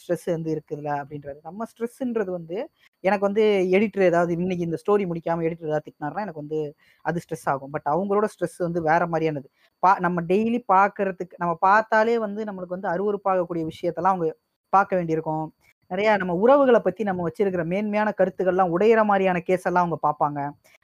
ஸ்ட்ரெஸ் 0.00 0.24
வந்து 0.34 0.50
இருக்குதுல்ல? 0.54 0.90
அப்படின்றது 1.02 1.38
நம்ம 1.48 1.66
ஸ்ட்ரெஸ்ன்றது 1.70 2.30
வந்து 2.38 2.56
எனக்கு 3.04 3.24
வந்து 3.28 3.44
எடிட்டர் 3.76 4.04
ஏதாவது 4.08 4.32
இன்னைக்கு 4.36 4.66
இந்த 4.68 4.78
ஸ்டோரி 4.82 5.04
முடிக்காமல் 5.10 5.46
எடிட்டர் 5.48 5.70
ஏதாவது 5.70 5.86
திட்டினாருன்னா 5.88 6.24
எனக்கு 6.26 6.42
வந்து 6.44 6.60
அது 7.04 7.22
ஸ்ட்ரெஸ் 7.24 7.46
ஆகும். 7.52 7.72
பட் 7.74 7.88
அவங்களோட 7.94 8.28
ஸ்ட்ரெஸ் 8.34 8.58
வந்து 8.66 8.82
வேற 8.90 9.02
மாதிரியானது. 9.12 9.48
பா 9.82 9.92
நம்ம 10.06 10.24
டெய்லி 10.32 10.60
பார்க்கறதுக்கு 10.74 11.40
நம்ம 11.44 11.54
பார்த்தாலே 11.68 12.16
வந்து 12.26 12.42
நம்மளுக்கு 12.50 12.76
வந்து 12.78 12.92
அருவருப்பாகக்கூடிய 12.94 13.64
விஷயத்தெல்லாம் 13.72 14.16
அவங்க 14.16 14.28
பார்க்க 14.72 14.98
வேண்டியிருக்கும். 15.00 15.46
நிறைய 15.90 16.16
நம்ம 16.22 16.34
உறவுகளை 16.44 16.80
பத்தி 16.84 17.02
நம்ம 17.08 17.24
வச்சிருக்கிற 17.28 17.62
மேன்மையான 17.72 18.08
கருத்துக்கள்லாம் 18.18 18.72
உடையிற 18.76 19.00
மாதிரியான 19.10 19.38
கேஸ் 19.48 19.68
எல்லாம் 19.70 19.84
அவங்க 19.84 19.98
பார்ப்பாங்க. 20.06 20.40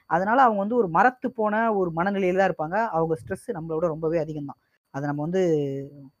அதனால 0.09 0.37
அவங்க 0.45 0.59
வந்து 0.63 0.79
ஒரு 0.81 0.87
மரத்து 0.97 1.27
போன 1.39 1.61
ஒரு 1.79 1.89
மனநிலையில 1.97 2.39
தான் 2.39 2.49
இருப்பாங்க. 2.51 2.77
அவங்க 2.97 3.13
ஸ்ட்ரெஸ் 3.21 3.47
நம்மளோட 3.57 3.85
ரொம்பவே 3.93 4.17
அதிகம் 4.23 4.49
தான் 4.51 4.59
அதை 4.93 5.03
நம்ம 5.09 5.21
வந்து 5.27 5.41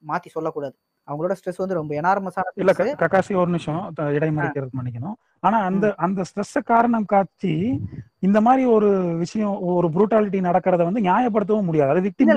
மாத்தி 0.09 0.29
சொல்லக்கூடாது. 0.35 0.75
அவங்களோட 1.07 1.33
ஸ்ட்ரெஸ் 1.39 1.61
வந்து 1.63 1.77
ரொம்ப 1.79 1.91
எனார்மஸான 1.99 2.51
இல்ல 2.61 2.71
கக்காசி 3.03 3.33
ஒரு 3.41 3.49
நிமிஷம். 3.53 3.81
இடைமறிக்கிறது 4.17 4.77
மன்னிக்கணும். 4.79 5.17
ஆனா 5.45 5.57
அந்த 5.69 5.85
அந்த 6.05 6.21
ஸ்ட்ரெஸ் 6.29 6.57
காரணம் 6.71 7.09
காட்சி 7.13 7.53
இந்த 8.27 8.39
மாதிரி 8.47 8.63
ஒரு 8.77 8.89
விஷயம் 9.23 9.53
ஒரு 9.75 9.89
புரூட்டாலிட்டி 9.95 10.41
நடக்கிறத 10.47 10.83
வந்து 10.89 11.05
நியாயப்படுத்தவும் 11.07 11.69
முடியாது. 11.69 11.93
அது 11.95 12.05
விக்டிம் 12.07 12.33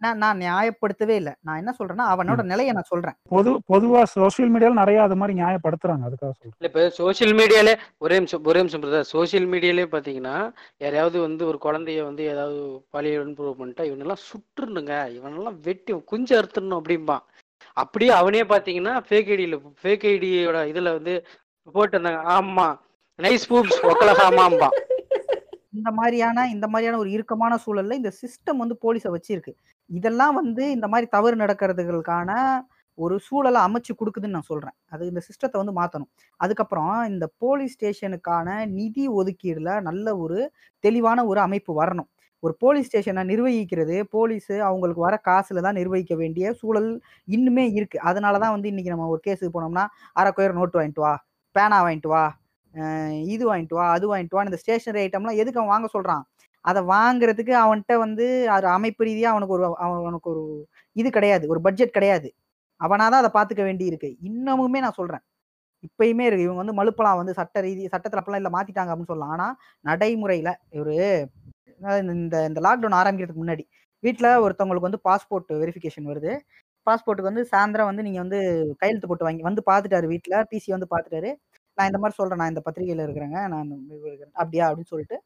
நான் 0.00 0.18
நான் 0.18 0.40
நியாயப்படுத்தவே 0.40 1.14
இல்ல. 1.16 1.30
நான் 1.40 1.56
என்ன 1.56 1.70
சொல்றேன்னா 1.78 2.04
அவனோட 2.10 2.40
நிலையை 2.42 2.72
நான் 2.72 2.88
சொல்றேன். 2.88 3.16
பொது 3.28 3.50
பொதுவா 3.68 4.02
சோசியல் 4.14 4.52
மீடியால 4.52 4.74
நிறைய 4.74 4.98
அது 5.02 5.16
மாதிரி 5.16 5.34
நியாயப்படுத்துறாங்க. 5.40 6.04
அதுக்காக 6.08 6.32
சொல்றேன். 6.32 6.54
இல்ல 6.58 6.68
இப்ப 6.68 6.84
சோஷியல் 6.98 7.34
மீடியாலே 7.34 7.74
ஒரே 7.98 8.16
நிமிஷம் 8.18 8.44
ஒரே 8.44 8.60
நிமிஷம் 8.60 8.82
பிரதர் 8.82 9.08
சோஷியல் 9.08 9.48
மீடியாலே 9.52 9.86
பாத்தீங்கன்னா 9.86 10.36
யாரையாவது 10.78 11.20
வந்து 11.20 11.46
ஒரு 11.46 11.58
குழந்தைய 11.58 12.02
வந்து 12.02 12.24
ஏதாவது 12.24 12.60
பாலியல் 12.90 13.22
வன்புணர்வு 13.22 13.58
பண்ணிட்டா 13.60 13.86
இவனெல்லாம் 13.90 14.22
சுட்டுருணுங்க 14.28 14.94
இவனெல்லாம் 15.16 15.58
வெட்டி 15.64 15.92
குஞ்சு 16.04 16.34
அறுத்துடணும் 16.38 16.80
அப்படிம்பான். 16.80 17.24
அப்படியே 17.76 18.12
அவனே 18.12 18.42
பாத்தீங்கன்னா 18.44 18.94
ஃபேக் 19.08 19.30
ஐடியில 19.34 19.56
ஃபேக் 19.82 20.06
ஐடியோட 20.06 20.60
இதுல 20.72 20.92
வந்து 20.94 21.14
போட்டு 21.74 21.94
இருந்தாங்க 21.96 22.22
ஆமா. 22.36 22.68
நைஸ் 23.18 23.48
பூப்ஸ் 23.50 23.80
ஒக்கலகாமாம்பா 23.90 24.68
இந்த 25.72 25.90
மாதிரியான 25.98 26.46
இந்த 26.54 26.66
மாதிரியான 26.72 26.98
ஒரு 27.02 27.10
இறுக்கமான 27.16 27.54
சூழல்ல 27.64 27.96
இந்த 28.00 28.10
சிஸ்டம் 28.22 28.60
வந்து 28.62 28.76
போலீஸை 28.84 29.10
வச்சிருக்கு. 29.16 29.52
இதெல்லாம் 29.90 30.34
வந்து 30.40 30.64
இந்த 30.76 30.86
மாதிரி 30.92 31.06
தவறு 31.16 31.36
நடக்கிறதுகளுக்கான 31.42 32.30
ஒரு 32.98 33.16
சூழலை 33.26 33.60
அமைச்சு 33.66 33.92
கொடுக்குதுன்னு 33.98 34.36
நான் 34.36 34.50
சொல்றேன். 34.52 34.76
அது 34.92 35.02
இந்த 35.10 35.20
சிஸ்டத்தை 35.26 35.56
வந்து 35.62 35.74
மாத்தணும். 35.80 36.10
அதுக்கப்புறம் 36.40 36.94
இந்த 37.12 37.24
போலீஸ் 37.42 37.74
ஸ்டேஷனுக்கான 37.76 38.48
நிதி 38.78 39.04
ஒதுக்கீடுல 39.20 39.72
நல்ல 39.88 40.16
ஒரு 40.24 40.38
தெளிவான 40.84 41.24
ஒரு 41.30 41.40
அமைப்பு 41.46 41.72
வரணும். 41.80 42.08
ஒரு 42.42 42.54
போலீஸ் 42.62 42.88
ஸ்டேஷனை 42.90 43.22
நிர்வகிக்கிறது 43.30 43.96
போலீஸ் 44.16 44.50
அவங்களுக்கு 44.68 45.04
வர 45.06 45.14
காசுல 45.28 45.62
தான் 45.66 45.78
நிர்வகிக்க 45.80 46.14
வேண்டிய 46.22 46.52
சூழல் 46.60 46.90
இன்னுமே 47.28 47.64
இருக்கு. 47.78 47.98
அதனால 48.10 48.34
தான் 48.44 48.54
வந்து 48.56 48.70
இன்னைக்கு 48.72 48.94
நம்ம 48.94 49.08
ஒரு 49.14 49.22
கேஸுக்கு 49.28 49.54
போனோம்னா 49.56 49.86
அரை 50.20 50.32
கொயர் 50.36 50.58
நோட்டு 50.60 50.78
வாங்கிட்டு 50.80 51.04
வா 51.06 51.14
பேனா 51.56 51.78
வாங்கிட்டு 51.86 52.12
வா 52.14 52.24
இது 53.26 53.44
வாங்கிட்டு 53.50 53.74
வா 53.74 53.86
அது 53.92 54.06
வாங்கிட்டு 54.12 54.36
வா 54.36 54.42
இந்த 54.42 54.58
ஸ்டேஷனரி 54.62 55.02
ஐட்டம்லாம் 55.04 55.40
எதுக்கு 55.42 55.60
அவன் 55.60 55.72
வாங்க 55.74 55.88
சொல்கிறான் 55.88 56.24
அதை 56.64 56.80
வாங்குறதுக்கு 56.88 57.54
அவன்கிட்ட 57.62 57.94
வந்து 57.98 58.24
அது 58.48 58.66
அமைப்பு 58.68 59.04
ரீதியாக 59.04 59.34
அவனுக்கு 59.34 59.56
ஒரு 59.56 59.66
அவனுக்கு 59.86 60.30
ஒரு 60.30 60.42
இது 60.96 61.08
கிடையாது 61.10 61.44
ஒரு 61.48 61.60
பட்ஜெட் 61.60 61.90
கிடையாது. 61.90 62.28
அவனாக 62.80 63.10
தான் 63.10 63.22
அதை 63.22 63.30
பார்த்துக்க 63.36 63.62
வேண்டி 63.64 63.84
இருக்கு 63.86 64.10
இன்னமுமே 64.28 64.80
நான் 64.80 64.98
சொல்கிறேன் 64.98 65.24
இப்பயுமே 65.84 66.24
இருக்கு. 66.28 66.46
இவங்க 66.46 66.60
வந்து 66.62 66.78
மலுப்பலாம் 66.80 67.20
வந்து 67.20 67.34
சட்ட 67.34 67.60
ரீதி 67.62 67.84
சட்டத்தில் 67.86 68.20
அப்பெல்லாம் 68.20 68.42
இல்லை 68.42 68.52
மாற்றிட்டாங்க 68.56 68.90
அப்படின்னு 68.92 69.12
சொல்லலாம். 69.12 69.34
ஆனால் 69.36 69.54
நடைமுறையில் 69.84 70.52
ஒரு 70.80 70.94
இந்த- 72.04 72.44
இந்த 72.48 72.60
லாக்டவுன் 72.60 72.98
ஆரம்பிக்கிறதுக்கு 73.00 73.44
முன்னாடி 73.44 73.64
வீட்டில் 74.02 74.30
ஒருத்தவங்களுக்கு 74.44 74.88
வந்து 74.88 75.02
பாஸ்போர்ட் 75.04 75.52
வெரிஃபிகேஷன் 75.62 76.08
வருது. 76.10 76.32
பாஸ்போர்ட்டுக்கு 76.86 77.30
வந்து 77.30 77.44
சாயந்தரம் 77.52 77.88
வந்து 77.90 78.02
நீங்கள் 78.02 78.24
வந்து 78.24 78.38
கையெழுத்து 78.80 79.08
போட்டு 79.08 79.26
வாங்கி 79.26 79.42
வந்து 79.42 79.62
பார்த்துட்டாரு 79.70 80.06
வீட்டில் 80.06 80.36
டிசி 80.52 80.68
வந்து 80.68 80.88
பார்த்துட்டாரு 80.90 81.30
நான் 81.78 81.88
இந்த 81.90 82.00
மாதிரி 82.02 82.16
சொல்றேன் 82.20 82.40
நான் 82.42 82.52
இந்த 82.52 82.62
பத்திரிகையில 82.66 83.04
இருக்கிறேங்க 83.06 83.40
நான் 83.54 83.68
இருக்கிறேன். 84.06 84.34
அப்படியா? 84.42 84.66
அப்படின்னு 84.70 84.92
சொல்லிட்டு 84.94 85.16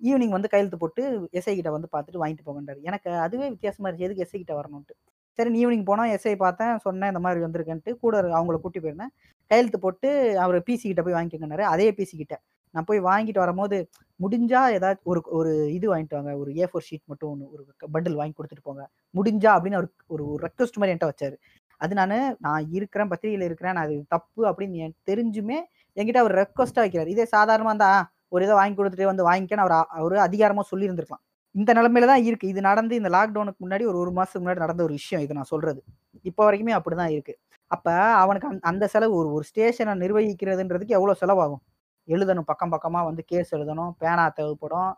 ஈவினிங் 0.00 0.34
வந்து 0.36 0.50
கையெழுத்து 0.52 0.78
போட்டு 0.82 1.02
எஸ்ஐ 1.38 1.52
கிட்ட 1.54 1.70
வந்து 1.76 1.88
பார்த்துட்டு 1.94 2.20
வாங்கிட்டு 2.22 2.46
போகன்றாரு 2.48 2.80
எனக்கு 2.88 3.10
அதுவே 3.26 3.46
வித்தியாசமா 3.54 3.86
இருந்துச்சு. 3.88 4.06
எதுக்கு 4.08 4.24
எஸ்ஐ 4.26 4.38
கிட்ட 4.42 4.54
வரணும்ட்டு 4.60 4.94
சரி 5.38 5.50
ஈவினிங் 5.62 5.86
போனா 5.90 6.04
எஸ்ஐ 6.14 6.34
பார்த்தேன் 6.44 6.74
சொன்னேன் 6.86 7.10
இந்த 7.12 7.20
மாதிரி 7.24 7.40
வந்திருக்கேன்ட்டு 7.46 7.92
கூட 8.04 8.14
அவங்கள 8.38 8.56
கூட்டி 8.62 8.80
போயிருந்தேன். 8.80 9.12
கையெழுத்து 9.50 9.78
போட்டு 9.84 10.08
அவர் 10.44 10.58
பிசி 10.68 10.86
கிட்ட 10.90 11.02
போய் 11.06 11.16
வாங்கிக்கனாரு 11.18 11.64
அதே 11.74 11.88
பிசி 11.98 12.14
கிட்ட. 12.16 12.36
நான் 12.74 12.86
போய் 12.88 13.00
வாங்கிட்டு 13.08 13.40
வரும்போது 13.44 13.76
முடிஞ்சா 14.20 14.62
ஏதாச்சும் 14.76 15.08
ஒரு 15.12 15.20
ஒரு 15.38 15.52
இது 15.76 15.86
வாங்கிட்டு 15.92 16.16
வாங்க. 16.18 16.32
ஒரு 16.42 16.50
ஏ 16.60 16.66
ஃபோர் 16.70 16.86
ஷீட் 16.88 17.04
மட்டும் 17.12 17.30
ஒன்று 17.32 17.46
ஒரு 17.54 17.62
பண்டில் 17.94 18.18
வாங்கி 18.20 18.34
கொடுத்துட்டு 18.38 18.66
போங்க. 18.68 18.84
முடிஞ்சா 19.14 19.50
அப்படின்னு 19.56 19.78
அவர் 19.80 19.90
ஒரு 20.14 20.24
ரெக்வஸ்ட் 20.46 20.78
மாதிரி 20.80 20.92
என்கிட்ட 20.94 21.10
வச்சாரு. 21.12 21.36
அது 21.80 21.92
நான் 22.00 22.14
நான் 22.46 22.64
இருக்கிறேன் 22.78 23.10
பத்திரிகையில் 23.12 23.46
இருக்கிறேன் 23.48 23.76
நான் 23.76 23.86
அது 23.88 23.96
தப்பு 24.08 24.42
அப்படின்னு 24.50 24.88
தெரிஞ்சுமே 25.10 25.58
என்கிட்ட 25.98 26.16
அவர் 26.16 26.34
ரெக்வஸ்டா 26.34 26.78
வைக்கிறார். 26.78 27.06
இதே 27.06 27.28
சாதாரணமா 27.36 27.64
இருந்தா 27.64 28.12
ஒரு 28.28 28.44
இதை 28.44 28.56
வாங்கி 28.56 28.82
கொடுத்துட்டு 28.82 29.04
வந்து 29.04 29.30
வாங்கிக்கன்னு 29.30 29.54
அவர் 29.54 29.86
அவர் 29.88 30.30
அதிகாரமா 30.30 30.60
சொல்லியிருந்திருக்கலாம். 30.74 31.26
இந்த 31.50 31.72
நிலமையில 31.74 32.06
தான் 32.06 32.22
இருக்கு. 32.22 32.48
இது 32.48 32.60
நடந்து 32.60 32.94
இந்த 32.94 33.08
லாக்டவுனுக்கு 33.08 33.54
முன்னாடி 33.60 33.86
ஒரு 33.86 33.98
ஒரு 33.98 34.10
மாசத்துக்கு 34.10 34.38
முன்னாடி 34.38 34.56
நடந்த 34.56 34.82
ஒரு 34.82 34.92
விஷயம் 34.92 35.24
இது 35.24 35.34
நான் 35.34 35.42
சொல்றது. 35.42 35.82
இப்போ 36.22 36.52
வரைக்குமே 36.52 36.80
அப்படிதான் 36.80 37.10
இருக்கு. 37.10 37.38
அப்ப 37.66 37.92
அவனுக்கு 37.92 38.48
அந்த- 38.48 38.68
அந்த 38.68 38.86
செலவு 38.86 39.14
ஒரு 39.14 39.32
ஒரு 39.32 39.44
ஸ்டேஷனை 39.44 40.08
நிர்வகிக்கிறதுன்றதுக்கு 40.08 40.86
எவ்வளவு 40.86 41.16
செலவாகும்? 41.20 41.72
எழுதணும். 42.06 42.40
பக்கம் 42.40 42.72
பக்கமா 42.72 43.04
வந்து 43.04 43.24
கேஸ் 43.24 43.54
எழுதணும். 43.54 43.90
பேனா 43.98 44.28
தேவைப்படும். 44.28 44.94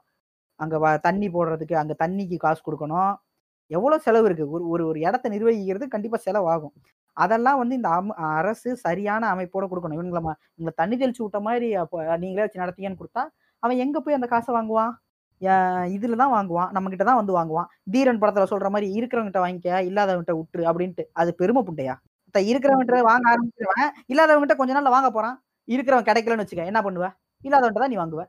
அங்க 0.55 0.78
வ- 0.78 1.01
தண்ணி 1.01 1.28
போடுறதுக்கு 1.28 1.74
அங்க 1.74 1.97
தண்ணிக்கு 1.98 2.36
காசு 2.36 2.62
கொடுக்கணும். 2.66 3.16
எவ்வளவு 3.66 4.02
செலவு 4.02 4.24
இருக்கு? 4.24 4.51
ஒரு 4.51 4.68
ஒரு 4.68 4.86
ஒரு 4.86 5.01
இடத்த 5.01 5.28
நிர்வகிக்கிறது 5.28 5.89
கண்டிப்பா 5.89 6.18
செலவாகும். 6.27 6.99
அதெல்லாம் 7.16 7.60
வந்து 7.60 7.74
இந்த 7.78 7.90
அரசு 8.38 8.70
சரியான 8.86 9.28
அமைப்போட 9.34 9.64
கொடுக்கணும். 9.70 9.98
இவங்களை 9.98 10.22
இவங்களை 10.56 10.74
தண்ணி 10.82 10.96
தெளிச்சு 11.02 11.22
விட்ட 11.24 11.40
மாதிரி 11.46 11.68
நீங்களே 12.24 12.44
வச்சு 12.44 12.62
நடத்தீங்கன்னு 12.64 13.00
கொடுத்தா 13.02 13.24
அவன் 13.62 13.80
எங்க 13.84 13.96
போய் 14.04 14.18
அந்த 14.18 14.28
காசை 14.32 14.50
வாங்குவான்? 14.58 14.92
இதுல 15.96 16.16
தான் 16.22 16.32
வாங்குவான். 16.36 16.70
நம்ம 16.76 16.90
கிட்ட 16.92 17.04
தான் 17.08 17.20
வந்து 17.20 17.36
வாங்குவான். 17.38 17.68
தீரன் 17.92 18.20
படத்துல 18.22 18.46
சொல்ற 18.52 18.68
மாதிரி 18.74 18.88
இருக்கிறவங்கிட்ட 18.98 19.40
வாங்கிக்க 19.44 19.78
இல்லாதவங்கிட்ட 19.90 20.34
விட்டுரு 20.38 20.64
அப்படின்ட்டு. 20.70 21.04
அது 21.20 21.30
பெருமை 21.40 21.62
புண்டையா? 21.68 21.94
இருக்கிறவங்கிட்ட 22.50 22.98
வாங்க 23.10 23.26
ஆரம்பிச்சிருவன் 23.30 23.88
இல்லாதவங்கிட்ட 24.12 24.56
கொஞ்ச 24.58 24.72
நாள்ல 24.76 24.90
வாங்க 24.96 25.08
போறான். 25.16 25.36
இருக்கிறவன் 25.74 26.08
கிடைக்கலன்னு 26.08 26.44
வச்சுக்க 26.44 26.72
என்ன 26.72 26.82
பண்ணுவ? 26.86 27.06
இல்லாதவன்ட்ட 27.46 27.82
தான் 27.84 27.92
நீ 27.94 27.98
வாங்குவ. 28.02 28.24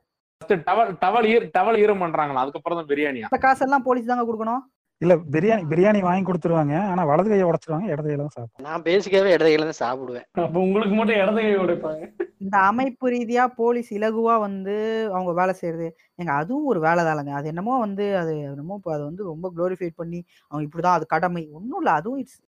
டவல் 0.68 0.92
டவல் 1.02 1.26
ஈர 1.32 1.42
டவல் 1.58 1.78
ஈரம் 1.82 2.02
பண்றாங்களா 2.04 2.44
அதுக்கப்புறம் 2.44 2.80
தான் 2.80 2.88
பிரியாணியா? 2.92 3.28
அந்த 3.30 3.40
காசெல்லாம் 3.46 3.84
போலீஸ் 3.88 4.10
தாங்க 4.12 4.26
கொடுக்கணும். 4.30 4.64
இல்ல 5.02 5.14
பிரியாணி 5.34 5.64
பிரியாணி 5.70 6.00
வாங்கி 6.08 6.26
கொடுத்துருவாங்க. 6.26 6.74
ஆனா 6.90 7.02
வலது 7.10 7.30
கையை 7.30 7.46
உடைச்சிருவாங்க 7.50 7.88
இடது 7.94 8.08
கையில 8.08 8.26
தான் 8.26 8.36
சாப்பிடுவாங்க 8.36 8.66
நான் 8.68 8.84
பேசிக்காவே 8.88 9.34
இடதையில 9.36 9.68
தான் 9.70 9.82
சாப்பிடுவேன். 9.84 10.26
அப்ப 10.44 10.60
உங்களுக்கு 10.66 10.96
மட்டும் 10.98 11.20
இடது 11.22 11.42
கை 11.46 11.54
உடைப்பாங்க. 11.64 12.04
இந்த 12.46 12.58
அமைப்பு 12.70 13.08
ரீதியா 13.16 13.44
போலீஸ் 13.60 13.90
இலகுவா 13.98 14.36
வந்து 14.46 14.76
அவங்க 15.16 15.34
வேலை 15.42 15.54
செய்யறது. 15.62 15.88
ஏங்க 16.20 16.34
அதுவும் 16.42 16.70
ஒரு 16.72 16.80
வேலை 16.88 17.04
தானங்க. 17.10 17.34
அது 17.40 17.50
என்னமோ 17.54 17.76
வந்து 17.86 18.06
அது 18.22 18.34
என்னமோ 18.50 18.78
இப்போ 18.80 18.94
அது 18.96 19.04
வந்து 19.10 19.24
ரொம்ப 19.32 19.50
க்ளோரிஃபை 19.58 19.90
பண்ணி 20.02 20.20
அவங்க 20.52 20.64
இப்படிதான் 20.68 20.98
அது 21.00 21.08
கடமை. 21.16 21.44
ஒன்றும் 21.60 21.82
இல்லை 21.84 21.96
அதுவும் 22.02 22.22
இட்ஸ் 22.24 22.40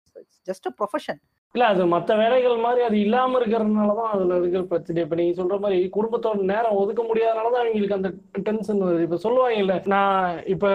ஜஸ்ட் 0.49 0.69
அ 0.71 0.75
ப்ரொஃபஷன் 0.81 1.21
இல்ல 1.55 1.65
அது 1.67 1.87
மத்த 1.87 2.17
வேலைகள் 2.17 2.57
மாதிரி 2.57 2.83
அது 2.85 3.01
இல்லாம 3.01 3.39
இருக்கிறதுனாலதான் 3.39 4.13
அதுல 4.13 4.37
இருக்கிற 4.37 4.63
பிரச்சனை. 4.63 5.03
இப்ப 5.03 5.15
நீங்க 5.15 5.43
சொல்ற 5.43 5.61
மாதிரி 5.61 5.89
குடும்பத்தோட 5.89 6.41
நேரம் 6.43 6.77
ஒதுக்க 6.77 7.03
முடியாதனாலதான் 7.03 7.63
அவங்களுக்கு 7.63 7.95
அந்த 7.95 8.11
டென்ஷன் 8.43 8.83
வருது. 8.83 9.01
இப்ப 9.01 9.17
சொல்லுவாங்க 9.17 9.59
இல்ல 9.59 9.83
நான் 9.87 10.23
இப்ப 10.47 10.71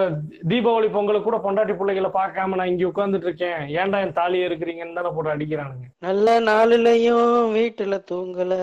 தீபாவளி 0.48 0.92
பொங்கலுக்கு 0.92 1.24
கூட 1.24 1.38
பொண்டாட்டி 1.38 1.78
பிள்ளைகளை 1.78 2.10
பார்க்காம 2.14 2.56
நான் 2.56 2.68
இங்க 2.68 2.86
உட்கார்ந்துட்டு 2.86 3.24
இருக்கேன். 3.24 3.60
ஏன்டா 3.78 4.02
என் 4.02 4.14
தாலியே 4.14 4.48
இருக்கிறீங்கன்னு 4.48 4.94
தானே 4.94 5.10
போட்டு 5.10 5.36
அடிக்கிறானுங்க. 5.36 5.88
நல்ல 6.00 6.40
நாளுலயும் 6.42 7.28
வீட்டுல 7.56 8.04
தூங்கல. 8.12 8.54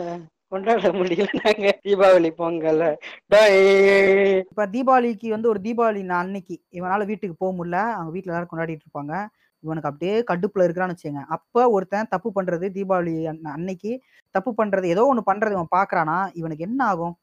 கொண்டாட 0.49 0.89
முடியல 0.93 1.28
நாங்க. 1.45 1.69
தீபாவளி 1.85 2.31
பொங்கல. 2.39 2.82
டேய். 3.27 4.39
இப்ப 4.51 4.66
தீபாவளிக்கு 4.66 5.28
வந்து 5.28 5.49
ஒரு 5.49 5.61
தீபாவளி 5.62 6.03
நான் 6.05 6.24
அன்னைக்கு 6.24 6.57
இவனால 6.73 7.07
வீட்டுக்கு 7.07 7.36
போக 7.39 7.53
முடியல. 7.57 7.81
அவங்க 7.93 8.11
வீட்ல 8.11 8.32
எல்லாரும் 8.32 8.53
கொண்டாடிட்டு 8.53 8.86
இருப்பாங்க. 8.86 9.15
இவனுக்கு 9.65 9.91
அப்படியே 9.91 10.16
கடுப்புல 10.31 10.65
இருக்கிறான்னு 10.66 10.95
வச்சுங்க 10.95 11.23
அப்ப 11.36 11.66
ஒருத்தன் 11.70 12.11
தப்பு 12.11 12.31
பண்றது 12.36 12.66
தீபாவளி 12.77 13.15
அன்னைக்கு 13.55 13.93
தப்பு 14.35 14.53
பண்றது 14.59 14.86
ஏதோ 14.95 15.05
ஒண்ணு 15.11 15.24
பண்றது 15.31 15.55
இவன் 15.59 15.73
பாக்குறானா 15.77 16.19
இவனுக்கு 16.35 16.66
என்ன 16.69 16.81
ஆகும்? 16.86 17.15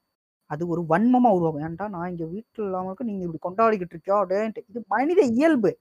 அது 0.52 0.64
ஒரு 0.68 0.82
வன்மமா 0.90 1.30
உருவாகும். 1.38 1.64
ஏன்டா 1.68 1.86
நான் 1.90 2.10
இங்க 2.12 2.26
வீட்டுல 2.34 2.66
இல்லாமலுக்கு 2.68 3.08
நீங்க 3.10 3.24
இப்படி 3.26 3.42
கொண்டாடிக்கிட்டு 3.48 3.96
இருக்கியோ? 3.96 4.18
அப்படின்ட்டு. 4.22 4.64
இது 4.72 4.80
மனித 4.90 5.22
இயல்பு. 5.36 5.72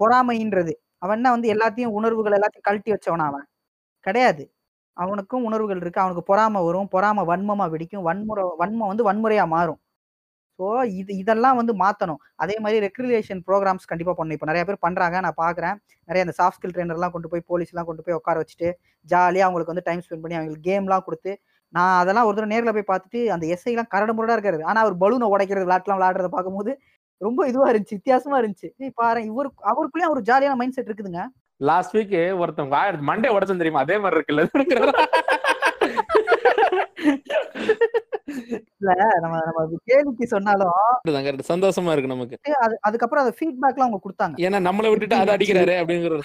பொறாமைன்றது. 0.00 0.74
அவன் 1.02 1.18
என்ன 1.18 1.30
வந்து 1.30 1.48
எல்லாத்தையும் 1.54 1.94
உணர்வுகள் 1.98 2.36
எல்லாத்தையும் 2.38 2.68
கழட்டி 2.68 2.90
வச்சவனா 2.92 3.26
அவன்? 3.30 3.46
கிடையாது. 4.06 4.44
அவனுக்கும் 4.96 5.44
உணர்வுகள் 5.44 5.82
இருக்கு. 5.82 6.02
அவனுக்கு 6.02 6.24
பொறாமை 6.24 6.62
வரும். 6.64 6.88
பொறாமை 6.94 7.24
வன்மமா 7.26 7.66
வெடிக்கும். 7.74 8.06
வன்முறை 8.08 8.44
வன்மம் 8.62 8.90
வந்து 8.92 9.08
வன்முறையா 9.10 9.46
மாறும். 9.50 9.80
ஸோ 10.60 10.68
இது 11.00 11.12
இதெல்லாம் 11.22 11.58
வந்து 11.58 11.72
மாற்றணும் 11.82 12.18
அதே 12.44 12.56
மாதிரி 12.64 12.78
ரெக்ரிலேஷன் 12.86 13.40
ப்ரோக்ராம்ஸ் 13.48 13.86
கண்டிப்பாக 13.90 14.14
பண்ணணும். 14.18 14.36
இப்போ 14.38 14.48
நிறைய 14.50 14.62
பேர் 14.68 14.82
பண்ணுறாங்க 14.86 15.16
நான் 15.26 15.38
பார்க்குறேன் 15.44 15.76
நிறைய 16.08 16.24
அந்த 16.26 16.34
சாஃப்ட் 16.40 16.58
ஸ்கில் 16.58 16.74
ட்ரைனர்லாம் 16.76 17.14
கொண்டு 17.14 17.30
போய் 17.32 17.44
போலீஸ்லாம் 17.50 17.88
கொண்டு 17.90 18.04
போய் 18.06 18.18
உட்கார 18.18 18.38
வச்சுட்டு 18.42 18.70
ஜாலியாக 19.12 19.46
அவங்களுக்கு 19.48 19.72
வந்து 19.74 19.86
டைம் 19.88 20.02
ஸ்பெண்ட் 20.06 20.24
பண்ணி 20.24 20.38
அவங்களுக்கு 20.38 20.66
கேம்லாம் 20.70 21.06
கொடுத்து 21.08 21.32
நான் 21.76 21.96
அதெல்லாம் 22.02 22.28
ஒரு 22.28 22.36
தடவை 22.36 22.50
நேரில் 22.52 22.74
போய் 22.76 22.90
பார்த்துட்டு 22.92 23.20
அந்த 23.34 23.44
எஸ்ஐலாம் 23.54 23.90
கரடு 23.94 24.14
முரடாக 24.18 24.36
இருக்காரு 24.38 24.68
ஆனால் 24.70 24.82
அவர் 24.84 24.96
பலூனை 25.02 25.26
உடைக்கிறது 25.34 25.66
விளாட்லாம் 25.68 25.98
விளாடுறத 26.00 26.30
பார்க்கும்போது 26.36 26.72
ரொம்ப 27.20 27.40
இதுவாக 27.50 27.70
இருந்துச்சு 27.72 27.98
வித்தியாசமாக 27.98 28.40
இருந்துச்சு. 28.42 28.68
பாரு 29.00 29.20
இவர் 29.30 29.48
அவருக்குள்ளேயும் 29.70 30.14
ஒரு 30.14 30.22
ஜாலியான 30.30 30.58
மைண்ட் 30.60 30.76
செட் 30.76 30.90
இருக்குதுங்க. 30.90 31.22
லாஸ்ட் 31.68 31.94
வீக் 31.96 32.14
ஒருத்தன் 32.42 32.72
மண்டே 33.10 33.30
உடச்சம் 33.36 33.62
தெரியுமா? 33.62 33.84
அதே 33.86 33.98
மாதிரி 34.04 34.18
இருக்குல்ல. 34.18 34.44
இல்ல 38.80 38.90
நம்ம 39.22 39.36
நம்ம 39.46 39.62
கேள்விக்கு 39.88 40.26
சொன்னாலும். 40.26 40.74
சந்தோஷமா 41.52 41.92
இருக்கு 41.94 42.12
நமக்கு. 42.12 42.36
அது 42.64 42.74
அதுக்கப்புறம் 42.80 43.24
அதை 43.24 43.32
ஃபீட்பேக்லாம் 43.38 43.86
அவங்க 43.86 44.00
கொடுத்தாங்க. 44.04 44.36
ஏன்னா 44.46 44.60
நம்மளை 44.68 44.90
விட்டுட்டு 44.90 45.20
அதை 45.22 45.34
அடிக்கிறாரு 45.36 45.74
அப்படிங்கிற 45.80 46.20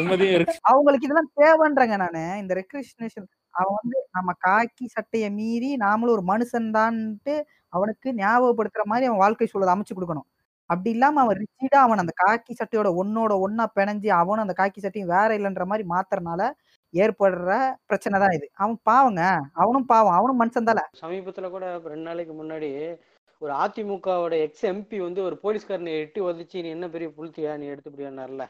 நிம்மதியும் 0.00 0.36
இருக்கு. 0.36 0.58
அவங்களுக்கு 0.72 1.08
இதெல்லாம் 1.08 1.32
தேவைன்றங்க 1.42 1.96
நானு. 2.04 2.24
இந்த 2.42 2.52
ரெக்ரிஷனேஷன் 2.60 3.28
அவன் 3.54 3.78
வந்து 3.80 3.98
நம்ம 4.10 4.30
காக்கி 4.46 4.86
சட்டையை 4.86 5.30
மீறி 5.30 5.70
நாமளும் 5.76 6.16
ஒரு 6.16 6.24
மனுஷன் 6.32 6.68
தான்ட்டு 6.78 7.34
அவனுக்கு 7.72 8.08
ஞாபகப்படுத்துற 8.12 8.84
மாதிரி 8.84 9.08
அவன் 9.08 9.22
வாழ்க்கை 9.24 9.46
சூழலை 9.46 9.74
அமைச்சு 9.74 9.96
கொடுக்கணும். 9.96 10.28
அப்படி 10.70 10.90
இல்லாம 10.90 11.20
அவன் 11.20 11.38
ரிச்சிடா 11.40 11.78
அவன் 11.86 12.02
அந்த 12.02 12.12
காக்கி 12.22 12.52
சட்டையோட 12.58 12.88
ஒன்னோட 13.00 13.32
ஒன்னா 13.46 13.64
பிணைஞ்சு 13.78 14.08
அவனும் 14.20 14.44
அந்த 14.46 14.54
காக்கி 14.60 14.80
சட்டையும் 14.80 15.12
வேற 15.14 15.30
இல்லைன்ற 15.38 15.64
மாதிரி 15.70 15.84
மாத்துறதுனால 15.88 16.42
ஏற்படுற 16.94 17.50
பிரச்சனை 17.86 18.16
தான் 18.20 18.30
இது. 18.30 18.46
அவன் 18.54 18.78
பாவங்க. 18.82 19.22
அவனும் 19.54 19.86
பாவம். 19.86 20.14
அவனும் 20.14 20.40
மனுஷன் 20.40 20.68
தானே. 20.70 20.84
சமீபத்துல 21.02 21.50
கூட 21.50 21.64
ரெண்டு 21.84 22.06
நாளைக்கு 22.06 22.34
முன்னாடி 22.42 22.70
ஒரு 23.42 23.52
அதிமுகவோட 23.52 24.34
எக்ஸ் 24.38 24.64
எம்பி 24.64 24.98
வந்து 25.00 25.22
ஒரு 25.22 25.36
போலீஸ்காரனை 25.42 25.92
எட்டி 26.00 26.20
உதச்சி 26.20 26.62
நீ 26.62 26.68
என்ன 26.68 26.88
பெரிய 26.88 27.08
புளுத்தியா 27.16 27.52
நீ 27.56 27.66
எடுத்துப்படியானார்ல 27.66 28.44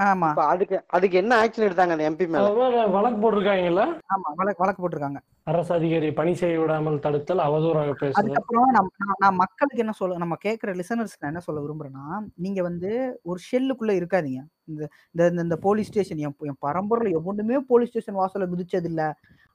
ஆமா. 0.00 0.28
அதுக்கு 0.46 0.84
அதுக்கு 0.88 1.16
என்ன 1.16 1.44
ஆக்ஷன் 1.44 1.66
எடுத்தாங்க 1.66 1.88
அந்த 1.88 2.10
எம்பி 2.10 2.28
மேல? 2.28 2.44
வழக்கு 2.88 3.18
போட்டிருக்காங்கல்ல? 3.20 3.82
ஆமா 4.10 4.28
வழக்கு 4.34 4.62
வழக்கு 4.62 4.80
போட்டிருக்காங்க. 4.82 5.18
அரசு 5.42 5.74
அதிகாரி 5.74 6.12
பணி 6.12 6.34
செய்ய 6.34 6.60
விடாமல் 6.60 6.98
தடுத்தல் 6.98 7.38
அவதூறாக 7.38 8.10
அதுக்கப்புறம் 8.14 8.70
நான் 9.18 9.34
மக்களுக்கு 9.34 9.78
என்ன 9.78 9.92
சொல்ல 9.92 10.16
நம்ம 10.16 10.36
கேட்குற 10.44 10.70
லிசனர்ஸ்க்கு 10.72 11.20
நான் 11.20 11.32
என்ன 11.32 11.38
சொல்ல 11.38 11.60
விரும்புறேன்னா 11.60 12.04
நீங்க 12.36 12.62
வந்து 12.62 12.90
ஒரு 13.22 13.40
ஷெல்லுக்குள்ள 13.48 13.92
இருக்காதீங்க. 14.00 14.40
இந்த 14.64 14.82
இந்த 15.12 15.26
இந்த- 15.26 15.42
இந்த 15.42 15.56
போலீஸ் 15.56 15.86
ஸ்டேஷன் 15.86 16.18
என் 16.18 16.36
என் 16.40 16.56
பரம்பரையில் 16.58 17.18
எவனுமே 17.18 17.58
போலீஸ் 17.58 17.88
ஸ்டேஷன் 17.88 18.16
வாசல்ல 18.16 18.46
மிதிச்சது 18.46 18.84
இல்ல 18.84 19.02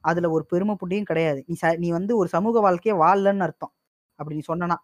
அதுல 0.04 0.30
ஒரு 0.30 0.46
பெருமை 0.48 0.76
புண்டியும் 0.80 1.02
கிடையாது. 1.02 1.44
நீ 1.46 1.54
ச 1.62 1.78
நீ 1.78 1.90
வந்து 1.90 2.16
ஒரு 2.16 2.28
சமூக 2.28 2.60
வாழ்க்கையே 2.60 2.98
வாழலன்னு 3.00 3.38
அர்த்தம். 3.38 3.72
அப்படி 4.18 4.38
நீ 4.38 4.42
சொன்னனா. 4.48 4.76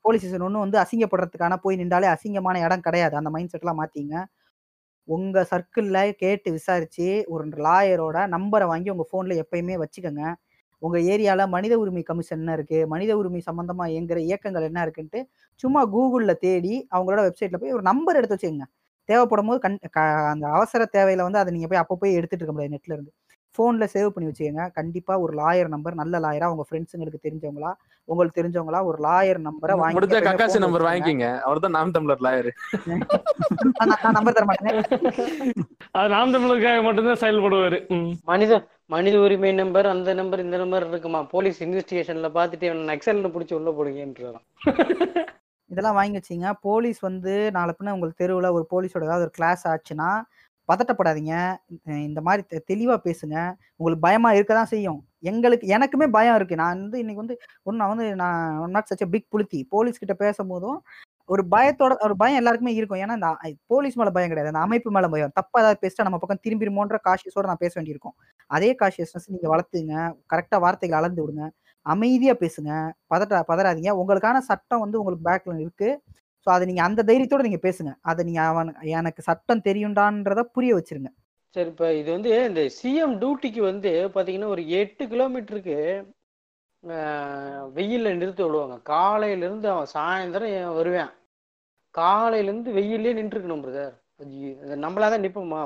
போலீஸ் 0.00 0.20
ஸ்டேஷன் 0.20 0.40
ஒன்றும் 0.40 0.60
வந்து 0.60 0.78
அசிங்கப்படுறதுக்கான 0.78 1.56
போய் 1.56 1.76
நின்றாலே 1.76 2.06
அசிங்கமான 2.06 2.64
இடம் 2.64 2.80
கிடையாது. 2.80 3.16
அந்த 3.16 3.30
மைண்ட் 3.30 3.54
செட்லாம் 3.54 3.78
மாத்திங்க. 3.78 4.14
உங்க 5.08 5.46
சர்க்கிளில் 5.50 6.12
கேட்டு 6.16 6.48
விசாரிச்சு 6.52 7.06
ஒரு 7.28 7.44
லாயரோட 7.64 8.18
நம்பரை 8.30 8.66
வாங்கி 8.66 8.90
உங்க 8.90 9.04
ஃபோனில் 9.10 9.40
எப்பயுமே 9.42 9.76
வச்சுக்கோங்க. 9.78 10.24
உங்க 10.82 10.98
ஏரியால 11.06 11.48
மனித 11.48 11.74
உரிமை 11.78 12.02
கமிஷன் 12.02 12.38
என்ன 12.38 12.52
இருக்கு? 12.52 12.86
மனித 12.86 13.12
உரிமை 13.16 13.42
சம்பந்தமா 13.46 13.84
இயங்குற 13.88 14.18
இயக்கங்கள் 14.22 14.62
என்ன 14.62 14.80
இருக்குன்ட்டு 14.86 15.20
சும்மா 15.60 15.82
கூகுளில் 15.88 16.38
தேடி 16.38 16.74
அவங்களோட 16.92 17.22
வெப்சைட்ல 17.26 17.56
போய் 17.56 17.72
ஒரு 17.72 17.82
நம்பர் 17.82 18.16
எடுத்து 18.16 18.36
வச்சுக்கோங்க. 18.36 18.66
தேவைப்படும் 19.08 19.46
போது 19.46 19.60
கண் 19.60 19.78
க- 19.90 20.02
அந்த 20.32 20.46
அவசர 20.50 20.82
தேவையில 20.92 21.22
வந்து 21.22 21.38
அதை 21.38 21.52
நீங்க 21.52 21.68
போய் 21.68 21.78
அப்போ 21.78 21.96
போய் 21.96 22.14
எடுத்துட்டு 22.14 22.44
இருக்க 22.44 22.54
முடியாது 22.56 22.76
நெட்ல 22.76 22.94
இருந்து. 22.94 23.12
ஃபோன்ல 23.56 23.84
சேவ் 23.94 24.12
பண்ணி 24.14 24.28
வச்சுக்கோங்க. 24.28 24.64
கண்டிப்பா 24.78 25.14
ஒரு 25.24 25.32
லாயர் 25.40 25.72
நம்பர் 25.74 26.00
நல்ல 26.00 26.18
லாயரா 26.24 26.50
உங்க 26.52 26.64
ஃப்ரெண்ட்ஸுங்களுக்கு 26.68 27.20
தெரிஞ்சவங்களா 27.26 27.70
உங்களுக்கு 28.08 28.38
தெரிஞ்சவங்களா 28.38 28.80
ஒரு 28.88 28.98
லாயர் 29.06 29.40
நம்பரை 29.46 29.74
வாங்கி 29.80 30.18
கக்காசி 30.26 30.58
நம்பர். 30.64 30.86
வாங்கிக்கிங்க. 30.88 31.28
அவர் 31.46 31.62
தான் 31.64 31.76
நாம் 31.76 31.94
தமிழர் 31.96 32.24
லாயர். 32.26 32.50
நான் 34.02 34.16
நம்பர் 34.18 34.36
தர 34.36 34.46
மாட்டேன். 34.50 34.76
அது 35.96 36.08
நாம் 36.14 36.34
தமிழுக்காக 36.34 36.80
மட்டும்தான் 36.86 37.22
செயல்படுவாரு. 37.22 37.78
மனித 38.30 38.52
மனித 38.94 39.16
உரிமை 39.18 39.50
நம்பர் 39.60 39.86
அந்த 39.92 40.10
நம்பர் 40.14 40.44
இந்த 40.44 40.56
நம்பர் 40.62 40.84
இருக்குமா? 40.90 41.20
போலீஸ் 41.32 41.58
இன்வெஸ்டிகேஷன்ல 41.66 42.28
பார்த்துட்டு 42.36 42.68
இவன் 42.68 42.90
நக்சல்னு 42.92 43.32
பிடிச்சி 43.34 43.56
உள்ள 43.58 43.70
போடுங்கன்றான் 43.78 44.44
இதெல்லாம் 45.70 45.96
வாங்கி 45.96 46.18
வச்சிங்க 46.18 46.48
போலீஸ் 46.66 46.98
வந்து 47.06 47.32
நாளை 47.56 47.72
பின்ன 47.72 47.94
உங்களுக்கு 47.94 48.20
தெருவில் 48.22 48.54
ஒரு 48.56 48.64
போலீஸோட 48.72 49.06
ஏதாவது 49.08 49.26
ஒரு 49.26 49.32
கிளாஸ் 49.38 49.62
ஆச்சுன்னா 49.70 50.10
பதட்டப்படாதீங்க. 50.72 51.56
இந்த 51.84 52.20
மாதிரி 52.20 52.46
தெ- 52.50 52.84
பேசுங்க. 53.04 53.54
உங்களுக்கு 53.76 54.00
பயமாக 54.00 54.34
இருக்க 54.34 54.54
தான் 54.54 54.64
செய்யும். 54.64 55.06
எங்களுக்கு 55.18 55.78
எனக்குமே 55.78 56.08
பயம் 56.08 56.36
இருக்குது 56.36 56.54
நான் 56.54 56.80
வந்து 56.80 56.98
இன்னைக்கு 56.98 57.26
வந்து 57.26 57.40
ஒன்று 57.62 57.86
நான் 57.86 57.96
வந்து 57.96 58.14
நான் 58.14 58.70
நாட் 58.70 58.86
சச் 58.88 59.06
பிக் 59.06 59.26
புளுத்தி 59.30 59.62
போலீஸ் 59.68 59.98
கிட்ட 59.98 60.30
பேசும்போதும் 60.30 60.78
ஒரு 61.28 61.44
பயத்தோட 61.50 61.96
ஒரு 61.98 62.16
பயம் 62.16 62.36
எல்லாருக்குமே 62.36 62.74
இருக்கும். 62.74 62.98
ஏன்னா 62.98 63.12
இந்த 63.12 63.36
போலீஸ் 63.66 63.96
மேல 63.96 64.10
பயம் 64.10 64.28
கிடையாது. 64.28 64.56
அந்த 64.56 64.66
அமைப்பு 64.66 64.90
மேல 64.90 65.08
பயம். 65.08 65.30
தப்பா 65.34 65.60
ஏதாவது 65.60 65.88
பேசிட்டா 65.88 66.02
நம்ம 66.02 66.18
பக்கம் 66.18 66.38
திரும்பிடுமோன்ற 66.48 66.98
காஷியஸோட 67.04 67.44
நான் 67.44 67.56
பேச 67.58 67.72
வேண்டியிருக்கும். 67.74 68.14
அதே 68.46 68.74
காஷியஸ்னஸ் 68.82 69.26
நீங்க 69.26 69.56
வளர்த்துங்க. 69.56 70.12
கரெக்டா 70.34 70.60
வார்த்தைகளை 70.60 71.04
அளந்து 71.04 71.28
விடுங்க. 71.28 71.50
அமைதியா 71.80 72.32
பேசுங்க. 72.32 72.92
பதட்ட 73.14 73.42
பதறாதீங்க. 73.48 74.02
உங்களுக்கான 74.06 74.38
சட்டம் 74.38 74.80
வந்து 74.80 75.02
உங்களுக்கு 75.02 75.52
பேக்ல 75.52 75.60
இருக்கு. 75.60 76.02
ஸோ 76.46 76.50
அதை 76.54 76.64
நீங்கள் 76.68 76.86
அந்த 76.88 77.00
தைரியத்தோட 77.06 77.44
நீங்கள் 77.46 77.64
பேசுங்க. 77.68 77.92
அதை 78.10 78.20
நீங்கள் 78.26 78.48
அவன் 78.50 78.68
எனக்கு 78.98 79.20
சட்டம் 79.28 79.64
தெரியும்டான்றத 79.68 80.42
புரிய 80.56 80.72
வச்சிருங்க. 80.76 81.10
சரி 81.56 81.70
இப்போ 81.72 81.86
இது 82.00 82.08
வந்து 82.16 82.30
இந்த 82.48 82.62
சிஎம் 82.78 83.14
டியூட்டிக்கு 83.22 83.60
வந்து 83.70 83.90
பார்த்தீங்கன்னா 84.14 84.52
ஒரு 84.54 84.62
எட்டு 84.80 85.04
கிலோமீட்டருக்கு 85.12 85.78
வெயிலில் 87.76 88.18
நிறுத்தி 88.20 88.42
விடுவாங்க. 88.44 88.76
காலையிலேருந்து 88.94 89.68
அவன் 89.74 89.92
சாயந்தரம் 89.94 90.76
வருவேன். 90.80 91.12
காலையிலேருந்து 91.94 92.76
வெயிலே 92.78 93.14
நின்றுருக்கணும் 93.18 93.64
பிரதர் 93.64 93.96
பிரதர் 94.18 94.84
நம்மளாதான் 94.84 95.24
நிற்போமா 95.26 95.62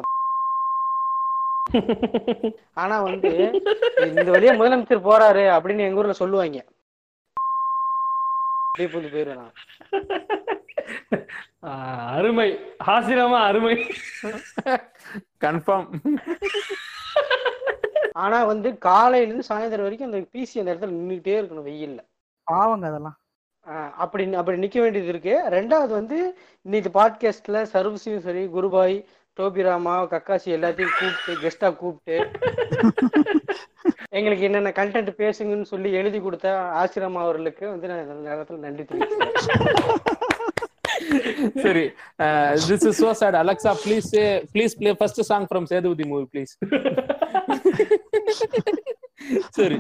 ஆனா 2.83 2.97
வந்து 3.09 3.31
இந்த 4.11 4.29
வழியா 4.35 4.53
முதலமைச்சர் 4.61 5.07
போறாரு 5.09 5.45
அப்படின்னு 5.57 5.87
எங்க 5.87 6.01
ஊர்ல 6.01 6.15
சொல்லுவாங்க. 6.21 6.61
அப்படியே 8.69 8.89
புந்து 8.95 9.09
போயிருவேன் 9.13 9.41
நான். 9.43 9.55
அருமை. 12.17 12.49
ஹாசிரமா 12.87 13.39
அருமை. 13.49 13.77
கன்ஃபார்ம். 15.45 15.89
ஆனா 18.13 18.45
வந்து 18.45 18.79
காலையில 18.79 19.33
இருந்து 19.33 19.49
சாயந்தரம் 19.49 19.87
வரைக்கும் 19.87 20.13
அந்த 20.13 20.21
பிசி 20.33 20.59
அந்த 20.59 20.75
இடத்துல 20.75 20.95
நின்றுட்டே 20.99 21.35
இருக்கணும் 21.41 21.69
வெயில்ல. 21.71 22.01
பாவங்க 22.45 22.87
அதெல்லாம். 22.89 23.17
அப்படி 23.97 24.35
அப்படி 24.35 24.67
நிக்க 24.67 24.79
வேண்டியது 24.81 25.11
இருக்கு. 25.13 25.35
ரெண்டாவது 25.51 25.93
வந்து 26.01 26.19
இன்னைக்கு 26.63 26.91
பாட்காஸ்ட்ல 27.01 27.59
சர்வீஸையும் 27.75 28.25
சரி 28.27 28.45
குருபாய் 28.47 28.97
டோபிராமா 29.37 29.95
கக்காசி 30.13 30.49
எல்லாத்தையும் 30.57 30.97
கூப்பிட்டு 30.99 31.33
கெஸ்டா 31.43 31.69
கூப்பிட்டு 31.77 32.17
எங்களுக்கு 34.09 34.45
என்னென்ன 34.45 34.71
கண்டென்ட் 34.71 35.11
பேசுங்கன்னு 35.21 35.71
சொல்லி 35.73 35.93
எழுதி 35.93 36.21
கொடுத்த 36.21 36.49
ஆசிரமா 36.81 37.21
அவர்களுக்கு 37.27 37.69
வந்து 37.69 37.89
நான் 37.89 38.03
இந்த 38.09 38.31
நேரத்துல 38.31 38.59
நன்றி 38.67 38.85
தெரிவிக்கிறேன் 38.85 39.33
சரி 41.63 41.85
this 42.69 42.87
is 42.91 43.01
so 43.03 43.11
sad 43.13 43.35
Alexa 43.35 43.73
please 43.85 44.11
please 44.55 44.77
play 44.81 44.93
first 44.93 45.23
song 45.23 45.47
from 45.51 45.69
Sethupathi 45.73 46.05
movie 46.05 46.27
please 46.33 46.53
சரி 49.57 49.77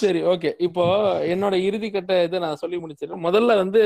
சரி 0.00 0.20
ஓகே 0.32 0.50
இப்போ 0.58 0.84
என்னோட 1.32 1.54
இறுதி 1.62 1.90
கட்ட 1.90 2.22
இதை 2.24 2.38
நான் 2.38 2.56
சொல்லி 2.56 2.76
முடிச்சிடுறேன். 2.76 3.24
முதல்ல 3.26 3.56
வந்து 3.56 3.82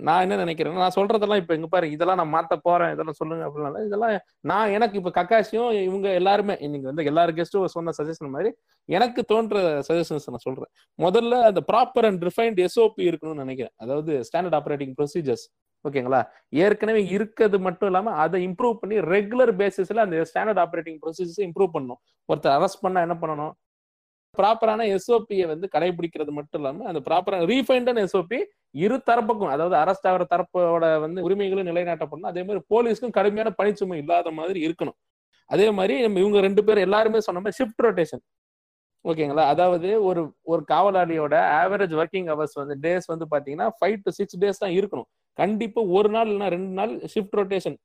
நான் 0.00 0.22
என்ன 0.24 0.36
நினைக்கிறேன் 0.36 0.80
நான் 0.82 0.96
சொல்றதெல்லாம் 0.96 1.40
இப்ப 1.42 1.54
எங்க 1.54 1.66
பாரு 1.66 1.86
இதெல்லாம் 1.90 2.18
நான் 2.20 2.32
மாத்த 2.34 2.56
போறேன் 2.62 2.92
இதெல்லாம் 2.94 3.18
சொல்லுங்க 3.20 3.44
அப்படின்னால 3.46 3.84
இதெல்லாம் 3.86 4.14
நான் 4.50 4.72
எனக்கு 4.76 4.98
இப்ப 5.00 5.12
கக்காசியும் 5.18 5.70
இவங்க 5.88 6.08
எல்லாருமே 6.12 6.54
இன்னைக்கு 6.66 6.90
வந்து 6.90 7.04
எல்லாரும் 7.04 7.38
கெஸ்ட்டும் 7.38 7.72
சொன்ன 7.76 7.94
சஜஷன் 7.98 8.34
மாதிரி 8.36 8.50
எனக்கு 8.88 9.22
தோன்ற 9.24 9.62
சஜஷன்ஸ் 9.88 10.28
நான் 10.32 10.44
சொல்றேன். 10.48 10.70
முதல்ல 10.98 11.40
அந்த 11.50 11.62
ப்ராப்பர் 11.72 12.08
அண்ட் 12.08 12.24
ரிஃபைன்ட் 12.28 12.60
எஸ்ஓபி 12.66 13.04
இருக்கணும்னு 13.10 13.44
நினைக்கிறேன். 13.44 13.74
அதாவது 13.76 14.12
ஸ்டாண்டர்ட் 14.28 14.58
ஆப்ரேட்டிங் 14.60 14.94
ப்ரொசீஜர்ஸ் 15.00 15.46
ஓகேங்களா? 15.84 16.20
ஏற்கனவே 16.64 17.02
இருக்கிறது 17.06 17.58
மட்டும் 17.58 17.88
இல்லாம 17.88 18.12
அதை 18.24 18.38
இம்ப்ரூவ் 18.48 18.74
பண்ணி 18.80 18.96
ரெகுலர் 19.14 19.52
பேசிஸ்ல 19.62 20.04
அந்த 20.06 20.24
ஸ்டாண்டர்ட் 20.30 20.62
ஆப்ரேட்டிங் 20.64 20.98
ப்ரொசீஜர்ஸ் 21.04 21.42
இம்ப்ரூவ் 21.48 21.70
பண்ணணும். 21.76 22.00
ஒருத்தர் 22.28 22.54
அரெஸ்ட் 22.58 22.82
பண்ணா 22.82 23.00
என்ன 23.00 23.16
பண்ணணும்? 23.22 23.52
ப்ராப்பரான 24.38 24.86
எஸ்ஓபியை 24.94 25.46
வந்து 25.52 25.66
கடைபிடிக்கிறது 25.74 26.32
மட்டும் 26.38 26.60
இல்லாமல் 26.60 26.88
அந்த 26.90 27.00
ப்ராப்பரான 27.08 27.46
ரீஃபைண்டான 27.52 28.02
எஸ்ஓபி 28.06 28.38
இரு 28.84 28.96
தரப்புக்கும் 29.08 29.52
அதாவது 29.54 29.76
அரெஸ்ட் 29.82 30.08
ஆகிற 30.10 30.24
தரப்போட 30.32 30.84
வந்து 31.04 31.24
உரிமைகளும் 31.26 31.68
நிலைநாட்டப்படணும். 31.70 32.30
அதே 32.32 32.42
மாதிரி 32.48 32.60
போலீஸ்க்கும் 32.72 33.14
கடுமையான 33.18 33.50
பணிச்சுமை 33.60 33.96
இல்லாத 34.02 34.30
மாதிரி 34.40 34.60
இருக்கணும். 34.66 34.98
அதே 35.50 35.66
மாதிரி 35.78 35.94
நம்ம 36.04 36.20
இவங்க 36.24 36.40
ரெண்டு 36.46 36.62
பேரும் 36.66 36.86
எல்லாருமே 36.88 37.20
சொன்ன 37.26 37.40
மாதிரி 37.44 37.58
ஷிஃப்ட் 37.60 37.84
ரொட்டேஷன் 37.86 38.22
ஓகேங்களா? 39.04 39.44
அதாவது 39.52 39.88
ஒரு 40.08 40.22
ஒரு 40.52 40.62
காவலாளியோட 40.72 41.34
ஆவரேஜ் 41.60 41.94
ஒர்க்கிங் 42.00 42.28
ஹவர்ஸ் 42.32 42.56
வந்து 42.60 42.74
டேஸ் 42.84 43.06
வந்து 43.12 43.26
பாத்தீங்கன்னா 43.32 43.68
ஃபைவ் 43.78 43.96
டு 44.06 44.10
சிக்ஸ் 44.18 44.38
டேஸ் 44.42 44.62
தான் 44.64 44.74
இருக்கணும். 44.78 45.08
கண்டிப்பா 45.38 45.80
ஒரு 45.98 46.08
நாள் 46.14 46.28
இல்லைன்னா 46.28 46.48
ரெண்டு 46.56 46.72
நாள் 46.78 46.92
ஷிஃப்ட் 47.12 47.36
ரொட்டேஷன் 47.40 47.76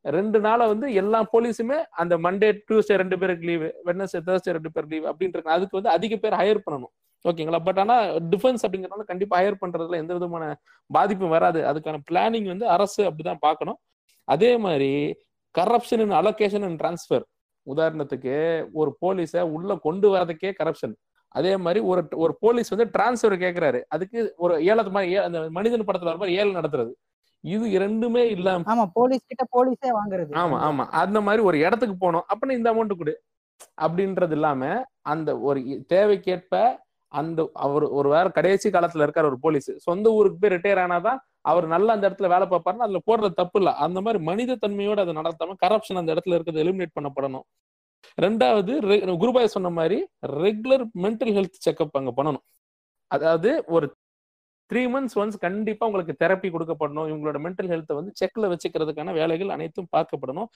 ரெண்டு 0.00 0.40
நாளை 0.40 0.66
வந்து 0.66 0.94
எல்லா 0.94 1.26
போலீஸுமே 1.32 1.84
அந்த 1.90 2.18
மண்டே 2.18 2.58
டியூஸ்டே 2.70 2.96
ரெண்டு 2.96 3.18
பேருக்கு 3.18 3.46
லீவு 3.46 3.74
வெட்னஸ்டே 3.84 4.20
தேர்ஸ்டே 4.26 4.50
ரெண்டு 4.50 4.72
பேர் 4.72 4.86
லீவ் 4.86 5.04
அப்படின்ட்டு 5.04 5.42
அதுக்கு 5.42 5.68
வந்து 5.70 5.88
அதிக 5.88 6.16
பேர் 6.16 6.32
ஹையர் 6.32 6.60
பண்ணணும். 6.70 6.92
ஓகேங்களா? 7.24 7.64
பட் 7.64 7.78
ஆனா 7.78 8.02
டிஃபென்ஸ் 8.02 8.64
அப்படிங்கறதுனால 8.68 9.04
கண்டிப்பா 9.06 9.40
ஹையர் 9.40 9.54
பண்றதுல 9.66 9.94
எந்த 9.94 10.12
விதமான 10.12 10.60
பாதிப்பும் 10.86 11.28
வராது. 11.28 11.62
அதுக்கான 11.62 11.96
பிளானிங் 12.10 12.46
வந்து 12.46 12.68
அரசு 12.68 13.10
அப்படிதான் 13.10 13.36
பார்க்கணும். 13.40 13.78
அதே 14.24 14.56
மாதிரி 14.56 15.16
corruption 15.58 15.98
in 15.98 16.12
allocation 16.12 16.64
and 16.64 16.80
transfer 16.80 17.22
உதாரணத்துக்கு 17.66 18.34
ஒரு 18.72 18.96
போலீஸை 19.06 19.40
உள்ள 19.40 19.74
கொண்டு 19.76 20.14
வரதுக்கே 20.14 20.52
கரப்ஷன் 20.62 20.94
அதே 21.28 21.56
மாதிரி 21.56 21.84
ஒரு 21.84 22.08
ஒரு 22.14 22.36
போலீஸ் 22.40 22.68
வந்து 22.68 22.90
டிரான்ஸ்ஃபர் 22.98 23.38
கேட்கிறாரு 23.40 23.82
அதுக்கு 23.88 24.34
ஒரு 24.36 24.58
ஏலத்து 24.58 24.90
மாதிரி 24.90 25.12
ஏ- 25.12 25.16
அந்த 25.16 25.50
மனிதன் 25.50 25.80
படத்துல 25.80 26.04
வர 26.04 26.16
மாதிரி 26.16 26.36
ஏழு 26.36 26.50
நடத்துறது. 26.50 26.92
இது 27.44 27.70
இரண்டுமே 27.70 28.22
இல்லாம 28.28 28.64
ஆமா 28.72 28.84
போலீஸ் 28.92 29.24
கிட்ட 29.26 29.44
போலீஸே 29.56 29.90
வாங்குறது. 29.92 30.30
ஆமா 30.34 30.56
ஆமா. 30.68 30.84
அந்த 31.02 31.20
மாதிரி 31.20 31.42
ஒரு 31.42 31.58
இடத்துக்கு 31.58 31.96
போனோம். 32.04 32.24
அப்ப 32.28 32.52
இந்த 32.52 32.68
அமௌண்ட் 32.72 32.98
கொடு. 32.98 33.14
அப்படின்றது 33.82 34.32
இல்லாம 34.32 34.62
அந்த 35.04 35.30
ஒரு 35.40 35.60
தேவைக்கேற்ப 35.92 36.54
அந்த 37.12 37.40
அவர் 37.58 37.84
ஒரு 37.98 38.08
வேற 38.08 38.26
கடைசி 38.30 38.68
காலத்துல 38.70 39.04
இருக்கார் 39.04 39.26
ஒரு 39.26 39.38
போலீஸ் 39.40 39.70
சொந்த 39.78 40.08
ஊருக்கு 40.10 40.38
போய் 40.38 40.50
ரிட்டையர் 40.50 40.82
ஆனாதான் 40.84 41.18
அவர் 41.42 41.66
நல்லா 41.66 41.94
அந்த 41.94 42.04
இடத்துல 42.08 42.28
வேலை 42.28 42.46
பார்ப்பாருன்னா 42.48 42.86
அதுல 42.86 43.00
போடுறது 43.06 43.34
தப்பு 43.34 43.58
இல்ல. 43.60 43.70
அந்த 43.84 43.98
மாதிரி 44.00 44.24
மனித 44.24 44.58
தன்மையோட 44.64 45.00
அதை 45.00 45.14
நடத்தாம 45.14 45.56
கரப்ஷன் 45.64 46.00
அந்த 46.02 46.14
இடத்துல 46.14 46.36
இருக்கிறது 46.36 46.64
எலிமினேட் 46.64 46.96
பண்ணப்படணும். 46.98 47.46
ரெண்டாவது 48.18 48.72
குருபாய் 49.22 49.54
சொன்ன 49.56 49.70
மாதிரி 49.70 49.98
ரெகுலர் 50.40 50.84
மென்டல் 51.04 51.34
ஹெல்த் 51.38 51.58
செக்அப் 51.66 51.98
அங்க 52.00 52.12
பண்ணணும். 52.18 52.44
அதாவது 53.10 53.50
ஒரு 53.68 53.86
த்ரீ 54.70 54.82
மந்த்ஸ் 54.94 55.16
ஒன்ஸ் 55.20 55.36
கண்டிப்பா 55.44 55.84
உங்களுக்கு 55.90 56.14
தெரப்பி 56.22 56.48
கொடுக்கப்படணும். 56.54 57.06
இவங்களோட 57.10 57.38
மென்டல் 57.44 57.70
ஹெல்த்தை 57.72 57.94
வந்து 57.98 58.12
செக்ல 58.20 58.50
வச்சுக்கிறதுக்கான 58.52 59.12
வேலைகள் 59.18 59.54
அனைத்தும் 59.56 59.88
பார்க்கப்படணும். 59.96 60.48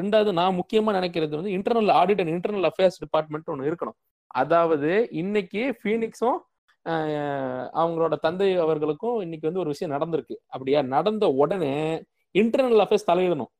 ரெண்டாவது 0.00 0.32
நான் 0.40 0.58
முக்கியமா 0.60 0.92
நினைக்கிறது 0.98 1.34
வந்து 1.40 1.54
internal 1.58 1.92
audit 2.00 2.22
and 2.24 2.34
internal 2.36 2.68
affairs 2.70 2.98
department 3.04 3.52
ஒன்று 3.54 3.68
இருக்கணும். 3.70 3.98
அதாவது 4.42 4.90
இன்னைக்கு 5.22 5.62
ஃபீனிக்ஸும் 5.80 6.40
அவங்களோட 7.80 8.14
தந்தை 8.26 8.48
அவர்களுக்கும் 8.64 9.18
இன்னைக்கு 9.24 9.48
வந்து 9.48 9.62
ஒரு 9.64 9.72
விஷயம் 9.74 9.94
நடந்திருக்கு. 9.96 10.36
அப்படியா? 10.54 10.80
நடந்த 10.94 11.24
உடனே 11.42 11.74
இன்டர்னல் 12.34 12.82
அஃபேர்ஸ் 12.84 13.10
தலையிடணும். 13.10 13.50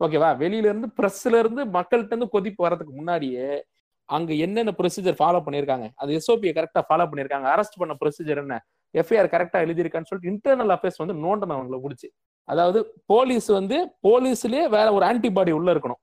ஓகேவா 0.00 0.28
வெளியில 0.42 0.70
இருந்து 0.70 0.88
பிரஸ்ல 0.98 1.38
இருந்து 1.42 1.62
மக்கள்கிட்ட 1.76 2.12
இருந்து 2.14 2.34
கொதிப்பு 2.34 2.60
வரதுக்கு 2.66 2.92
முன்னாடியே 2.98 3.48
அங்க 4.08 4.30
என்னென்ன 4.44 4.72
ப்ரொசீஜர் 4.80 5.16
ஃபாலோ 5.20 5.40
பண்ணிருக்காங்க 5.46 5.86
அது 6.02 6.10
எஸ்ஓபியை 6.18 6.52
கரெக்டா 6.58 6.82
ஃபாலோ 6.88 7.06
பண்ணியிருக்காங்க. 7.10 7.46
அரெஸ்ட் 7.54 7.80
பண்ண 7.80 7.94
ப்ரொசீஜர் 8.02 8.40
என்ன? 8.42 8.56
எஃப்ஐஆர் 8.94 9.32
கரெக்டா 9.34 9.58
எழுதியிருக்கான்னு 9.66 10.08
சொல்லிட்டு 10.10 10.32
இன்டர்னல் 10.34 10.72
அஃபேர்ஸ் 10.74 11.00
வந்து 11.02 11.16
நோண்டணும் 11.24 11.56
அவங்களை 11.58 11.78
பிடிச்சி 11.84 12.08
அதாவது 12.48 12.78
போலீஸ் 13.06 13.48
வந்து 13.58 13.78
போலீஸ்லயே 14.06 14.62
வேற 14.76 14.86
ஒரு 14.92 15.04
ஆன்டிபாடி 15.08 15.52
உள்ள 15.56 15.74
இருக்கணும். 15.74 16.00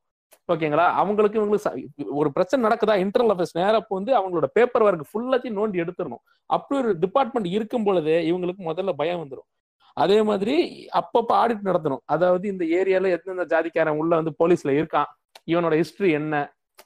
ஓகேங்களா 0.50 0.86
அவங்களுக்கு 1.02 1.40
இவங்களுக்கு 1.40 2.06
ஒரு 2.20 2.30
பிரச்சனை 2.32 2.60
நடக்குதா? 2.68 2.96
இன்டர்னல் 3.04 3.34
அஃபேர்ஸ் 3.34 3.56
நேரப்போ 3.60 3.94
வந்து 4.00 4.12
அவங்களோட 4.20 4.48
பேப்பர் 4.58 4.86
ஒர்க் 4.88 5.10
ஃபுல்லாத்தையும் 5.12 5.58
நோண்டி 5.60 5.82
எடுத்துடணும். 5.84 6.22
அப்படி 6.50 6.80
ஒரு 6.82 6.92
டிபார்ட்மெண்ட் 7.00 7.48
இருக்கும் 7.56 7.86
பொழுதே 7.88 8.18
இவங்களுக்கு 8.30 8.64
முதல்ல 8.70 8.94
பயம் 9.02 9.22
வந்துடும் 9.24 9.50
அதே 9.98 10.18
மாதிரி 10.22 10.56
அப்பப்ப 11.00 11.32
ஆடிட் 11.42 11.68
நடத்தணும். 11.70 12.04
அதாவது 12.06 12.46
இந்த 12.54 12.64
ஏரியால 12.80 13.12
எந்தெந்த 13.16 13.46
ஜாதிக்காரன் 13.54 14.00
உள்ள 14.02 14.12
வந்து 14.20 14.34
போலீஸ்ல 14.44 14.72
இருக்கான்? 14.80 15.10
இவனோட 15.52 15.74
ஹிஸ்டரி 15.82 16.12
என்ன? 16.20 16.36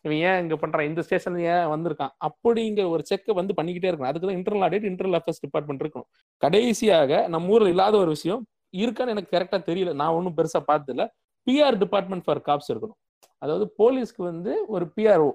இவன் 0.05 0.19
ஏன் 0.27 0.39
இங்க 0.41 0.55
பண்றான்? 0.55 0.87
இந்த 0.89 1.01
ஸ்டேஷன் 1.01 1.37
ஏன் 1.53 1.67
வந்திருக்கான்? 1.73 2.13
அப்படிங்கிற 2.27 2.85
ஒரு 2.89 3.03
செக் 3.05 3.31
வந்து 3.41 3.53
பண்ணிக்கிட்டே 3.59 3.89
இருக்கணும். 3.89 4.11
அதுக்கு 4.11 4.27
தான் 4.27 4.39
internal 4.39 4.65
audit 4.67 4.87
internal 4.91 5.17
affairs 5.19 5.43
department 5.45 5.83
இருக்கணும். 5.83 6.09
கடைசியாக 6.41 7.27
நம்ம 7.27 7.49
ஊர்ல 7.49 7.69
இல்லாத 7.69 7.97
ஒரு 7.97 8.09
விஷயம் 8.09 8.41
இருக்கான்னு 8.77 9.13
எனக்கு 9.15 9.33
கரெக்டா 9.37 9.59
தெரியல. 9.69 9.93
நான் 10.01 10.15
ஒன்றும் 10.17 10.37
பெருசா 10.37 10.61
பார்த்ததில்ல. 10.71 11.05
பிஆர் 11.47 11.77
டிபார்ட்மெண்ட் 11.83 12.25
ஃபார் 12.25 12.41
காப்ஸ் 12.47 12.71
இருக்கணும். 12.73 12.99
அதாவது 13.41 13.65
போலீஸ்க்கு 13.79 14.23
வந்து 14.31 14.53
ஒரு 14.67 14.85
பிஆர்ஓ 14.95 15.31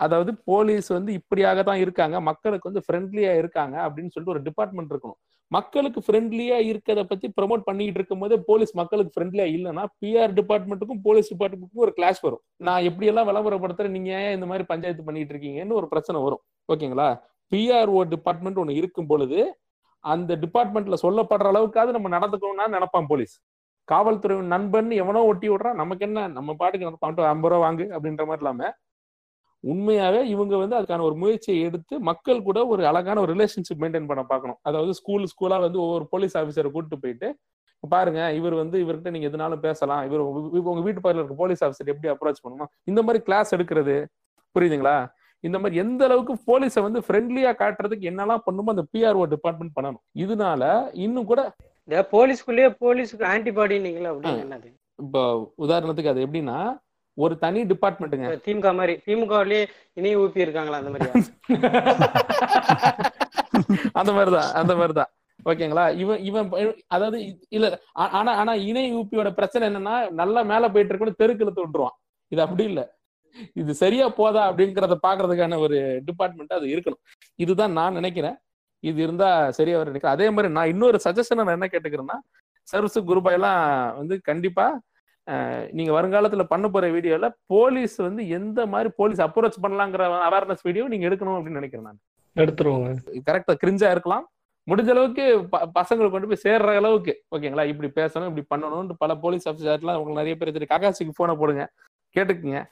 அதாவது 0.00 0.30
போலீஸ் 0.44 0.88
வந்து 0.88 1.10
இப்படியாக 1.12 1.62
தான் 1.62 1.78
இருக்காங்க. 1.84 2.16
மக்களுக்கு 2.20 2.68
வந்து 2.70 2.82
ஃப்ரெண்ட்லியா 2.86 3.30
இருக்காங்க 3.42 3.76
அப்படின்னு 3.86 4.12
சொல்லிட்டு 4.14 4.34
ஒரு 4.34 4.42
டிபார்ட்மெண்ட் 4.48 4.90
இருக்கணும். 4.94 5.20
மக்களுக்கு 5.54 6.00
ஃப்ரெண்ட்லியா 6.06 6.56
இருக்கிறத 6.70 7.02
பத்தி 7.10 7.26
ப்ரமோட் 7.36 7.62
பண்ணிட்டு 7.68 7.98
இருக்கும்போது 7.98 8.34
போலீஸ் 8.48 8.72
மக்களுக்கு 8.80 9.12
ஃப்ரெண்ட்லியா 9.14 9.46
இல்லைன்னா 9.56 9.84
பிஆர் 10.00 10.32
டிபார்ட்மெண்ட்டுக்கும் 10.38 11.02
போலீஸ் 11.02 11.30
டிபார்ட்மெண்ட்டுக்கும் 11.32 11.84
ஒரு 11.86 11.92
கிளாஷ் 11.96 12.22
வரும். 12.22 12.42
நான் 12.68 12.86
எப்படி 12.88 13.06
எல்லாம் 13.10 13.28
விளம்பரப்படுத்துறேன்? 13.30 13.94
நீங்க 13.96 14.10
ஏன் 14.22 14.34
இந்த 14.34 14.46
மாதிரி 14.46 14.64
பஞ்சாயத்து 14.72 15.04
பண்ணிட்டு 15.04 15.34
இருக்கீங்கன்னு 15.34 15.78
ஒரு 15.80 15.88
பிரச்சனை 15.92 16.20
வரும். 16.22 16.42
ஓகேங்களா? 16.72 17.08
பிஆர்ஓ 17.52 18.00
டிபார்ட்மெண்ட் 18.14 18.60
ஒன்று 18.62 18.80
இருக்கும் 18.80 19.10
பொழுது 19.12 19.40
அந்த 20.04 20.32
டிபார்ட்மெண்ட்ல 20.44 20.96
சொல்லப்படுற 21.04 21.52
அளவுக்காவது 21.52 21.96
நம்ம 21.96 22.10
நடந்துக்கணும்னா 22.16 22.66
நினைப்பான் 22.76 23.10
போலீஸ் 23.12 23.36
காவல்துறை 23.88 24.36
நண்பன் 24.54 24.90
எவனோ 25.02 25.20
ஒட்டி 25.30 25.48
விடுறான். 25.48 25.80
நமக்கு 25.82 26.04
என்ன? 26.06 26.20
நம்ம 26.36 26.54
பாட்டுக்கு 26.60 26.88
நடப்பான் 26.88 27.28
ஐம்பது 27.34 27.52
ரூபா 27.52 27.58
வாங்கு 27.64 27.84
அப்படின்ற 27.96 28.22
மாதிரி 28.30 28.42
இல்லாம 28.44 28.70
உண்மையாவே 29.64 30.22
இவங்க 30.22 30.56
வந்து 30.56 30.76
அதுக்கான 30.76 31.00
ஒரு 31.00 31.14
முயற்சியை 31.14 31.60
எடுத்து 31.62 32.00
மக்கள் 32.00 32.42
கூட 32.42 32.66
ஒரு 32.66 32.86
அழகான 32.86 33.20
ஒரு 33.20 33.34
ரிலேஷன்ஷிப் 33.34 33.80
மெயின்டைன் 33.80 34.06
பண்ண 34.06 34.22
பார்க்கணும். 34.22 34.56
அதாவது 34.62 34.94
ஸ்கூல் 34.94 35.22
ஸ்கூலா 35.22 35.60
வந்து 35.60 35.80
ஒவ்வொரு 35.80 36.06
போலீஸ் 36.10 36.36
ஆஃபீஸரை 36.38 36.70
கூட்டிட்டு 36.74 36.96
போயிட்டு 37.00 37.36
பாருங்க 37.80 38.32
இவர் 38.32 38.54
வந்து 38.54 38.84
இவர்கிட்ட 38.84 39.10
நீங்க 39.10 39.28
எதுனாலும் 39.28 39.58
பேசலாம். 39.58 40.04
இவர் 40.04 40.18
உங்க- 40.18 40.80
வீட்டு 40.80 41.00
பக்கத்துல 41.00 41.14
இருக்க 41.14 41.34
போலீஸ் 41.34 41.64
ஆஃபீஸர் 41.64 41.86
எப்படி 41.86 42.14
அப்ரோச் 42.14 42.46
பண்ணணும் 42.48 42.66
இந்த 42.84 43.02
மாதிரி 43.02 43.24
கிளாஸ் 43.24 43.54
எடுக்கிறது 43.54 44.06
புரியுதுங்களா? 44.58 45.08
இந்த 45.40 45.58
மாதிரி 45.58 45.76
எந்த 45.76 46.04
அளவுக்கு 46.04 46.34
போலீஸை 46.34 46.82
வந்து 46.82 47.00
ஃப்ரெண்ட்லியா 47.00 47.52
காட்டுறதுக்கு 47.52 48.08
என்னெல்லாம் 48.10 48.38
பண்ணுமோ 48.44 48.70
அந்த 48.70 48.84
பிஆர்ஓ 48.92 49.22
டிபார்ட்மெண்ட் 49.24 49.76
பண்ணணும். 49.80 50.18
இதனால 50.18 50.90
இன்னும் 50.92 51.24
கூட 51.24 51.54
இந்த 51.84 52.08
போலீஸ்குள்ளேயே 52.12 52.70
போலீஸுக்கு 52.80 53.24
ஆன்டிபாடினீங்களா 53.34 54.10
அப்படின்னு 54.10 54.74
இப்போ 55.02 55.52
உதாரணத்துக்கு 55.58 56.08
அது 56.08 56.26
எப்படின்னா 56.26 56.78
ஒரு 57.18 57.38
தனி 57.38 57.64
டிபார்ட்மெண்ட்டுங்க 57.64 58.40
திமுக 58.46 58.74
மாதிரி 58.74 59.02
திமுகவிலேயே 59.06 59.68
இணைய 59.94 60.18
ஊப்பி 60.18 60.38
இருக்காங்களா 60.38 60.76
அந்த 60.76 60.90
மாதிரியா? 60.90 61.12
அந்த 63.94 64.12
மாதிரிதான் 64.12 64.52
அந்த 64.52 64.76
மாதிரிதான். 64.76 65.08
ஓகேங்களா? 65.46 65.96
இவன் 65.96 66.20
இவன் 66.20 66.50
அதாவது 66.86 67.36
இல்ல 67.48 67.80
ஆனா 68.14 68.34
ஆனா 68.34 68.54
இணை 68.68 68.94
யூபியோட 68.94 69.34
பிரச்சனை 69.34 69.68
என்னன்னா 69.68 70.12
நல்லா 70.12 70.42
மேல 70.42 70.68
போயிட்டு 70.68 70.94
இருக்கணும் 70.94 71.22
தெருக்குழுத்து 71.22 71.64
விட்டுருவான். 71.64 71.96
இது 72.32 72.42
அப்படி 72.42 72.64
இல்ல. 72.64 72.96
இது 73.54 73.74
சரியா 73.74 74.12
போதா 74.18 74.50
அப்படிங்கறத 74.50 74.98
பாக்குறதுக்கான 75.06 75.58
ஒரு 75.58 76.00
டிபார்ட்மெண்ட் 76.04 76.52
அது 76.52 76.74
இருக்கணும். 76.74 76.98
இதுதான் 77.38 77.72
நான் 77.72 77.92
நினைக்கிறேன். 77.92 78.36
இது 78.84 79.02
இருந்தா 79.02 79.50
சரியா 79.50 79.84
நினைக்கிறேன். 79.84 80.16
அதே 80.16 80.30
மாதிரி 80.30 80.52
நான் 80.52 80.68
இன்னொரு 80.68 81.00
சஜஷன் 81.04 81.40
நான் 81.40 81.58
என்ன 81.58 81.68
கேட்டுக்கிறேன்னா 81.72 82.18
சர்வசு 82.68 83.08
குருபாய் 83.08 83.32
எல்லாம் 83.32 83.96
வந்து 83.96 84.22
கண்டிப்பா 84.22 84.80
நீங்க 85.70 86.02
வருங்காலத்துல 86.02 86.42
பண்ண 86.42 86.68
போற 86.68 86.90
வீடியோல 86.90 87.34
போலீஸ் 87.46 87.96
வந்து 87.96 88.28
எந்த 88.28 88.66
மாதிரி 88.66 88.90
போலீஸ் 88.96 89.20
அப்ரோச் 89.20 89.52
பண்ணலாங்கிற 89.62 90.02
அவேர்னஸ் 90.28 90.58
வீடியோ 90.62 90.88
நீங்க 90.88 91.08
எடுக்கணும் 91.08 91.38
அப்படின்னு 91.38 91.60
நினைக்கிறேன் 91.60 91.86
நான். 91.86 91.98
எடுத்துருவாங்க. 92.36 92.96
கரெக்டா 93.30 93.54
கிரிஞ்சா 93.64 93.90
இருக்கலாம். 93.90 94.30
முடிஞ்ச 94.70 94.90
அளவுக்கு 94.90 95.44
ப- 95.50 95.70
பசங்களை 95.74 96.10
கொண்டு 96.10 96.26
போய் 96.26 96.38
சேர்ற 96.44 96.76
அளவுக்கு 96.76 97.22
ஓகேங்களா? 97.36 97.66
இப்படி 97.66 97.90
பேசணும் 97.94 98.36
இப்படி 98.36 98.62
பண்ணணும்னு 98.62 98.90
பல 98.98 99.14
போலீஸ் 99.14 99.48
ஆஃபீஸர்லாம் 99.48 99.96
உங்களுக்கு 99.96 100.22
நிறைய 100.22 100.36
பேர் 100.36 100.52
தெரியும் 100.52 100.82
ககாசிக்கு 100.82 101.12
போனை 101.16 101.34
போடுங்க. 101.34 101.70
கேட்டுக்குங்க. 102.16 102.64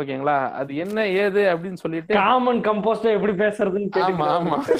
ஓகேங்களா? 0.00 0.50
அது 0.50 0.76
என்ன 0.76 1.08
ஏது 1.08 1.42
அப்படின்னு 1.42 1.72
சொல்லிட்டு 1.72 2.14
காமன் 2.14 2.60
கம்போஸ்ட் 2.60 3.14
எப்படி 3.14 3.32
பேசுறதுன்னு 3.32 3.88
ஆமா 3.96 4.26
ஆமா. 4.38 4.76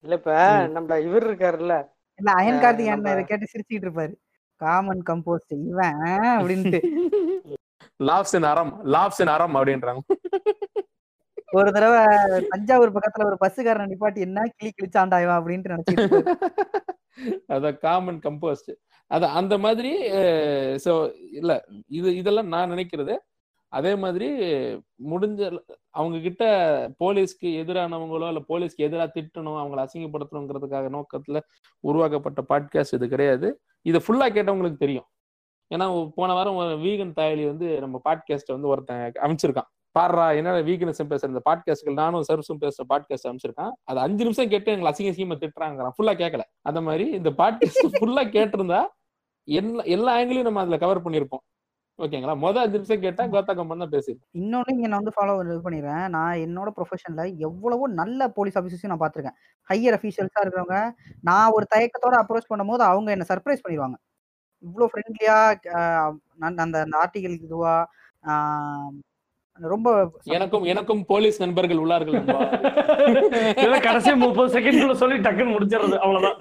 இல்ல 0.00 0.14
இப்ப. 0.14 0.66
நம்ம 0.66 1.00
இவர் 1.00 1.30
இருக்காருல்ல. 1.30 1.96
இல்ல 2.18 2.30
அயன் 2.40 2.62
கார்த்திக் 2.62 2.92
அண்ணன் 2.94 3.14
இதை 3.14 3.24
கேட்டு 3.24 3.50
சிரிச்சுக்கிட்டு 3.52 3.86
இருப்பாரு? 3.88 4.14
காமன் 4.60 5.02
கம்போஸ்ட் 5.10 5.54
இவன் 5.70 6.00
அப்படின்ட்டு. 6.38 6.80
லாப்ஸ் 8.08 8.34
இன் 8.38 8.48
அறம் 8.52 8.72
லாப்ஸ் 8.94 9.20
இன் 9.24 9.32
அறம் 9.34 9.56
அப்படின்றாங்க. 9.58 10.02
ஒரு 11.58 11.68
தடவை 11.74 12.00
தஞ்சாவூர் 12.52 12.94
பக்கத்துல 12.96 13.28
ஒரு 13.28 13.36
பஸ்ஸுக்காரன் 13.42 13.90
நிப்பாட்டி 13.92 14.20
என்ன 14.26 14.46
கிளி 14.56 14.70
கிழிச்சாண்டா 14.72 15.18
இவன்? 15.24 15.38
அப்படின்ட்டு 15.38 15.72
நினைச்சிட்டு. 15.74 16.18
அதான் 17.54 17.78
காமன் 17.84 18.20
கம்போஸ்ட். 18.26 18.72
அதான் 19.10 19.36
அந்த 19.40 19.54
மாதிரி 19.64 19.92
சோ 20.86 20.92
இல்ல 21.40 21.52
இது 21.98 22.08
இதெல்லாம் 22.20 22.52
நான் 22.54 22.72
நினைக்கிறது. 22.74 23.14
அதே 23.72 23.92
மாதிரி 24.02 24.28
முடிஞ்ச 25.12 25.40
அவங்க 25.90 26.18
கிட்ட 26.18 26.44
போலீஸ்க்கு 27.04 27.50
எதிரானவங்களோ 27.62 28.26
இல்ல 28.28 28.40
போலீஸ்க்கு 28.48 28.86
எதிராக 28.88 29.12
திட்டணும் 29.14 29.60
அவங்கள 29.62 29.86
அசிங்கப்படுத்தணுங்கிறதுக்காக 29.86 30.88
நோக்கத்துல 30.96 31.40
உருவாக்கப்பட்ட 31.80 32.44
பாட்காஸ்ட் 32.48 32.94
இது 32.94 33.08
கிடையாது. 33.08 33.60
இதை 33.82 34.00
ஃபுல்லா 34.06 34.26
கேட்டவங்களுக்கு 34.36 34.76
தெரியும். 34.76 35.08
ஏன்னா 35.74 36.08
போன 36.14 36.32
வாரம் 36.32 36.56
வீகன் 36.84 37.16
தாயலி 37.16 37.46
வந்து 37.46 37.80
நம்ம 37.80 38.00
பாட்காஸ்ட் 38.04 38.54
வந்து 38.54 38.68
ஒருத்தன் 38.68 39.12
அமைச்சிருக்கான். 39.20 39.68
பாடுறா 39.98 40.36
என்ன 40.36 40.60
வீக்னஸ் 40.60 41.00
பேசுற 41.10 41.28
இந்த 41.28 41.42
பாட்காஸ்ட்கள் 41.50 41.92
நானும் 41.92 42.24
சர்வஸும் 42.32 42.60
பேசுற 42.60 42.82
பாட்காஸ்ட் 42.88 43.28
அமைச்சிருக்கான். 43.28 43.72
அது 43.84 43.98
அஞ்சு 43.98 44.22
நிமிஷம் 44.22 44.48
கேட்டு 44.48 44.72
எங்களை 44.72 44.92
அசிங்க 44.92 45.12
அசிங்கமா 45.12 45.36
திட்டுறாங்கிறான். 45.42 45.94
ஃபுல்லா 45.98 46.14
கேட்கல 46.22 46.40
அந்த 46.62 46.80
மாதிரி 46.80 47.10
இந்த 47.10 47.30
பாட்காஸ்ட் 47.30 47.98
ஃபுல்லா 48.00 48.24
கேட்டிருந்தா 48.36 48.80
எல்லா 49.44 49.82
எல்லா 49.82 50.18
ஆங்கிலையும் 50.18 50.42
நம்ம 50.42 50.60
அதுல 50.60 50.78
கவர் 50.78 51.02
பண்ணியிருப்போம். 51.02 51.44
ஓகேங்களா? 51.98 52.34
மொதல் 52.42 52.64
அஞ்சு 52.64 52.78
நிமிஷம் 52.78 53.02
கேட்டா 53.04 53.22
கோத்தா 53.32 53.52
கம்பன் 53.58 53.82
தான் 53.84 53.92
பேசி 53.94 54.12
இன்னொன்னு 54.40 54.74
இங்க 54.74 54.88
நான் 54.90 55.00
வந்து 55.02 55.14
ஃபாலோ 55.16 55.32
இது 55.44 55.56
பண்ணிடுறேன். 55.64 56.04
நான் 56.16 56.40
என்னோட 56.44 56.70
ப்ரொஃபஷன்ல 56.76 57.22
எவ்வளவோ 57.46 57.86
நல்ல 58.00 58.28
போலீஸ் 58.36 58.58
ஆஃபீஸர்ஸையும் 58.60 58.92
நான் 58.94 59.02
பார்த்திருக்கேன். 59.04 59.36
ஹையர் 59.70 59.96
அஃபீஷியல்ஸா 59.98 60.42
இருக்கிறவங்க 60.44 60.78
நான் 61.30 61.54
ஒரு 61.56 61.66
தயக்கத்தோட 61.74 62.16
அப்ரோச் 62.22 62.50
பண்ணும்போது 62.52 62.84
அவங்க 62.90 63.10
என்ன 63.16 63.26
சர்ப்ரைஸ் 63.32 63.64
பண்ணிடுவாங்க. 63.64 63.98
இவ்வளோ 64.62 64.88
ஃப்ரெண்ட்லியா 64.92 65.36
அந்த 66.48 66.60
அந்த 66.66 66.78
ஆர்டிகல் 67.02 67.36
இதுவா 67.48 67.74
ரொம்ப 69.58 69.88
எனக்கும் 70.36 70.64
எனக்கும் 70.72 71.00
போலீஸ் 71.12 71.38
நண்பர்கள் 71.42 71.80
உள்ளார்கள் 71.84 72.16
கடைசி 73.86 74.10
முப்பது 74.22 74.48
செகண்ட்குள்ள 74.56 74.94
சொல்லி 75.00 75.16
டக்குன்னு 75.24 75.54
முடிச்சிடுறது. 75.54 75.96
அவ்வளவுதான். 76.04 76.36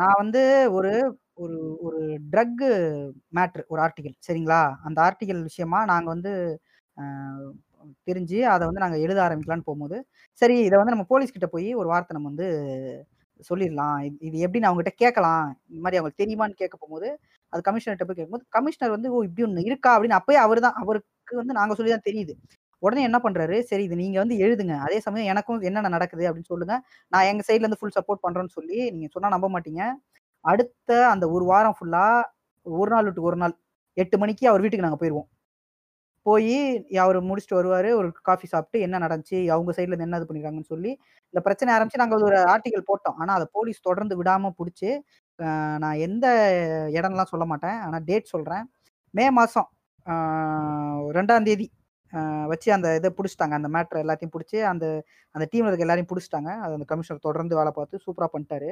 நான் 0.00 0.20
வந்து 0.22 0.42
ஒரு 0.78 0.92
ஒரு 1.42 1.56
ஒரு 1.86 2.00
ட்ரக்கு 2.32 2.68
மேட்ரு 3.38 3.62
ஒரு 3.72 3.80
ஆர்டிகல் 3.84 4.16
சரிங்களா? 4.26 4.60
அந்த 4.86 4.98
ஆர்டிகல் 5.06 5.42
விஷயமா 5.50 5.80
நாங்கள் 5.92 6.14
வந்து 6.14 6.32
தெரிஞ்சு 8.08 8.38
அதை 8.52 8.64
வந்து 8.68 8.82
நாங்கள் 8.84 9.02
எழுத 9.04 9.18
ஆரம்பிக்கலாம்னு 9.26 9.68
போகும்போது 9.68 9.96
சரி 10.42 10.56
இதை 10.68 10.76
வந்து 10.80 10.94
நம்ம 10.94 11.06
போலீஸ்கிட்ட 11.12 11.48
போய் 11.54 11.68
ஒரு 11.80 11.88
வார்த்தை 11.92 12.14
நம்ம 12.16 12.30
வந்து 12.32 12.48
சொல்லிடலாம். 13.50 13.96
இது 14.26 14.36
எப்படின்னு 14.36 14.44
எப்படி 14.46 14.60
நான் 14.62 14.70
அவங்ககிட்ட 14.70 14.94
கேட்கலாம்? 15.04 15.44
இந்த 15.70 15.80
மாதிரி 15.84 15.98
அவங்களுக்கு 15.98 16.22
தெரியுமான்னு 16.22 16.60
கேட்க 16.62 16.76
போகும்போது 16.76 17.08
அது 17.52 17.62
கமிஷனர்கிட்ட 17.68 18.06
போய் 18.08 18.18
கேட்கும்போது 18.18 18.46
கமிஷனர் 18.56 18.94
வந்து 18.96 19.08
ஓ 19.14 19.18
இப்படி 19.28 19.44
ஒன்று 19.48 19.66
இருக்கா? 19.70 19.90
அப்படின்னு 19.96 20.18
அப்பயே 20.20 20.40
அவர் 20.46 20.60
தான் 20.66 20.78
அவருக்கு 20.82 21.40
வந்து 21.42 21.58
நாங்கள் 21.60 21.78
சொல்லி 21.78 21.92
தான் 21.94 22.06
தெரியுது. 22.08 22.34
உடனே 22.82 23.02
என்ன 23.08 23.18
பண்றாரு? 23.24 23.56
சரி 23.70 23.84
இது 23.88 23.96
நீங்க 24.02 24.18
வந்து 24.22 24.36
எழுதுங்க. 24.44 24.74
அதே 24.86 24.98
சமயம் 25.06 25.30
எனக்கும் 25.32 25.60
என்னென்ன 25.68 25.92
நடக்குது 25.96 26.24
அப்படின்னு 26.28 26.52
சொல்லுங்க. 26.52 26.76
நான் 27.12 27.28
எங்க 27.32 27.42
சைட்ல 27.48 27.66
இருந்து 27.66 27.80
ஃபுல் 27.80 27.96
சப்போர்ட் 27.98 28.24
பண்றேன்னு 28.26 28.54
சொல்லி 28.58 28.78
நீங்க 28.96 29.08
சொன்னா 29.14 29.30
நம்ப 29.36 29.48
மாட்டீங்க. 29.54 29.82
அடுத்த 30.44 30.90
அந்த 31.12 31.24
ஒரு 31.36 31.44
வாரம் 31.52 31.76
ஃபுல்லா 31.78 32.06
ஒரு 32.66 32.90
நாள் 32.94 33.06
விட்டு 33.08 33.28
ஒரு 33.30 33.38
நாள் 33.42 33.54
எட்டு 33.96 34.16
மணிக்கு 34.22 34.44
அவர் 34.50 34.62
வீட்டுக்கு 34.64 34.86
நாங்கள் 34.86 35.02
போயிடுவோம் 35.02 35.28
போய் 36.26 36.56
அவர் 37.04 37.16
முடிச்சுட்டு 37.28 37.58
வருவார் 37.58 37.88
ஒரு 38.00 38.08
காஃபி 38.28 38.46
சாப்பிட்டு 38.52 38.78
என்ன 38.86 38.96
நடந்துச்சு 39.04 39.38
அவங்க 39.54 39.70
சைட்ல 39.78 39.96
என்ன 40.06 40.18
இது 40.20 40.28
பண்ணிக்கிறாங்கன்னு 40.28 40.72
சொல்லி 40.74 40.90
இந்த 41.34 41.40
பிரச்சனை 41.46 41.70
ஆரம்பிச்சு 41.76 42.02
நாங்கள் 42.02 42.26
ஒரு 42.28 42.38
ஆர்டிகல் 42.52 42.88
போட்டோம். 42.90 43.16
ஆனால் 43.22 43.36
அதை 43.38 43.46
போலீஸ் 43.56 43.86
தொடர்ந்து 43.88 44.14
விடாமல் 44.20 44.56
பிடிச்சி 44.60 44.90
நான் 45.84 46.02
எந்த 46.06 46.26
இடம்லாம் 46.98 47.32
சொல்ல 47.32 47.44
மாட்டேன். 47.52 47.78
ஆனால் 47.86 48.04
டேட் 48.10 48.32
சொல்கிறேன் 48.34 48.64
மே 49.14 49.24
மாதம் 49.38 49.68
ரெண்டாம் 51.18 51.46
தேதி 51.48 51.66
வச்சு 52.52 52.68
அந்த 52.76 52.88
இதை 52.98 53.10
பிடிச்சிட்டாங்க. 53.18 53.54
அந்த 53.60 53.68
மேட்ரு 53.76 54.02
எல்லாத்தையும் 54.04 54.34
பிடிச்சி 54.36 54.58
அந்த 54.72 54.86
அந்த 55.34 55.44
டீம்ல 55.52 55.70
இருக்க 55.70 55.86
எல்லாரையும் 55.86 56.10
பிடிச்சிட்டாங்க. 56.12 56.50
அது 56.64 56.72
அந்த 56.78 56.86
கமிஷனர் 56.92 57.26
தொடர்ந்து 57.28 57.58
வேலை 57.60 57.72
பார்த்து 57.78 58.02
சூப்பராக 58.06 58.30
பண்ணிட்டாரு. 58.34 58.70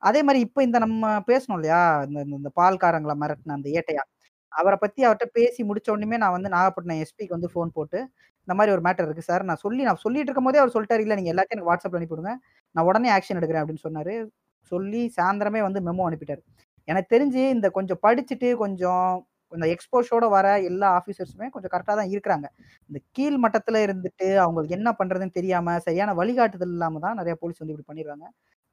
அதே 0.00 0.22
மாதிரி 0.22 0.44
இப்போ 0.44 0.62
இந்த 0.62 0.78
நம்ம 0.78 1.18
பேசணும் 1.18 1.52
இல்லையா? 1.52 2.02
இந்த 2.06 2.20
இந்த- 2.20 2.36
இந்த 2.36 2.50
பால்காரங்களை 2.60 3.14
மிரட்டின 3.20 3.52
அந்த 3.52 3.70
ஏட்டையா? 3.70 4.04
அவரை 4.52 4.78
பத்தி 4.80 5.06
அவர்கிட்ட 5.06 5.26
பேசி 5.32 5.62
முடிச்ச 5.64 5.90
உடனே 5.90 6.16
நான் 6.16 6.30
வந்து 6.30 6.48
நாகப்பட்டினம் 6.48 7.02
எஸ்பிக்கு 7.02 7.28
வந்து 7.28 7.48
ஃபோன் 7.54 7.68
போட்டு 7.74 7.98
இந்த 8.40 8.54
மாதிரி 8.54 8.76
ஒரு 8.76 8.82
மேட்டர் 8.90 9.04
இருக்கு 9.04 9.22
சார். 9.22 9.44
நான் 9.44 9.56
சொல்லி 9.56 9.82
நான் 9.82 9.96
சொல்லிட்டு 9.96 10.32
இருக்கும் 10.32 10.44
போதே 10.44 10.58
அவர் 10.58 10.74
சொல்லிட்டாரு 10.74 11.00
இல்லை 11.00 11.16
நீங்க 11.16 11.32
எல்லாத்தையும் 11.32 11.56
எனக்கு 11.56 11.74
வாட்ஸ்அப்ல 11.74 12.00
அனுப்பிவிடுங்க. 12.00 12.34
நான் 12.74 12.84
உடனே 12.84 13.10
ஆக்ஷன் 13.10 13.32
எடுக்கிறேன் 13.32 13.64
அப்படின்னு 13.64 13.86
சொன்னாரு. 13.88 14.14
சொல்லி 14.62 15.12
சாயந்தரமே 15.20 15.60
வந்து 15.60 15.80
மெமோ 15.80 16.12
அனுப்பிட்டாரு. 16.12 16.42
எனக்கு 16.84 17.16
தெரிஞ்சு 17.16 17.48
இந்த 17.48 17.70
கொஞ்சம் 17.70 17.98
படிச்சுட்டு 18.02 18.54
கொஞ்சம் 18.54 19.26
இந்த 19.52 19.66
எக்ஸ்போஷோட 19.66 20.28
வர 20.28 20.60
எல்லா 20.60 21.02
ஆஃபீஸர்ஸுமே 21.02 21.48
கொஞ்சம் 21.50 21.70
கரெக்டாக 21.70 21.96
தான் 21.98 22.08
இருக்கிறாங்க. 22.08 22.44
இந்த 22.86 23.00
கீழ் 23.10 23.36
மட்டத்தில் 23.36 23.74
இருந்துட்டு 23.74 24.36
அவங்களுக்கு 24.36 24.74
என்ன 24.74 24.94
பண்ணுறதுன்னு 24.98 25.30
தெரியாமல் 25.30 25.78
சரியான 25.78 26.14
வழிகாட்டுதல் 26.14 26.68
இல்லாமல் 26.68 27.00
தான் 27.00 27.14
நிறைய 27.14 27.34
போலீஸ் 27.40 27.58
வந்து 27.58 27.74
இப்படி 27.78 28.02
பண்ணிடுறாங்க. 28.02 28.24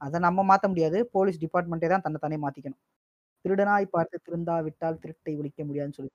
அதை 0.01 0.17
நம்ம 0.19 0.43
மாற்ற 0.43 0.65
முடியாது. 0.67 0.97
போலீஸ் 1.11 1.41
டிபார்ட்மெண்ட்டே 1.43 1.89
தான் 1.89 2.05
தன்னை 2.05 2.19
தானே 2.21 2.37
மாற்றிக்கணும் 2.43 2.81
திருடனாய் 3.45 3.85
பார்த்து 3.91 4.15
திருந்தா 4.25 4.55
விட்டால் 4.65 5.01
திருட்டை 5.03 5.33
ஒழிக்க 5.39 5.59
முடியாதுன்னு 5.65 5.97
சொல்லி. 5.99 6.11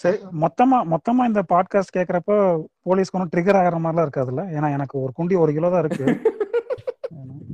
சரி 0.00 0.18
மொத்தமா 0.42 0.78
மொத்தமா 0.92 1.22
இந்த 1.24 1.42
பாட்காஸ்ட் 1.52 1.96
கேக்குறப்ப 1.96 2.32
போலீஸ்க்கு 2.86 3.16
ஒன்றும் 3.18 3.32
ட்ரிகர் 3.34 3.58
ஆகிற 3.60 3.76
மாதிரிலாம் 3.84 4.06
இருக்காதுல்ல? 4.08 4.42
ஏன்னா 4.56 4.68
எனக்கு 4.70 4.96
ஒரு 5.04 5.12
குண்டி 5.18 5.36
ஒரு 5.36 5.52
கிலோ 5.52 5.70
தான் 5.70 5.84
இருக்கு. 5.84 6.06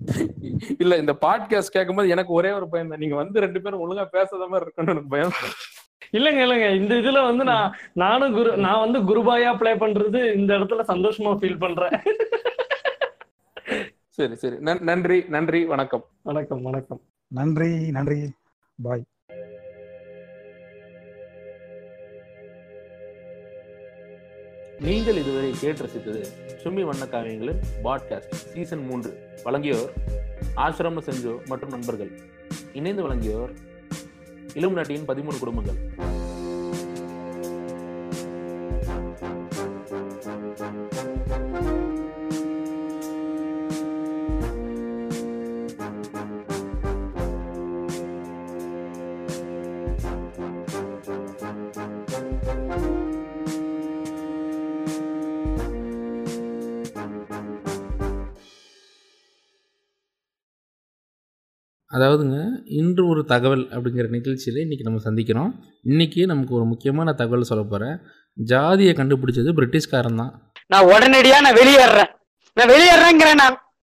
இல்ல 0.82 0.94
இந்த 0.96 1.12
பாட்காஸ்ட் 1.22 1.74
கேட்கும்போது 1.76 2.08
எனக்கு 2.08 2.32
ஒரே 2.32 2.50
ஒரு 2.52 2.66
பயம் 2.68 2.90
தான். 2.90 3.00
நீங்க 3.00 3.16
வந்து 3.16 3.40
ரெண்டு 3.40 3.62
பேரும் 3.62 3.82
ஒழுங்கா 3.84 4.04
பேசாத 4.16 4.46
மாதிரி 4.46 4.66
இருக்குன்னு 4.66 4.92
எனக்கு 4.94 5.12
பயம். 5.14 5.34
இல்லைங்க 6.12 6.40
இல்லைங்க. 6.46 6.68
இந்த 6.74 6.94
இதுல 6.94 7.18
வந்து 7.24 7.44
நான் 7.44 7.68
நானும் 7.94 8.34
குரு 8.34 8.50
நான் 8.58 8.82
வந்து 8.84 8.98
குருபாயா 9.08 9.52
ப்ளே 9.60 9.72
பண்றது 9.74 10.20
இந்த 10.34 10.50
இடத்துல 10.58 10.84
சந்தோஷமா 10.88 11.32
ஃபீல் 11.40 11.62
பண்றேன். 11.64 11.94
சரி 14.14 14.34
சரி. 14.34 14.56
நன்- 14.56 14.80
நன்றி 14.80 15.24
நன்றி 15.28 15.64
வணக்கம். 15.64 16.04
வணக்கம் 16.22 16.62
வணக்கம். 16.62 17.00
நன்றி 17.28 17.90
நன்றி. 17.90 18.32
பாய் 18.82 19.02
நீங்கள் 24.78 25.16
இதுவரை 25.16 25.52
கேட்டு 25.60 25.84
ரசித்தது 25.84 26.24
சுமி 26.62 26.82
வண்ண 26.82 27.04
காவியங்களின் 27.04 27.58
பாட்காஸ்ட் 27.84 28.30
சீசன் 28.30 28.84
மூன்று. 28.84 29.18
வழங்கியோர் 29.44 29.90
ஆசிரம 30.56 30.98
செஞ்சோ 30.98 31.44
மற்றும் 31.44 31.70
நண்பர்கள். 31.70 32.20
இணைந்து 32.72 33.08
வழங்கியோர் 33.08 33.56
இளம் 34.54 34.72
நாட்டியின் 34.72 35.08
பதிமூணு 35.08 35.38
குடும்பங்கள். 35.38 35.90
அதாவதுங்க 62.12 62.48
இன்று 62.64 63.08
ஒரு 63.08 63.24
தகவல் 63.24 63.68
அப்படிங்கிற 63.70 64.08
நிகழ்ச்சியில் 64.08 64.68
இன்றைக்கி 64.68 64.82
நம்ம 64.82 65.00
சந்திக்கிறோம். 65.04 65.52
இன்றைக்கி 65.84 66.24
நமக்கு 66.24 66.54
ஒரு 66.54 66.64
முக்கியமான 66.64 67.12
தகவல் 67.12 67.42
சொல்ல 67.42 67.64
போகிறேன் 67.64 67.98
ஜாதியை 68.32 68.94
கண்டுபிடிச்சது 68.94 69.52
பிரிட்டிஷ்காரன் 69.58 70.14
தான். 70.14 70.52
நான் 70.66 70.84
உடனடியாக 70.84 71.40
நான் 71.40 71.54
வெளியேறேன். 71.54 72.10
நான் 72.54 72.68
வெளியேறேங்கிறேன் 72.68 73.34
நான். 73.34 73.56